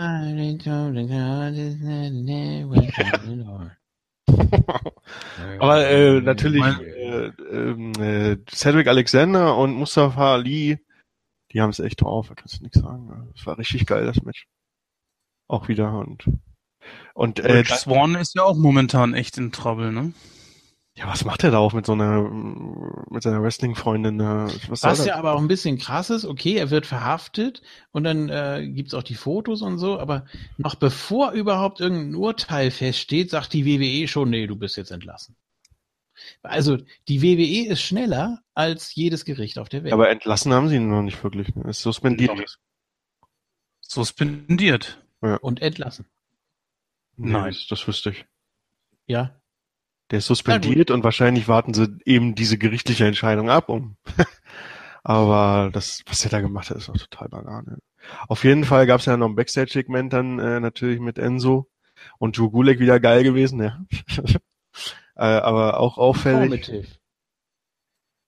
Aber 5.60 5.88
äh, 5.88 6.22
natürlich 6.22 6.64
äh, 6.64 7.26
äh, 7.26 8.38
Cedric 8.50 8.88
Alexander 8.88 9.58
und 9.58 9.74
Mustafa 9.74 10.36
Ali, 10.36 10.78
die 11.52 11.62
haben 11.62 11.72
es 11.72 11.80
echt 11.80 12.02
drauf, 12.02 12.30
da 12.30 12.36
kannst 12.36 12.60
du 12.60 12.64
nichts 12.64 12.80
sagen. 12.80 13.32
Es 13.36 13.46
war 13.46 13.58
richtig 13.58 13.86
geil, 13.88 14.06
das 14.06 14.22
Match. 14.22 14.48
Auch 15.48 15.68
wieder 15.68 15.98
und 15.98 16.30
und 17.14 17.40
äh, 17.40 17.64
Swan 17.66 18.16
ist 18.16 18.36
ja 18.36 18.44
auch 18.44 18.56
momentan 18.56 19.14
echt 19.14 19.38
in 19.38 19.52
Trouble, 19.52 19.92
ne? 19.92 20.14
Ja, 20.96 21.08
was 21.08 21.24
macht 21.24 21.44
er 21.46 21.52
da 21.52 21.58
auch 21.60 21.72
mit 21.72 21.86
so 21.86 21.94
einer 21.94 22.22
mit 23.10 23.24
seiner 23.24 23.42
Wrestling-Freundin? 23.42 24.20
Was, 24.68 24.84
was 24.84 25.06
ja 25.06 25.16
aber 25.16 25.34
auch 25.34 25.40
ein 25.40 25.48
bisschen 25.48 25.78
krass 25.78 26.10
ist, 26.10 26.26
okay, 26.26 26.56
er 26.56 26.70
wird 26.70 26.86
verhaftet 26.86 27.62
und 27.92 28.04
dann 28.04 28.28
äh, 28.28 28.68
gibt's 28.68 28.94
auch 28.94 29.04
die 29.04 29.16
Fotos 29.16 29.62
und 29.62 29.78
so, 29.78 30.00
aber 30.00 30.26
noch 30.58 30.76
bevor 30.76 31.32
überhaupt 31.32 31.80
irgendein 31.80 32.16
Urteil 32.16 32.72
feststeht, 32.72 33.30
sagt 33.30 33.54
die 33.54 33.66
WWE 33.66 34.08
schon, 34.10 34.30
nee, 34.30 34.48
du 34.48 34.58
bist 34.58 34.76
jetzt 34.76 34.92
entlassen. 34.92 35.38
Also 36.44 36.78
die 37.08 37.22
WWE 37.22 37.72
ist 37.72 37.82
schneller 37.82 38.42
als 38.54 38.94
jedes 38.94 39.26
Gericht 39.26 39.60
auf 39.60 39.70
der 39.70 39.84
Welt. 39.84 39.94
Aber 39.94 40.10
entlassen 40.10 40.54
haben 40.54 40.68
sie 40.68 40.76
ihn 40.76 40.90
noch 40.90 41.02
nicht 41.02 41.24
wirklich. 41.24 41.56
Ne? 41.56 41.70
Ist 41.70 41.82
suspendiert. 41.82 42.58
Suspendiert. 43.80 45.04
Ja. 45.22 45.38
Und 45.38 45.62
entlassen. 45.62 46.06
Nein. 47.16 47.54
Das, 47.54 47.68
das 47.68 47.88
wüsste 47.88 48.12
ich. 48.12 48.26
Ja. 49.08 49.41
Der 50.12 50.20
ist 50.20 50.28
suspendiert 50.28 50.92
und 50.92 51.04
wahrscheinlich 51.04 51.48
warten 51.48 51.74
sie 51.74 51.98
eben 52.06 52.36
diese 52.36 52.58
gerichtliche 52.58 53.08
Entscheidung 53.08 53.50
ab. 53.50 53.70
Um 53.70 53.96
Aber 55.04 55.72
das, 55.72 56.04
was 56.06 56.24
er 56.26 56.30
da 56.30 56.42
gemacht 56.42 56.70
hat, 56.70 56.78
ist 56.78 56.90
auch 56.90 56.98
total 56.98 57.30
banane. 57.30 57.80
Auf 58.28 58.44
jeden 58.44 58.66
Fall 58.66 58.86
gab 58.86 59.00
es 59.00 59.06
ja 59.06 59.18
noch 59.18 59.28
ein 59.28 59.36
Backstage-Segment 59.36 60.14
dann 60.14 60.40
äh, 60.40 60.60
natürlich 60.60 61.00
mit 61.00 61.18
Enzo 61.18 61.70
und 62.20 62.38
Drew 62.38 62.52
Gulek 62.52 62.80
wieder 62.80 63.00
geil 63.00 63.24
gewesen, 63.24 63.62
ja. 63.64 63.80
äh, 65.16 65.24
aber 65.24 65.80
auch 65.80 65.98
auffällig. 65.98 66.68
Informative. 66.68 66.88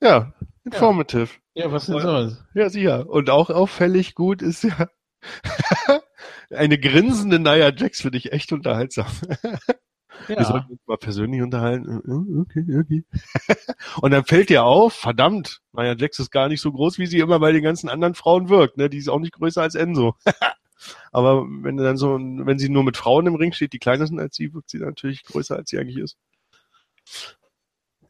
Ja, 0.02 0.34
informative. 0.64 1.30
Ja, 1.54 1.66
ja 1.66 1.72
was 1.72 1.86
denn 1.86 2.00
sowas? 2.00 2.44
Ja, 2.54 2.70
sicher. 2.70 3.10
Und 3.10 3.30
auch 3.30 3.50
auffällig 3.50 4.16
gut 4.16 4.42
ist 4.42 4.64
ja 4.64 4.88
eine 6.50 6.80
grinsende 6.80 7.40
Nia 7.40 7.74
Jax 7.74 8.02
finde 8.02 8.18
ich 8.18 8.32
echt 8.32 8.52
unterhaltsam. 8.52 9.08
Ja. 10.28 10.38
Wir 10.38 10.46
sollten 10.46 10.72
uns 10.72 10.82
mal 10.88 10.98
persönlich 10.98 11.42
unterhalten. 11.42 11.88
Äh, 11.88 12.42
okay, 12.42 12.80
okay. 12.80 13.04
Und 14.02 14.12
dann 14.12 14.26
fällt 14.26 14.50
dir 14.50 14.64
auf, 14.64 14.94
verdammt, 14.94 15.62
Nia 15.74 15.96
Jax 15.96 16.20
ist 16.20 16.32
gar 16.32 16.48
nicht 16.48 16.62
so 16.62 16.72
groß, 16.72 17.00
wie 17.00 17.08
sie 17.08 17.20
immer 17.20 17.40
bei 17.40 17.52
den 17.52 17.64
ganzen 17.64 17.90
anderen 17.90 18.16
Frauen 18.16 18.50
wirkt. 18.50 18.78
Ne? 18.78 18.90
Die 18.90 18.98
ist 18.98 19.10
auch 19.10 19.20
nicht 19.20 19.34
größer 19.34 19.62
als 19.62 19.76
Enzo. 19.76 20.16
Aber 21.12 21.46
wenn 21.46 21.78
dann 21.78 21.98
so, 21.98 22.16
wenn 22.20 22.60
sie 22.60 22.70
nur 22.70 22.84
mit 22.84 22.98
Frauen 22.98 23.28
im 23.28 23.36
Ring 23.36 23.54
steht, 23.54 23.74
die 23.74 23.80
kleiner 23.80 24.08
sind 24.08 24.20
als 24.20 24.36
sie, 24.36 24.54
wirkt 24.54 24.70
sie 24.70 24.80
natürlich 24.80 25.24
größer, 25.24 25.56
als 25.56 25.70
sie 25.70 25.80
eigentlich 25.80 25.98
ist. 25.98 26.18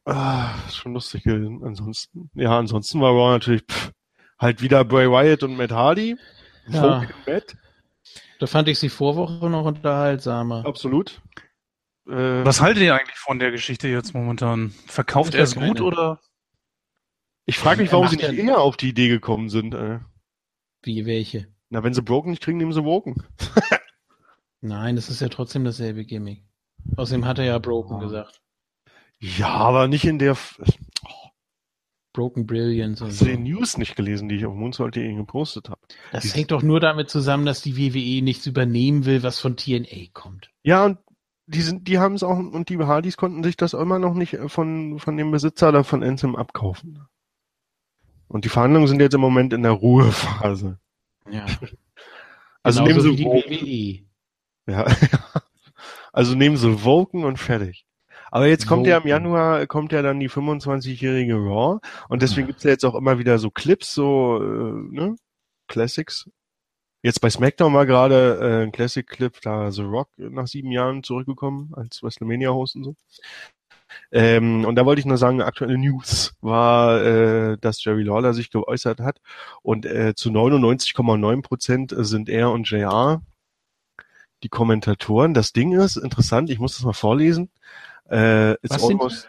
Ah, 0.06 0.54
schon 0.70 0.94
lustig. 0.94 1.28
Ansonsten, 1.28 2.30
ja, 2.34 2.58
ansonsten 2.58 3.00
war 3.00 3.12
Raw 3.12 3.32
natürlich 3.32 3.64
pff, 3.64 3.92
halt 4.40 4.62
wieder 4.62 4.84
Bray 4.84 5.10
Wyatt 5.10 5.44
und 5.44 5.56
Matt 5.56 5.72
Hardy. 5.72 6.18
Ja. 6.68 7.06
Matt. 7.26 7.56
Da 8.40 8.48
fand 8.48 8.68
ich 8.68 8.80
sie 8.80 8.90
Vorwoche 8.90 9.50
noch 9.50 9.66
unterhaltsamer. 9.66 10.66
Absolut. 10.66 11.22
Äh, 12.08 12.46
Was 12.46 12.62
haltet 12.62 12.84
ihr 12.84 12.96
eigentlich 12.96 13.18
von 13.18 13.40
der 13.40 13.52
Geschichte 13.52 13.88
jetzt 13.88 14.14
momentan? 14.14 14.74
Verkauft 14.88 15.36
er 15.36 15.44
es 15.44 15.56
gut 15.56 15.82
oder? 15.82 16.20
Ich 17.46 17.58
frage 17.58 17.82
mich, 17.82 17.92
warum 17.92 18.08
sie 18.08 18.18
nicht 18.18 18.34
eher 18.34 18.60
auf 18.60 18.78
die 18.78 18.90
Idee 18.90 19.10
gekommen 19.10 19.50
sind. 19.50 19.74
Äh. 19.74 20.00
Wie, 20.82 21.06
welche? 21.06 21.48
Na, 21.70 21.84
wenn 21.84 21.94
sie 21.94 22.02
Broken 22.02 22.32
nicht 22.32 22.44
kriegen, 22.44 22.58
nehmen 22.58 22.72
sie 22.72 22.82
Broken. 22.82 23.24
Nein, 24.62 24.96
das 24.96 25.10
ist 25.10 25.22
ja 25.22 25.28
trotzdem 25.28 25.66
dasselbe 25.66 26.06
Gimmick. 26.06 26.44
Außerdem 26.96 27.26
hat 27.26 27.40
er 27.40 27.46
ja 27.46 27.60
Broken 27.60 27.98
ja. 27.98 28.04
gesagt. 28.04 28.42
Ja, 29.20 29.50
aber 29.50 29.88
nicht 29.88 30.06
in 30.06 30.20
der... 30.20 30.38
Oh. 31.06 31.24
Broken 32.14 32.46
Brilliance 32.46 33.04
Hast 33.04 33.20
so. 33.20 33.26
du 33.26 33.32
die 33.32 33.38
News 33.38 33.78
nicht 33.78 33.96
gelesen, 33.96 34.30
die 34.30 34.36
ich 34.36 34.46
auf 34.46 34.54
Moonsault.de 34.54 35.16
gepostet 35.16 35.70
habe? 35.70 35.82
Das 36.12 36.24
die 36.24 36.30
hängt 36.30 36.52
doch 36.52 36.62
nur 36.62 36.80
damit 36.80 37.10
zusammen, 37.10 37.46
dass 37.46 37.62
die 37.62 37.76
WWE 37.76 38.24
nichts 38.24 38.46
übernehmen 38.46 39.06
will, 39.06 39.24
was 39.24 39.40
von 39.40 39.58
TNA 39.58 40.12
kommt. 40.14 40.52
Ja, 40.62 40.86
und 40.86 41.00
die 41.46 41.62
sind, 41.62 41.88
die 41.88 42.00
haben 42.00 42.16
es 42.16 42.24
auch, 42.24 42.38
und 42.38 42.70
die 42.70 42.78
Hardys 42.80 43.18
konnten 43.18 43.44
sich 43.44 43.58
das 43.58 43.74
immer 43.74 44.00
noch 44.00 44.14
nicht 44.14 44.38
von, 44.48 45.00
von 45.00 45.18
dem 45.18 45.32
Besitzer 45.32 45.70
oder 45.70 45.84
von 45.84 46.04
Anthem 46.04 46.36
abkaufen. 46.36 47.06
Und 48.28 48.46
die 48.46 48.50
Verhandlungen 48.50 48.88
sind 48.88 49.02
jetzt 49.02 49.14
im 49.14 49.22
Moment 49.22 49.54
in 49.54 49.64
der 49.64 49.72
Ruhephase. 49.72 50.80
Ja. 51.30 51.46
Also 52.66 52.82
nehmen 52.82 53.02
sie 53.02 53.18
die 53.18 53.26
WWE. 53.26 54.72
Ja. 54.72 54.88
also 56.14 56.34
nehmen 56.34 56.56
sie 56.56 56.86
Woken 56.86 57.26
und 57.26 57.38
fertig. 57.38 57.86
Aber 58.32 58.48
jetzt 58.48 58.68
kommt 58.68 58.84
Woken. 58.84 58.90
ja 58.90 58.98
im 59.00 59.08
Januar, 59.08 59.68
kommt 59.68 59.92
ja 59.92 60.02
dann 60.02 60.22
die 60.22 60.30
25-jährige 60.30 61.36
Raw 61.36 61.80
und 62.08 62.22
deswegen 62.22 62.48
gibt's 62.48 62.64
ja 62.64 62.70
jetzt 62.70 62.86
auch 62.86 62.96
immer 62.96 63.20
wieder 63.20 63.38
so 63.38 63.52
Clips, 63.52 63.94
so, 63.94 64.42
äh, 64.42 64.96
ne? 64.96 65.18
Classics 65.68 66.30
Jetzt 67.04 67.20
bei 67.20 67.30
SmackDown 67.30 67.74
war 67.74 67.86
gerade 67.86 68.40
äh, 68.42 68.64
ein 68.64 68.72
Classic-Clip, 68.72 69.42
da 69.42 69.72
The 69.72 69.82
Rock 69.82 70.08
nach 70.18 70.48
sieben 70.48 70.72
Jahren 70.72 71.04
zurückgekommen 71.04 71.74
als 71.76 72.02
WrestleMania-Host 72.02 72.78
und 72.78 72.84
so. 72.86 72.96
Ähm, 74.12 74.64
und 74.66 74.76
da 74.76 74.86
wollte 74.86 75.02
ich 75.02 75.06
nur 75.06 75.18
sagen, 75.18 75.42
aktuelle 75.42 75.78
News 75.78 76.34
war, 76.40 77.04
äh, 77.04 77.58
dass 77.60 77.84
Jerry 77.84 78.04
Lawler 78.04 78.34
sich 78.34 78.52
geäußert 78.52 79.02
hat 79.02 79.20
und 79.62 79.86
äh, 79.86 80.16
zu 80.16 80.30
99,9 80.30 81.42
Prozent 81.42 81.94
sind 81.96 82.30
er 82.30 82.52
und 82.52 82.70
JR 82.70 83.22
die 84.44 84.50
Kommentatoren. 84.50 85.34
Das 85.34 85.52
Ding 85.52 85.74
ist 85.74 85.98
interessant, 85.98 86.50
ich 86.50 86.60
muss 86.60 86.76
das 86.76 86.86
mal 86.86 86.94
vorlesen. 86.94 87.50
Äh, 88.10 88.54
it's 88.54 88.76
Was 88.76 88.84
almost 88.84 89.28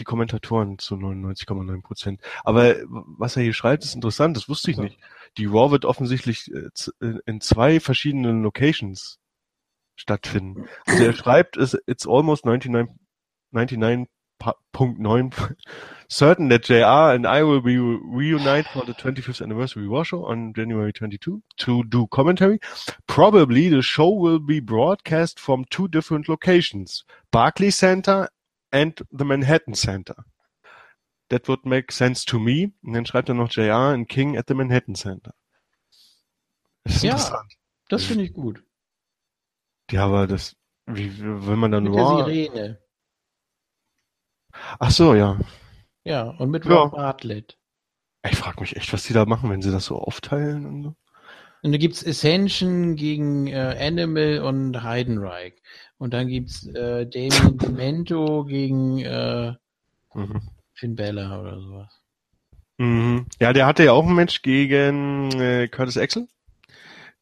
die 0.00 0.04
Kommentatoren 0.04 0.78
zu 0.78 0.96
99,9 0.96 1.82
Prozent. 1.82 2.20
Aber 2.44 2.76
was 2.88 3.36
er 3.36 3.42
hier 3.42 3.54
schreibt, 3.54 3.84
ist 3.84 3.94
interessant, 3.94 4.36
das 4.36 4.48
wusste 4.48 4.70
ich 4.70 4.78
nicht 4.78 4.98
die 5.38 5.46
Raw 5.46 5.70
wird 5.70 5.84
offensichtlich 5.84 6.50
äh, 6.52 6.68
äh, 7.04 7.18
in 7.26 7.40
zwei 7.40 7.80
verschiedenen 7.80 8.42
Locations 8.42 9.18
stattfinden. 9.96 10.66
Also 10.86 11.04
er 11.04 11.12
schreibt, 11.12 11.56
it's 11.56 12.06
almost 12.06 12.46
99, 12.46 12.88
99.9 13.52 15.56
certain 16.08 16.48
that 16.48 16.68
JR 16.68 17.12
and 17.12 17.26
I 17.26 17.42
will 17.42 17.60
be 17.60 17.76
reunited 17.76 18.66
for 18.72 18.84
the 18.84 18.94
25th 18.94 19.42
anniversary 19.42 19.88
war 19.88 20.04
show 20.04 20.24
on 20.24 20.54
January 20.54 20.92
22 20.92 21.42
to 21.58 21.84
do 21.84 22.06
commentary. 22.08 22.58
Probably 23.06 23.68
the 23.68 23.82
show 23.82 24.08
will 24.08 24.40
be 24.40 24.60
broadcast 24.60 25.38
from 25.38 25.66
two 25.66 25.88
different 25.88 26.28
locations, 26.28 27.04
Barclay 27.30 27.70
Center 27.70 28.28
and 28.70 29.04
the 29.10 29.24
Manhattan 29.24 29.74
Center. 29.74 30.16
That 31.28 31.46
would 31.48 31.64
make 31.64 31.92
sense 31.92 32.24
to 32.26 32.38
me. 32.38 32.72
Und 32.82 32.94
dann 32.94 33.06
schreibt 33.06 33.28
er 33.28 33.34
noch 33.34 33.50
JR 33.50 33.92
and 33.92 34.08
King 34.08 34.36
at 34.36 34.46
the 34.48 34.54
Manhattan 34.54 34.94
Center. 34.94 35.32
Das 36.84 36.96
ist 36.96 37.02
ja, 37.02 37.12
interessant. 37.12 37.52
das 37.88 38.04
finde 38.04 38.24
ich 38.24 38.32
gut. 38.32 38.64
Ja, 39.90 40.06
aber 40.06 40.26
das, 40.26 40.56
wie, 40.86 41.12
wenn 41.20 41.58
man 41.58 41.70
dann 41.70 41.84
Mit 41.84 41.94
der 41.94 42.06
Sirene. 42.06 42.82
Ach 44.78 44.90
so, 44.90 45.14
ja. 45.14 45.38
Ja, 46.04 46.30
und 46.30 46.50
mit 46.50 46.64
Rob 46.64 46.92
ja. 46.92 46.96
Bartlett. 46.96 47.58
Ich 48.28 48.36
frage 48.36 48.60
mich 48.60 48.76
echt, 48.76 48.92
was 48.92 49.04
die 49.04 49.12
da 49.12 49.24
machen, 49.24 49.50
wenn 49.50 49.62
sie 49.62 49.70
das 49.70 49.84
so 49.84 49.98
aufteilen 49.98 50.66
und 50.66 50.82
so. 50.82 50.96
Und 51.62 51.72
da 51.72 51.78
gibt's 51.78 52.06
Ascension 52.06 52.96
gegen 52.96 53.46
äh, 53.46 53.76
Animal 53.78 54.40
und 54.40 54.82
Heidenreich. 54.82 55.60
Und 56.00 56.14
dann 56.14 56.28
gibt's 56.28 56.66
äh, 56.66 57.06
Damien 57.06 57.58
Demento 57.58 58.46
gegen 58.46 59.00
äh, 59.00 59.52
mhm. 60.14 60.40
Finn 60.72 60.96
Bella 60.96 61.38
oder 61.38 61.60
sowas. 61.60 62.00
Mhm. 62.78 63.26
Ja, 63.38 63.52
der 63.52 63.66
hatte 63.66 63.84
ja 63.84 63.92
auch 63.92 64.06
ein 64.06 64.14
Match 64.14 64.40
gegen 64.40 65.30
äh, 65.32 65.68
Curtis 65.68 65.98
Axel, 65.98 66.26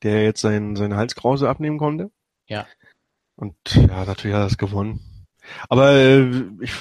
der 0.05 0.23
jetzt 0.23 0.41
sein, 0.43 0.77
seine 0.77 0.97
Halskrause 0.97 1.49
abnehmen 1.49 1.79
konnte. 1.79 2.13
Ja. 2.47 2.69
Und 3.35 3.57
ja, 3.75 4.05
natürlich 4.05 4.35
hat 4.37 4.43
er 4.43 4.49
das 4.49 4.59
gewonnen. 4.59 5.01
Aber 5.69 5.91
äh, 5.95 6.45
ich, 6.61 6.73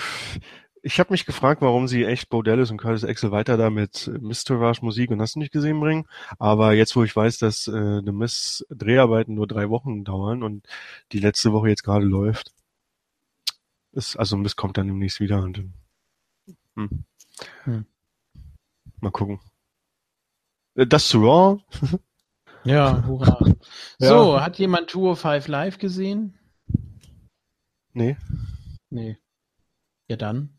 ich 0.81 0.99
habe 0.99 1.11
mich 1.11 1.25
gefragt, 1.25 1.61
warum 1.61 1.87
sie 1.87 2.03
echt 2.05 2.29
Bo 2.29 2.41
Dallas 2.41 2.71
und 2.71 2.77
Curtis 2.77 3.03
Axel 3.03 3.31
weiter 3.31 3.57
da 3.57 3.69
mit 3.69 4.07
Mr. 4.07 4.55
Rush 4.55 4.81
Musik 4.81 5.11
und 5.11 5.21
hast 5.21 5.35
du 5.35 5.39
nicht 5.39 5.51
gesehen 5.51 5.79
bringen. 5.79 6.07
Aber 6.39 6.73
jetzt, 6.73 6.95
wo 6.95 7.03
ich 7.03 7.15
weiß, 7.15 7.37
dass 7.39 7.67
äh, 7.67 8.01
The 8.03 8.11
Miss 8.11 8.65
Dreharbeiten 8.69 9.33
nur 9.33 9.47
drei 9.47 9.69
Wochen 9.69 10.03
dauern 10.03 10.43
und 10.43 10.67
die 11.11 11.19
letzte 11.19 11.53
Woche 11.53 11.69
jetzt 11.69 11.83
gerade 11.83 12.05
läuft, 12.05 12.53
ist, 13.91 14.15
also 14.17 14.37
Miss 14.37 14.55
kommt 14.55 14.77
dann 14.77 14.87
demnächst 14.87 15.19
wieder 15.19 15.41
und 15.41 15.63
hm. 16.75 17.03
Hm. 17.63 17.85
mal 18.99 19.11
gucken. 19.11 19.39
Äh, 20.75 20.87
das 20.87 21.07
zu 21.07 21.19
Raw. 21.19 21.61
ja, 22.63 23.05
hurra. 23.05 23.39
So, 23.99 24.35
ja. 24.35 24.45
hat 24.45 24.59
jemand 24.59 24.89
Tour 24.89 25.15
5 25.15 25.47
live 25.47 25.79
gesehen? 25.79 26.37
Nee. 27.93 28.15
Nee. 28.91 29.17
Ja 30.07 30.17
dann. 30.17 30.56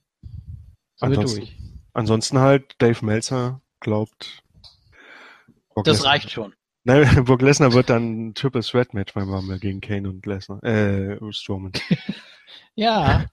Ansonsten, 1.01 1.49
ansonsten 1.93 2.39
halt, 2.39 2.75
Dave 2.79 3.05
Meltzer 3.05 3.61
glaubt. 3.81 4.43
Brock 5.75 5.85
das 5.85 5.99
Lesnar. 5.99 6.13
reicht 6.13 6.31
schon. 6.31 6.55
Nein, 6.85 7.05
Brock 7.25 7.43
Lesnar 7.43 7.73
wird 7.73 7.91
dann 7.91 8.29
ein 8.29 8.35
Triple 8.35 8.63
Threat 8.63 8.95
Match 8.95 9.15
beim 9.15 9.33
Rumble 9.33 9.59
gegen 9.59 9.81
Kane 9.81 10.09
und 10.09 10.25
Lesnar, 10.27 10.63
äh, 10.65 11.19
Strowman. 11.33 11.73
ja. 12.75 13.27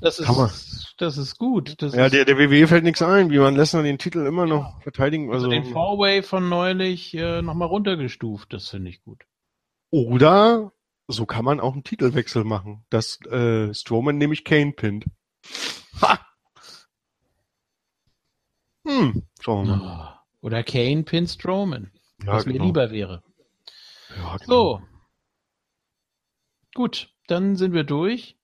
Das 0.00 0.18
ist, 0.18 0.94
das 0.96 1.18
ist 1.18 1.36
gut. 1.36 1.74
Das 1.82 1.94
ja, 1.94 2.06
ist 2.06 2.14
der, 2.14 2.24
der 2.24 2.38
WWE 2.38 2.66
fällt 2.66 2.84
nichts 2.84 3.02
ein, 3.02 3.30
wie 3.30 3.38
man 3.38 3.54
Lesnar 3.54 3.82
den 3.82 3.98
Titel 3.98 4.24
immer 4.24 4.46
noch 4.46 4.80
verteidigen. 4.82 5.30
Also, 5.30 5.46
also 5.46 5.50
den 5.50 5.64
Four-Way 5.64 6.22
von 6.22 6.48
neulich 6.48 7.12
äh, 7.14 7.42
nochmal 7.42 7.68
runtergestuft, 7.68 8.52
das 8.52 8.68
finde 8.68 8.90
ich 8.90 9.02
gut. 9.02 9.24
Oder 9.90 10.72
so 11.06 11.26
kann 11.26 11.44
man 11.44 11.60
auch 11.60 11.72
einen 11.72 11.84
Titelwechsel 11.84 12.44
machen, 12.44 12.84
dass 12.88 13.20
äh, 13.26 13.74
Strowman 13.74 14.16
nämlich 14.16 14.44
Kane 14.44 14.72
pinnt. 14.72 15.04
Ha! 16.00 16.18
Hm, 18.88 19.22
schauen 19.38 19.66
wir 19.66 19.76
mal. 19.76 20.20
Oder 20.40 20.62
Kane 20.62 21.02
Pin 21.02 21.26
Strowman. 21.26 21.92
Ja, 22.24 22.32
was 22.32 22.44
genau. 22.44 22.58
mir 22.58 22.66
lieber 22.66 22.90
wäre. 22.90 23.22
Ja, 24.16 24.36
genau. 24.38 24.46
So. 24.46 24.82
Gut, 26.74 27.12
dann 27.26 27.56
sind 27.56 27.74
wir 27.74 27.84
durch. 27.84 28.38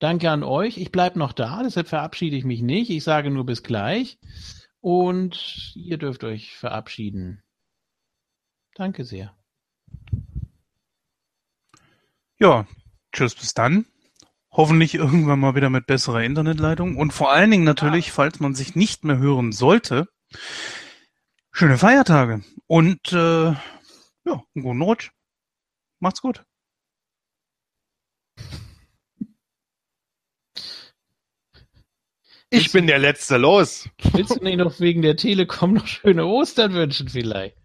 Danke 0.00 0.30
an 0.30 0.42
euch. 0.42 0.76
Ich 0.76 0.90
bleibe 0.90 1.18
noch 1.18 1.32
da, 1.32 1.62
deshalb 1.62 1.86
verabschiede 1.86 2.36
ich 2.36 2.44
mich 2.44 2.62
nicht. 2.62 2.90
Ich 2.90 3.04
sage 3.04 3.30
nur 3.30 3.46
bis 3.46 3.62
gleich. 3.62 4.18
Und 4.80 5.72
ihr 5.76 5.98
dürft 5.98 6.24
euch 6.24 6.56
verabschieden. 6.56 7.42
Danke 8.74 9.04
sehr. 9.04 9.36
Ja, 12.38 12.66
tschüss, 13.12 13.34
bis 13.34 13.52
dann. 13.52 13.84
Hoffentlich 14.52 14.94
irgendwann 14.94 15.38
mal 15.38 15.54
wieder 15.54 15.70
mit 15.70 15.86
besserer 15.86 16.22
Internetleitung. 16.22 16.96
Und 16.96 17.12
vor 17.12 17.30
allen 17.30 17.50
Dingen 17.50 17.64
natürlich, 17.64 18.08
ja. 18.08 18.12
falls 18.14 18.40
man 18.40 18.54
sich 18.54 18.74
nicht 18.74 19.04
mehr 19.04 19.18
hören 19.18 19.52
sollte, 19.52 20.08
schöne 21.52 21.78
Feiertage. 21.78 22.42
Und 22.66 23.12
äh, 23.12 23.52
ja, 23.52 23.56
einen 24.26 24.62
guten 24.62 24.82
Rutsch. 24.82 25.10
Macht's 26.00 26.20
gut. 26.20 26.44
Ich 32.52 32.72
bin 32.72 32.88
der 32.88 32.98
Letzte, 32.98 33.36
los. 33.36 33.88
Willst 34.12 34.34
du 34.34 34.42
nicht 34.42 34.56
noch 34.56 34.80
wegen 34.80 35.02
der 35.02 35.16
Telekom 35.16 35.74
noch 35.74 35.86
schöne 35.86 36.26
Ostern 36.26 36.72
wünschen 36.74 37.08
vielleicht? 37.08 37.59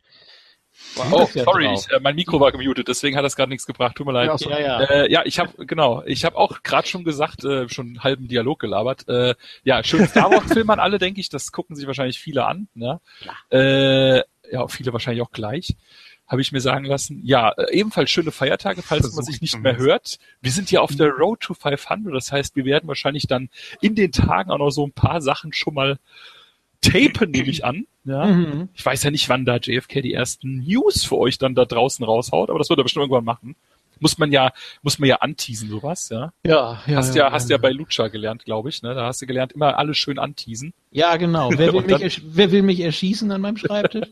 Oh, 1.11 1.27
sorry, 1.33 1.73
ich, 1.73 1.89
äh, 1.91 1.99
mein 1.99 2.15
Mikro 2.15 2.39
war 2.39 2.51
gemutet, 2.51 2.87
deswegen 2.87 3.17
hat 3.17 3.25
das 3.25 3.35
gerade 3.35 3.49
nichts 3.49 3.65
gebracht. 3.65 3.95
Tut 3.95 4.05
mir 4.05 4.13
leid. 4.13 4.39
Ja, 4.41 4.49
ja, 4.49 4.59
ja. 4.59 4.81
Äh, 4.81 5.11
ja 5.11 5.21
ich 5.25 5.39
habe 5.39 5.65
genau, 5.65 6.03
ich 6.05 6.25
habe 6.25 6.37
auch 6.37 6.63
gerade 6.63 6.87
schon 6.87 7.03
gesagt, 7.03 7.43
äh, 7.43 7.67
schon 7.69 7.87
einen 7.87 8.03
halben 8.03 8.27
Dialog 8.27 8.59
gelabert. 8.59 9.07
Äh, 9.07 9.35
ja, 9.63 9.83
schön 9.83 10.07
Star 10.07 10.31
Wars 10.31 10.51
Film 10.51 10.69
an 10.69 10.79
alle, 10.79 10.97
denke 10.97 11.19
ich. 11.19 11.29
Das 11.29 11.51
gucken 11.51 11.75
sich 11.75 11.87
wahrscheinlich 11.87 12.19
viele 12.19 12.45
an. 12.45 12.67
Ne? 12.73 12.99
Ja. 13.21 13.57
Äh, 13.57 14.23
ja, 14.51 14.67
viele 14.67 14.93
wahrscheinlich 14.93 15.23
auch 15.23 15.31
gleich. 15.31 15.75
Habe 16.27 16.41
ich 16.41 16.51
mir 16.51 16.61
sagen 16.61 16.85
lassen. 16.85 17.21
Ja, 17.23 17.51
äh, 17.51 17.71
ebenfalls 17.71 18.09
schöne 18.09 18.31
Feiertage, 18.31 18.81
falls 18.81 19.01
Versuch 19.01 19.17
man 19.17 19.25
sich 19.25 19.41
nicht 19.41 19.59
mehr 19.59 19.77
hört. 19.77 20.17
Wir 20.41 20.51
sind 20.51 20.71
ja 20.71 20.81
auf 20.81 20.95
der 20.95 21.09
Road 21.09 21.41
to 21.41 21.53
500, 21.53 22.13
das 22.15 22.31
heißt, 22.31 22.55
wir 22.55 22.65
werden 22.65 22.87
wahrscheinlich 22.87 23.27
dann 23.27 23.49
in 23.79 23.93
den 23.93 24.11
Tagen 24.11 24.49
auch 24.49 24.57
noch 24.57 24.71
so 24.71 24.85
ein 24.85 24.91
paar 24.91 25.21
Sachen 25.21 25.53
schon 25.53 25.75
mal 25.75 25.99
tapen, 26.91 27.31
nehme 27.31 27.49
ich 27.49 27.65
an. 27.65 27.85
Ja. 28.03 28.25
Mhm. 28.25 28.69
Ich 28.73 28.85
weiß 28.85 29.03
ja 29.03 29.11
nicht, 29.11 29.29
wann 29.29 29.45
da 29.45 29.57
JFK 29.57 30.01
die 30.01 30.13
ersten 30.13 30.59
News 30.59 31.03
für 31.03 31.17
euch 31.17 31.37
dann 31.37 31.55
da 31.55 31.65
draußen 31.65 32.05
raushaut, 32.05 32.49
aber 32.49 32.59
das 32.59 32.69
wird 32.69 32.79
er 32.79 32.83
bestimmt 32.83 33.03
irgendwann 33.03 33.25
machen. 33.25 33.55
Muss 33.99 34.17
man 34.17 34.31
ja, 34.31 34.51
muss 34.81 34.99
man 34.99 35.07
ja 35.07 35.17
anteasen, 35.17 35.69
sowas, 35.69 36.09
ja. 36.09 36.33
Ja, 36.45 36.81
ja. 36.85 36.97
Hast 36.97 37.15
ja, 37.15 37.27
ja 37.27 37.31
hast 37.31 37.49
ja, 37.49 37.55
ja 37.55 37.61
bei 37.61 37.71
Lucha 37.71 38.09
gelernt, 38.09 38.43
glaube 38.43 38.69
ich, 38.69 38.83
ne? 38.83 38.93
Da 38.93 39.05
hast 39.05 39.21
du 39.21 39.25
gelernt, 39.25 39.53
immer 39.53 39.77
alles 39.77 39.97
schön 39.97 40.19
anteasen. 40.19 40.73
Ja, 40.91 41.15
genau. 41.15 41.49
Wer 41.55 41.73
will, 41.73 41.83
dann, 41.83 42.01
mich, 42.01 42.21
wer 42.25 42.51
will 42.51 42.61
mich 42.61 42.81
erschießen 42.81 43.31
an 43.31 43.41
meinem 43.41 43.57
Schreibtisch? 43.57 44.09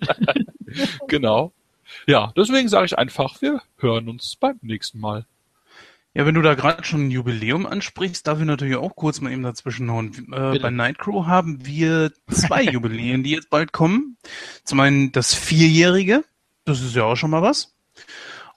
genau. 1.07 1.51
Ja, 2.07 2.31
deswegen 2.35 2.69
sage 2.69 2.85
ich 2.85 2.97
einfach, 2.97 3.41
wir 3.41 3.61
hören 3.77 4.09
uns 4.09 4.35
beim 4.37 4.57
nächsten 4.61 4.99
Mal. 4.99 5.25
Ja, 6.15 6.27
wenn 6.27 6.35
du 6.35 6.41
da 6.43 6.53
gerade 6.53 6.83
schon 6.83 7.07
ein 7.07 7.11
Jubiläum 7.11 7.65
ansprichst, 7.65 8.27
darf 8.27 8.39
ich 8.39 8.45
natürlich 8.45 8.75
auch 8.75 8.95
kurz 8.95 9.19
mal 9.19 9.31
eben 9.31 9.41
dazwischen 9.41 9.89
hauen. 9.89 10.13
Äh, 10.31 10.59
bei 10.59 10.69
Nightcrow 10.69 11.25
haben 11.25 11.65
wir 11.65 12.11
zwei 12.29 12.63
Jubiläen, 12.71 13.23
die 13.23 13.31
jetzt 13.31 13.49
bald 13.49 13.73
kommen. 13.73 14.17
Zum 14.63 14.79
einen 14.79 15.11
das 15.11 15.33
Vierjährige, 15.33 16.23
das 16.65 16.81
ist 16.81 16.95
ja 16.95 17.03
auch 17.03 17.15
schon 17.15 17.31
mal 17.31 17.41
was. 17.41 17.73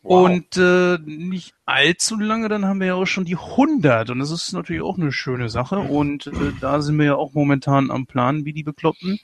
Wow. 0.02 0.26
Und 0.26 0.56
äh, 0.58 0.98
nicht 1.04 1.54
allzu 1.64 2.20
lange, 2.20 2.48
dann 2.48 2.66
haben 2.66 2.78
wir 2.78 2.88
ja 2.88 2.94
auch 2.94 3.06
schon 3.06 3.24
die 3.24 3.36
100 3.36 4.10
und 4.10 4.20
das 4.20 4.30
ist 4.30 4.52
natürlich 4.52 4.82
auch 4.82 4.98
eine 4.98 5.10
schöne 5.10 5.48
Sache 5.48 5.78
und 5.78 6.28
äh, 6.28 6.52
da 6.60 6.80
sind 6.80 6.98
wir 6.98 7.06
ja 7.06 7.14
auch 7.16 7.32
momentan 7.32 7.90
am 7.90 8.06
Plan, 8.06 8.44
wie 8.44 8.52
die 8.52 8.62
Bekloppten, 8.62 9.18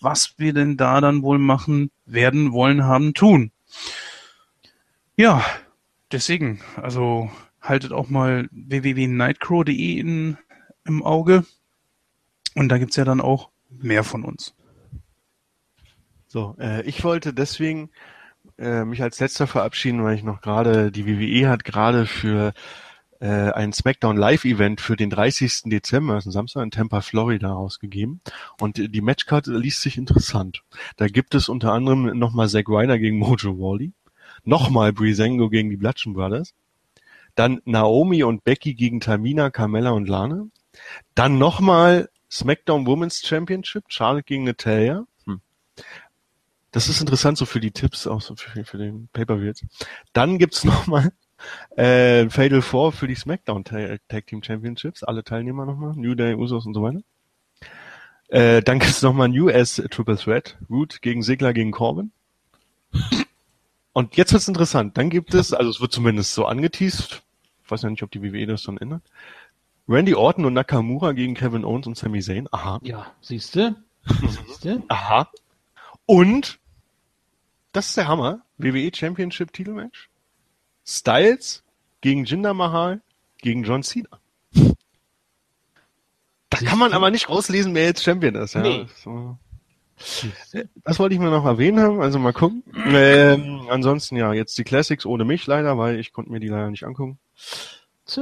was 0.00 0.34
wir 0.36 0.52
denn 0.52 0.76
da 0.76 1.00
dann 1.00 1.22
wohl 1.22 1.38
machen, 1.38 1.90
werden, 2.04 2.52
wollen, 2.52 2.84
haben, 2.84 3.14
tun. 3.14 3.52
Ja, 5.16 5.42
deswegen, 6.12 6.60
also 6.76 7.30
haltet 7.60 7.92
auch 7.92 8.08
mal 8.08 8.48
www.nightcrow.de 8.52 9.98
im 10.00 11.02
Auge. 11.02 11.44
Und 12.54 12.68
da 12.68 12.78
gibt's 12.78 12.96
ja 12.96 13.04
dann 13.04 13.20
auch 13.20 13.50
mehr 13.70 14.04
von 14.04 14.24
uns. 14.24 14.54
So, 16.26 16.56
äh, 16.58 16.82
ich 16.82 17.04
wollte 17.04 17.32
deswegen 17.32 17.90
äh, 18.58 18.84
mich 18.84 19.02
als 19.02 19.20
letzter 19.20 19.46
verabschieden, 19.46 20.02
weil 20.04 20.16
ich 20.16 20.22
noch 20.22 20.40
gerade, 20.40 20.90
die 20.90 21.06
WWE 21.06 21.48
hat 21.48 21.64
gerade 21.64 22.06
für 22.06 22.52
äh, 23.20 23.50
ein 23.52 23.72
SmackDown 23.72 24.16
Live-Event 24.16 24.80
für 24.80 24.96
den 24.96 25.10
30. 25.10 25.62
Dezember, 25.64 26.14
das 26.14 26.24
ist 26.24 26.28
ein 26.28 26.32
Samstag 26.32 26.62
in 26.62 26.70
Tampa, 26.70 27.00
Florida, 27.00 27.52
rausgegeben. 27.52 28.20
Und 28.60 28.76
die 28.76 29.00
Matchcard 29.00 29.46
liest 29.46 29.82
sich 29.82 29.98
interessant. 29.98 30.62
Da 30.96 31.08
gibt 31.08 31.34
es 31.34 31.48
unter 31.48 31.72
anderem 31.72 32.18
nochmal 32.18 32.48
Zack 32.48 32.68
Ryder 32.68 32.98
gegen 32.98 33.18
Mojo 33.18 33.58
Wally, 33.58 33.92
nochmal 34.44 34.92
Breezango 34.92 35.48
gegen 35.48 35.70
die 35.70 35.76
Bludgeon 35.76 36.14
Brothers, 36.14 36.54
dann 37.38 37.62
Naomi 37.64 38.24
und 38.24 38.44
Becky 38.44 38.74
gegen 38.74 39.00
Tamina, 39.00 39.50
Carmella 39.50 39.90
und 39.90 40.08
Lana. 40.08 40.46
Dann 41.14 41.38
nochmal 41.38 42.08
SmackDown 42.30 42.86
Women's 42.86 43.24
Championship, 43.24 43.84
Charlotte 43.88 44.24
gegen 44.24 44.44
Natalia. 44.44 45.06
Hm. 45.24 45.40
Das 46.72 46.88
ist 46.88 47.00
interessant 47.00 47.38
so 47.38 47.46
für 47.46 47.60
die 47.60 47.70
Tipps, 47.70 48.06
auch 48.06 48.20
so 48.20 48.34
für, 48.34 48.64
für 48.64 48.78
den 48.78 49.08
Pay-Per-View 49.12 49.46
jetzt. 49.46 49.64
Dann 50.12 50.38
gibt's 50.38 50.64
nochmal 50.64 51.12
äh, 51.76 52.28
Fatal 52.28 52.60
Four 52.60 52.92
für 52.92 53.06
die 53.06 53.14
SmackDown 53.14 53.64
Tag 53.64 54.26
Team 54.26 54.42
Championships, 54.42 55.04
alle 55.04 55.22
Teilnehmer 55.22 55.64
nochmal, 55.64 55.94
New 55.94 56.16
Day, 56.16 56.34
Usos 56.34 56.66
und 56.66 56.74
so 56.74 56.82
weiter. 56.82 57.02
Äh, 58.28 58.62
dann 58.62 58.80
gibt 58.80 58.90
es 58.90 59.02
nochmal 59.02 59.28
ein 59.28 59.38
US 59.38 59.76
Triple 59.90 60.16
Threat. 60.16 60.58
Root 60.68 61.02
gegen 61.02 61.22
Segler 61.22 61.52
gegen 61.52 61.70
Corbin. 61.70 62.10
Und 63.94 64.16
jetzt 64.16 64.32
wird's 64.32 64.46
interessant. 64.46 64.96
Dann 64.96 65.10
gibt 65.10 65.34
es, 65.34 65.52
also 65.52 65.70
es 65.70 65.80
wird 65.80 65.90
zumindest 65.90 66.32
so 66.32 66.44
angeteased, 66.44 67.22
weiß 67.70 67.82
ja 67.82 67.90
nicht, 67.90 68.02
ob 68.02 68.10
die 68.10 68.22
WWE 68.22 68.46
das 68.46 68.62
schon 68.62 68.78
ändert. 68.78 69.02
Randy 69.88 70.14
Orton 70.14 70.44
und 70.44 70.54
Nakamura 70.54 71.12
gegen 71.12 71.34
Kevin 71.34 71.64
Owens 71.64 71.86
und 71.86 71.96
Sami 71.96 72.20
Zayn. 72.20 72.48
Aha. 72.50 72.78
Ja, 72.82 73.12
siehste. 73.20 73.76
siehste. 74.04 74.82
Aha. 74.88 75.30
Und 76.04 76.58
das 77.72 77.88
ist 77.88 77.96
der 77.96 78.08
Hammer. 78.08 78.40
WWE 78.58 78.90
Championship 78.94 79.52
Titelmatch. 79.52 80.08
Styles 80.86 81.62
gegen 82.00 82.24
Jinder 82.24 82.54
Mahal 82.54 83.00
gegen 83.38 83.62
John 83.62 83.82
Cena. 83.82 84.08
Da 86.50 86.58
kann 86.58 86.78
man 86.78 86.92
aber 86.92 87.10
nicht 87.10 87.28
rauslesen, 87.28 87.74
wer 87.74 87.84
jetzt 87.84 88.02
Champion 88.02 88.34
ist. 88.34 88.54
Ja. 88.54 88.62
Nee. 88.62 88.86
So. 88.96 89.36
Das 90.84 90.98
wollte 90.98 91.14
ich 91.14 91.20
mir 91.20 91.30
noch 91.30 91.44
erwähnen 91.44 91.80
haben, 91.80 92.00
also 92.00 92.18
mal 92.18 92.32
gucken. 92.32 92.62
Ähm, 92.74 93.66
ansonsten 93.68 94.16
ja, 94.16 94.32
jetzt 94.32 94.56
die 94.56 94.64
Classics 94.64 95.04
ohne 95.04 95.24
mich 95.24 95.46
leider, 95.46 95.76
weil 95.76 95.98
ich 95.98 96.12
konnte 96.12 96.30
mir 96.30 96.40
die 96.40 96.48
leider 96.48 96.70
nicht 96.70 96.84
angucken. 96.84 97.18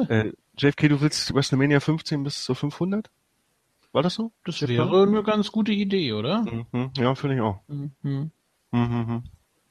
Äh, 0.08 0.32
JFK, 0.58 0.88
du 0.88 1.00
willst 1.00 1.34
WrestleMania 1.34 1.80
15 1.80 2.24
bis 2.24 2.44
zu 2.44 2.54
500? 2.54 3.10
War 3.92 4.02
das 4.02 4.14
so? 4.14 4.32
Das 4.44 4.60
wäre 4.60 5.02
eine 5.02 5.22
ganz 5.22 5.50
gute 5.50 5.72
Idee, 5.72 6.12
oder? 6.12 6.42
Mhm. 6.42 6.90
Ja, 6.96 7.14
finde 7.14 7.36
ich 7.36 7.40
auch. 7.42 7.60
Mhm. 7.68 7.92
Mhm. 8.02 8.30
mhm. 8.72 9.24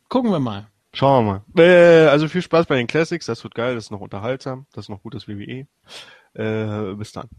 Gucken 0.10 0.32
wir 0.32 0.40
mal. 0.40 0.68
Schauen 0.94 1.26
wir 1.26 1.44
mal. 1.56 1.62
Äh, 1.62 2.08
also 2.08 2.28
viel 2.30 2.42
Spaß 2.42 2.68
bei 2.68 2.78
den 2.78 2.88
Classics, 2.88 3.26
das 3.26 3.44
wird 3.44 3.54
geil, 3.54 3.76
das 3.76 3.86
ist 3.86 3.92
noch 3.92 4.00
unterhaltsam, 4.00 4.66
das 4.74 4.86
ist 4.86 4.90
noch 4.90 5.04
gutes 5.04 5.28
WWE. 5.28 5.68
Äh, 6.34 6.96
bis 6.96 7.12
dann. 7.12 7.30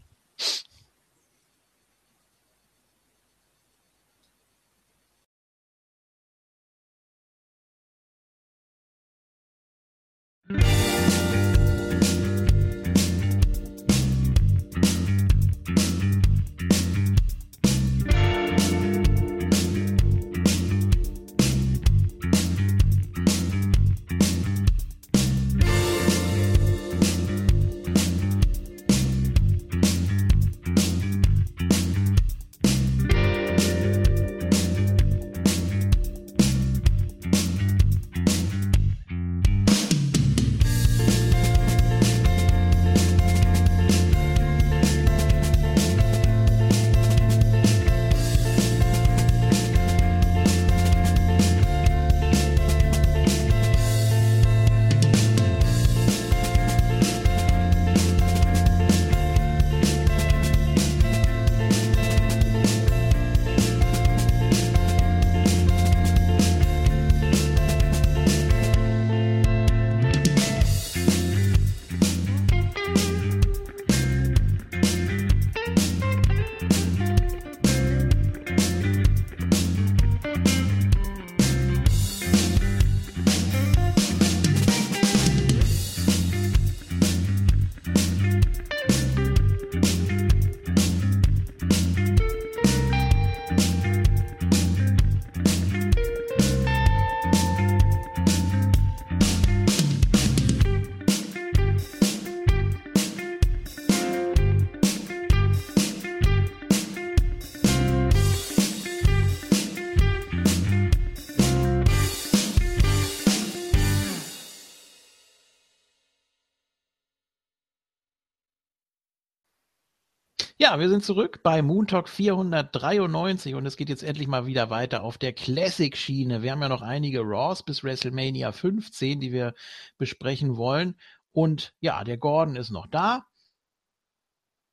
Ja, 120.69 120.79
wir 120.81 120.89
sind 120.89 121.05
zurück 121.05 121.39
bei 121.43 121.61
Moon 121.61 121.87
Talk 121.87 122.09
493 122.09 123.55
und 123.55 123.65
es 123.65 123.77
geht 123.77 123.87
jetzt 123.87 124.03
endlich 124.03 124.27
mal 124.27 124.47
wieder 124.47 124.69
weiter 124.69 125.01
auf 125.01 125.17
der 125.17 125.31
Classic-Schiene. 125.31 126.41
Wir 126.41 126.51
haben 126.51 126.61
ja 126.61 126.67
noch 126.67 126.81
einige 126.81 127.21
Raws 127.21 127.63
bis 127.63 127.85
WrestleMania 127.85 128.51
15, 128.51 129.21
die 129.21 129.31
wir 129.31 129.53
besprechen 129.97 130.57
wollen. 130.57 130.99
Und 131.31 131.73
ja, 131.79 132.03
der 132.03 132.17
Gordon 132.17 132.57
ist 132.57 132.69
noch 132.69 132.85
da. 132.87 133.23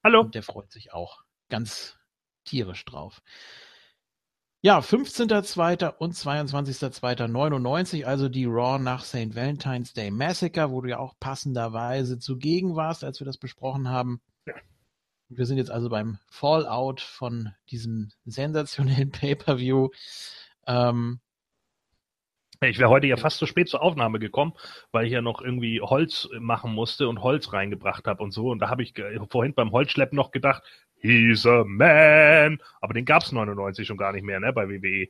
Hallo. 0.02 0.22
Und 0.22 0.34
der 0.34 0.42
freut 0.42 0.72
sich 0.72 0.92
auch 0.92 1.22
ganz 1.48 1.96
tierisch 2.44 2.84
drauf. 2.84 3.22
Ja, 4.62 4.80
15.02. 4.80 5.96
und 5.98 6.16
22.02.99, 6.16 8.02
also 8.02 8.28
die 8.28 8.46
Raw 8.46 8.80
nach 8.80 9.04
St. 9.04 9.36
Valentine's 9.36 9.92
Day 9.92 10.10
Massacre, 10.10 10.72
wo 10.72 10.80
du 10.80 10.90
ja 10.90 10.98
auch 10.98 11.14
passenderweise 11.20 12.18
zugegen 12.18 12.74
warst, 12.74 13.04
als 13.04 13.20
wir 13.20 13.26
das 13.26 13.38
besprochen 13.38 13.88
haben. 13.88 14.20
Ja. 14.44 14.54
Wir 15.28 15.46
sind 15.46 15.58
jetzt 15.58 15.70
also 15.70 15.88
beim 15.88 16.18
Fallout 16.28 17.00
von 17.00 17.52
diesem 17.70 18.10
sensationellen 18.24 19.10
Pay-per-View. 19.12 19.88
Ähm, 20.66 21.20
ich 22.60 22.78
wäre 22.78 22.90
heute 22.90 23.06
ja 23.06 23.16
fast 23.16 23.38
zu 23.38 23.46
spät 23.46 23.68
zur 23.68 23.82
Aufnahme 23.82 24.18
gekommen, 24.18 24.54
weil 24.92 25.06
ich 25.06 25.12
ja 25.12 25.20
noch 25.20 25.40
irgendwie 25.42 25.80
Holz 25.80 26.28
machen 26.38 26.72
musste 26.72 27.08
und 27.08 27.22
Holz 27.22 27.52
reingebracht 27.52 28.06
habe 28.06 28.22
und 28.22 28.32
so. 28.32 28.50
Und 28.50 28.60
da 28.60 28.70
habe 28.70 28.82
ich 28.82 28.94
vorhin 29.28 29.54
beim 29.54 29.72
Holzschleppen 29.72 30.16
noch 30.16 30.30
gedacht, 30.30 30.62
he's 31.00 31.46
a 31.46 31.64
man. 31.64 32.58
Aber 32.80 32.94
den 32.94 33.04
gab 33.04 33.22
es 33.22 33.32
99 33.32 33.86
schon 33.86 33.96
gar 33.96 34.12
nicht 34.12 34.24
mehr, 34.24 34.40
ne, 34.40 34.52
bei 34.52 34.68
WWE. 34.68 35.08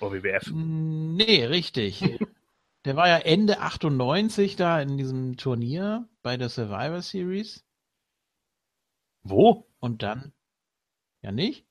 Oder 0.00 0.22
WWF. 0.22 0.50
Nee, 0.52 1.44
richtig. 1.44 2.02
der 2.84 2.96
war 2.96 3.08
ja 3.08 3.18
Ende 3.18 3.60
98 3.60 4.56
da 4.56 4.80
in 4.80 4.96
diesem 4.96 5.36
Turnier 5.36 6.08
bei 6.22 6.36
der 6.36 6.48
Survivor 6.48 7.02
Series. 7.02 7.64
Wo? 9.22 9.70
Und 9.80 10.02
dann? 10.02 10.32
Ja, 11.22 11.32
nicht? 11.32 11.66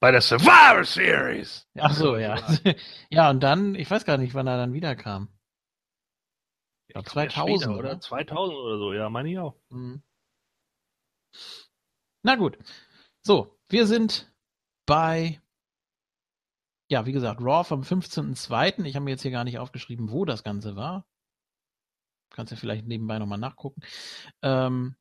Bei 0.00 0.10
der 0.10 0.20
Survivor 0.20 0.84
Series. 0.84 1.68
Ach 1.78 1.94
so, 1.94 2.16
ja. 2.16 2.36
ja, 3.10 3.30
und 3.30 3.40
dann, 3.40 3.76
ich 3.76 3.88
weiß 3.88 4.04
gar 4.04 4.18
nicht, 4.18 4.34
wann 4.34 4.48
er 4.48 4.56
dann 4.56 4.72
wiederkam. 4.72 5.28
Ja, 6.88 7.04
2000 7.04 7.60
später, 7.62 7.78
oder? 7.78 8.00
2000 8.00 8.58
oder 8.58 8.78
so, 8.78 8.92
ja, 8.92 9.08
meine 9.08 9.30
ich 9.30 9.38
auch. 9.38 9.54
Mhm. 9.70 10.02
Na 12.22 12.34
gut. 12.34 12.58
So, 13.22 13.56
wir 13.68 13.86
sind 13.86 14.32
bei, 14.86 15.40
ja, 16.90 17.06
wie 17.06 17.12
gesagt, 17.12 17.40
Raw 17.40 17.64
vom 17.64 17.82
15.02. 17.82 18.84
Ich 18.84 18.96
habe 18.96 19.04
mir 19.04 19.12
jetzt 19.12 19.22
hier 19.22 19.30
gar 19.30 19.44
nicht 19.44 19.58
aufgeschrieben, 19.58 20.10
wo 20.10 20.24
das 20.24 20.42
Ganze 20.42 20.74
war. 20.74 21.06
Kannst 22.30 22.50
ja 22.50 22.56
vielleicht 22.56 22.86
nebenbei 22.86 23.18
nochmal 23.18 23.38
nachgucken. 23.38 23.82
Ähm, 24.42 24.96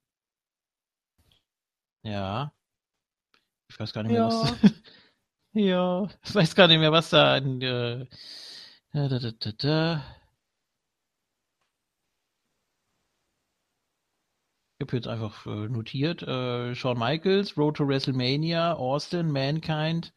ja. 2.03 2.53
Ich 3.69 3.79
weiß 3.79 3.93
gar 3.93 4.03
nicht 4.03 4.11
mehr, 4.11 4.21
ja. 4.21 4.27
was. 4.27 4.53
ja, 5.53 6.09
ich 6.23 6.35
weiß 6.35 6.55
gar 6.55 6.67
nicht 6.67 6.79
mehr, 6.79 6.91
was 6.91 7.09
da 7.09 7.37
in, 7.37 7.61
äh, 7.61 8.05
da, 8.93 9.07
da, 9.07 9.31
da, 9.31 9.51
da. 9.51 10.03
Ich 14.77 14.87
habe 14.87 14.97
jetzt 14.97 15.07
einfach 15.07 15.45
äh, 15.45 15.69
notiert, 15.69 16.23
äh, 16.23 16.73
Shawn 16.73 16.97
Michaels, 16.97 17.55
Road 17.55 17.77
to 17.77 17.87
WrestleMania, 17.87 18.73
Austin, 18.73 19.31
Mankind, 19.31 20.11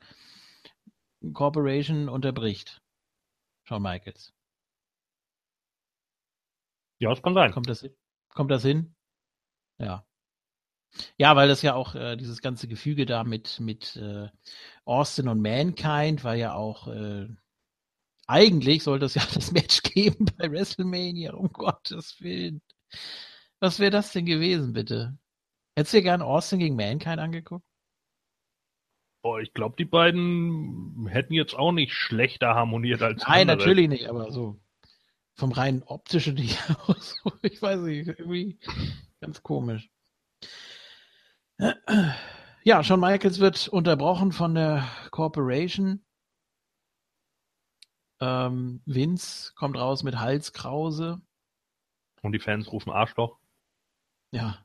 Corporation 1.34 2.08
unterbricht. 2.08 2.80
Shawn 3.64 3.82
Michaels. 3.82 4.32
Ja, 6.98 7.10
das 7.10 7.22
kann 7.22 7.34
sein. 7.34 7.52
Kommt 7.52 7.68
das, 7.68 7.86
kommt 8.30 8.50
das 8.50 8.62
hin? 8.62 8.94
Ja. 9.78 10.04
Ja, 11.16 11.34
weil 11.36 11.48
das 11.48 11.62
ja 11.62 11.74
auch 11.74 11.94
äh, 11.94 12.16
dieses 12.16 12.40
ganze 12.40 12.68
Gefüge 12.68 13.06
da 13.06 13.24
mit, 13.24 13.60
mit 13.60 13.96
äh, 13.96 14.28
Austin 14.84 15.28
und 15.28 15.40
Mankind 15.40 16.24
war 16.24 16.34
ja 16.34 16.54
auch 16.54 16.88
äh, 16.88 17.28
eigentlich 18.26 18.82
sollte 18.82 19.06
es 19.06 19.14
ja 19.14 19.22
das 19.34 19.52
Match 19.52 19.82
geben 19.82 20.26
bei 20.38 20.50
WrestleMania, 20.50 21.34
um 21.34 21.52
Gottes 21.52 22.20
Willen. 22.20 22.62
Was 23.60 23.78
wäre 23.78 23.90
das 23.90 24.12
denn 24.12 24.26
gewesen, 24.26 24.72
bitte? 24.72 25.18
Hättest 25.76 25.94
du 25.94 25.98
dir 25.98 26.04
gern 26.04 26.22
Austin 26.22 26.58
gegen 26.58 26.76
Mankind 26.76 27.18
angeguckt? 27.18 27.64
Boah, 29.22 29.40
ich 29.40 29.54
glaube, 29.54 29.74
die 29.78 29.86
beiden 29.86 31.06
hätten 31.06 31.32
jetzt 31.32 31.54
auch 31.54 31.72
nicht 31.72 31.94
schlechter 31.94 32.54
harmoniert 32.54 33.02
als 33.02 33.22
Nein, 33.22 33.48
andere. 33.48 33.56
natürlich 33.56 33.88
nicht, 33.88 34.08
aber 34.08 34.30
so 34.30 34.60
vom 35.34 35.52
rein 35.52 35.82
optischen 35.86 36.34
nicht 36.34 36.58
aus. 36.86 37.16
ich 37.42 37.60
weiß 37.60 37.80
nicht, 37.80 38.06
irgendwie 38.06 38.58
ganz 39.20 39.42
komisch. 39.42 39.90
Ja, 42.66 42.82
Shawn 42.82 43.00
Michaels 43.00 43.40
wird 43.40 43.68
unterbrochen 43.68 44.32
von 44.32 44.54
der 44.54 44.88
Corporation. 45.10 46.02
Ähm, 48.20 48.80
Vince 48.86 49.52
kommt 49.54 49.76
raus 49.76 50.02
mit 50.02 50.18
Halskrause. 50.18 51.20
Und 52.22 52.32
die 52.32 52.38
Fans 52.38 52.72
rufen 52.72 52.90
Arschloch. 52.90 53.38
Ja. 54.30 54.64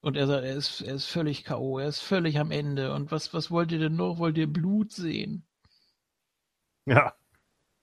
Und 0.00 0.16
er 0.16 0.26
sagt, 0.26 0.44
er 0.44 0.54
ist, 0.54 0.80
er 0.80 0.94
ist 0.94 1.06
völlig 1.06 1.44
K.O., 1.44 1.78
er 1.78 1.88
ist 1.88 2.00
völlig 2.00 2.38
am 2.38 2.50
Ende. 2.50 2.94
Und 2.94 3.10
was, 3.10 3.34
was 3.34 3.50
wollt 3.50 3.72
ihr 3.72 3.78
denn 3.78 3.96
noch? 3.96 4.18
Wollt 4.18 4.38
ihr 4.38 4.50
Blut 4.50 4.92
sehen? 4.92 5.46
Ja. 6.86 7.14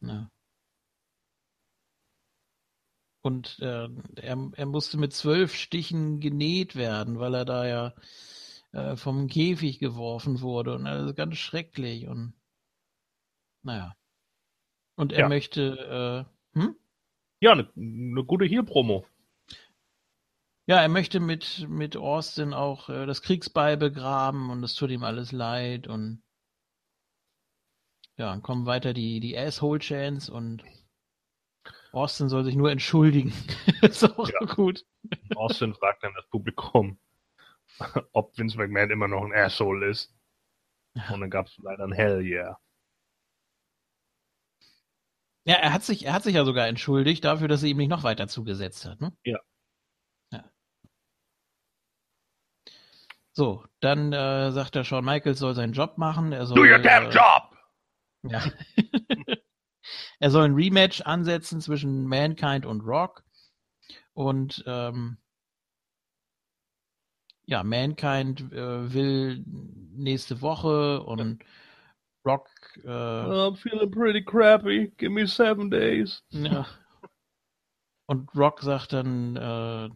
ja. 0.02 0.32
Und 3.26 3.58
äh, 3.60 3.90
er, 4.18 4.52
er 4.56 4.66
musste 4.68 5.00
mit 5.00 5.12
zwölf 5.12 5.56
Stichen 5.56 6.20
genäht 6.20 6.76
werden, 6.76 7.18
weil 7.18 7.34
er 7.34 7.44
da 7.44 7.66
ja 7.68 7.94
äh, 8.72 8.96
vom 8.98 9.28
Käfig 9.28 9.80
geworfen 9.80 10.42
wurde. 10.42 10.76
Und 10.76 10.86
das 10.86 11.08
ist 11.08 11.16
ganz 11.16 11.36
schrecklich. 11.38 12.08
Und 12.08 12.36
naja. 13.64 13.96
Und 14.94 15.12
er 15.12 15.22
ja. 15.22 15.28
möchte. 15.28 16.28
Äh, 16.54 16.60
hm? 16.60 16.76
Ja, 17.40 17.54
eine 17.54 17.68
ne 17.74 18.24
gute 18.24 18.46
Heel-Promo. 18.46 19.08
Ja, 20.68 20.80
er 20.80 20.90
möchte 20.90 21.20
mit, 21.20 21.66
mit 21.68 21.98
Austin 21.98 22.54
auch 22.54 22.90
äh, 22.90 23.08
das 23.08 23.24
Kriegsbeil 23.24 23.76
begraben 23.76 24.52
und 24.52 24.64
es 24.64 24.76
tut 24.76 24.92
ihm 24.92 25.04
alles 25.04 25.32
leid 25.32 25.88
und 25.88 26.22
ja, 28.18 28.30
dann 28.30 28.44
kommen 28.44 28.68
weiter 28.68 28.94
die, 28.94 29.20
die 29.20 29.36
Asshole-Chants 29.36 30.30
und 30.30 30.64
Austin 31.96 32.28
soll 32.28 32.44
sich 32.44 32.56
nur 32.56 32.72
entschuldigen. 32.72 33.34
ist 33.82 34.04
auch 34.04 34.30
ja. 34.30 34.40
gut. 34.40 34.86
Austin 35.36 35.74
fragt 35.74 36.04
dann 36.04 36.14
das 36.14 36.28
Publikum, 36.28 37.00
ob 38.12 38.38
Vince 38.38 38.58
McMahon 38.58 38.92
immer 38.92 39.08
noch 39.08 39.24
ein 39.24 39.34
Asshole 39.34 39.90
ist. 39.90 40.14
Und 41.10 41.22
dann 41.22 41.30
gab 41.30 41.48
es 41.48 41.58
leider 41.58 41.86
ein 41.86 41.94
Hell 41.94 42.22
yeah. 42.22 42.60
Ja, 45.48 45.56
er 45.56 45.74
hat 45.74 45.84
sich, 45.84 46.06
er 46.06 46.14
hat 46.14 46.24
sich 46.24 46.36
ja 46.36 46.44
sogar 46.44 46.68
entschuldigt 46.68 47.24
dafür, 47.24 47.48
dass 47.48 47.62
er 47.62 47.70
ihm 47.70 47.78
nicht 47.78 47.90
noch 47.90 48.04
weiter 48.04 48.28
zugesetzt 48.28 48.86
hat. 48.86 49.00
Ne? 49.00 49.16
Ja. 49.24 49.38
ja. 50.32 50.44
So, 53.32 53.64
dann 53.80 54.12
äh, 54.12 54.52
sagt 54.52 54.76
der 54.76 54.84
Shawn 54.84 55.06
Michaels 55.06 55.38
soll 55.38 55.54
seinen 55.54 55.74
Job 55.74 55.98
machen. 55.98 56.32
Er 56.32 56.46
soll, 56.46 56.56
Do 56.56 56.64
your 56.64 56.80
damn 56.80 57.06
äh, 57.06 57.10
job! 57.10 57.56
Ja. 58.24 58.44
Er 60.20 60.32
soll 60.32 60.46
ein 60.46 60.56
Rematch 60.56 61.02
ansetzen 61.02 61.62
zwischen 61.62 62.08
Mankind 62.08 62.66
und 62.66 62.82
Rock. 62.82 63.24
Und 64.14 64.64
ähm, 64.66 65.18
ja, 67.46 67.64
Mankind 67.64 68.42
äh, 68.52 68.94
will 68.94 69.44
nächste 69.46 70.42
Woche 70.42 71.04
und 71.04 71.44
Rock. 72.26 72.50
Äh, 72.84 72.88
I'm 72.88 73.56
feeling 73.56 73.92
pretty 73.92 74.24
crappy. 74.24 74.92
Give 74.98 75.12
me 75.12 75.28
seven 75.28 75.70
days. 75.70 76.24
Ja. 76.32 76.66
Und 78.08 78.30
Rock 78.36 78.62
sagt 78.62 78.94
dann, 78.94 79.36
äh, 79.36 79.90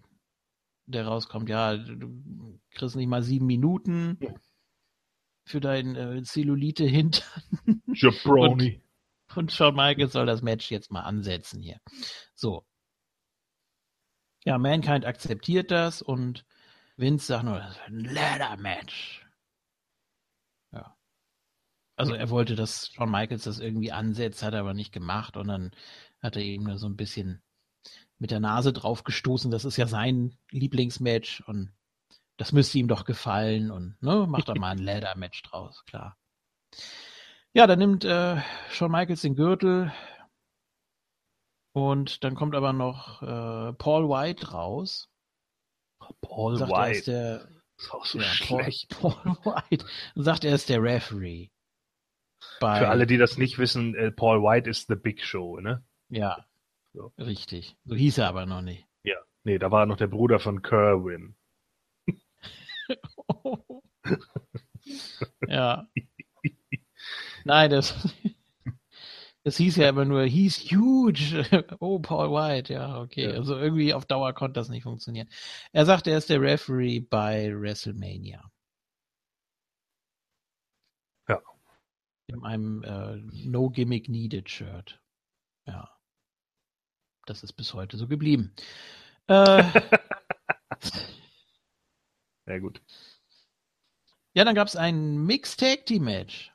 der 0.87 1.05
rauskommt, 1.05 1.49
ja, 1.49 1.77
du 1.77 2.59
kriegst 2.71 2.95
nicht 2.95 3.07
mal 3.07 3.21
sieben 3.21 3.45
Minuten 3.45 4.17
für 5.45 5.59
dein 5.59 5.95
äh, 5.95 6.21
Zellulite-Hintern. 6.23 7.81
Jabroni. 7.93 8.81
Und 9.35 9.51
Shawn 9.51 9.75
Michaels 9.75 10.13
soll 10.13 10.25
das 10.25 10.41
Match 10.41 10.71
jetzt 10.71 10.91
mal 10.91 11.01
ansetzen 11.01 11.61
hier. 11.61 11.79
So. 12.33 12.65
Ja, 14.45 14.57
Mankind 14.57 15.05
akzeptiert 15.05 15.69
das 15.71 16.01
und 16.01 16.45
Vince 16.97 17.27
sagt 17.27 17.45
nur, 17.45 17.59
das 17.59 17.71
ist 17.71 17.81
ein 17.87 17.99
Ladder-Match. 17.99 19.25
Ja. 20.71 20.97
Also 21.95 22.13
er 22.13 22.29
wollte, 22.29 22.55
dass 22.55 22.89
Shawn 22.89 23.11
Michaels 23.11 23.43
das 23.43 23.59
irgendwie 23.59 23.91
ansetzt, 23.91 24.41
hat 24.43 24.53
er 24.53 24.61
aber 24.61 24.73
nicht 24.73 24.91
gemacht 24.91 25.37
und 25.37 25.47
dann 25.47 25.71
hat 26.21 26.35
er 26.35 26.41
eben 26.41 26.63
nur 26.63 26.77
so 26.77 26.87
ein 26.87 26.97
bisschen 26.97 27.41
mit 28.17 28.31
der 28.31 28.39
Nase 28.39 28.73
drauf 28.73 29.03
gestoßen. 29.03 29.51
Das 29.51 29.65
ist 29.65 29.77
ja 29.77 29.87
sein 29.87 30.37
Lieblingsmatch 30.51 31.41
und 31.47 31.73
das 32.37 32.51
müsste 32.51 32.77
ihm 32.77 32.87
doch 32.87 33.05
gefallen 33.05 33.69
und 33.71 34.01
ne, 34.01 34.25
macht 34.27 34.49
er 34.49 34.57
mal 34.57 34.71
ein 34.71 34.77
Ladder-Match 34.83 35.43
draus, 35.43 35.83
klar. 35.85 36.17
Ja, 37.53 37.65
dann 37.65 37.79
nimmt 37.79 38.05
äh, 38.05 38.41
Shawn 38.69 38.91
Michaels 38.91 39.21
den 39.21 39.35
Gürtel 39.35 39.91
und 41.73 42.23
dann 42.23 42.35
kommt 42.35 42.55
aber 42.55 42.73
noch 42.73 43.21
äh, 43.21 43.73
Paul 43.73 44.07
White 44.09 44.51
raus. 44.51 45.09
Paul 46.21 46.57
sagt, 46.57 46.71
White. 46.71 46.81
Er 46.81 46.91
ist 46.91 47.07
der, 47.07 47.47
ist 47.77 47.91
auch 47.91 48.05
so 48.05 48.19
ja, 48.19 48.25
schlecht. 48.25 48.89
Paul, 48.99 49.13
Paul 49.43 49.55
White. 49.55 49.85
Und 50.15 50.23
sagt, 50.23 50.43
er 50.43 50.53
ist 50.53 50.69
der 50.69 50.81
Referee. 50.81 51.49
Bei, 52.59 52.79
Für 52.79 52.89
alle, 52.89 53.07
die 53.07 53.17
das 53.17 53.37
nicht 53.37 53.57
wissen, 53.57 53.95
äh, 53.95 54.11
Paul 54.11 54.41
White 54.41 54.69
ist 54.69 54.87
The 54.87 54.95
Big 54.95 55.23
Show, 55.23 55.59
ne? 55.59 55.83
Ja, 56.09 56.45
so. 56.93 57.13
richtig. 57.17 57.75
So 57.85 57.95
hieß 57.95 58.19
er 58.19 58.27
aber 58.27 58.45
noch 58.45 58.61
nicht. 58.61 58.85
Ja, 59.03 59.17
nee, 59.43 59.57
da 59.57 59.71
war 59.71 59.85
noch 59.85 59.97
der 59.97 60.07
Bruder 60.07 60.39
von 60.39 60.61
Kerwin. 60.61 61.35
ja. 65.47 65.87
Nein, 67.49 67.71
das, 67.71 67.95
das 69.43 69.57
hieß 69.57 69.77
ja 69.77 69.89
immer 69.89 70.05
nur, 70.05 70.23
he's 70.25 70.59
huge. 70.71 71.43
Oh, 71.79 71.97
Paul 71.97 72.29
White, 72.29 72.71
ja, 72.71 73.01
okay. 73.01 73.31
Ja. 73.31 73.37
Also 73.37 73.57
irgendwie 73.57 73.91
auf 73.91 74.05
Dauer 74.05 74.33
konnte 74.33 74.59
das 74.59 74.69
nicht 74.69 74.83
funktionieren. 74.83 75.27
Er 75.71 75.87
sagt, 75.87 76.05
er 76.05 76.19
ist 76.19 76.29
der 76.29 76.41
Referee 76.41 76.99
bei 76.99 77.51
WrestleMania. 77.51 78.51
Ja. 81.27 81.41
In 82.27 82.43
einem 82.43 82.83
äh, 82.83 83.15
No 83.47 83.71
Gimmick 83.71 84.09
Needed 84.09 84.47
Shirt. 84.47 85.01
Ja. 85.65 85.89
Das 87.25 87.41
ist 87.41 87.53
bis 87.53 87.73
heute 87.73 87.97
so 87.97 88.07
geblieben. 88.07 88.53
Äh, 89.25 89.63
ja, 92.45 92.59
gut. 92.59 92.79
Ja, 94.35 94.45
dann 94.45 94.53
gab 94.53 94.67
es 94.67 94.75
ein 94.75 95.25
Mixed 95.25 95.59
Tag 95.59 95.87
Team 95.87 96.03
Match. 96.03 96.53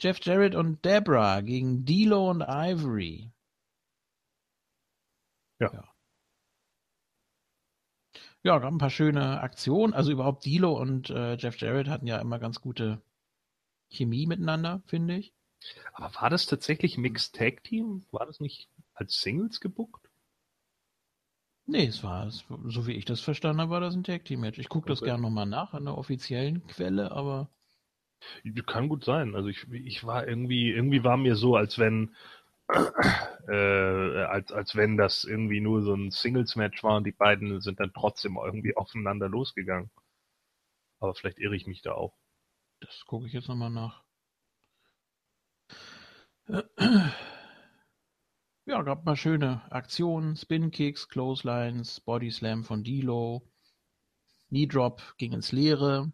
Jeff 0.00 0.18
Jarrett 0.22 0.54
und 0.54 0.84
Debra 0.84 1.40
gegen 1.42 1.84
D'Lo 1.84 2.30
und 2.30 2.42
Ivory. 2.42 3.30
Ja. 5.60 5.72
ja. 5.72 5.84
Ja, 8.42 8.58
gab 8.58 8.72
ein 8.72 8.78
paar 8.78 8.90
schöne 8.90 9.40
Aktionen. 9.40 9.92
Also 9.92 10.10
überhaupt 10.10 10.44
D'Lo 10.44 10.72
und 10.72 11.10
äh, 11.10 11.34
Jeff 11.34 11.58
Jarrett 11.60 11.88
hatten 11.88 12.06
ja 12.06 12.18
immer 12.18 12.38
ganz 12.38 12.60
gute 12.60 13.02
Chemie 13.90 14.26
miteinander, 14.26 14.82
finde 14.86 15.16
ich. 15.16 15.34
Aber 15.92 16.14
war 16.14 16.30
das 16.30 16.46
tatsächlich 16.46 16.96
Mixed 16.96 17.34
Tag 17.34 17.62
Team? 17.64 18.06
War 18.10 18.24
das 18.24 18.40
nicht 18.40 18.70
als 18.94 19.20
Singles 19.20 19.60
gebuckt? 19.60 20.08
Nee, 21.66 21.86
es 21.86 22.02
war, 22.02 22.30
so 22.30 22.86
wie 22.86 22.94
ich 22.94 23.04
das 23.04 23.20
verstanden 23.20 23.60
habe, 23.60 23.70
war 23.70 23.80
das 23.80 23.94
ein 23.94 24.04
Tag 24.04 24.24
Team 24.24 24.40
Match. 24.40 24.58
Ich 24.58 24.70
gucke 24.70 24.88
das 24.88 25.02
okay. 25.02 25.10
gerne 25.10 25.22
nochmal 25.22 25.46
nach 25.46 25.74
an 25.74 25.84
der 25.84 25.98
offiziellen 25.98 26.66
Quelle, 26.66 27.12
aber 27.12 27.50
kann 28.66 28.88
gut 28.88 29.04
sein. 29.04 29.34
Also 29.34 29.48
ich, 29.48 29.70
ich 29.72 30.04
war 30.04 30.26
irgendwie, 30.26 30.70
irgendwie 30.70 31.04
war 31.04 31.16
mir 31.16 31.36
so, 31.36 31.56
als 31.56 31.78
wenn, 31.78 32.14
äh, 33.48 34.22
als, 34.24 34.52
als 34.52 34.76
wenn 34.76 34.96
das 34.96 35.24
irgendwie 35.24 35.60
nur 35.60 35.82
so 35.82 35.94
ein 35.94 36.10
Singles-Match 36.10 36.82
war 36.84 36.96
und 36.98 37.04
die 37.04 37.12
beiden 37.12 37.60
sind 37.60 37.80
dann 37.80 37.92
trotzdem 37.92 38.38
irgendwie 38.42 38.76
aufeinander 38.76 39.28
losgegangen. 39.28 39.90
Aber 41.00 41.14
vielleicht 41.14 41.38
irre 41.38 41.56
ich 41.56 41.66
mich 41.66 41.82
da 41.82 41.92
auch. 41.92 42.14
Das 42.80 43.04
gucke 43.06 43.26
ich 43.26 43.32
jetzt 43.32 43.48
nochmal 43.48 43.70
nach. 43.70 44.04
Ja, 48.66 48.82
gab 48.82 49.04
mal 49.04 49.16
schöne 49.16 49.62
Aktionen. 49.72 50.36
Spin-Kicks, 50.36 51.08
Clotheslines, 51.08 52.00
Body 52.00 52.30
Slam 52.30 52.64
von 52.64 52.84
Dilo. 52.84 53.42
Knee 54.48 54.66
Drop 54.66 55.14
ging 55.16 55.32
ins 55.32 55.52
Leere. 55.52 56.12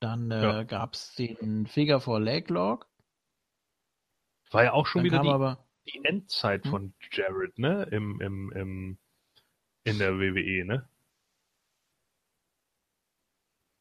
Dann 0.00 0.30
äh, 0.30 0.42
ja. 0.42 0.62
gab 0.62 0.94
es 0.94 1.14
den 1.14 1.66
Figure 1.66 2.00
for 2.00 2.20
Leg 2.20 2.48
Lock. 2.50 2.88
War 4.50 4.64
ja 4.64 4.72
auch 4.72 4.86
schon 4.86 5.02
Dann 5.02 5.12
wieder 5.12 5.22
die, 5.22 5.28
aber, 5.28 5.66
die 5.86 6.04
Endzeit 6.04 6.64
hm? 6.64 6.70
von 6.70 6.94
Jared, 7.10 7.58
ne? 7.58 7.84
Im, 7.90 8.20
im, 8.20 8.52
im, 8.52 8.98
in 9.84 9.98
der 9.98 10.18
WWE, 10.18 10.64
ne? 10.64 10.88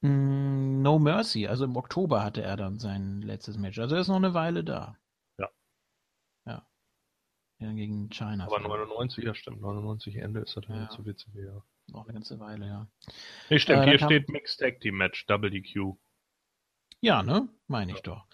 Mm, 0.01 0.81
no 0.81 0.99
Mercy, 0.99 1.47
also 1.47 1.65
im 1.65 1.75
Oktober 1.75 2.23
hatte 2.23 2.41
er 2.41 2.55
dann 2.55 2.79
sein 2.79 3.21
letztes 3.21 3.57
Match. 3.57 3.79
Also 3.79 3.95
er 3.95 4.01
ist 4.01 4.07
noch 4.07 4.15
eine 4.15 4.33
Weile 4.33 4.63
da. 4.63 4.97
Ja. 5.37 5.49
Ja. 6.45 6.67
Ja, 7.59 7.73
gegen 7.73 8.09
China. 8.09 8.45
Aber 8.45 8.59
99, 8.59 9.23
ja 9.23 9.33
stimmt, 9.33 9.61
99 9.61 10.15
Ende 10.17 10.41
ist 10.41 10.55
natürlich 10.55 10.83
ja. 10.83 10.89
zu 10.89 11.05
WCW, 11.05 11.45
ja. 11.45 11.63
Noch 11.87 12.03
eine 12.03 12.13
ganze 12.13 12.39
Weile, 12.39 12.67
ja. 12.67 12.87
Nee, 13.49 13.59
stimmt, 13.59 13.83
äh, 13.83 13.89
hier 13.89 13.99
steht 13.99 14.29
Mixed 14.29 14.59
Tag 14.59 14.81
Team 14.81 14.97
Match, 14.97 15.25
WDQ. 15.27 15.97
Ja, 17.01 17.24
ne? 17.24 17.48
Meine 17.67 17.92
ich 17.92 18.01
doch. 18.01 18.26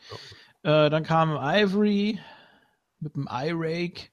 Äh, 0.64 0.90
dann 0.90 1.04
kam 1.04 1.32
Ivory 1.32 2.20
mit 3.00 3.16
dem 3.16 3.28
Eye 3.28 3.52
Rake. 3.54 4.10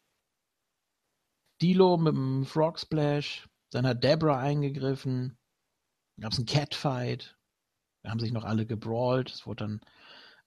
Dilo 1.62 1.96
mit 1.96 2.14
dem 2.14 2.44
Frog 2.44 2.78
Splash. 2.78 3.48
Dann 3.70 3.86
hat 3.86 4.02
Debra 4.02 4.38
eingegriffen. 4.40 5.38
Dann 6.16 6.22
gab 6.22 6.32
es 6.32 6.38
einen 6.38 6.46
Catfight. 6.46 7.36
Da 8.02 8.10
haben 8.10 8.20
sich 8.20 8.32
noch 8.32 8.44
alle 8.44 8.66
gebrawlt. 8.66 9.30
Es 9.30 9.46
wurde 9.46 9.64
dann 9.64 9.80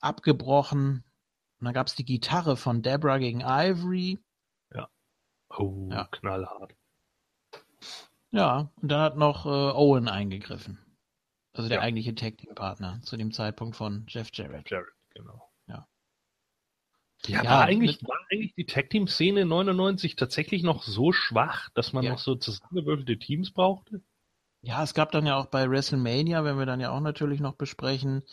abgebrochen. 0.02 1.04
Und 1.60 1.66
dann 1.66 1.74
gab 1.74 1.88
es 1.88 1.96
die 1.96 2.06
Gitarre 2.06 2.58
von 2.58 2.82
Debra 2.82 3.20
gegen 3.20 3.42
Ivory. 3.42 4.20
Ja. 4.74 4.90
Oh, 5.50 5.88
ja. 5.92 6.06
knallhart. 6.06 6.76
Ja, 8.32 8.72
und 8.82 8.92
dann 8.92 9.02
hat 9.02 9.16
noch 9.16 9.46
äh, 9.46 9.50
Owen 9.50 10.10
eingegriffen. 10.10 10.83
Also 11.54 11.70
der 11.70 11.80
ja. 11.80 11.84
eigentliche 11.84 12.16
Tag 12.16 12.38
Team 12.38 12.56
Partner 12.56 13.00
zu 13.04 13.16
dem 13.16 13.32
Zeitpunkt 13.32 13.76
von 13.76 14.06
Jeff 14.08 14.30
Jarrett. 14.34 14.70
Jarrett, 14.70 14.94
genau. 15.14 15.50
Ja. 15.68 15.88
Ja, 17.28 17.44
ja 17.44 17.50
war, 17.50 17.62
eigentlich, 17.66 18.02
war 18.04 18.20
eigentlich 18.32 18.56
die 18.56 18.66
Tag 18.66 18.90
Team 18.90 19.08
Szene 19.08 19.46
99 19.46 20.16
tatsächlich 20.16 20.64
noch 20.64 20.84
so 20.84 21.12
schwach, 21.12 21.70
dass 21.70 21.94
man 21.94 22.04
ja. 22.04 22.12
noch 22.12 22.20
so 22.20 22.36
zusammengewürfelte 22.36 23.20
Teams 23.20 23.52
brauchte? 23.52 24.02
Ja, 24.62 24.82
es 24.82 24.94
gab 24.94 25.12
dann 25.12 25.26
ja 25.26 25.38
auch 25.38 25.48
bei 25.48 25.70
WrestleMania, 25.70 26.44
wenn 26.44 26.58
wir 26.58 26.66
dann 26.66 26.80
ja 26.80 26.92
auch 26.92 27.02
natürlich 27.02 27.40
noch 27.40 27.56
besprechen, 27.56 28.24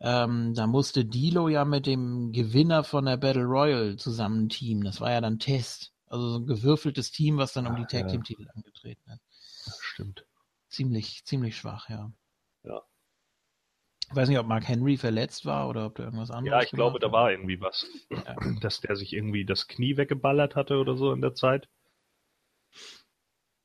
ähm, 0.00 0.54
da 0.54 0.66
musste 0.66 1.04
Dilo 1.04 1.48
ja 1.48 1.64
mit 1.64 1.86
dem 1.86 2.32
Gewinner 2.32 2.84
von 2.84 3.06
der 3.06 3.16
Battle 3.16 3.44
Royal 3.44 3.96
zusammen 3.96 4.48
teamen. 4.48 4.84
Das 4.84 5.00
war 5.00 5.10
ja 5.10 5.20
dann 5.20 5.38
Test. 5.38 5.92
Also 6.06 6.30
so 6.30 6.38
ein 6.38 6.46
gewürfeltes 6.46 7.10
Team, 7.12 7.38
was 7.38 7.52
dann 7.52 7.66
um 7.66 7.76
die 7.76 7.82
ah, 7.82 7.86
Tag 7.86 8.08
Team 8.08 8.22
Titel 8.22 8.46
angetreten 8.54 9.10
hat. 9.10 9.20
Stimmt. 9.80 10.26
Ziemlich, 10.68 11.24
ziemlich 11.24 11.56
schwach. 11.56 11.88
Ja. 11.88 12.12
Ich 14.08 14.16
weiß 14.16 14.28
nicht, 14.28 14.38
ob 14.38 14.46
Mark 14.46 14.68
Henry 14.68 14.96
verletzt 14.96 15.46
war 15.46 15.68
oder 15.68 15.86
ob 15.86 15.96
da 15.96 16.04
irgendwas 16.04 16.30
anderes 16.30 16.52
Ja, 16.52 16.62
ich 16.62 16.70
glaube, 16.70 17.00
da 17.00 17.10
war 17.10 17.30
irgendwie 17.30 17.60
was. 17.60 17.86
Ja. 18.10 18.36
Dass 18.60 18.80
der 18.80 18.96
sich 18.96 19.12
irgendwie 19.12 19.44
das 19.44 19.66
Knie 19.66 19.96
weggeballert 19.96 20.54
hatte 20.54 20.78
oder 20.78 20.96
so 20.96 21.12
in 21.12 21.20
der 21.20 21.34
Zeit 21.34 21.68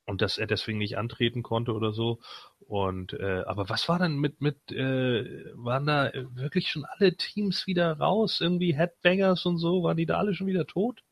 und 0.06 0.20
dass 0.20 0.38
er 0.38 0.46
deswegen 0.46 0.78
nicht 0.78 0.98
antreten 0.98 1.42
konnte 1.42 1.72
oder 1.72 1.92
so. 1.92 2.20
Und 2.60 3.12
äh, 3.14 3.42
aber 3.46 3.68
was 3.68 3.88
war 3.88 3.98
denn 3.98 4.18
mit 4.18 4.40
mit 4.40 4.56
äh, 4.72 5.46
waren 5.54 5.86
da 5.86 6.10
wirklich 6.14 6.70
schon 6.70 6.84
alle 6.84 7.16
Teams 7.16 7.66
wieder 7.66 7.98
raus? 7.98 8.40
Irgendwie 8.40 8.74
Headbangers 8.74 9.46
und 9.46 9.58
so, 9.58 9.82
waren 9.82 9.96
die 9.96 10.06
da 10.06 10.18
alle 10.18 10.34
schon 10.34 10.46
wieder 10.46 10.66
tot? 10.66 11.02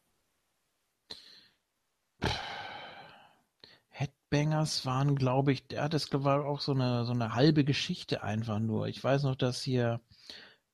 Headbangers 4.31 4.87
waren, 4.87 5.17
glaube 5.17 5.53
ich, 5.53 5.65
ja, 5.73 5.89
das 5.89 6.09
war 6.13 6.45
auch 6.45 6.61
so 6.61 6.73
eine 6.73 7.05
so 7.05 7.13
eine 7.13 7.35
halbe 7.35 7.65
Geschichte 7.65 8.23
einfach 8.23 8.59
nur. 8.61 8.87
Ich 8.87 9.03
weiß 9.03 9.25
noch, 9.25 9.37
dass 9.37 9.63
hier 9.63 10.01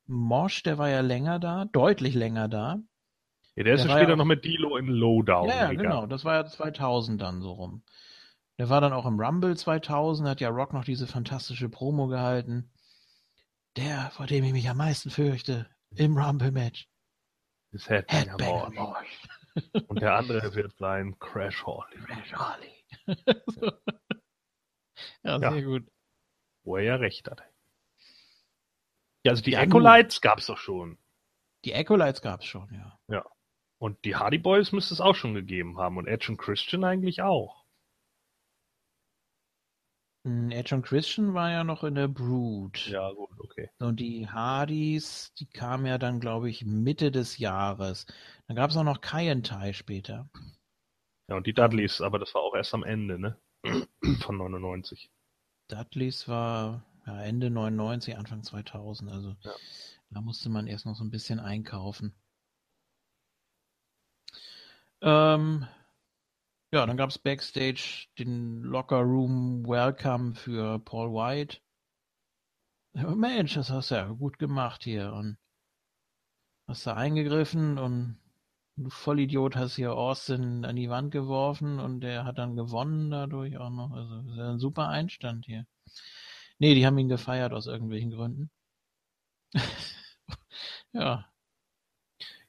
Mosh, 0.07 0.63
der 0.63 0.79
war 0.79 0.89
ja 0.89 1.01
länger 1.01 1.39
da, 1.39 1.65
deutlich 1.67 2.15
länger 2.15 2.49
da. 2.49 2.79
Ja, 3.55 3.65
der, 3.65 3.65
der 3.65 3.75
ist 3.75 3.85
ja 3.85 3.91
später 3.91 4.11
ja 4.11 4.17
noch 4.17 4.25
mit 4.25 4.45
Dilo 4.45 4.77
in 4.77 4.87
Lowdown. 4.87 5.49
Ja, 5.49 5.71
ja 5.71 5.73
genau, 5.73 6.07
das 6.07 6.25
war 6.25 6.35
ja 6.35 6.47
2000 6.47 7.21
dann 7.21 7.41
so 7.41 7.53
rum. 7.53 7.83
Der 8.59 8.69
war 8.69 8.81
dann 8.81 8.93
auch 8.93 9.07
im 9.07 9.19
Rumble 9.19 9.57
2000, 9.57 10.29
hat 10.29 10.41
ja 10.41 10.49
Rock 10.49 10.73
noch 10.73 10.85
diese 10.85 11.07
fantastische 11.07 11.69
Promo 11.69 12.09
gehalten. 12.09 12.71
Der, 13.77 14.11
vor 14.13 14.27
dem 14.27 14.45
ich 14.45 14.53
mich 14.53 14.69
am 14.69 14.79
meisten 14.79 15.11
fürchte, 15.11 15.67
im 15.95 16.17
Rumble-Match. 16.17 16.89
Ist 17.73 17.89
Headbanger, 17.89 18.33
Headbanger 18.33 18.71
Boy. 18.71 19.83
Und 19.89 20.01
der 20.01 20.15
andere 20.15 20.55
wird 20.55 20.77
bleiben 20.77 21.19
Crash 21.19 21.65
Hawley. 21.67 21.99
Crash 22.07 22.33
Ja, 25.23 25.39
sehr 25.39 25.57
ja. 25.57 25.61
gut. 25.61 25.87
Wo 26.65 26.77
er 26.77 26.83
ja 26.85 26.97
recht 26.97 27.29
hat. 27.31 27.43
Ja, 29.25 29.33
also 29.33 29.43
die 29.43 29.53
ja, 29.53 29.63
Ecolites 29.63 30.21
gab 30.21 30.39
es 30.39 30.47
doch 30.47 30.59
schon. 30.59 30.99
Die 31.65 31.73
Ecolites 31.73 32.23
gab 32.23 32.41
es 32.41 32.47
schon, 32.47 32.73
ja. 32.73 32.99
Ja. 33.09 33.25
Und 33.79 34.05
die 34.05 34.17
Hardy 34.17 34.39
Boys 34.39 34.73
müsste 34.73 34.95
es 34.95 35.01
auch 35.01 35.15
schon 35.15 35.35
gegeben 35.35 35.79
haben. 35.79 35.97
Und 35.97 36.07
Edge 36.07 36.31
und 36.31 36.39
Christian 36.39 36.85
eigentlich 36.85 37.23
auch. 37.23 37.65
Hm, 40.25 40.51
Edge 40.51 40.75
und 40.75 40.83
Christian 40.83 41.35
war 41.35 41.51
ja 41.51 41.63
noch 41.65 41.85
in 41.85 41.95
der 41.95 42.09
Brood. 42.09 42.87
Ja, 42.87 43.11
gut, 43.13 43.39
okay. 43.39 43.69
Und 43.79 44.01
die 44.01 44.29
Hardys, 44.29 45.33
die 45.39 45.47
kamen 45.47 45.87
ja 45.87 45.99
dann, 45.99 46.21
glaube 46.21 46.49
ich, 46.49 46.65
Mitte 46.65 47.11
des 47.11 47.39
Jahres. 47.39 48.07
Dann 48.47 48.57
gab 48.57 48.71
es 48.71 48.77
auch 48.77 48.85
noch 48.85 49.01
Kaientai 49.01 49.73
später. 49.73 50.29
Ja, 51.29 51.37
und 51.37 51.47
die 51.47 51.55
Dudleys, 51.55 52.01
aber 52.01 52.19
das 52.19 52.35
war 52.35 52.43
auch 52.43 52.55
erst 52.55 52.75
am 52.75 52.85
Ende, 52.85 53.19
ne? 53.19 53.39
Von 54.21 54.37
99. 54.37 55.11
Dudleys 55.69 56.29
war 56.29 56.85
ja, 57.07 57.23
Ende 57.23 57.51
99, 57.51 58.17
Anfang 58.17 58.43
2000. 58.43 59.11
Also 59.11 59.37
ja. 59.41 59.53
da 60.11 60.21
musste 60.21 60.49
man 60.49 60.67
erst 60.67 60.87
noch 60.87 60.95
so 60.95 61.05
ein 61.05 61.11
bisschen 61.11 61.41
einkaufen. 61.41 62.15
Ähm, 65.03 65.67
ja, 66.73 66.87
dann 66.87 66.97
gab 66.97 67.11
es 67.11 67.19
Backstage 67.19 68.07
den 68.19 68.63
Locker 68.63 69.01
Room 69.01 69.67
Welcome 69.67 70.35
für 70.35 70.79
Paul 70.79 71.13
White. 71.13 71.59
Mensch, 72.93 73.55
das 73.55 73.71
hast 73.71 73.91
du 73.91 73.97
ja 73.97 74.07
gut 74.09 74.39
gemacht 74.39 74.85
hier 74.85 75.13
und 75.13 75.37
hast 76.67 76.87
da 76.87 76.95
eingegriffen 76.95 77.79
und 77.79 78.19
du 78.77 78.91
Vollidiot 78.91 79.57
hast 79.57 79.77
hier 79.77 79.93
Austin 79.95 80.65
an 80.65 80.77
die 80.77 80.91
Wand 80.91 81.11
geworfen 81.11 81.79
und 81.81 82.01
der 82.01 82.25
hat 82.25 82.39
dann 82.39 82.57
gewonnen 82.57 83.11
dadurch 83.11 83.59
auch 83.59 83.71
noch. 83.71 83.93
Also 83.93 84.17
das 84.23 84.27
ist 84.33 84.39
ja 84.39 84.51
ein 84.51 84.59
super 84.59 84.89
Einstand 84.89 85.47
hier. 85.47 85.67
Nee, 86.59 86.75
die 86.75 86.87
haben 86.87 86.99
ihn 86.99 87.09
gefeiert 87.09 87.53
aus 87.53 87.67
irgendwelchen 87.67 88.11
Gründen. 88.11 88.51
ja. 90.93 91.27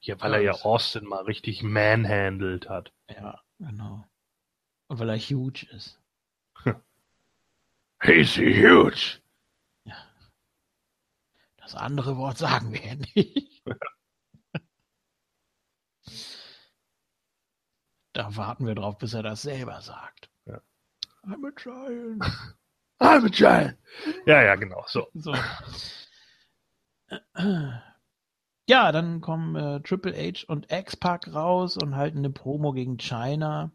Ja, 0.00 0.20
weil 0.20 0.34
er 0.34 0.40
ja 0.40 0.52
Austin 0.52 1.04
mal 1.04 1.24
richtig 1.24 1.62
manhandelt 1.62 2.68
hat. 2.68 2.92
Ja, 3.08 3.42
Genau. 3.58 4.04
Und 4.86 4.98
weil 4.98 5.10
er 5.10 5.18
huge 5.18 5.66
ist. 5.72 6.00
He's 8.00 8.36
huge. 8.36 9.20
Ja. 9.84 9.96
Das 11.56 11.74
andere 11.74 12.16
Wort 12.16 12.38
sagen 12.38 12.72
wir 12.72 12.84
ja 12.84 12.94
nicht. 12.94 13.62
da 18.18 18.36
warten 18.36 18.66
wir 18.66 18.74
drauf, 18.74 18.98
bis 18.98 19.14
er 19.14 19.22
das 19.22 19.42
selber 19.42 19.80
sagt. 19.80 20.28
Ja. 20.44 20.60
I'm 21.22 21.46
a 21.46 21.50
giant. 21.54 22.22
I'm 23.00 23.24
a 23.24 23.28
giant. 23.28 23.78
Ja, 24.26 24.42
ja, 24.42 24.56
genau. 24.56 24.84
So. 24.88 25.06
so. 25.14 25.32
Ja, 28.66 28.92
dann 28.92 29.20
kommen 29.20 29.54
äh, 29.54 29.80
Triple 29.80 30.12
H 30.12 30.44
und 30.48 30.70
X-Pac 30.70 31.32
raus 31.32 31.76
und 31.76 31.94
halten 31.94 32.18
eine 32.18 32.30
Promo 32.30 32.72
gegen 32.72 32.98
China. 32.98 33.70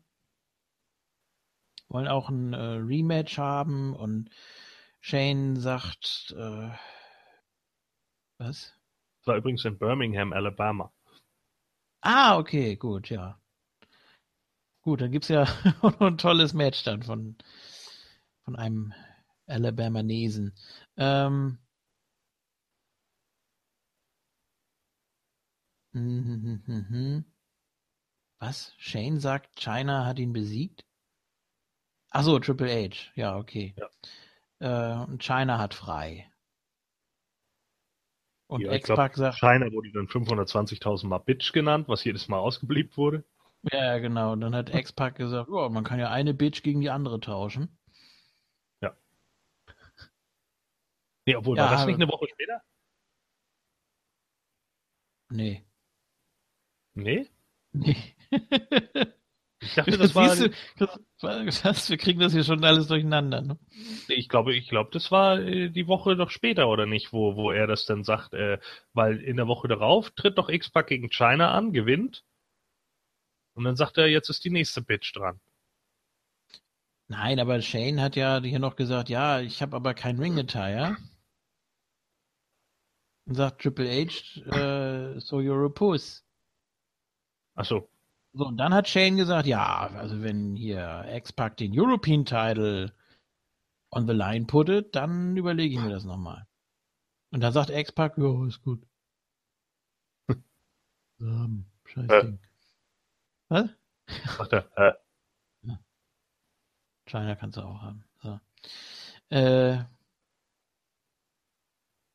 Wollen 1.88 2.10
auch 2.10 2.30
ein 2.30 2.54
äh, 2.54 2.58
Rematch 2.58 3.38
haben 3.38 3.96
und 3.96 4.30
Shane 5.00 5.56
sagt, 5.56 6.36
äh, 6.38 6.70
was? 8.38 8.78
Das 9.20 9.28
war 9.28 9.38
übrigens 9.38 9.64
in 9.64 9.78
Birmingham, 9.78 10.34
Alabama. 10.34 10.92
Ah, 12.02 12.38
okay, 12.38 12.76
gut, 12.76 13.10
ja. 13.10 13.40
Gut, 14.84 15.00
dann 15.00 15.12
gibt's 15.12 15.30
ja 15.30 15.46
noch 15.82 16.00
ein 16.02 16.18
tolles 16.18 16.54
Match 16.54 16.84
dann 16.84 17.04
von, 17.04 17.38
von 18.44 18.56
einem 18.56 18.94
Alabamanesen. 19.48 20.54
Ähm. 20.98 21.58
Was? 28.40 28.74
Shane 28.78 29.20
sagt, 29.20 29.56
China 29.56 30.06
hat 30.06 30.20
ihn 30.20 30.34
besiegt? 30.34 30.86
Achso, 32.10 32.38
Triple 32.40 32.70
H. 32.70 33.12
Ja, 33.16 33.38
okay. 33.38 33.74
Ja. 33.78 33.88
Äh, 35.04 35.18
China 35.18 35.60
hat 35.60 35.74
frei. 35.74 36.30
Und 38.48 38.62
ja, 38.62 38.74
X-Pac 38.74 39.16
sagt. 39.16 39.40
China 39.40 39.72
wurde 39.72 39.92
dann 39.94 40.08
520.000 40.08 41.08
Mal 41.08 41.20
Bitch 41.20 41.54
genannt, 41.54 41.88
was 41.88 42.04
jedes 42.04 42.28
Mal 42.28 42.40
ausgeblieben 42.40 42.92
wurde. 42.98 43.24
Ja, 43.72 43.98
genau. 44.00 44.34
Und 44.34 44.42
dann 44.42 44.56
hat 44.56 44.74
X-Pac 44.74 45.16
gesagt, 45.16 45.50
oh, 45.50 45.70
man 45.70 45.84
kann 45.84 46.00
ja 46.00 46.10
eine 46.12 46.34
Bitch 46.34 46.64
gegen 46.64 46.82
die 46.82 46.90
andere 46.90 47.20
tauschen. 47.20 47.78
Ja. 48.82 48.96
Nee, 51.26 51.36
obwohl, 51.36 51.58
ja, 51.58 51.66
war 51.66 51.72
das 51.72 51.86
nicht 51.86 51.96
eine 51.96 52.10
Woche 52.10 52.28
später? 52.28 52.62
Nee. 55.30 55.64
Nee? 56.94 57.28
Nee. 57.72 57.96
Ich 59.64 59.74
dachte, 59.76 59.98
das 59.98 60.14
war. 60.14 60.36
Du, 60.36 60.88
was, 61.22 61.90
wir 61.90 61.98
kriegen 61.98 62.20
das 62.20 62.34
hier 62.34 62.44
schon 62.44 62.64
alles 62.64 62.88
durcheinander. 62.88 63.42
Ne? 63.42 63.58
Ich 64.10 64.28
glaube, 64.30 64.54
ich 64.54 64.68
glaube, 64.68 64.90
das 64.92 65.10
war 65.12 65.40
äh, 65.40 65.70
die 65.70 65.88
Woche 65.88 66.16
doch 66.16 66.30
später 66.30 66.68
oder 66.68 66.86
nicht, 66.86 67.14
wo, 67.14 67.36
wo 67.36 67.52
er 67.52 67.66
das 67.66 67.86
dann 67.86 68.04
sagt, 68.04 68.34
äh, 68.34 68.60
weil 68.94 69.22
in 69.22 69.38
der 69.38 69.48
Woche 69.48 69.68
darauf 69.68 70.12
tritt 70.12 70.38
doch 70.38 70.50
X-Pac 70.50 70.88
gegen 70.88 71.10
China 71.10 71.52
an, 71.52 71.72
gewinnt. 71.72 72.24
Und 73.56 73.64
dann 73.64 73.76
sagt 73.76 73.98
er, 73.98 74.08
jetzt 74.08 74.30
ist 74.30 74.44
die 74.44 74.50
nächste 74.50 74.82
Bitch 74.82 75.16
dran. 75.16 75.40
Nein, 77.08 77.40
aber 77.40 77.62
Shane 77.62 78.02
hat 78.02 78.16
ja 78.16 78.42
hier 78.42 78.60
noch 78.60 78.76
gesagt, 78.76 79.10
ja, 79.10 79.40
ich 79.40 79.62
habe 79.62 79.76
aber 79.76 79.94
kein 79.94 80.20
Ring 80.20 80.40
Attire. 80.40 80.98
Und 83.26 83.36
sagt 83.36 83.62
Triple 83.62 83.88
H, 83.88 84.40
äh, 84.42 85.20
so 85.20 85.38
you're 85.38 85.66
a 85.66 85.70
puss. 85.70 86.26
Ach 87.56 87.66
so. 87.66 87.90
So, 88.34 88.48
und 88.48 88.58
dann 88.58 88.74
hat 88.74 88.88
Shane 88.88 89.16
gesagt, 89.16 89.46
ja, 89.46 89.88
also 89.92 90.24
wenn 90.24 90.56
hier 90.56 91.06
X-Pac 91.08 91.56
den 91.58 91.72
European 91.80 92.26
Title 92.26 92.92
on 93.92 94.08
the 94.08 94.14
line 94.14 94.46
puttet, 94.46 94.96
dann 94.96 95.38
überlege 95.38 95.76
ich 95.76 95.82
mir 95.82 95.92
das 95.92 96.04
nochmal. 96.04 96.48
Und 97.32 97.42
dann 97.42 97.54
sagt 97.54 97.70
X-Pac, 97.70 98.18
ja, 98.18 98.48
ist 98.48 98.64
gut. 98.64 98.88
ähm, 101.20 101.66
scheiß 101.86 102.10
äh. 102.10 102.22
Ding. 102.24 102.40
Was? 103.54 103.70
Sagt 104.38 104.54
er, 104.54 104.78
äh. 104.78 104.94
China 107.06 107.36
kannst 107.36 107.58
du 107.58 107.62
auch 107.62 107.82
haben. 107.84 108.04
So. 108.24 108.40
Äh, 109.30 109.84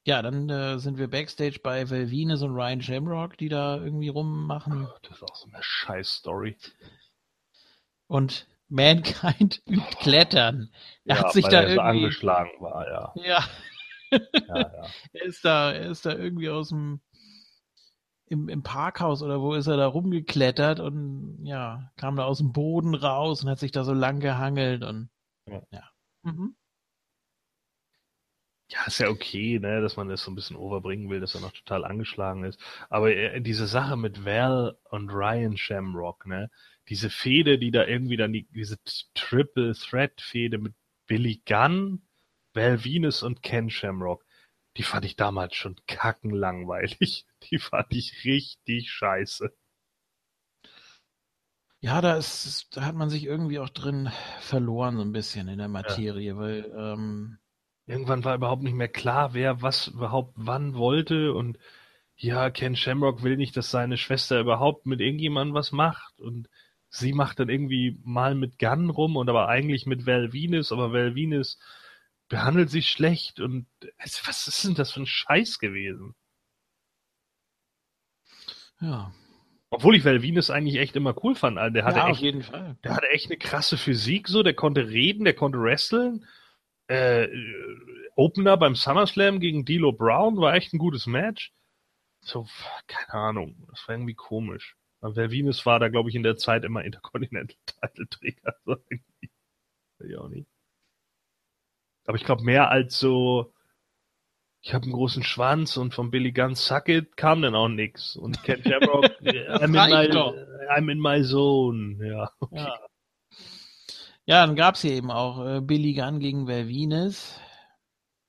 ja, 0.04 0.22
dann 0.22 0.48
äh, 0.50 0.78
sind 0.80 0.98
wir 0.98 1.08
Backstage 1.08 1.60
bei 1.62 1.88
Velvines 1.88 2.42
und 2.42 2.54
Ryan 2.54 2.82
Shamrock, 2.82 3.36
die 3.36 3.48
da 3.48 3.76
irgendwie 3.76 4.08
rummachen. 4.08 4.88
Das 5.02 5.18
ist 5.18 5.22
auch 5.22 5.36
so 5.36 5.46
eine 5.46 5.62
Scheiß-Story. 5.62 6.56
Und 8.08 8.48
Mankind 8.68 9.62
übt 9.68 9.96
Klettern. 10.00 10.72
Er 11.04 11.16
ja, 11.16 11.22
hat 11.22 11.32
sich 11.32 11.46
da 11.46 11.60
irgendwie 11.60 11.74
so 11.74 11.80
angeschlagen 11.82 12.50
war, 12.60 12.88
ja. 12.88 13.12
Ja. 13.14 13.44
ja, 14.10 14.58
ja. 14.58 14.86
er 15.12 15.22
ist 15.22 15.44
da, 15.44 15.72
er 15.72 15.90
ist 15.90 16.04
da 16.04 16.16
irgendwie 16.16 16.50
aus 16.50 16.70
dem 16.70 17.00
im, 18.28 18.48
im 18.48 18.62
Parkhaus 18.62 19.22
oder 19.22 19.40
wo 19.40 19.54
ist 19.54 19.66
er 19.66 19.76
da 19.76 19.86
rumgeklettert 19.86 20.80
und 20.80 21.44
ja, 21.44 21.90
kam 21.96 22.16
da 22.16 22.24
aus 22.24 22.38
dem 22.38 22.52
Boden 22.52 22.94
raus 22.94 23.42
und 23.42 23.50
hat 23.50 23.58
sich 23.58 23.72
da 23.72 23.84
so 23.84 23.92
lang 23.92 24.20
gehangelt 24.20 24.84
und 24.84 25.10
ja. 25.46 25.62
ja. 25.70 25.90
Mhm. 26.22 26.54
Ja, 28.70 28.84
ist 28.86 28.98
ja 28.98 29.08
okay, 29.08 29.58
ne, 29.58 29.80
dass 29.80 29.96
man 29.96 30.08
das 30.08 30.22
so 30.22 30.30
ein 30.30 30.34
bisschen 30.34 30.56
overbringen 30.56 31.08
will, 31.08 31.20
dass 31.20 31.34
er 31.34 31.40
noch 31.40 31.52
total 31.52 31.86
angeschlagen 31.86 32.44
ist. 32.44 32.60
Aber 32.90 33.10
äh, 33.10 33.40
diese 33.40 33.66
Sache 33.66 33.96
mit 33.96 34.26
Val 34.26 34.76
und 34.90 35.08
Ryan 35.08 35.56
Shamrock, 35.56 36.26
ne, 36.26 36.50
diese 36.88 37.08
Fehde, 37.08 37.58
die 37.58 37.70
da 37.70 37.86
irgendwie 37.86 38.18
dann 38.18 38.32
die, 38.32 38.46
diese 38.50 38.76
Triple 39.14 39.74
Threat 39.74 40.20
Fehde 40.20 40.58
mit 40.58 40.74
Billy 41.06 41.42
Gunn, 41.46 42.02
Val 42.52 42.84
Venus 42.84 43.22
und 43.22 43.42
Ken 43.42 43.70
Shamrock, 43.70 44.24
die 44.78 44.84
fand 44.84 45.04
ich 45.04 45.16
damals 45.16 45.56
schon 45.56 45.76
kackenlangweilig. 45.86 47.26
Die 47.50 47.58
fand 47.58 47.92
ich 47.92 48.24
richtig 48.24 48.90
scheiße. 48.90 49.52
Ja, 51.80 52.00
da 52.00 52.16
ist, 52.16 52.76
da 52.76 52.84
hat 52.84 52.96
man 52.96 53.10
sich 53.10 53.24
irgendwie 53.24 53.60
auch 53.60 53.68
drin 53.68 54.10
verloren, 54.40 54.96
so 54.96 55.02
ein 55.02 55.12
bisschen 55.12 55.46
in 55.48 55.58
der 55.58 55.68
Materie, 55.68 56.32
ja. 56.32 56.36
weil 56.36 56.72
ähm, 56.76 57.38
irgendwann 57.86 58.24
war 58.24 58.34
überhaupt 58.34 58.64
nicht 58.64 58.74
mehr 58.74 58.88
klar, 58.88 59.34
wer 59.34 59.62
was 59.62 59.88
überhaupt 59.88 60.32
wann 60.36 60.74
wollte 60.74 61.32
und 61.32 61.58
ja, 62.16 62.50
Ken 62.50 62.74
Shamrock 62.74 63.22
will 63.22 63.36
nicht, 63.36 63.56
dass 63.56 63.70
seine 63.70 63.96
Schwester 63.96 64.40
überhaupt 64.40 64.86
mit 64.86 65.00
irgendjemandem 65.00 65.54
was 65.54 65.70
macht 65.70 66.20
und 66.20 66.48
sie 66.88 67.12
macht 67.12 67.38
dann 67.38 67.48
irgendwie 67.48 68.00
mal 68.02 68.34
mit 68.34 68.58
Gunn 68.58 68.90
rum 68.90 69.16
und 69.16 69.28
aber 69.28 69.48
eigentlich 69.48 69.86
mit 69.86 70.04
Val 70.04 70.32
Venus, 70.32 70.72
aber 70.72 70.92
Val 70.92 71.14
Venus 71.14 71.60
behandelt 72.28 72.70
sich 72.70 72.90
schlecht 72.90 73.40
und 73.40 73.66
was 74.24 74.48
ist 74.48 74.64
denn 74.64 74.74
das 74.74 74.92
für 74.92 75.00
ein 75.00 75.06
Scheiß 75.06 75.58
gewesen? 75.58 76.14
Ja. 78.80 79.12
Obwohl 79.70 79.96
ich 79.96 80.04
Val 80.04 80.22
Venus 80.22 80.50
eigentlich 80.50 80.76
echt 80.76 80.96
immer 80.96 81.14
cool 81.24 81.34
fand. 81.34 81.56
Der 81.74 81.84
hatte 81.84 81.98
ja, 81.98 82.08
echt, 82.08 82.18
auf 82.18 82.22
jeden 82.22 82.42
Fall. 82.42 82.76
Der 82.84 82.94
hatte 82.94 83.08
echt 83.10 83.26
eine 83.26 83.36
krasse 83.36 83.76
Physik 83.76 84.28
so, 84.28 84.42
der 84.42 84.54
konnte 84.54 84.88
reden, 84.88 85.24
der 85.24 85.34
konnte 85.34 85.58
wresteln 85.58 86.24
äh, 86.88 87.28
Opener 88.16 88.56
beim 88.56 88.74
SummerSlam 88.74 89.40
gegen 89.40 89.64
D'Lo 89.64 89.92
Brown 89.92 90.38
war 90.38 90.54
echt 90.54 90.72
ein 90.72 90.78
gutes 90.78 91.06
Match. 91.06 91.52
So, 92.20 92.48
keine 92.86 93.14
Ahnung, 93.14 93.66
das 93.70 93.86
war 93.86 93.94
irgendwie 93.94 94.14
komisch. 94.14 94.74
Weil 95.00 95.30
Venus 95.30 95.64
war 95.64 95.78
da, 95.78 95.88
glaube 95.88 96.08
ich, 96.08 96.16
in 96.16 96.24
der 96.24 96.36
Zeit 96.36 96.64
immer 96.64 96.84
Intercontinental-Titelträger. 96.84 98.56
So 98.64 98.76
irgendwie. 98.88 99.30
Ich 100.00 100.16
auch 100.16 100.28
nicht. 100.28 100.48
Aber 102.08 102.16
ich 102.16 102.24
glaube, 102.24 102.42
mehr 102.42 102.70
als 102.70 102.98
so, 102.98 103.52
ich 104.62 104.72
habe 104.72 104.84
einen 104.84 104.94
großen 104.94 105.22
Schwanz 105.22 105.76
und 105.76 105.92
von 105.92 106.10
Billy 106.10 106.32
Gunn 106.32 106.54
Suck 106.54 106.88
It 106.88 107.18
kam 107.18 107.42
dann 107.42 107.54
auch 107.54 107.68
nix. 107.68 108.16
Und 108.16 108.42
Ken 108.44 108.62
Shamrock, 108.62 109.04
I'm, 109.20 109.64
in 109.64 109.72
my, 109.72 110.08
I'm 110.70 110.90
in 110.90 111.00
my 111.00 111.22
zone. 111.22 111.98
Ja, 112.02 112.32
okay. 112.40 112.56
ja. 112.56 112.78
Ja, 114.24 114.46
dann 114.46 114.56
gab 114.56 114.76
es 114.76 114.80
hier 114.80 114.92
eben 114.92 115.10
auch 115.10 115.44
äh, 115.44 115.60
Billy 115.60 115.92
Gunn 115.92 116.18
gegen 116.18 116.46
Vervines. 116.46 117.38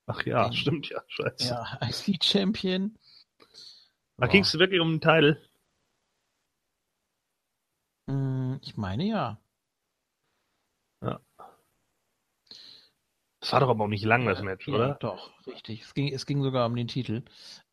Ach 0.07 0.21
ja, 0.23 0.49
den, 0.49 0.53
stimmt 0.57 0.89
ja, 0.89 1.01
scheiße. 1.07 1.47
Ja, 1.47 1.79
IC 1.81 2.21
Champion. 2.21 2.97
Da 4.17 4.27
ging 4.27 4.43
es 4.43 4.59
wirklich 4.59 4.81
um 4.81 4.89
einen 4.89 5.01
Teil? 5.01 5.41
Mm, 8.07 8.55
ich 8.61 8.75
meine. 8.75 9.05
Ja. 9.05 9.39
Das 13.39 13.53
war 13.53 13.61
doch 13.61 13.69
aber 13.69 13.85
auch 13.85 13.89
nicht 13.89 14.05
lang, 14.05 14.25
das 14.25 14.41
Match, 14.41 14.67
ja, 14.67 14.75
oder? 14.75 14.97
Doch, 14.99 15.31
richtig. 15.47 15.83
Es 15.83 15.93
ging, 15.93 16.13
es 16.13 16.25
ging 16.25 16.43
sogar 16.43 16.65
um 16.65 16.75
den 16.75 16.87
Titel. 16.87 17.23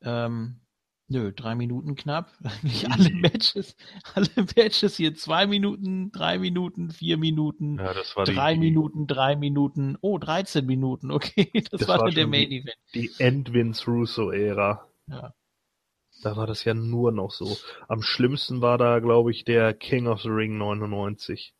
Ähm, 0.01 0.61
Nö, 1.09 1.33
drei 1.33 1.55
Minuten 1.55 1.95
knapp. 1.95 2.33
Nicht 2.63 2.91
alle 2.91 3.11
Matches, 3.11 3.77
alle 4.15 4.29
Matches 4.57 4.97
hier 4.97 5.15
zwei 5.15 5.47
Minuten, 5.47 6.11
drei 6.11 6.39
Minuten, 6.39 6.91
vier 6.91 7.17
Minuten, 7.17 7.79
ja, 7.79 7.95
das 7.95 8.17
war 8.17 8.25
drei 8.25 8.55
die, 8.55 8.61
Minuten, 8.61 9.07
drei 9.07 9.37
Minuten, 9.37 9.97
oh, 10.01 10.19
13 10.19 10.67
Minuten, 10.67 11.13
okay, 11.13 11.51
das, 11.71 11.81
das 11.81 11.89
war, 11.89 11.99
war 11.99 12.07
dann 12.07 12.15
der 12.15 12.27
Main 12.27 12.51
Event. 12.51 12.77
Die 12.95 13.11
End-Vince 13.19 13.85
Russo-Ära. 13.89 14.85
Ja. 15.09 15.33
Da 16.23 16.37
war 16.37 16.47
das 16.49 16.65
ja 16.65 16.75
nur 16.75 17.13
noch 17.13 17.31
so. 17.31 17.57
Am 17.89 18.03
schlimmsten 18.03 18.61
war 18.61 18.79
da, 18.79 18.99
glaube 18.99 19.31
ich, 19.31 19.45
der 19.45 19.75
King 19.75 20.09
of 20.09 20.23
the 20.23 20.29
Ring 20.29 20.59
99. 20.59 21.55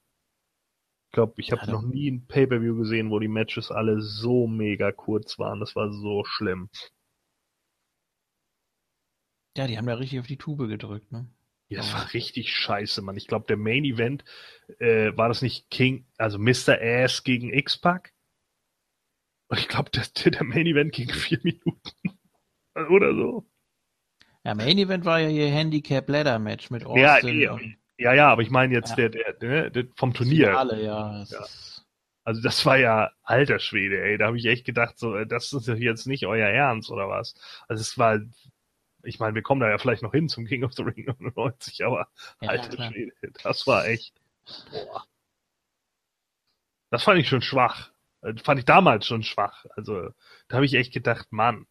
Ich 1.17 1.19
glaube, 1.19 1.41
ich 1.41 1.51
habe 1.51 1.65
ja, 1.65 1.73
noch 1.73 1.81
nie 1.81 2.11
ein 2.11 2.27
Pay-Per-View 2.27 2.77
gesehen, 2.77 3.11
wo 3.11 3.19
die 3.19 3.27
Matches 3.27 3.71
alle 3.71 4.03
so 4.03 4.47
mega 4.47 4.93
kurz 4.93 5.39
waren. 5.39 5.61
Das 5.61 5.75
war 5.75 5.91
so 5.91 6.25
schlimm. 6.27 6.69
Ja, 9.57 9.67
die 9.67 9.79
haben 9.79 9.87
da 9.87 9.95
richtig 9.95 10.21
auf 10.21 10.27
die 10.27 10.37
Tube 10.37 10.69
gedrückt, 10.69 11.11
ne? 11.13 11.27
Ja, 11.69 11.79
das 11.79 11.95
war 11.95 12.13
richtig 12.13 12.55
scheiße, 12.55 13.01
Mann. 13.01 13.17
Ich 13.17 13.29
glaube, 13.29 13.47
der 13.47 13.57
Main 13.57 13.87
Event, 13.87 14.27
äh, 14.79 15.17
war 15.17 15.29
das 15.29 15.41
nicht 15.41 15.71
King, 15.71 16.07
also 16.19 16.39
Mr. 16.39 16.79
Ass 16.83 17.25
gegen 17.25 17.51
X-Pac? 17.51 18.13
Ich 19.57 19.69
glaube, 19.69 19.89
der, 19.93 20.05
der 20.31 20.45
Main 20.45 20.67
Event 20.67 20.93
ging 20.93 21.09
vier 21.09 21.41
Minuten. 21.43 22.19
Oder 22.91 23.15
so. 23.15 23.49
Ja, 24.45 24.55
Main 24.55 24.77
Event 24.77 25.07
war 25.07 25.19
ja 25.21 25.29
hier 25.29 25.49
Handicap 25.49 26.11
Ladder 26.11 26.39
Match 26.39 26.69
mit 26.69 26.85
Austin. 26.85 27.41
Ja, 27.41 27.57
ja, 27.57 27.59
ja, 27.99 28.15
ja 28.15 28.29
aber 28.29 28.43
ich 28.43 28.51
meine 28.51 28.75
jetzt 28.75 28.91
ja. 28.91 28.97
der, 28.97 29.09
der, 29.11 29.33
der, 29.35 29.71
der, 29.71 29.85
vom 29.97 30.15
Turnier. 30.15 30.49
Finale, 30.49 30.83
ja. 30.83 31.25
ja. 31.29 31.47
Also 32.25 32.43
das 32.43 32.67
war 32.67 32.77
ja 32.77 33.11
alter 33.23 33.61
Schwede, 33.61 34.03
ey. 34.03 34.19
Da 34.19 34.27
habe 34.27 34.37
ich 34.37 34.47
echt 34.47 34.67
gedacht, 34.67 34.99
so, 34.99 35.25
das 35.25 35.53
ist 35.53 35.69
jetzt 35.69 36.07
nicht 36.07 36.27
euer 36.27 36.49
Ernst 36.49 36.91
oder 36.91 37.09
was. 37.09 37.35
Also 37.69 37.81
es 37.81 37.97
war 37.99 38.21
ich 39.07 39.21
meine, 39.21 39.35
wir 39.35 39.43
kommen 39.43 39.61
da 39.61 39.71
ja 39.71 39.79
vielleicht 39.79 40.03
noch 40.03 40.13
hin 40.13 40.29
zum 40.29 40.47
King 40.47 40.65
of 40.65 40.73
the 40.75 40.83
Ring 40.83 41.07
99, 41.19 41.85
aber 41.85 42.09
ja, 42.41 42.51
alte 42.51 42.77
Schwede, 42.77 43.13
das 43.43 43.67
war 43.67 43.87
echt. 43.87 44.13
Boah. 44.71 45.05
Das 46.91 47.05
fand 47.05 47.19
ich 47.19 47.29
schon 47.29 47.43
schwach. 47.43 47.91
Das 48.21 48.37
äh, 48.37 48.45
fand 48.45 48.59
ich 48.59 48.65
damals 48.65 49.07
schon 49.07 49.23
schwach. 49.23 49.65
Also, 49.77 50.11
da 50.49 50.57
habe 50.57 50.67
ich 50.67 50.75
echt 50.75 50.93
gedacht, 50.93 51.29
Mann. 51.31 51.67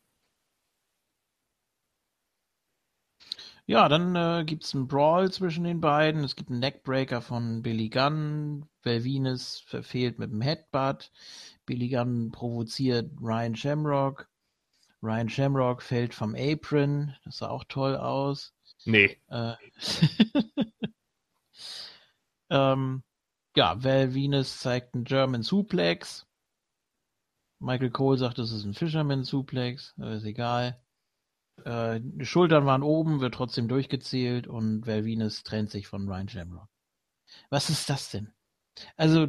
Ja, 3.67 3.89
dann 3.89 4.15
äh, 4.15 4.43
gibt 4.45 4.63
es 4.63 4.75
einen 4.75 4.87
Brawl 4.87 5.31
zwischen 5.31 5.63
den 5.63 5.81
beiden. 5.81 6.23
Es 6.23 6.35
gibt 6.35 6.51
einen 6.51 6.59
Neckbreaker 6.59 7.21
von 7.21 7.63
Billy 7.63 7.89
Gunn. 7.89 8.69
Velvines 8.83 9.59
verfehlt 9.65 10.19
mit 10.19 10.31
dem 10.31 10.41
Headbutt. 10.41 11.11
Billy 11.65 11.89
Gunn 11.89 12.31
provoziert 12.31 13.11
Ryan 13.19 13.55
Shamrock. 13.55 14.29
Ryan 15.01 15.29
Shamrock 15.29 15.81
fällt 15.81 16.13
vom 16.13 16.35
Apron. 16.35 17.15
Das 17.23 17.37
sah 17.37 17.49
auch 17.49 17.63
toll 17.63 17.95
aus. 17.95 18.53
Nee. 18.85 19.17
Äh, 19.29 19.53
ähm, 22.51 23.03
ja, 23.55 23.83
Val 23.83 24.13
Venus 24.13 24.59
zeigt 24.59 24.93
einen 24.93 25.05
German 25.05 25.41
Suplex. 25.41 26.27
Michael 27.57 27.89
Cole 27.89 28.19
sagt, 28.19 28.37
das 28.37 28.51
ist 28.51 28.63
ein 28.63 28.75
Fisherman 28.75 29.23
Suplex. 29.23 29.95
Aber 29.97 30.11
ist 30.11 30.25
egal. 30.25 30.79
Äh, 31.63 31.99
die 32.01 32.25
Schultern 32.25 32.65
waren 32.65 32.83
oben, 32.83 33.21
wird 33.21 33.33
trotzdem 33.33 33.67
durchgezählt 33.67 34.47
und 34.47 34.85
Val 34.87 35.05
Venus 35.05 35.43
trennt 35.43 35.71
sich 35.71 35.87
von 35.87 36.07
Ryan 36.07 36.29
Shamrock. 36.29 36.69
Was 37.49 37.69
ist 37.69 37.89
das 37.89 38.11
denn? 38.11 38.33
Also, 38.97 39.27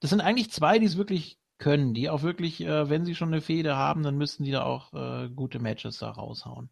das 0.00 0.10
sind 0.10 0.20
eigentlich 0.20 0.50
zwei, 0.50 0.78
die 0.78 0.86
es 0.86 0.96
wirklich 0.96 1.38
können, 1.58 1.94
die 1.94 2.10
auch 2.10 2.22
wirklich, 2.22 2.60
äh, 2.62 2.88
wenn 2.90 3.04
sie 3.04 3.14
schon 3.14 3.28
eine 3.28 3.40
Fehde 3.40 3.76
haben, 3.76 4.02
dann 4.02 4.18
müssten 4.18 4.44
die 4.44 4.50
da 4.50 4.64
auch 4.64 4.92
äh, 4.92 5.28
gute 5.30 5.58
Matches 5.60 5.98
da 5.98 6.10
raushauen. 6.10 6.70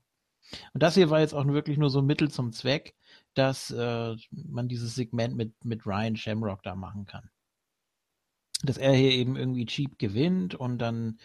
Und 0.74 0.82
das 0.82 0.94
hier 0.94 1.10
war 1.10 1.20
jetzt 1.20 1.34
auch 1.34 1.46
wirklich 1.46 1.78
nur 1.78 1.90
so 1.90 2.00
ein 2.00 2.06
Mittel 2.06 2.30
zum 2.30 2.52
Zweck, 2.52 2.94
dass 3.34 3.70
äh, 3.70 4.16
man 4.30 4.68
dieses 4.68 4.94
Segment 4.94 5.36
mit, 5.36 5.64
mit 5.64 5.86
Ryan 5.86 6.16
Shamrock 6.16 6.62
da 6.62 6.74
machen 6.74 7.06
kann. 7.06 7.30
Dass 8.62 8.78
er 8.78 8.92
hier 8.92 9.10
eben 9.10 9.36
irgendwie 9.36 9.66
cheap 9.66 9.98
gewinnt 9.98 10.54
und 10.54 10.78
dann 10.78 11.18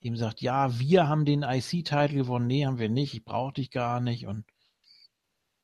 eben 0.00 0.16
sagt, 0.16 0.40
ja, 0.42 0.78
wir 0.78 1.08
haben 1.08 1.24
den 1.24 1.42
IC-Titel 1.42 2.14
gewonnen, 2.14 2.46
nee, 2.46 2.66
haben 2.66 2.78
wir 2.78 2.88
nicht, 2.88 3.14
ich 3.14 3.24
brauche 3.24 3.54
dich 3.54 3.70
gar 3.70 4.00
nicht 4.00 4.26
und 4.26 4.44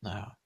naja. 0.00 0.36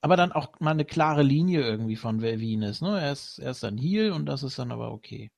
Aber 0.00 0.16
dann 0.16 0.32
auch 0.32 0.60
mal 0.60 0.70
eine 0.72 0.84
klare 0.84 1.22
Linie 1.22 1.62
irgendwie 1.62 1.96
von 1.96 2.20
wer 2.20 2.40
Venus, 2.40 2.80
ne? 2.82 3.00
Er 3.00 3.12
ist, 3.12 3.38
er 3.38 3.50
ist 3.50 3.62
dann 3.62 3.78
Heal 3.78 4.12
und 4.12 4.26
das 4.26 4.42
ist 4.42 4.58
dann 4.58 4.70
aber 4.70 4.92
okay. 4.92 5.30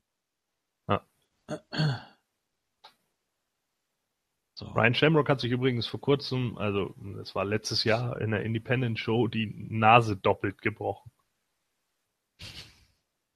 Ja. 0.88 1.06
So. 4.60 4.66
Ryan 4.66 4.92
Shamrock 4.92 5.30
hat 5.30 5.40
sich 5.40 5.52
übrigens 5.52 5.86
vor 5.86 6.02
kurzem, 6.02 6.58
also 6.58 6.94
es 7.22 7.34
war 7.34 7.46
letztes 7.46 7.84
Jahr 7.84 8.20
in 8.20 8.30
der 8.30 8.42
Independent 8.42 8.98
Show, 8.98 9.26
die 9.26 9.46
Nase 9.70 10.18
doppelt 10.18 10.60
gebrochen. 10.60 11.10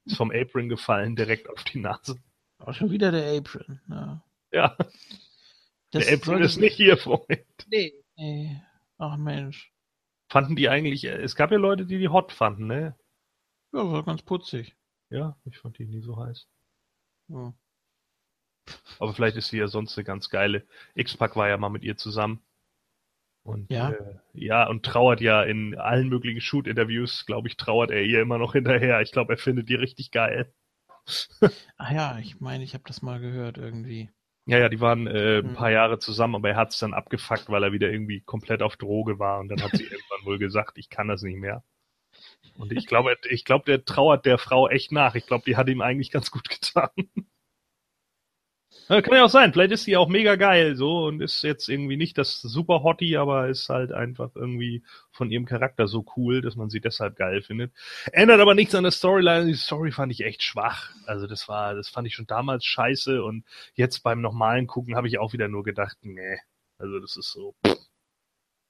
Ist 0.05 0.17
vom 0.17 0.31
Apron 0.31 0.69
gefallen, 0.69 1.17
direkt 1.17 1.49
auf 1.49 1.65
die 1.65 1.81
Nase. 1.81 2.19
Auch 2.59 2.75
schon 2.75 2.91
wieder 2.91 3.11
der 3.11 3.37
Apron. 3.37 3.81
Ja. 3.89 4.25
ja. 4.53 4.77
der 5.93 6.13
Apron 6.13 6.43
ist 6.43 6.59
nicht 6.59 6.77
hier, 6.77 6.97
Freund. 6.97 7.45
Nee, 7.69 7.93
nee. 8.17 8.61
Ach 8.99 9.17
Mensch. 9.17 9.73
Fanden 10.29 10.57
die 10.57 10.69
eigentlich, 10.69 11.05
es 11.05 11.37
gab 11.37 11.51
ja 11.51 11.59
Leute, 11.59 11.87
die 11.87 11.99
die 11.99 12.09
hot 12.09 12.33
fanden, 12.33 12.67
ne? 12.67 12.97
Ja, 13.73 13.91
war 13.91 14.05
ganz 14.05 14.23
putzig. 14.23 14.75
Ja, 15.11 15.37
ich 15.45 15.59
fand 15.59 15.79
die 15.79 15.87
nie 15.87 16.01
so 16.01 16.17
heiß. 16.17 16.49
Ja. 17.29 17.55
Aber 18.99 19.15
vielleicht 19.15 19.37
ist 19.37 19.49
sie 19.49 19.59
ja 19.59 19.69
sonst 19.69 19.97
eine 19.97 20.05
ganz 20.05 20.31
geile. 20.31 20.67
X-Pac 20.95 21.37
war 21.37 21.49
ja 21.49 21.57
mal 21.57 21.69
mit 21.69 21.83
ihr 21.83 21.97
zusammen. 21.97 22.43
Und 23.45 23.71
ja, 23.71 23.91
äh, 23.91 24.17
ja 24.33 24.67
und 24.67 24.85
trauert 24.85 25.21
ja 25.21 25.43
in 25.43 25.77
allen 25.77 26.09
möglichen 26.09 26.41
Shoot-Interviews, 26.41 27.27
glaube 27.27 27.49
ich, 27.49 27.57
trauert 27.57 27.91
er 27.91 28.03
ihr 28.03 28.23
immer 28.23 28.39
noch 28.39 28.53
hinterher. 28.55 29.01
Ich 29.03 29.13
glaube, 29.13 29.35
er 29.35 29.39
findet 29.39 29.69
die 29.69 29.75
richtig 29.75 30.11
geil. 30.11 30.53
Ach 31.77 31.91
ja, 31.91 32.19
ich 32.19 32.41
meine, 32.41 32.65
ich 32.65 32.73
habe 32.75 32.85
das 32.87 33.03
mal 33.03 33.21
gehört 33.21 33.59
irgendwie. 33.59 34.11
Ja, 34.47 34.59
ja, 34.59 34.69
die 34.69 34.81
waren 34.81 35.07
äh, 35.07 35.39
ein 35.39 35.49
hm. 35.49 35.55
paar 35.55 35.71
Jahre 35.71 35.99
zusammen, 35.99 36.35
aber 36.35 36.51
er 36.51 36.57
hat 36.57 36.73
es 36.73 36.79
dann 36.79 36.95
abgefuckt, 36.95 37.49
weil 37.49 37.63
er 37.63 37.73
wieder 37.73 37.91
irgendwie 37.91 38.21
komplett 38.21 38.63
auf 38.63 38.77
Droge 38.77 39.19
war 39.19 39.41
und 39.41 39.49
dann 39.49 39.63
hat 39.63 39.77
sie 39.77 39.85
irgendwann 39.85 40.25
wohl 40.25 40.39
gesagt, 40.39 40.79
ich 40.79 40.91
kann 40.91 41.09
das 41.09 41.23
nicht 41.23 41.39
mehr. 41.39 41.63
Und 42.57 42.73
ich 42.73 42.87
glaube, 42.87 43.17
ich 43.29 43.45
glaube, 43.45 43.65
der 43.65 43.85
trauert 43.85 44.27
der 44.27 44.39
Frau 44.39 44.69
echt 44.69 44.93
nach. 44.93 45.15
Ich 45.15 45.27
glaube, 45.27 45.45
die 45.47 45.57
hat 45.57 45.69
ihm 45.69 45.81
eigentlich 45.81 46.11
ganz 46.11 46.31
gut 46.31 46.49
getan. 46.49 46.91
Ja, 48.89 49.01
kann 49.01 49.15
ja 49.15 49.25
auch 49.25 49.31
sein. 49.31 49.53
Vielleicht 49.53 49.73
ist 49.73 49.85
sie 49.85 49.97
auch 49.97 50.09
mega 50.09 50.37
geil 50.37 50.77
so 50.77 51.07
und 51.07 51.23
ist 51.23 51.43
jetzt 51.43 51.69
irgendwie 51.69 51.97
nicht 51.97 52.19
das 52.19 52.41
super 52.43 52.83
Hottie, 52.83 53.17
aber 53.17 53.49
ist 53.49 53.69
halt 53.71 53.93
einfach 53.93 54.31
irgendwie 54.35 54.83
von 55.11 55.31
ihrem 55.31 55.47
Charakter 55.47 55.89
so 55.89 56.05
cool, 56.17 56.43
dass 56.43 56.55
man 56.57 56.69
sie 56.69 56.81
deshalb 56.81 57.17
geil 57.17 57.41
findet. 57.43 57.73
Ändert 58.13 58.41
aber 58.41 58.55
nichts 58.55 58.75
an 58.75 58.83
der 58.85 58.93
Storyline. 58.93 59.47
Die 59.47 59.55
Story 59.55 59.91
fand 59.91 60.13
ich 60.13 60.23
echt 60.23 60.43
schwach. 60.43 60.91
Also 61.07 61.27
das 61.27 61.49
war, 61.49 61.75
das 61.75 61.89
fand 61.89 62.07
ich 62.07 62.15
schon 62.15 62.27
damals 62.27 62.67
scheiße 62.67 63.23
und 63.23 63.45
jetzt 63.75 64.01
beim 64.03 64.21
normalen 64.21 64.67
Gucken 64.67 64.97
habe 64.97 65.09
ich 65.09 65.19
auch 65.19 65.33
wieder 65.33 65.49
nur 65.49 65.65
gedacht, 65.65 65.97
nee. 66.03 66.39
Also 66.79 66.99
das 66.99 67.17
ist 67.17 67.31
so, 67.33 67.55
pff, 67.67 67.79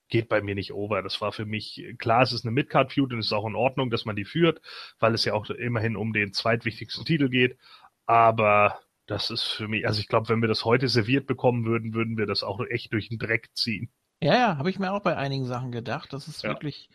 geht 0.09 0.29
bei 0.29 0.41
mir 0.43 0.55
nicht 0.55 0.73
over. 0.73 1.03
Das 1.03 1.21
war 1.21 1.33
für 1.33 1.45
mich, 1.47 1.83
klar, 1.99 2.23
es 2.23 2.33
ist 2.33 2.45
eine 2.45 2.53
Midcard-Feud 2.53 3.13
und 3.13 3.19
es 3.19 3.27
ist 3.27 3.33
auch 3.33 3.47
in 3.47 3.57
Ordnung, 3.57 3.91
dass 3.91 4.05
man 4.05 4.17
die 4.17 4.25
führt, 4.25 4.61
weil 5.01 5.15
es 5.15 5.25
ja 5.25 5.33
auch 5.35 5.51
immerhin 5.51 5.97
um 5.97 6.13
den 6.13 6.33
zweitwichtigsten 6.33 7.05
Titel 7.05 7.29
geht. 7.29 7.59
Aber 8.07 8.81
das 9.07 9.31
ist 9.31 9.43
für 9.43 9.69
mich, 9.69 9.87
also 9.87 10.01
ich 10.01 10.09
glaube, 10.09 10.29
wenn 10.29 10.41
wir 10.41 10.49
das 10.49 10.65
heute 10.65 10.89
serviert 10.89 11.27
bekommen 11.27 11.65
würden, 11.65 11.95
würden 11.95 12.17
wir 12.17 12.27
das 12.27 12.43
auch 12.43 12.61
echt 12.69 12.93
durch 12.93 13.09
den 13.09 13.19
Dreck 13.19 13.51
ziehen. 13.55 13.93
Ja, 14.23 14.35
ja, 14.35 14.57
habe 14.57 14.71
ich 14.71 14.79
mir 14.79 14.93
auch 14.93 15.03
bei 15.03 15.17
einigen 15.17 15.45
Sachen 15.45 15.73
gedacht, 15.73 16.13
dass 16.13 16.29
es 16.29 16.43
ja. 16.43 16.51
wirklich 16.51 16.89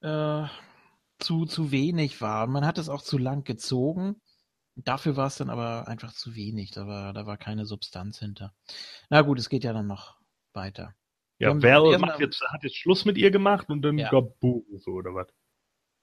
äh, 0.00 0.44
zu, 1.18 1.46
zu 1.46 1.70
wenig 1.70 2.20
war. 2.20 2.46
Man 2.46 2.66
hat 2.66 2.78
es 2.78 2.88
auch 2.88 3.02
zu 3.02 3.18
lang 3.18 3.44
gezogen. 3.44 4.20
Dafür 4.74 5.16
war 5.16 5.28
es 5.28 5.36
dann 5.36 5.50
aber 5.50 5.88
einfach 5.88 6.12
zu 6.12 6.34
wenig. 6.34 6.72
Da 6.72 6.86
war, 6.86 7.12
da 7.12 7.26
war 7.26 7.36
keine 7.36 7.64
Substanz 7.64 8.18
hinter. 8.18 8.54
Na 9.08 9.22
gut, 9.22 9.38
es 9.38 9.48
geht 9.48 9.64
ja 9.64 9.72
dann 9.72 9.86
noch 9.86 10.16
weiter. 10.52 10.94
Ja, 11.38 11.50
Val 11.62 11.98
macht 11.98 12.20
jetzt, 12.20 12.42
hat 12.48 12.62
jetzt 12.62 12.76
Schluss 12.76 13.04
mit 13.04 13.18
ihr 13.18 13.30
gemacht 13.30 13.68
und 13.68 13.82
dann 13.82 13.98
ja. 13.98 14.10
gab 14.10 14.38
Buhrufe 14.40 14.90
oder 14.90 15.14
was? 15.14 15.28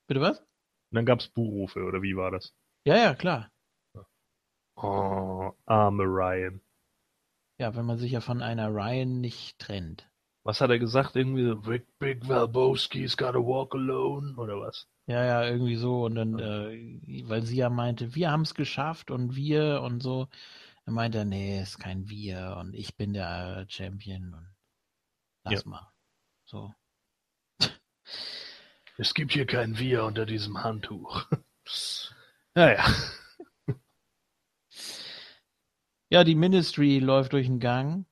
Bitte 0.07 0.21
was? 0.21 0.39
Und 0.39 0.47
dann 0.91 1.05
gab 1.05 1.19
es 1.19 1.27
Buhrufe 1.27 1.83
oder 1.83 2.01
wie 2.01 2.15
war 2.15 2.31
das? 2.31 2.53
Ja, 2.85 2.97
ja, 2.97 3.15
klar. 3.15 3.52
Oh, 4.75 5.51
arme 5.65 6.03
Ryan. 6.03 6.61
Ja, 7.59 7.75
wenn 7.75 7.85
man 7.85 7.97
sich 7.97 8.11
ja 8.11 8.21
von 8.21 8.41
einer 8.41 8.69
Ryan 8.69 9.21
nicht 9.21 9.59
trennt. 9.59 10.09
Was 10.43 10.59
hat 10.59 10.69
er 10.69 10.79
gesagt? 10.79 11.15
Irgendwie 11.15 11.45
so, 11.45 11.55
Big, 11.55 11.87
Big 11.99 12.27
Valboski's 12.27 13.15
gotta 13.15 13.39
walk 13.39 13.73
alone 13.75 14.35
oder 14.35 14.59
was? 14.59 14.87
Ja, 15.05 15.23
ja, 15.23 15.43
irgendwie 15.45 15.75
so. 15.75 16.05
Und 16.05 16.15
dann, 16.15 16.39
äh, 16.39 17.23
weil 17.25 17.43
sie 17.43 17.57
ja 17.57 17.69
meinte, 17.69 18.15
wir 18.15 18.31
haben 18.31 18.41
es 18.41 18.53
geschafft 18.53 19.11
und 19.11 19.35
wir 19.35 19.81
und 19.81 20.01
so. 20.01 20.27
Dann 20.85 20.95
meinte 20.95 21.19
er, 21.19 21.25
nee, 21.25 21.61
ist 21.61 21.79
kein 21.79 22.09
wir 22.09 22.57
und 22.59 22.73
ich 22.73 22.97
bin 22.97 23.13
der 23.13 23.65
Champion 23.69 24.33
und 24.33 24.55
lass 25.43 25.63
ja. 25.63 25.69
mal. 25.69 25.91
So. 26.45 26.73
Es 28.97 29.15
gibt 29.15 29.31
hier 29.31 29.47
kein 29.47 29.79
Wir 29.79 30.03
unter 30.03 30.27
diesem 30.27 30.63
Handtuch. 30.63 31.25
naja. 32.55 32.85
Ja, 36.13 36.23
die 36.23 36.35
Ministry 36.35 36.99
läuft 36.99 37.33
durch 37.33 37.47
den 37.47 37.59
Gang. 37.59 38.05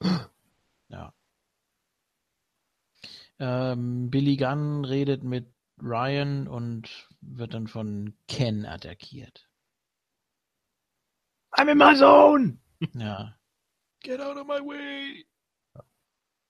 Ja. 0.88 1.12
Ähm, 3.40 4.10
Billy 4.10 4.36
Gunn 4.36 4.84
redet 4.84 5.24
mit 5.24 5.52
Ryan 5.82 6.46
und 6.46 7.08
wird 7.20 7.54
dann 7.54 7.66
von 7.66 8.16
Ken 8.28 8.64
attackiert. 8.64 9.50
I'm 11.56 11.68
in 11.68 11.78
my 11.78 11.96
zone! 11.96 12.58
Ja. 12.94 13.36
Get 14.04 14.20
out 14.20 14.36
of 14.36 14.46
my 14.46 14.60
way! 14.60 15.26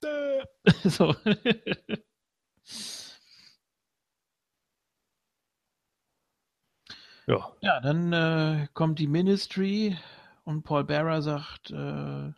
so. 0.84 1.14
ja. 7.26 7.56
Ja, 7.62 7.80
dann 7.80 8.12
äh, 8.12 8.68
kommt 8.74 8.98
die 8.98 9.06
Ministry 9.06 9.96
und 10.44 10.62
Paul 10.62 10.84
Bearer 10.84 11.22
sagt, 11.22 11.70
äh, 11.70 12.32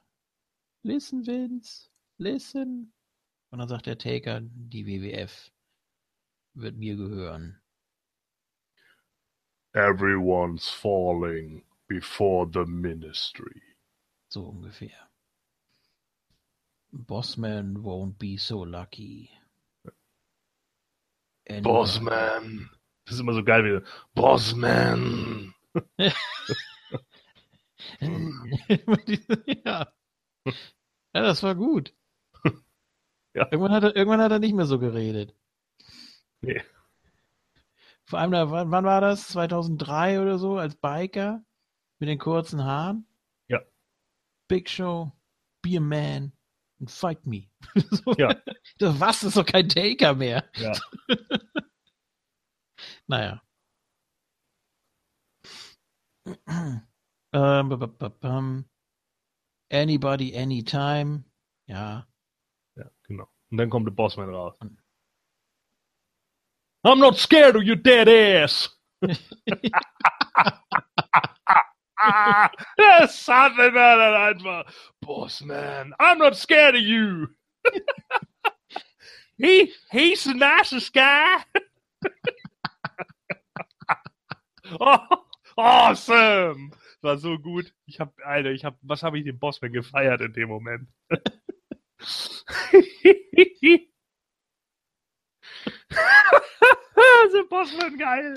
listen 0.82 1.26
Vince, 1.26 1.88
listen. 2.18 2.92
Und 3.50 3.58
dann 3.58 3.68
sagt 3.68 3.86
der 3.86 3.98
Taker, 3.98 4.40
die 4.42 4.86
WWF 4.86 5.50
wird 6.54 6.76
mir 6.76 6.96
gehören. 6.96 7.60
Everyone's 9.72 10.68
falling 10.68 11.62
before 11.86 12.48
the 12.50 12.64
ministry. 12.64 13.62
So 14.28 14.44
ungefähr. 14.44 15.10
Bossman 16.92 17.82
won't 17.82 18.18
be 18.18 18.38
so 18.38 18.64
lucky. 18.64 19.30
Bossman. 21.62 22.70
Das 23.04 23.14
ist 23.14 23.20
immer 23.20 23.34
so 23.34 23.44
geil 23.44 23.64
wie 23.64 23.86
Bossman. 24.14 25.54
ja. 29.64 29.92
ja, 30.44 30.52
das 31.12 31.42
war 31.42 31.54
gut. 31.54 31.94
Ja. 33.34 33.48
Irgendwann, 33.50 33.72
hat 33.72 33.82
er, 33.82 33.94
irgendwann 33.94 34.22
hat 34.22 34.32
er 34.32 34.38
nicht 34.38 34.54
mehr 34.54 34.64
so 34.64 34.78
geredet. 34.78 35.34
Nee. 36.40 36.62
Vor 38.04 38.18
allem, 38.18 38.30
da, 38.30 38.50
wann, 38.50 38.84
war 38.84 39.02
das? 39.02 39.28
2003 39.28 40.22
oder 40.22 40.38
so, 40.38 40.56
als 40.56 40.74
Biker? 40.74 41.44
Mit 41.98 42.08
den 42.08 42.18
kurzen 42.18 42.64
Haaren? 42.64 43.06
Ja. 43.48 43.60
Big 44.48 44.70
Show, 44.70 45.12
be 45.60 45.76
a 45.76 45.80
man 45.80 46.32
and 46.80 46.90
fight 46.90 47.26
me. 47.26 47.50
so, 47.90 48.14
ja. 48.16 48.34
Das, 48.78 48.98
was? 49.00 49.20
Das 49.20 49.24
ist 49.24 49.36
doch 49.36 49.44
kein 49.44 49.68
Taker 49.68 50.14
mehr. 50.14 50.48
Ja. 50.54 50.72
naja. 53.06 53.42
Ähm, 57.36 58.64
anybody, 59.70 60.34
anytime. 60.34 61.24
Ja. 61.66 62.06
Ja, 62.76 62.90
genau. 63.02 63.28
Und 63.50 63.58
dann 63.58 63.68
kommt 63.68 63.86
der 63.86 63.92
Bossman 63.92 64.32
raus. 64.32 64.58
I'm 64.60 64.78
mm. 66.82 67.00
not 67.00 67.18
scared 67.18 67.56
of 67.56 67.62
your 67.62 67.76
dead 67.76 68.08
ass. 68.08 68.70
das 72.76 73.28
hatte 73.28 73.56
wir 73.56 73.96
dann 73.96 74.14
einfach. 74.14 74.72
Bossman, 75.00 75.92
I'm 75.98 76.18
not 76.18 76.36
scared 76.36 76.74
of 76.74 76.80
you. 76.80 77.28
he, 79.38 79.72
he's 79.90 80.24
the 80.24 80.34
nicest 80.34 80.92
guy. 80.94 81.38
oh, 84.80 84.98
awesome! 85.58 86.72
War 87.06 87.18
so 87.18 87.38
gut. 87.38 87.72
Ich 87.84 88.00
hab, 88.00 88.18
Alter, 88.24 88.50
ich 88.50 88.64
hab, 88.64 88.78
was 88.82 89.04
habe 89.04 89.16
ich 89.16 89.24
den 89.24 89.38
Bossman 89.38 89.72
gefeiert 89.72 90.20
in 90.22 90.32
dem 90.32 90.48
Moment? 90.48 90.88
the 91.08 91.20
Bossman 97.48 97.96
geil. 97.96 98.34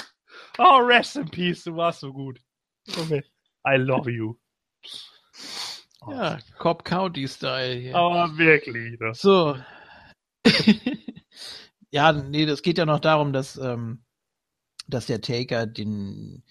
Oh, 0.60 0.86
rest 0.86 1.16
in 1.16 1.28
peace, 1.30 1.64
du 1.64 1.76
warst 1.76 2.02
so 2.02 2.14
gut. 2.14 2.40
Okay. 2.88 3.24
I 3.66 3.78
love 3.78 4.12
you. 4.12 4.36
Ja, 6.08 6.38
Cobb 6.60 6.86
County 6.86 7.28
Style 7.28 7.74
hier. 7.74 7.96
Aber 7.96 8.38
wirklich. 8.38 9.00
Das. 9.00 9.20
So. 9.20 9.58
ja, 11.90 12.14
nee, 12.14 12.46
das 12.46 12.62
geht 12.62 12.78
ja 12.78 12.86
noch 12.86 13.00
darum, 13.00 13.34
dass, 13.34 13.58
ähm, 13.58 14.06
dass 14.88 15.08
der 15.08 15.22
Taker 15.22 15.66
den 15.66 16.44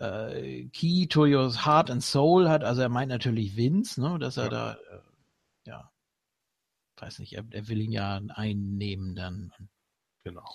äh, 0.00 0.68
Key 0.68 1.06
to 1.06 1.26
your 1.26 1.52
Heart 1.64 1.90
and 1.90 2.02
Soul 2.02 2.48
hat. 2.48 2.64
Also 2.64 2.82
er 2.82 2.88
meint 2.88 3.10
natürlich 3.10 3.56
Vince, 3.56 4.00
ne, 4.00 4.18
dass 4.18 4.36
er 4.36 4.44
ja. 4.44 4.50
da, 4.50 4.72
äh, 4.74 5.00
ja, 5.66 5.92
weiß 6.96 7.18
nicht, 7.20 7.34
er, 7.34 7.44
er, 7.50 7.68
will 7.68 7.80
ihn 7.80 7.92
ja 7.92 8.20
einnehmen 8.28 9.14
dann. 9.14 9.52
Genau. 10.24 10.48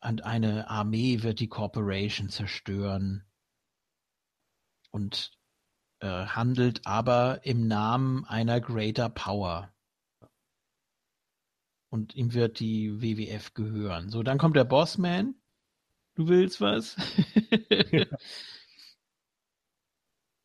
Und 0.00 0.24
eine 0.24 0.70
Armee 0.70 1.22
wird 1.22 1.40
die 1.40 1.48
Corporation 1.48 2.28
zerstören 2.28 3.24
und 4.90 5.32
äh, 6.00 6.26
handelt 6.26 6.86
aber 6.86 7.44
im 7.44 7.66
Namen 7.66 8.24
einer 8.24 8.60
Greater 8.60 9.08
Power. 9.08 9.72
Und 11.90 12.14
ihm 12.14 12.34
wird 12.34 12.60
die 12.60 13.00
WWF 13.00 13.54
gehören. 13.54 14.10
So, 14.10 14.22
dann 14.22 14.38
kommt 14.38 14.56
der 14.56 14.64
Bossman. 14.64 15.37
Du 16.18 16.26
willst 16.26 16.60
was? 16.60 16.96
ja. 17.92 18.04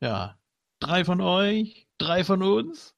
ja. 0.00 0.38
Drei 0.78 1.04
von 1.04 1.20
euch, 1.20 1.88
drei 1.98 2.22
von 2.22 2.44
uns. 2.44 2.94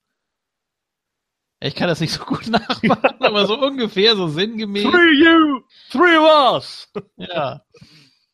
Ich 1.58 1.74
kann 1.74 1.88
das 1.88 2.00
nicht 2.00 2.12
so 2.12 2.22
gut 2.22 2.46
nachmachen, 2.50 3.22
aber 3.22 3.46
so 3.46 3.58
ungefähr, 3.58 4.14
so 4.14 4.28
sinngemäß. 4.28 4.82
Three 4.82 5.14
you, 5.14 5.62
three 5.90 6.18
of 6.18 6.52
us. 6.52 6.92
Ja. 7.16 7.64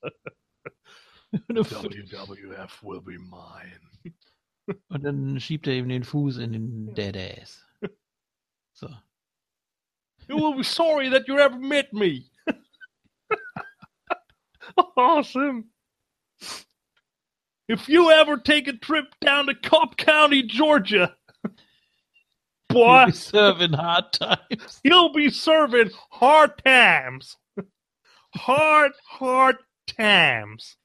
WWF 1.30 2.82
will 2.82 3.00
be 3.00 3.20
mine. 3.20 3.80
Und 4.88 5.04
dann 5.04 5.38
schiebt 5.38 5.68
er 5.68 5.74
ihm 5.74 5.88
den 5.88 6.02
Fuß 6.02 6.38
in 6.38 6.52
den 6.52 6.94
Dead 6.94 7.16
Ass. 7.16 7.64
So. 8.72 8.88
You 10.28 10.36
will 10.36 10.56
be 10.56 10.64
sorry 10.64 11.10
that 11.10 11.28
you 11.28 11.38
ever 11.38 11.56
met 11.56 11.92
me. 11.92 12.31
awesome. 14.96 15.66
If 17.68 17.88
you 17.88 18.10
ever 18.10 18.36
take 18.36 18.68
a 18.68 18.72
trip 18.72 19.14
down 19.20 19.46
to 19.46 19.54
Cobb 19.54 19.96
County, 19.96 20.42
Georgia, 20.42 21.16
boy, 22.68 22.98
you'll 22.98 23.06
be 23.06 23.12
serving 23.12 23.72
hard 23.72 24.12
times. 24.12 24.80
You'll 24.84 25.12
be 25.12 25.30
serving 25.30 25.90
hard 26.10 26.62
times. 26.64 27.36
Hard, 28.34 28.92
hard 29.06 29.56
times. 29.86 30.76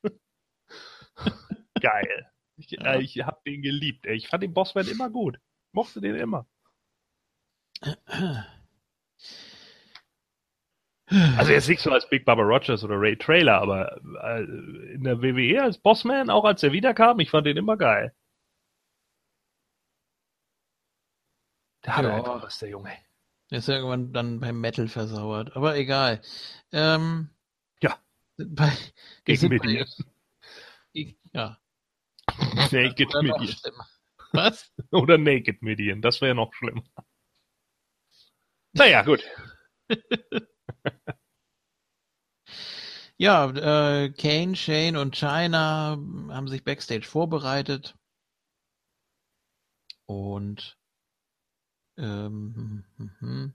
Geil. 1.82 2.26
Ich, 2.58 2.72
ja. 2.72 2.94
äh, 2.94 3.02
ich 3.02 3.18
hab 3.20 3.44
den 3.44 3.62
geliebt. 3.62 4.06
Ey. 4.06 4.16
Ich 4.16 4.28
fand 4.28 4.44
den 4.44 4.54
Bossman 4.54 4.88
immer 4.88 5.10
gut. 5.10 5.38
Mochte 5.72 6.02
den 6.02 6.16
immer. 6.16 6.48
Also 11.10 11.54
jetzt 11.54 11.70
nicht 11.70 11.82
so 11.82 11.92
als 11.92 12.10
Big 12.10 12.26
Baba 12.26 12.44
Rogers 12.44 12.84
oder 12.84 13.00
Ray 13.00 13.16
Trailer, 13.16 13.62
aber 13.62 13.98
äh, 14.24 14.44
in 14.94 15.04
der 15.04 15.22
WWE 15.22 15.64
als 15.64 15.78
Bossman, 15.78 16.30
auch 16.30 16.44
als 16.44 16.64
er 16.64 16.74
wiederkam, 16.74 17.20
ich 17.22 17.30
fand 17.30 17.48
den 17.48 17.56
immer 17.56 17.78
geil. 17.78 18.14
Der 21.86 21.96
hat 21.96 22.04
ja. 22.04 22.14
einfach 22.14 22.44
was, 22.44 22.60
der 22.60 22.70
Junge. 22.70 22.92
Der 23.50 23.60
ist 23.60 23.70
ja 23.70 23.76
irgendwann 23.76 24.12
dann 24.12 24.42
beim 24.42 24.60
Metal 24.60 24.90
versauert, 24.90 25.56
aber 25.56 25.78
egal. 25.78 26.22
Ähm, 26.74 27.30
ja. 27.82 27.98
Bei, 28.38 28.74
Gegen 29.24 29.48
Medien. 29.48 29.88
Ja. 31.32 31.58
Naked 32.72 33.14
Medien. 33.22 33.56
Was? 34.34 34.74
Oder 34.92 35.18
Naked 35.18 35.62
Medien, 35.62 36.02
das 36.02 36.20
wäre 36.20 36.36
noch 36.36 36.54
schlimmer. 36.54 36.84
Naja, 38.74 39.04
gut. 39.04 39.24
ja, 43.18 43.50
äh, 44.04 44.10
Kane, 44.12 44.56
Shane 44.56 44.98
und 44.98 45.16
China 45.16 45.98
haben 46.30 46.48
sich 46.48 46.64
backstage 46.64 47.06
vorbereitet. 47.08 47.96
Und 50.06 50.78
ähm, 51.98 52.54
hm, 52.56 52.84
hm, 52.98 53.12
hm. 53.20 53.54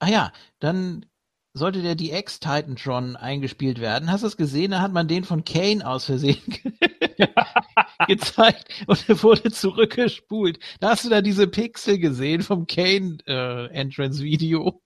Ah 0.00 0.08
ja, 0.08 0.32
dann 0.58 1.06
sollte 1.54 1.82
der 1.82 1.94
DX 1.94 2.40
Titantron 2.40 3.16
eingespielt 3.16 3.80
werden. 3.80 4.10
Hast 4.10 4.22
du 4.22 4.26
es 4.26 4.36
gesehen? 4.36 4.70
Da 4.72 4.80
hat 4.80 4.92
man 4.92 5.06
den 5.08 5.24
von 5.24 5.44
Kane 5.44 5.86
aus 5.86 6.06
Versehen 6.06 6.40
gezeigt 8.06 8.68
und 8.86 9.08
er 9.08 9.22
wurde 9.22 9.50
zurückgespult. 9.52 10.58
Da 10.80 10.90
hast 10.90 11.04
du 11.04 11.08
da 11.10 11.20
diese 11.22 11.46
Pixel 11.46 11.98
gesehen 11.98 12.42
vom 12.42 12.66
Kane 12.66 13.18
äh, 13.26 13.66
Entrance 13.68 14.22
Video. 14.22 14.82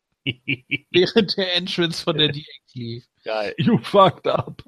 Während 0.91 1.37
der 1.37 1.55
Entrance 1.57 2.03
von 2.03 2.19
der 2.19 2.29
DX 2.29 2.75
lief. 2.75 3.05
Geil. 3.25 3.55
You 3.59 3.79
fucked 3.79 4.27
up. 4.27 4.63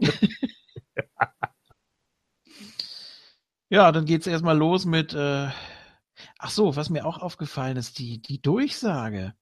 ja, 3.69 3.93
dann 3.93 4.05
geht's 4.05 4.27
erstmal 4.27 4.57
los 4.57 4.85
mit 4.85 5.15
äh, 5.15 5.49
Ach 6.39 6.51
so, 6.51 6.77
was 6.77 6.91
mir 6.91 7.07
auch 7.07 7.19
aufgefallen 7.19 7.77
ist, 7.77 7.99
die 7.99 8.21
die 8.21 8.41
Durchsage. 8.41 9.35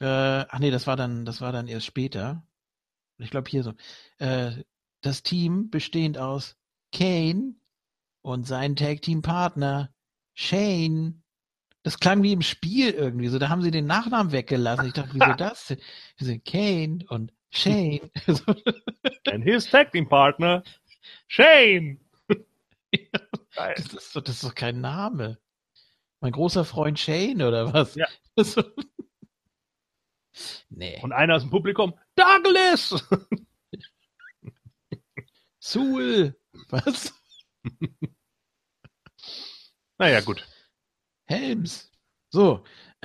Äh, 0.00 0.06
ach 0.48 0.58
nee, 0.58 0.70
das 0.70 0.86
war 0.86 0.96
dann, 0.96 1.24
das 1.24 1.40
war 1.40 1.52
dann 1.52 1.68
erst 1.68 1.86
später. 1.86 2.46
Ich 3.18 3.30
glaube 3.30 3.50
hier 3.50 3.62
so. 3.62 3.74
Äh, 4.18 4.64
das 5.02 5.22
Team 5.22 5.70
bestehend 5.70 6.18
aus 6.18 6.56
Kane 6.92 7.54
und 8.22 8.46
sein 8.46 8.76
Tag 8.76 9.02
Team 9.02 9.22
Partner 9.22 9.92
Shane. 10.34 11.23
Das 11.84 12.00
klang 12.00 12.22
wie 12.22 12.32
im 12.32 12.40
Spiel 12.40 12.90
irgendwie 12.90 13.28
so. 13.28 13.38
Da 13.38 13.50
haben 13.50 13.60
sie 13.60 13.70
den 13.70 13.86
Nachnamen 13.86 14.32
weggelassen. 14.32 14.86
Ich 14.86 14.94
dachte, 14.94 15.10
wieso 15.12 15.32
das? 15.36 15.66
Denn? 15.66 15.78
Wir 16.18 16.38
Kane 16.40 17.04
und 17.08 17.32
Shane. 17.50 18.10
and 19.26 19.44
his 19.44 19.70
Tag 19.70 19.92
Team 19.92 20.08
Partner 20.08 20.64
Shane. 21.28 22.00
das, 23.54 23.92
ist, 23.92 24.16
das 24.16 24.30
ist 24.30 24.44
doch 24.44 24.54
kein 24.54 24.80
Name. 24.80 25.38
Mein 26.20 26.32
großer 26.32 26.64
Freund 26.64 26.98
Shane 26.98 27.42
oder 27.42 27.72
was? 27.72 27.94
Ja. 27.94 28.06
Nee. 30.70 30.98
Und 31.02 31.12
einer 31.12 31.36
aus 31.36 31.42
dem 31.42 31.50
Publikum, 31.50 31.94
Douglas! 32.16 33.04
Sul! 35.60 36.34
Was? 36.70 37.14
naja, 39.98 40.20
gut. 40.22 40.44
Helms. 41.34 41.90
So. 42.30 42.64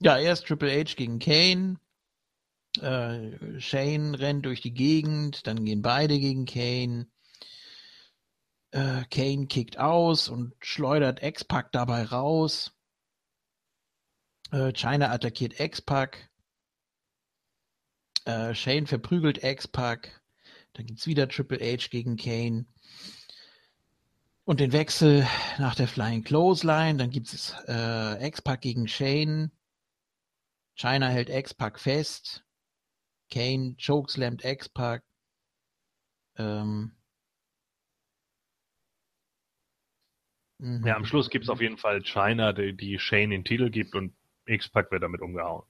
ja, 0.00 0.18
erst 0.18 0.46
Triple 0.46 0.72
H 0.72 0.94
gegen 0.96 1.18
Kane. 1.20 1.78
Äh, 2.80 3.60
Shane 3.60 4.14
rennt 4.14 4.46
durch 4.46 4.60
die 4.60 4.74
Gegend, 4.74 5.46
dann 5.46 5.64
gehen 5.64 5.82
beide 5.82 6.18
gegen 6.18 6.46
Kane. 6.46 7.08
Äh, 8.72 9.04
Kane 9.10 9.46
kickt 9.46 9.78
aus 9.78 10.28
und 10.28 10.54
schleudert 10.60 11.22
X-Pac 11.22 11.70
dabei 11.72 12.04
raus. 12.04 12.72
Äh, 14.52 14.72
China 14.72 15.10
attackiert 15.10 15.58
X-Pac. 15.60 16.28
Äh, 18.24 18.54
Shane 18.54 18.86
verprügelt 18.86 19.42
X-Pac. 19.42 20.19
Dann 20.80 20.86
gibt's 20.86 21.06
wieder 21.06 21.28
Triple 21.28 21.58
H 21.58 21.88
gegen 21.90 22.16
Kane. 22.16 22.64
Und 24.44 24.60
den 24.60 24.72
Wechsel 24.72 25.26
nach 25.58 25.74
der 25.74 25.86
Flying 25.86 26.24
Clothesline. 26.24 26.96
Dann 26.96 27.10
gibt's 27.10 27.54
äh, 27.68 28.26
X-Pac 28.26 28.62
gegen 28.62 28.88
Shane. 28.88 29.50
China 30.74 31.08
hält 31.08 31.28
X-Pac 31.28 31.78
fest. 31.78 32.46
Kane 33.30 33.76
chokeslammt 33.76 34.42
X-Pac. 34.42 35.02
Ähm, 36.38 36.92
Mhm. 40.60 40.86
Ja, 40.86 40.96
am 40.96 41.04
Schluss 41.04 41.30
gibt 41.30 41.44
es 41.44 41.48
auf 41.48 41.60
jeden 41.60 41.78
Fall 41.78 42.02
China, 42.02 42.52
die, 42.52 42.76
die 42.76 42.98
Shane 42.98 43.30
den 43.30 43.44
Titel 43.44 43.70
gibt 43.70 43.94
und 43.94 44.14
X-Pac 44.46 44.90
wird 44.90 45.02
damit 45.02 45.22
umgehauen. 45.22 45.64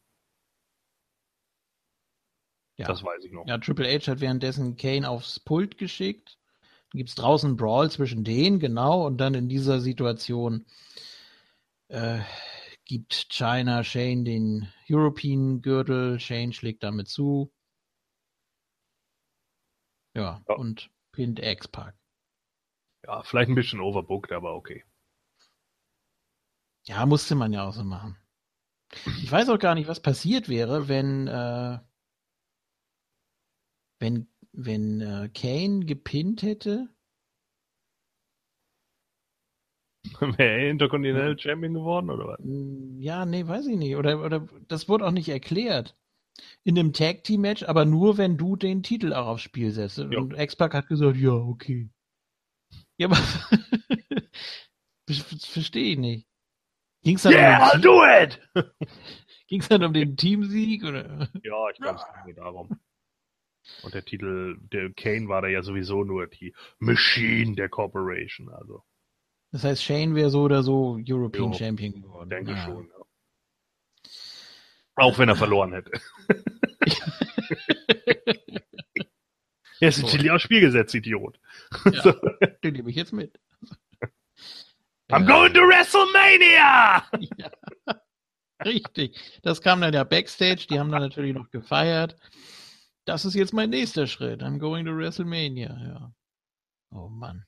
Ja. 2.81 2.87
Das 2.87 3.05
weiß 3.05 3.23
ich 3.25 3.33
noch. 3.33 3.47
Ja, 3.47 3.59
Triple 3.59 3.87
H 3.87 4.11
hat 4.11 4.21
währenddessen 4.23 4.75
Kane 4.79 5.07
aufs 5.07 5.39
Pult 5.39 5.77
geschickt. 5.77 6.39
gibt 6.93 7.11
es 7.11 7.15
draußen 7.15 7.51
einen 7.51 7.57
Brawl 7.59 7.91
zwischen 7.91 8.25
denen, 8.25 8.59
genau, 8.59 9.07
und 9.07 9.19
dann 9.19 9.35
in 9.35 9.51
dieser 9.51 9.81
Situation 9.81 10.65
äh, 11.89 12.21
gibt 12.87 13.29
China 13.29 13.85
Shane 13.85 14.25
den 14.25 14.73
European 14.89 15.61
Gürtel, 15.61 16.19
Shane 16.19 16.55
schlägt 16.55 16.83
damit 16.83 17.09
zu. 17.09 17.53
Ja, 20.17 20.43
ja. 20.49 20.55
und 20.55 20.91
pinnt 21.13 21.39
X-Pack. 21.39 21.95
Ja, 23.05 23.23
vielleicht 23.25 23.51
ein 23.51 23.57
bisschen 23.57 23.81
overbooked, 23.81 24.33
aber 24.33 24.55
okay. 24.55 24.85
Ja, 26.87 27.05
musste 27.05 27.35
man 27.35 27.53
ja 27.53 27.69
auch 27.69 27.75
so 27.75 27.85
machen. 27.85 28.17
Ich 29.23 29.31
weiß 29.31 29.51
auch 29.51 29.59
gar 29.59 29.75
nicht, 29.75 29.87
was 29.87 30.01
passiert 30.01 30.49
wäre, 30.49 30.89
wenn, 30.89 31.29
äh, 31.29 31.79
wenn, 34.01 34.27
wenn 34.53 35.01
äh, 35.01 35.29
Kane 35.33 35.85
gepinnt 35.85 36.43
hätte. 36.43 36.89
Wäre 40.21 40.63
er 40.63 40.71
Intercontinental 40.71 41.39
Champion 41.39 41.75
geworden 41.75 42.11
oder 42.11 42.27
was? 42.27 42.39
Ja, 42.99 43.25
nee, 43.27 43.47
weiß 43.47 43.67
ich 43.67 43.77
nicht. 43.77 43.97
Oder, 43.97 44.25
oder 44.25 44.49
das 44.67 44.89
wurde 44.89 45.07
auch 45.07 45.13
nicht 45.13 45.29
erklärt. 45.29 45.97
In 46.65 46.79
einem 46.79 46.95
Tag 46.95 47.25
Team 47.25 47.43
Match, 47.43 47.63
aber 47.65 47.85
nur 47.85 48.17
wenn 48.17 48.39
du 48.39 48.57
den 48.57 48.83
Titel 48.83 49.13
auch 49.13 49.27
aufs 49.27 49.43
Spiel 49.43 49.71
setzt. 49.73 49.99
Ja. 49.99 50.19
Und 50.19 50.33
X-Pac 50.39 50.73
hat 50.73 50.89
gesagt, 50.89 51.19
ja, 51.19 51.33
okay. 51.33 51.91
Ja, 52.97 53.09
aber 53.09 53.17
verstehe 55.11 55.93
ich 55.93 55.99
nicht. 55.99 56.27
Ging's 57.03 57.23
dann 57.23 57.33
yeah, 57.33 57.73
um 57.75 57.81
do 57.81 58.03
it! 58.05 58.41
Ging 59.49 59.61
es 59.61 59.69
dann 59.69 59.83
um 59.85 59.93
den 59.93 60.17
Teamsieg? 60.17 60.85
Oder? 60.85 61.29
Ja, 61.43 61.71
ich 61.71 61.79
glaube, 61.79 61.99
es 61.99 62.05
ging 62.05 62.35
nur 62.35 62.35
darum. 62.35 62.81
Und 63.83 63.95
der 63.95 64.05
Titel, 64.05 64.59
der 64.73 64.93
Kane 64.93 65.29
war 65.29 65.43
da 65.43 65.49
ja 65.49 65.63
sowieso 65.63 66.05
nur 66.05 66.27
die 66.27 66.55
Machine 66.79 67.55
der 67.55 67.69
Corporation, 67.69 68.49
also. 68.51 68.83
Das 69.53 69.65
heißt, 69.65 69.83
Shane 69.83 70.15
wäre 70.15 70.31
so 70.31 70.43
oder 70.43 70.63
so 70.63 70.99
European 71.07 71.51
jo, 71.53 71.59
Champion 71.59 72.01
geworden. 72.03 72.31
Denke 72.31 72.53
ah. 72.53 72.65
schon, 72.65 72.87
ja. 72.87 72.95
Auch 74.97 75.19
wenn 75.19 75.29
er 75.29 75.37
verloren 75.37 75.73
hätte. 75.73 75.93
er 79.81 79.89
ist 79.89 79.99
in 79.99 80.07
Chili 80.07 80.31
aufs 80.31 80.45
Spiel 80.45 80.61
gesetzt, 80.61 80.95
Idiot. 80.95 81.41
Ja, 81.87 82.03
so. 82.03 82.13
Den 82.63 82.75
nehme 82.75 82.91
ich 82.91 82.97
jetzt 82.97 83.13
mit. 83.13 83.41
I'm 85.11 85.27
going 85.27 85.53
to 85.55 85.61
WrestleMania! 85.61 87.03
Ja. 87.37 87.51
Richtig. 88.65 89.41
Das 89.43 89.61
kam 89.63 89.81
dann 89.81 89.95
ja 89.95 90.05
Backstage, 90.05 90.67
die 90.69 90.79
haben 90.79 90.93
dann 90.93 91.03
natürlich 91.03 91.35
noch 91.35 91.51
gefeiert. 91.51 92.15
Das 93.05 93.25
ist 93.25 93.35
jetzt 93.35 93.53
mein 93.53 93.71
nächster 93.71 94.07
Schritt. 94.07 94.43
I'm 94.43 94.59
going 94.59 94.85
to 94.87 94.93
WrestleMania, 94.93 95.77
ja. 95.83 96.15
Oh 96.93 97.09
Mann. 97.09 97.47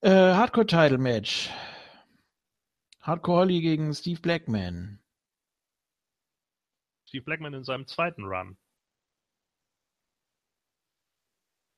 Äh, 0.00 0.10
Hardcore 0.10 0.66
Title 0.66 0.98
Match. 0.98 1.50
Hardcore 3.00 3.38
Holly 3.40 3.60
gegen 3.60 3.92
Steve 3.94 4.20
Blackman. 4.20 5.00
Steve 7.06 7.24
Blackman 7.24 7.54
in 7.54 7.64
seinem 7.64 7.86
zweiten 7.86 8.24
Run. 8.24 8.56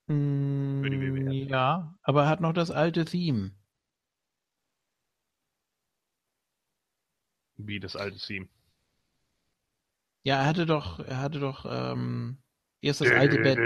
Mm, 0.08 1.48
ja, 1.48 1.94
aber 2.02 2.24
er 2.24 2.28
hat 2.28 2.40
noch 2.40 2.52
das 2.52 2.70
alte 2.70 3.04
Theme. 3.04 3.52
Wie 7.56 7.78
das 7.78 7.94
alte 7.94 8.18
Theme. 8.18 8.48
Ja, 10.22 10.40
er 10.40 10.46
hatte 10.46 10.66
doch, 10.66 11.00
er 11.00 11.18
hatte 11.18 11.40
doch 11.40 11.66
ähm, 11.68 12.38
erst 12.80 13.00
das 13.00 13.10
alte 13.10 13.38
Bad. 13.38 13.58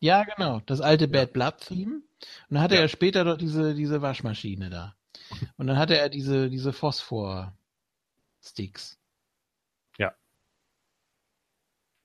Ja, 0.00 0.24
genau, 0.24 0.60
das 0.66 0.80
alte 0.80 1.06
Bad 1.08 1.32
Blood 1.32 1.58
Theme. 1.58 2.02
Und 2.48 2.50
dann 2.50 2.62
hatte 2.62 2.74
ja. 2.74 2.80
er 2.82 2.88
später 2.88 3.24
doch 3.24 3.36
diese, 3.36 3.74
diese 3.74 4.02
Waschmaschine 4.02 4.70
da. 4.70 4.96
Und 5.56 5.68
dann 5.68 5.78
hatte 5.78 5.96
er 5.96 6.08
diese, 6.08 6.50
diese 6.50 6.72
Phosphor-Sticks. 6.72 8.98
Ja. 9.98 10.12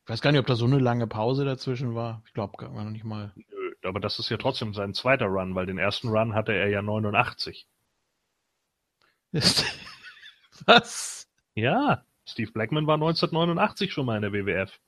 Ich 0.03 0.09
weiß 0.09 0.21
gar 0.21 0.31
nicht, 0.31 0.41
ob 0.41 0.45
da 0.45 0.55
so 0.55 0.65
eine 0.65 0.77
lange 0.77 1.07
Pause 1.07 1.45
dazwischen 1.45 1.95
war. 1.95 2.21
Ich 2.27 2.33
glaube 2.33 2.57
gar 2.57 2.69
noch 2.69 2.91
nicht 2.91 3.05
mal. 3.05 3.33
Nö, 3.35 3.73
aber 3.83 3.99
das 3.99 4.19
ist 4.19 4.29
ja 4.29 4.37
trotzdem 4.37 4.75
sein 4.75 4.93
zweiter 4.93 5.25
Run, 5.25 5.55
weil 5.55 5.65
den 5.65 5.79
ersten 5.79 6.09
Run 6.09 6.35
hatte 6.35 6.53
er 6.53 6.69
ja 6.69 6.83
89. 6.83 7.67
Was? 10.65 11.27
Ja, 11.55 12.05
Steve 12.27 12.51
Blackman 12.51 12.87
war 12.87 12.95
1989 12.95 13.91
schon 13.91 14.05
mal 14.05 14.15
in 14.15 14.21
der 14.21 14.33
WWF. 14.33 14.79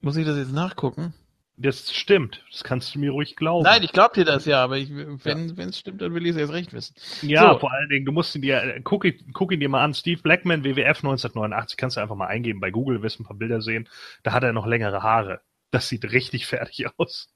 Muss 0.00 0.16
ich 0.16 0.26
das 0.26 0.36
jetzt 0.36 0.52
nachgucken? 0.52 1.14
Das 1.58 1.90
stimmt. 1.92 2.44
Das 2.50 2.64
kannst 2.64 2.94
du 2.94 2.98
mir 2.98 3.12
ruhig 3.12 3.34
glauben. 3.34 3.64
Nein, 3.64 3.82
ich 3.82 3.92
glaube 3.92 4.14
dir 4.14 4.26
das 4.26 4.44
ja, 4.44 4.62
aber 4.62 4.76
ich, 4.76 4.94
wenn 4.94 5.56
ja. 5.56 5.64
es 5.64 5.78
stimmt, 5.78 6.02
dann 6.02 6.14
will 6.14 6.26
ich 6.26 6.32
es 6.32 6.36
erst 6.36 6.52
recht 6.52 6.74
wissen. 6.74 6.94
Ja, 7.22 7.54
so. 7.54 7.60
vor 7.60 7.72
allen 7.72 7.88
Dingen, 7.88 8.04
du 8.04 8.12
musst 8.12 8.34
ihn 8.34 8.42
dir, 8.42 8.78
guck, 8.84 9.06
guck 9.32 9.52
ihn 9.52 9.60
dir 9.60 9.70
mal 9.70 9.82
an. 9.82 9.94
Steve 9.94 10.20
Blackman, 10.20 10.64
WWF 10.64 10.98
1989, 10.98 11.78
kannst 11.78 11.96
du 11.96 12.02
einfach 12.02 12.14
mal 12.14 12.26
eingeben 12.26 12.60
bei 12.60 12.70
Google, 12.70 13.02
wirst 13.02 13.20
ein 13.20 13.24
paar 13.24 13.36
Bilder 13.36 13.62
sehen. 13.62 13.88
Da 14.22 14.32
hat 14.32 14.44
er 14.44 14.52
noch 14.52 14.66
längere 14.66 15.02
Haare. 15.02 15.40
Das 15.70 15.88
sieht 15.88 16.04
richtig 16.12 16.46
fertig 16.46 16.86
aus. 16.98 17.30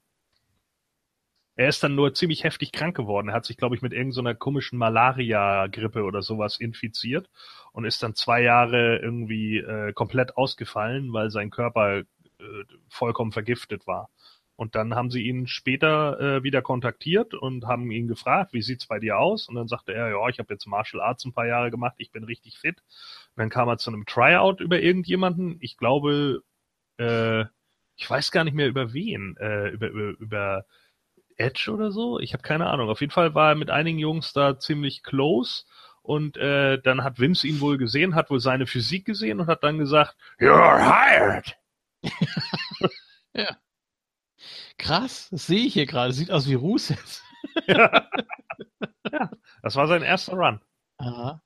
Er 1.61 1.69
ist 1.69 1.83
dann 1.83 1.93
nur 1.93 2.11
ziemlich 2.15 2.43
heftig 2.43 2.71
krank 2.71 2.97
geworden. 2.97 3.29
Er 3.29 3.35
hat 3.35 3.45
sich, 3.45 3.55
glaube 3.55 3.75
ich, 3.75 3.83
mit 3.83 3.93
irgendeiner 3.93 4.31
so 4.31 4.39
komischen 4.39 4.79
Malaria-Grippe 4.79 6.01
oder 6.01 6.23
sowas 6.23 6.59
infiziert 6.59 7.29
und 7.71 7.85
ist 7.85 8.01
dann 8.01 8.15
zwei 8.15 8.41
Jahre 8.41 8.97
irgendwie 8.97 9.59
äh, 9.59 9.93
komplett 9.93 10.37
ausgefallen, 10.37 11.13
weil 11.13 11.29
sein 11.29 11.51
Körper 11.51 11.99
äh, 11.99 12.03
vollkommen 12.89 13.31
vergiftet 13.31 13.85
war. 13.85 14.09
Und 14.55 14.73
dann 14.73 14.95
haben 14.95 15.11
sie 15.11 15.21
ihn 15.21 15.45
später 15.45 16.19
äh, 16.19 16.43
wieder 16.43 16.63
kontaktiert 16.63 17.35
und 17.35 17.67
haben 17.67 17.91
ihn 17.91 18.07
gefragt, 18.07 18.53
wie 18.53 18.63
sieht's 18.63 18.87
bei 18.87 18.97
dir 18.97 19.19
aus? 19.19 19.47
Und 19.47 19.53
dann 19.53 19.67
sagte 19.67 19.93
er, 19.93 20.09
ja, 20.09 20.29
ich 20.29 20.39
habe 20.39 20.51
jetzt 20.51 20.65
Martial 20.65 21.03
Arts 21.03 21.25
ein 21.25 21.33
paar 21.33 21.45
Jahre 21.45 21.69
gemacht, 21.69 21.93
ich 21.99 22.11
bin 22.11 22.23
richtig 22.23 22.57
fit. 22.57 22.79
Und 23.35 23.41
dann 23.41 23.49
kam 23.51 23.69
er 23.69 23.77
zu 23.77 23.91
einem 23.91 24.07
Tryout 24.07 24.61
über 24.61 24.79
irgendjemanden. 24.81 25.57
Ich 25.59 25.77
glaube, 25.77 26.41
äh, 26.97 27.45
ich 27.97 28.09
weiß 28.09 28.31
gar 28.31 28.45
nicht 28.45 28.55
mehr 28.55 28.67
über 28.67 28.93
wen, 28.93 29.37
äh, 29.37 29.69
über, 29.69 29.89
über, 29.89 30.19
über 30.19 30.65
Edge 31.41 31.71
oder 31.71 31.91
so. 31.91 32.19
Ich 32.19 32.33
habe 32.33 32.43
keine 32.43 32.67
Ahnung. 32.67 32.89
Auf 32.89 33.01
jeden 33.01 33.11
Fall 33.11 33.35
war 33.35 33.49
er 33.49 33.55
mit 33.55 33.69
einigen 33.69 33.99
Jungs 33.99 34.33
da 34.33 34.59
ziemlich 34.59 35.03
close. 35.03 35.63
Und 36.01 36.37
äh, 36.37 36.81
dann 36.81 37.03
hat 37.03 37.19
Vince 37.19 37.47
ihn 37.47 37.61
wohl 37.61 37.77
gesehen, 37.77 38.15
hat 38.15 38.29
wohl 38.29 38.39
seine 38.39 38.65
Physik 38.65 39.05
gesehen 39.05 39.39
und 39.39 39.47
hat 39.47 39.63
dann 39.63 39.77
gesagt, 39.77 40.15
You're 40.39 40.79
hired. 40.79 41.57
ja. 43.33 43.57
Krass, 44.77 45.29
das 45.29 45.45
sehe 45.45 45.65
ich 45.65 45.73
hier 45.73 45.85
gerade. 45.85 46.13
Sieht 46.13 46.31
aus 46.31 46.47
wie 46.47 46.55
Rusev. 46.55 47.21
ja. 47.67 48.09
ja, 49.11 49.31
das 49.61 49.75
war 49.75 49.87
sein 49.87 50.01
erster 50.01 50.33
Run. 50.33 50.61
Aha. 50.97 51.41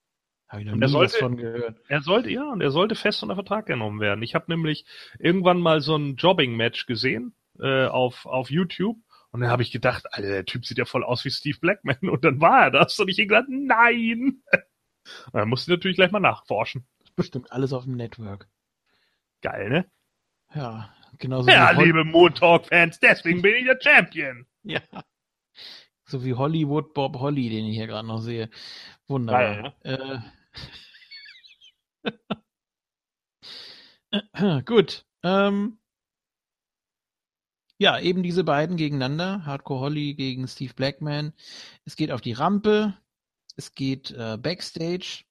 Habe 0.47 0.61
ich 0.61 0.67
noch 0.67 0.75
nie 0.75 0.87
sollte, 0.87 1.13
was 1.13 1.19
von 1.19 1.37
gehört. 1.37 1.77
Er 1.87 2.01
sollte, 2.01 2.29
ja, 2.29 2.49
und 2.49 2.61
er 2.61 2.71
sollte 2.71 2.95
fest 2.95 3.23
unter 3.23 3.35
Vertrag 3.35 3.65
genommen 3.65 3.99
werden. 3.99 4.23
Ich 4.23 4.35
habe 4.35 4.45
nämlich 4.47 4.85
irgendwann 5.19 5.59
mal 5.59 5.81
so 5.81 5.97
ein 5.97 6.15
Jobbing-Match 6.15 6.85
gesehen 6.85 7.35
äh, 7.59 7.87
auf, 7.87 8.25
auf 8.25 8.49
YouTube. 8.51 8.97
Und 9.35 9.41
dann 9.41 9.49
habe 9.49 9.63
ich 9.63 9.71
gedacht, 9.71 10.05
Alter, 10.13 10.29
der 10.29 10.45
Typ 10.45 10.65
sieht 10.65 10.77
ja 10.77 10.85
voll 10.85 11.03
aus 11.03 11.25
wie 11.25 11.29
Steve 11.29 11.59
Blackman. 11.59 11.97
Und 12.09 12.23
dann 12.23 12.39
war 12.39 12.63
er 12.63 12.71
das. 12.71 12.97
Und 12.97 13.09
ich 13.09 13.17
gedacht, 13.17 13.47
nein. 13.49 14.41
Und 15.25 15.33
dann 15.33 15.49
musste 15.49 15.73
ich 15.73 15.77
natürlich 15.77 15.97
gleich 15.97 16.11
mal 16.11 16.21
nachforschen. 16.21 16.87
Bestimmt 17.17 17.51
alles 17.51 17.73
auf 17.73 17.83
dem 17.83 17.97
Network. 17.97 18.47
Geil, 19.41 19.69
ne? 19.69 19.91
Ja, 20.53 20.95
genauso. 21.17 21.49
Ja, 21.49 21.71
liebe 21.71 22.05
Moon 22.05 22.33
Talk-Fans, 22.33 23.01
deswegen 23.01 23.41
bin 23.41 23.55
ich 23.55 23.65
der 23.65 23.77
Champion. 23.81 24.47
Ja. 24.63 24.79
So 26.05 26.23
wie 26.23 26.33
Hollywood 26.33 26.93
Bob 26.93 27.19
Holly, 27.19 27.49
den 27.49 27.65
ich 27.65 27.75
hier 27.75 27.87
gerade 27.87 28.07
noch 28.07 28.19
sehe. 28.19 28.49
Wunderbar. 29.05 29.75
Geil, 29.83 30.23
äh, 34.13 34.61
gut. 34.65 35.05
Ähm, 35.23 35.77
ja, 37.77 37.99
eben 37.99 38.23
diese 38.23 38.43
beiden 38.43 38.77
gegeneinander. 38.77 39.45
Hardcore 39.45 39.81
Holly 39.81 40.13
gegen 40.13 40.47
Steve 40.47 40.73
Blackman. 40.73 41.33
Es 41.83 41.95
geht 41.95 42.11
auf 42.11 42.21
die 42.21 42.33
Rampe. 42.33 42.97
Es 43.55 43.73
geht 43.73 44.11
äh, 44.11 44.37
Backstage. 44.37 45.23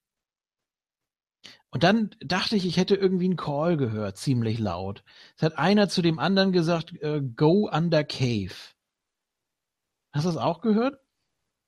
Und 1.71 1.83
dann 1.83 2.15
dachte 2.21 2.57
ich, 2.57 2.67
ich 2.67 2.77
hätte 2.77 2.95
irgendwie 2.95 3.25
einen 3.25 3.37
Call 3.37 3.77
gehört, 3.77 4.17
ziemlich 4.17 4.59
laut. 4.59 5.03
Es 5.37 5.43
hat 5.43 5.59
einer 5.59 5.89
zu 5.89 6.03
dem 6.03 6.19
anderen 6.19 6.53
gesagt, 6.53 6.93
äh, 7.03 7.21
go 7.21 7.69
under 7.69 8.05
cave. 8.05 8.55
Hast 10.13 10.25
du 10.25 10.29
das 10.29 10.37
auch 10.37 10.61
gehört? 10.61 11.01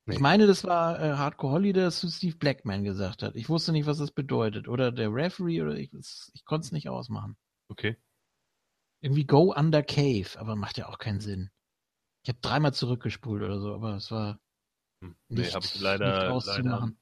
Nee. 0.04 0.14
Ich 0.14 0.20
meine, 0.20 0.46
das 0.46 0.62
war 0.62 1.00
äh, 1.02 1.16
Hardcore 1.16 1.54
Holly, 1.54 1.72
der 1.72 1.86
das 1.86 1.98
zu 1.98 2.08
Steve 2.08 2.36
Blackman 2.36 2.84
gesagt 2.84 3.24
hat. 3.24 3.34
Ich 3.34 3.48
wusste 3.48 3.72
nicht, 3.72 3.86
was 3.86 3.98
das 3.98 4.12
bedeutet. 4.12 4.68
Oder 4.68 4.92
der 4.92 5.12
Referee, 5.12 5.62
oder 5.62 5.74
ich, 5.74 5.90
ich 5.92 6.44
konnte 6.44 6.66
es 6.66 6.72
nicht 6.72 6.88
ausmachen. 6.88 7.36
Okay. 7.68 7.96
Irgendwie 9.06 9.24
go 9.24 9.54
under 9.54 9.84
cave, 9.84 10.36
aber 10.36 10.56
macht 10.56 10.78
ja 10.78 10.88
auch 10.88 10.98
keinen 10.98 11.20
Sinn. 11.20 11.50
Ich 12.24 12.28
habe 12.28 12.40
dreimal 12.40 12.74
zurückgespult 12.74 13.40
oder 13.40 13.60
so, 13.60 13.72
aber 13.72 13.94
es 13.94 14.10
war 14.10 14.40
hm. 15.00 15.16
nee, 15.28 15.42
nicht, 15.42 15.56
ich 15.56 15.80
leider, 15.80 16.12
nicht 16.12 16.32
auszumachen. 16.32 16.98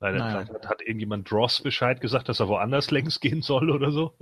Leider 0.00 0.18
Leider 0.18 0.18
naja. 0.18 0.54
hat, 0.54 0.68
hat 0.68 0.82
irgendjemand 0.82 1.30
Dross 1.30 1.62
Bescheid 1.62 1.98
gesagt, 2.02 2.28
dass 2.28 2.40
er 2.40 2.48
woanders 2.48 2.90
längs 2.90 3.20
gehen 3.20 3.40
soll 3.40 3.70
oder 3.70 3.90
so. 3.90 4.18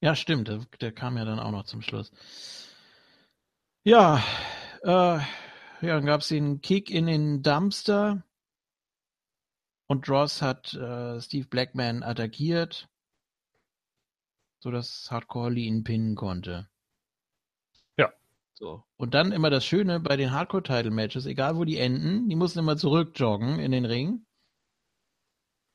Ja, 0.00 0.16
stimmt. 0.16 0.48
Der, 0.48 0.66
der, 0.80 0.90
kam 0.90 1.16
ja 1.16 1.24
dann 1.24 1.38
auch 1.38 1.52
noch 1.52 1.62
zum 1.62 1.80
Schluss. 1.80 2.10
Ja, 3.84 4.20
äh, 4.82 4.88
ja, 4.88 5.24
dann 5.80 6.06
gab 6.06 6.22
es 6.22 6.28
den 6.28 6.60
Kick 6.60 6.90
in 6.90 7.06
den 7.06 7.44
Dumpster. 7.44 8.24
Und 9.86 10.08
Dross 10.08 10.42
hat 10.42 10.74
äh, 10.74 11.20
Steve 11.20 11.46
Blackman 11.46 12.02
attackiert, 12.02 12.88
sodass 14.64 15.08
Hardcore 15.10 15.44
Holly 15.44 15.66
ihn 15.66 15.84
pinnen 15.84 16.16
konnte. 16.16 16.68
Ja. 17.96 18.12
So. 18.54 18.82
Und 18.96 19.14
dann 19.14 19.30
immer 19.30 19.50
das 19.50 19.64
Schöne 19.64 20.00
bei 20.00 20.16
den 20.16 20.32
Hardcore-Title-Matches, 20.32 21.26
egal 21.26 21.56
wo 21.56 21.64
die 21.64 21.78
enden, 21.78 22.28
die 22.28 22.36
mussten 22.36 22.58
immer 22.58 22.76
zurückjoggen 22.76 23.60
in 23.60 23.70
den 23.70 23.84
Ring. 23.84 24.26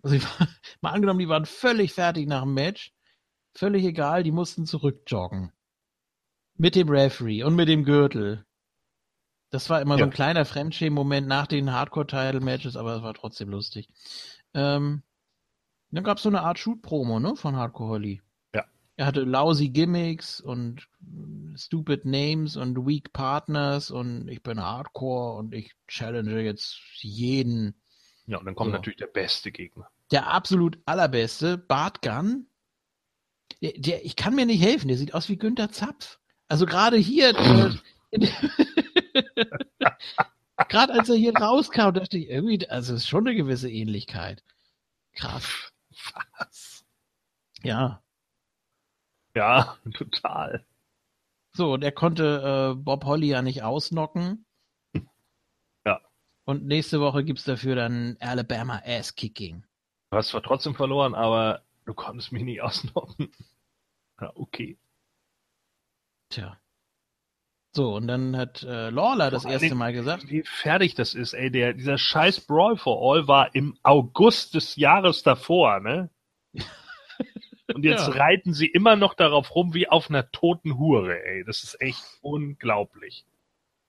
Also 0.01 0.18
mal 0.82 0.92
angenommen, 0.92 1.19
die 1.19 1.30
waren 1.30 1.45
völlig 1.45 1.93
fertig 1.93 2.27
nach 2.27 2.42
dem 2.42 2.53
Match 2.53 2.92
Völlig 3.53 3.84
egal, 3.84 4.24
die 4.24 4.32
mussten 4.32 4.66
zurückjoggen. 4.66 5.51
Mit 6.56 6.76
dem 6.76 6.90
Referee 6.90 7.43
und 7.43 7.56
mit 7.56 7.68
dem 7.68 7.84
Gürtel. 7.84 8.45
Das 9.50 9.69
war 9.69 9.82
immer 9.82 9.95
ja. 9.95 10.00
so 10.00 10.03
ein 10.06 10.11
kleiner 10.11 10.45
Fremdschämen-Moment 10.45 11.27
nach 11.27 11.48
den 11.48 11.72
Hardcore-Title-Matches, 11.72 12.77
aber 12.77 12.98
es 12.98 13.01
war 13.01 13.14
trotzdem 13.14 13.50
lustig. 13.50 13.90
Ähm, 14.53 15.03
dann 15.92 16.03
gab 16.03 16.18
es 16.18 16.24
so 16.24 16.30
eine 16.30 16.42
Art 16.42 16.59
Shoot-Promo, 16.59 17.19
ne, 17.19 17.35
von 17.35 17.56
Hardcore 17.56 17.90
Holly. 17.90 18.22
Er 19.00 19.06
hatte 19.06 19.22
lousy 19.22 19.69
Gimmicks 19.69 20.42
und 20.42 20.90
stupid 21.56 22.03
Names 22.03 22.58
und 22.58 22.86
weak 22.86 23.14
Partners 23.14 23.92
und 23.92 24.28
ich 24.28 24.44
bin 24.44 24.61
Hardcore 24.61 25.38
und 25.38 25.53
ich 25.53 25.72
challenge 25.88 26.42
jetzt 26.42 26.82
jeden. 26.95 27.82
Ja, 28.26 28.40
und 28.40 28.45
dann 28.45 28.56
kommt 28.56 28.72
so. 28.72 28.76
natürlich 28.76 28.98
der 28.98 29.08
beste 29.08 29.53
Gegner. 29.53 29.90
Der 30.11 30.28
absolut 30.28 30.78
allerbeste, 30.86 31.58
Bart 31.58 32.02
Gunn, 32.02 32.48
der, 33.61 33.72
der, 33.78 34.03
ich 34.03 34.18
kann 34.18 34.36
mir 34.36 34.45
nicht 34.45 34.61
helfen, 34.61 34.90
der 34.90 34.98
sieht 34.98 35.14
aus 35.14 35.30
wie 35.30 35.38
Günther 35.38 35.72
Zapf. 35.72 36.19
Also 36.50 36.66
gerade 36.66 36.98
hier, 36.98 37.32
gerade 40.68 40.94
als 40.94 41.08
er 41.08 41.16
hier 41.16 41.34
rauskam, 41.38 41.94
dachte 41.94 42.18
ich 42.18 42.28
irgendwie, 42.28 42.69
also 42.69 42.95
es 42.95 43.03
ist 43.03 43.08
schon 43.08 43.26
eine 43.26 43.38
gewisse 43.38 43.72
Ähnlichkeit. 43.72 44.44
Krass. 45.14 45.72
Was? 46.38 46.84
Ja. 47.64 48.03
Ja, 49.35 49.77
total. 49.93 50.66
So, 51.53 51.74
und 51.74 51.83
er 51.83 51.91
konnte 51.91 52.74
äh, 52.74 52.75
Bob 52.75 53.06
Holly 53.06 53.27
ja 53.27 53.41
nicht 53.41 53.64
ausnocken. 53.64 54.45
Ja. 55.85 56.01
Und 56.45 56.66
nächste 56.66 56.99
Woche 56.99 57.24
gibt 57.24 57.40
es 57.40 57.45
dafür 57.45 57.75
dann 57.75 58.17
Alabama 58.19 58.82
Ass 58.85 59.16
Kicking. 59.16 59.64
Du 60.11 60.17
hast 60.17 60.30
zwar 60.30 60.43
trotzdem 60.43 60.75
verloren, 60.75 61.16
aber 61.16 61.64
Du 61.90 61.95
konntest 61.95 62.32
mich 62.32 62.43
nicht 62.43 62.61
ausnocken. 62.61 63.32
Ja, 64.22 64.32
okay. 64.35 64.77
Tja. 66.30 66.56
So, 67.75 67.95
und 67.95 68.06
dann 68.06 68.38
hat 68.38 68.61
äh, 68.61 68.91
Lawler 68.91 69.32
das 69.32 69.43
erste 69.43 69.74
Mal 69.74 69.91
gesagt. 69.91 70.30
Wie 70.30 70.43
fertig 70.43 70.93
das 70.93 71.16
ist, 71.16 71.33
ey. 71.33 71.49
Der, 71.49 71.74
dieser 71.74 71.98
scheiß 71.98 72.41
Brawl 72.41 72.77
for 72.77 73.01
All 73.01 73.27
war 73.27 73.56
im 73.56 73.75
August 73.82 74.53
des 74.53 74.75
Jahres 74.75 75.24
davor, 75.24 75.80
ne? 75.80 76.11
Und 77.73 77.83
jetzt 77.83 78.07
ja. 78.07 78.14
reiten 78.14 78.53
sie 78.53 78.67
immer 78.67 78.95
noch 78.95 79.14
darauf 79.14 79.56
rum 79.56 79.73
wie 79.73 79.88
auf 79.88 80.09
einer 80.09 80.31
toten 80.31 80.77
Hure, 80.77 81.23
ey. 81.23 81.43
Das 81.45 81.64
ist 81.64 81.80
echt 81.81 82.03
unglaublich. 82.22 83.25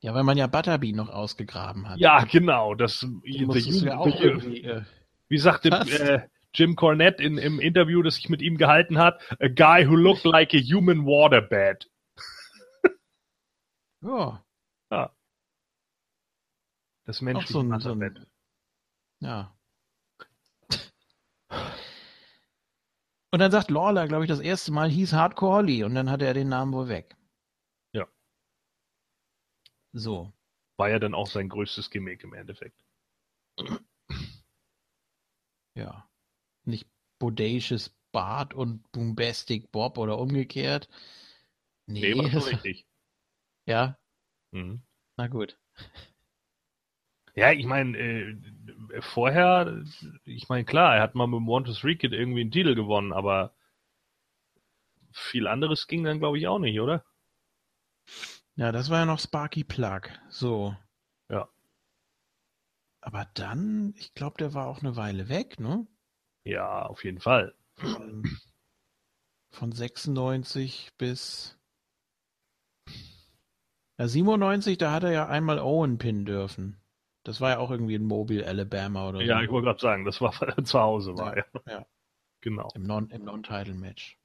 Ja, 0.00 0.14
weil 0.14 0.24
man 0.24 0.38
ja 0.38 0.46
Butterbean 0.46 0.96
noch 0.96 1.10
ausgegraben 1.10 1.88
hat. 1.88 1.98
Ja, 1.98 2.24
genau. 2.24 2.74
Das, 2.74 3.06
ja 3.24 3.98
auch 3.98 4.20
irgendwie, 4.20 4.62
äh, 4.62 4.82
wie 5.28 5.38
sagte 5.38 5.68
äh, 5.68 6.28
Jim 6.54 6.74
Cornette 6.74 7.22
in, 7.22 7.38
im 7.38 7.60
Interview, 7.60 8.02
das 8.02 8.16
sich 8.16 8.28
mit 8.28 8.42
ihm 8.42 8.56
gehalten 8.56 8.98
hat, 8.98 9.20
a 9.40 9.48
guy 9.48 9.86
who 9.86 9.94
looked 9.94 10.24
like 10.24 10.54
a 10.54 10.58
human 10.58 11.04
waterbed. 11.04 11.90
ja. 14.02 14.42
Ja. 14.90 15.14
Das 17.04 17.20
menschliche 17.20 17.52
so 17.52 17.60
ein, 17.60 17.80
so 17.80 17.92
ein, 17.92 18.26
Ja. 19.20 19.54
Und 23.32 23.38
dann 23.38 23.50
sagt 23.50 23.70
Lawler, 23.70 24.08
glaube 24.08 24.24
ich, 24.24 24.28
das 24.28 24.40
erste 24.40 24.72
Mal 24.72 24.90
hieß 24.90 25.12
Hardcore 25.12 25.56
Holly 25.56 25.84
und 25.84 25.94
dann 25.94 26.10
hatte 26.10 26.26
er 26.26 26.34
den 26.34 26.48
Namen 26.48 26.72
wohl 26.72 26.88
weg. 26.88 27.16
Ja. 27.92 28.08
So. 29.92 30.32
War 30.76 30.90
ja 30.90 30.98
dann 30.98 31.14
auch 31.14 31.28
sein 31.28 31.48
größtes 31.48 31.90
Gimmick 31.90 32.24
im 32.24 32.34
Endeffekt. 32.34 32.84
Ja 35.76 36.10
nicht 36.64 36.88
Bodacious 37.18 37.94
Bart 38.12 38.54
und 38.54 38.90
Boombastic 38.92 39.70
Bob 39.70 39.98
oder 39.98 40.18
umgekehrt. 40.18 40.88
Nee, 41.86 42.14
nee 42.14 42.32
war 42.32 42.46
richtig. 42.46 42.86
Ja. 43.66 43.98
Mhm. 44.52 44.82
Na 45.16 45.28
gut. 45.28 45.58
Ja, 47.34 47.52
ich 47.52 47.66
meine, 47.66 47.96
äh, 47.96 48.36
vorher, 49.00 49.82
ich 50.24 50.48
meine, 50.48 50.64
klar, 50.64 50.96
er 50.96 51.02
hat 51.02 51.14
mal 51.14 51.26
mit 51.26 51.40
Montes 51.40 51.84
Ricket 51.84 52.12
irgendwie 52.12 52.40
einen 52.42 52.50
Titel 52.50 52.74
gewonnen, 52.74 53.12
aber 53.12 53.52
viel 55.12 55.46
anderes 55.46 55.86
ging 55.86 56.04
dann, 56.04 56.18
glaube 56.18 56.38
ich, 56.38 56.46
auch 56.46 56.58
nicht, 56.58 56.80
oder? 56.80 57.04
Ja, 58.56 58.72
das 58.72 58.90
war 58.90 58.98
ja 58.98 59.06
noch 59.06 59.20
Sparky 59.20 59.64
Plug. 59.64 60.02
So. 60.28 60.76
Ja. 61.28 61.48
Aber 63.00 63.26
dann, 63.34 63.94
ich 63.96 64.14
glaube, 64.14 64.36
der 64.38 64.54
war 64.54 64.66
auch 64.66 64.80
eine 64.80 64.96
Weile 64.96 65.28
weg, 65.28 65.58
ne? 65.58 65.86
Ja, 66.44 66.82
auf 66.82 67.04
jeden 67.04 67.20
Fall. 67.20 67.54
Von 69.50 69.72
96 69.72 70.90
bis 70.98 71.56
ja, 73.98 74.08
97, 74.08 74.78
da 74.78 74.92
hat 74.92 75.04
er 75.04 75.12
ja 75.12 75.28
einmal 75.28 75.58
Owen 75.58 75.98
pinnen 75.98 76.24
dürfen. 76.24 76.79
Das 77.24 77.40
war 77.40 77.50
ja 77.50 77.58
auch 77.58 77.70
irgendwie 77.70 77.94
in 77.94 78.04
Mobile, 78.04 78.46
Alabama 78.46 79.08
oder 79.08 79.20
ja, 79.20 79.26
so. 79.26 79.32
Ja, 79.32 79.42
ich 79.42 79.50
wollte 79.50 79.66
gerade 79.66 79.80
sagen, 79.80 80.04
das 80.04 80.20
war, 80.20 80.32
weil 80.40 80.48
er 80.56 80.64
zu 80.64 80.80
Hause 80.80 81.16
war. 81.18 81.36
Ja, 81.36 81.44
ja. 81.66 81.72
ja. 81.72 81.86
genau. 82.40 82.68
Im 82.74 82.84
Non-Title-Match. 82.84 84.18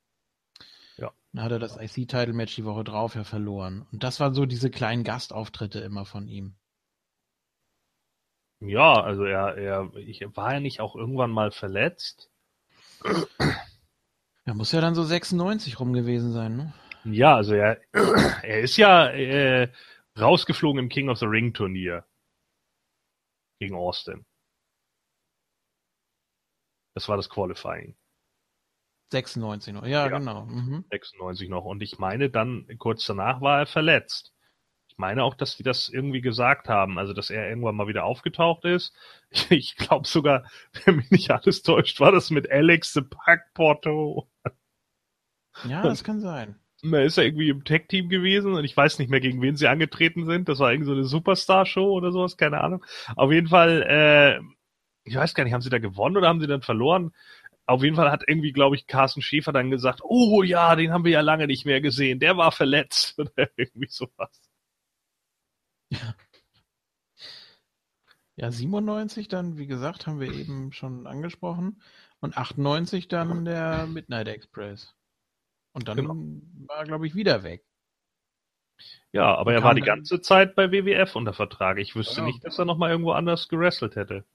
ja. 0.97 1.11
Dann 1.33 1.43
hat 1.43 1.51
er 1.51 1.59
das 1.59 1.77
IC-Title-Match 1.77 2.55
die 2.55 2.65
Woche 2.65 2.83
drauf 2.83 3.15
ja 3.15 3.23
verloren. 3.23 3.85
Und 3.91 4.03
das 4.03 4.19
waren 4.19 4.33
so 4.33 4.45
diese 4.45 4.69
kleinen 4.69 5.03
Gastauftritte 5.03 5.79
immer 5.79 6.05
von 6.05 6.27
ihm. 6.27 6.55
Ja, 8.61 8.93
also 8.93 9.25
er, 9.25 9.57
er 9.57 9.91
ich, 9.97 10.25
war 10.35 10.53
er 10.53 10.59
nicht 10.61 10.79
auch 10.79 10.95
irgendwann 10.95 11.31
mal 11.31 11.51
verletzt? 11.51 12.31
Er 14.45 14.53
muss 14.53 14.71
ja 14.71 14.79
dann 14.79 14.95
so 14.95 15.03
96 15.03 15.79
rum 15.79 15.91
gewesen 15.91 16.31
sein, 16.31 16.55
ne? 16.55 16.73
Ja, 17.03 17.35
also 17.35 17.53
er, 17.53 17.79
er 18.43 18.61
ist 18.61 18.77
ja 18.77 19.07
äh, 19.09 19.69
rausgeflogen 20.17 20.79
im 20.79 20.89
King 20.89 21.09
of 21.09 21.19
the 21.19 21.25
Ring 21.25 21.53
Turnier 21.53 22.05
gegen 23.65 23.75
Austin. 23.75 24.25
Das 26.93 27.09
war 27.09 27.17
das 27.17 27.29
Qualifying. 27.29 27.95
96 29.11 29.73
noch, 29.73 29.83
ja, 29.85 30.07
ja 30.07 30.17
genau. 30.17 30.45
Mhm. 30.45 30.85
96 30.91 31.49
noch. 31.49 31.65
Und 31.65 31.81
ich 31.81 31.99
meine, 31.99 32.29
dann 32.29 32.67
kurz 32.79 33.05
danach 33.05 33.41
war 33.41 33.59
er 33.59 33.65
verletzt. 33.65 34.33
Ich 34.87 34.97
meine 34.97 35.23
auch, 35.23 35.35
dass 35.35 35.57
die 35.57 35.63
das 35.63 35.89
irgendwie 35.89 36.21
gesagt 36.21 36.69
haben, 36.69 36.97
also 36.97 37.13
dass 37.13 37.29
er 37.29 37.49
irgendwann 37.49 37.75
mal 37.75 37.87
wieder 37.87 38.05
aufgetaucht 38.05 38.65
ist. 38.65 38.93
Ich, 39.29 39.51
ich 39.51 39.75
glaube 39.75 40.07
sogar, 40.07 40.49
wenn 40.85 40.97
mich 40.97 41.11
nicht 41.11 41.31
alles 41.31 41.61
täuscht, 41.61 41.99
war 41.99 42.11
das 42.11 42.29
mit 42.29 42.49
Alex 42.49 42.93
the 42.93 43.01
Pack 43.01 43.53
Porto. 43.53 44.29
Ja, 45.67 45.81
das 45.83 46.03
kann 46.03 46.21
sein. 46.21 46.59
Da 46.83 47.01
ist 47.01 47.17
er 47.17 47.25
irgendwie 47.25 47.49
im 47.49 47.63
Tech-Team 47.63 48.09
gewesen 48.09 48.53
und 48.53 48.63
ich 48.63 48.75
weiß 48.75 48.99
nicht 48.99 49.09
mehr, 49.09 49.19
gegen 49.21 49.41
wen 49.41 49.55
sie 49.55 49.67
angetreten 49.67 50.25
sind. 50.25 50.49
Das 50.49 50.59
war 50.59 50.71
irgendwie 50.71 50.87
so 50.87 50.93
eine 50.93 51.03
Superstar-Show 51.05 51.91
oder 51.91 52.11
sowas, 52.11 52.37
keine 52.37 52.61
Ahnung. 52.61 52.85
Auf 53.15 53.31
jeden 53.31 53.47
Fall, 53.47 53.81
äh, 53.83 54.39
ich 55.03 55.15
weiß 55.15 55.33
gar 55.33 55.43
nicht, 55.43 55.53
haben 55.53 55.61
sie 55.61 55.69
da 55.69 55.79
gewonnen 55.79 56.17
oder 56.17 56.27
haben 56.27 56.41
sie 56.41 56.47
dann 56.47 56.61
verloren? 56.61 57.13
Auf 57.65 57.83
jeden 57.83 57.95
Fall 57.95 58.11
hat 58.11 58.23
irgendwie, 58.27 58.51
glaube 58.51 58.75
ich, 58.75 58.87
Carsten 58.87 59.21
Schäfer 59.21 59.51
dann 59.53 59.71
gesagt, 59.71 60.01
oh 60.03 60.43
ja, 60.43 60.75
den 60.75 60.91
haben 60.91 61.05
wir 61.05 61.11
ja 61.13 61.21
lange 61.21 61.47
nicht 61.47 61.65
mehr 61.65 61.81
gesehen, 61.81 62.19
der 62.19 62.37
war 62.37 62.51
verletzt 62.51 63.17
oder 63.19 63.49
irgendwie 63.57 63.87
sowas. 63.89 64.41
Ja. 65.89 66.15
Ja, 68.37 68.51
97 68.51 69.27
dann, 69.29 69.57
wie 69.57 69.67
gesagt, 69.67 70.07
haben 70.07 70.19
wir 70.19 70.31
eben 70.31 70.73
schon 70.73 71.07
angesprochen. 71.07 71.81
Und 72.19 72.37
98 72.37 73.07
dann 73.07 73.45
der 73.45 73.87
Midnight 73.87 74.27
Express. 74.27 74.93
Und 75.75 75.89
dann 75.89 75.97
genau. 75.97 76.15
war 76.67 76.77
er, 76.77 76.85
glaube 76.85 77.05
ich, 77.05 77.15
wieder 77.15 77.43
weg. 77.43 77.65
Ja, 79.11 79.35
aber 79.35 79.53
er 79.53 79.61
war 79.61 79.75
die 79.75 79.81
ganze 79.81 80.21
Zeit 80.21 80.55
bei 80.55 80.71
WWF 80.71 81.15
unter 81.15 81.33
Vertrag. 81.33 81.77
Ich 81.79 81.95
wüsste 81.95 82.21
ja. 82.21 82.25
nicht, 82.25 82.45
dass 82.45 82.57
er 82.57 82.63
nochmal 82.63 82.91
irgendwo 82.91 83.11
anders 83.11 83.49
gerestelt 83.49 83.97
hätte. 83.97 84.25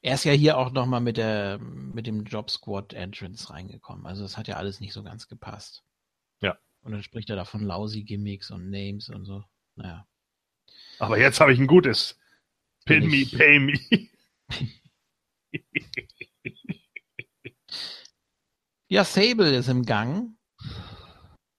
Er 0.00 0.14
ist 0.14 0.24
ja 0.24 0.32
hier 0.32 0.56
auch 0.56 0.70
nochmal 0.70 1.00
mit 1.00 1.16
der, 1.16 1.58
mit 1.58 2.06
dem 2.06 2.22
Job 2.24 2.50
Squad 2.50 2.92
Entrance 2.92 3.50
reingekommen. 3.50 4.06
Also 4.06 4.22
das 4.22 4.36
hat 4.36 4.46
ja 4.46 4.56
alles 4.56 4.78
nicht 4.80 4.92
so 4.92 5.02
ganz 5.02 5.26
gepasst. 5.28 5.82
Ja. 6.40 6.56
Und 6.82 6.92
dann 6.92 7.02
spricht 7.02 7.30
er 7.30 7.36
da 7.36 7.44
von 7.44 7.62
lousy 7.62 8.04
Gimmicks 8.04 8.52
und 8.52 8.70
Names 8.70 9.08
und 9.08 9.24
so. 9.24 9.42
Naja. 9.74 10.06
Aber 11.00 11.18
jetzt 11.18 11.40
habe 11.40 11.52
ich 11.52 11.58
ein 11.58 11.66
gutes. 11.66 12.16
Pin 12.84 13.08
me, 13.08 13.26
pay 13.26 13.58
me. 13.58 13.74
ja, 18.88 19.04
Sable 19.04 19.56
ist 19.56 19.68
im 19.68 19.84
Gang. 19.84 20.36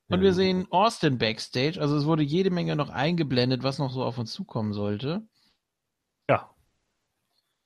Und 0.07 0.21
wir 0.21 0.33
sehen 0.33 0.67
Austin 0.71 1.17
backstage. 1.17 1.81
Also 1.81 1.97
es 1.97 2.05
wurde 2.05 2.23
jede 2.23 2.51
Menge 2.51 2.75
noch 2.75 2.89
eingeblendet, 2.89 3.63
was 3.63 3.79
noch 3.79 3.91
so 3.91 4.03
auf 4.03 4.17
uns 4.17 4.31
zukommen 4.31 4.73
sollte. 4.73 5.27
Ja. 6.29 6.53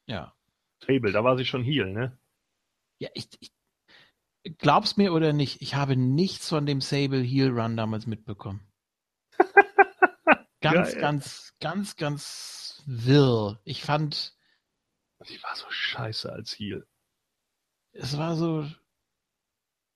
Ja. 0.07 0.33
Fable, 0.79 1.11
da 1.11 1.23
war 1.23 1.37
sie 1.37 1.45
schon 1.45 1.63
Heal, 1.63 1.91
ne? 1.91 2.17
Ja, 2.99 3.09
ich, 3.13 3.27
ich 3.39 3.51
glaub's 4.57 4.97
mir 4.97 5.13
oder 5.13 5.33
nicht, 5.33 5.61
ich 5.61 5.75
habe 5.75 5.95
nichts 5.95 6.49
von 6.49 6.65
dem 6.65 6.81
Sable 6.81 7.21
Heal 7.21 7.49
Run 7.49 7.75
damals 7.75 8.07
mitbekommen. 8.07 8.61
ganz, 10.61 10.93
ja, 10.93 10.99
ganz, 10.99 11.53
ganz, 11.59 11.95
ganz 11.97 12.83
wirr. 12.85 13.59
Ich 13.65 13.83
fand. 13.83 14.37
Sie 15.25 15.41
war 15.43 15.55
so 15.55 15.69
scheiße 15.69 16.31
als 16.31 16.57
Heal. 16.57 16.87
Es 17.91 18.17
war 18.17 18.35
so, 18.35 18.65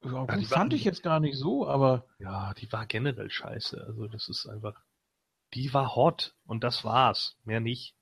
ja, 0.03 0.25
gut, 0.25 0.45
fand 0.47 0.73
ich 0.73 0.83
jetzt 0.83 1.03
gar 1.03 1.19
nicht 1.19 1.37
so, 1.37 1.67
aber. 1.67 2.05
Ja, 2.19 2.53
die 2.55 2.71
war 2.71 2.85
generell 2.85 3.29
scheiße. 3.29 3.83
Also 3.85 4.07
das 4.07 4.29
ist 4.29 4.47
einfach. 4.47 4.79
Die 5.53 5.73
war 5.73 5.95
hot 5.95 6.35
und 6.45 6.63
das 6.63 6.83
war's. 6.83 7.37
Mehr 7.43 7.59
nicht. 7.59 7.95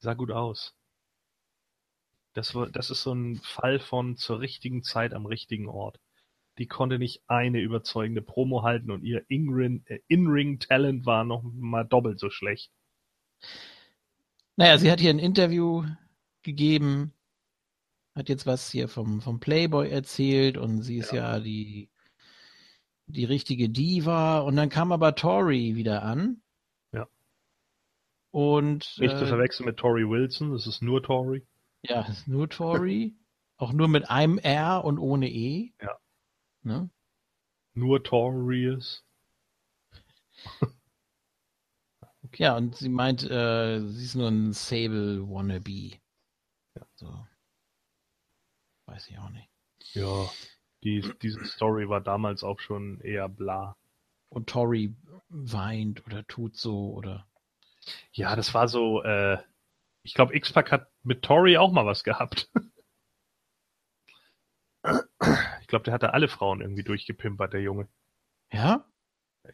Sah 0.00 0.14
gut 0.14 0.30
aus. 0.30 0.74
Das, 2.34 2.54
war, 2.54 2.68
das 2.68 2.90
ist 2.90 3.02
so 3.02 3.12
ein 3.14 3.36
Fall 3.36 3.78
von 3.78 4.16
zur 4.16 4.40
richtigen 4.40 4.82
Zeit 4.82 5.14
am 5.14 5.26
richtigen 5.26 5.68
Ort. 5.68 6.00
Die 6.58 6.66
konnte 6.66 6.98
nicht 6.98 7.22
eine 7.28 7.60
überzeugende 7.60 8.22
Promo 8.22 8.62
halten 8.62 8.90
und 8.90 9.02
ihr 9.02 9.24
äh, 9.28 10.00
In-Ring-Talent 10.08 11.06
war 11.06 11.24
noch 11.24 11.42
mal 11.42 11.84
doppelt 11.84 12.18
so 12.18 12.30
schlecht. 12.30 12.70
Naja, 14.56 14.78
sie 14.78 14.90
hat 14.90 15.00
hier 15.00 15.10
ein 15.10 15.18
Interview 15.18 15.84
gegeben, 16.42 17.12
hat 18.14 18.28
jetzt 18.28 18.46
was 18.46 18.70
hier 18.70 18.88
vom, 18.88 19.20
vom 19.20 19.40
Playboy 19.40 19.90
erzählt 19.90 20.56
und 20.56 20.82
sie 20.82 20.98
ist 20.98 21.12
ja, 21.12 21.34
ja 21.34 21.40
die, 21.40 21.90
die 23.06 23.24
richtige 23.24 23.68
Diva. 23.68 24.40
Und 24.40 24.56
dann 24.56 24.68
kam 24.68 24.92
aber 24.92 25.14
Tori 25.14 25.74
wieder 25.74 26.02
an. 26.02 26.40
Ja. 26.92 27.08
Und. 28.30 28.96
Nicht 28.98 29.14
äh, 29.14 29.18
zu 29.18 29.26
verwechseln 29.26 29.66
mit 29.66 29.76
Tori 29.78 30.08
Wilson, 30.08 30.52
das 30.52 30.66
ist 30.66 30.82
nur 30.82 31.02
Tori. 31.02 31.46
Ja, 31.82 32.02
das 32.02 32.18
ist 32.18 32.28
nur 32.28 32.48
Tori. 32.48 33.14
auch 33.56 33.72
nur 33.72 33.88
mit 33.88 34.10
einem 34.10 34.38
R 34.38 34.84
und 34.84 34.98
ohne 34.98 35.28
E. 35.28 35.72
Ja. 35.80 35.98
Ne? 36.62 36.90
Nur 37.74 38.02
Torius. 38.02 39.04
okay. 42.22 42.42
Ja, 42.42 42.56
und 42.56 42.76
sie 42.76 42.88
meint, 42.88 43.22
äh, 43.28 43.80
sie 43.80 44.04
ist 44.04 44.14
nur 44.14 44.28
ein 44.28 44.52
Sable 44.52 45.28
Wannabe. 45.28 45.98
Ja. 46.74 46.86
So. 46.94 47.26
Weiß 48.94 49.08
ich 49.08 49.18
auch 49.18 49.30
nicht. 49.30 49.50
Ja, 49.92 50.30
die, 50.84 51.00
diese 51.20 51.44
Story 51.46 51.88
war 51.88 52.00
damals 52.00 52.44
auch 52.44 52.60
schon 52.60 53.00
eher 53.00 53.28
bla. 53.28 53.76
Und 54.28 54.48
Tori 54.48 54.94
weint 55.28 56.06
oder 56.06 56.24
tut 56.28 56.56
so 56.56 56.92
oder. 56.92 57.26
Ja, 58.12 58.36
das 58.36 58.54
war 58.54 58.68
so, 58.68 59.02
äh, 59.02 59.38
ich 60.04 60.14
glaube, 60.14 60.36
X-Pac 60.36 60.70
hat 60.70 60.92
mit 61.02 61.22
Tori 61.22 61.56
auch 61.56 61.72
mal 61.72 61.86
was 61.86 62.04
gehabt. 62.04 62.48
ich 65.60 65.66
glaube, 65.66 65.82
der 65.82 65.92
hatte 65.92 66.14
alle 66.14 66.28
Frauen 66.28 66.60
irgendwie 66.60 66.84
durchgepimpert, 66.84 67.52
der 67.52 67.62
Junge. 67.62 67.88
Ja? 68.52 68.86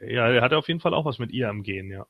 Ja, 0.01 0.31
der 0.31 0.43
hatte 0.43 0.59
auf 0.59 0.69
jeden 0.69 0.81
Fall 0.81 0.93
auch 0.93 1.07
was 1.07 1.19
mit 1.19 1.33
ihr 1.33 1.49
am 1.49 1.63
Gehen, 1.63 1.91
ja. 1.91 2.07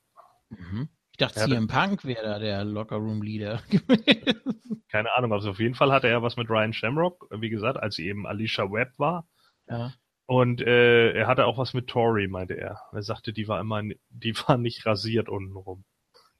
Mhm 0.48 0.88
dachte, 1.16 1.40
CM 1.40 1.66
Punk 1.66 2.04
wäre 2.04 2.22
da 2.24 2.38
der 2.38 2.64
Lockerroom-Leader 2.64 3.62
Keine 4.88 5.14
Ahnung, 5.14 5.32
also 5.32 5.50
auf 5.50 5.60
jeden 5.60 5.74
Fall 5.74 5.92
hatte 5.92 6.08
er 6.08 6.22
was 6.22 6.36
mit 6.36 6.50
Ryan 6.50 6.72
Shamrock, 6.72 7.28
wie 7.30 7.50
gesagt, 7.50 7.78
als 7.78 7.94
sie 7.94 8.08
eben 8.08 8.26
Alicia 8.26 8.70
Webb 8.70 8.98
war. 8.98 9.28
Ja. 9.68 9.92
Und 10.26 10.60
äh, 10.60 11.12
er 11.12 11.26
hatte 11.26 11.46
auch 11.46 11.58
was 11.58 11.74
mit 11.74 11.88
Tori, 11.88 12.28
meinte 12.28 12.54
er. 12.54 12.80
Er 12.92 13.02
sagte, 13.02 13.32
die 13.32 13.48
war 13.48 13.60
immer, 13.60 13.82
die 14.08 14.36
war 14.36 14.56
nicht 14.58 14.86
rasiert 14.86 15.28
untenrum. 15.28 15.84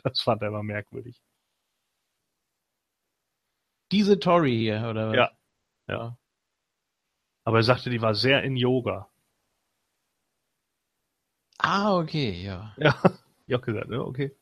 Das 0.03 0.21
fand 0.21 0.43
er 0.43 0.49
immer 0.49 0.63
merkwürdig. 0.63 1.21
Diese 3.93 4.19
Tori 4.21 4.57
hier, 4.57 4.87
oder 4.89 5.09
was? 5.09 5.17
Ja. 5.17 5.31
Ja. 5.89 6.17
Aber 7.45 7.59
er 7.59 7.63
sagte, 7.65 7.91
die 7.91 8.01
war 8.01 8.15
sehr 8.15 8.43
in 8.45 8.57
Yoga. 8.57 9.09
Ah, 11.59 11.99
okay, 11.99 12.43
ja. 12.43 12.75
Ja, 12.79 12.95
ich 13.47 13.55
auch 13.55 13.61
gesagt, 13.61 13.91
ja, 13.91 13.99
okay. 13.99 14.35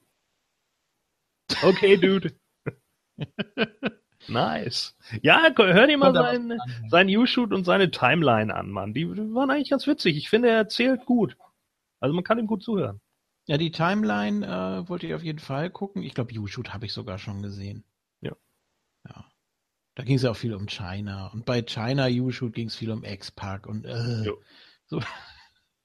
Okay, 1.62 1.96
Dude. 1.96 2.34
nice. 4.28 4.96
Ja, 5.22 5.50
hör 5.56 5.86
dir 5.86 5.98
mal 5.98 6.14
sein, 6.14 6.58
sein 6.88 7.08
U-Shoot 7.08 7.52
und 7.52 7.64
seine 7.64 7.90
Timeline 7.90 8.54
an, 8.54 8.70
Mann. 8.70 8.94
Die 8.94 9.08
waren 9.08 9.50
eigentlich 9.50 9.70
ganz 9.70 9.86
witzig. 9.86 10.16
Ich 10.16 10.28
finde, 10.28 10.48
er 10.48 10.56
erzählt 10.56 11.04
gut. 11.06 11.36
Also 12.00 12.14
man 12.14 12.24
kann 12.24 12.38
ihm 12.38 12.46
gut 12.46 12.62
zuhören. 12.62 13.00
Ja, 13.46 13.56
die 13.56 13.70
Timeline 13.70 14.46
äh, 14.46 14.88
wollte 14.88 15.06
ich 15.06 15.14
auf 15.14 15.22
jeden 15.22 15.38
Fall 15.38 15.70
gucken. 15.70 16.02
Ich 16.02 16.14
glaube, 16.14 16.38
U-Shoot 16.38 16.72
habe 16.74 16.86
ich 16.86 16.92
sogar 16.92 17.18
schon 17.18 17.42
gesehen. 17.42 17.84
Ja. 18.20 18.36
Ja. 19.08 19.24
Da 19.94 20.04
ging 20.04 20.16
es 20.16 20.22
ja 20.22 20.30
auch 20.30 20.36
viel 20.36 20.54
um 20.54 20.66
China. 20.66 21.28
Und 21.28 21.44
bei 21.46 21.62
China 21.62 22.08
U-Shoot 22.08 22.52
ging 22.52 22.68
es 22.68 22.76
viel 22.76 22.90
um 22.90 23.04
X-Pac 23.04 23.66
und 23.66 23.84
äh, 23.84 24.24
so. 24.86 25.00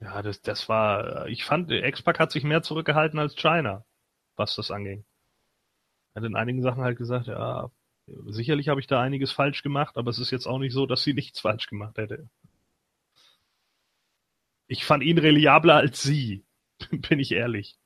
Ja, 0.02 0.22
das, 0.22 0.42
das 0.42 0.68
war, 0.68 1.28
ich 1.28 1.46
fand, 1.46 1.72
X-Pac 1.72 2.20
hat 2.20 2.32
sich 2.32 2.44
mehr 2.44 2.62
zurückgehalten 2.62 3.18
als 3.18 3.36
China, 3.36 3.86
was 4.36 4.56
das 4.56 4.70
anging 4.70 5.06
hat 6.16 6.24
in 6.24 6.36
einigen 6.36 6.62
Sachen 6.62 6.84
halt 6.84 6.98
gesagt, 6.98 7.28
ja, 7.28 7.72
sicherlich 8.28 8.70
habe 8.70 8.80
ich 8.80 8.88
da 8.88 9.02
einiges 9.02 9.32
falsch 9.32 9.64
gemacht, 9.64 9.98
aber 9.98 10.12
es 10.12 10.20
ist 10.20 10.32
jetzt 10.32 10.46
auch 10.46 10.60
nicht 10.60 10.74
so, 10.74 10.86
dass 10.86 11.04
sie 11.04 11.14
nichts 11.14 11.40
falsch 11.40 11.68
gemacht 11.68 11.98
hätte. 11.98 12.30
Ich 14.68 14.86
fand 14.86 15.04
ihn 15.04 15.18
reliabler 15.18 15.76
als 15.76 16.02
sie, 16.02 16.46
bin 16.92 17.20
ich 17.20 17.32
ehrlich. 17.32 17.78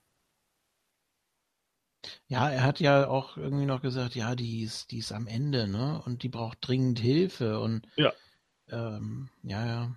Ja, 2.28 2.50
er 2.50 2.64
hat 2.64 2.80
ja 2.80 3.08
auch 3.08 3.38
irgendwie 3.38 3.66
noch 3.66 3.82
gesagt, 3.82 4.16
ja, 4.16 4.36
die 4.36 4.62
ist, 4.62 4.92
die 4.92 5.00
ist 5.00 5.12
am 5.12 5.28
Ende, 5.28 5.68
ne? 5.68 6.02
Und 6.06 6.24
die 6.24 6.30
braucht 6.30 6.60
dringend 6.62 7.00
Hilfe 7.00 7.60
und 7.60 7.88
ja, 7.96 8.14
ähm, 8.70 9.30
ja, 9.44 9.66
ja. 9.66 9.96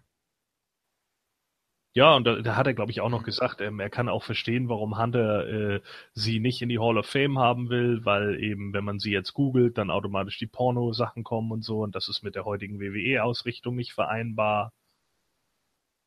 Ja, 1.92 2.14
und 2.14 2.24
da, 2.24 2.36
da 2.40 2.54
hat 2.54 2.68
er, 2.68 2.74
glaube 2.74 2.92
ich, 2.92 3.00
auch 3.00 3.08
noch 3.08 3.24
gesagt, 3.24 3.60
ähm, 3.60 3.80
er 3.80 3.90
kann 3.90 4.08
auch 4.08 4.22
verstehen, 4.22 4.68
warum 4.68 4.96
Hunter 4.96 5.46
äh, 5.48 5.80
sie 6.12 6.38
nicht 6.38 6.62
in 6.62 6.68
die 6.68 6.78
Hall 6.78 6.96
of 6.96 7.06
Fame 7.06 7.38
haben 7.38 7.68
will, 7.68 8.04
weil 8.04 8.40
eben, 8.40 8.72
wenn 8.72 8.84
man 8.84 9.00
sie 9.00 9.10
jetzt 9.10 9.32
googelt, 9.32 9.76
dann 9.76 9.90
automatisch 9.90 10.38
die 10.38 10.46
Porno-Sachen 10.46 11.24
kommen 11.24 11.50
und 11.50 11.62
so, 11.64 11.82
und 11.82 11.96
das 11.96 12.08
ist 12.08 12.22
mit 12.22 12.36
der 12.36 12.44
heutigen 12.44 12.78
WWE-Ausrichtung 12.78 13.74
nicht 13.74 13.92
vereinbar. 13.92 14.72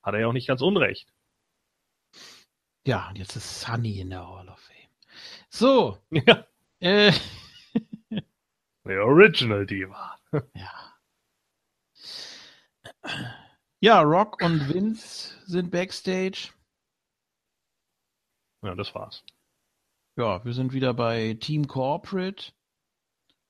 Hat 0.02 0.14
er 0.14 0.22
ja 0.22 0.28
auch 0.28 0.34
nicht 0.34 0.48
ganz 0.48 0.62
unrecht. 0.62 1.12
Ja, 2.86 3.10
und 3.10 3.18
jetzt 3.18 3.36
ist 3.36 3.62
Sunny 3.62 4.00
in 4.00 4.10
der 4.10 4.26
Hall 4.26 4.48
of 4.50 4.60
Fame. 4.60 4.90
So. 5.50 5.98
Ja. 6.12 6.46
Äh. 6.80 7.14
The 8.86 8.98
Original 8.98 9.66
Diva. 9.66 10.18
ja. 10.54 10.94
Ja, 13.84 14.00
Rock 14.00 14.42
und 14.42 14.74
Vince 14.74 15.36
sind 15.46 15.70
backstage. 15.70 16.54
Ja, 18.64 18.76
das 18.76 18.96
war's. 18.96 19.26
Ja, 20.16 20.46
wir 20.46 20.54
sind 20.54 20.72
wieder 20.72 20.94
bei 20.94 21.34
Team 21.34 21.68
Corporate. 21.68 22.54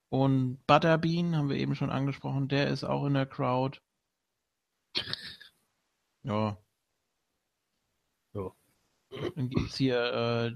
Und 0.10 0.66
Butterbean 0.66 1.36
haben 1.36 1.50
wir 1.50 1.58
eben 1.58 1.76
schon 1.76 1.92
angesprochen, 1.92 2.48
der 2.48 2.70
ist 2.70 2.84
auch 2.84 3.06
in 3.06 3.14
der 3.14 3.28
Crowd. 3.28 3.80
Ja. 6.26 6.58
Ja. 8.34 8.52
Dann 9.36 9.50
gibt's 9.50 9.76
hier 9.76 9.98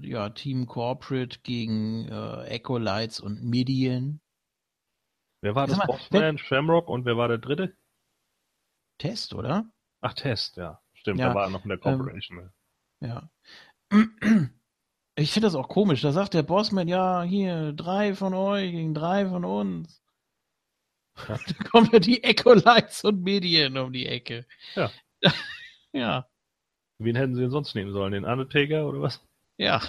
äh, 0.02 0.08
ja, 0.08 0.30
Team 0.30 0.66
Corporate 0.66 1.40
gegen 1.42 2.08
äh, 2.08 2.46
Echo 2.46 2.78
Lights 2.78 3.20
und 3.20 3.44
Midian. 3.44 4.22
Wer 5.42 5.54
war 5.54 5.66
das? 5.66 5.78
Bossman, 5.86 6.38
Shamrock 6.38 6.88
und 6.88 7.04
wer 7.04 7.18
war 7.18 7.28
der 7.28 7.36
dritte? 7.36 7.76
Test, 8.98 9.34
oder? 9.34 9.70
Ach, 10.00 10.14
Test, 10.14 10.56
ja. 10.56 10.80
Stimmt, 10.94 11.20
ja, 11.20 11.28
da 11.28 11.34
war 11.34 11.44
er 11.44 11.50
noch 11.50 11.64
in 11.64 11.70
der 11.70 11.78
ähm, 11.78 11.82
Corporation. 11.82 12.50
Ähm, 13.00 13.08
ja. 13.08 13.30
Ich 15.16 15.32
finde 15.32 15.46
das 15.46 15.54
auch 15.54 15.68
komisch. 15.68 16.02
Da 16.02 16.12
sagt 16.12 16.34
der 16.34 16.42
Bossman, 16.42 16.88
ja, 16.88 17.22
hier, 17.22 17.72
drei 17.72 18.14
von 18.14 18.34
euch 18.34 18.70
gegen 18.70 18.94
drei 18.94 19.26
von 19.28 19.44
uns. 19.44 20.02
Ja. 21.28 21.38
Da 21.46 21.64
kommen 21.64 21.90
ja 21.92 21.98
die 21.98 22.22
Echo 22.22 22.54
Lights 22.54 23.02
und 23.04 23.22
Medien 23.22 23.76
um 23.76 23.92
die 23.92 24.06
Ecke. 24.06 24.46
Ja. 24.76 24.90
ja. 25.92 26.28
Wen 26.98 27.16
hätten 27.16 27.34
sie 27.34 27.42
denn 27.42 27.50
sonst 27.50 27.74
nehmen 27.74 27.92
sollen? 27.92 28.12
Den 28.12 28.24
Undertaker 28.24 28.88
oder 28.88 29.00
was? 29.00 29.24
Ja. 29.56 29.80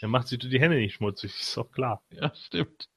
Er 0.00 0.08
macht 0.08 0.28
sich 0.28 0.38
die 0.38 0.60
Hände 0.60 0.76
nicht 0.76 0.94
schmutzig, 0.94 1.34
ist 1.38 1.56
doch 1.56 1.70
klar. 1.72 2.04
Ja, 2.10 2.32
stimmt. 2.34 2.88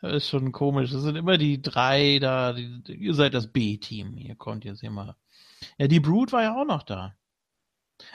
Das 0.00 0.12
ist 0.12 0.28
schon 0.28 0.52
komisch. 0.52 0.90
Das 0.92 1.02
sind 1.02 1.16
immer 1.16 1.38
die 1.38 1.60
drei 1.60 2.18
da. 2.20 2.52
Die, 2.52 2.82
ihr 2.94 3.14
seid 3.14 3.34
das 3.34 3.48
B-Team. 3.48 4.16
Ihr 4.16 4.36
kommt 4.36 4.64
jetzt 4.64 4.82
immer. 4.82 5.16
Ja, 5.76 5.88
die 5.88 6.00
Brood 6.00 6.32
war 6.32 6.42
ja 6.42 6.60
auch 6.60 6.66
noch 6.66 6.84
da. 6.84 7.16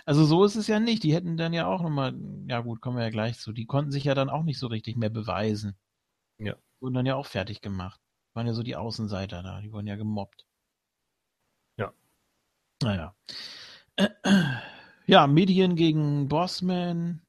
Also 0.05 0.23
so 0.23 0.45
ist 0.45 0.55
es 0.55 0.67
ja 0.67 0.79
nicht. 0.79 1.03
Die 1.03 1.13
hätten 1.13 1.35
dann 1.35 1.51
ja 1.51 1.67
auch 1.67 1.81
nochmal, 1.81 2.15
ja 2.47 2.61
gut, 2.61 2.79
kommen 2.79 2.97
wir 2.97 3.03
ja 3.03 3.09
gleich 3.09 3.37
zu. 3.39 3.51
Die 3.51 3.65
konnten 3.65 3.91
sich 3.91 4.05
ja 4.05 4.15
dann 4.15 4.29
auch 4.29 4.43
nicht 4.43 4.59
so 4.59 4.67
richtig 4.67 4.95
mehr 4.95 5.09
beweisen. 5.09 5.75
Ja. 6.37 6.55
Wurden 6.79 6.95
dann 6.95 7.05
ja 7.05 7.15
auch 7.15 7.25
fertig 7.25 7.61
gemacht. 7.61 7.99
Waren 8.33 8.47
ja 8.47 8.53
so 8.53 8.63
die 8.63 8.77
Außenseiter 8.77 9.43
da. 9.43 9.59
Die 9.59 9.71
wurden 9.73 9.87
ja 9.87 9.95
gemobbt. 9.97 10.45
Ja. 11.77 11.93
Naja. 12.81 13.15
Ja, 15.05 15.27
Medien 15.27 15.75
gegen 15.75 16.29
Bossman. 16.29 17.21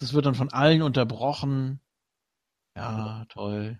Das 0.00 0.12
wird 0.12 0.26
dann 0.26 0.34
von 0.34 0.52
allen 0.52 0.82
unterbrochen. 0.82 1.80
Ja, 2.76 3.24
toll. 3.28 3.78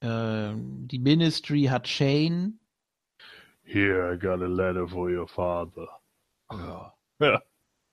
Ähm, 0.00 0.86
die 0.88 0.98
Ministry 0.98 1.64
hat 1.64 1.88
Shane. 1.88 2.58
Here, 3.62 4.12
I 4.12 4.18
got 4.18 4.42
a 4.42 4.46
letter 4.46 4.86
for 4.86 5.08
your 5.08 5.26
father. 5.26 5.88
Ja. 6.50 6.94
ja. 7.20 7.42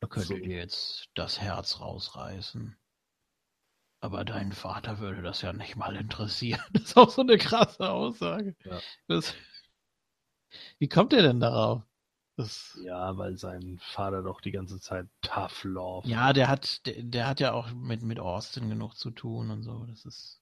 Er 0.02 0.08
könnte 0.08 0.42
dir 0.42 0.58
jetzt 0.58 1.10
das 1.14 1.40
Herz 1.40 1.80
rausreißen. 1.80 2.76
Aber 4.02 4.26
dein 4.26 4.52
Vater 4.52 5.00
würde 5.00 5.22
das 5.22 5.44
ja 5.44 5.54
nicht 5.54 5.76
mal 5.76 5.96
interessieren. 5.96 6.62
Das 6.74 6.84
ist 6.84 6.98
auch 6.98 7.12
so 7.12 7.22
eine 7.22 7.38
krasse 7.38 7.90
Aussage. 7.90 8.56
Ja. 8.66 8.80
Das, 9.08 9.36
wie 10.80 10.90
kommt 10.90 11.14
er 11.14 11.22
denn 11.22 11.40
darauf? 11.40 11.84
Das, 12.38 12.80
ja, 12.84 13.18
weil 13.18 13.38
sein 13.38 13.80
Vater 13.82 14.24
doch 14.24 14.42
die 14.42 14.52
ganze 14.52 14.80
Zeit 14.80 15.08
tough 15.22 15.64
love. 15.64 16.08
Ja, 16.08 16.34
der 16.34 16.48
hat, 16.48 16.86
der, 16.86 17.04
der, 17.04 17.28
hat 17.28 17.40
ja 17.40 17.52
auch 17.52 17.72
mit, 17.72 18.02
mit 18.04 18.20
Austin 18.20 18.70
genug 18.70 18.96
zu 18.96 19.12
tun 19.12 19.52
und 19.52 19.64
so. 19.64 19.86
Das 19.86 20.06
ist. 20.06 20.42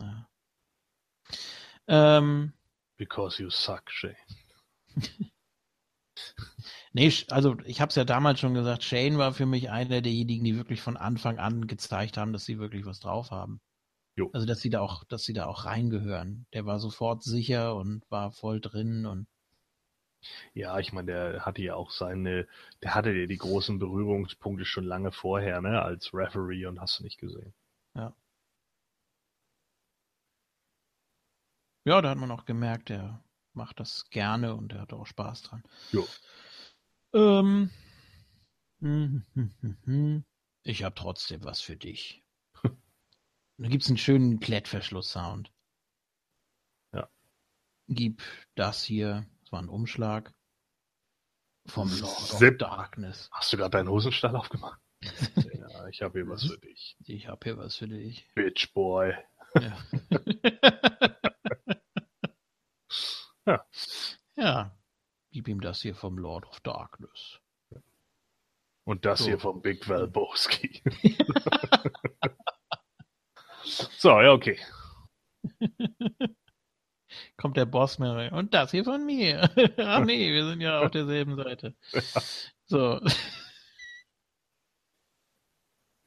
Ja. 0.00 0.28
Ähm, 1.88 2.52
Because 2.96 3.42
you 3.42 3.50
suck, 3.50 3.90
Shane. 3.90 4.16
nee, 6.92 7.12
also 7.30 7.56
ich 7.64 7.80
habe 7.80 7.90
es 7.90 7.96
ja 7.96 8.04
damals 8.04 8.40
schon 8.40 8.54
gesagt, 8.54 8.84
Shane 8.84 9.18
war 9.18 9.32
für 9.32 9.46
mich 9.46 9.70
einer 9.70 10.00
derjenigen, 10.00 10.44
die 10.44 10.56
wirklich 10.56 10.80
von 10.80 10.96
Anfang 10.96 11.38
an 11.38 11.66
gezeigt 11.66 12.16
haben, 12.16 12.32
dass 12.32 12.44
sie 12.44 12.58
wirklich 12.58 12.86
was 12.86 13.00
drauf 13.00 13.30
haben. 13.30 13.60
Jo. 14.16 14.30
Also 14.32 14.46
dass 14.46 14.60
sie 14.60 14.70
da 14.70 14.80
auch, 14.80 15.04
dass 15.04 15.24
sie 15.24 15.32
da 15.32 15.46
auch 15.46 15.64
reingehören. 15.64 16.46
Der 16.52 16.66
war 16.66 16.80
sofort 16.80 17.22
sicher 17.22 17.76
und 17.76 18.08
war 18.10 18.32
voll 18.32 18.60
drin 18.60 19.06
und 19.06 19.28
ja, 20.54 20.78
ich 20.78 20.92
meine, 20.92 21.12
der 21.12 21.46
hatte 21.46 21.62
ja 21.62 21.74
auch 21.74 21.90
seine, 21.90 22.46
der 22.82 22.94
hatte 22.94 23.12
ja 23.12 23.26
die 23.26 23.36
großen 23.36 23.78
Berührungspunkte 23.78 24.64
schon 24.64 24.84
lange 24.84 25.12
vorher, 25.12 25.60
ne, 25.60 25.82
als 25.82 26.12
Referee 26.12 26.66
und 26.66 26.80
hast 26.80 26.98
du 26.98 27.04
nicht 27.04 27.18
gesehen. 27.18 27.54
Ja. 27.94 28.14
Ja, 31.84 32.02
da 32.02 32.10
hat 32.10 32.18
man 32.18 32.30
auch 32.30 32.44
gemerkt, 32.44 32.90
der 32.90 33.24
macht 33.54 33.80
das 33.80 34.08
gerne 34.10 34.54
und 34.54 34.72
er 34.72 34.82
hat 34.82 34.92
auch 34.92 35.06
Spaß 35.06 35.42
dran. 35.42 35.62
Jo. 35.92 36.06
Ähm, 37.14 37.70
ich 40.62 40.82
habe 40.84 40.94
trotzdem 40.94 41.44
was 41.44 41.60
für 41.60 41.76
dich. 41.76 42.22
da 42.62 43.68
gibt 43.68 43.84
es 43.84 43.88
einen 43.88 43.98
schönen 43.98 44.38
Klettverschluss-Sound. 44.40 45.50
Ja. 46.92 47.08
Gib 47.88 48.22
das 48.54 48.84
hier, 48.84 49.26
das 49.48 49.52
war 49.54 49.62
ein 49.62 49.70
Umschlag, 49.70 50.34
vom 51.64 51.88
Lord 51.88 52.34
of 52.34 52.58
Darkness. 52.58 53.30
Hast 53.32 53.50
du 53.50 53.56
gerade 53.56 53.70
deinen 53.70 53.88
Hosenstall 53.88 54.36
aufgemacht? 54.36 54.78
ja, 55.00 55.88
ich 55.88 56.02
habe 56.02 56.18
hier 56.18 56.28
was 56.28 56.44
für 56.44 56.58
dich. 56.58 56.98
Ich 57.06 57.28
habe 57.28 57.40
hier 57.44 57.56
was 57.56 57.76
für 57.76 57.88
dich. 57.88 58.28
Bitch 58.34 58.74
Boy. 58.74 59.14
Ja. 59.54 59.78
ja. 63.46 63.66
Ja. 64.36 64.78
Gib 65.30 65.48
ihm 65.48 65.62
das 65.62 65.80
hier 65.80 65.94
vom 65.94 66.18
Lord 66.18 66.44
of 66.44 66.60
Darkness. 66.60 67.40
Und 68.84 69.06
das 69.06 69.20
so. 69.20 69.28
hier 69.28 69.38
vom 69.38 69.62
Big 69.62 69.88
Valboski. 69.88 70.82
so, 73.64 74.20
ja, 74.20 74.30
okay. 74.30 74.60
Kommt 77.40 77.56
der 77.56 77.66
Boss 77.66 78.00
mehr 78.00 78.14
rein. 78.14 78.32
Und 78.32 78.52
das 78.52 78.72
hier 78.72 78.84
von 78.84 79.06
mir. 79.06 79.48
Ach 79.78 80.04
nee, 80.04 80.32
wir 80.32 80.44
sind 80.48 80.60
ja 80.60 80.80
auf 80.80 80.90
derselben 80.90 81.36
Seite. 81.36 81.74
So. 82.70 83.00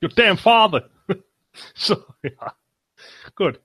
Your 0.04 0.10
damn 0.10 0.38
father. 0.38 0.92
So, 1.74 1.98
ja. 2.22 2.56
Gut. 3.36 3.60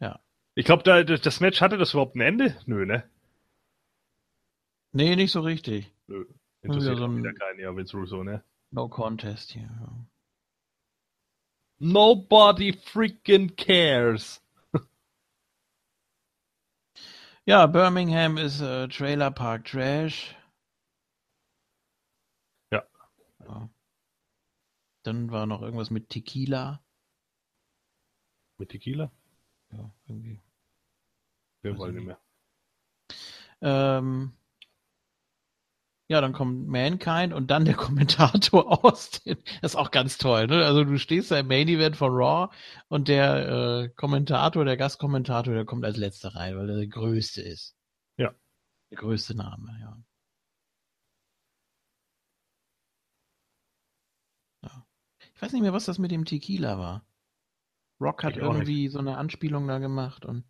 Ja. 0.00 0.18
Ich 0.56 0.64
glaube, 0.64 0.82
da, 0.82 1.04
das 1.04 1.38
Match 1.38 1.60
hatte 1.60 1.78
das 1.78 1.92
überhaupt 1.92 2.16
ein 2.16 2.22
Ende? 2.22 2.58
Nö, 2.66 2.84
ne? 2.84 3.08
Nee, 4.90 5.14
nicht 5.14 5.30
so 5.30 5.42
richtig. 5.42 5.92
Nö. 6.08 6.24
Interessiert 6.62 6.98
so 6.98 7.04
ein 7.04 7.18
wieder 7.18 7.32
keinen, 7.34 7.60
ja, 7.60 7.74
Vince 7.74 7.96
Russo, 7.96 8.24
ne? 8.24 8.42
No 8.72 8.88
Contest 8.88 9.52
hier. 9.52 9.62
Ja. 9.62 9.92
Nobody 11.78 12.72
freaking 12.72 13.54
cares. 13.54 14.42
Ja, 17.48 17.66
Birmingham 17.66 18.36
ist 18.36 18.60
äh, 18.60 18.88
Trailer 18.88 19.30
Park 19.30 19.64
Trash. 19.64 20.36
Ja. 22.70 22.84
ja. 23.40 23.70
Dann 25.02 25.30
war 25.30 25.46
noch 25.46 25.62
irgendwas 25.62 25.88
mit 25.88 26.10
Tequila. 26.10 26.82
Mit 28.58 28.68
Tequila? 28.68 29.10
Ja, 29.70 29.90
irgendwie. 30.06 30.42
Wir 31.62 31.78
wollen 31.78 31.94
nicht 31.94 32.04
mehr. 32.04 32.20
Ähm, 33.62 34.34
ja, 36.10 36.22
dann 36.22 36.32
kommt 36.32 36.66
Mankind 36.68 37.34
und 37.34 37.50
dann 37.50 37.66
der 37.66 37.74
Kommentator 37.76 38.84
Austin. 38.84 39.36
Das 39.60 39.72
ist 39.72 39.76
auch 39.76 39.90
ganz 39.90 40.16
toll, 40.16 40.46
ne? 40.46 40.64
Also 40.64 40.84
du 40.84 40.98
stehst 40.98 41.30
da 41.30 41.38
im 41.38 41.48
Main 41.48 41.68
Event 41.68 41.96
von 41.96 42.12
Raw 42.12 42.52
und 42.88 43.08
der 43.08 43.48
äh, 43.84 43.88
Kommentator, 43.90 44.64
der 44.64 44.78
Gastkommentator, 44.78 45.52
der 45.52 45.66
kommt 45.66 45.84
als 45.84 45.98
letzter 45.98 46.34
rein, 46.34 46.56
weil 46.56 46.70
er 46.70 46.76
der 46.76 46.86
größte 46.86 47.42
ist. 47.42 47.76
Ja. 48.16 48.34
Der 48.90 48.98
größte 48.98 49.36
Name, 49.36 49.76
ja. 49.80 50.02
ja. 54.62 54.86
Ich 55.34 55.42
weiß 55.42 55.52
nicht 55.52 55.62
mehr, 55.62 55.74
was 55.74 55.84
das 55.84 55.98
mit 55.98 56.10
dem 56.10 56.24
Tequila 56.24 56.78
war. 56.78 57.06
Rock 58.00 58.24
hat 58.24 58.36
irgendwie 58.36 58.88
so 58.88 58.98
eine 58.98 59.18
Anspielung 59.18 59.66
da 59.68 59.78
gemacht 59.78 60.24
und. 60.24 60.44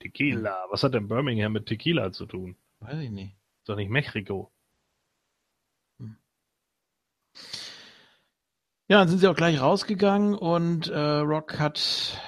Tequila, 0.00 0.66
was 0.70 0.84
hat 0.84 0.94
denn 0.94 1.08
Birmingham 1.08 1.52
mit 1.54 1.66
Tequila 1.66 2.12
zu 2.12 2.26
tun? 2.26 2.56
Weiß 2.78 2.98
ich 2.98 3.10
nicht. 3.10 3.37
Doch 3.68 3.76
nicht 3.76 3.90
Mexiko. 3.90 4.50
Hm. 6.00 6.16
Ja, 8.88 9.00
dann 9.00 9.08
sind 9.08 9.18
sie 9.18 9.28
auch 9.28 9.36
gleich 9.36 9.60
rausgegangen 9.60 10.34
und 10.34 10.88
äh, 10.88 10.98
Rock 10.98 11.58
hat 11.58 12.18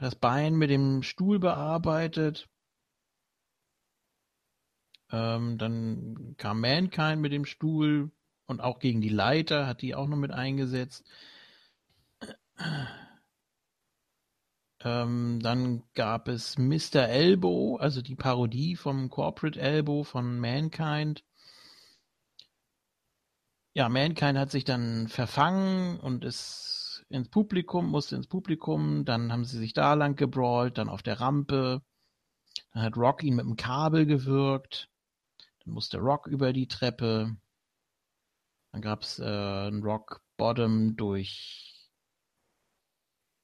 das 0.00 0.14
Bein 0.14 0.56
mit 0.56 0.68
dem 0.68 1.02
Stuhl 1.02 1.38
bearbeitet. 1.38 2.50
Ähm, 5.10 5.56
dann 5.56 6.34
kam 6.36 6.60
Mankind 6.60 7.22
mit 7.22 7.32
dem 7.32 7.46
Stuhl 7.46 8.10
und 8.44 8.60
auch 8.60 8.78
gegen 8.78 9.00
die 9.00 9.08
Leiter 9.08 9.66
hat 9.66 9.80
die 9.80 9.94
auch 9.94 10.06
noch 10.06 10.18
mit 10.18 10.32
eingesetzt. 10.32 11.02
Ähm, 14.84 15.40
dann 15.42 15.82
gab 15.94 16.28
es 16.28 16.58
Mr. 16.58 17.08
Elbow, 17.08 17.76
also 17.76 18.02
die 18.02 18.16
Parodie 18.16 18.76
vom 18.76 19.08
Corporate 19.08 19.58
Elbow 19.58 20.04
von 20.04 20.38
Mankind. 20.38 21.24
Ja, 23.72 23.88
Mankind 23.88 24.38
hat 24.38 24.50
sich 24.50 24.64
dann 24.64 25.08
verfangen 25.08 25.98
und 25.98 26.24
ist 26.24 27.04
ins 27.08 27.28
Publikum, 27.30 27.88
musste 27.90 28.16
ins 28.16 28.26
Publikum. 28.26 29.04
Dann 29.06 29.32
haben 29.32 29.44
sie 29.44 29.58
sich 29.58 29.72
da 29.72 29.94
lang 29.94 30.16
gebrawlt, 30.16 30.78
dann 30.78 30.88
auf 30.90 31.02
der 31.02 31.18
Rampe. 31.18 31.82
Dann 32.72 32.82
hat 32.82 32.96
Rock 32.96 33.22
ihn 33.22 33.36
mit 33.36 33.46
dem 33.46 33.56
Kabel 33.56 34.06
gewürgt. 34.06 34.90
Dann 35.64 35.74
musste 35.74 35.98
Rock 35.98 36.26
über 36.26 36.52
die 36.52 36.68
Treppe. 36.68 37.36
Dann 38.72 38.82
gab 38.82 39.02
es 39.02 39.18
äh, 39.18 39.24
einen 39.24 39.82
Rock 39.82 40.22
Bottom 40.36 40.96
durch 40.96 41.73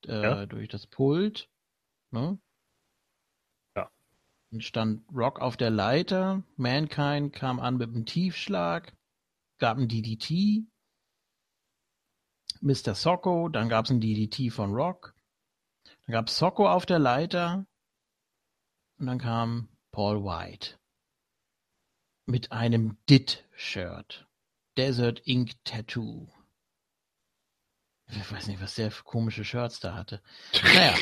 äh, 0.07 0.23
ja. 0.23 0.47
durch 0.47 0.69
das 0.69 0.87
Pult. 0.87 1.49
Ne? 2.11 2.39
Ja. 3.77 3.91
Dann 4.51 4.61
stand 4.61 5.05
Rock 5.13 5.41
auf 5.41 5.57
der 5.57 5.71
Leiter. 5.71 6.43
Mankind 6.57 7.33
kam 7.33 7.61
an 7.61 7.77
mit 7.77 7.91
einem 7.91 8.07
Tiefschlag. 8.07 8.95
Gab 9.59 9.79
ein 9.79 9.89
DDT. 9.89 10.65
Mr. 12.61 12.95
Socko. 12.95 13.49
Dann 13.49 13.69
gab 13.69 13.85
es 13.85 13.91
ein 13.91 14.01
DDT 14.01 14.53
von 14.53 14.73
Rock. 14.73 15.15
Dann 16.07 16.13
gab 16.13 16.29
es 16.29 16.39
Socko 16.39 16.69
auf 16.69 16.87
der 16.87 16.99
Leiter. 16.99 17.67
Und 18.99 19.07
dann 19.07 19.19
kam 19.19 19.69
Paul 19.93 20.25
White. 20.25 20.79
Mit 22.27 22.53
einem 22.53 22.99
DIT-Shirt. 23.09 24.27
Desert 24.77 25.27
Ink 25.27 25.65
Tattoo. 25.65 26.29
Ich 28.13 28.33
weiß 28.33 28.49
nicht, 28.49 28.61
was 28.61 28.75
der 28.75 28.91
für 28.91 29.05
komische 29.05 29.45
Shirts 29.45 29.81
da 29.81 29.95
hatte. 29.95 30.23
Naja. 30.63 30.95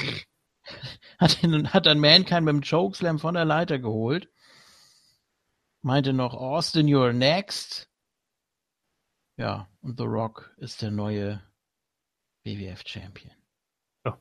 hat, 1.18 1.42
ihn, 1.42 1.72
hat 1.72 1.86
dann 1.86 1.98
Mankind 1.98 2.44
mit 2.44 2.54
dem 2.54 2.62
Chokeslam 2.62 3.18
von 3.18 3.34
der 3.34 3.46
Leiter 3.46 3.78
geholt. 3.78 4.28
Meinte 5.80 6.12
noch, 6.12 6.34
Austin, 6.34 6.86
you're 6.86 7.12
next. 7.12 7.88
Ja, 9.36 9.68
und 9.80 9.96
The 9.96 10.04
Rock 10.04 10.52
ist 10.58 10.82
der 10.82 10.90
neue 10.90 11.40
WWF 12.44 12.82
Champion. 12.86 13.32
Ja. 14.04 14.20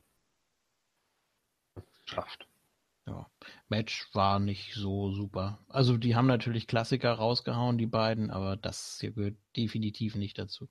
Schafft. 2.06 2.48
Ja, 3.08 3.30
Match 3.70 4.08
war 4.14 4.40
nicht 4.40 4.74
so 4.74 5.12
super. 5.12 5.60
Also 5.70 5.98
die 5.98 6.16
haben 6.16 6.28
natürlich 6.28 6.68
Klassiker 6.68 7.14
rausgehauen, 7.14 7.78
die 7.78 7.86
beiden, 7.88 8.30
aber 8.32 8.58
das 8.58 8.98
hier 9.00 9.12
gehört 9.12 9.38
definitiv 9.56 10.16
nicht 10.16 10.38
dazu. 10.38 10.70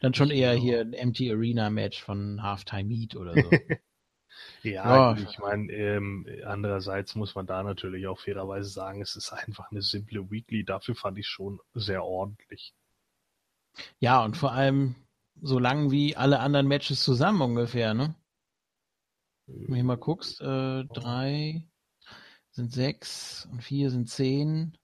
Dann 0.00 0.14
schon 0.14 0.30
eher 0.30 0.54
hier 0.54 0.80
ein 0.80 0.92
Empty 0.92 1.30
Arena 1.30 1.70
Match 1.70 2.02
von 2.02 2.42
Halftime 2.42 2.84
Meet 2.84 3.16
oder 3.16 3.34
so. 3.34 3.50
ja, 4.62 5.14
ja, 5.14 5.16
ich 5.16 5.38
meine, 5.38 5.72
ähm, 5.72 6.26
andererseits 6.44 7.14
muss 7.14 7.34
man 7.34 7.46
da 7.46 7.62
natürlich 7.62 8.06
auch 8.06 8.18
fairerweise 8.18 8.68
sagen, 8.68 9.00
es 9.00 9.16
ist 9.16 9.32
einfach 9.32 9.70
eine 9.70 9.82
simple 9.82 10.30
Weekly. 10.30 10.64
Dafür 10.64 10.94
fand 10.94 11.18
ich 11.18 11.26
schon 11.26 11.60
sehr 11.74 12.04
ordentlich. 12.04 12.74
Ja, 13.98 14.22
und 14.24 14.36
vor 14.36 14.52
allem 14.52 14.94
so 15.40 15.58
lang 15.58 15.90
wie 15.90 16.16
alle 16.16 16.40
anderen 16.40 16.68
Matches 16.68 17.02
zusammen 17.02 17.40
ungefähr, 17.40 17.94
ne? 17.94 18.14
Wenn 19.46 19.66
du 19.66 19.74
hier 19.74 19.84
mal 19.84 19.96
guckst, 19.96 20.40
äh, 20.40 20.84
drei 20.84 21.66
sind 22.50 22.72
sechs 22.72 23.48
und 23.50 23.62
vier 23.62 23.90
sind 23.90 24.08
zehn, 24.08 24.76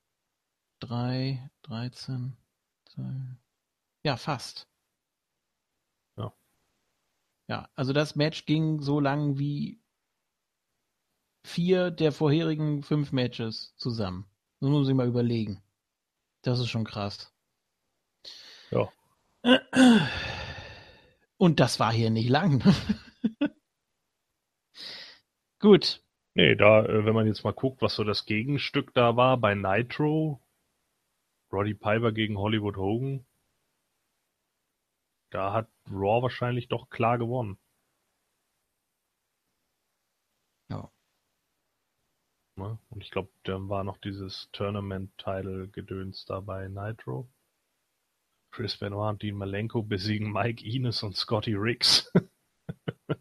drei, 0.80 1.50
dreizehn, 1.62 2.36
zwei, 2.86 3.36
ja, 4.04 4.16
fast. 4.16 4.67
Ja. 7.48 7.68
Also 7.74 7.92
das 7.92 8.14
Match 8.14 8.46
ging 8.46 8.80
so 8.80 9.00
lang 9.00 9.38
wie 9.38 9.80
vier 11.44 11.90
der 11.90 12.12
vorherigen 12.12 12.82
fünf 12.82 13.12
Matches 13.12 13.74
zusammen. 13.76 14.26
Das 14.60 14.70
muss 14.70 14.86
sich 14.86 14.94
mal 14.94 15.08
überlegen. 15.08 15.62
Das 16.42 16.60
ist 16.60 16.68
schon 16.68 16.84
krass. 16.84 17.32
Ja. 18.70 18.90
Und 21.38 21.60
das 21.60 21.80
war 21.80 21.92
hier 21.92 22.10
nicht 22.10 22.28
lang. 22.28 22.62
Gut. 25.58 26.04
Nee, 26.34 26.54
da, 26.54 26.84
äh, 26.84 27.04
wenn 27.04 27.14
man 27.14 27.26
jetzt 27.26 27.42
mal 27.44 27.52
guckt, 27.52 27.82
was 27.82 27.94
so 27.94 28.04
das 28.04 28.26
Gegenstück 28.26 28.94
da 28.94 29.16
war 29.16 29.38
bei 29.38 29.54
Nitro, 29.54 30.40
Roddy 31.50 31.74
Piper 31.74 32.12
gegen 32.12 32.38
Hollywood 32.38 32.76
Hogan, 32.76 33.26
da 35.30 35.52
hat 35.52 35.68
Raw 35.90 36.22
wahrscheinlich 36.22 36.68
doch 36.68 36.88
klar 36.90 37.18
gewonnen. 37.18 37.58
Ja. 40.70 40.90
Ne? 42.56 42.78
Und 42.90 43.02
ich 43.02 43.10
glaube, 43.10 43.30
dann 43.44 43.68
war 43.68 43.84
noch 43.84 43.98
dieses 43.98 44.50
Tournament-Title-Gedöns 44.52 46.24
da 46.24 46.40
bei 46.40 46.68
Nitro. 46.68 47.28
Chris 48.50 48.76
Benoit 48.78 49.10
und 49.10 49.22
Dean 49.22 49.36
Malenko 49.36 49.82
besiegen 49.82 50.32
Mike 50.32 50.64
Ines 50.64 51.02
und 51.02 51.16
Scotty 51.16 51.54
Riggs. 51.54 52.10
das 53.06 53.18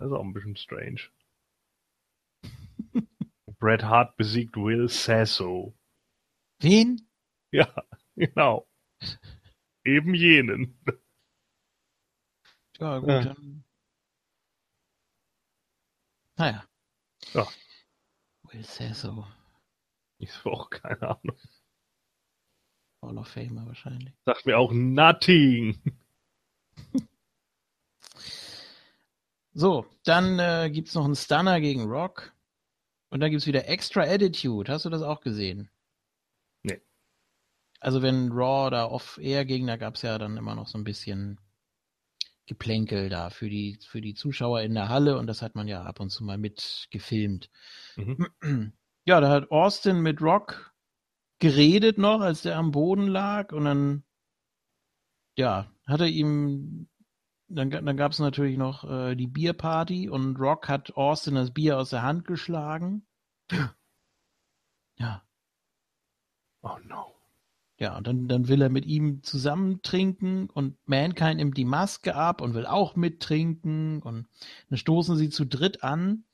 ist 0.00 0.12
auch 0.12 0.22
ein 0.22 0.32
bisschen 0.32 0.56
strange. 0.56 1.10
Bret 3.58 3.82
Hart 3.82 4.16
besiegt 4.16 4.56
Will 4.56 4.88
Sasso. 4.88 5.74
Wen? 6.60 7.08
Ja, 7.50 7.68
genau. 8.16 8.66
Eben 9.84 10.14
jenen. 10.14 10.78
Ja, 12.78 12.98
gut, 12.98 13.08
ja. 13.08 13.22
dann. 13.22 13.64
Naja. 16.36 16.64
Ja. 17.32 17.46
Will 18.44 18.64
Sasso. 18.64 19.26
Ich 20.18 20.36
habe 20.38 20.50
auch 20.52 20.70
keine 20.70 21.02
Ahnung. 21.02 21.38
Hall 23.02 23.18
of 23.18 23.28
Famer 23.28 23.66
wahrscheinlich. 23.66 24.14
Sagt 24.24 24.46
mir 24.46 24.58
auch 24.58 24.72
nothing. 24.72 25.80
so, 29.52 29.86
dann 30.04 30.38
äh, 30.38 30.70
gibt 30.70 30.88
es 30.88 30.94
noch 30.94 31.04
einen 31.04 31.14
Stunner 31.14 31.60
gegen 31.60 31.84
Rock. 31.84 32.32
Und 33.10 33.20
dann 33.20 33.30
gibt 33.30 33.42
es 33.42 33.46
wieder 33.46 33.68
Extra 33.68 34.02
Attitude. 34.02 34.72
Hast 34.72 34.84
du 34.84 34.90
das 34.90 35.02
auch 35.02 35.20
gesehen? 35.20 35.70
Also 37.84 38.00
wenn 38.00 38.32
Raw 38.32 38.70
da 38.70 38.86
off-air 38.86 39.44
ging, 39.44 39.66
da 39.66 39.76
gab 39.76 39.96
es 39.96 40.02
ja 40.02 40.16
dann 40.16 40.38
immer 40.38 40.54
noch 40.54 40.68
so 40.68 40.78
ein 40.78 40.84
bisschen 40.84 41.38
Geplänkel 42.46 43.10
da 43.10 43.28
für 43.28 43.50
die, 43.50 43.78
für 43.86 44.00
die 44.00 44.14
Zuschauer 44.14 44.62
in 44.62 44.72
der 44.72 44.88
Halle 44.88 45.18
und 45.18 45.26
das 45.26 45.42
hat 45.42 45.54
man 45.54 45.68
ja 45.68 45.82
ab 45.82 46.00
und 46.00 46.08
zu 46.08 46.24
mal 46.24 46.38
mit 46.38 46.88
gefilmt. 46.90 47.50
Mhm. 47.96 48.28
Ja, 49.06 49.20
da 49.20 49.28
hat 49.28 49.50
Austin 49.50 50.00
mit 50.00 50.22
Rock 50.22 50.74
geredet 51.38 51.98
noch, 51.98 52.22
als 52.22 52.40
der 52.40 52.56
am 52.56 52.70
Boden 52.70 53.06
lag 53.06 53.52
und 53.52 53.66
dann, 53.66 54.02
ja, 55.36 55.70
hat 55.86 56.00
er 56.00 56.06
ihm, 56.06 56.88
dann, 57.48 57.68
dann 57.68 57.98
gab 57.98 58.12
es 58.12 58.18
natürlich 58.18 58.56
noch 58.56 58.84
äh, 58.90 59.14
die 59.14 59.26
Bierparty 59.26 60.08
und 60.08 60.36
Rock 60.36 60.68
hat 60.70 60.96
Austin 60.96 61.34
das 61.34 61.52
Bier 61.52 61.78
aus 61.78 61.90
der 61.90 62.00
Hand 62.00 62.26
geschlagen. 62.26 63.06
Ja. 64.96 65.22
Oh 66.62 66.78
no. 66.82 67.14
Ja, 67.78 67.96
und 67.96 68.06
dann, 68.06 68.28
dann 68.28 68.46
will 68.46 68.62
er 68.62 68.68
mit 68.68 68.86
ihm 68.86 69.22
zusammen 69.24 69.82
trinken 69.82 70.48
und 70.48 70.76
Mankind 70.86 71.36
nimmt 71.36 71.56
die 71.56 71.64
Maske 71.64 72.14
ab 72.14 72.40
und 72.40 72.54
will 72.54 72.66
auch 72.66 72.94
mittrinken 72.94 74.00
und 74.00 74.28
dann 74.68 74.78
stoßen 74.78 75.16
sie 75.16 75.28
zu 75.28 75.44
dritt 75.44 75.82
an. 75.82 76.24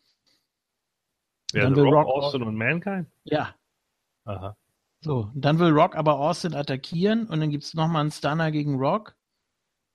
Ja, 1.52 1.64
dann 1.64 1.76
will 1.76 1.84
Rock, 1.84 2.06
Rock 2.06 2.24
Austin 2.24 2.42
und 2.42 2.56
Mankind? 2.56 3.08
Ja. 3.24 3.54
Aha. 4.24 4.56
So, 5.00 5.30
dann 5.34 5.58
will 5.58 5.70
Rock 5.70 5.96
aber 5.96 6.18
Austin 6.20 6.54
attackieren 6.54 7.26
und 7.26 7.40
dann 7.40 7.50
gibt 7.50 7.64
es 7.64 7.72
nochmal 7.72 8.02
einen 8.02 8.10
Stunner 8.10 8.50
gegen 8.50 8.78
Rock 8.78 9.16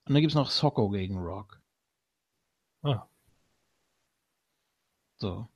und 0.06 0.14
dann 0.14 0.22
gibt 0.22 0.32
es 0.32 0.36
noch 0.36 0.50
Socko 0.50 0.90
gegen 0.90 1.18
Rock. 1.18 1.62
Ah. 2.82 3.08
So. 5.18 5.48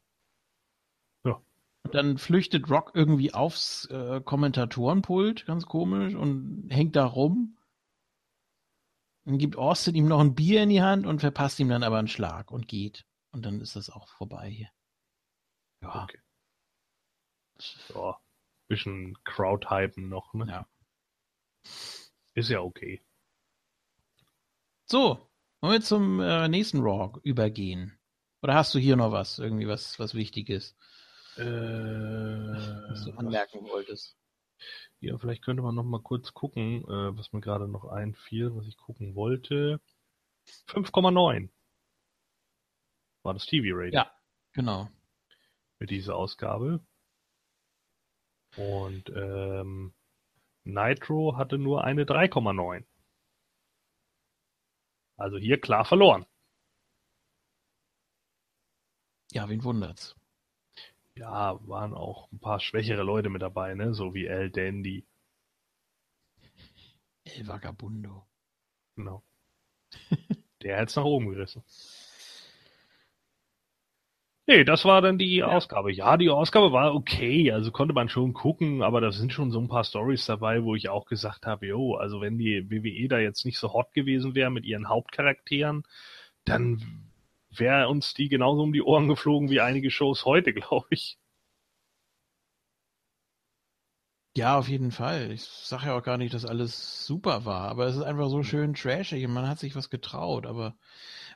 Dann 1.91 2.17
flüchtet 2.17 2.69
Rock 2.69 2.91
irgendwie 2.93 3.33
aufs 3.33 3.85
äh, 3.85 4.21
Kommentatorenpult, 4.21 5.45
ganz 5.45 5.65
komisch, 5.65 6.15
und 6.15 6.69
hängt 6.69 6.95
da 6.95 7.05
rum. 7.05 7.57
Dann 9.25 9.37
gibt 9.37 9.57
Austin 9.57 9.95
ihm 9.95 10.07
noch 10.07 10.19
ein 10.19 10.35
Bier 10.35 10.63
in 10.63 10.69
die 10.69 10.81
Hand 10.81 11.05
und 11.05 11.19
verpasst 11.19 11.59
ihm 11.59 11.69
dann 11.69 11.83
aber 11.83 11.97
einen 11.97 12.07
Schlag 12.07 12.51
und 12.51 12.67
geht. 12.67 13.05
Und 13.31 13.45
dann 13.45 13.61
ist 13.61 13.75
das 13.75 13.89
auch 13.89 14.07
vorbei 14.07 14.49
hier. 14.49 14.69
Ja. 15.81 16.03
Okay. 16.03 16.19
So 17.57 18.15
bisschen 18.69 19.17
Crowd-Hypen 19.25 20.07
noch, 20.07 20.33
ne? 20.33 20.45
Ja. 20.47 20.67
Ist 22.35 22.49
ja 22.49 22.61
okay. 22.61 23.01
So, 24.85 25.29
wollen 25.59 25.73
wir 25.73 25.81
zum 25.81 26.21
äh, 26.21 26.47
nächsten 26.47 26.79
Raw 26.79 27.19
übergehen? 27.23 27.99
Oder 28.41 28.53
hast 28.55 28.73
du 28.73 28.79
hier 28.79 28.95
noch 28.95 29.11
was, 29.11 29.39
irgendwie 29.39 29.67
was, 29.67 29.99
was 29.99 30.13
Wichtiges? 30.13 30.77
Äh, 31.39 32.89
was 32.89 33.05
du 33.05 33.11
anmerken 33.13 33.63
wolltest? 33.63 34.17
Ja, 34.99 35.17
vielleicht 35.17 35.43
könnte 35.43 35.63
man 35.63 35.75
noch 35.75 35.83
mal 35.83 36.01
kurz 36.01 36.33
gucken, 36.33 36.83
äh, 36.83 37.17
was 37.17 37.31
mir 37.31 37.39
gerade 37.39 37.67
noch 37.67 37.85
einfiel, 37.85 38.53
was 38.55 38.67
ich 38.67 38.77
gucken 38.77 39.15
wollte. 39.15 39.79
5,9 40.67 41.49
war 43.23 43.33
das 43.33 43.45
TV-Rating. 43.45 43.93
Ja, 43.93 44.11
genau. 44.53 44.89
Mit 45.79 45.91
dieser 45.91 46.15
Ausgabe. 46.15 46.85
Und 48.57 49.09
ähm, 49.15 49.93
Nitro 50.63 51.37
hatte 51.37 51.57
nur 51.57 51.83
eine 51.83 52.03
3,9. 52.03 52.85
Also 55.15 55.37
hier 55.37 55.59
klar 55.61 55.85
verloren. 55.85 56.25
Ja, 59.31 59.47
wen 59.47 59.63
wundert's? 59.63 60.18
Ja, 61.19 61.59
waren 61.67 61.93
auch 61.93 62.31
ein 62.31 62.39
paar 62.39 62.61
schwächere 62.61 63.03
Leute 63.03 63.29
mit 63.29 63.41
dabei, 63.41 63.75
ne? 63.75 63.93
So 63.93 64.13
wie 64.13 64.25
El 64.25 64.51
Dandy. 64.51 65.05
El 67.25 67.45
Vagabundo. 67.45 68.25
Genau. 68.95 69.21
Der 70.61 70.77
hat's 70.79 70.95
nach 70.95 71.03
oben 71.03 71.29
gerissen. 71.29 71.61
Nee, 74.47 74.63
das 74.63 74.85
war 74.85 75.01
dann 75.01 75.17
die 75.17 75.35
ja. 75.35 75.47
Ausgabe. 75.47 75.91
Ja, 75.91 76.15
die 76.15 76.29
Ausgabe 76.29 76.71
war 76.71 76.95
okay, 76.95 77.51
also 77.51 77.69
konnte 77.71 77.93
man 77.93 78.07
schon 78.07 78.33
gucken, 78.33 78.81
aber 78.81 79.01
da 79.01 79.11
sind 79.11 79.33
schon 79.33 79.51
so 79.51 79.59
ein 79.59 79.67
paar 79.67 79.83
Stories 79.83 80.25
dabei, 80.25 80.63
wo 80.63 80.73
ich 80.73 80.87
auch 80.87 81.05
gesagt 81.05 81.45
habe, 81.45 81.67
jo, 81.67 81.95
also 81.95 82.21
wenn 82.21 82.37
die 82.37 82.71
WWE 82.71 83.09
da 83.09 83.19
jetzt 83.19 83.45
nicht 83.45 83.59
so 83.59 83.73
hot 83.73 83.93
gewesen 83.93 84.35
wäre 84.35 84.51
mit 84.51 84.65
ihren 84.65 84.87
Hauptcharakteren, 84.87 85.83
dann 86.45 87.08
wäre 87.49 87.89
uns 87.89 88.13
die 88.13 88.29
genauso 88.29 88.63
um 88.63 88.73
die 88.73 88.81
Ohren 88.81 89.07
geflogen 89.07 89.49
wie 89.49 89.61
einige 89.61 89.91
Shows 89.91 90.25
heute, 90.25 90.53
glaube 90.53 90.87
ich. 90.91 91.17
Ja, 94.35 94.57
auf 94.57 94.67
jeden 94.69 94.91
Fall. 94.91 95.31
Ich 95.31 95.43
sage 95.43 95.87
ja 95.87 95.97
auch 95.97 96.03
gar 96.03 96.17
nicht, 96.17 96.33
dass 96.33 96.45
alles 96.45 97.05
super 97.05 97.45
war, 97.45 97.67
aber 97.69 97.87
es 97.87 97.95
ist 97.95 98.03
einfach 98.03 98.29
so 98.29 98.43
schön 98.43 98.73
trashig 98.73 99.25
und 99.25 99.33
man 99.33 99.47
hat 99.47 99.59
sich 99.59 99.75
was 99.75 99.89
getraut, 99.89 100.45
aber 100.45 100.75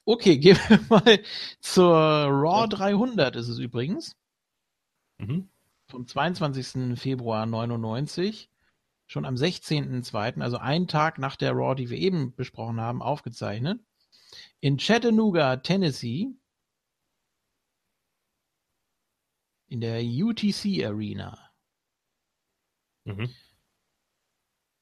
Okay, 0.05 0.37
gehen 0.39 0.57
wir 0.67 0.79
mal 0.89 1.23
zur 1.61 1.95
Raw 1.95 2.67
300 2.67 3.35
ist 3.35 3.47
es 3.47 3.59
übrigens. 3.59 4.15
Mhm. 5.17 5.49
Vom 5.87 6.07
22. 6.07 6.99
Februar 6.99 7.45
99. 7.45 8.49
Schon 9.07 9.25
am 9.25 9.35
16.02., 9.35 10.41
also 10.41 10.57
einen 10.57 10.87
Tag 10.87 11.19
nach 11.19 11.35
der 11.35 11.53
Raw, 11.53 11.75
die 11.75 11.89
wir 11.89 11.97
eben 11.97 12.35
besprochen 12.35 12.81
haben, 12.81 13.01
aufgezeichnet. 13.01 13.79
In 14.59 14.77
Chattanooga, 14.77 15.57
Tennessee. 15.57 16.35
In 19.67 19.81
der 19.81 20.01
UTC 20.03 20.85
Arena. 20.85 21.37
Mhm. 23.05 23.29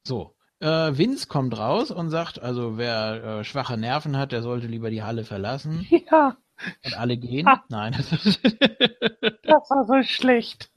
So. 0.06 0.36
Äh, 0.60 0.96
Vince 0.96 1.28
kommt 1.28 1.58
raus 1.58 1.90
und 1.90 2.12
sagt, 2.12 2.40
also 2.40 2.78
wer 2.78 3.24
äh, 3.40 3.44
schwache 3.44 3.78
Nerven 3.78 4.16
hat, 4.16 4.32
der 4.32 4.44
sollte 4.44 4.68
lieber 4.68 4.92
die 4.92 5.02
Halle 5.02 5.24
verlassen. 5.24 5.88
Ja. 6.12 6.38
Und 6.86 6.94
alle 6.96 7.18
gehen? 7.18 7.48
Ha. 7.48 7.64
Nein. 7.70 7.94
das 7.94 9.70
war 9.72 9.86
so 9.88 10.04
schlecht. 10.04 10.72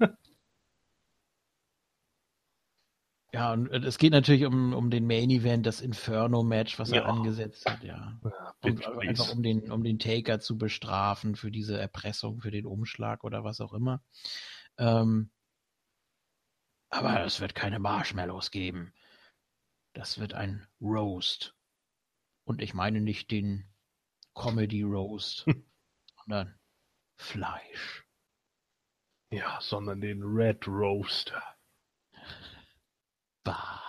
Ja, 3.34 3.52
und 3.52 3.68
es 3.72 3.98
geht 3.98 4.12
natürlich 4.12 4.44
um, 4.44 4.72
um 4.74 4.90
den 4.90 5.08
Main 5.08 5.28
Event, 5.28 5.66
das 5.66 5.80
Inferno-Match, 5.80 6.78
was 6.78 6.90
ja. 6.90 6.98
er 6.98 7.06
angesetzt 7.06 7.68
hat, 7.68 7.82
ja. 7.82 8.16
ja 8.22 8.54
und 8.62 8.86
einfach 9.00 9.32
um 9.32 9.42
den, 9.42 9.72
um 9.72 9.82
den 9.82 9.98
Taker 9.98 10.38
zu 10.38 10.56
bestrafen 10.56 11.34
für 11.34 11.50
diese 11.50 11.76
Erpressung, 11.76 12.40
für 12.40 12.52
den 12.52 12.64
Umschlag 12.64 13.24
oder 13.24 13.42
was 13.42 13.60
auch 13.60 13.72
immer. 13.72 14.04
Ähm, 14.78 15.32
aber 16.90 17.24
es 17.24 17.40
wird 17.40 17.56
keine 17.56 17.80
Marshmallows 17.80 18.52
geben. 18.52 18.94
Das 19.94 20.20
wird 20.20 20.34
ein 20.34 20.68
Roast. 20.80 21.56
Und 22.44 22.62
ich 22.62 22.72
meine 22.72 23.00
nicht 23.00 23.32
den 23.32 23.64
Comedy 24.34 24.84
Roast, 24.84 25.44
sondern 26.22 26.54
Fleisch. 27.16 28.06
Ja, 29.30 29.58
sondern 29.60 30.00
den 30.00 30.22
Red 30.22 30.68
Roaster. 30.68 31.42
Bah. 33.44 33.81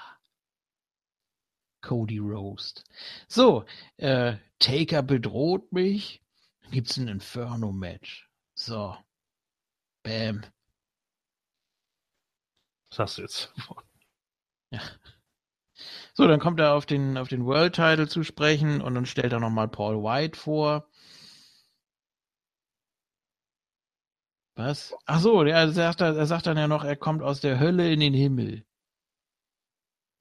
Cody 1.82 2.20
Roast. 2.20 2.84
So, 3.28 3.66
äh, 3.98 4.38
Taker 4.60 5.04
bedroht 5.04 5.72
mich. 5.72 6.22
Dann 6.62 6.72
gibt's 6.72 6.98
ein 6.98 7.08
Inferno-Match. 7.08 8.30
So. 8.56 8.98
Bam. 10.04 10.44
Was 12.90 13.00
hast 13.00 13.18
du 13.18 13.22
jetzt? 13.24 13.54
Ja. 14.72 14.82
So, 16.14 16.28
dann 16.28 16.40
kommt 16.40 16.60
er 16.60 16.74
auf 16.74 16.86
den, 16.86 17.18
auf 17.18 17.28
den 17.28 17.46
World 17.46 17.76
Title 17.76 18.08
zu 18.08 18.24
sprechen 18.24 18.82
und 18.82 18.96
dann 18.96 19.06
stellt 19.06 19.34
er 19.34 19.40
nochmal 19.40 19.68
Paul 19.68 20.02
White 20.04 20.40
vor. 20.40 20.90
Was? 24.56 24.96
Ach 25.06 25.20
so, 25.20 25.44
er 25.44 25.70
sagt, 25.72 26.02
er 26.02 26.26
sagt 26.26 26.48
dann 26.48 26.58
ja 26.58 26.68
noch, 26.68 26.84
er 26.84 26.96
kommt 26.96 27.22
aus 27.22 27.42
der 27.42 27.60
Hölle 27.60 27.92
in 27.92 28.00
den 28.00 28.14
Himmel. 28.14 28.66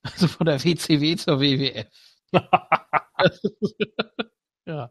Also 0.05 0.29
von 0.29 0.47
der 0.47 0.63
WCW 0.63 1.17
zur 1.17 1.41
WWF. 1.41 1.89
ja. 4.67 4.91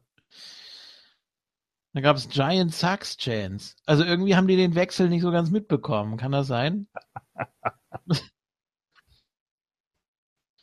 Da 1.93 2.01
gab 2.01 2.17
es 2.17 2.27
Giant 2.29 2.73
Sucks 2.73 3.17
Chance. 3.17 3.75
Also 3.85 4.03
irgendwie 4.03 4.35
haben 4.35 4.47
die 4.47 4.55
den 4.55 4.73
Wechsel 4.73 5.09
nicht 5.09 5.21
so 5.21 5.31
ganz 5.31 5.51
mitbekommen. 5.51 6.17
Kann 6.17 6.31
das 6.31 6.47
sein? 6.47 6.87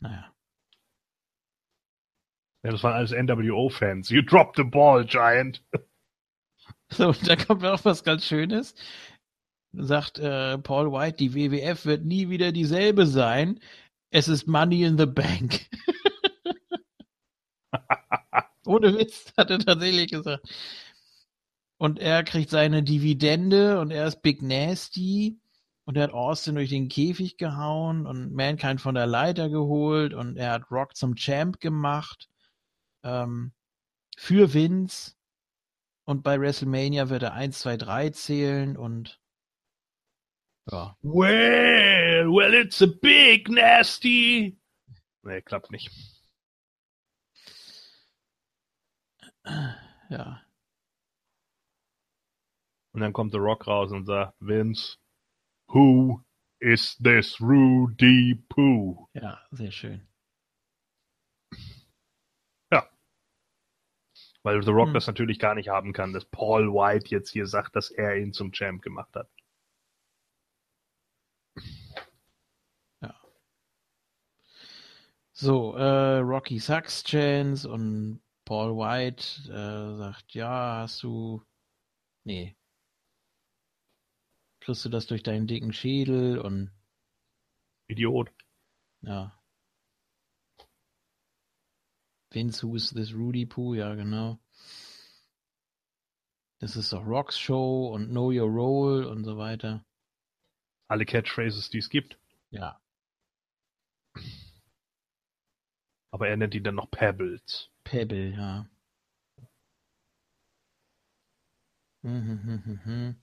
naja. 0.01 0.33
Ja, 2.63 2.71
das 2.71 2.83
waren 2.83 2.93
alles 2.93 3.11
NWO-Fans. 3.11 4.09
You 4.09 4.21
dropped 4.21 4.57
the 4.57 4.63
ball, 4.63 5.05
Giant. 5.05 5.63
So, 6.93 7.13
da 7.13 7.37
kommt 7.37 7.63
auch 7.63 7.85
was 7.85 8.03
ganz 8.03 8.25
Schönes. 8.25 8.75
Sagt 9.71 10.19
äh, 10.19 10.57
Paul 10.57 10.91
White, 10.91 11.17
die 11.17 11.33
WWF 11.33 11.85
wird 11.85 12.03
nie 12.03 12.27
wieder 12.27 12.51
dieselbe 12.51 13.07
sein. 13.07 13.61
Es 14.11 14.27
ist 14.27 14.45
Money 14.45 14.83
in 14.83 14.97
the 14.97 15.05
Bank. 15.05 15.69
Ohne 18.65 18.97
Witz, 18.97 19.33
hat 19.37 19.49
er 19.49 19.59
tatsächlich 19.59 20.11
gesagt. 20.11 20.47
Und 21.77 21.97
er 21.97 22.23
kriegt 22.23 22.49
seine 22.49 22.83
Dividende 22.83 23.79
und 23.79 23.89
er 23.91 24.05
ist 24.05 24.21
Big 24.21 24.41
Nasty. 24.41 25.39
Und 25.85 25.97
er 25.97 26.03
hat 26.03 26.13
Austin 26.13 26.55
durch 26.55 26.69
den 26.69 26.89
Käfig 26.89 27.37
gehauen 27.37 28.05
und 28.05 28.33
Mankind 28.33 28.81
von 28.81 28.95
der 28.95 29.07
Leiter 29.07 29.49
geholt 29.49 30.13
und 30.13 30.37
er 30.37 30.51
hat 30.51 30.69
Rock 30.69 30.95
zum 30.95 31.15
Champ 31.15 31.59
gemacht. 31.59 32.29
Ähm, 33.03 33.53
für 34.17 34.53
Vince. 34.53 35.13
Und 36.03 36.21
bei 36.23 36.39
WrestleMania 36.39 37.09
wird 37.09 37.23
er 37.23 37.33
1, 37.33 37.59
2, 37.59 37.77
3 37.77 38.09
zählen 38.09 38.77
und 38.77 39.19
ja. 40.69 40.95
Well, 41.01 41.90
well, 42.25 42.53
it's 42.53 42.81
a 42.81 42.87
big 42.87 43.49
nasty. 43.49 44.57
Nee, 45.23 45.41
klappt 45.41 45.71
nicht. 45.71 45.89
Ja. 50.09 50.41
Und 52.93 53.01
dann 53.01 53.13
kommt 53.13 53.31
The 53.31 53.37
Rock 53.37 53.67
raus 53.67 53.91
und 53.91 54.05
sagt, 54.05 54.35
Vince, 54.39 54.97
who 55.67 56.21
is 56.59 56.97
this 56.97 57.39
Rudy 57.39 58.35
Poo? 58.49 59.07
Ja, 59.13 59.39
sehr 59.51 59.71
schön. 59.71 60.07
Ja. 62.71 62.89
Weil 64.43 64.61
The 64.61 64.71
Rock 64.71 64.87
hm. 64.87 64.93
das 64.93 65.07
natürlich 65.07 65.39
gar 65.39 65.55
nicht 65.55 65.69
haben 65.69 65.93
kann, 65.93 66.13
dass 66.13 66.25
Paul 66.25 66.73
White 66.73 67.07
jetzt 67.07 67.29
hier 67.29 67.47
sagt, 67.47 67.75
dass 67.75 67.89
er 67.89 68.17
ihn 68.17 68.33
zum 68.33 68.51
Champ 68.51 68.81
gemacht 68.81 69.15
hat. 69.15 69.29
So, 75.41 75.75
äh, 75.75 76.19
Rocky 76.19 76.59
Sucks 76.59 77.03
Chance 77.03 77.67
und 77.67 78.21
Paul 78.45 78.77
White 78.77 79.23
äh, 79.49 79.97
sagt, 79.97 80.35
ja, 80.35 80.81
hast 80.81 81.01
du. 81.01 81.43
Nee. 82.23 82.55
Kriegst 84.59 84.85
du 84.85 84.89
das 84.89 85.07
durch 85.07 85.23
deinen 85.23 85.47
dicken 85.47 85.73
Schädel 85.73 86.37
und. 86.37 86.69
Idiot. 87.87 88.31
Ja. 89.01 89.35
Vince, 92.29 92.61
who 92.61 92.75
is 92.75 92.91
this 92.91 93.11
Rudy 93.11 93.47
Poo? 93.47 93.73
Ja, 93.73 93.95
genau. 93.95 94.39
Das 96.59 96.75
ist 96.75 96.93
doch 96.93 97.03
Rocks 97.03 97.39
Show 97.39 97.87
und 97.95 98.09
Know 98.09 98.27
Your 98.27 98.47
Role 98.47 99.09
und 99.09 99.23
so 99.23 99.37
weiter. 99.37 99.83
Alle 100.87 101.07
Catchphrases, 101.07 101.71
die 101.71 101.79
es 101.79 101.89
gibt. 101.89 102.19
Ja. 102.51 102.79
Aber 106.11 106.27
er 106.27 106.37
nennt 106.37 106.53
ihn 106.53 106.63
dann 106.63 106.75
noch 106.75 106.91
Pebbles. 106.91 107.69
Pebble, 107.83 108.31
ja. 108.35 108.67
Mhm, 112.03 112.61
mhm, 112.65 112.79
mhm. 112.85 113.15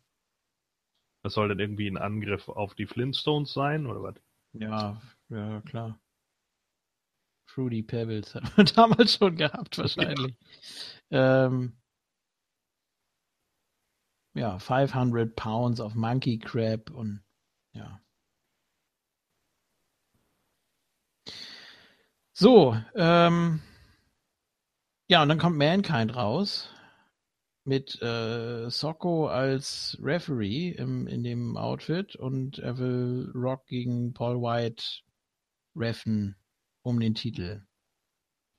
Das 1.23 1.35
soll 1.35 1.49
dann 1.49 1.59
irgendwie 1.59 1.89
ein 1.89 1.97
Angriff 1.97 2.49
auf 2.49 2.75
die 2.75 2.87
Flintstones 2.87 3.53
sein, 3.53 3.87
oder 3.87 4.03
was? 4.03 4.15
Ja, 4.53 5.01
ja, 5.29 5.61
klar. 5.63 6.01
Fruity 7.47 7.83
Pebbles 7.83 8.35
hat 8.35 8.57
man 8.57 8.67
damals 8.67 9.15
schon 9.15 9.37
gehabt, 9.37 9.79
wahrscheinlich. 9.79 10.35
Ja. 11.11 11.47
Ähm, 11.47 11.81
ja, 14.35 14.59
500 14.59 15.35
Pounds 15.35 15.81
of 15.81 15.95
Monkey 15.95 16.39
Crab 16.39 16.91
und 16.91 17.23
ja. 17.73 18.03
So, 22.41 22.77
ähm, 22.95 23.61
ja, 25.09 25.23
und 25.23 25.29
dann 25.29 25.41
kommt 25.41 25.57
Mankind 25.57 26.15
raus 26.15 26.73
mit 27.65 28.01
äh, 28.01 28.71
Socko 28.71 29.27
als 29.27 29.99
Referee 30.01 30.71
im, 30.71 31.09
in 31.09 31.25
dem 31.25 31.57
Outfit 31.57 32.15
und 32.15 32.61
er 32.61 32.79
will 32.79 33.33
Rock 33.35 33.67
gegen 33.67 34.15
Paul 34.15 34.37
White 34.41 34.85
reffen 35.75 36.37
um 36.83 37.01
den 37.01 37.17
Titel. 37.17 37.67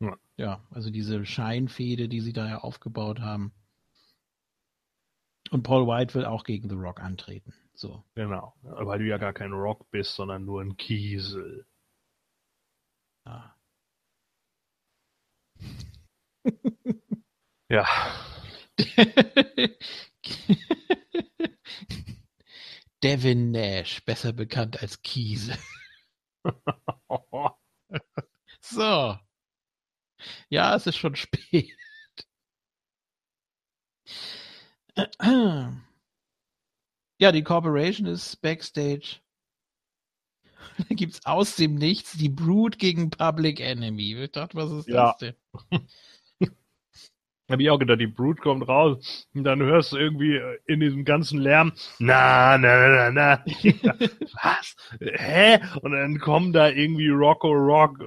Ja. 0.01 0.17
ja, 0.35 0.67
also 0.71 0.89
diese 0.89 1.25
Scheinfehde, 1.25 2.09
die 2.09 2.19
sie 2.19 2.33
da 2.33 2.49
ja 2.49 2.57
aufgebaut 2.57 3.21
haben. 3.21 3.53
Und 5.51 5.63
Paul 5.63 5.87
White 5.87 6.15
will 6.15 6.25
auch 6.25 6.43
gegen 6.43 6.67
The 6.67 6.75
Rock 6.75 6.99
antreten. 6.99 7.53
So. 7.75 8.03
Genau, 8.15 8.53
weil 8.61 8.99
du 8.99 9.07
ja 9.07 9.17
gar 9.17 9.31
kein 9.31 9.53
Rock 9.53 9.89
bist, 9.89 10.15
sondern 10.15 10.43
nur 10.43 10.61
ein 10.61 10.75
Kiesel. 10.75 11.65
Ja. 13.25 13.55
Ja. 17.69 17.85
Devin 23.03 23.51
Nash, 23.51 24.03
besser 24.05 24.33
bekannt 24.33 24.81
als 24.81 25.01
Kiese. 25.01 25.57
so. 28.61 29.17
Ja, 30.49 30.75
es 30.75 30.87
ist 30.87 30.97
schon 30.97 31.15
spät. 31.15 31.75
Ja, 37.21 37.33
die 37.33 37.43
Corporation 37.43 38.07
ist 38.07 38.37
backstage. 38.41 39.19
Da 40.89 40.95
gibt's 40.95 41.25
aus 41.25 41.55
dem 41.55 41.75
Nichts 41.75 42.17
die 42.17 42.29
Brood 42.29 42.79
gegen 42.79 43.09
Public 43.09 43.59
Enemy. 43.59 44.23
Ich 44.23 44.31
dachte, 44.31 44.57
was 44.57 44.71
ist 44.71 44.87
ja. 44.87 45.11
das 45.11 45.17
denn? 45.17 45.35
Hab 47.49 47.59
ich 47.59 47.69
auch 47.71 47.79
gedacht, 47.79 47.99
die 47.99 48.07
Brute 48.07 48.41
kommt 48.41 48.67
raus 48.67 49.27
und 49.33 49.43
dann 49.43 49.59
hörst 49.59 49.91
du 49.91 49.97
irgendwie 49.97 50.39
in 50.67 50.79
diesem 50.79 51.03
ganzen 51.03 51.39
Lärm, 51.39 51.73
na, 51.97 52.59
na, 52.59 53.09
na, 53.09 53.11
na. 53.11 53.43
Was? 54.43 54.75
Hä? 55.01 55.59
Und 55.81 55.93
dann 55.93 56.19
kommen 56.19 56.53
da 56.53 56.69
irgendwie 56.69 57.09
Rocco 57.09 57.51
Rock 57.51 57.97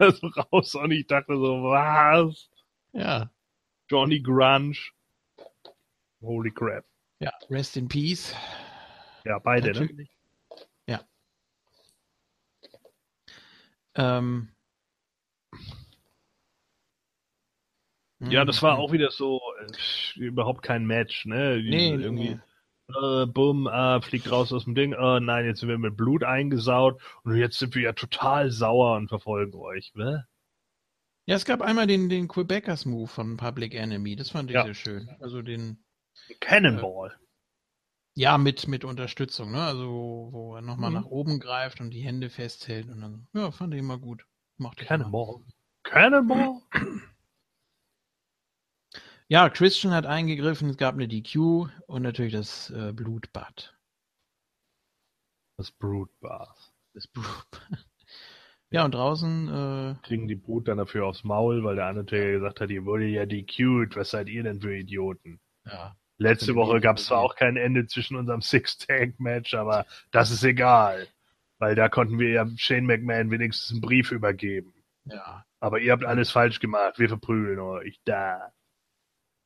raus 0.00 0.74
und 0.76 0.92
ich 0.92 1.06
dachte 1.06 1.34
so, 1.34 1.62
was? 1.64 2.48
Ja. 2.92 3.30
Johnny 3.88 4.20
Grunge. 4.20 4.76
Holy 6.22 6.50
crap. 6.50 6.84
Ja, 7.18 7.32
rest 7.50 7.76
in 7.76 7.88
peace. 7.88 8.34
Ja, 9.24 9.38
beide, 9.38 9.72
ne? 9.72 9.80
Natürlich. 9.80 10.08
ne? 10.08 10.19
Ähm, 13.94 14.50
Ja, 18.20 18.44
das 18.44 18.62
war 18.62 18.76
mhm. 18.76 18.80
auch 18.80 18.92
wieder 18.92 19.10
so 19.10 19.40
äh, 19.60 20.20
überhaupt 20.20 20.62
kein 20.62 20.86
Match, 20.86 21.24
ne? 21.24 21.60
Nee, 21.62 21.94
irgendwie. 21.94 22.34
Nee. 22.34 22.40
Äh, 22.88 23.26
bumm, 23.26 23.66
äh, 23.66 24.00
fliegt 24.02 24.30
raus 24.30 24.52
aus 24.52 24.64
dem 24.64 24.74
Ding. 24.74 24.92
Äh, 24.92 25.20
nein, 25.20 25.46
jetzt 25.46 25.60
sind 25.60 25.68
wir 25.68 25.78
mit 25.78 25.96
Blut 25.96 26.24
eingesaut 26.24 27.00
und 27.22 27.36
jetzt 27.36 27.58
sind 27.58 27.74
wir 27.74 27.82
ja 27.82 27.92
total 27.92 28.50
sauer 28.50 28.96
und 28.96 29.08
verfolgen 29.08 29.56
euch, 29.56 29.94
ne? 29.94 30.26
Ja, 31.26 31.36
es 31.36 31.44
gab 31.44 31.62
einmal 31.62 31.86
den, 31.86 32.08
den 32.08 32.28
Quebecers 32.28 32.84
Move 32.84 33.06
von 33.06 33.36
Public 33.36 33.74
Enemy, 33.74 34.16
das 34.16 34.30
fand 34.30 34.50
ich 34.50 34.54
ja. 34.54 34.64
sehr 34.64 34.74
schön. 34.74 35.08
Also 35.20 35.40
den 35.40 35.82
Cannonball. 36.40 37.14
Ja, 38.14 38.38
mit, 38.38 38.68
mit 38.68 38.84
Unterstützung, 38.84 39.52
ne? 39.52 39.62
Also 39.62 40.28
wo 40.32 40.56
er 40.56 40.62
nochmal 40.62 40.90
mhm. 40.90 40.96
nach 40.96 41.06
oben 41.06 41.40
greift 41.40 41.80
und 41.80 41.90
die 41.90 42.00
Hände 42.00 42.28
festhält 42.28 42.88
und 42.88 43.00
dann, 43.00 43.26
ja, 43.32 43.50
fand 43.50 43.72
ich 43.74 43.80
immer 43.80 43.98
gut. 43.98 44.26
Mochte 44.58 44.84
Cannonball. 44.84 45.40
Cannonball? 45.84 46.60
Ja, 49.28 49.48
Christian 49.48 49.92
hat 49.92 50.06
eingegriffen, 50.06 50.70
es 50.70 50.76
gab 50.76 50.94
eine 50.94 51.06
DQ 51.06 51.68
und 51.86 52.02
natürlich 52.02 52.32
das 52.32 52.70
äh, 52.70 52.92
Blutbad. 52.92 53.78
Das 55.56 55.70
Blutbad. 55.70 56.72
Das 56.94 57.06
Blutbad. 57.06 57.60
Ja, 58.72 58.84
und 58.84 58.94
draußen 58.94 59.48
äh, 59.48 59.94
kriegen 60.06 60.28
die 60.28 60.36
Brut 60.36 60.68
dann 60.68 60.78
dafür 60.78 61.04
aufs 61.06 61.24
Maul, 61.24 61.64
weil 61.64 61.74
der 61.74 61.88
Undertaker 61.88 62.30
gesagt 62.30 62.60
hat, 62.60 62.70
ihr 62.70 62.84
wurde 62.84 63.06
ja 63.06 63.26
DQ'd, 63.26 63.96
was 63.96 64.10
seid 64.10 64.28
ihr 64.28 64.44
denn 64.44 64.60
für 64.60 64.76
Idioten? 64.76 65.40
Ja. 65.66 65.96
Letzte 66.20 66.54
Woche 66.54 66.80
gab 66.80 66.98
es 66.98 67.06
zwar 67.06 67.20
auch 67.20 67.34
kein 67.34 67.56
Ende 67.56 67.86
zwischen 67.86 68.14
unserem 68.14 68.42
Six-Tank-Match, 68.42 69.54
aber 69.54 69.86
das 70.10 70.30
ist 70.30 70.44
egal. 70.44 71.08
Weil 71.58 71.74
da 71.74 71.88
konnten 71.88 72.18
wir 72.18 72.28
ja 72.28 72.46
Shane 72.56 72.84
McMahon 72.84 73.30
wenigstens 73.30 73.70
einen 73.70 73.80
Brief 73.80 74.12
übergeben. 74.12 74.74
Ja. 75.06 75.46
Aber 75.60 75.80
ihr 75.80 75.92
habt 75.92 76.04
alles 76.04 76.30
falsch 76.30 76.60
gemacht, 76.60 76.98
wir 76.98 77.08
verprügeln 77.08 77.58
euch. 77.58 77.98
Da. 78.04 78.52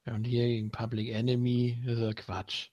Ja, 0.05 0.15
und 0.15 0.25
hier 0.25 0.47
gegen 0.47 0.73
Public 0.73 1.11
Enemy 1.11 1.81
ist 1.87 2.01
ja 2.01 2.13
Quatsch. 2.13 2.71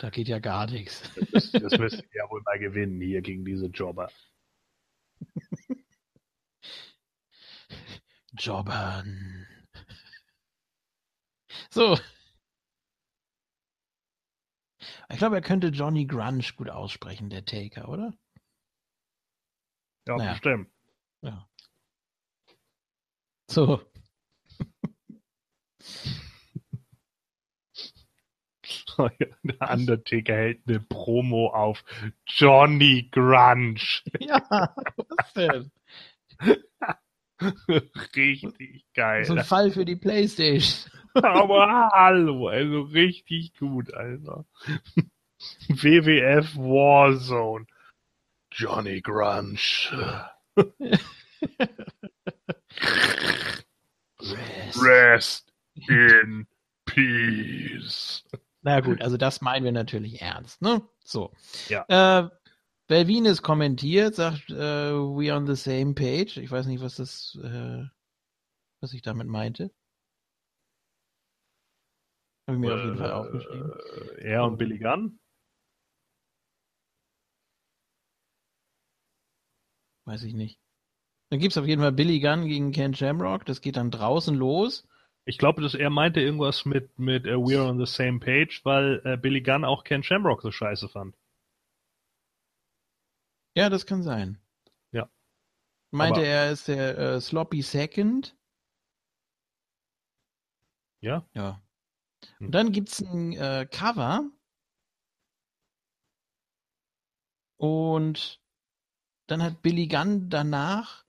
Da 0.00 0.10
geht 0.10 0.26
ja 0.26 0.40
gar 0.40 0.68
nichts. 0.68 1.08
Das, 1.30 1.52
das 1.52 1.78
müsst 1.78 2.02
ihr 2.02 2.08
ja 2.12 2.28
wohl 2.28 2.42
mal 2.42 2.58
gewinnen 2.58 3.00
hier 3.00 3.22
gegen 3.22 3.44
diese 3.44 3.66
Jobber. 3.66 4.10
Jobbern. 8.32 9.46
So. 11.70 11.96
Ich 15.08 15.18
glaube, 15.18 15.36
er 15.36 15.42
könnte 15.42 15.68
Johnny 15.68 16.06
Grunge 16.06 16.44
gut 16.56 16.68
aussprechen, 16.68 17.30
der 17.30 17.44
Taker, 17.44 17.88
oder? 17.88 18.12
Ja, 20.06 20.16
naja. 20.16 20.32
bestimmt. 20.32 20.70
Ja. 21.22 21.48
So. 23.50 23.80
Der 29.42 29.70
Undertaker 29.70 30.34
hält 30.34 30.62
eine 30.66 30.80
Promo 30.80 31.48
auf 31.48 31.84
Johnny 32.26 33.08
Grunge. 33.10 33.76
Ja, 34.20 34.74
was 34.96 35.32
denn? 35.34 35.70
richtig 38.16 38.86
geil. 38.94 39.24
So 39.24 39.34
ein 39.34 39.44
Fall 39.44 39.70
für 39.70 39.84
die 39.84 39.96
Playstation. 39.96 40.90
Aber 41.22 41.90
hallo, 41.92 42.48
also 42.48 42.82
richtig 42.82 43.56
gut, 43.58 43.92
Alter. 43.94 44.44
WWF 45.68 46.56
Warzone. 46.56 47.66
Johnny 48.50 49.00
Grunge. 49.00 49.90
Rest. 54.20 54.82
Rest 54.82 55.52
in 55.88 56.46
peace. 56.86 58.24
Na 58.62 58.80
gut, 58.80 59.00
also 59.02 59.16
das 59.16 59.40
meinen 59.42 59.64
wir 59.64 59.72
natürlich 59.72 60.22
ernst, 60.22 60.62
ne? 60.62 60.82
So. 61.04 61.32
Ja. 61.68 61.84
Äh, 61.88 62.28
Belvines 62.88 63.42
kommentiert, 63.42 64.14
sagt, 64.14 64.50
uh, 64.50 65.16
we 65.16 65.34
on 65.34 65.46
the 65.46 65.56
same 65.56 65.94
page. 65.94 66.36
Ich 66.36 66.50
weiß 66.50 66.66
nicht, 66.66 66.80
was 66.80 66.96
das, 66.96 67.38
äh, 67.42 67.84
was 68.80 68.92
ich 68.92 69.02
damit 69.02 69.26
meinte. 69.26 69.70
Habe 72.46 72.56
ich 72.56 72.60
mir 72.60 72.70
äh, 72.70 72.74
auf 72.74 72.84
jeden 72.84 72.98
Fall 72.98 73.12
aufgeschrieben. 73.12 73.72
Äh, 74.18 74.28
er 74.28 74.44
und 74.44 74.56
Billy 74.56 74.78
Gunn? 74.78 75.18
Weiß 80.04 80.22
ich 80.22 80.34
nicht. 80.34 80.60
Dann 81.30 81.40
gibt 81.40 81.52
es 81.52 81.58
auf 81.58 81.66
jeden 81.66 81.82
Fall 81.82 81.92
Billy 81.92 82.20
Gunn 82.20 82.46
gegen 82.46 82.70
Ken 82.70 82.94
Shamrock. 82.94 83.44
Das 83.44 83.60
geht 83.60 83.76
dann 83.76 83.90
draußen 83.90 84.36
los. 84.36 84.86
Ich 85.24 85.38
glaube, 85.38 85.60
dass 85.60 85.74
er 85.74 85.90
meinte 85.90 86.20
irgendwas 86.20 86.64
mit, 86.64 86.96
mit 87.00 87.26
uh, 87.26 87.30
We're 87.30 87.68
on 87.68 87.84
the 87.84 87.92
same 87.92 88.20
page, 88.20 88.60
weil 88.62 89.02
uh, 89.04 89.16
Billy 89.20 89.40
Gunn 89.40 89.64
auch 89.64 89.82
Ken 89.82 90.04
Shamrock 90.04 90.42
so 90.42 90.52
scheiße 90.52 90.88
fand. 90.88 91.16
Ja, 93.56 93.68
das 93.68 93.86
kann 93.86 94.04
sein. 94.04 94.38
Ja. 94.92 95.10
Meinte 95.90 96.20
Aber, 96.20 96.28
er 96.28 96.52
ist 96.52 96.68
der 96.68 96.96
äh, 96.96 97.20
Sloppy 97.20 97.62
Second. 97.62 98.36
Ja. 101.00 101.26
Ja. 101.34 101.65
Hm. 102.38 102.46
Und 102.46 102.52
dann 102.52 102.72
gibt 102.72 102.88
es 102.90 103.00
ein 103.00 103.32
äh, 103.32 103.66
Cover. 103.70 104.30
Und 107.58 108.40
dann 109.26 109.42
hat 109.42 109.62
Billy 109.62 109.88
Gunn 109.88 110.28
danach 110.28 111.04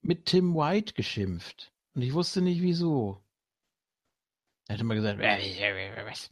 mit 0.00 0.26
Tim 0.26 0.54
White 0.54 0.94
geschimpft. 0.94 1.72
Und 1.94 2.02
ich 2.02 2.14
wusste 2.14 2.40
nicht 2.40 2.62
wieso. 2.62 3.22
Er 4.68 4.74
hat 4.74 4.80
immer 4.80 4.94
gesagt, 4.94 5.18
was? 6.06 6.30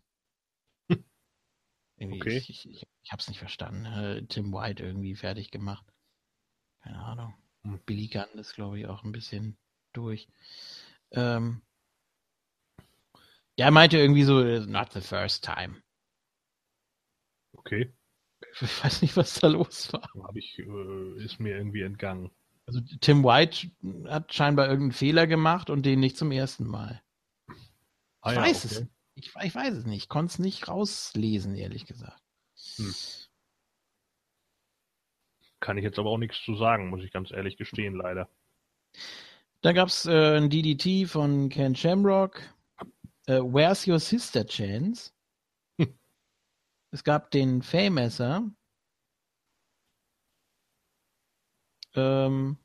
irgendwie, 1.96 2.20
okay. 2.20 2.36
ich, 2.38 2.50
ich, 2.50 2.86
ich 3.02 3.12
hab's 3.12 3.28
nicht 3.28 3.38
verstanden. 3.38 3.84
Äh, 3.84 4.26
Tim 4.26 4.52
White 4.52 4.82
irgendwie 4.82 5.14
fertig 5.14 5.50
gemacht. 5.50 5.84
Keine 6.80 7.00
Ahnung. 7.00 7.34
Hm. 7.62 7.80
Billy 7.84 8.08
Gunn 8.08 8.38
ist, 8.38 8.54
glaube 8.54 8.78
ich, 8.78 8.86
auch 8.86 9.04
ein 9.04 9.12
bisschen 9.12 9.58
durch. 9.92 10.28
Ähm, 11.10 11.62
ja, 13.58 13.66
er 13.66 13.70
meinte 13.72 13.98
irgendwie 13.98 14.22
so, 14.22 14.40
not 14.40 14.92
the 14.92 15.00
first 15.00 15.44
time. 15.44 15.82
Okay. 17.52 17.92
Ich 18.60 18.84
weiß 18.84 19.02
nicht, 19.02 19.16
was 19.16 19.34
da 19.40 19.48
los 19.48 19.92
war. 19.92 20.08
Hab 20.22 20.36
ich, 20.36 20.58
äh, 20.58 21.24
ist 21.24 21.40
mir 21.40 21.56
irgendwie 21.56 21.82
entgangen. 21.82 22.30
Also 22.66 22.80
Tim 23.00 23.24
White 23.24 23.70
hat 24.06 24.32
scheinbar 24.32 24.66
irgendeinen 24.66 24.92
Fehler 24.92 25.26
gemacht 25.26 25.70
und 25.70 25.84
den 25.84 25.98
nicht 26.00 26.16
zum 26.16 26.30
ersten 26.30 26.66
Mal. 26.66 27.02
Ah, 28.20 28.30
ich 28.30 28.36
ja, 28.36 28.42
weiß 28.42 28.64
okay. 28.64 28.74
es. 28.74 28.86
Ich, 29.14 29.32
ich, 29.42 29.54
weiß 29.54 29.74
es 29.74 29.86
nicht. 29.86 30.04
Ich 30.04 30.08
konnte 30.08 30.30
es 30.30 30.38
nicht 30.38 30.68
rauslesen, 30.68 31.56
ehrlich 31.56 31.86
gesagt. 31.86 32.22
Hm. 32.76 32.94
Kann 35.58 35.78
ich 35.78 35.84
jetzt 35.84 35.98
aber 35.98 36.10
auch 36.10 36.18
nichts 36.18 36.40
zu 36.44 36.54
sagen, 36.54 36.90
muss 36.90 37.02
ich 37.02 37.10
ganz 37.10 37.32
ehrlich 37.32 37.56
gestehen, 37.56 37.96
leider. 37.96 38.28
Da 39.62 39.72
gab 39.72 39.88
es 39.88 40.06
äh, 40.06 40.36
ein 40.36 40.48
DDT 40.48 41.08
von 41.08 41.48
Ken 41.48 41.74
Shamrock. 41.74 42.40
Äh, 43.28 43.42
Where's 43.42 43.86
Your 43.86 44.00
Sister 44.00 44.44
Chance? 44.44 45.12
Hm. 45.78 45.94
Es 46.90 47.04
gab 47.04 47.30
den 47.30 47.60
Faymesser. 47.60 48.50
Ähm, 51.94 52.56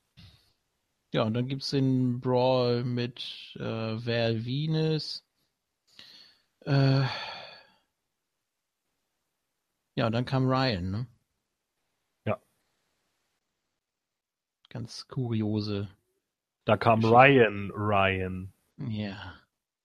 ja, 1.14 1.24
und 1.24 1.34
dann 1.34 1.48
gibt 1.48 1.64
es 1.64 1.72
den 1.72 2.22
Brawl 2.22 2.86
mit 2.86 3.58
äh, 3.60 3.62
Val 3.64 4.46
Venus. 4.46 5.26
Äh, 6.62 7.04
ja, 9.96 10.06
und 10.06 10.14
dann 10.14 10.26
kam 10.26 10.48
Ryan, 10.48 10.90
ne? 10.90 11.08
Ja. 12.26 12.42
Ganz 14.70 15.06
kuriose. 15.10 15.90
Da 16.64 16.78
kam 16.78 17.04
Ryan, 17.04 17.72
Ryan. 17.72 18.54
Ja. 18.78 19.43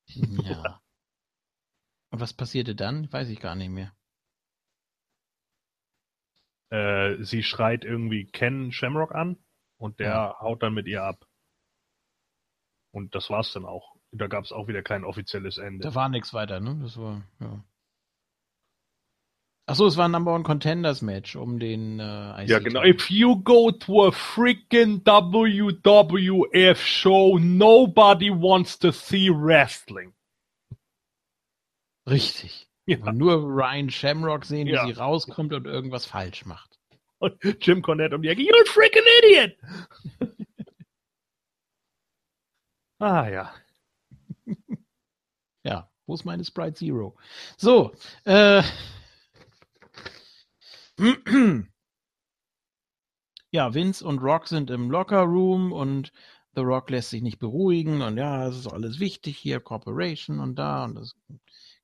Ja. 0.09 0.81
und 2.11 2.21
was 2.21 2.33
passierte 2.33 2.75
dann? 2.75 3.13
Weiß 3.13 3.29
ich 3.29 3.41
gar 3.41 3.55
nicht 3.55 3.71
mehr. 3.71 3.95
Äh, 6.71 7.23
sie 7.23 7.43
schreit 7.43 7.85
irgendwie 7.85 8.27
Ken 8.27 8.73
Shamrock 8.73 9.15
an 9.15 9.39
und 9.79 10.01
der 10.01 10.09
ja. 10.09 10.41
haut 10.41 10.63
dann 10.63 10.75
mit 10.75 10.87
ihr 10.87 11.03
ab. 11.03 11.27
Und 12.93 13.15
das 13.15 13.31
war's 13.31 13.53
dann 13.53 13.65
auch. 13.65 13.97
Da 14.11 14.27
gab 14.27 14.45
es 14.45 14.53
auch 14.53 14.69
wieder 14.69 14.83
kein 14.83 15.05
offizielles 15.05 15.59
Ende. 15.59 15.83
Da 15.83 15.95
war 15.95 16.09
nichts 16.09 16.33
weiter, 16.33 16.61
ne? 16.61 16.79
Das 16.83 16.97
war, 16.97 17.23
ja. 17.41 17.65
Achso, 19.69 19.87
es 19.87 19.99
war 19.99 20.09
ein 20.09 20.13
Number 20.13 20.35
One 20.35 20.45
Contenders 20.45 21.03
Match 21.03 21.37
um 21.37 21.59
den 21.59 22.01
äh, 22.01 22.43
IC 22.43 22.49
Ja, 22.49 22.59
genau. 22.59 22.83
If 22.85 23.11
you 23.11 23.37
go 23.43 23.71
to 23.71 24.07
a 24.07 24.11
freaking 24.11 25.05
WWF 25.05 26.79
show, 26.79 27.37
nobody 27.39 28.31
wants 28.31 28.79
to 28.79 28.91
see 28.91 29.29
wrestling. 29.29 30.15
Richtig. 32.09 32.67
Ja. 32.87 33.13
nur 33.13 33.43
Ryan 33.43 33.91
Shamrock 33.91 34.47
sehen, 34.47 34.69
wie 34.69 34.73
ja. 34.73 34.87
sie 34.87 34.93
rauskommt 34.93 35.53
und 35.53 35.67
irgendwas 35.67 36.07
falsch 36.07 36.47
macht. 36.47 36.79
Und 37.19 37.35
Jim 37.61 37.83
Cornette 37.83 38.15
um 38.15 38.23
die 38.23 38.29
Ecke, 38.29 38.41
you're 38.41 38.63
a 38.63 38.65
freaking 38.65 39.03
idiot! 39.23 39.55
ah, 43.01 43.29
ja. 43.29 43.55
ja, 45.63 45.91
wo 46.07 46.15
ist 46.15 46.25
meine 46.25 46.43
Sprite 46.43 46.73
Zero? 46.73 47.19
So, 47.59 47.93
äh. 48.25 48.63
ja, 53.51 53.75
Vince 53.75 54.05
und 54.05 54.19
Rock 54.19 54.49
sind 54.49 54.71
im 54.71 54.91
Locker 54.91 55.23
Room 55.23 55.73
und 55.73 56.13
The 56.55 56.63
Rock 56.63 56.91
lässt 56.91 57.11
sich 57.11 57.23
nicht 57.23 57.39
beruhigen 57.39 58.03
und 58.03 58.17
ja, 58.17 58.49
es 58.49 58.57
ist 58.59 58.67
alles 58.67 58.99
wichtig 58.99 59.39
hier, 59.39 59.61
Corporation 59.61 60.41
und 60.41 60.57
da 60.57 60.85
und 60.85 60.97
das 60.97 61.15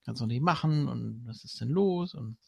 kannst 0.05 0.21
du 0.21 0.27
nicht 0.27 0.43
machen 0.43 0.89
und 0.89 1.23
was 1.27 1.45
ist 1.45 1.61
denn 1.61 1.69
los? 1.71 2.15
Und 2.15 2.39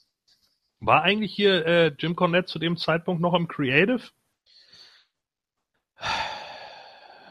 War 0.80 1.02
eigentlich 1.02 1.34
hier 1.34 1.66
äh, 1.66 1.94
Jim 1.98 2.16
Cornette 2.16 2.46
zu 2.46 2.58
dem 2.58 2.76
Zeitpunkt 2.76 3.22
noch 3.22 3.34
im 3.34 3.48
Creative? 3.48 4.02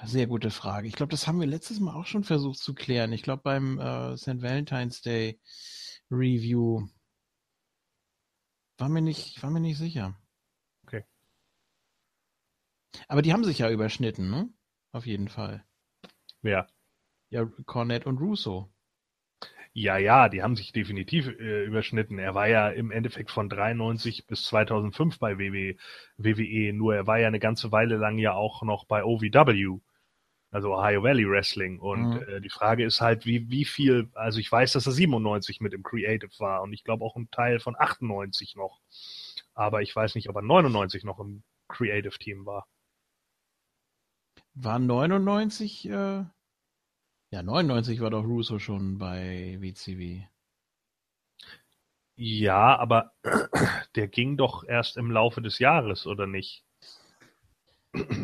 Sehr 0.06 0.28
gute 0.28 0.52
Frage. 0.52 0.88
Ich 0.88 0.94
glaube, 0.96 1.12
das 1.12 1.28
haben 1.28 1.40
wir 1.40 1.48
letztes 1.48 1.80
Mal 1.80 1.96
auch 1.96 2.06
schon 2.06 2.24
versucht 2.24 2.60
zu 2.60 2.74
klären. 2.74 3.12
Ich 3.12 3.24
glaube, 3.24 3.42
beim 3.44 3.80
äh, 3.80 4.18
St. 4.18 4.42
Valentine's 4.42 5.02
Day 5.02 5.40
Review 6.12 6.88
war 8.78 8.90
mir 8.90 9.02
nicht, 9.02 9.42
war 9.44 9.52
mir 9.52 9.60
nicht 9.60 9.78
sicher. 9.78 10.16
Okay. 10.86 11.04
Aber 13.08 13.22
die 13.22 13.34
haben 13.34 13.44
sich 13.44 13.60
ja 13.60 13.70
überschnitten, 13.70 14.30
ne? 14.30 14.50
Auf 14.92 15.06
jeden 15.06 15.28
Fall. 15.28 15.66
Wer? 16.42 16.68
Ja, 17.30 17.46
Cornette 17.66 18.08
und 18.08 18.20
Russo. 18.20 18.72
Ja, 19.78 19.98
ja, 19.98 20.30
die 20.30 20.42
haben 20.42 20.56
sich 20.56 20.72
definitiv 20.72 21.28
äh, 21.28 21.66
überschnitten. 21.66 22.18
Er 22.18 22.34
war 22.34 22.48
ja 22.48 22.70
im 22.70 22.92
Endeffekt 22.92 23.30
von 23.30 23.50
93 23.50 24.26
bis 24.26 24.46
2005 24.46 25.20
bei 25.20 25.38
WWE, 25.38 25.76
WWE, 26.16 26.72
nur 26.72 26.96
er 26.96 27.08
war 27.08 27.20
ja 27.20 27.28
eine 27.28 27.42
ganze 27.42 27.74
Weile 27.74 27.98
lang 27.98 28.18
ja 28.18 28.34
auch 28.34 28.64
noch 28.64 28.86
bei 28.86 29.04
OVW, 29.04 29.82
also 30.56 30.74
Ohio 30.74 31.04
Valley 31.04 31.30
Wrestling. 31.30 31.80
Und 31.80 32.12
mhm. 32.12 32.24
äh, 32.30 32.42
die 32.42 32.50
Frage 32.50 32.86
ist 32.86 33.02
halt, 33.02 33.26
wie, 33.26 33.50
wie 33.50 33.66
viel, 33.66 34.10
also 34.14 34.40
ich 34.40 34.52
weiß, 34.52 34.74
dass 34.74 34.86
er 34.86 34.94
97 34.94 35.62
mit 35.62 35.74
im 35.74 35.84
Creative 35.84 36.32
war 36.40 36.62
und 36.62 36.74
ich 36.74 36.84
glaube 36.84 37.04
auch 37.04 37.16
ein 37.16 37.30
Teil 37.30 37.60
von 37.60 37.76
98 37.78 38.56
noch. 38.56 38.80
Aber 39.54 39.82
ich 39.82 39.96
weiß 39.96 40.16
nicht, 40.16 40.30
ob 40.30 40.38
er 40.38 40.42
99 40.42 41.04
noch 41.04 41.20
im 41.20 41.44
Creative 41.68 42.18
Team 42.18 42.46
war. 42.46 42.68
War 44.54 44.80
99 44.80 45.90
äh, 45.90 46.24
ja, 47.32 47.44
99 47.44 48.00
war 48.00 48.12
doch 48.12 48.24
Russo 48.24 48.60
schon 48.60 48.98
bei 48.98 49.58
WCW. 49.60 50.24
Ja, 52.18 52.78
aber 52.78 53.12
der 53.96 54.08
ging 54.08 54.38
doch 54.38 54.64
erst 54.64 54.96
im 54.96 55.12
Laufe 55.12 55.42
des 55.42 55.60
Jahres, 55.60 56.08
oder 56.08 56.28
nicht? 56.28 56.65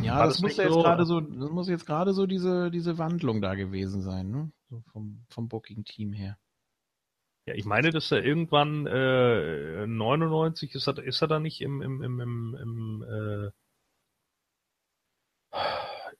Ja, 0.01 0.25
das, 0.25 0.35
das 0.35 0.41
muss 0.41 0.57
ja 0.57 0.63
jetzt 0.65 0.73
gerade 0.73 1.05
so, 1.05 1.21
das 1.21 1.49
muss 1.49 1.69
jetzt 1.69 1.85
gerade 1.85 2.13
so 2.13 2.25
diese, 2.25 2.71
diese 2.71 2.97
Wandlung 2.97 3.41
da 3.41 3.55
gewesen 3.55 4.01
sein, 4.01 4.29
ne? 4.29 4.51
So 4.69 4.81
vom, 4.91 5.25
vom 5.29 5.47
Booking-Team 5.47 6.13
her. 6.13 6.37
Ja, 7.45 7.55
ich 7.55 7.65
meine, 7.65 7.91
dass 7.91 8.11
er 8.11 8.23
irgendwann 8.23 8.85
äh, 8.87 9.87
99 9.87 10.75
ist 10.75 10.87
er, 10.87 10.97
ist 10.99 11.21
er 11.21 11.27
da 11.27 11.39
nicht 11.39 11.61
im, 11.61 11.81
im, 11.81 12.03
im, 12.03 12.19
im, 12.19 12.55
im 12.55 13.03
äh, 13.03 13.51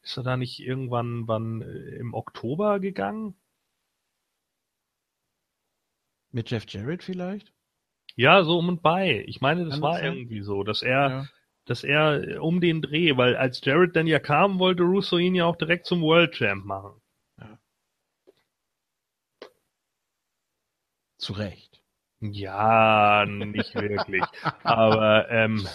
ist 0.02 0.18
er 0.18 0.24
da 0.24 0.38
nicht 0.38 0.60
irgendwann 0.60 1.28
wann, 1.28 1.62
äh, 1.62 1.96
im 1.98 2.14
Oktober 2.14 2.80
gegangen? 2.80 3.36
Mit 6.32 6.50
Jeff 6.50 6.66
Jarrett 6.68 7.04
vielleicht? 7.04 7.54
Ja, 8.16 8.44
so 8.44 8.58
um 8.58 8.70
und 8.70 8.82
bei. 8.82 9.24
Ich 9.28 9.42
meine, 9.42 9.66
das 9.66 9.76
Kann 9.76 9.82
war 9.82 9.94
das 9.94 10.04
irgendwie 10.04 10.42
so, 10.42 10.64
dass 10.64 10.82
er, 10.82 11.10
ja. 11.10 11.26
Dass 11.66 11.84
er 11.84 12.28
äh, 12.28 12.38
um 12.38 12.62
den 12.62 12.82
Dreh, 12.82 13.18
weil 13.18 13.36
als 13.36 13.64
Jarrett 13.64 13.96
dann 13.96 14.08
ja 14.08 14.20
kam, 14.20 14.60
wollte 14.60 14.84
Russo 14.84 15.18
ihn 15.18 15.36
ja 15.36 15.46
auch 15.46 15.56
direkt 15.56 15.86
zum 15.86 16.02
World 16.02 16.34
Champ 16.34 16.66
machen. 16.66 17.02
Ja. 17.40 17.60
Zu 21.18 21.34
Recht. 21.34 21.82
Ja, 22.20 23.26
nicht 23.26 23.74
wirklich. 23.76 24.24
Aber 24.64 25.30
ähm, 25.30 25.68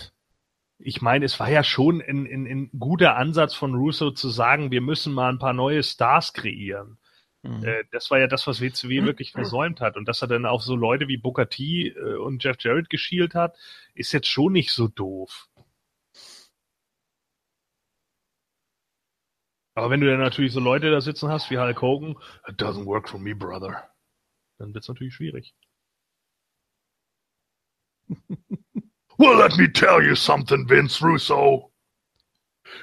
ich 0.78 1.00
meine, 1.00 1.24
es 1.24 1.40
war 1.40 1.50
ja 1.50 1.64
schon 1.64 2.00
ein, 2.02 2.26
ein, 2.26 2.46
ein 2.46 2.70
guter 2.78 3.16
Ansatz 3.16 3.54
von 3.54 3.74
Russo 3.74 4.10
zu 4.10 4.28
sagen, 4.28 4.70
wir 4.70 4.80
müssen 4.80 5.12
mal 5.12 5.30
ein 5.30 5.38
paar 5.38 5.54
neue 5.54 5.82
Stars 5.82 6.32
kreieren. 6.32 6.98
Mhm. 7.42 7.64
Äh, 7.64 7.84
das 7.92 8.10
war 8.10 8.18
ja 8.18 8.26
das, 8.26 8.46
was 8.46 8.60
WCW 8.60 9.04
wirklich 9.04 9.32
versäumt 9.32 9.80
hat. 9.80 9.96
Und 9.96 10.06
dass 10.06 10.22
er 10.22 10.28
dann 10.28 10.46
auf 10.46 10.62
so 10.62 10.76
Leute 10.76 11.08
wie 11.08 11.16
Booker 11.16 11.48
T 11.48 11.88
äh, 11.88 12.16
und 12.16 12.44
Jeff 12.44 12.56
Jarrett 12.60 12.90
geschielt 12.90 13.34
hat, 13.34 13.56
ist 13.94 14.12
jetzt 14.12 14.28
schon 14.28 14.52
nicht 14.52 14.70
so 14.70 14.88
doof. 14.88 15.48
Aber 19.76 19.90
wenn 19.90 20.00
du 20.00 20.06
dann 20.10 20.20
natürlich 20.20 20.52
so 20.52 20.60
Leute 20.60 20.90
da 20.90 21.02
sitzen 21.02 21.28
hast 21.28 21.50
wie 21.50 21.58
Hulk 21.58 21.82
Hogan, 21.82 22.16
it 22.48 22.58
doesn't 22.58 22.86
work 22.86 23.08
for 23.08 23.20
me, 23.20 23.34
brother, 23.34 23.90
dann 24.58 24.72
wird's 24.74 24.88
natürlich 24.88 25.14
schwierig. 25.14 25.54
Well, 29.18 29.38
let 29.38 29.56
me 29.56 29.66
tell 29.66 30.02
you 30.02 30.14
something, 30.14 30.68
Vince 30.68 31.00
Russo. 31.00 31.70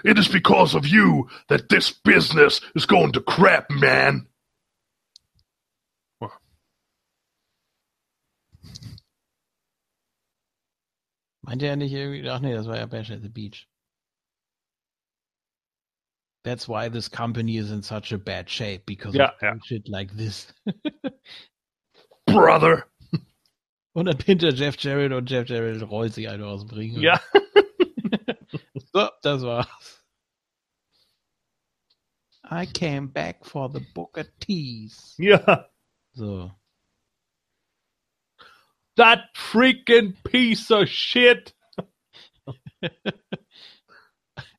It 0.04 0.18
is 0.18 0.28
because 0.28 0.74
of 0.74 0.88
you 0.88 1.30
that 1.48 1.70
this 1.70 1.92
business 1.92 2.60
is 2.74 2.88
going 2.88 3.12
to 3.12 3.22
crap, 3.22 3.70
man. 3.70 4.28
Meinte 11.46 11.68
er 11.68 11.76
nicht 11.76 11.94
irgendwie, 11.94 12.28
ach 12.28 12.40
nee, 12.40 12.54
das 12.56 12.66
war 12.66 12.78
ja 12.78 12.88
Bash 12.88 13.12
at 13.12 13.22
the 13.22 13.30
Beach. 13.30 13.68
That's 16.44 16.68
why 16.68 16.90
this 16.90 17.08
company 17.08 17.58
is 17.58 17.72
in 17.72 17.82
such 17.82 18.12
a 18.12 18.18
bad 18.18 18.50
shape, 18.50 18.86
because 18.86 19.16
ja, 19.16 19.28
of 19.28 19.32
ja. 19.42 19.54
shit 19.64 19.88
like 19.88 20.16
this. 20.16 20.52
Brother. 22.28 22.86
Und 23.94 24.06
dann 24.06 24.18
pinnt 24.18 24.44
er 24.44 24.54
Jeff 24.54 24.76
Jarrett 24.80 25.14
und 25.14 25.30
Jeff 25.30 25.48
Jarrett 25.48 25.88
rollt 25.88 26.14
sich 26.14 26.28
einfach 26.28 26.48
aus 26.48 26.66
dem 26.66 26.76
Ring. 26.76 27.00
Ja. 27.00 27.22
so, 28.94 29.10
das 29.22 29.44
war's. 29.44 30.04
I 32.50 32.66
came 32.66 33.08
back 33.08 33.46
for 33.46 33.70
the 33.70 33.82
Booker 33.94 34.26
Tees. 34.40 35.16
Ja. 35.18 35.70
So. 36.14 36.52
That 38.96 39.36
freaking 39.36 40.16
piece 40.24 40.72
of 40.72 40.88
shit. 40.88 41.54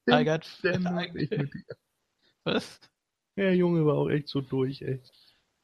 I 0.09 0.25
got. 0.25 0.47
I, 0.65 1.29
was? 2.45 2.81
Der 3.37 3.55
Junge 3.57 3.85
war 3.85 3.95
auch 3.95 4.09
echt 4.09 4.29
so 4.29 4.41
durch, 4.41 4.83
ey. 4.83 5.01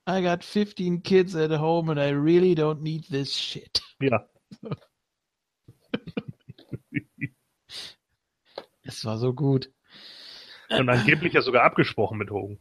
I 0.09 0.23
got 0.23 0.45
15 0.45 1.03
kids 1.03 1.37
at 1.37 1.51
home 1.51 1.91
and 1.91 2.01
I 2.01 2.11
really 2.11 2.55
don't 2.55 2.81
need 2.81 3.07
this 3.09 3.37
shit. 3.37 3.81
Ja. 4.01 4.29
Es 8.83 9.05
war 9.05 9.19
so 9.19 9.33
gut. 9.33 9.71
Und 10.69 10.89
angeblich 10.89 11.33
ja 11.33 11.43
sogar 11.43 11.63
abgesprochen 11.63 12.19
mit 12.19 12.31
Hogan. 12.31 12.59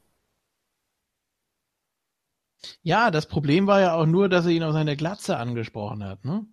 Ja, 2.81 3.09
das 3.09 3.27
Problem 3.27 3.67
war 3.67 3.81
ja 3.81 3.95
auch 3.95 4.05
nur, 4.05 4.29
dass 4.29 4.45
er 4.45 4.51
ihn 4.51 4.63
auf 4.63 4.73
seine 4.73 4.95
Glatze 4.95 5.37
angesprochen 5.37 6.03
hat, 6.03 6.23
ne? 6.25 6.45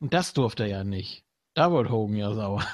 Und 0.00 0.12
das 0.12 0.34
durfte 0.34 0.64
er 0.64 0.68
ja 0.68 0.84
nicht. 0.84 1.24
Da 1.54 1.70
wurde 1.70 1.90
Hogan 1.90 2.16
ja 2.16 2.34
sauer. 2.34 2.66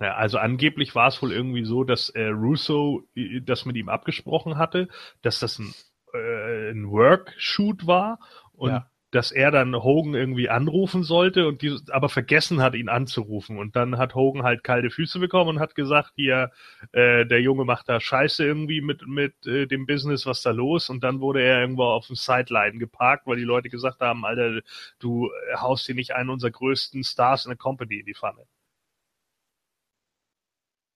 Ja, 0.00 0.14
also 0.14 0.38
angeblich 0.38 0.94
war 0.94 1.08
es 1.08 1.20
wohl 1.22 1.32
irgendwie 1.32 1.64
so, 1.64 1.82
dass 1.82 2.08
äh, 2.10 2.28
Russo 2.28 3.02
äh, 3.16 3.40
das 3.40 3.64
mit 3.64 3.76
ihm 3.76 3.88
abgesprochen 3.88 4.56
hatte, 4.56 4.88
dass 5.22 5.40
das 5.40 5.58
ein 5.58 5.74
äh, 6.14 6.70
ein 6.70 6.90
Workshoot 6.90 7.86
war 7.86 8.18
und 8.52 8.70
ja. 8.70 8.86
dass 9.10 9.32
er 9.32 9.50
dann 9.50 9.74
Hogan 9.74 10.14
irgendwie 10.14 10.48
anrufen 10.48 11.02
sollte 11.02 11.46
und 11.46 11.62
die 11.62 11.76
aber 11.90 12.08
vergessen 12.08 12.62
hat, 12.62 12.74
ihn 12.74 12.88
anzurufen. 12.88 13.58
Und 13.58 13.76
dann 13.76 13.98
hat 13.98 14.14
Hogan 14.14 14.42
halt 14.42 14.64
kalte 14.64 14.90
Füße 14.90 15.18
bekommen 15.18 15.50
und 15.50 15.60
hat 15.60 15.74
gesagt, 15.74 16.12
hier, 16.16 16.50
äh, 16.92 17.26
der 17.26 17.40
Junge 17.40 17.64
macht 17.64 17.88
da 17.88 18.00
Scheiße 18.00 18.44
irgendwie 18.44 18.80
mit, 18.80 19.06
mit 19.06 19.46
äh, 19.46 19.66
dem 19.66 19.86
Business, 19.86 20.26
was 20.26 20.42
da 20.42 20.50
los? 20.50 20.90
Und 20.90 21.04
dann 21.04 21.20
wurde 21.20 21.42
er 21.42 21.60
irgendwo 21.60 21.84
auf 21.84 22.06
dem 22.06 22.16
Sideline 22.16 22.78
geparkt, 22.78 23.26
weil 23.26 23.36
die 23.36 23.44
Leute 23.44 23.68
gesagt 23.68 24.00
haben, 24.00 24.24
Alter, 24.24 24.60
du 24.98 25.30
haust 25.56 25.86
hier 25.86 25.94
nicht 25.94 26.14
einen 26.14 26.30
unserer 26.30 26.50
größten 26.50 27.04
Stars 27.04 27.46
in 27.46 27.50
der 27.50 27.58
Company 27.58 28.00
in 28.00 28.06
die 28.06 28.14
Pfanne. 28.14 28.44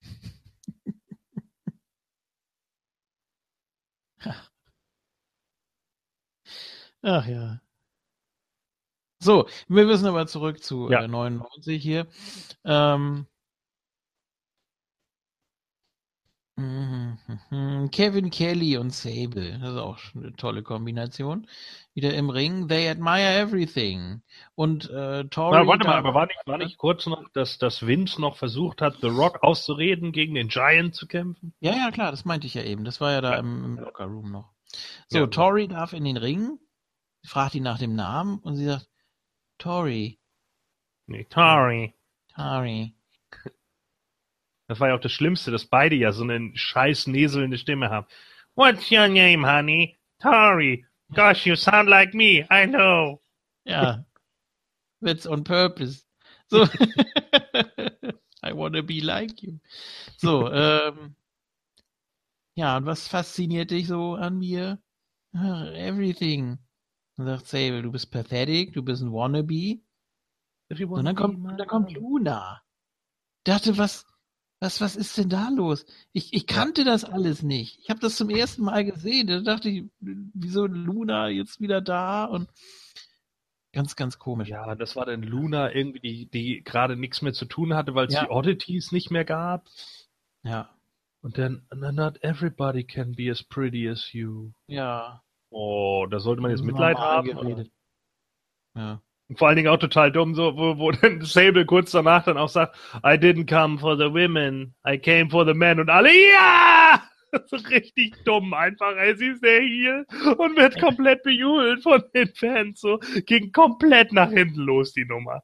Ach 7.02 7.26
ja. 7.26 7.60
So, 9.20 9.47
wir 9.68 9.86
müssen 9.86 10.06
aber 10.06 10.26
zurück 10.26 10.62
zu 10.62 10.90
ja. 10.90 11.06
99 11.06 11.81
hier. 11.81 12.08
Ähm, 12.64 13.26
Kevin 17.91 18.31
Kelly 18.31 18.76
und 18.76 18.91
Sable, 18.92 19.58
das 19.60 19.70
ist 19.70 19.76
auch 19.78 19.99
eine 20.15 20.32
tolle 20.36 20.62
Kombination. 20.62 21.47
Wieder 21.94 22.15
im 22.15 22.31
Ring, 22.31 22.68
they 22.68 22.89
admire 22.89 23.34
everything. 23.34 24.23
Und 24.55 24.89
äh, 24.91 25.24
Tori. 25.28 25.58
Na, 25.58 25.66
warte 25.66 25.86
mal, 25.86 25.97
aber 25.99 26.15
war 26.15 26.26
nicht, 26.26 26.39
war 26.47 26.58
nicht 26.58 26.78
kurz 26.78 27.07
noch, 27.07 27.28
dass, 27.34 27.58
dass 27.58 27.86
Vince 27.86 28.20
noch 28.20 28.36
versucht 28.36 28.81
hat, 28.81 28.97
The 29.00 29.08
Rock 29.08 29.42
auszureden, 29.42 30.12
gegen 30.12 30.34
den 30.34 30.49
Giant 30.49 30.94
zu 30.94 31.07
kämpfen? 31.07 31.55
Ja, 31.60 31.73
ja, 31.73 31.91
klar, 31.91 32.10
das 32.10 32.24
meinte 32.24 32.47
ich 32.47 32.55
ja 32.55 32.62
eben. 32.62 32.84
Das 32.84 33.00
war 33.00 33.12
ja 33.12 33.20
da 33.20 33.32
Ja. 33.32 33.39
im, 33.41 33.65
im 33.65 33.78
Locker 33.78 34.05
Room 34.07 34.31
noch. 34.31 34.52
So, 35.08 35.18
Ja. 35.18 35.26
Tori 35.26 35.68
darf 35.68 35.92
in 35.92 36.05
den 36.05 36.16
Ring, 36.16 36.58
fragt 37.24 37.55
ihn 37.55 37.62
nach 37.62 37.78
dem 37.78 37.94
Namen 37.94 38.39
und 38.39 38.57
sie 38.57 38.65
sagt, 38.65 38.89
Tori, 39.58 40.18
Nee, 41.07 41.24
Tori. 41.24 41.94
Tori. 42.34 42.94
Das 44.73 44.81
war 44.81 44.89
ja 44.89 44.94
auch 44.94 45.01
das 45.01 45.12
Schlimmste, 45.12 45.51
dass 45.51 45.67
beide 45.67 45.97
ja 45.97 46.12
so 46.12 46.23
eine 46.23 46.51
scheiß 46.55 47.07
näselnde 47.07 47.59
Stimme 47.59 47.91
haben. 47.91 48.07
What's 48.55 48.91
your 48.91 49.07
name, 49.07 49.47
honey? 49.47 49.99
Tori. 50.18 50.86
Gosh, 51.15 51.44
you 51.44 51.57
sound 51.57 51.91
like 51.91 52.15
me. 52.15 52.47
I 52.51 52.67
know. 52.67 53.20
Ja. 53.65 54.02
That's 55.02 55.26
on 55.26 55.44
purpose. 55.44 56.07
So. 56.47 56.62
I 58.42 58.55
wanna 58.55 58.81
be 58.81 59.01
like 59.01 59.42
you. 59.42 59.59
So, 60.17 60.51
ähm. 60.51 61.17
Ja, 62.55 62.78
und 62.78 62.86
was 62.86 63.09
fasziniert 63.09 63.73
dich 63.73 63.89
so 63.89 64.15
an 64.15 64.39
mir? 64.39 64.78
Everything. 65.34 66.57
Dann 67.18 67.26
sagt 67.26 67.47
Sable, 67.47 67.83
du 67.83 67.92
bist 67.92 68.10
pathetic, 68.10 68.73
du 68.73 68.83
bist 68.83 69.02
ein 69.02 69.12
Wannabe. 69.12 69.83
Und 70.70 71.05
dann 71.05 71.15
kommt, 71.15 71.44
und 71.44 71.59
dann 71.59 71.68
kommt 71.68 71.92
Luna. 71.92 72.62
Dachte, 73.44 73.76
was, 73.76 74.07
was, 74.62 74.81
was 74.81 74.94
ist 74.94 75.18
denn 75.18 75.28
da 75.28 75.49
los? 75.49 75.84
Ich, 76.12 76.32
ich 76.32 76.47
kannte 76.47 76.84
das 76.84 77.05
alles 77.05 77.42
nicht. 77.42 77.81
Ich 77.81 77.91
habe 77.91 77.99
das 77.99 78.15
zum 78.16 78.31
ersten 78.31 78.62
Mal 78.62 78.84
gesehen. 78.84 79.26
Da 79.26 79.41
dachte 79.41 79.68
ich, 79.68 79.84
wieso 79.99 80.66
Luna 80.66 81.28
jetzt 81.28 81.60
wieder 81.60 81.81
da? 81.81 82.24
Und 82.26 82.49
ganz, 83.73 83.97
ganz 83.97 84.18
komisch. 84.20 84.49
Ja, 84.49 84.74
das 84.76 84.94
war 84.94 85.05
dann 85.07 85.23
Luna 85.24 85.74
irgendwie, 85.74 85.99
die, 86.00 86.26
die 86.31 86.62
gerade 86.62 86.97
nichts 86.97 87.23
mehr 87.23 87.32
zu 87.32 87.44
tun 87.47 87.74
hatte, 87.74 87.94
weil 87.97 88.07
es 88.07 88.15
Ja. 88.15 88.24
die 88.24 88.31
Oddities 88.31 88.92
nicht 88.92 89.10
mehr 89.10 89.24
gab. 89.24 89.66
Ja, 90.44 90.70
Und 91.23 91.39
dann, 91.39 91.66
not 91.74 92.23
everybody 92.23 92.84
can 92.84 93.15
be 93.16 93.31
as 93.31 93.42
pretty 93.42 93.89
as 93.89 94.12
you. 94.12 94.52
ja. 94.68 95.23
Oh, 95.55 96.07
da 96.10 96.18
sollte 96.18 96.41
man 96.41 96.50
jetzt 96.50 96.62
Mitleid 96.62 96.97
haben. 96.97 97.68
Ja. 98.74 99.02
Vor 99.36 99.49
allen 99.49 99.57
Dingen 99.57 99.68
auch 99.68 99.78
total 99.78 100.12
dumm, 100.12 100.34
so, 100.34 100.57
wo, 100.57 100.78
wo 100.78 100.91
dann 101.02 101.23
Sable 101.23 101.65
kurz 101.65 101.91
danach 101.92 102.25
dann 102.25 102.36
auch 102.36 102.49
sagt, 102.49 102.76
I 102.99 103.17
didn't 103.17 103.49
come 103.49 103.78
for 103.78 103.97
the 103.97 104.12
women, 104.12 104.75
I 104.86 104.99
came 104.99 105.31
for 105.31 105.47
the 105.47 105.55
men 105.55 105.81
und 105.81 105.91
alle, 105.91 106.10
ja! 106.10 107.02
So 107.47 107.57
richtig 107.57 108.15
dumm 108.26 108.52
einfach, 108.52 108.94
ey, 108.99 109.17
sie 109.17 109.28
ist 109.28 109.42
der 109.42 109.62
Heel 109.62 110.05
und 110.36 110.55
wird 110.55 110.78
komplett 110.78 111.23
bejubelt 111.23 111.83
von 111.83 112.02
den 112.15 112.28
Fans, 112.34 112.78
so, 112.78 112.99
ging 113.25 113.52
komplett 113.52 114.12
nach 114.12 114.31
hinten 114.31 114.60
los, 114.60 114.92
die 114.92 115.07
Nummer. 115.07 115.42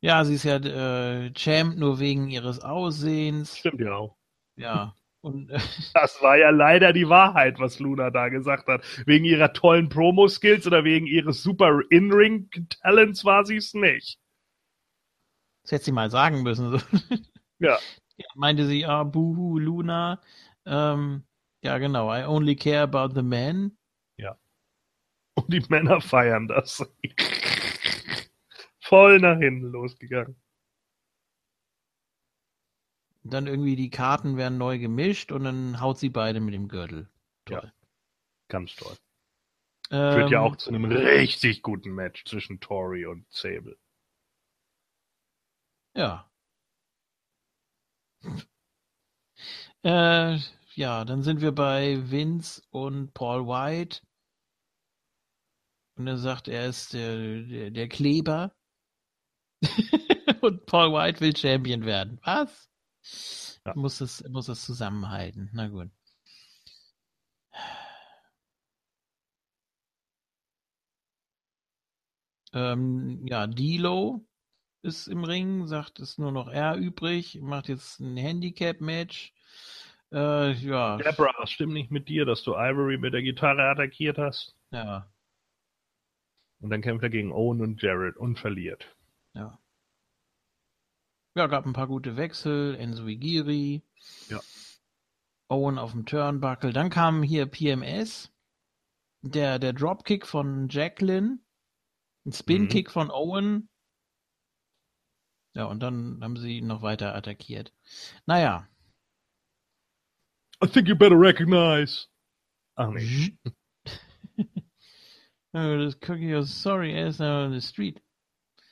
ja, 0.00 0.24
sie 0.24 0.34
ist 0.34 0.44
ja 0.44 0.56
äh, 0.56 1.32
Champ 1.34 1.76
nur 1.76 1.98
wegen 1.98 2.28
ihres 2.30 2.60
Aussehens. 2.60 3.58
Stimmt 3.58 3.80
ja 3.80 3.96
auch. 3.96 4.16
Ja. 4.56 4.94
Und 5.26 5.50
äh, 5.50 5.58
Das 5.94 6.22
war 6.22 6.36
ja 6.36 6.50
leider 6.50 6.92
die 6.92 7.08
Wahrheit, 7.08 7.58
was 7.58 7.80
Luna 7.80 8.10
da 8.10 8.28
gesagt 8.28 8.68
hat. 8.68 8.84
Wegen 9.06 9.24
ihrer 9.24 9.52
tollen 9.52 9.88
Promo-Skills 9.88 10.68
oder 10.68 10.84
wegen 10.84 11.06
ihres 11.06 11.42
super 11.42 11.80
In-Ring-Talents 11.90 13.24
war 13.24 13.44
sie 13.44 13.56
es 13.56 13.74
nicht. 13.74 14.20
das 15.62 15.72
hätte 15.72 15.84
sie 15.86 15.92
mal 15.92 16.10
sagen 16.10 16.42
müssen. 16.42 16.80
Ja. 17.58 17.78
Ja, 18.18 18.26
meinte 18.34 18.66
sie, 18.66 18.84
ah, 18.84 19.02
buhu, 19.02 19.58
Luna. 19.58 20.20
Ähm, 20.66 21.24
ja, 21.62 21.78
genau. 21.78 22.14
I 22.14 22.24
only 22.26 22.54
care 22.54 22.82
about 22.82 23.14
the 23.14 23.22
men. 23.22 23.76
Und 25.38 25.52
die 25.52 25.62
Männer 25.68 26.00
feiern 26.00 26.48
das. 26.48 26.84
Voll 28.80 29.20
nach 29.20 29.38
hinten 29.38 29.70
losgegangen. 29.70 30.36
Dann 33.30 33.46
irgendwie 33.46 33.76
die 33.76 33.90
Karten 33.90 34.36
werden 34.36 34.58
neu 34.58 34.78
gemischt 34.78 35.32
und 35.32 35.44
dann 35.44 35.80
haut 35.80 35.98
sie 35.98 36.10
beide 36.10 36.40
mit 36.40 36.54
dem 36.54 36.68
Gürtel. 36.68 37.08
Toll. 37.44 37.72
Ganz 38.48 38.74
toll. 38.76 38.96
Ähm, 39.90 40.12
Führt 40.14 40.30
ja 40.30 40.40
auch 40.40 40.56
zu 40.56 40.70
einem 40.70 40.84
richtig 40.84 41.62
guten 41.62 41.90
Match 41.92 42.24
zwischen 42.24 42.60
Tori 42.60 43.06
und 43.06 43.26
Sable. 43.30 43.76
Ja. 45.94 46.30
Äh, 49.82 50.38
ja, 50.74 51.04
dann 51.04 51.22
sind 51.22 51.40
wir 51.40 51.52
bei 51.52 52.10
Vince 52.10 52.62
und 52.70 53.14
Paul 53.14 53.46
White. 53.46 54.00
Und 55.96 56.06
er 56.06 56.18
sagt, 56.18 56.48
er 56.48 56.66
ist 56.66 56.92
der, 56.92 57.42
der, 57.42 57.70
der 57.70 57.88
Kleber. 57.88 58.52
und 60.42 60.66
Paul 60.66 60.92
White 60.92 61.20
will 61.20 61.34
Champion 61.34 61.84
werden. 61.84 62.20
Was? 62.24 62.68
Ja. 63.64 63.74
Muss 63.74 64.00
es, 64.00 64.22
muss 64.28 64.48
es 64.48 64.64
zusammenhalten. 64.64 65.50
Na 65.52 65.68
gut. 65.68 65.90
Ähm, 72.52 73.26
ja, 73.26 73.44
D'Lo 73.44 74.24
ist 74.82 75.08
im 75.08 75.24
Ring, 75.24 75.66
sagt, 75.66 75.98
es 75.98 76.10
ist 76.10 76.18
nur 76.18 76.32
noch 76.32 76.48
er 76.48 76.76
übrig, 76.76 77.40
macht 77.42 77.68
jetzt 77.68 78.00
ein 78.00 78.16
Handicap-Match. 78.16 79.34
Äh, 80.12 80.52
ja, 80.52 80.96
Deborah, 80.96 81.34
das 81.40 81.50
stimmt 81.50 81.72
nicht 81.72 81.90
mit 81.90 82.08
dir, 82.08 82.24
dass 82.24 82.42
du 82.44 82.52
Ivory 82.54 82.96
mit 82.96 83.12
der 83.12 83.22
Gitarre 83.22 83.64
attackiert 83.68 84.18
hast. 84.18 84.54
ja, 84.70 85.10
Und 86.60 86.70
dann 86.70 86.80
kämpft 86.80 87.02
er 87.02 87.10
gegen 87.10 87.32
Owen 87.32 87.60
und 87.60 87.82
Jared 87.82 88.16
und 88.16 88.38
verliert. 88.38 88.86
ja. 89.34 89.58
Ja, 91.36 91.48
gab 91.48 91.66
ein 91.66 91.74
paar 91.74 91.86
gute 91.86 92.16
Wechsel, 92.16 92.76
Enzo 92.76 93.06
Igiri. 93.06 93.82
Ja. 94.30 94.40
Owen 95.48 95.78
auf 95.78 95.92
dem 95.92 96.06
Turnbuckle. 96.06 96.72
Dann 96.72 96.88
kam 96.88 97.22
hier 97.22 97.44
PMS. 97.44 98.32
Der, 99.20 99.58
der 99.58 99.74
Dropkick 99.74 100.26
von 100.26 100.70
Jacqueline. 100.70 101.38
Ein 102.24 102.32
Spin-Kick 102.32 102.90
von 102.90 103.10
Owen. 103.10 103.68
Ja, 105.52 105.66
und 105.66 105.80
dann 105.80 106.20
haben 106.22 106.38
sie 106.38 106.56
ihn 106.58 106.66
noch 106.66 106.80
weiter 106.80 107.14
attackiert. 107.14 107.70
Naja. 108.24 108.66
I 110.64 110.66
think 110.66 110.88
you 110.88 110.96
better 110.96 111.20
recognize. 111.20 112.06
Ach 112.76 112.90
nee. 112.90 113.36
Oh, 115.58 115.78
this 115.78 115.94
cookie 116.00 116.32
is 116.32 116.50
sorry 116.50 116.94
ass 116.98 117.18
out 117.18 117.46
on 117.46 117.52
the 117.52 117.62
street. 117.62 118.02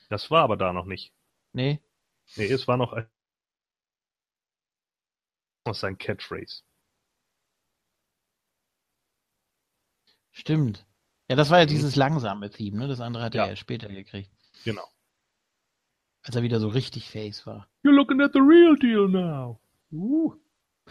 Das 0.09 0.29
war 0.29 0.43
aber 0.43 0.55
da 0.55 0.71
noch 0.71 0.85
nicht. 0.85 1.11
Nee. 1.51 1.81
Nee, 2.35 2.45
es 2.51 2.67
war 2.67 2.77
noch 2.77 2.93
ein 2.93 3.07
noch 5.67 5.73
sein 5.75 5.97
Catchphrase. 5.97 6.61
Stimmt. 10.31 10.85
Ja, 11.29 11.35
das 11.35 11.49
war 11.49 11.59
ja 11.59 11.65
dieses 11.65 11.95
langsame 11.95 12.49
Theme, 12.51 12.77
ne? 12.77 12.87
Das 12.87 12.99
andere 13.01 13.23
hat 13.23 13.33
er 13.35 13.43
Ja. 13.45 13.49
ja 13.49 13.55
später 13.55 13.87
gekriegt. 13.89 14.29
Genau. 14.63 14.87
Als 16.23 16.35
er 16.35 16.43
wieder 16.43 16.59
so 16.59 16.67
richtig 16.67 17.09
face 17.09 17.45
war. 17.47 17.67
You're 17.83 17.95
looking 17.95 18.21
at 18.21 18.33
the 18.33 18.39
real 18.39 18.75
deal 18.75 19.07
now. 19.07 19.59
Uh. 19.91 20.33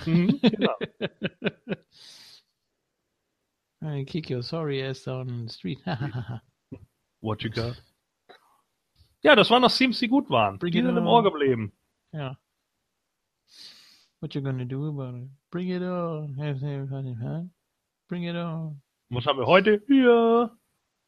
Mhm, 0.07 0.41
genau. 0.41 0.77
I 3.83 4.05
kick 4.07 4.29
your 4.31 4.43
sorry 4.43 4.83
ass 4.83 5.05
down 5.05 5.31
on 5.31 5.47
the 5.47 5.53
street. 5.53 5.79
What 7.21 7.43
you 7.45 7.51
got? 7.51 7.81
Ja, 9.25 9.35
das 9.35 9.51
waren 9.51 9.63
noch 9.63 9.73
Themes, 9.77 9.99
die 9.99 10.09
gut 10.09 10.29
waren. 10.31 10.59
Bring 10.59 10.73
die 10.73 10.79
it 10.79 10.85
sind 10.85 10.97
im. 10.97 11.07
Ohr 11.07 11.23
geblieben. 11.23 11.73
ja. 12.13 12.37
What 14.21 14.35
you 14.35 14.41
gonna 14.43 14.65
do 14.65 14.89
about 14.89 15.19
it? 15.19 15.29
Bring 15.51 15.69
it 15.69 15.83
on. 15.83 16.37
Have 16.39 16.61
have 16.65 16.89
have. 17.21 17.51
Bring 18.09 18.23
it 18.25 18.37
on. 18.37 18.81
Was 19.11 19.27
haben 19.27 19.39
wir 19.39 19.47
heute? 19.47 19.83
Ja. 19.89 20.51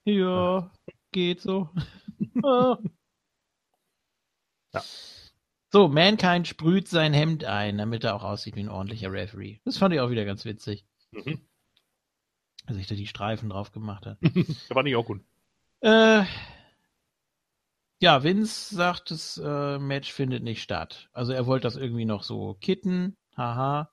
Ja, 0.05 0.70
geht 1.12 1.41
so. 1.41 1.70
Ja. 4.75 4.83
So, 5.73 5.89
Mankind 5.89 6.47
sprüht 6.47 6.89
sein 6.89 7.15
Hemd 7.15 7.45
ein, 7.45 7.78
damit 7.78 8.05
er 8.05 8.15
auch 8.15 8.25
aussieht 8.25 8.57
wie 8.57 8.61
ein 8.61 8.69
ordentlicher 8.69 9.11
Referee. 9.12 9.59
Das 9.65 9.78
fand 9.78 9.95
ich 9.95 10.01
auch 10.01 10.11
wieder 10.11 10.25
ganz 10.25 10.45
witzig, 10.45 10.85
Mhm. 11.12 11.41
dass 12.67 12.77
sich 12.77 12.86
da 12.86 12.95
die 12.95 13.07
Streifen 13.07 13.49
drauf 13.49 13.73
gemacht 13.73 14.05
hat. 14.07 14.19
Das 14.69 14.75
war 14.75 14.83
nicht 14.83 14.97
auch 14.97 15.07
gut. 15.07 15.23
Äh, 15.81 16.25
ja, 18.00 18.23
Vince 18.23 18.75
sagt, 18.75 19.10
das 19.10 19.39
äh, 19.42 19.78
Match 19.78 20.12
findet 20.12 20.42
nicht 20.42 20.62
statt. 20.62 21.08
Also 21.12 21.33
er 21.33 21.47
wollte 21.47 21.65
das 21.65 21.76
irgendwie 21.76 22.05
noch 22.05 22.23
so 22.23 22.55
kitten, 22.60 23.16
haha. 23.36 23.91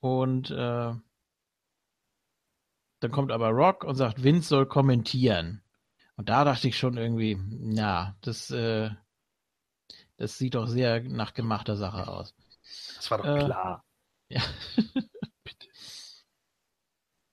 Und 0.00 0.50
äh, 0.50 0.94
dann 3.00 3.10
kommt 3.10 3.32
aber 3.32 3.48
Rock 3.48 3.84
und 3.84 3.96
sagt, 3.96 4.22
Vince 4.22 4.48
soll 4.48 4.66
kommentieren. 4.66 5.62
Und 6.16 6.28
da 6.28 6.44
dachte 6.44 6.68
ich 6.68 6.78
schon 6.78 6.96
irgendwie, 6.96 7.38
na, 7.48 8.16
das, 8.20 8.50
äh, 8.50 8.90
das 10.16 10.38
sieht 10.38 10.54
doch 10.54 10.66
sehr 10.66 11.02
nach 11.02 11.34
gemachter 11.34 11.76
Sache 11.76 12.06
aus. 12.08 12.34
Das 12.96 13.10
war 13.10 13.18
doch 13.18 13.24
äh, 13.24 13.44
klar. 13.44 13.84
Ja. 14.32 14.42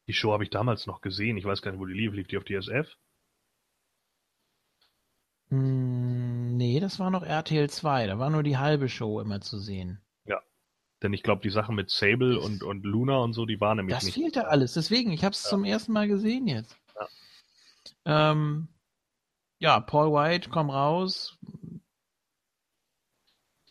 Die 0.08 0.14
Show 0.14 0.32
habe 0.32 0.44
ich 0.44 0.50
damals 0.50 0.88
noch 0.88 1.02
gesehen. 1.02 1.38
Ich 1.38 1.46
weiß 1.46 1.62
gar 1.62 1.70
nicht, 1.70 1.80
wo 1.80 1.86
die 1.86 1.94
lief. 1.94 2.14
Lief 2.14 2.28
die 2.28 2.38
auf 2.38 2.44
DSF? 2.44 2.98
Hm, 5.50 6.58
nee, 6.58 6.80
das 6.80 7.00
war 7.00 7.10
noch 7.10 7.24
RTL 7.24 7.70
2. 7.70 8.08
Da 8.08 8.20
war 8.20 8.30
nur 8.30 8.44
die 8.44 8.58
halbe 8.58 8.90
Show 8.90 9.20
immer 9.22 9.42
zu 9.42 9.60
sehen. 9.60 10.02
Ja. 10.26 10.42
Denn 11.02 11.14
ich 11.14 11.24
glaube, 11.24 11.42
die 11.42 11.50
Sachen 11.50 11.76
mit 11.76 11.90
Sable 11.90 12.40
und, 12.40 12.64
und 12.64 12.84
Luna 12.84 13.18
und 13.18 13.34
so, 13.34 13.46
die 13.46 13.62
waren 13.62 13.78
nämlich 13.78 13.96
das 13.96 14.04
nicht. 14.04 14.18
Das 14.18 14.24
fehlte 14.24 14.48
alles. 14.48 14.74
Deswegen, 14.74 15.12
ich 15.12 15.24
habe 15.24 15.34
es 15.34 15.44
ja. 15.44 15.50
zum 15.50 15.64
ersten 15.64 15.94
Mal 15.94 16.08
gesehen 16.08 16.48
jetzt. 16.48 16.76
Ja. 18.06 18.32
Ähm, 18.32 18.68
ja, 19.60 19.80
Paul 19.80 20.12
White, 20.12 20.50
komm 20.50 20.70
raus. 20.70 21.38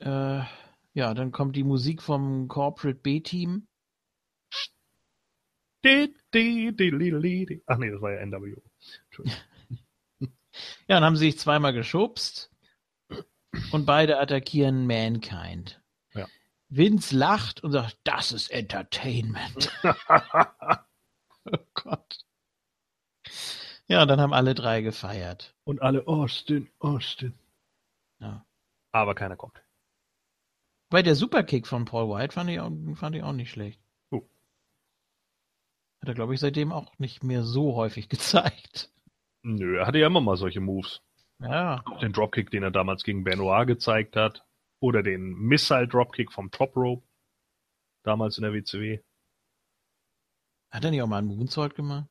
Äh, 0.00 0.40
ja, 0.94 1.14
dann 1.14 1.30
kommt 1.30 1.56
die 1.56 1.64
Musik 1.64 2.02
vom 2.02 2.48
Corporate 2.48 3.00
B-Team. 3.00 3.66
Ach 7.66 7.76
nee, 7.76 7.90
das 7.90 8.00
war 8.00 8.12
ja 8.12 8.24
NWO. 8.24 8.62
ja, 10.88 10.96
dann 10.96 11.04
haben 11.04 11.16
sie 11.16 11.26
sich 11.26 11.38
zweimal 11.38 11.72
geschubst 11.72 12.50
und 13.72 13.86
beide 13.86 14.18
attackieren 14.18 14.86
Mankind. 14.86 15.80
Ja. 16.14 16.26
Vince 16.68 17.16
lacht 17.16 17.62
und 17.62 17.72
sagt, 17.72 17.98
das 18.04 18.32
ist 18.32 18.50
Entertainment. 18.50 19.70
oh 21.44 21.58
Gott. 21.74 22.24
Ja, 23.88 24.04
dann 24.04 24.20
haben 24.20 24.32
alle 24.32 24.54
drei 24.54 24.82
gefeiert. 24.82 25.54
Und 25.64 25.80
alle 25.80 26.06
Austin, 26.08 26.68
Austin. 26.78 27.38
Ja. 28.18 28.44
Aber 28.92 29.14
keiner 29.14 29.36
kommt. 29.36 29.62
Bei 30.88 31.02
der 31.02 31.14
Superkick 31.14 31.66
von 31.66 31.84
Paul 31.84 32.08
White 32.08 32.32
fand 32.32 32.50
ich 32.50 32.60
auch, 32.60 32.70
fand 32.94 33.16
ich 33.16 33.22
auch 33.22 33.32
nicht 33.32 33.50
schlecht. 33.50 33.80
Oh. 34.10 34.22
Hat 36.00 36.08
er, 36.08 36.14
glaube 36.14 36.34
ich, 36.34 36.40
seitdem 36.40 36.72
auch 36.72 36.98
nicht 36.98 37.22
mehr 37.24 37.42
so 37.44 37.74
häufig 37.74 38.08
gezeigt. 38.08 38.90
Nö, 39.46 39.78
er 39.78 39.86
hatte 39.86 39.98
ja 39.98 40.08
immer 40.08 40.20
mal 40.20 40.36
solche 40.36 40.58
Moves. 40.58 41.02
Ja. 41.38 41.80
Auch 41.86 42.00
den 42.00 42.12
Dropkick, 42.12 42.50
den 42.50 42.64
er 42.64 42.72
damals 42.72 43.04
gegen 43.04 43.22
Benoit 43.22 43.68
gezeigt 43.68 44.16
hat. 44.16 44.44
Oder 44.80 45.04
den 45.04 45.34
Missile 45.34 45.86
Dropkick 45.86 46.32
vom 46.32 46.50
Top 46.50 46.74
Rope. 46.74 47.06
Damals 48.02 48.38
in 48.38 48.42
der 48.42 48.52
WCW. 48.52 48.98
Hat 50.70 50.84
er 50.84 50.90
nicht 50.90 51.00
auch 51.00 51.06
mal 51.06 51.18
einen 51.18 51.28
Moonsault 51.28 51.76
gemacht? 51.76 52.08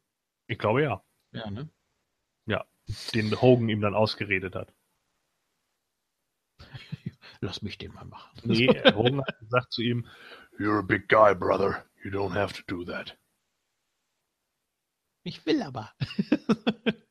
Ich 0.47 0.57
glaube 0.57 0.83
ja. 0.83 1.03
Ja, 1.33 1.49
ne? 1.51 1.69
Ja. 2.45 2.65
Den 3.13 3.41
Hogan 3.41 3.67
ihm 3.67 3.81
dann 3.81 3.95
ausgeredet 3.95 4.55
hat. 4.55 4.73
Lass 7.41 7.61
mich 7.61 7.77
den 7.77 7.93
mal 7.93 8.05
machen. 8.05 8.31
Nee, 8.45 8.67
Hogan 8.95 9.25
hat 9.25 9.39
gesagt 9.39 9.73
zu 9.73 9.81
ihm, 9.81 10.07
You're 10.57 10.79
a 10.79 10.81
big 10.81 11.09
guy, 11.09 11.35
brother. 11.35 11.85
You 12.01 12.11
don't 12.11 12.33
have 12.33 12.53
to 12.53 12.63
do 12.65 12.85
that. 12.85 13.17
Ich 15.23 15.45
will 15.45 15.61
aber. 15.61 15.91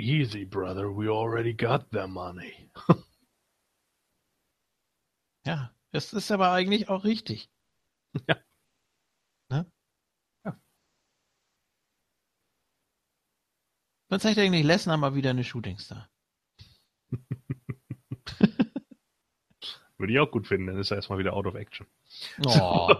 Easy, 0.00 0.44
brother. 0.44 0.90
We 0.90 1.08
already 1.08 1.52
got 1.52 1.90
the 1.92 2.06
money. 2.06 2.70
ja, 5.46 5.74
das 5.92 6.12
ist 6.12 6.30
aber 6.30 6.52
eigentlich 6.52 6.88
auch 6.88 7.04
richtig. 7.04 7.50
Ja. 8.28 8.36
Ne? 9.50 9.70
Ja. 10.44 10.60
Wann 14.08 14.18
zeigt 14.18 14.38
eigentlich 14.38 14.64
Lesnar 14.64 14.96
mal 14.96 15.14
wieder 15.14 15.30
eine 15.30 15.44
Shootingstar? 15.44 16.10
Würde 19.96 20.12
ich 20.12 20.18
auch 20.18 20.32
gut 20.32 20.48
finden, 20.48 20.66
dann 20.66 20.78
ist 20.78 20.90
er 20.90 20.96
erstmal 20.96 21.20
wieder 21.20 21.34
out 21.34 21.46
of 21.46 21.54
action. 21.54 21.86
Oh. 22.44 22.90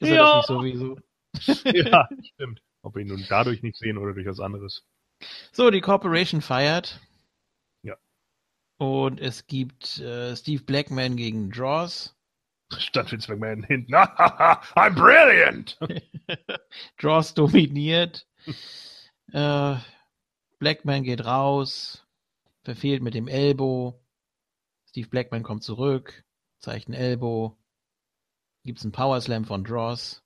ist 0.00 0.08
er 0.08 0.14
ja. 0.16 0.24
das 0.24 0.36
nicht 0.36 0.46
sowieso? 0.48 0.98
ja, 1.64 2.08
stimmt. 2.34 2.62
Ob 2.82 2.94
wir 2.94 3.02
ihn 3.02 3.08
nun 3.08 3.24
dadurch 3.28 3.62
nicht 3.62 3.76
sehen 3.76 3.98
oder 3.98 4.14
durch 4.14 4.26
was 4.26 4.40
anderes. 4.40 4.84
So, 5.52 5.70
die 5.70 5.80
Corporation 5.80 6.40
feiert. 6.40 7.00
Ja. 7.82 7.96
Und 8.78 9.20
es 9.20 9.46
gibt 9.46 9.98
äh, 9.98 10.34
Steve 10.36 10.62
Blackman 10.62 11.16
gegen 11.16 11.50
Draws. 11.50 12.16
Statt 12.78 13.10
Vince 13.10 13.30
McMahon 13.30 13.64
hinten. 13.64 13.94
I'm 13.94 14.94
brilliant! 14.94 15.76
Draws 16.98 17.34
dominiert. 17.34 18.26
äh, 19.32 19.76
Blackman 20.58 21.02
geht 21.02 21.24
raus. 21.24 22.06
Verfehlt 22.62 23.02
mit 23.02 23.14
dem 23.14 23.26
Elbow. 23.26 24.00
Steve 24.88 25.08
Blackman 25.08 25.42
kommt 25.42 25.64
zurück. 25.64 26.24
Zeigt 26.58 26.88
ein 26.88 26.94
Elbow. 26.94 27.56
Gibt's 28.64 28.84
einen 28.84 28.92
Power 28.92 29.20
Slam 29.20 29.44
von 29.44 29.64
Draws. 29.64 30.22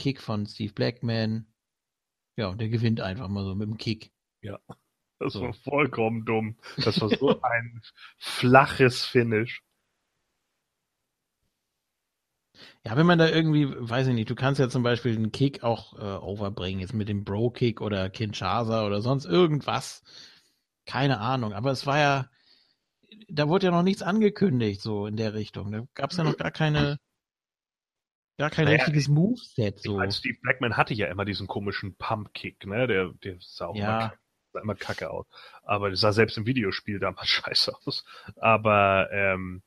Kick 0.00 0.20
von 0.20 0.46
Steve 0.46 0.72
Blackman. 0.72 1.46
Ja, 2.36 2.48
und 2.48 2.60
der 2.60 2.70
gewinnt 2.70 3.00
einfach 3.00 3.28
mal 3.28 3.44
so 3.44 3.54
mit 3.54 3.68
dem 3.68 3.76
Kick. 3.76 4.12
Ja. 4.40 4.58
Das 5.18 5.34
so. 5.34 5.42
war 5.42 5.52
vollkommen 5.52 6.24
dumm. 6.24 6.56
Das 6.78 7.00
war 7.00 7.10
so 7.10 7.40
ein 7.42 7.82
flaches 8.18 9.04
Finish. 9.04 9.62
Ja, 12.84 12.96
wenn 12.96 13.06
man 13.06 13.18
da 13.18 13.28
irgendwie, 13.28 13.68
weiß 13.68 14.08
ich 14.08 14.14
nicht, 14.14 14.30
du 14.30 14.34
kannst 14.34 14.58
ja 14.58 14.70
zum 14.70 14.82
Beispiel 14.82 15.14
den 15.14 15.32
Kick 15.32 15.62
auch 15.62 15.98
äh, 15.98 16.16
overbringen, 16.24 16.80
jetzt 16.80 16.94
mit 16.94 17.08
dem 17.08 17.24
Bro-Kick 17.24 17.80
oder 17.82 18.08
Kinshasa 18.08 18.86
oder 18.86 19.02
sonst 19.02 19.26
irgendwas. 19.26 20.02
Keine 20.86 21.20
Ahnung, 21.20 21.52
aber 21.52 21.70
es 21.70 21.86
war 21.86 21.98
ja, 21.98 22.30
da 23.28 23.48
wurde 23.48 23.66
ja 23.66 23.72
noch 23.72 23.82
nichts 23.82 24.02
angekündigt, 24.02 24.80
so 24.80 25.06
in 25.06 25.16
der 25.16 25.34
Richtung. 25.34 25.70
Da 25.70 25.82
gab 25.94 26.10
es 26.10 26.16
ja 26.16 26.24
noch 26.24 26.38
gar 26.38 26.50
keine, 26.50 26.98
gar 28.40 28.48
kein 28.48 28.64
naja, 28.64 28.78
richtiges 28.78 29.06
Moveset. 29.08 29.80
So. 29.80 29.98
Als 29.98 30.16
Steve 30.16 30.38
Blackman 30.40 30.78
hatte 30.78 30.94
ja 30.94 31.08
immer 31.08 31.26
diesen 31.26 31.46
komischen 31.46 31.94
Pump-Kick, 31.96 32.64
ne? 32.64 32.86
Der, 32.86 33.10
der 33.22 33.36
sah 33.38 33.66
auch 33.66 33.76
ja. 33.76 33.82
immer, 33.82 34.14
sah 34.54 34.60
immer 34.62 34.74
kacke 34.74 35.10
aus. 35.10 35.26
Aber 35.62 35.90
das 35.90 36.00
sah 36.00 36.12
selbst 36.12 36.38
im 36.38 36.46
Videospiel 36.46 36.98
damals 36.98 37.28
scheiße 37.28 37.70
aus. 37.84 38.02
Aber 38.36 39.10
ähm, 39.12 39.62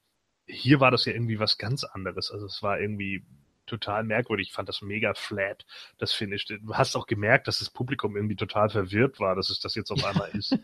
hier 0.48 0.80
war 0.80 0.90
das 0.90 1.06
ja 1.06 1.14
irgendwie 1.14 1.38
was 1.38 1.60
ganz 1.60 1.84
anderes. 1.84 2.32
Also 2.32 2.48
es 2.48 2.64
war 2.64 2.80
irgendwie 2.80 3.24
total 3.68 4.04
merkwürdig. 4.04 4.48
Ich 4.48 4.54
fand 4.54 4.68
das 4.68 4.82
mega 4.82 5.14
flat, 5.14 5.68
das 6.00 6.12
Finish. 6.12 6.48
Du 6.48 6.74
hast 6.74 6.96
auch 6.96 7.06
gemerkt, 7.06 7.48
dass 7.48 7.60
das 7.60 7.70
Publikum 7.70 8.16
irgendwie 8.16 8.36
total 8.36 8.70
verwirrt 8.70 9.20
war, 9.20 9.36
dass 9.36 9.52
es 9.52 9.60
das 9.60 9.76
jetzt 9.76 9.92
auf 9.92 10.04
einmal 10.04 10.32
ist. 10.34 10.58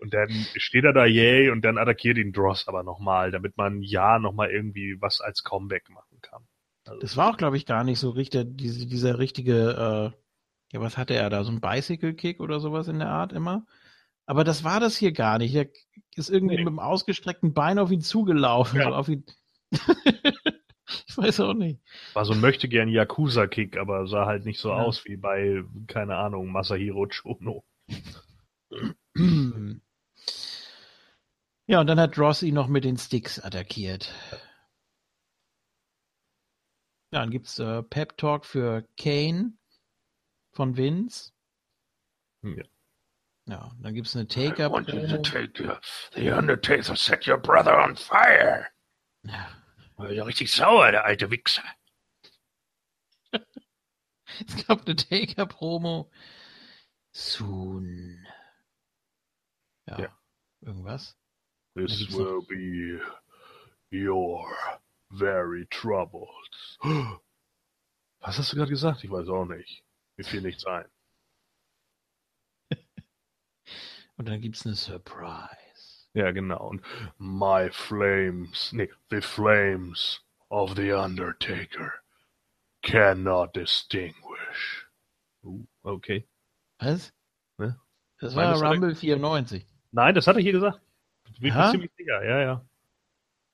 Und 0.00 0.14
dann 0.14 0.30
steht 0.56 0.84
er 0.84 0.92
da, 0.92 1.06
yay, 1.06 1.50
und 1.50 1.62
dann 1.62 1.78
attackiert 1.78 2.18
ihn 2.18 2.32
Dross 2.32 2.66
aber 2.66 2.82
nochmal, 2.82 3.30
damit 3.30 3.56
man 3.56 3.82
ja 3.82 4.18
nochmal 4.18 4.50
irgendwie 4.50 5.00
was 5.00 5.20
als 5.20 5.44
Comeback 5.44 5.88
kann. 5.88 6.05
Also 6.86 7.00
das 7.00 7.16
war 7.16 7.30
auch, 7.30 7.36
glaube 7.36 7.56
ich, 7.56 7.66
gar 7.66 7.84
nicht 7.84 7.98
so 7.98 8.10
richtig, 8.10 8.46
diese, 8.56 8.86
dieser 8.86 9.18
richtige, 9.18 10.12
äh, 10.14 10.16
ja, 10.72 10.80
was 10.80 10.96
hatte 10.96 11.14
er 11.14 11.30
da? 11.30 11.44
So 11.44 11.52
ein 11.52 11.60
Bicycle-Kick 11.60 12.40
oder 12.40 12.60
sowas 12.60 12.88
in 12.88 12.98
der 12.98 13.08
Art 13.08 13.32
immer? 13.32 13.66
Aber 14.26 14.42
das 14.44 14.64
war 14.64 14.80
das 14.80 14.96
hier 14.96 15.12
gar 15.12 15.38
nicht. 15.38 15.54
Er 15.54 15.68
ist 16.16 16.30
irgendwie 16.30 16.56
nee. 16.56 16.64
mit 16.64 16.72
dem 16.72 16.78
ausgestreckten 16.78 17.54
Bein 17.54 17.78
auf 17.78 17.90
ihn 17.90 18.00
zugelaufen. 18.00 18.80
Ja. 18.80 18.90
Auf 18.90 19.08
ihn 19.08 19.24
ich 21.06 21.16
weiß 21.16 21.40
auch 21.40 21.54
nicht. 21.54 21.80
War 22.14 22.24
so 22.24 22.32
ein 22.32 22.40
möchte 22.40 22.68
gern 22.68 22.88
Yakuza-Kick, 22.88 23.76
aber 23.76 24.06
sah 24.06 24.26
halt 24.26 24.44
nicht 24.44 24.60
so 24.60 24.68
ja. 24.70 24.76
aus 24.76 25.04
wie 25.04 25.16
bei, 25.16 25.62
keine 25.86 26.16
Ahnung, 26.16 26.50
Masahiro 26.50 27.06
Chono. 27.08 27.64
Ja, 31.68 31.80
und 31.80 31.88
dann 31.88 31.98
hat 31.98 32.16
Ross 32.16 32.44
ihn 32.44 32.54
noch 32.54 32.68
mit 32.68 32.84
den 32.84 32.96
Sticks 32.96 33.40
attackiert. 33.40 34.14
Ja, 37.16 37.22
dann 37.22 37.30
gibt's 37.30 37.58
äh, 37.58 37.82
Pep 37.82 38.18
Talk 38.18 38.44
für 38.44 38.86
Kane 38.98 39.56
von 40.52 40.76
Vince. 40.76 41.32
Ja. 42.42 42.62
Ja, 43.46 43.72
dann 43.80 43.94
gibt's 43.94 44.14
eine 44.14 44.28
Take-Up. 44.28 44.70
I 44.70 44.74
want 44.74 44.88
you 44.92 45.06
to 45.06 45.16
take 45.22 45.64
your, 45.64 45.80
the 46.12 46.30
Undertaker 46.30 46.94
set 46.94 47.26
your 47.26 47.38
brother 47.38 47.82
on 47.82 47.96
fire. 47.96 48.66
Ja. 49.22 49.48
War 49.94 50.12
ja 50.12 50.24
richtig 50.24 50.52
sauer, 50.52 50.90
der 50.90 51.06
alte 51.06 51.30
Wichser. 51.30 51.64
es 53.32 54.66
gab 54.66 54.84
eine 54.84 54.94
Take-Up-Promo. 54.94 56.10
Soon. 57.12 58.26
Ja. 59.86 60.00
ja. 60.00 60.18
Irgendwas? 60.60 61.16
This 61.74 62.12
will 62.12 62.42
be 62.46 63.00
your 63.90 64.46
very 65.10 65.66
troubled. 65.66 66.28
Was 68.20 68.38
hast 68.38 68.52
du 68.52 68.56
gerade 68.56 68.70
gesagt? 68.70 69.04
Ich 69.04 69.10
weiß 69.10 69.28
auch 69.28 69.44
nicht. 69.44 69.84
Mir 70.16 70.24
fiel 70.24 70.42
nichts 70.42 70.64
ein. 70.66 70.86
Und 74.16 74.28
dann 74.28 74.40
gibt's 74.40 74.66
eine 74.66 74.74
Surprise. 74.74 76.08
Ja, 76.14 76.30
genau. 76.32 76.68
Und 76.68 76.82
my 77.18 77.68
flames, 77.70 78.72
nee, 78.72 78.90
the 79.10 79.20
flames 79.20 80.20
of 80.48 80.74
the 80.74 80.92
Undertaker 80.92 81.92
cannot 82.82 83.54
distinguish. 83.54 84.86
Uh, 85.44 85.64
okay. 85.82 86.26
Was? 86.78 87.12
Ne? 87.58 87.78
Das 88.18 88.34
war 88.34 88.60
Rumble 88.62 88.94
94. 88.94 89.66
Nein, 89.92 90.14
das 90.14 90.26
hat 90.26 90.36
er 90.36 90.42
hier 90.42 90.52
gesagt. 90.52 90.80
Bin 91.38 91.48
ich 91.48 91.70
ziemlich 91.70 91.92
sicher, 91.96 92.24
ja, 92.24 92.40
ja. 92.40 92.66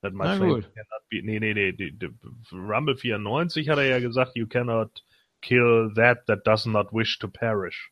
That 0.02 0.14
my 0.14 0.36
Na 0.36 0.38
gut. 0.38 0.66
Be, 1.10 1.22
nee, 1.22 1.38
nee, 1.38 1.52
nee, 1.52 1.70
die, 1.72 1.90
die, 1.90 2.08
Rumble 2.52 2.96
94 2.96 3.68
hat 3.68 3.78
er 3.78 3.84
ja 3.84 3.98
gesagt, 4.00 4.32
you 4.34 4.46
cannot 4.46 5.00
kill 5.42 5.90
that 5.94 6.26
that 6.26 6.44
does 6.44 6.66
not 6.66 6.92
wish 6.92 7.18
to 7.18 7.28
perish. 7.28 7.90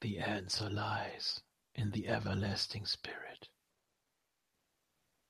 The 0.00 0.18
answer 0.18 0.68
lies 0.68 1.40
in 1.76 1.92
the 1.92 2.08
everlasting 2.08 2.86
spirit 2.86 3.48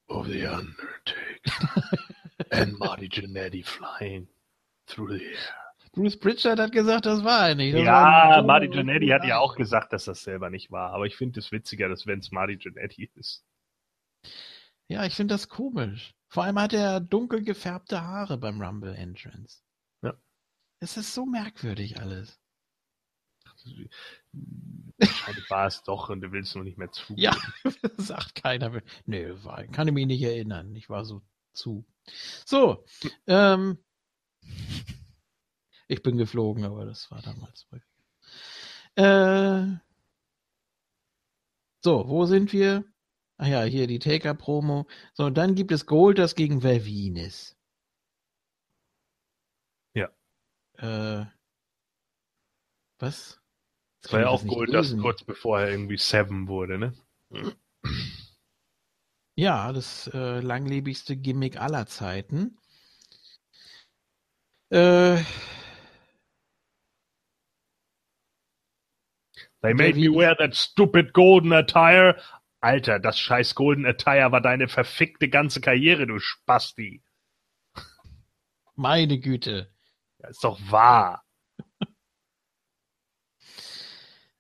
of 0.09 0.28
the 0.28 0.47
Undertaker 0.47 1.83
and 2.51 2.78
Marty 2.78 3.09
Jannetty 3.09 3.65
flying 3.65 4.28
through 4.86 5.18
the 5.18 5.25
air. 5.25 5.61
Bruce 5.93 6.19
Pritchard 6.19 6.59
hat 6.59 6.73
gesagt, 6.73 7.05
das 7.05 7.23
war 7.23 7.51
er 7.51 7.55
nicht. 7.55 7.75
Das 7.75 7.83
ja, 7.83 7.93
war 7.93 8.43
Marty 8.43 8.69
Jannetty 8.73 9.09
hat 9.09 9.25
ja 9.25 9.39
auch 9.39 9.57
gesagt, 9.57 9.93
dass 9.93 10.07
das 10.07 10.23
selber 10.23 10.49
nicht 10.49 10.71
war. 10.71 10.93
Aber 10.93 11.05
ich 11.07 11.17
finde 11.17 11.39
es 11.41 11.53
witziger, 11.53 11.89
dass 11.89 12.07
wenn 12.07 12.21
es 12.21 12.31
Marty 12.33 12.57
Jannetty 12.59 13.11
ist. 13.15 13.45
Ja, 14.89 15.05
ich 15.05 15.15
finde 15.15 15.35
das 15.35 15.49
komisch. 15.49 16.15
Vor 16.29 16.45
allem 16.45 16.59
hat 16.59 16.73
er 16.73 17.01
dunkel 17.01 17.45
gefärbte 17.45 18.03
Haare 18.03 18.39
beim 18.39 18.61
Rumble 18.61 18.95
Entrance. 18.95 19.62
Ja. 20.03 20.15
Es 20.81 20.97
ist 20.97 21.12
so 21.12 21.27
merkwürdig 21.27 22.01
alles. 22.01 22.41
Wahrscheinlich 24.99 25.51
war 25.51 25.67
es 25.67 25.83
doch 25.83 26.09
und 26.09 26.23
du 26.23 26.33
willst 26.33 26.55
nur 26.55 26.65
nicht 26.65 26.79
mehr 26.79 26.91
zu. 26.91 27.15
Ja, 27.17 27.37
sagt 27.99 28.35
keiner. 28.43 28.81
Nee, 29.05 29.31
war, 29.45 29.65
kann 29.65 29.89
ich 29.89 29.95
mich 29.95 30.07
nicht 30.07 30.23
erinnern. 30.23 30.75
Ich 30.75 30.89
war 30.89 31.05
so 31.05 31.23
zu. 31.53 31.85
So, 32.45 32.85
ähm, 33.27 33.79
ich 35.93 36.03
bin 36.03 36.17
geflogen, 36.17 36.65
aber 36.65 36.85
das 36.87 37.11
war 37.11 37.23
damals. 37.23 37.67
Äh, 38.97 39.77
so, 41.85 42.09
wo 42.09 42.27
sind 42.27 42.53
wir? 42.53 42.85
Ach 43.37 43.47
ja, 43.47 43.62
hier 43.65 43.87
die 43.87 43.99
Taker-Promo. 43.99 44.87
So, 45.15 45.25
und 45.25 45.35
dann 45.37 45.55
gibt 45.55 45.73
es 45.73 45.87
Golders 45.87 46.35
gegen 46.35 46.61
Vervines. 46.61 47.57
Ja. 49.95 50.11
Äh, 50.75 51.27
was? 52.99 53.41
Das 54.03 54.12
war 54.12 54.21
ja 54.21 54.29
auch 54.29 54.47
Goldust 54.47 54.99
kurz 54.99 55.25
bevor 55.25 55.61
er 55.61 55.71
irgendwie 55.71 55.97
Seven 55.97 56.49
wurde, 56.49 56.79
ne? 56.79 56.95
Ja, 59.35 59.73
das 59.73 60.09
äh, 60.12 60.41
langlebigste 60.41 61.17
Gimmick 61.17 61.61
aller 61.61 61.87
Zeiten. 61.87 62.59
Äh, 64.71 65.23
They 69.62 69.74
made 69.74 69.97
me 69.97 70.08
wear 70.08 70.34
that 70.39 70.55
stupid 70.55 71.12
golden 71.12 71.52
attire. 71.52 72.20
Alter, 72.60 72.99
das 72.99 73.18
scheiß 73.18 73.55
golden 73.55 73.86
attire 73.86 74.31
war 74.31 74.41
deine 74.41 74.68
verfickte 74.68 75.28
ganze 75.28 75.60
Karriere, 75.60 76.07
du 76.07 76.18
Spasti. 76.18 77.02
Meine 78.74 79.18
Güte. 79.18 79.73
Ja, 80.18 80.28
ist 80.28 80.44
doch 80.44 80.58
wahr. 80.70 81.24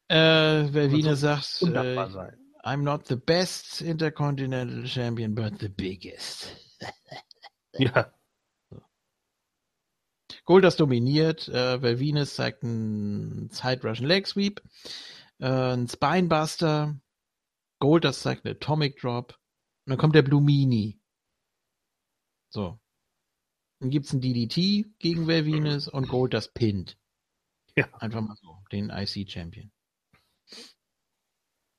Äh, 0.08 0.68
Vervine 0.68 1.16
sagt, 1.16 1.62
äh, 1.62 1.96
I'm 2.64 2.82
not 2.82 3.06
the 3.06 3.16
best 3.16 3.80
Intercontinental 3.80 4.86
Champion, 4.86 5.34
but 5.34 5.58
the 5.58 5.68
biggest. 5.68 6.54
ja. 7.78 8.12
Goldust 10.44 10.80
dominiert, 10.80 11.48
äh, 11.48 11.80
Vervines 11.80 12.34
zeigt 12.34 12.64
einen 12.64 13.50
Side 13.50 13.82
Russian 13.82 14.08
Leg 14.08 14.26
Sweep, 14.26 14.60
äh, 15.38 15.46
einen 15.46 15.88
Spinebuster, 15.88 17.00
Goldust 17.78 18.22
zeigt 18.22 18.44
einen 18.44 18.56
Atomic 18.56 18.98
Drop, 19.00 19.38
und 19.84 19.90
dann 19.90 19.98
kommt 19.98 20.14
der 20.14 20.22
Blue 20.22 20.42
Mini. 20.42 21.00
So. 22.50 22.80
Dann 23.80 23.90
gibt's 23.90 24.12
einen 24.12 24.20
DDT 24.20 24.86
gegen 24.98 25.26
Vervines 25.26 25.88
und 25.88 26.08
Goldust 26.08 26.54
pinnt. 26.54 26.98
Ja. 27.76 27.88
Einfach 27.94 28.20
mal 28.20 28.36
so, 28.36 28.62
den 28.70 28.90
IC 28.90 29.28
Champion. 29.30 29.72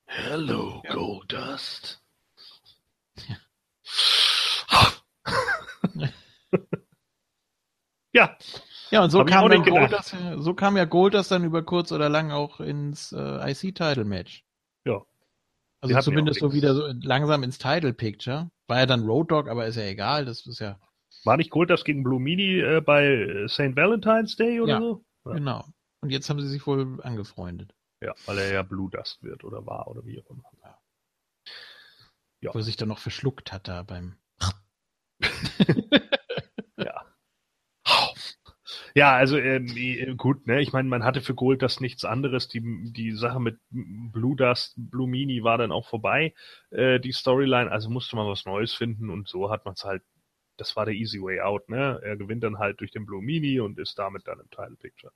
Hello, 0.06 0.82
ja. 0.84 0.94
Goldust. 0.94 2.02
Ja. 3.28 3.36
ja. 8.14 8.36
Ja, 8.90 9.02
und 9.02 9.10
so 9.10 9.24
kam, 9.24 9.50
dann 9.50 9.64
Goldust, 9.64 10.16
so 10.38 10.54
kam 10.54 10.76
ja 10.76 10.84
Goldust 10.84 11.30
dann 11.30 11.44
über 11.44 11.62
kurz 11.62 11.90
oder 11.90 12.08
lang 12.08 12.30
auch 12.30 12.60
ins 12.60 13.12
äh, 13.12 13.50
IC-Title-Match. 13.50 14.44
Ja. 14.84 15.02
Also 15.80 16.00
zumindest 16.00 16.40
so 16.40 16.52
wieder 16.52 16.74
so 16.74 16.92
langsam 17.02 17.42
ins 17.42 17.58
Title-Picture. 17.58 18.50
War 18.68 18.78
ja 18.78 18.86
dann 18.86 19.04
Road 19.04 19.30
Dog, 19.30 19.48
aber 19.48 19.66
ist 19.66 19.76
ja 19.76 19.82
egal, 19.82 20.24
das 20.24 20.46
ist 20.46 20.60
ja. 20.60 20.78
War 21.24 21.36
nicht 21.36 21.50
Goldust 21.50 21.84
gegen 21.84 22.02
Blue 22.04 22.20
Mini 22.20 22.60
äh, 22.60 22.80
bei 22.80 23.46
St. 23.48 23.76
Valentine's 23.76 24.36
Day 24.36 24.60
oder 24.60 24.74
ja, 24.74 24.80
so? 24.80 25.04
Ja, 25.24 25.32
genau. 25.32 25.64
Und 26.00 26.10
jetzt 26.10 26.30
haben 26.30 26.40
sie 26.40 26.48
sich 26.48 26.66
wohl 26.66 27.00
angefreundet. 27.02 27.74
Ja, 28.00 28.14
weil 28.26 28.38
er 28.38 28.52
ja 28.52 28.62
Blue 28.62 28.90
Dust 28.90 29.22
wird 29.22 29.44
oder 29.44 29.64
war 29.66 29.88
oder 29.88 30.04
wie 30.04 30.20
auch 30.20 30.30
immer. 30.30 30.42
Ja. 32.40 32.52
Wo 32.52 32.58
er 32.58 32.62
sich 32.62 32.76
dann 32.76 32.88
noch 32.88 32.98
verschluckt 32.98 33.52
hat 33.52 33.68
da 33.68 33.82
beim. 33.82 34.16
ja. 38.94 39.02
Ja, 39.02 39.16
also 39.16 39.36
äh, 39.36 40.14
gut, 40.16 40.46
ne? 40.46 40.60
Ich 40.62 40.72
meine, 40.72 40.88
man 40.88 41.04
hatte 41.04 41.20
für 41.20 41.34
Gold 41.34 41.62
das 41.62 41.80
nichts 41.80 42.04
anderes. 42.04 42.48
Die, 42.48 42.60
die 42.92 43.12
Sache 43.12 43.40
mit 43.40 43.58
Blue 43.70 44.36
Dust, 44.36 44.74
Blue 44.76 45.08
Mini 45.08 45.42
war 45.42 45.58
dann 45.58 45.72
auch 45.72 45.88
vorbei, 45.88 46.34
äh, 46.70 47.00
die 47.00 47.12
Storyline. 47.12 47.70
Also 47.70 47.90
musste 47.90 48.16
man 48.16 48.28
was 48.28 48.44
Neues 48.44 48.72
finden 48.74 49.10
und 49.10 49.28
so 49.28 49.50
hat 49.50 49.64
man 49.64 49.74
es 49.74 49.84
halt. 49.84 50.02
Das 50.56 50.76
war 50.76 50.84
der 50.84 50.94
easy 50.94 51.20
way 51.20 51.40
out, 51.40 51.68
ne? 51.68 52.00
Er 52.04 52.16
gewinnt 52.16 52.44
dann 52.44 52.58
halt 52.58 52.80
durch 52.80 52.92
den 52.92 53.06
Blue 53.06 53.22
Mini 53.22 53.58
und 53.60 53.78
ist 53.80 53.98
damit 53.98 54.26
dann 54.28 54.38
im 54.40 54.48
Title 54.50 54.76
Picture. 54.76 55.12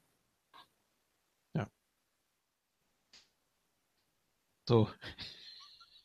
So. 4.69 4.89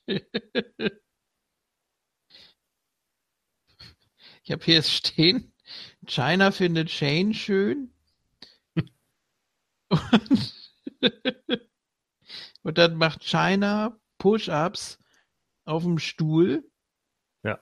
ich 4.44 4.52
habe 4.52 4.64
hier 4.64 4.82
stehen, 4.84 5.53
China 6.06 6.52
findet 6.52 6.90
Shane 6.90 7.34
schön. 7.34 7.94
Und, 9.90 10.54
und 12.64 12.78
dann 12.78 12.96
macht 12.96 13.24
China 13.24 14.00
Push-Ups 14.18 14.98
auf 15.66 15.84
dem 15.84 16.00
Stuhl. 16.00 16.64
Ja. 17.44 17.60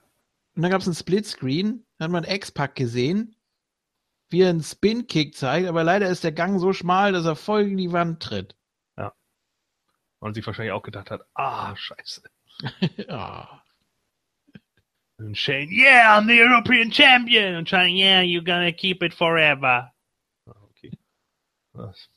Und 0.54 0.62
dann 0.62 0.70
gab 0.70 0.80
es 0.80 0.86
einen 0.86 0.94
Splitscreen, 0.94 1.84
dann 1.98 2.04
hat 2.04 2.12
man 2.12 2.24
X-Pack 2.24 2.74
gesehen, 2.74 3.36
wie 4.30 4.42
er 4.42 4.50
einen 4.50 4.62
Spin-Kick 4.62 5.36
zeigt, 5.36 5.68
aber 5.68 5.84
leider 5.84 6.08
ist 6.08 6.24
der 6.24 6.32
Gang 6.32 6.58
so 6.58 6.72
schmal, 6.72 7.12
dass 7.12 7.26
er 7.26 7.36
voll 7.36 7.62
in 7.62 7.76
die 7.76 7.92
Wand 7.92 8.22
tritt. 8.22 8.56
Und 10.22 10.34
sich 10.34 10.46
wahrscheinlich 10.46 10.70
auch 10.72 10.84
gedacht 10.84 11.10
hat, 11.10 11.26
ah, 11.34 11.74
scheiße. 11.74 12.22
ja. 13.08 13.58
Und 15.22 15.36
Shane, 15.36 15.68
yeah, 15.70 16.18
I'm 16.18 16.26
the 16.26 16.34
European 16.34 16.90
Champion. 16.90 17.54
Und 17.54 17.68
Shane, 17.68 17.94
yeah, 17.96 18.22
you're 18.22 18.42
gonna 18.42 18.72
keep 18.72 19.02
it 19.04 19.14
forever. 19.14 19.90
Okay. 20.48 20.90
Was? 21.74 22.08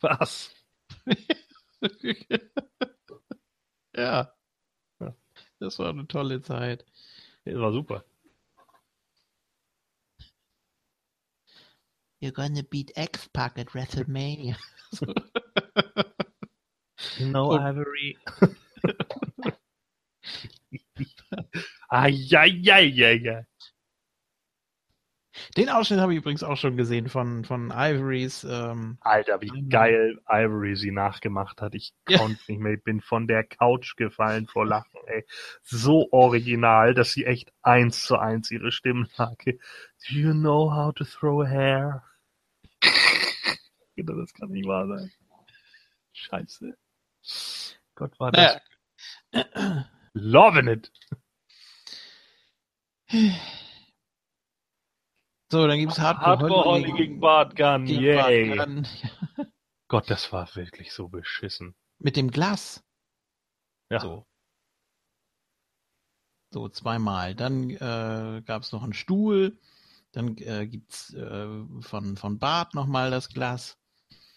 Was? 0.00 0.50
ja. 3.96 4.32
Das 5.58 5.78
war 5.78 5.88
eine 5.88 6.06
tolle 6.06 6.40
Zeit. 6.42 6.84
Das 7.44 7.54
war 7.56 7.72
super. 7.72 8.04
You're 12.20 12.32
gonna 12.32 12.62
beat 12.62 12.92
X-Pac 12.94 13.58
at 13.58 13.74
WrestleMania. 13.74 14.56
no 17.20 17.50
oh. 17.50 17.58
Ivory. 17.58 18.16
Eieieiei. 21.88 23.46
Den 25.56 25.68
Ausschnitt 25.68 26.00
habe 26.00 26.12
ich 26.12 26.18
übrigens 26.18 26.42
auch 26.42 26.56
schon 26.56 26.76
gesehen 26.76 27.08
von, 27.08 27.44
von 27.44 27.70
Ivorys. 27.70 28.44
Ähm, 28.44 28.98
Alter, 29.00 29.40
wie 29.40 29.48
ähm, 29.48 29.68
geil 29.68 30.20
Ivory 30.28 30.76
sie 30.76 30.90
nachgemacht 30.90 31.60
hat. 31.60 31.74
Ich 31.74 31.92
ja. 32.08 32.18
konnte 32.18 32.40
nicht 32.48 32.60
mehr. 32.60 32.74
Ich 32.74 32.82
bin 32.82 33.00
von 33.00 33.26
der 33.26 33.44
Couch 33.44 33.96
gefallen 33.96 34.46
vor 34.46 34.66
Lachen, 34.66 35.00
ey. 35.06 35.24
So 35.62 36.08
original, 36.12 36.94
dass 36.94 37.12
sie 37.12 37.24
echt 37.24 37.52
eins 37.62 38.04
zu 38.04 38.18
eins 38.18 38.50
ihre 38.50 38.72
Stimmlage. 38.72 39.58
Do 40.08 40.14
you 40.14 40.32
know 40.32 40.72
how 40.72 40.92
to 40.94 41.04
throw 41.04 41.46
hair? 41.46 42.02
genau, 43.96 44.14
das 44.14 44.32
kann 44.34 44.50
nicht 44.50 44.66
wahr 44.66 44.86
sein. 44.86 45.10
Scheiße. 46.12 46.76
Gott 47.94 48.18
war 48.20 48.32
das. 48.32 48.60
Naja. 49.32 49.90
Loving 50.14 50.68
it. 50.68 50.92
So, 55.50 55.66
dann 55.66 55.78
gibt's 55.78 55.98
Hardcore, 55.98 56.26
Hardcore 56.26 56.64
Holly 56.64 56.92
gegen, 56.92 57.20
Bart 57.20 57.56
Gunn. 57.56 57.86
Gegen 57.86 58.02
Yay. 58.02 58.56
Bart 58.56 58.68
Gunn. 58.68 58.86
Gott, 59.88 60.10
das 60.10 60.32
war 60.32 60.54
wirklich 60.54 60.92
so 60.92 61.08
beschissen. 61.08 61.74
Mit 61.98 62.16
dem 62.16 62.30
Glas. 62.30 62.84
Ja. 63.90 64.00
So. 64.00 64.26
So, 66.50 66.68
zweimal. 66.68 67.34
Dann 67.34 67.70
äh, 67.70 68.42
gab 68.44 68.62
es 68.62 68.72
noch 68.72 68.82
einen 68.82 68.92
Stuhl. 68.92 69.58
Dann 70.12 70.36
äh, 70.38 70.66
gibt's 70.66 71.14
äh, 71.14 71.64
von, 71.80 72.16
von 72.16 72.38
Bart 72.38 72.74
nochmal 72.74 73.10
das 73.10 73.30
Glas. 73.30 73.77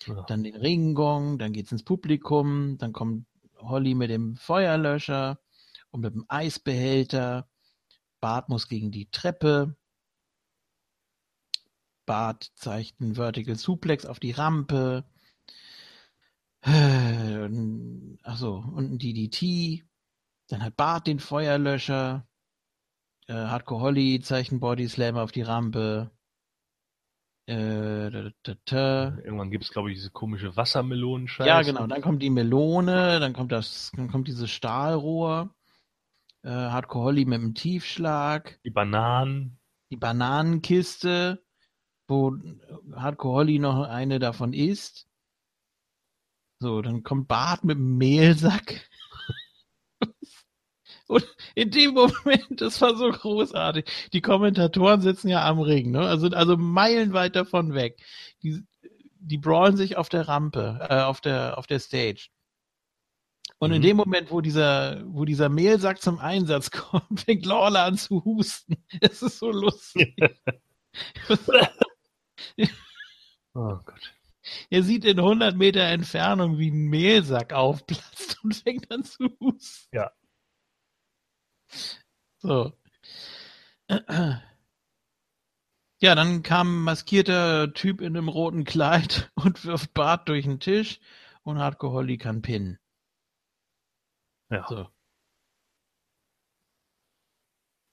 Ja. 0.07 0.23
Dann 0.27 0.43
den 0.43 0.55
Ringgong. 0.55 1.37
Dann 1.37 1.53
geht's 1.53 1.71
ins 1.71 1.83
Publikum. 1.83 2.77
Dann 2.77 2.93
kommt 2.93 3.25
Holly 3.57 3.95
mit 3.95 4.09
dem 4.09 4.35
Feuerlöscher 4.35 5.39
und 5.91 6.01
mit 6.01 6.13
dem 6.13 6.25
Eisbehälter. 6.27 7.47
Bart 8.19 8.49
muss 8.49 8.67
gegen 8.67 8.91
die 8.91 9.09
Treppe. 9.09 9.75
Bart 12.05 12.51
zeigt 12.55 12.99
einen 12.99 13.15
Vertical 13.15 13.55
Suplex 13.55 14.05
auf 14.05 14.19
die 14.19 14.31
Rampe. 14.31 15.05
Achso, 16.63 18.57
und 18.57 18.91
ein 18.91 18.99
DDT. 18.99 19.83
Dann 20.47 20.63
hat 20.63 20.75
Bart 20.75 21.07
den 21.07 21.19
Feuerlöscher. 21.19 22.27
Äh, 23.27 23.33
Hardcore 23.33 23.81
Holly 23.81 24.19
zeigt 24.21 24.51
einen 24.51 24.59
Body 24.59 24.87
Slam 24.87 25.17
auf 25.17 25.31
die 25.31 25.41
Rampe. 25.41 26.11
Äh, 27.47 28.09
da, 28.11 28.29
da, 28.43 28.53
da. 28.65 29.17
Irgendwann 29.23 29.51
gibt 29.51 29.63
es, 29.63 29.71
glaube 29.71 29.91
ich, 29.91 29.97
diese 29.97 30.11
komische 30.11 30.55
Wassermelonen-Scheiße. 30.55 31.47
Ja, 31.47 31.61
genau. 31.61 31.87
Dann 31.87 32.01
kommt 32.01 32.21
die 32.21 32.29
Melone, 32.29 33.19
dann 33.19 33.33
kommt 33.33 33.51
das, 33.51 33.91
dann 33.95 34.09
kommt 34.09 34.27
dieses 34.27 34.49
Stahlrohr. 34.51 35.53
Äh, 36.43 36.49
Hardcore 36.49 37.05
Holly 37.05 37.25
mit 37.25 37.41
dem 37.41 37.53
Tiefschlag. 37.53 38.59
Die 38.63 38.71
Bananen. 38.71 39.59
Die 39.91 39.97
Bananenkiste, 39.97 41.43
wo 42.07 42.37
Hardcore 42.93 43.35
Holly 43.35 43.59
noch 43.59 43.87
eine 43.87 44.19
davon 44.19 44.53
isst. 44.53 45.07
So, 46.59 46.81
dann 46.81 47.03
kommt 47.03 47.27
Bart 47.27 47.63
mit 47.63 47.77
dem 47.77 47.97
Mehlsack. 47.97 48.87
Und 51.11 51.27
in 51.55 51.71
dem 51.71 51.93
Moment, 51.93 52.61
das 52.61 52.79
war 52.79 52.95
so 52.95 53.11
großartig. 53.11 53.83
Die 54.13 54.21
Kommentatoren 54.21 55.01
sitzen 55.01 55.27
ja 55.27 55.45
am 55.45 55.59
Ring, 55.59 55.91
ne? 55.91 55.99
Also, 55.99 56.27
also 56.27 56.55
meilenweit 56.55 57.35
davon 57.35 57.73
weg. 57.73 58.01
Die, 58.43 58.63
die 59.19 59.37
brawlen 59.37 59.75
sich 59.75 59.97
auf 59.97 60.07
der 60.07 60.29
Rampe, 60.29 60.79
äh, 60.89 61.01
auf 61.01 61.19
der, 61.19 61.57
auf 61.57 61.67
der 61.67 61.79
Stage. 61.79 62.29
Und 63.59 63.71
mhm. 63.71 63.75
in 63.75 63.81
dem 63.81 63.97
Moment, 63.97 64.31
wo 64.31 64.39
dieser, 64.39 65.03
wo 65.05 65.25
dieser 65.25 65.49
Mehlsack 65.49 66.01
zum 66.01 66.17
Einsatz 66.17 66.71
kommt, 66.71 67.19
fängt 67.19 67.45
Lawler 67.45 67.83
an 67.83 67.97
zu 67.97 68.23
husten. 68.23 68.81
Es 69.01 69.21
ist 69.21 69.39
so 69.39 69.51
lustig. 69.51 70.15
oh 73.53 73.75
Gott. 73.83 74.13
Er 74.69 74.83
sieht 74.83 75.03
in 75.03 75.19
100 75.19 75.57
Meter 75.57 75.81
Entfernung, 75.81 76.57
wie 76.57 76.71
ein 76.71 76.87
Mehlsack 76.87 77.51
aufplatzt 77.51 78.41
und 78.45 78.55
fängt 78.55 78.89
an 78.89 79.03
zu 79.03 79.29
husten. 79.41 79.93
Ja. 79.93 80.09
So. 82.39 82.73
Ja, 86.01 86.15
dann 86.15 86.41
kam 86.41 86.79
ein 86.79 86.83
maskierter 86.83 87.73
Typ 87.73 88.01
in 88.01 88.17
einem 88.17 88.27
roten 88.27 88.63
Kleid 88.63 89.31
und 89.35 89.63
wirft 89.65 89.93
Bart 89.93 90.27
durch 90.29 90.45
den 90.45 90.59
Tisch 90.59 90.99
und 91.43 91.59
Hardcore 91.59 91.93
Holly 91.93 92.17
kann 92.17 92.41
pinnen. 92.41 92.79
Ja. 94.49 94.65
So. 94.67 94.89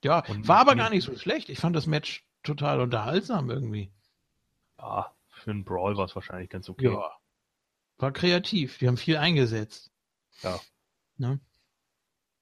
Ja, 0.03 0.25
und 0.25 0.47
war 0.47 0.59
aber 0.59 0.75
gar 0.75 0.89
nicht 0.89 1.03
so 1.03 1.15
schlecht. 1.17 1.49
Ich 1.49 1.59
fand 1.59 1.75
das 1.75 1.85
Match 1.85 2.25
total 2.43 2.79
unterhaltsam 2.81 3.49
irgendwie. 3.49 3.91
Ja, 4.79 5.13
für 5.27 5.51
einen 5.51 5.65
Brawl 5.65 5.97
war 5.97 6.05
es 6.05 6.15
wahrscheinlich 6.15 6.49
ganz 6.49 6.69
okay. 6.69 6.91
Ja. 6.91 7.17
War 7.97 8.11
kreativ. 8.11 8.77
Die 8.77 8.87
haben 8.87 8.97
viel 8.97 9.17
eingesetzt. 9.17 9.91
Ja. 10.41 10.59
Ne? 11.17 11.39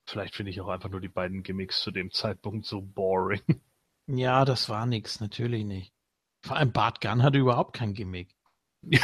Vielleicht 0.07 0.35
finde 0.35 0.51
ich 0.51 0.61
auch 0.61 0.69
einfach 0.69 0.89
nur 0.89 1.01
die 1.01 1.09
beiden 1.09 1.43
Gimmicks 1.43 1.81
zu 1.81 1.91
dem 1.91 2.11
Zeitpunkt 2.11 2.65
so 2.65 2.81
boring. 2.81 3.41
Ja, 4.09 4.45
das 4.45 4.69
war 4.69 4.85
nix, 4.85 5.19
natürlich 5.19 5.65
nicht. 5.65 5.93
Vor 6.41 6.55
allem 6.55 6.71
Bart 6.71 7.01
Gunn 7.01 7.23
hatte 7.23 7.39
überhaupt 7.39 7.75
kein 7.75 7.93
Gimmick. 7.93 8.33
Ja. 8.81 9.01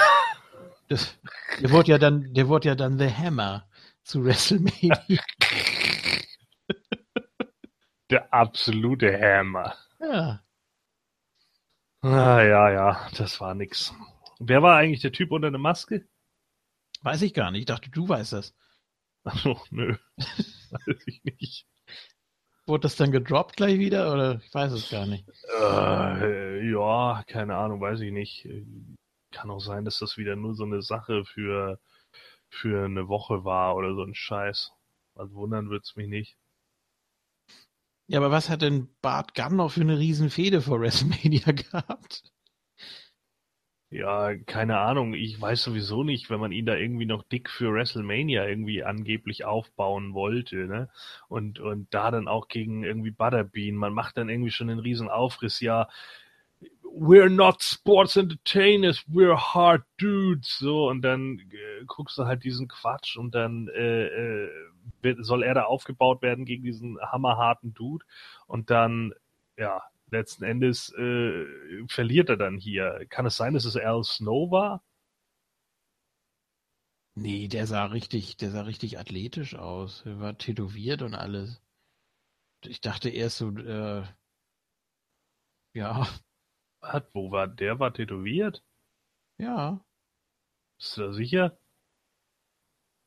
Das, 0.88 1.20
der 1.60 1.72
wurde 1.72 1.92
ja 1.92 1.98
dann, 1.98 2.34
der 2.34 2.48
wurde 2.48 2.70
ja 2.70 2.76
dann 2.76 2.98
The 2.98 3.12
Hammer 3.12 3.68
zu 4.04 4.24
WrestleMania. 4.24 5.04
Der 8.10 8.34
absolute 8.34 9.12
Hammer. 9.20 9.76
Ja. 10.00 10.42
Ah, 12.02 12.42
ja, 12.42 12.72
ja, 12.72 13.10
das 13.18 13.42
war 13.42 13.56
nix. 13.56 13.94
Wer 14.40 14.62
war 14.62 14.78
eigentlich 14.78 15.02
der 15.02 15.12
Typ 15.12 15.32
unter 15.32 15.52
der 15.52 15.60
Maske? 15.60 16.08
Weiß 17.02 17.22
ich 17.24 17.34
gar 17.34 17.52
nicht. 17.52 17.62
Ich 17.62 17.66
dachte, 17.66 17.90
du 17.90 18.08
weißt 18.08 18.32
das. 18.34 18.56
Achso, 19.26 19.62
nö. 19.70 19.98
Weiß 20.74 21.04
ich 21.06 21.24
nicht. 21.24 21.68
Wurde 22.66 22.84
das 22.84 22.96
dann 22.96 23.12
gedroppt 23.12 23.58
gleich 23.58 23.78
wieder 23.78 24.14
oder 24.14 24.42
ich 24.44 24.54
weiß 24.54 24.72
es 24.72 24.90
gar 24.90 25.06
nicht? 25.06 25.26
Äh, 25.60 26.72
ja, 26.72 27.24
keine 27.28 27.56
Ahnung, 27.56 27.82
weiß 27.82 28.00
ich 28.02 28.12
nicht. 28.12 28.48
Kann 29.32 29.52
auch 29.52 29.60
sein, 29.60 29.84
dass 29.84 30.00
das 30.00 30.18
wieder 30.18 30.36
nur 30.36 30.56
so 30.56 30.64
eine 30.64 30.82
Sache 30.82 31.26
für, 31.26 31.80
für 32.50 32.86
eine 32.86 33.08
Woche 33.10 33.44
war 33.44 33.76
oder 33.76 33.94
so 33.96 34.04
ein 34.04 34.16
Scheiß. 34.16 34.72
Also 35.16 35.34
wundern 35.36 35.70
wird's 35.70 35.96
mich 35.96 36.08
nicht. 36.08 36.38
Ja, 38.08 38.20
aber 38.20 38.32
was 38.32 38.50
hat 38.50 38.62
denn 38.62 38.90
Bart 39.02 39.34
Gunn 39.34 39.56
noch 39.56 39.72
für 39.72 39.82
eine 39.82 39.98
Riesenfehde 39.98 40.62
vor 40.62 40.80
WrestleMania 40.80 41.52
gehabt? 41.52 42.33
Ja, 43.94 44.34
keine 44.36 44.80
Ahnung. 44.80 45.14
Ich 45.14 45.40
weiß 45.40 45.62
sowieso 45.62 46.04
nicht, 46.04 46.32
wenn 46.32 46.40
man 46.40 46.52
ihn 46.52 46.66
da 46.66 46.76
irgendwie 46.76 47.06
noch 47.06 47.22
dick 47.22 47.48
für 47.48 47.72
WrestleMania 47.72 48.48
irgendwie 48.48 48.84
angeblich 48.84 49.46
aufbauen 49.46 50.16
wollte, 50.16 50.66
ne? 50.66 50.90
Und, 51.28 51.60
und 51.60 51.94
da 51.94 52.10
dann 52.10 52.28
auch 52.28 52.48
gegen 52.48 52.84
irgendwie 52.84 53.12
Butterbean. 53.12 53.76
Man 53.76 53.94
macht 53.94 54.18
dann 54.18 54.30
irgendwie 54.30 54.50
schon 54.50 54.72
einen 54.72 54.80
riesen 54.80 55.10
Aufriss. 55.10 55.60
Ja, 55.60 55.90
we're 56.84 57.30
not 57.30 57.62
sports 57.62 58.16
entertainers, 58.18 59.04
we're 59.08 59.38
hard 59.38 59.84
dudes. 60.00 60.58
So, 60.58 60.90
und 60.90 61.04
dann 61.04 61.38
äh, 61.52 61.86
guckst 61.86 62.18
du 62.18 62.26
halt 62.26 62.44
diesen 62.44 62.68
Quatsch 62.68 63.16
und 63.16 63.36
dann 63.36 63.68
äh, 63.68 64.08
äh, 64.08 64.50
soll 65.20 65.44
er 65.44 65.54
da 65.54 65.66
aufgebaut 65.66 66.24
werden 66.24 66.46
gegen 66.46 66.64
diesen 66.64 67.00
hammerharten 67.00 67.76
Dude. 67.76 68.06
Und 68.48 68.72
dann, 68.72 69.14
ja, 69.56 69.84
letzten 70.14 70.44
Endes 70.46 70.94
äh, 70.94 71.46
verliert 71.88 72.30
er 72.30 72.38
dann 72.38 72.58
hier. 72.58 73.06
Kann 73.10 73.26
es 73.26 73.36
sein, 73.38 73.54
dass 73.54 73.66
es 73.66 73.76
Al 73.76 74.04
Snow 74.04 74.52
war? 74.52 74.84
Nee, 77.16 77.48
der 77.48 77.68
sah 77.68 77.86
richtig, 77.86 78.38
der 78.38 78.52
sah 78.52 78.62
richtig 78.62 79.00
athletisch 79.00 79.56
aus. 79.56 80.04
Er 80.06 80.20
war 80.20 80.38
tätowiert 80.38 81.02
und 81.02 81.16
alles. 81.16 81.62
Ich 82.62 82.82
dachte 82.82 83.10
erst 83.10 83.38
so, 83.38 83.50
äh, 83.58 84.04
ja. 85.74 86.08
Was, 86.82 87.04
wo 87.14 87.32
war 87.32 87.48
der? 87.48 87.80
War 87.80 87.94
tätowiert? 87.94 88.64
Ja. 89.38 89.84
Bist 90.78 90.98
du 90.98 91.02
da 91.02 91.14
sicher? 91.14 91.58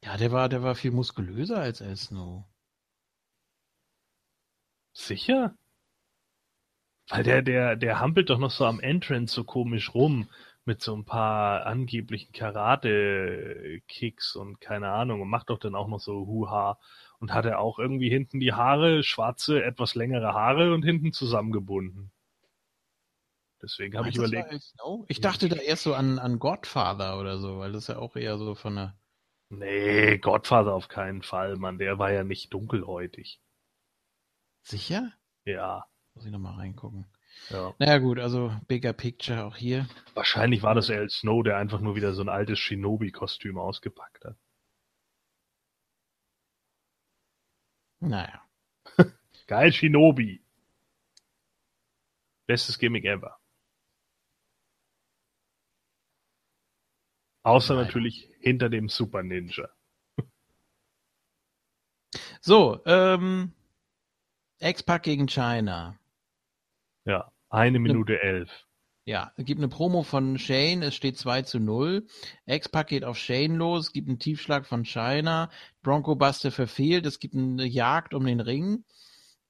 Ja, 0.03 0.17
der 0.17 0.33
war, 0.33 0.49
der 0.49 0.63
war 0.63 0.75
viel 0.75 0.91
muskulöser 0.93 1.59
als 1.59 1.83
Al 1.83 1.97
Snow. 1.97 2.45
Sicher? 4.93 5.57
Weil 7.09 7.23
der, 7.23 7.43
der, 7.43 7.77
der 7.77 8.01
hampelt 8.01 8.31
doch 8.31 8.39
noch 8.39 8.51
so 8.51 8.65
am 8.65 8.81
Entrance 8.81 9.35
so 9.35 9.45
komisch 9.45 9.95
rum 9.95 10.29
mit 10.65 10.83
so 10.83 10.97
ein 10.97 11.05
paar 11.05 11.67
angeblichen 11.67 12.33
Karate-Kicks 12.33 14.35
und 14.35 14.61
keine 14.61 14.91
Ahnung 14.91 15.21
und 15.21 15.29
macht 15.29 15.51
doch 15.51 15.59
dann 15.59 15.77
auch 15.77 15.87
noch 15.87 16.01
so 16.01 16.27
Huha 16.27 16.79
und 17.21 17.33
hat 17.33 17.47
er 17.47 17.61
auch 17.61 17.79
irgendwie 17.79 18.11
hinten 18.11 18.41
die 18.41 18.53
Haare, 18.53 19.05
schwarze, 19.05 19.63
etwas 19.63 19.95
längere 19.95 20.35
Haare 20.35 20.75
und 20.75 20.83
hinten 20.83 21.13
zusammengebunden. 21.13 22.11
Deswegen 23.63 23.97
habe 23.97 24.09
ich 24.09 24.17
überlegt. 24.17 24.75
Ich 25.09 25.21
dachte 25.21 25.49
da 25.49 25.57
erst 25.57 25.85
so 25.85 25.95
an, 25.95 26.19
an 26.19 26.39
Godfather 26.39 27.19
oder 27.19 27.39
so, 27.39 27.59
weil 27.59 27.73
das 27.73 27.87
ja 27.87 27.99
auch 27.99 28.17
eher 28.17 28.39
so 28.39 28.55
von 28.55 28.77
der. 28.77 28.99
Nee, 29.49 30.19
Godfather 30.19 30.75
auf 30.75 30.89
keinen 30.89 31.23
Fall, 31.23 31.57
Mann. 31.57 31.79
Der 31.79 31.99
war 31.99 32.11
ja 32.11 32.25
nicht 32.25 32.53
dunkelhäutig. 32.53 33.41
Sicher? 34.63 35.13
Ja. 35.45 35.87
Muss 36.17 36.25
ich 36.25 36.33
nochmal 36.33 36.55
reingucken. 36.55 37.07
Ja. 37.51 37.75
Naja 37.79 37.99
gut, 37.99 38.19
also 38.19 38.51
Bigger 38.67 38.95
Picture 38.95 39.45
auch 39.45 39.57
hier. 39.57 39.87
Wahrscheinlich 40.15 40.63
war 40.63 40.75
das 40.75 40.89
El 40.89 41.11
Snow, 41.11 41.45
der 41.45 41.59
einfach 41.59 41.81
nur 41.81 41.95
wieder 41.95 42.15
so 42.15 42.23
ein 42.23 42.31
altes 42.31 42.59
Shinobi-Kostüm 42.59 43.59
ausgepackt 43.59 44.25
hat. 44.25 44.37
Naja. 48.01 48.43
Geil, 49.47 49.73
Shinobi. 49.73 50.43
Bestes 52.47 52.79
Gimmick 52.79 53.05
ever. 53.05 53.39
Außer 57.43 57.75
Nein. 57.75 57.85
natürlich 57.85 58.31
hinter 58.41 58.71
dem 58.71 58.89
Super 58.89 59.23
Ninja. 59.23 59.69
So, 62.41 62.81
ähm, 62.87 63.53
X-Pack 64.61 65.03
gegen 65.03 65.27
China. 65.27 65.99
Ja, 67.07 67.33
eine 67.49 67.79
Minute 67.79 68.13
ne, 68.13 68.21
elf. 68.21 68.67
Ja, 69.05 69.33
es 69.37 69.45
gibt 69.45 69.61
eine 69.61 69.69
Promo 69.69 70.03
von 70.03 70.37
Shane, 70.37 70.83
es 70.83 70.97
steht 70.97 71.17
2 71.17 71.43
zu 71.43 71.61
0. 71.61 72.05
X-Pac 72.47 72.89
geht 72.89 73.05
auf 73.05 73.17
Shane 73.17 73.55
los, 73.55 73.93
gibt 73.93 74.09
einen 74.09 74.19
Tiefschlag 74.19 74.67
von 74.67 74.85
China, 74.85 75.49
Bronco 75.83 76.17
Buster 76.17 76.51
verfehlt, 76.51 77.07
es 77.07 77.21
gibt 77.21 77.37
eine 77.37 77.65
Jagd 77.65 78.15
um 78.15 78.27
den 78.27 78.41
Ring, 78.41 78.85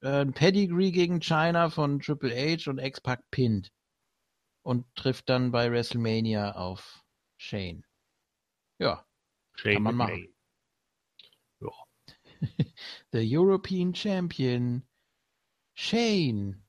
äh, 0.02 0.20
ein 0.20 0.34
Pedigree 0.34 0.90
gegen 0.90 1.20
China 1.20 1.70
von 1.70 2.00
Triple 2.00 2.34
H 2.36 2.70
und 2.70 2.78
X-Pac 2.78 3.22
pinnt 3.30 3.72
und 4.62 4.84
trifft 4.94 5.30
dann 5.30 5.52
bei 5.52 5.72
WrestleMania 5.72 6.52
auf 6.52 7.02
Shane. 7.38 7.86
Ja, 8.78 9.06
Shane 9.54 9.74
kann 9.74 9.82
man 9.82 9.94
machen. 9.94 10.34
Ja. 11.60 11.70
The 13.12 13.36
European 13.36 13.94
Champion 13.94 14.86
Shane 15.72 16.65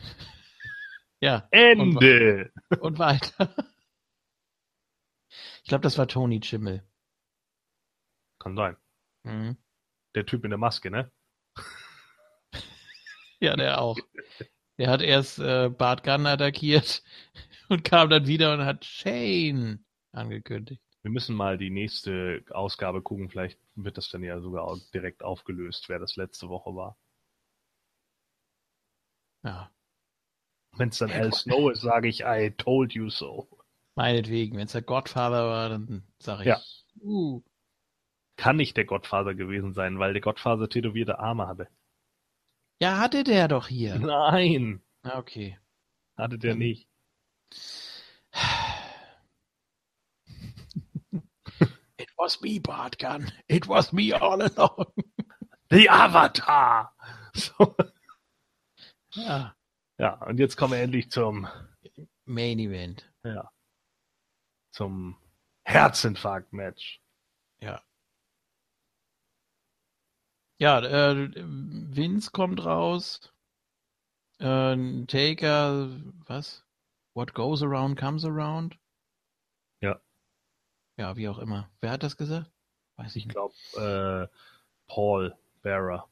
ja. 1.20 1.48
Ende. 1.50 2.52
Und, 2.70 2.80
und 2.80 2.98
weiter. 2.98 3.54
Ich 5.62 5.68
glaube, 5.68 5.82
das 5.82 5.98
war 5.98 6.08
Tony 6.08 6.40
Chimmel. 6.40 6.82
Kann 8.38 8.56
sein. 8.56 8.76
Mhm. 9.22 9.56
Der 10.14 10.26
Typ 10.26 10.44
in 10.44 10.50
der 10.50 10.58
Maske, 10.58 10.90
ne? 10.90 11.12
ja, 13.40 13.54
der 13.56 13.80
auch. 13.80 13.98
Der 14.78 14.88
hat 14.88 15.02
erst 15.02 15.38
äh, 15.38 15.68
Bart 15.68 16.02
Gunn 16.02 16.26
attackiert 16.26 17.02
und 17.68 17.84
kam 17.84 18.08
dann 18.08 18.26
wieder 18.26 18.54
und 18.54 18.64
hat 18.64 18.84
Shane 18.84 19.84
angekündigt. 20.12 20.82
Wir 21.02 21.10
müssen 21.10 21.36
mal 21.36 21.56
die 21.56 21.70
nächste 21.70 22.44
Ausgabe 22.50 23.02
gucken. 23.02 23.30
Vielleicht 23.30 23.58
wird 23.74 23.96
das 23.96 24.10
dann 24.10 24.22
ja 24.22 24.40
sogar 24.40 24.76
direkt 24.92 25.22
aufgelöst, 25.22 25.88
wer 25.88 25.98
das 25.98 26.16
letzte 26.16 26.48
Woche 26.48 26.74
war. 26.74 26.96
Ja. 29.42 29.70
Wenn 30.76 30.90
es 30.90 30.98
dann 30.98 31.10
Al 31.10 31.32
Snow 31.32 31.70
ist, 31.70 31.80
sage 31.82 32.08
ich, 32.08 32.22
I 32.22 32.52
told 32.56 32.92
you 32.94 33.10
so. 33.10 33.48
Meinetwegen, 33.96 34.56
wenn 34.56 34.66
es 34.66 34.72
der 34.72 34.82
Godfather 34.82 35.46
war, 35.48 35.68
dann 35.68 36.04
sage 36.18 36.42
ich, 36.42 36.48
ja. 36.48 36.60
uh. 37.02 37.42
Kann 38.36 38.56
nicht 38.56 38.76
der 38.76 38.86
Godfather 38.86 39.34
gewesen 39.34 39.74
sein, 39.74 39.98
weil 39.98 40.12
der 40.14 40.22
Godfather 40.22 40.68
tätowierte 40.68 41.18
Arme 41.18 41.46
hatte. 41.46 41.68
Ja, 42.80 42.98
hatte 42.98 43.24
der 43.24 43.48
doch 43.48 43.68
hier. 43.68 43.98
Nein. 43.98 44.80
Ah, 45.02 45.18
okay. 45.18 45.58
Hatte 46.16 46.38
der 46.38 46.54
nicht. 46.54 46.88
It 51.98 52.08
was 52.16 52.40
me, 52.40 52.58
Bart 52.60 52.98
Gunn. 52.98 53.30
It 53.48 53.68
was 53.68 53.92
me 53.92 54.14
all 54.14 54.40
along. 54.40 54.86
The 55.70 55.90
Avatar. 55.90 56.94
So. 57.32 57.76
Ja. 59.14 59.54
Ja, 60.00 60.14
und 60.24 60.40
jetzt 60.40 60.56
kommen 60.56 60.72
wir 60.72 60.80
endlich 60.80 61.10
zum 61.10 61.46
Main 62.24 62.58
Event. 62.58 63.12
Ja. 63.22 63.52
Zum 64.70 65.18
Herzinfarkt-Match. 65.64 67.02
Ja. 67.60 67.82
Ja, 70.58 70.80
äh, 70.80 71.30
Vince 71.36 72.30
kommt 72.30 72.64
raus. 72.64 73.30
Äh, 74.38 75.04
Taker, 75.04 75.90
was? 76.26 76.64
What 77.12 77.34
goes 77.34 77.62
around 77.62 77.98
comes 77.98 78.24
around? 78.24 78.78
Ja. 79.82 80.00
Ja, 80.96 81.16
wie 81.16 81.28
auch 81.28 81.38
immer. 81.38 81.70
Wer 81.82 81.90
hat 81.90 82.02
das 82.02 82.16
gesagt? 82.16 82.50
Weiß 82.96 83.16
ich, 83.16 83.26
ich 83.26 83.28
glaube, 83.28 83.54
äh, 83.76 84.34
Paul 84.86 85.36
Bearer 85.60 86.08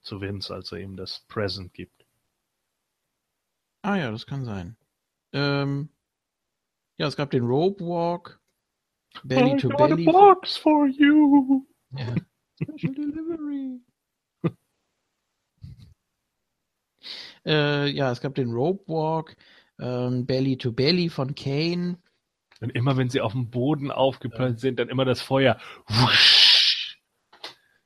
zu 0.00 0.22
Vince, 0.22 0.54
als 0.54 0.72
er 0.72 0.78
ihm 0.78 0.96
das 0.96 1.20
Present 1.28 1.74
gibt. 1.74 1.99
Ah 3.82 3.96
ja, 3.96 4.10
das 4.10 4.26
kann 4.26 4.44
sein. 4.44 4.76
Ähm, 5.32 5.88
ja, 6.98 7.06
es 7.06 7.16
gab 7.16 7.30
den 7.30 7.44
Rope 7.44 7.84
Walk. 7.84 8.40
Belly 9.24 9.54
I 9.54 9.56
to 9.56 9.68
got 9.68 9.88
Belly. 9.88 10.08
A 10.08 10.12
box 10.12 10.56
for 10.56 10.86
you. 10.86 11.66
Ja. 11.96 12.14
Special 12.62 12.94
Delivery. 12.94 13.80
äh, 17.46 17.88
ja, 17.90 18.12
es 18.12 18.20
gab 18.20 18.34
den 18.34 18.50
Rope 18.52 18.86
Walk, 18.86 19.34
ähm, 19.78 20.26
Belly 20.26 20.58
to 20.58 20.72
Belly 20.72 21.08
von 21.08 21.34
Kane. 21.34 21.98
Und 22.60 22.70
immer 22.70 22.98
wenn 22.98 23.08
sie 23.08 23.22
auf 23.22 23.32
dem 23.32 23.48
Boden 23.50 23.90
aufgeplönt 23.90 24.60
sind, 24.60 24.78
dann 24.78 24.90
immer 24.90 25.06
das 25.06 25.22
Feuer. 25.22 25.58
Wusch. 25.86 26.39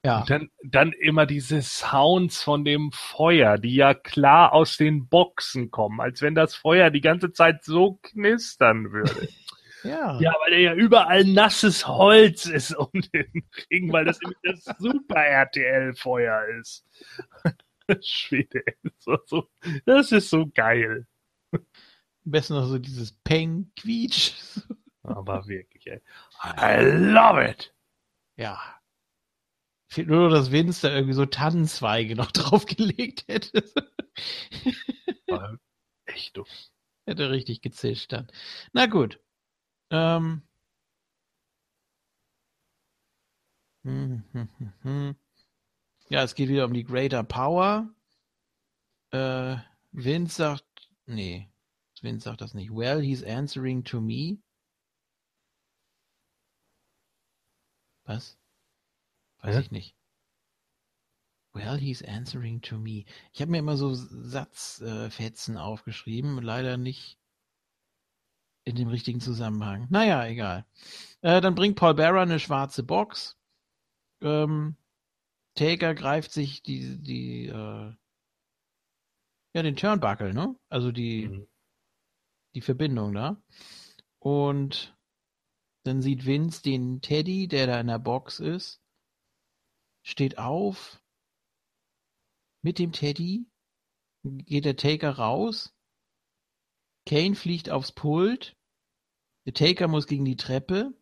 Ja. 0.04 0.20
Und 0.20 0.28
dann, 0.28 0.50
dann 0.62 0.92
immer 0.92 1.24
diese 1.24 1.62
Sounds 1.62 2.42
von 2.42 2.62
dem 2.62 2.92
Feuer, 2.92 3.56
die 3.56 3.74
ja 3.74 3.94
klar 3.94 4.52
aus 4.52 4.76
den 4.76 5.08
Boxen 5.08 5.70
kommen, 5.70 5.98
als 5.98 6.20
wenn 6.20 6.34
das 6.34 6.54
Feuer 6.54 6.90
die 6.90 7.00
ganze 7.00 7.32
Zeit 7.32 7.64
so 7.64 8.00
knistern 8.02 8.92
würde. 8.92 9.28
ja. 9.82 10.20
Ja, 10.20 10.34
weil 10.44 10.52
er 10.52 10.60
ja 10.60 10.74
überall 10.74 11.24
nasses 11.24 11.88
Holz 11.88 12.44
ist 12.44 12.74
um 12.76 12.90
den 12.92 13.48
Ring, 13.70 13.90
weil 13.92 14.04
das 14.04 14.18
das 14.42 14.64
Super 14.78 15.24
RTL-Feuer 15.24 16.48
ist. 16.60 16.86
Schwede, 18.02 18.62
so, 18.98 19.48
das 19.86 20.12
ist 20.12 20.28
so 20.28 20.46
geil. 20.54 21.06
Am 21.50 21.60
besten 22.24 22.54
noch 22.54 22.66
so 22.66 22.78
dieses 22.78 23.12
Peng-Quietsch. 23.12 24.32
Aber 25.02 25.46
wirklich, 25.48 25.86
ey. 25.86 26.02
I 26.58 26.82
love 26.82 27.42
it. 27.42 27.74
Ja. 28.36 28.58
Fehlt 29.94 30.08
nur 30.08 30.28
noch, 30.28 30.34
dass 30.34 30.50
Vince 30.50 30.88
da 30.88 30.92
irgendwie 30.92 31.14
so 31.14 31.24
Tannenzweige 31.24 32.16
noch 32.16 32.32
draufgelegt 32.32 33.28
hätte. 33.28 33.62
War 35.28 35.56
echt 36.06 36.36
dumm. 36.36 36.46
Hätte 37.06 37.30
richtig 37.30 37.62
gezischt 37.62 38.12
dann. 38.12 38.26
Na 38.72 38.86
gut. 38.86 39.20
Ähm. 39.90 40.42
Ja, 46.10 46.22
es 46.22 46.34
geht 46.34 46.48
wieder 46.48 46.64
um 46.66 46.72
die 46.74 46.84
Greater 46.84 47.22
Power. 47.22 47.88
Äh, 49.10 49.56
Vince 49.92 50.34
sagt, 50.34 50.90
nee, 51.06 51.48
Vince 52.02 52.24
sagt 52.24 52.40
das 52.40 52.52
nicht. 52.52 52.70
Well, 52.70 53.00
he's 53.00 53.22
answering 53.22 53.84
to 53.84 54.00
me. 54.00 54.38
Was? 58.04 58.36
Weiß 59.44 59.56
ich 59.56 59.70
nicht. 59.70 59.94
Well, 61.52 61.76
he's 61.76 62.02
answering 62.02 62.62
to 62.62 62.78
me. 62.78 63.04
Ich 63.32 63.42
habe 63.42 63.50
mir 63.50 63.58
immer 63.58 63.76
so 63.76 63.94
Satzfetzen 63.94 65.56
äh, 65.56 65.58
aufgeschrieben, 65.58 66.42
leider 66.42 66.78
nicht 66.78 67.18
in 68.64 68.74
dem 68.74 68.88
richtigen 68.88 69.20
Zusammenhang. 69.20 69.86
Naja, 69.90 70.26
egal. 70.26 70.64
Äh, 71.20 71.42
dann 71.42 71.54
bringt 71.54 71.76
Paul 71.76 71.94
Bearer 71.94 72.22
eine 72.22 72.40
schwarze 72.40 72.82
Box. 72.82 73.36
Ähm, 74.22 74.76
Taker 75.54 75.94
greift 75.94 76.32
sich 76.32 76.62
die, 76.62 76.96
die, 77.00 77.46
äh, 77.46 77.92
ja, 79.52 79.62
den 79.62 79.76
Turnbuckle, 79.76 80.32
ne? 80.32 80.56
Also 80.70 80.90
die, 80.90 81.28
mhm. 81.28 81.46
die 82.54 82.62
Verbindung 82.62 83.12
da. 83.12 83.36
Und 84.18 84.96
dann 85.84 86.00
sieht 86.00 86.24
Vince 86.24 86.62
den 86.62 87.02
Teddy, 87.02 87.46
der 87.46 87.66
da 87.66 87.78
in 87.78 87.88
der 87.88 87.98
Box 87.98 88.40
ist, 88.40 88.80
steht 90.04 90.38
auf 90.38 91.02
mit 92.62 92.78
dem 92.78 92.92
Teddy, 92.92 93.46
geht 94.22 94.64
der 94.64 94.76
Taker 94.76 95.10
raus, 95.10 95.74
Kane 97.06 97.34
fliegt 97.34 97.70
aufs 97.70 97.92
Pult, 97.92 98.56
der 99.46 99.54
Taker 99.54 99.88
muss 99.88 100.06
gegen 100.06 100.24
die 100.24 100.36
Treppe 100.36 100.94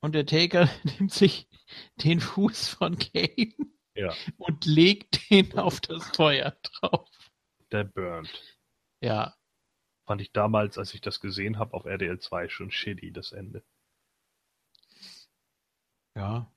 und 0.00 0.14
der 0.14 0.26
Taker 0.26 0.68
nimmt 0.84 1.12
sich 1.12 1.48
den 1.96 2.20
Fuß 2.20 2.68
von 2.68 2.98
Kane 2.98 3.54
ja. 3.94 4.14
und 4.36 4.66
legt 4.66 5.30
den 5.30 5.58
auf 5.58 5.80
das 5.80 6.04
Feuer 6.16 6.56
drauf. 6.62 7.08
Der 7.72 7.84
burnt. 7.84 8.58
Ja. 9.00 9.34
Fand 10.06 10.20
ich 10.20 10.32
damals, 10.32 10.76
als 10.76 10.92
ich 10.92 11.00
das 11.00 11.20
gesehen 11.20 11.58
habe 11.58 11.72
auf 11.74 11.86
RDL 11.86 12.18
2 12.18 12.48
schon 12.48 12.70
shitty, 12.70 13.12
das 13.12 13.32
Ende. 13.32 13.64
Ja, 16.14 16.53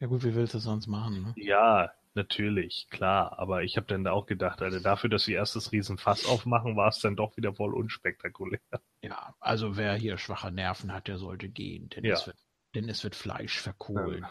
ja 0.00 0.06
gut, 0.06 0.24
wie 0.24 0.34
willst 0.34 0.54
du 0.54 0.58
das 0.58 0.64
sonst 0.64 0.86
machen? 0.86 1.22
Ne? 1.22 1.34
Ja, 1.36 1.92
natürlich, 2.14 2.88
klar. 2.90 3.38
Aber 3.38 3.62
ich 3.62 3.76
habe 3.76 3.86
dann 3.86 4.04
da 4.04 4.12
auch 4.12 4.26
gedacht, 4.26 4.62
Alter, 4.62 4.80
dafür, 4.80 5.10
dass 5.10 5.24
sie 5.24 5.32
erst 5.32 5.56
das 5.56 5.72
Riesenfass 5.72 6.26
aufmachen, 6.26 6.76
war 6.76 6.88
es 6.88 7.00
dann 7.00 7.16
doch 7.16 7.36
wieder 7.36 7.54
voll 7.54 7.74
unspektakulär. 7.74 8.60
Ja, 9.02 9.34
also 9.40 9.76
wer 9.76 9.94
hier 9.94 10.18
schwache 10.18 10.50
Nerven 10.50 10.92
hat, 10.92 11.08
der 11.08 11.18
sollte 11.18 11.48
gehen, 11.48 11.88
denn, 11.90 12.04
ja. 12.04 12.14
es, 12.14 12.26
wird, 12.26 12.36
denn 12.74 12.88
es 12.88 13.04
wird 13.04 13.14
Fleisch 13.14 13.60
verkohlen. 13.60 14.22
Ja. 14.22 14.30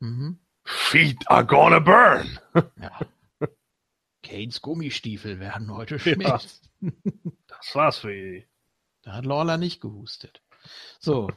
Mhm. 0.00 0.38
Feet 0.64 1.30
are 1.30 1.46
gonna 1.46 1.78
burn! 1.78 2.38
Ja. 2.80 3.00
Kanes 4.22 4.60
Gummistiefel 4.60 5.38
werden 5.38 5.72
heute 5.72 5.98
schmelzen. 5.98 6.68
Ja. 6.80 6.90
Das 7.46 7.74
war's 7.74 7.98
für 7.98 8.12
die. 8.12 8.46
Da 9.02 9.12
hat 9.12 9.24
Lawler 9.24 9.56
nicht 9.56 9.80
gehustet. 9.80 10.42
So. 10.98 11.30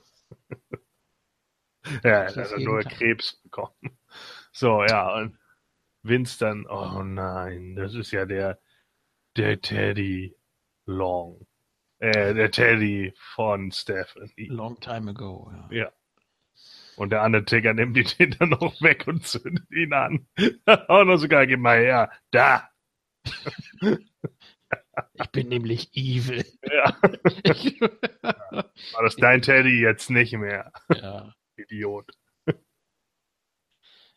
ja, 2.04 2.24
er 2.24 2.36
hat 2.36 2.60
nur 2.60 2.82
Tag. 2.82 2.94
Krebs 2.94 3.40
bekommen. 3.44 3.74
So, 4.52 4.84
ja, 4.84 5.16
und 5.16 5.38
Vince 6.02 6.40
dann, 6.40 6.66
oh 6.66 7.04
nein, 7.04 7.76
das 7.76 7.94
ist 7.94 8.12
ja 8.12 8.26
der, 8.26 8.60
der 9.38 9.62
Teddy 9.62 10.36
Long. 10.86 11.46
Äh, 12.00 12.34
der 12.34 12.50
Teddy 12.50 13.14
von 13.36 13.72
Stephanie. 13.72 14.48
Long 14.48 14.80
time 14.80 15.12
ago, 15.12 15.52
ja. 15.54 15.84
Ja. 15.84 15.92
Und 16.96 17.12
der 17.12 17.24
Undertaker 17.24 17.74
nimmt 17.74 18.20
ihn 18.20 18.36
dann 18.40 18.50
noch 18.50 18.82
weg 18.82 19.08
und 19.08 19.26
zündet 19.26 19.70
ihn 19.72 19.94
an. 19.94 20.28
Auch 20.66 21.06
noch 21.06 21.18
sogar, 21.18 21.48
gib 21.48 21.60
mal 21.60 21.80
her. 21.80 22.12
Da. 22.32 22.70
Ich 25.14 25.30
bin 25.32 25.48
nämlich 25.48 25.90
evil. 25.94 26.46
Ja. 26.64 26.98
War 27.02 29.04
das 29.04 29.16
dein 29.16 29.42
Teddy 29.42 29.80
jetzt 29.80 30.10
nicht 30.10 30.34
mehr? 30.34 30.72
Ja. 30.90 31.34
Idiot. 31.70 32.12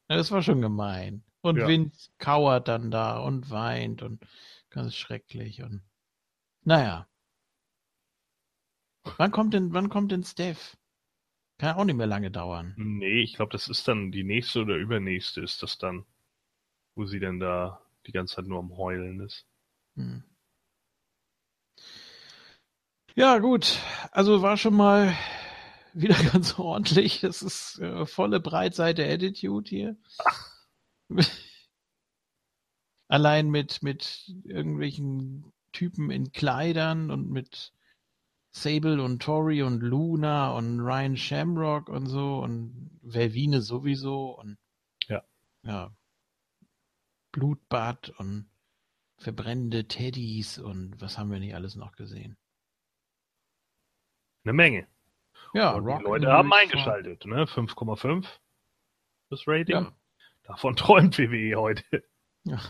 Ja, 0.08 0.16
das 0.16 0.30
war 0.30 0.42
schon 0.42 0.60
gemein. 0.60 1.24
Und 1.40 1.56
ja. 1.56 1.66
Vince 1.66 2.10
kauert 2.18 2.68
dann 2.68 2.90
da 2.90 3.18
und 3.18 3.50
weint 3.50 4.02
und 4.02 4.22
ganz 4.68 4.94
schrecklich 4.94 5.62
und 5.62 5.82
naja. 6.64 7.08
Wann 9.16 9.30
kommt 9.30 9.54
denn, 9.54 9.72
wann 9.72 9.88
kommt 9.88 10.12
denn 10.12 10.22
Steph? 10.22 10.76
Kann 11.58 11.76
auch 11.76 11.84
nicht 11.84 11.96
mehr 11.96 12.06
lange 12.06 12.30
dauern. 12.30 12.74
Nee, 12.76 13.22
ich 13.22 13.34
glaube, 13.34 13.52
das 13.52 13.68
ist 13.68 13.86
dann 13.88 14.12
die 14.12 14.24
nächste 14.24 14.62
oder 14.62 14.76
übernächste 14.76 15.40
ist 15.40 15.62
das 15.62 15.78
dann, 15.78 16.04
wo 16.94 17.06
sie 17.06 17.20
denn 17.20 17.40
da 17.40 17.80
die 18.06 18.12
ganze 18.12 18.36
Zeit 18.36 18.46
nur 18.46 18.58
am 18.58 18.76
Heulen 18.76 19.20
ist. 19.20 19.46
Hm. 19.96 20.24
Ja, 23.14 23.38
gut. 23.38 23.78
Also 24.10 24.42
war 24.42 24.56
schon 24.56 24.74
mal 24.74 25.16
wieder 25.94 26.22
ganz 26.32 26.58
ordentlich. 26.58 27.20
Das 27.20 27.42
ist 27.42 27.78
äh, 27.80 28.06
volle 28.06 28.40
Breitseite 28.40 29.06
Attitude 29.06 29.68
hier. 29.68 29.96
Allein 33.08 33.50
mit, 33.50 33.82
mit 33.82 34.32
irgendwelchen 34.44 35.52
Typen 35.72 36.10
in 36.10 36.32
Kleidern 36.32 37.10
und 37.10 37.30
mit 37.30 37.74
Sable 38.50 39.02
und 39.02 39.22
Tori 39.22 39.62
und 39.62 39.80
Luna 39.80 40.52
und 40.52 40.80
Ryan 40.80 41.16
Shamrock 41.16 41.88
und 41.88 42.06
so 42.06 42.38
und 42.38 42.98
Velvine 43.02 43.60
sowieso 43.62 44.38
und 44.38 44.58
ja. 45.08 45.22
ja. 45.62 45.94
Blutbad 47.32 48.10
und 48.18 48.50
verbrennende 49.18 49.88
Teddys 49.88 50.58
und 50.58 51.00
was 51.00 51.16
haben 51.16 51.30
wir 51.30 51.38
nicht 51.38 51.54
alles 51.54 51.76
noch 51.76 51.92
gesehen? 51.92 52.36
Eine 54.44 54.52
Menge. 54.52 54.91
Ja, 55.54 55.72
und 55.72 55.86
die 55.86 56.04
Leute 56.04 56.32
haben 56.32 56.52
eingeschaltet, 56.52 57.26
ne? 57.26 57.44
5,5 57.44 58.26
das 59.30 59.46
Rating. 59.46 59.74
Ja. 59.74 59.92
Davon 60.44 60.76
träumt 60.76 61.18
WWE 61.18 61.56
heute. 61.56 62.04
Ja. 62.44 62.60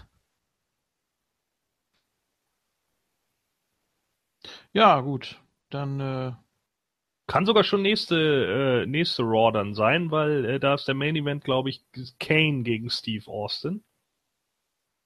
Ja, 4.73 5.01
gut 5.01 5.39
dann 5.73 6.01
äh, 6.01 6.33
kann 7.27 7.47
sogar 7.47 7.65
schon 7.65 7.83
nächste, 7.83 8.83
äh, 8.85 8.87
nächste 8.87 9.23
Raw 9.23 9.53
dann 9.53 9.75
sein, 9.75 10.11
weil 10.11 10.45
äh, 10.45 10.61
da 10.61 10.75
ist 10.75 10.87
der 10.87 10.95
Main 10.95 11.17
Event, 11.17 11.45
glaube 11.45 11.71
ich, 11.71 11.85
Kane 12.19 12.63
gegen 12.63 12.91
Steve 12.91 13.31
Austin. 13.31 13.85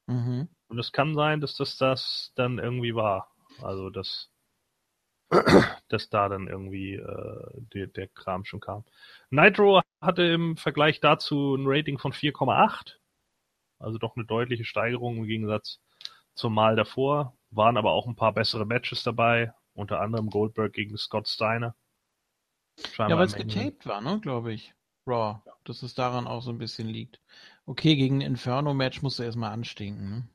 Mhm. 0.06 0.48
Und 0.68 0.78
es 0.78 0.92
kann 0.92 1.14
sein, 1.14 1.40
dass 1.40 1.56
das 1.56 1.76
das 1.76 2.32
dann 2.34 2.58
irgendwie 2.58 2.94
war. 2.94 3.32
Also, 3.62 3.90
dass, 3.90 4.30
dass 5.88 6.08
da 6.08 6.28
dann 6.28 6.46
irgendwie 6.46 6.94
äh, 6.94 7.50
der, 7.74 7.86
der 7.88 8.08
Kram 8.08 8.44
schon 8.44 8.60
kam. 8.60 8.84
Nitro 9.30 9.80
hatte 10.00 10.22
im 10.22 10.56
Vergleich 10.56 11.00
dazu 11.00 11.54
ein 11.54 11.64
Rating 11.66 11.98
von 11.98 12.12
4,8. 12.12 12.94
Also 13.78 13.98
doch 13.98 14.16
eine 14.16 14.24
deutliche 14.24 14.64
Steigerung 14.64 15.18
im 15.18 15.26
Gegensatz 15.26 15.80
zum 16.34 16.54
Mal 16.54 16.76
davor. 16.76 17.36
Waren 17.50 17.76
aber 17.76 17.92
auch 17.92 18.06
ein 18.06 18.16
paar 18.16 18.32
bessere 18.32 18.66
Matches 18.66 19.02
dabei. 19.02 19.52
Unter 19.74 20.00
anderem 20.00 20.30
Goldberg 20.30 20.72
gegen 20.72 20.96
Scott 20.96 21.28
Steiner. 21.28 21.74
Scheinbar 22.78 23.10
ja, 23.10 23.18
weil 23.18 23.26
es 23.26 23.34
getaped 23.34 23.86
war, 23.86 24.00
ne, 24.00 24.20
glaube 24.20 24.52
ich. 24.52 24.74
Raw. 25.06 25.42
Ja. 25.44 25.52
Dass 25.64 25.82
es 25.82 25.94
daran 25.94 26.26
auch 26.26 26.42
so 26.42 26.50
ein 26.50 26.58
bisschen 26.58 26.88
liegt. 26.88 27.20
Okay, 27.64 27.96
gegen 27.96 28.18
ein 28.18 28.22
Inferno-Match 28.22 29.02
musst 29.02 29.18
du 29.18 29.22
erstmal 29.22 29.52
anstinken, 29.52 30.10
ne? 30.10 30.28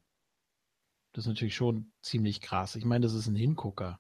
Das 1.14 1.26
ist 1.26 1.30
natürlich 1.30 1.56
schon 1.56 1.92
ziemlich 2.02 2.40
krass. 2.40 2.76
Ich 2.76 2.86
meine, 2.86 3.04
das 3.04 3.14
ist 3.14 3.28
ein 3.28 3.36
Hingucker. 3.36 4.00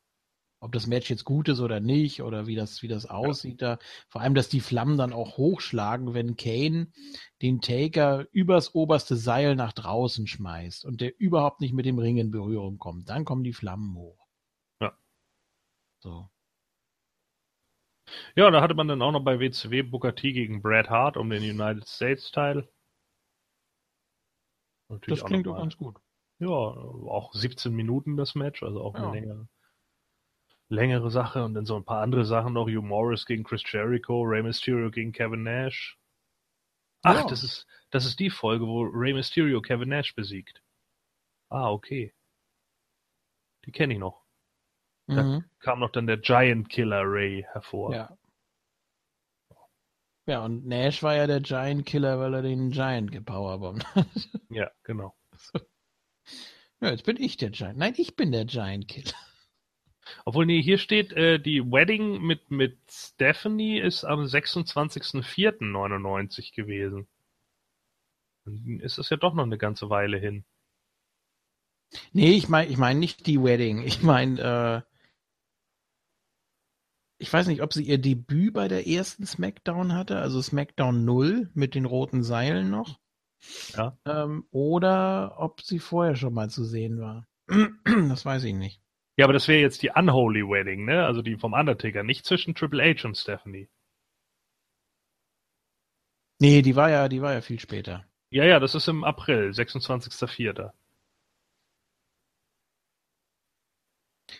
Ob 0.61 0.71
das 0.71 0.87
Match 0.87 1.09
jetzt 1.09 1.25
gut 1.25 1.49
ist 1.49 1.59
oder 1.59 1.79
nicht, 1.79 2.21
oder 2.21 2.47
wie 2.47 2.55
das, 2.55 2.81
wie 2.81 2.87
das 2.87 3.05
aussieht 3.05 3.61
ja. 3.61 3.75
da. 3.75 3.83
Vor 4.07 4.21
allem, 4.21 4.35
dass 4.35 4.47
die 4.47 4.61
Flammen 4.61 4.97
dann 4.97 5.11
auch 5.11 5.37
hochschlagen, 5.37 6.13
wenn 6.13 6.37
Kane 6.37 6.91
den 7.41 7.59
Taker 7.59 8.27
übers 8.31 8.73
oberste 8.73 9.15
Seil 9.17 9.55
nach 9.55 9.73
draußen 9.73 10.27
schmeißt 10.27 10.85
und 10.85 11.01
der 11.01 11.19
überhaupt 11.19 11.61
nicht 11.61 11.73
mit 11.73 11.85
dem 11.85 11.99
Ring 11.99 12.17
in 12.17 12.31
Berührung 12.31 12.77
kommt. 12.77 13.09
Dann 13.09 13.25
kommen 13.25 13.43
die 13.43 13.53
Flammen 13.53 13.95
hoch. 13.95 14.21
So. 16.01 16.29
Ja, 18.35 18.49
da 18.49 18.61
hatte 18.61 18.73
man 18.73 18.87
dann 18.87 19.01
auch 19.01 19.11
noch 19.11 19.23
bei 19.23 19.39
WCW 19.39 19.83
Booker 19.83 20.15
T 20.15 20.33
gegen 20.33 20.61
Brad 20.61 20.89
Hart 20.89 21.15
um 21.15 21.29
den 21.29 21.43
United 21.43 21.87
States 21.87 22.31
Teil. 22.31 22.67
das 25.07 25.23
klingt 25.23 25.47
auch 25.47 25.57
ganz 25.57 25.77
gut. 25.77 25.97
Ja, 26.39 26.47
auch 26.47 27.33
17 27.33 27.73
Minuten 27.73 28.17
das 28.17 28.33
Match, 28.33 28.63
also 28.63 28.81
auch 28.81 28.95
ja. 28.95 29.03
eine 29.03 29.19
längere, 29.19 29.47
längere 30.71 31.11
Sache 31.11 31.43
und 31.43 31.53
dann 31.53 31.65
so 31.65 31.75
ein 31.75 31.83
paar 31.83 32.01
andere 32.01 32.25
Sachen 32.25 32.53
noch. 32.53 32.67
Hugh 32.67 32.81
Morris 32.81 33.25
gegen 33.25 33.43
Chris 33.43 33.63
Jericho, 33.65 34.21
Rey 34.21 34.41
Mysterio 34.41 34.89
gegen 34.89 35.11
Kevin 35.11 35.43
Nash. 35.43 35.97
Ach, 37.03 37.21
ja. 37.21 37.27
das 37.27 37.43
ist, 37.43 37.67
das 37.89 38.05
ist 38.05 38.19
die 38.19 38.29
Folge, 38.29 38.65
wo 38.65 38.83
Rey 38.83 39.13
Mysterio 39.13 39.61
Kevin 39.61 39.89
Nash 39.89 40.15
besiegt. 40.15 40.63
Ah, 41.49 41.69
okay. 41.69 42.13
Die 43.65 43.71
kenne 43.71 43.93
ich 43.93 43.99
noch. 43.99 44.23
Da 45.07 45.23
mhm. 45.23 45.45
kam 45.59 45.79
noch 45.79 45.91
dann 45.91 46.07
der 46.07 46.17
Giant 46.17 46.69
Killer 46.69 47.03
Ray 47.03 47.45
hervor. 47.51 47.93
Ja. 47.93 48.17
Ja, 50.27 50.45
und 50.45 50.65
Nash 50.65 51.03
war 51.03 51.15
ja 51.15 51.27
der 51.27 51.41
Giant 51.41 51.85
Killer, 51.85 52.19
weil 52.19 52.33
er 52.35 52.41
den 52.43 52.71
Giant 52.71 53.11
gepowerbombt 53.11 53.85
hat. 53.95 54.07
Ja, 54.49 54.69
genau. 54.83 55.15
Ja, 56.81 56.89
jetzt 56.89 57.05
bin 57.05 57.15
ich 57.17 57.37
der 57.37 57.51
Giant. 57.51 57.77
Nein, 57.77 57.93
ich 57.97 58.15
bin 58.15 58.31
der 58.31 58.45
Giant 58.45 58.87
Killer. 58.87 59.15
Obwohl, 60.25 60.45
nee, 60.45 60.61
hier 60.61 60.77
steht, 60.77 61.13
äh, 61.13 61.39
die 61.39 61.61
Wedding 61.61 62.21
mit, 62.21 62.51
mit 62.51 62.77
Stephanie 62.89 63.79
ist 63.79 64.03
am 64.03 64.23
26.04.99 64.23 66.53
gewesen. 66.55 67.07
Dann 68.45 68.79
ist 68.79 68.97
das 68.97 69.09
ja 69.09 69.17
doch 69.17 69.33
noch 69.33 69.43
eine 69.43 69.57
ganze 69.57 69.89
Weile 69.89 70.17
hin. 70.17 70.45
Nee, 72.13 72.33
ich 72.33 72.47
meine 72.47 72.69
ich 72.69 72.77
mein 72.77 72.99
nicht 72.99 73.27
die 73.27 73.43
Wedding. 73.43 73.83
Ich 73.83 74.01
meine, 74.01 74.41
äh, 74.41 74.81
ich 77.17 77.31
weiß 77.31 77.47
nicht, 77.47 77.61
ob 77.61 77.73
sie 77.73 77.83
ihr 77.83 77.99
Debüt 77.99 78.53
bei 78.53 78.67
der 78.67 78.87
ersten 78.87 79.25
SmackDown 79.25 79.93
hatte, 79.93 80.19
also 80.19 80.41
SmackDown 80.41 81.05
0 81.05 81.51
mit 81.53 81.75
den 81.75 81.85
roten 81.85 82.23
Seilen 82.23 82.69
noch. 82.69 82.99
Ja. 83.75 83.97
Ähm, 84.05 84.45
oder 84.51 85.35
ob 85.37 85.61
sie 85.61 85.79
vorher 85.79 86.15
schon 86.15 86.33
mal 86.33 86.49
zu 86.49 86.63
sehen 86.63 86.99
war. 86.99 87.27
das 87.85 88.25
weiß 88.25 88.43
ich 88.45 88.53
nicht. 88.53 88.80
Ja, 89.21 89.27
aber 89.27 89.33
das 89.33 89.47
wäre 89.47 89.61
jetzt 89.61 89.83
die 89.83 89.91
Unholy 89.91 90.41
Wedding, 90.41 90.83
ne? 90.83 91.05
Also 91.05 91.21
die 91.21 91.37
vom 91.37 91.53
Undertaker, 91.53 92.01
nicht 92.01 92.25
zwischen 92.25 92.55
Triple 92.55 92.81
H 92.83 93.07
und 93.07 93.15
Stephanie. 93.15 93.69
Nee, 96.39 96.63
die 96.63 96.75
war 96.75 96.89
ja, 96.89 97.07
die 97.07 97.21
war 97.21 97.31
ja 97.33 97.41
viel 97.41 97.59
später. 97.59 98.03
Ja, 98.31 98.45
ja, 98.45 98.59
das 98.59 98.73
ist 98.73 98.87
im 98.87 99.03
April, 99.03 99.51
26.04. 99.51 100.71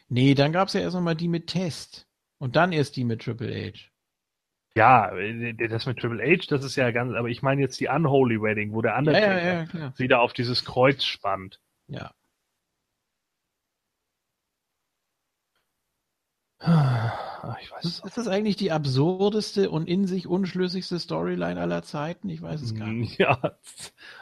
Nee, 0.10 0.34
dann 0.34 0.52
gab 0.52 0.68
es 0.68 0.74
ja 0.74 0.82
erst 0.82 0.96
noch 0.96 1.04
mal 1.04 1.14
die 1.14 1.28
mit 1.28 1.46
Test. 1.46 2.08
Und 2.40 2.56
dann 2.56 2.72
erst 2.72 2.96
die 2.96 3.04
mit 3.04 3.22
Triple 3.22 3.54
H. 3.54 3.88
Ja, 4.76 5.12
das 5.70 5.86
mit 5.86 6.00
Triple 6.00 6.24
H, 6.24 6.46
das 6.50 6.64
ist 6.64 6.76
ja 6.76 6.90
ganz, 6.90 7.14
aber 7.14 7.28
ich 7.28 7.44
meine 7.44 7.62
jetzt 7.62 7.80
die 7.80 7.88
Unholy 7.88 8.42
Wedding, 8.42 8.74
wo 8.74 8.82
der 8.82 8.98
Undertaker 8.98 9.44
ja, 9.44 9.62
ja, 9.62 9.68
ja, 9.72 9.94
sie 9.96 10.08
da 10.08 10.18
auf 10.18 10.34
dieses 10.34 10.66
Kreuz 10.66 11.04
spannt. 11.04 11.62
Ja. 11.88 12.16
Ich 16.64 17.72
weiß 17.72 17.86
ist, 17.86 18.06
ist 18.06 18.18
das 18.18 18.28
eigentlich 18.28 18.56
die 18.56 18.72
absurdeste 18.72 19.72
und 19.72 19.88
in 19.88 20.06
sich 20.06 20.28
unschlüssigste 20.28 21.00
Storyline 21.00 21.60
aller 21.60 21.82
Zeiten? 21.82 22.30
Ich 22.30 22.42
weiß 22.42 22.62
es 22.62 22.76
gar 22.76 22.88
nicht. 22.88 23.20
Ja, 23.20 23.56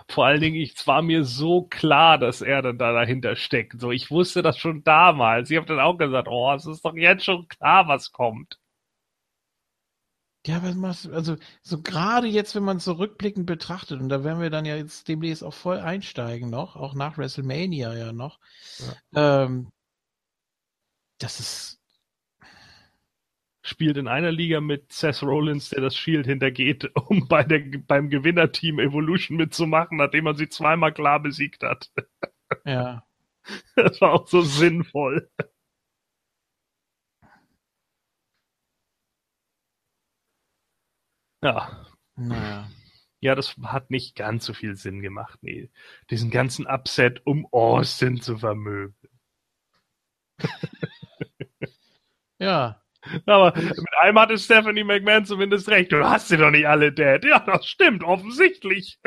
vor 0.07 0.25
allen 0.25 0.39
Dingen, 0.39 0.61
es 0.61 0.87
war 0.87 1.01
mir 1.01 1.25
so 1.25 1.63
klar, 1.63 2.17
dass 2.17 2.41
er 2.41 2.61
dann 2.61 2.77
da 2.77 2.93
dahinter 2.93 3.35
steckt. 3.35 3.79
So, 3.81 3.91
ich 3.91 4.09
wusste 4.09 4.41
das 4.41 4.57
schon 4.57 4.83
damals. 4.83 5.51
Ich 5.51 5.57
habe 5.57 5.67
dann 5.67 5.79
auch 5.79 5.97
gesagt, 5.97 6.27
oh, 6.29 6.53
es 6.53 6.65
ist 6.65 6.85
doch 6.85 6.95
jetzt 6.95 7.25
schon 7.25 7.47
klar, 7.47 7.87
was 7.87 8.11
kommt. 8.11 8.57
Ja, 10.45 10.63
was 10.63 10.75
machst 10.75 11.05
du, 11.05 11.13
also 11.13 11.35
so 11.61 11.81
gerade 11.81 12.27
jetzt, 12.27 12.55
wenn 12.55 12.63
man 12.63 12.79
zurückblickend 12.79 13.45
betrachtet, 13.45 13.99
und 13.99 14.07
da 14.07 14.23
werden 14.23 14.41
wir 14.41 14.49
dann 14.49 14.63
ja 14.63 14.77
jetzt 14.77 15.09
demnächst 15.09 15.43
auch 15.43 15.53
voll 15.53 15.79
einsteigen 15.79 16.49
noch, 16.49 16.77
auch 16.77 16.93
nach 16.93 17.17
WrestleMania 17.17 17.93
ja 17.93 18.13
noch, 18.13 18.39
ja. 19.13 19.43
Ähm, 19.43 19.69
das 21.17 21.41
ist 21.41 21.78
spielt 23.69 23.97
in 23.97 24.07
einer 24.07 24.31
Liga 24.31 24.61
mit 24.61 24.91
Seth 24.91 25.23
Rollins, 25.23 25.69
der 25.69 25.81
das 25.81 25.95
Shield 25.95 26.25
hintergeht, 26.25 26.91
um 27.09 27.27
bei 27.27 27.43
der, 27.43 27.59
beim 27.87 28.09
Gewinnerteam 28.09 28.79
Evolution 28.79 29.37
mitzumachen, 29.37 29.97
nachdem 29.97 30.25
man 30.25 30.35
sie 30.35 30.49
zweimal 30.49 30.93
klar 30.93 31.19
besiegt 31.21 31.63
hat. 31.63 31.91
Ja. 32.65 33.03
Das 33.75 33.99
war 34.01 34.13
auch 34.13 34.27
so 34.27 34.41
sinnvoll. 34.41 35.27
Ja. 41.41 41.85
Naja. 42.15 42.69
Ja, 43.21 43.35
das 43.35 43.55
hat 43.63 43.89
nicht 43.91 44.15
ganz 44.15 44.45
so 44.45 44.53
viel 44.53 44.75
Sinn 44.75 45.01
gemacht. 45.01 45.39
Nee, 45.41 45.69
diesen 46.09 46.31
ganzen 46.31 46.67
Upset, 46.67 47.25
um 47.25 47.45
Austin 47.51 48.21
zu 48.21 48.37
vermögen. 48.37 48.95
ja. 52.39 52.78
Aber 53.25 53.53
mit 53.55 53.93
einem 54.01 54.19
hatte 54.19 54.37
Stephanie 54.37 54.83
McMahon 54.83 55.25
zumindest 55.25 55.69
recht. 55.69 55.91
Du 55.91 56.03
hast 56.03 56.27
sie 56.27 56.37
doch 56.37 56.51
nicht 56.51 56.67
alle 56.67 56.91
dead. 56.91 57.23
Ja, 57.25 57.39
das 57.39 57.65
stimmt, 57.65 58.03
offensichtlich. 58.03 58.99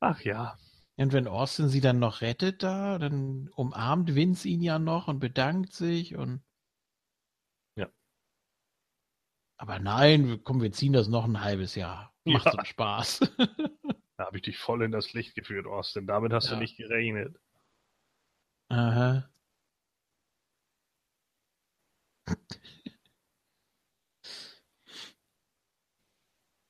Ach 0.00 0.20
ja. 0.20 0.56
Und 0.98 1.12
wenn 1.12 1.28
Austin 1.28 1.68
sie 1.68 1.80
dann 1.80 1.98
noch 1.98 2.22
rettet 2.22 2.62
da, 2.62 2.98
dann 2.98 3.50
umarmt 3.54 4.14
Vince 4.14 4.48
ihn 4.48 4.62
ja 4.62 4.78
noch 4.78 5.08
und 5.08 5.18
bedankt 5.18 5.72
sich 5.74 6.16
und. 6.16 6.42
Ja. 7.76 7.88
Aber 9.58 9.78
nein, 9.78 10.40
komm, 10.42 10.62
wir 10.62 10.72
ziehen 10.72 10.94
das 10.94 11.08
noch 11.08 11.24
ein 11.24 11.42
halbes 11.42 11.74
Jahr. 11.74 12.14
Macht 12.24 12.46
ja. 12.46 12.52
so 12.52 12.64
Spaß. 12.64 13.20
da 14.16 14.24
habe 14.24 14.38
ich 14.38 14.42
dich 14.42 14.58
voll 14.58 14.82
in 14.82 14.90
das 14.90 15.12
Licht 15.12 15.34
geführt, 15.34 15.66
Austin. 15.66 16.06
Damit 16.06 16.32
hast 16.32 16.48
ja. 16.48 16.54
du 16.54 16.60
nicht 16.60 16.76
gerechnet. 16.78 17.38
Aha. 18.68 19.28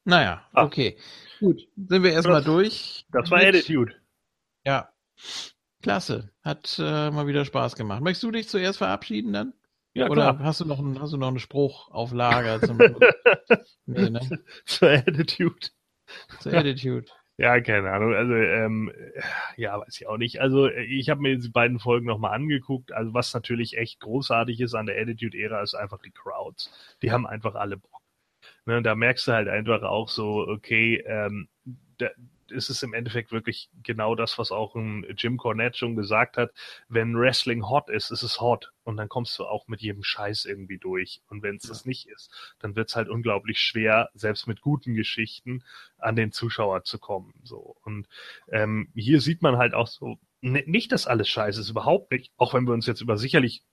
Naja, 0.07 0.47
ah. 0.53 0.65
okay. 0.65 0.97
Gut, 1.41 1.67
sind 1.77 2.03
wir 2.05 2.13
erstmal 2.13 2.43
durch. 2.43 3.05
Das 3.11 3.29
war 3.31 3.41
Attitude. 3.41 3.93
Ja. 4.65 4.89
Klasse. 5.83 6.31
Hat 6.43 6.79
äh, 6.79 7.11
mal 7.11 7.27
wieder 7.27 7.45
Spaß 7.45 7.75
gemacht. 7.75 8.03
Möchtest 8.03 8.23
du 8.23 8.31
dich 8.31 8.49
zuerst 8.49 8.79
verabschieden 8.79 9.33
dann? 9.33 9.53
Ja, 9.95 10.09
Oder 10.09 10.35
klar. 10.35 10.39
hast 10.45 10.61
du 10.61 10.65
noch 10.65 10.79
einen, 10.79 11.01
hast 11.01 11.13
du 11.13 11.17
noch 11.17 11.29
einen 11.29 11.39
Spruch 11.39 11.91
auf 11.91 12.13
Lager 12.13 12.61
zum 12.61 12.77
nee, 13.87 14.11
ne? 14.11 14.21
Zur 14.65 14.91
Attitude. 14.91 15.69
Zur 16.41 16.53
Attitude. 16.53 17.07
Ja, 17.39 17.61
keine 17.61 17.91
Ahnung. 17.93 18.15
Also, 18.15 18.33
ähm, 18.35 18.91
ja, 19.57 19.79
weiß 19.79 20.01
ich 20.01 20.07
auch 20.07 20.17
nicht. 20.17 20.41
Also, 20.41 20.69
ich 20.71 21.11
habe 21.11 21.21
mir 21.21 21.39
die 21.39 21.51
beiden 21.51 21.79
Folgen 21.79 22.07
nochmal 22.07 22.35
angeguckt. 22.35 22.93
Also, 22.93 23.13
was 23.13 23.35
natürlich 23.35 23.77
echt 23.77 24.01
großartig 24.01 24.61
ist 24.61 24.75
an 24.75 24.87
der 24.87 24.99
Attitude-Ära, 25.01 25.61
ist 25.63 25.75
einfach 25.75 26.01
die 26.01 26.11
Crowds. 26.13 26.73
Die 27.03 27.13
haben 27.13 27.27
einfach 27.27 27.55
alle 27.55 27.77
Bock. 27.77 28.01
Ne, 28.67 28.83
da 28.83 28.95
merkst 28.97 29.29
du 29.29 29.33
halt 29.33 29.49
einfach 29.49 29.83
auch 29.83 30.09
so, 30.09 30.47
okay, 30.49 30.99
ähm, 31.07 31.49
da, 31.99 32.11
ist 32.51 32.71
es 32.71 32.83
im 32.83 32.95
Endeffekt 32.95 33.33
wirklich 33.33 33.71
genau 33.83 34.15
das, 34.15 34.39
was 34.39 34.53
auch 34.53 34.75
ein 34.75 35.07
Jim 35.17 35.37
Cornette 35.37 35.79
schon 35.79 35.97
gesagt 35.97 36.37
hat. 36.37 36.53
Wenn 36.89 37.17
Wrestling 37.17 37.69
hot 37.69 37.89
ist, 37.89 38.11
ist 38.11 38.23
es 38.23 38.41
hot. 38.41 38.73
Und 38.85 38.97
dann 38.97 39.09
kommst 39.09 39.39
du 39.39 39.45
auch 39.45 39.69
mit 39.69 39.83
jedem 39.83 40.03
Scheiß 40.03 40.45
irgendwie 40.45 40.79
durch. 40.79 41.21
Und 41.29 41.43
wenn 41.43 41.57
es 41.57 41.65
ja. 41.65 41.71
das 41.71 41.85
nicht 41.85 42.09
ist, 42.09 42.31
dann 42.59 42.77
wird 42.77 42.89
es 42.89 42.97
halt 42.97 43.09
unglaublich 43.09 43.59
schwer, 43.59 44.11
selbst 44.15 44.47
mit 44.47 44.61
guten 44.61 44.95
Geschichten 44.95 45.65
an 45.99 46.17
den 46.17 46.33
Zuschauer 46.33 46.85
zu 46.85 46.99
kommen. 46.99 47.35
So. 47.43 47.77
Und 47.83 48.09
ähm, 48.51 48.89
hier 48.95 49.21
sieht 49.21 49.43
man 49.43 49.57
halt 49.57 49.75
auch 49.75 49.89
so, 49.89 50.19
nicht, 50.41 50.93
dass 50.93 51.07
alles 51.07 51.29
scheiße 51.29 51.61
ist, 51.61 51.71
überhaupt 51.71 52.13
nicht. 52.13 52.33
Auch 52.37 52.55
wenn 52.55 52.67
wir 52.67 52.75
uns 52.75 52.87
jetzt 52.87 53.01
über 53.01 53.17
sicherlich 53.17 53.65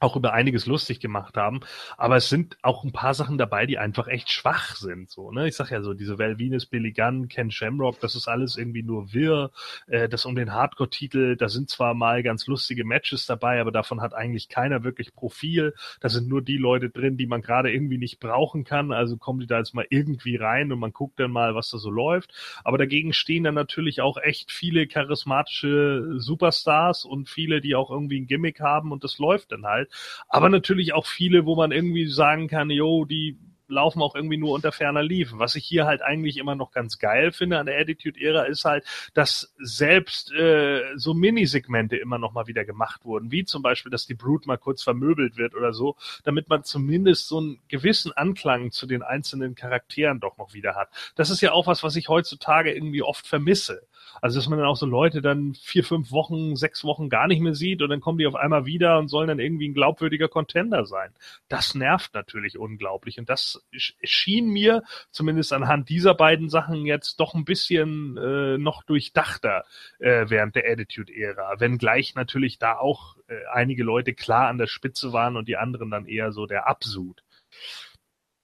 auch 0.00 0.16
über 0.16 0.32
einiges 0.32 0.66
lustig 0.66 0.98
gemacht 0.98 1.36
haben. 1.36 1.60
Aber 1.96 2.16
es 2.16 2.28
sind 2.28 2.56
auch 2.62 2.84
ein 2.84 2.92
paar 2.92 3.14
Sachen 3.14 3.38
dabei, 3.38 3.66
die 3.66 3.78
einfach 3.78 4.08
echt 4.08 4.30
schwach 4.30 4.74
sind. 4.76 5.10
So, 5.10 5.30
ne? 5.30 5.46
Ich 5.46 5.56
sag 5.56 5.70
ja 5.70 5.82
so, 5.82 5.92
diese 5.92 6.18
Val 6.18 6.38
Venus, 6.38 6.66
Billy 6.66 6.92
Gunn, 6.92 7.28
Ken 7.28 7.50
Shamrock, 7.50 8.00
das 8.00 8.16
ist 8.16 8.26
alles 8.26 8.56
irgendwie 8.56 8.82
nur 8.82 9.12
wirr. 9.12 9.50
Äh, 9.86 10.08
das 10.08 10.24
um 10.24 10.34
den 10.34 10.52
Hardcore-Titel, 10.52 11.36
da 11.36 11.48
sind 11.48 11.68
zwar 11.68 11.94
mal 11.94 12.22
ganz 12.22 12.46
lustige 12.46 12.84
Matches 12.84 13.26
dabei, 13.26 13.60
aber 13.60 13.72
davon 13.72 14.00
hat 14.00 14.14
eigentlich 14.14 14.48
keiner 14.48 14.84
wirklich 14.84 15.14
Profil. 15.14 15.74
Da 16.00 16.08
sind 16.08 16.28
nur 16.28 16.40
die 16.42 16.56
Leute 16.56 16.88
drin, 16.88 17.18
die 17.18 17.26
man 17.26 17.42
gerade 17.42 17.70
irgendwie 17.70 17.98
nicht 17.98 18.20
brauchen 18.20 18.64
kann. 18.64 18.92
Also 18.92 19.18
kommen 19.18 19.40
die 19.40 19.46
da 19.46 19.58
jetzt 19.58 19.74
mal 19.74 19.86
irgendwie 19.90 20.36
rein 20.36 20.72
und 20.72 20.78
man 20.78 20.92
guckt 20.92 21.20
dann 21.20 21.30
mal, 21.30 21.54
was 21.54 21.70
da 21.70 21.78
so 21.78 21.90
läuft. 21.90 22.32
Aber 22.64 22.78
dagegen 22.78 23.12
stehen 23.12 23.44
dann 23.44 23.54
natürlich 23.54 24.00
auch 24.00 24.16
echt 24.16 24.50
viele 24.50 24.86
charismatische 24.86 26.14
Superstars 26.16 27.04
und 27.04 27.28
viele, 27.28 27.60
die 27.60 27.74
auch 27.74 27.90
irgendwie 27.90 28.18
ein 28.18 28.26
Gimmick 28.26 28.60
haben 28.60 28.92
und 28.92 29.04
das 29.04 29.18
läuft 29.18 29.52
dann 29.52 29.66
halt 29.66 29.89
aber 30.28 30.48
natürlich 30.48 30.92
auch 30.92 31.06
viele, 31.06 31.46
wo 31.46 31.56
man 31.56 31.72
irgendwie 31.72 32.06
sagen 32.06 32.48
kann, 32.48 32.70
jo, 32.70 33.04
die 33.04 33.38
laufen 33.70 34.02
auch 34.02 34.14
irgendwie 34.14 34.36
nur 34.36 34.52
unter 34.52 34.72
ferner 34.72 35.02
Liefen. 35.02 35.38
Was 35.38 35.54
ich 35.54 35.64
hier 35.64 35.86
halt 35.86 36.02
eigentlich 36.02 36.36
immer 36.36 36.54
noch 36.54 36.72
ganz 36.72 36.98
geil 36.98 37.32
finde 37.32 37.58
an 37.58 37.66
der 37.66 37.78
Attitude-Ära 37.78 38.42
ist 38.42 38.64
halt, 38.64 38.84
dass 39.14 39.54
selbst 39.58 40.32
äh, 40.32 40.82
so 40.96 41.14
Minisegmente 41.14 41.96
immer 41.96 42.18
noch 42.18 42.32
mal 42.32 42.46
wieder 42.46 42.64
gemacht 42.64 43.04
wurden, 43.04 43.30
wie 43.30 43.44
zum 43.44 43.62
Beispiel, 43.62 43.90
dass 43.90 44.06
die 44.06 44.14
Brute 44.14 44.46
mal 44.48 44.58
kurz 44.58 44.82
vermöbelt 44.82 45.36
wird 45.36 45.54
oder 45.54 45.72
so, 45.72 45.96
damit 46.24 46.48
man 46.48 46.64
zumindest 46.64 47.28
so 47.28 47.38
einen 47.38 47.60
gewissen 47.68 48.12
Anklang 48.12 48.72
zu 48.72 48.86
den 48.86 49.02
einzelnen 49.02 49.54
Charakteren 49.54 50.20
doch 50.20 50.36
noch 50.36 50.52
wieder 50.52 50.74
hat. 50.74 50.88
Das 51.14 51.30
ist 51.30 51.40
ja 51.40 51.52
auch 51.52 51.66
was, 51.66 51.82
was 51.82 51.96
ich 51.96 52.08
heutzutage 52.08 52.72
irgendwie 52.72 53.02
oft 53.02 53.26
vermisse. 53.26 53.82
Also, 54.20 54.38
dass 54.38 54.48
man 54.48 54.58
dann 54.58 54.68
auch 54.68 54.76
so 54.76 54.86
Leute 54.86 55.22
dann 55.22 55.54
vier, 55.54 55.84
fünf 55.84 56.10
Wochen, 56.10 56.56
sechs 56.56 56.84
Wochen 56.84 57.08
gar 57.08 57.26
nicht 57.26 57.40
mehr 57.40 57.54
sieht 57.54 57.82
und 57.82 57.90
dann 57.90 58.00
kommen 58.00 58.18
die 58.18 58.26
auf 58.26 58.34
einmal 58.34 58.66
wieder 58.66 58.98
und 58.98 59.08
sollen 59.08 59.28
dann 59.28 59.38
irgendwie 59.38 59.68
ein 59.68 59.74
glaubwürdiger 59.74 60.28
Contender 60.28 60.84
sein. 60.86 61.12
Das 61.48 61.74
nervt 61.74 62.14
natürlich 62.14 62.58
unglaublich 62.58 63.18
und 63.18 63.28
das 63.28 63.64
schien 63.72 64.48
mir 64.48 64.82
zumindest 65.10 65.52
anhand 65.52 65.88
dieser 65.88 66.14
beiden 66.14 66.48
Sachen 66.48 66.86
jetzt 66.86 67.20
doch 67.20 67.34
ein 67.34 67.44
bisschen 67.44 68.16
äh, 68.16 68.58
noch 68.58 68.82
durchdachter 68.82 69.64
äh, 69.98 70.26
während 70.28 70.54
der 70.54 70.70
Attitude-Ära, 70.70 71.60
wenngleich 71.60 72.14
natürlich 72.14 72.58
da 72.58 72.76
auch 72.76 73.16
äh, 73.28 73.34
einige 73.52 73.84
Leute 73.84 74.14
klar 74.14 74.48
an 74.48 74.58
der 74.58 74.66
Spitze 74.66 75.12
waren 75.12 75.36
und 75.36 75.48
die 75.48 75.56
anderen 75.56 75.90
dann 75.90 76.06
eher 76.06 76.32
so 76.32 76.46
der 76.46 76.68
Absud. 76.68 77.22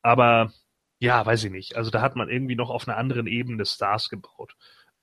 Aber 0.03 0.53
ja, 0.99 1.25
weiß 1.27 1.45
ich 1.45 1.51
nicht. 1.51 1.77
Also 1.77 1.91
da 1.91 2.01
hat 2.01 2.17
man 2.17 2.29
irgendwie 2.29 2.57
noch 2.57 2.71
auf 2.71 2.89
einer 2.89 2.97
anderen 2.97 3.27
Ebene 3.27 3.67
Stars 3.67 4.09
gebaut. 4.09 4.57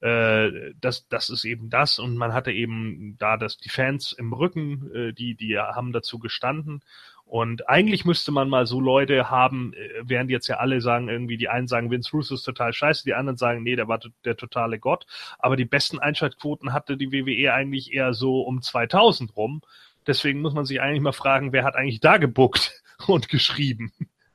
Äh, 0.04 0.74
das, 0.82 1.08
das 1.08 1.30
ist 1.30 1.46
eben 1.46 1.70
das 1.70 1.98
und 2.00 2.18
man 2.18 2.34
hatte 2.34 2.52
eben 2.52 3.16
da 3.20 3.38
das 3.38 3.58
die 3.58 3.70
Fans 3.70 4.12
im 4.12 4.34
Rücken, 4.34 4.92
äh, 4.94 5.14
die 5.14 5.36
die 5.36 5.58
haben 5.58 5.94
dazu 5.94 6.20
gestanden 6.20 6.82
und 7.26 7.68
eigentlich 7.70 8.06
müsste 8.06 8.32
man 8.32 8.50
mal 8.50 8.68
so 8.68 8.80
Leute 8.80 9.30
haben, 9.30 9.74
äh, 9.74 10.02
während 10.04 10.30
jetzt 10.30 10.48
ja 10.48 10.58
alle 10.58 10.82
sagen, 10.82 11.10
irgendwie 11.10 11.38
die 11.38 11.50
einen 11.50 11.68
sagen, 11.68 11.90
Vince 11.90 12.12
Russo 12.12 12.36
ist 12.36 12.44
total 12.44 12.74
scheiße, 12.74 13.04
die 13.06 13.14
anderen 13.14 13.38
sagen, 13.38 13.64
nee, 13.64 13.76
der 13.76 13.88
war 13.88 14.00
der 14.26 14.38
totale 14.38 14.78
Gott. 14.78 15.06
Aber 15.40 15.56
die 15.56 15.66
besten 15.66 16.00
Einschaltquoten 16.00 16.74
hatte 16.74 16.98
die 16.98 17.12
WWE 17.12 17.54
eigentlich 17.54 17.94
eher 17.94 18.14
so 18.14 18.42
um 18.42 18.62
2000 18.62 19.36
rum. 19.36 19.62
Deswegen 20.06 20.42
muss 20.42 20.54
man 20.54 20.66
sich 20.66 20.82
eigentlich 20.82 21.02
mal 21.02 21.14
fragen, 21.14 21.54
wer 21.54 21.64
hat 21.64 21.76
eigentlich 21.76 22.02
da 22.02 22.18
gebuckt 22.18 22.84
und 23.08 23.30
geschrieben. 23.30 23.94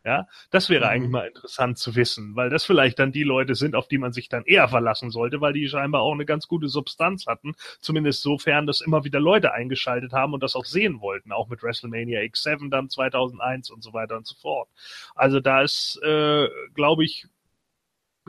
Ja, 0.08 0.26
das 0.50 0.70
wäre 0.70 0.86
mhm. 0.86 0.90
eigentlich 0.90 1.10
mal 1.10 1.26
interessant 1.26 1.76
zu 1.76 1.94
wissen, 1.94 2.34
weil 2.34 2.48
das 2.48 2.64
vielleicht 2.64 2.98
dann 2.98 3.12
die 3.12 3.24
Leute 3.24 3.54
sind, 3.54 3.74
auf 3.74 3.88
die 3.88 3.98
man 3.98 4.14
sich 4.14 4.30
dann 4.30 4.42
eher 4.46 4.66
verlassen 4.66 5.10
sollte, 5.10 5.42
weil 5.42 5.52
die 5.52 5.68
scheinbar 5.68 6.00
auch 6.00 6.14
eine 6.14 6.24
ganz 6.24 6.48
gute 6.48 6.68
Substanz 6.68 7.26
hatten. 7.26 7.54
Zumindest 7.80 8.22
sofern, 8.22 8.66
dass 8.66 8.80
immer 8.80 9.04
wieder 9.04 9.20
Leute 9.20 9.52
eingeschaltet 9.52 10.14
haben 10.14 10.32
und 10.32 10.42
das 10.42 10.56
auch 10.56 10.64
sehen 10.64 11.02
wollten, 11.02 11.30
auch 11.30 11.48
mit 11.48 11.62
WrestleMania 11.62 12.20
X7 12.20 12.70
dann 12.70 12.88
2001 12.88 13.70
und 13.70 13.82
so 13.82 13.92
weiter 13.92 14.16
und 14.16 14.26
so 14.26 14.34
fort. 14.36 14.70
Also 15.14 15.40
da 15.40 15.60
ist, 15.60 16.00
äh, 16.02 16.48
glaube 16.72 17.04
ich, 17.04 17.26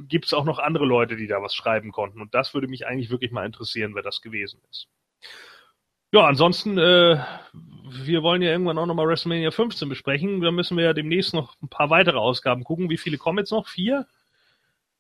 gibt 0.01 0.25
es 0.25 0.33
auch 0.33 0.43
noch 0.43 0.59
andere 0.59 0.85
Leute, 0.85 1.15
die 1.15 1.27
da 1.27 1.41
was 1.41 1.55
schreiben 1.55 1.93
konnten. 1.93 2.19
Und 2.19 2.33
das 2.33 2.53
würde 2.53 2.67
mich 2.67 2.87
eigentlich 2.87 3.09
wirklich 3.09 3.31
mal 3.31 3.45
interessieren, 3.45 3.95
wer 3.95 4.03
das 4.03 4.19
gewesen 4.19 4.59
ist. 4.69 4.89
Ja, 6.11 6.25
ansonsten, 6.25 6.77
äh, 6.77 7.23
wir 7.91 8.23
wollen 8.23 8.41
ja 8.41 8.49
irgendwann 8.49 8.77
auch 8.77 8.85
nochmal 8.85 9.07
WrestleMania 9.07 9.51
15 9.51 9.89
besprechen. 9.89 10.41
Da 10.41 10.51
müssen 10.51 10.77
wir 10.77 10.85
ja 10.85 10.93
demnächst 10.93 11.33
noch 11.33 11.55
ein 11.61 11.69
paar 11.69 11.89
weitere 11.89 12.17
Ausgaben 12.17 12.63
gucken. 12.63 12.89
Wie 12.89 12.97
viele 12.97 13.17
kommen 13.17 13.39
jetzt 13.39 13.51
noch? 13.51 13.67
Vier? 13.67 14.07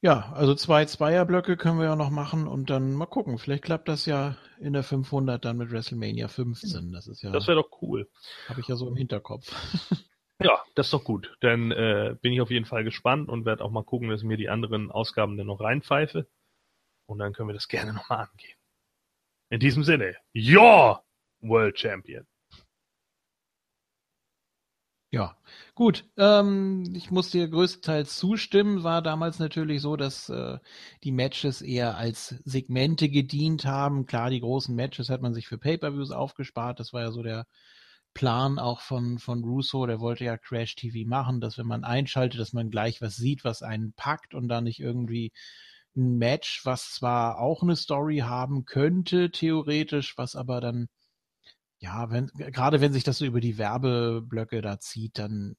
Ja, 0.01 0.31
also 0.33 0.55
zwei 0.55 0.85
Zweierblöcke 0.85 1.57
können 1.57 1.77
wir 1.77 1.85
ja 1.85 1.95
noch 1.95 2.09
machen 2.09 2.47
und 2.47 2.69
dann 2.69 2.93
mal 2.93 3.05
gucken. 3.05 3.37
Vielleicht 3.37 3.63
klappt 3.63 3.89
das 3.89 4.05
ja 4.05 4.37
in 4.59 4.73
der 4.73 4.83
500 4.83 5.43
dann 5.43 5.57
mit 5.57 5.71
WrestleMania 5.71 6.29
15. 6.29 6.93
Das 6.93 7.07
ist 7.07 7.21
ja. 7.21 7.31
Das 7.31 7.47
wäre 7.47 7.61
doch 7.61 7.81
cool. 7.81 8.07
Habe 8.47 8.61
ich 8.61 8.67
ja 8.67 8.75
so 8.75 8.87
im 8.87 8.95
Hinterkopf. 8.95 9.51
ja, 10.41 10.63
das 10.75 10.87
ist 10.87 10.93
doch 10.93 11.03
gut. 11.03 11.35
Dann 11.41 11.71
äh, 11.71 12.15
bin 12.21 12.31
ich 12.31 12.39
auf 12.39 12.49
jeden 12.49 12.65
Fall 12.65 12.85
gespannt 12.85 13.27
und 13.29 13.45
werde 13.45 13.63
auch 13.63 13.71
mal 13.71 13.83
gucken, 13.83 14.09
dass 14.09 14.21
ich 14.21 14.27
mir 14.27 14.37
die 14.37 14.49
anderen 14.49 14.89
Ausgaben 14.89 15.37
dann 15.37 15.47
noch 15.47 15.59
reinpfeife. 15.59 16.27
Und 17.05 17.19
dann 17.19 17.33
können 17.33 17.49
wir 17.49 17.53
das 17.53 17.67
gerne 17.67 17.91
nochmal 17.93 18.29
angehen. 18.31 18.58
In 19.49 19.59
diesem 19.59 19.83
Sinne, 19.83 20.15
your 20.35 21.03
World 21.41 21.79
Champion. 21.79 22.25
Ja, 25.11 25.35
gut. 25.73 26.05
Ähm, 26.17 26.93
ich 26.95 27.09
muss 27.09 27.31
dir 27.31 27.47
größtenteils 27.47 28.15
zustimmen. 28.15 28.83
War 28.83 29.01
damals 29.01 29.39
natürlich 29.39 29.81
so, 29.81 29.95
dass 29.95 30.29
äh, 30.29 30.59
die 31.03 31.11
Matches 31.11 31.63
eher 31.63 31.97
als 31.97 32.35
Segmente 32.45 33.09
gedient 33.09 33.65
haben. 33.65 34.05
Klar, 34.05 34.29
die 34.29 34.39
großen 34.39 34.75
Matches 34.75 35.09
hat 35.09 35.21
man 35.21 35.33
sich 35.33 35.47
für 35.47 35.57
Pay-per-Views 35.57 36.11
aufgespart. 36.11 36.79
Das 36.79 36.93
war 36.93 37.01
ja 37.01 37.11
so 37.11 37.23
der 37.23 37.47
Plan 38.13 38.59
auch 38.59 38.81
von, 38.81 39.17
von 39.19 39.43
Russo, 39.43 39.85
der 39.85 39.99
wollte 39.99 40.25
ja 40.25 40.37
Crash 40.37 40.75
TV 40.75 41.07
machen, 41.07 41.41
dass 41.41 41.57
wenn 41.57 41.67
man 41.67 41.83
einschaltet, 41.83 42.39
dass 42.39 42.53
man 42.53 42.69
gleich 42.69 43.01
was 43.01 43.15
sieht, 43.15 43.43
was 43.43 43.63
einen 43.63 43.93
packt 43.93 44.33
und 44.33 44.47
da 44.47 44.61
nicht 44.61 44.79
irgendwie 44.79 45.31
ein 45.99 46.17
Match, 46.17 46.65
was 46.65 46.93
zwar 46.93 47.39
auch 47.39 47.61
eine 47.61 47.75
Story 47.75 48.19
haben 48.19 48.65
könnte, 48.65 49.31
theoretisch, 49.31 50.17
was 50.17 50.35
aber 50.35 50.61
dann, 50.61 50.89
ja, 51.79 52.09
wenn, 52.11 52.27
gerade 52.27 52.81
wenn 52.81 52.93
sich 52.93 53.03
das 53.03 53.19
so 53.19 53.25
über 53.25 53.41
die 53.41 53.57
Werbeblöcke 53.57 54.61
da 54.61 54.79
zieht, 54.79 55.19
dann 55.19 55.55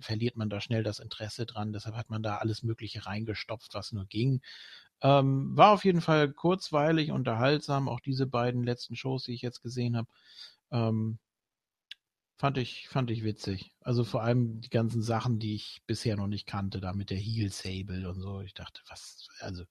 verliert 0.00 0.36
man 0.36 0.50
da 0.50 0.60
schnell 0.60 0.82
das 0.82 1.00
Interesse 1.00 1.46
dran. 1.46 1.72
Deshalb 1.72 1.96
hat 1.96 2.10
man 2.10 2.22
da 2.22 2.36
alles 2.36 2.62
Mögliche 2.62 3.06
reingestopft, 3.06 3.74
was 3.74 3.92
nur 3.92 4.06
ging. 4.06 4.40
Ähm, 5.00 5.56
war 5.56 5.72
auf 5.72 5.84
jeden 5.84 6.00
Fall 6.00 6.32
kurzweilig, 6.32 7.10
unterhaltsam. 7.10 7.88
Auch 7.88 8.00
diese 8.00 8.26
beiden 8.26 8.64
letzten 8.64 8.96
Shows, 8.96 9.24
die 9.24 9.32
ich 9.32 9.42
jetzt 9.42 9.62
gesehen 9.62 9.96
habe, 9.96 10.08
ähm, 10.70 11.18
fand 12.38 12.56
ich 12.58 12.88
fand 12.88 13.10
ich 13.10 13.24
witzig. 13.24 13.74
Also 13.80 14.04
vor 14.04 14.22
allem 14.22 14.60
die 14.60 14.70
ganzen 14.70 15.02
Sachen, 15.02 15.38
die 15.38 15.54
ich 15.54 15.82
bisher 15.86 16.16
noch 16.16 16.28
nicht 16.28 16.46
kannte, 16.46 16.80
da 16.80 16.92
mit 16.92 17.10
der 17.10 17.18
Heel 17.18 17.50
Sable 17.52 18.08
und 18.08 18.20
so. 18.20 18.40
Ich 18.40 18.54
dachte, 18.54 18.80
was, 18.88 19.28
also 19.40 19.64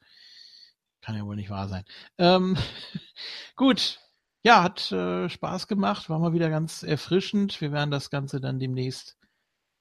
kann 1.02 1.16
ja 1.16 1.26
wohl 1.26 1.36
nicht 1.38 1.50
wahr 1.50 1.70
sein. 1.70 1.86
Ähm, 2.18 2.58
gut, 3.56 4.00
ja, 4.44 4.64
hat 4.64 4.92
äh, 4.92 5.30
Spaß 5.30 5.68
gemacht, 5.68 6.10
war 6.10 6.20
mal 6.20 6.34
wieder 6.34 6.50
ganz 6.50 6.84
erfrischend. 6.84 7.60
Wir 7.62 7.72
werden 7.72 7.92
das 7.92 8.10
Ganze 8.10 8.42
dann 8.42 8.60
demnächst 8.60 9.18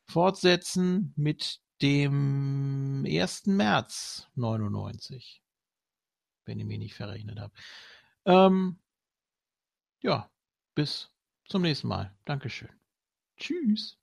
fortsetzen 0.07 1.13
mit 1.17 1.61
dem 1.83 3.05
1. 3.07 3.47
März 3.47 4.29
99. 4.37 5.43
Wenn 6.45 6.61
ich 6.61 6.67
mich 6.67 6.79
nicht 6.79 6.95
verrechnet 6.95 7.41
habe. 7.41 7.53
Ähm, 8.25 8.79
ja, 10.01 10.31
bis 10.75 11.11
zum 11.49 11.63
nächsten 11.63 11.89
Mal. 11.89 12.15
Dankeschön. 12.25 12.71
Tschüss. 13.37 13.99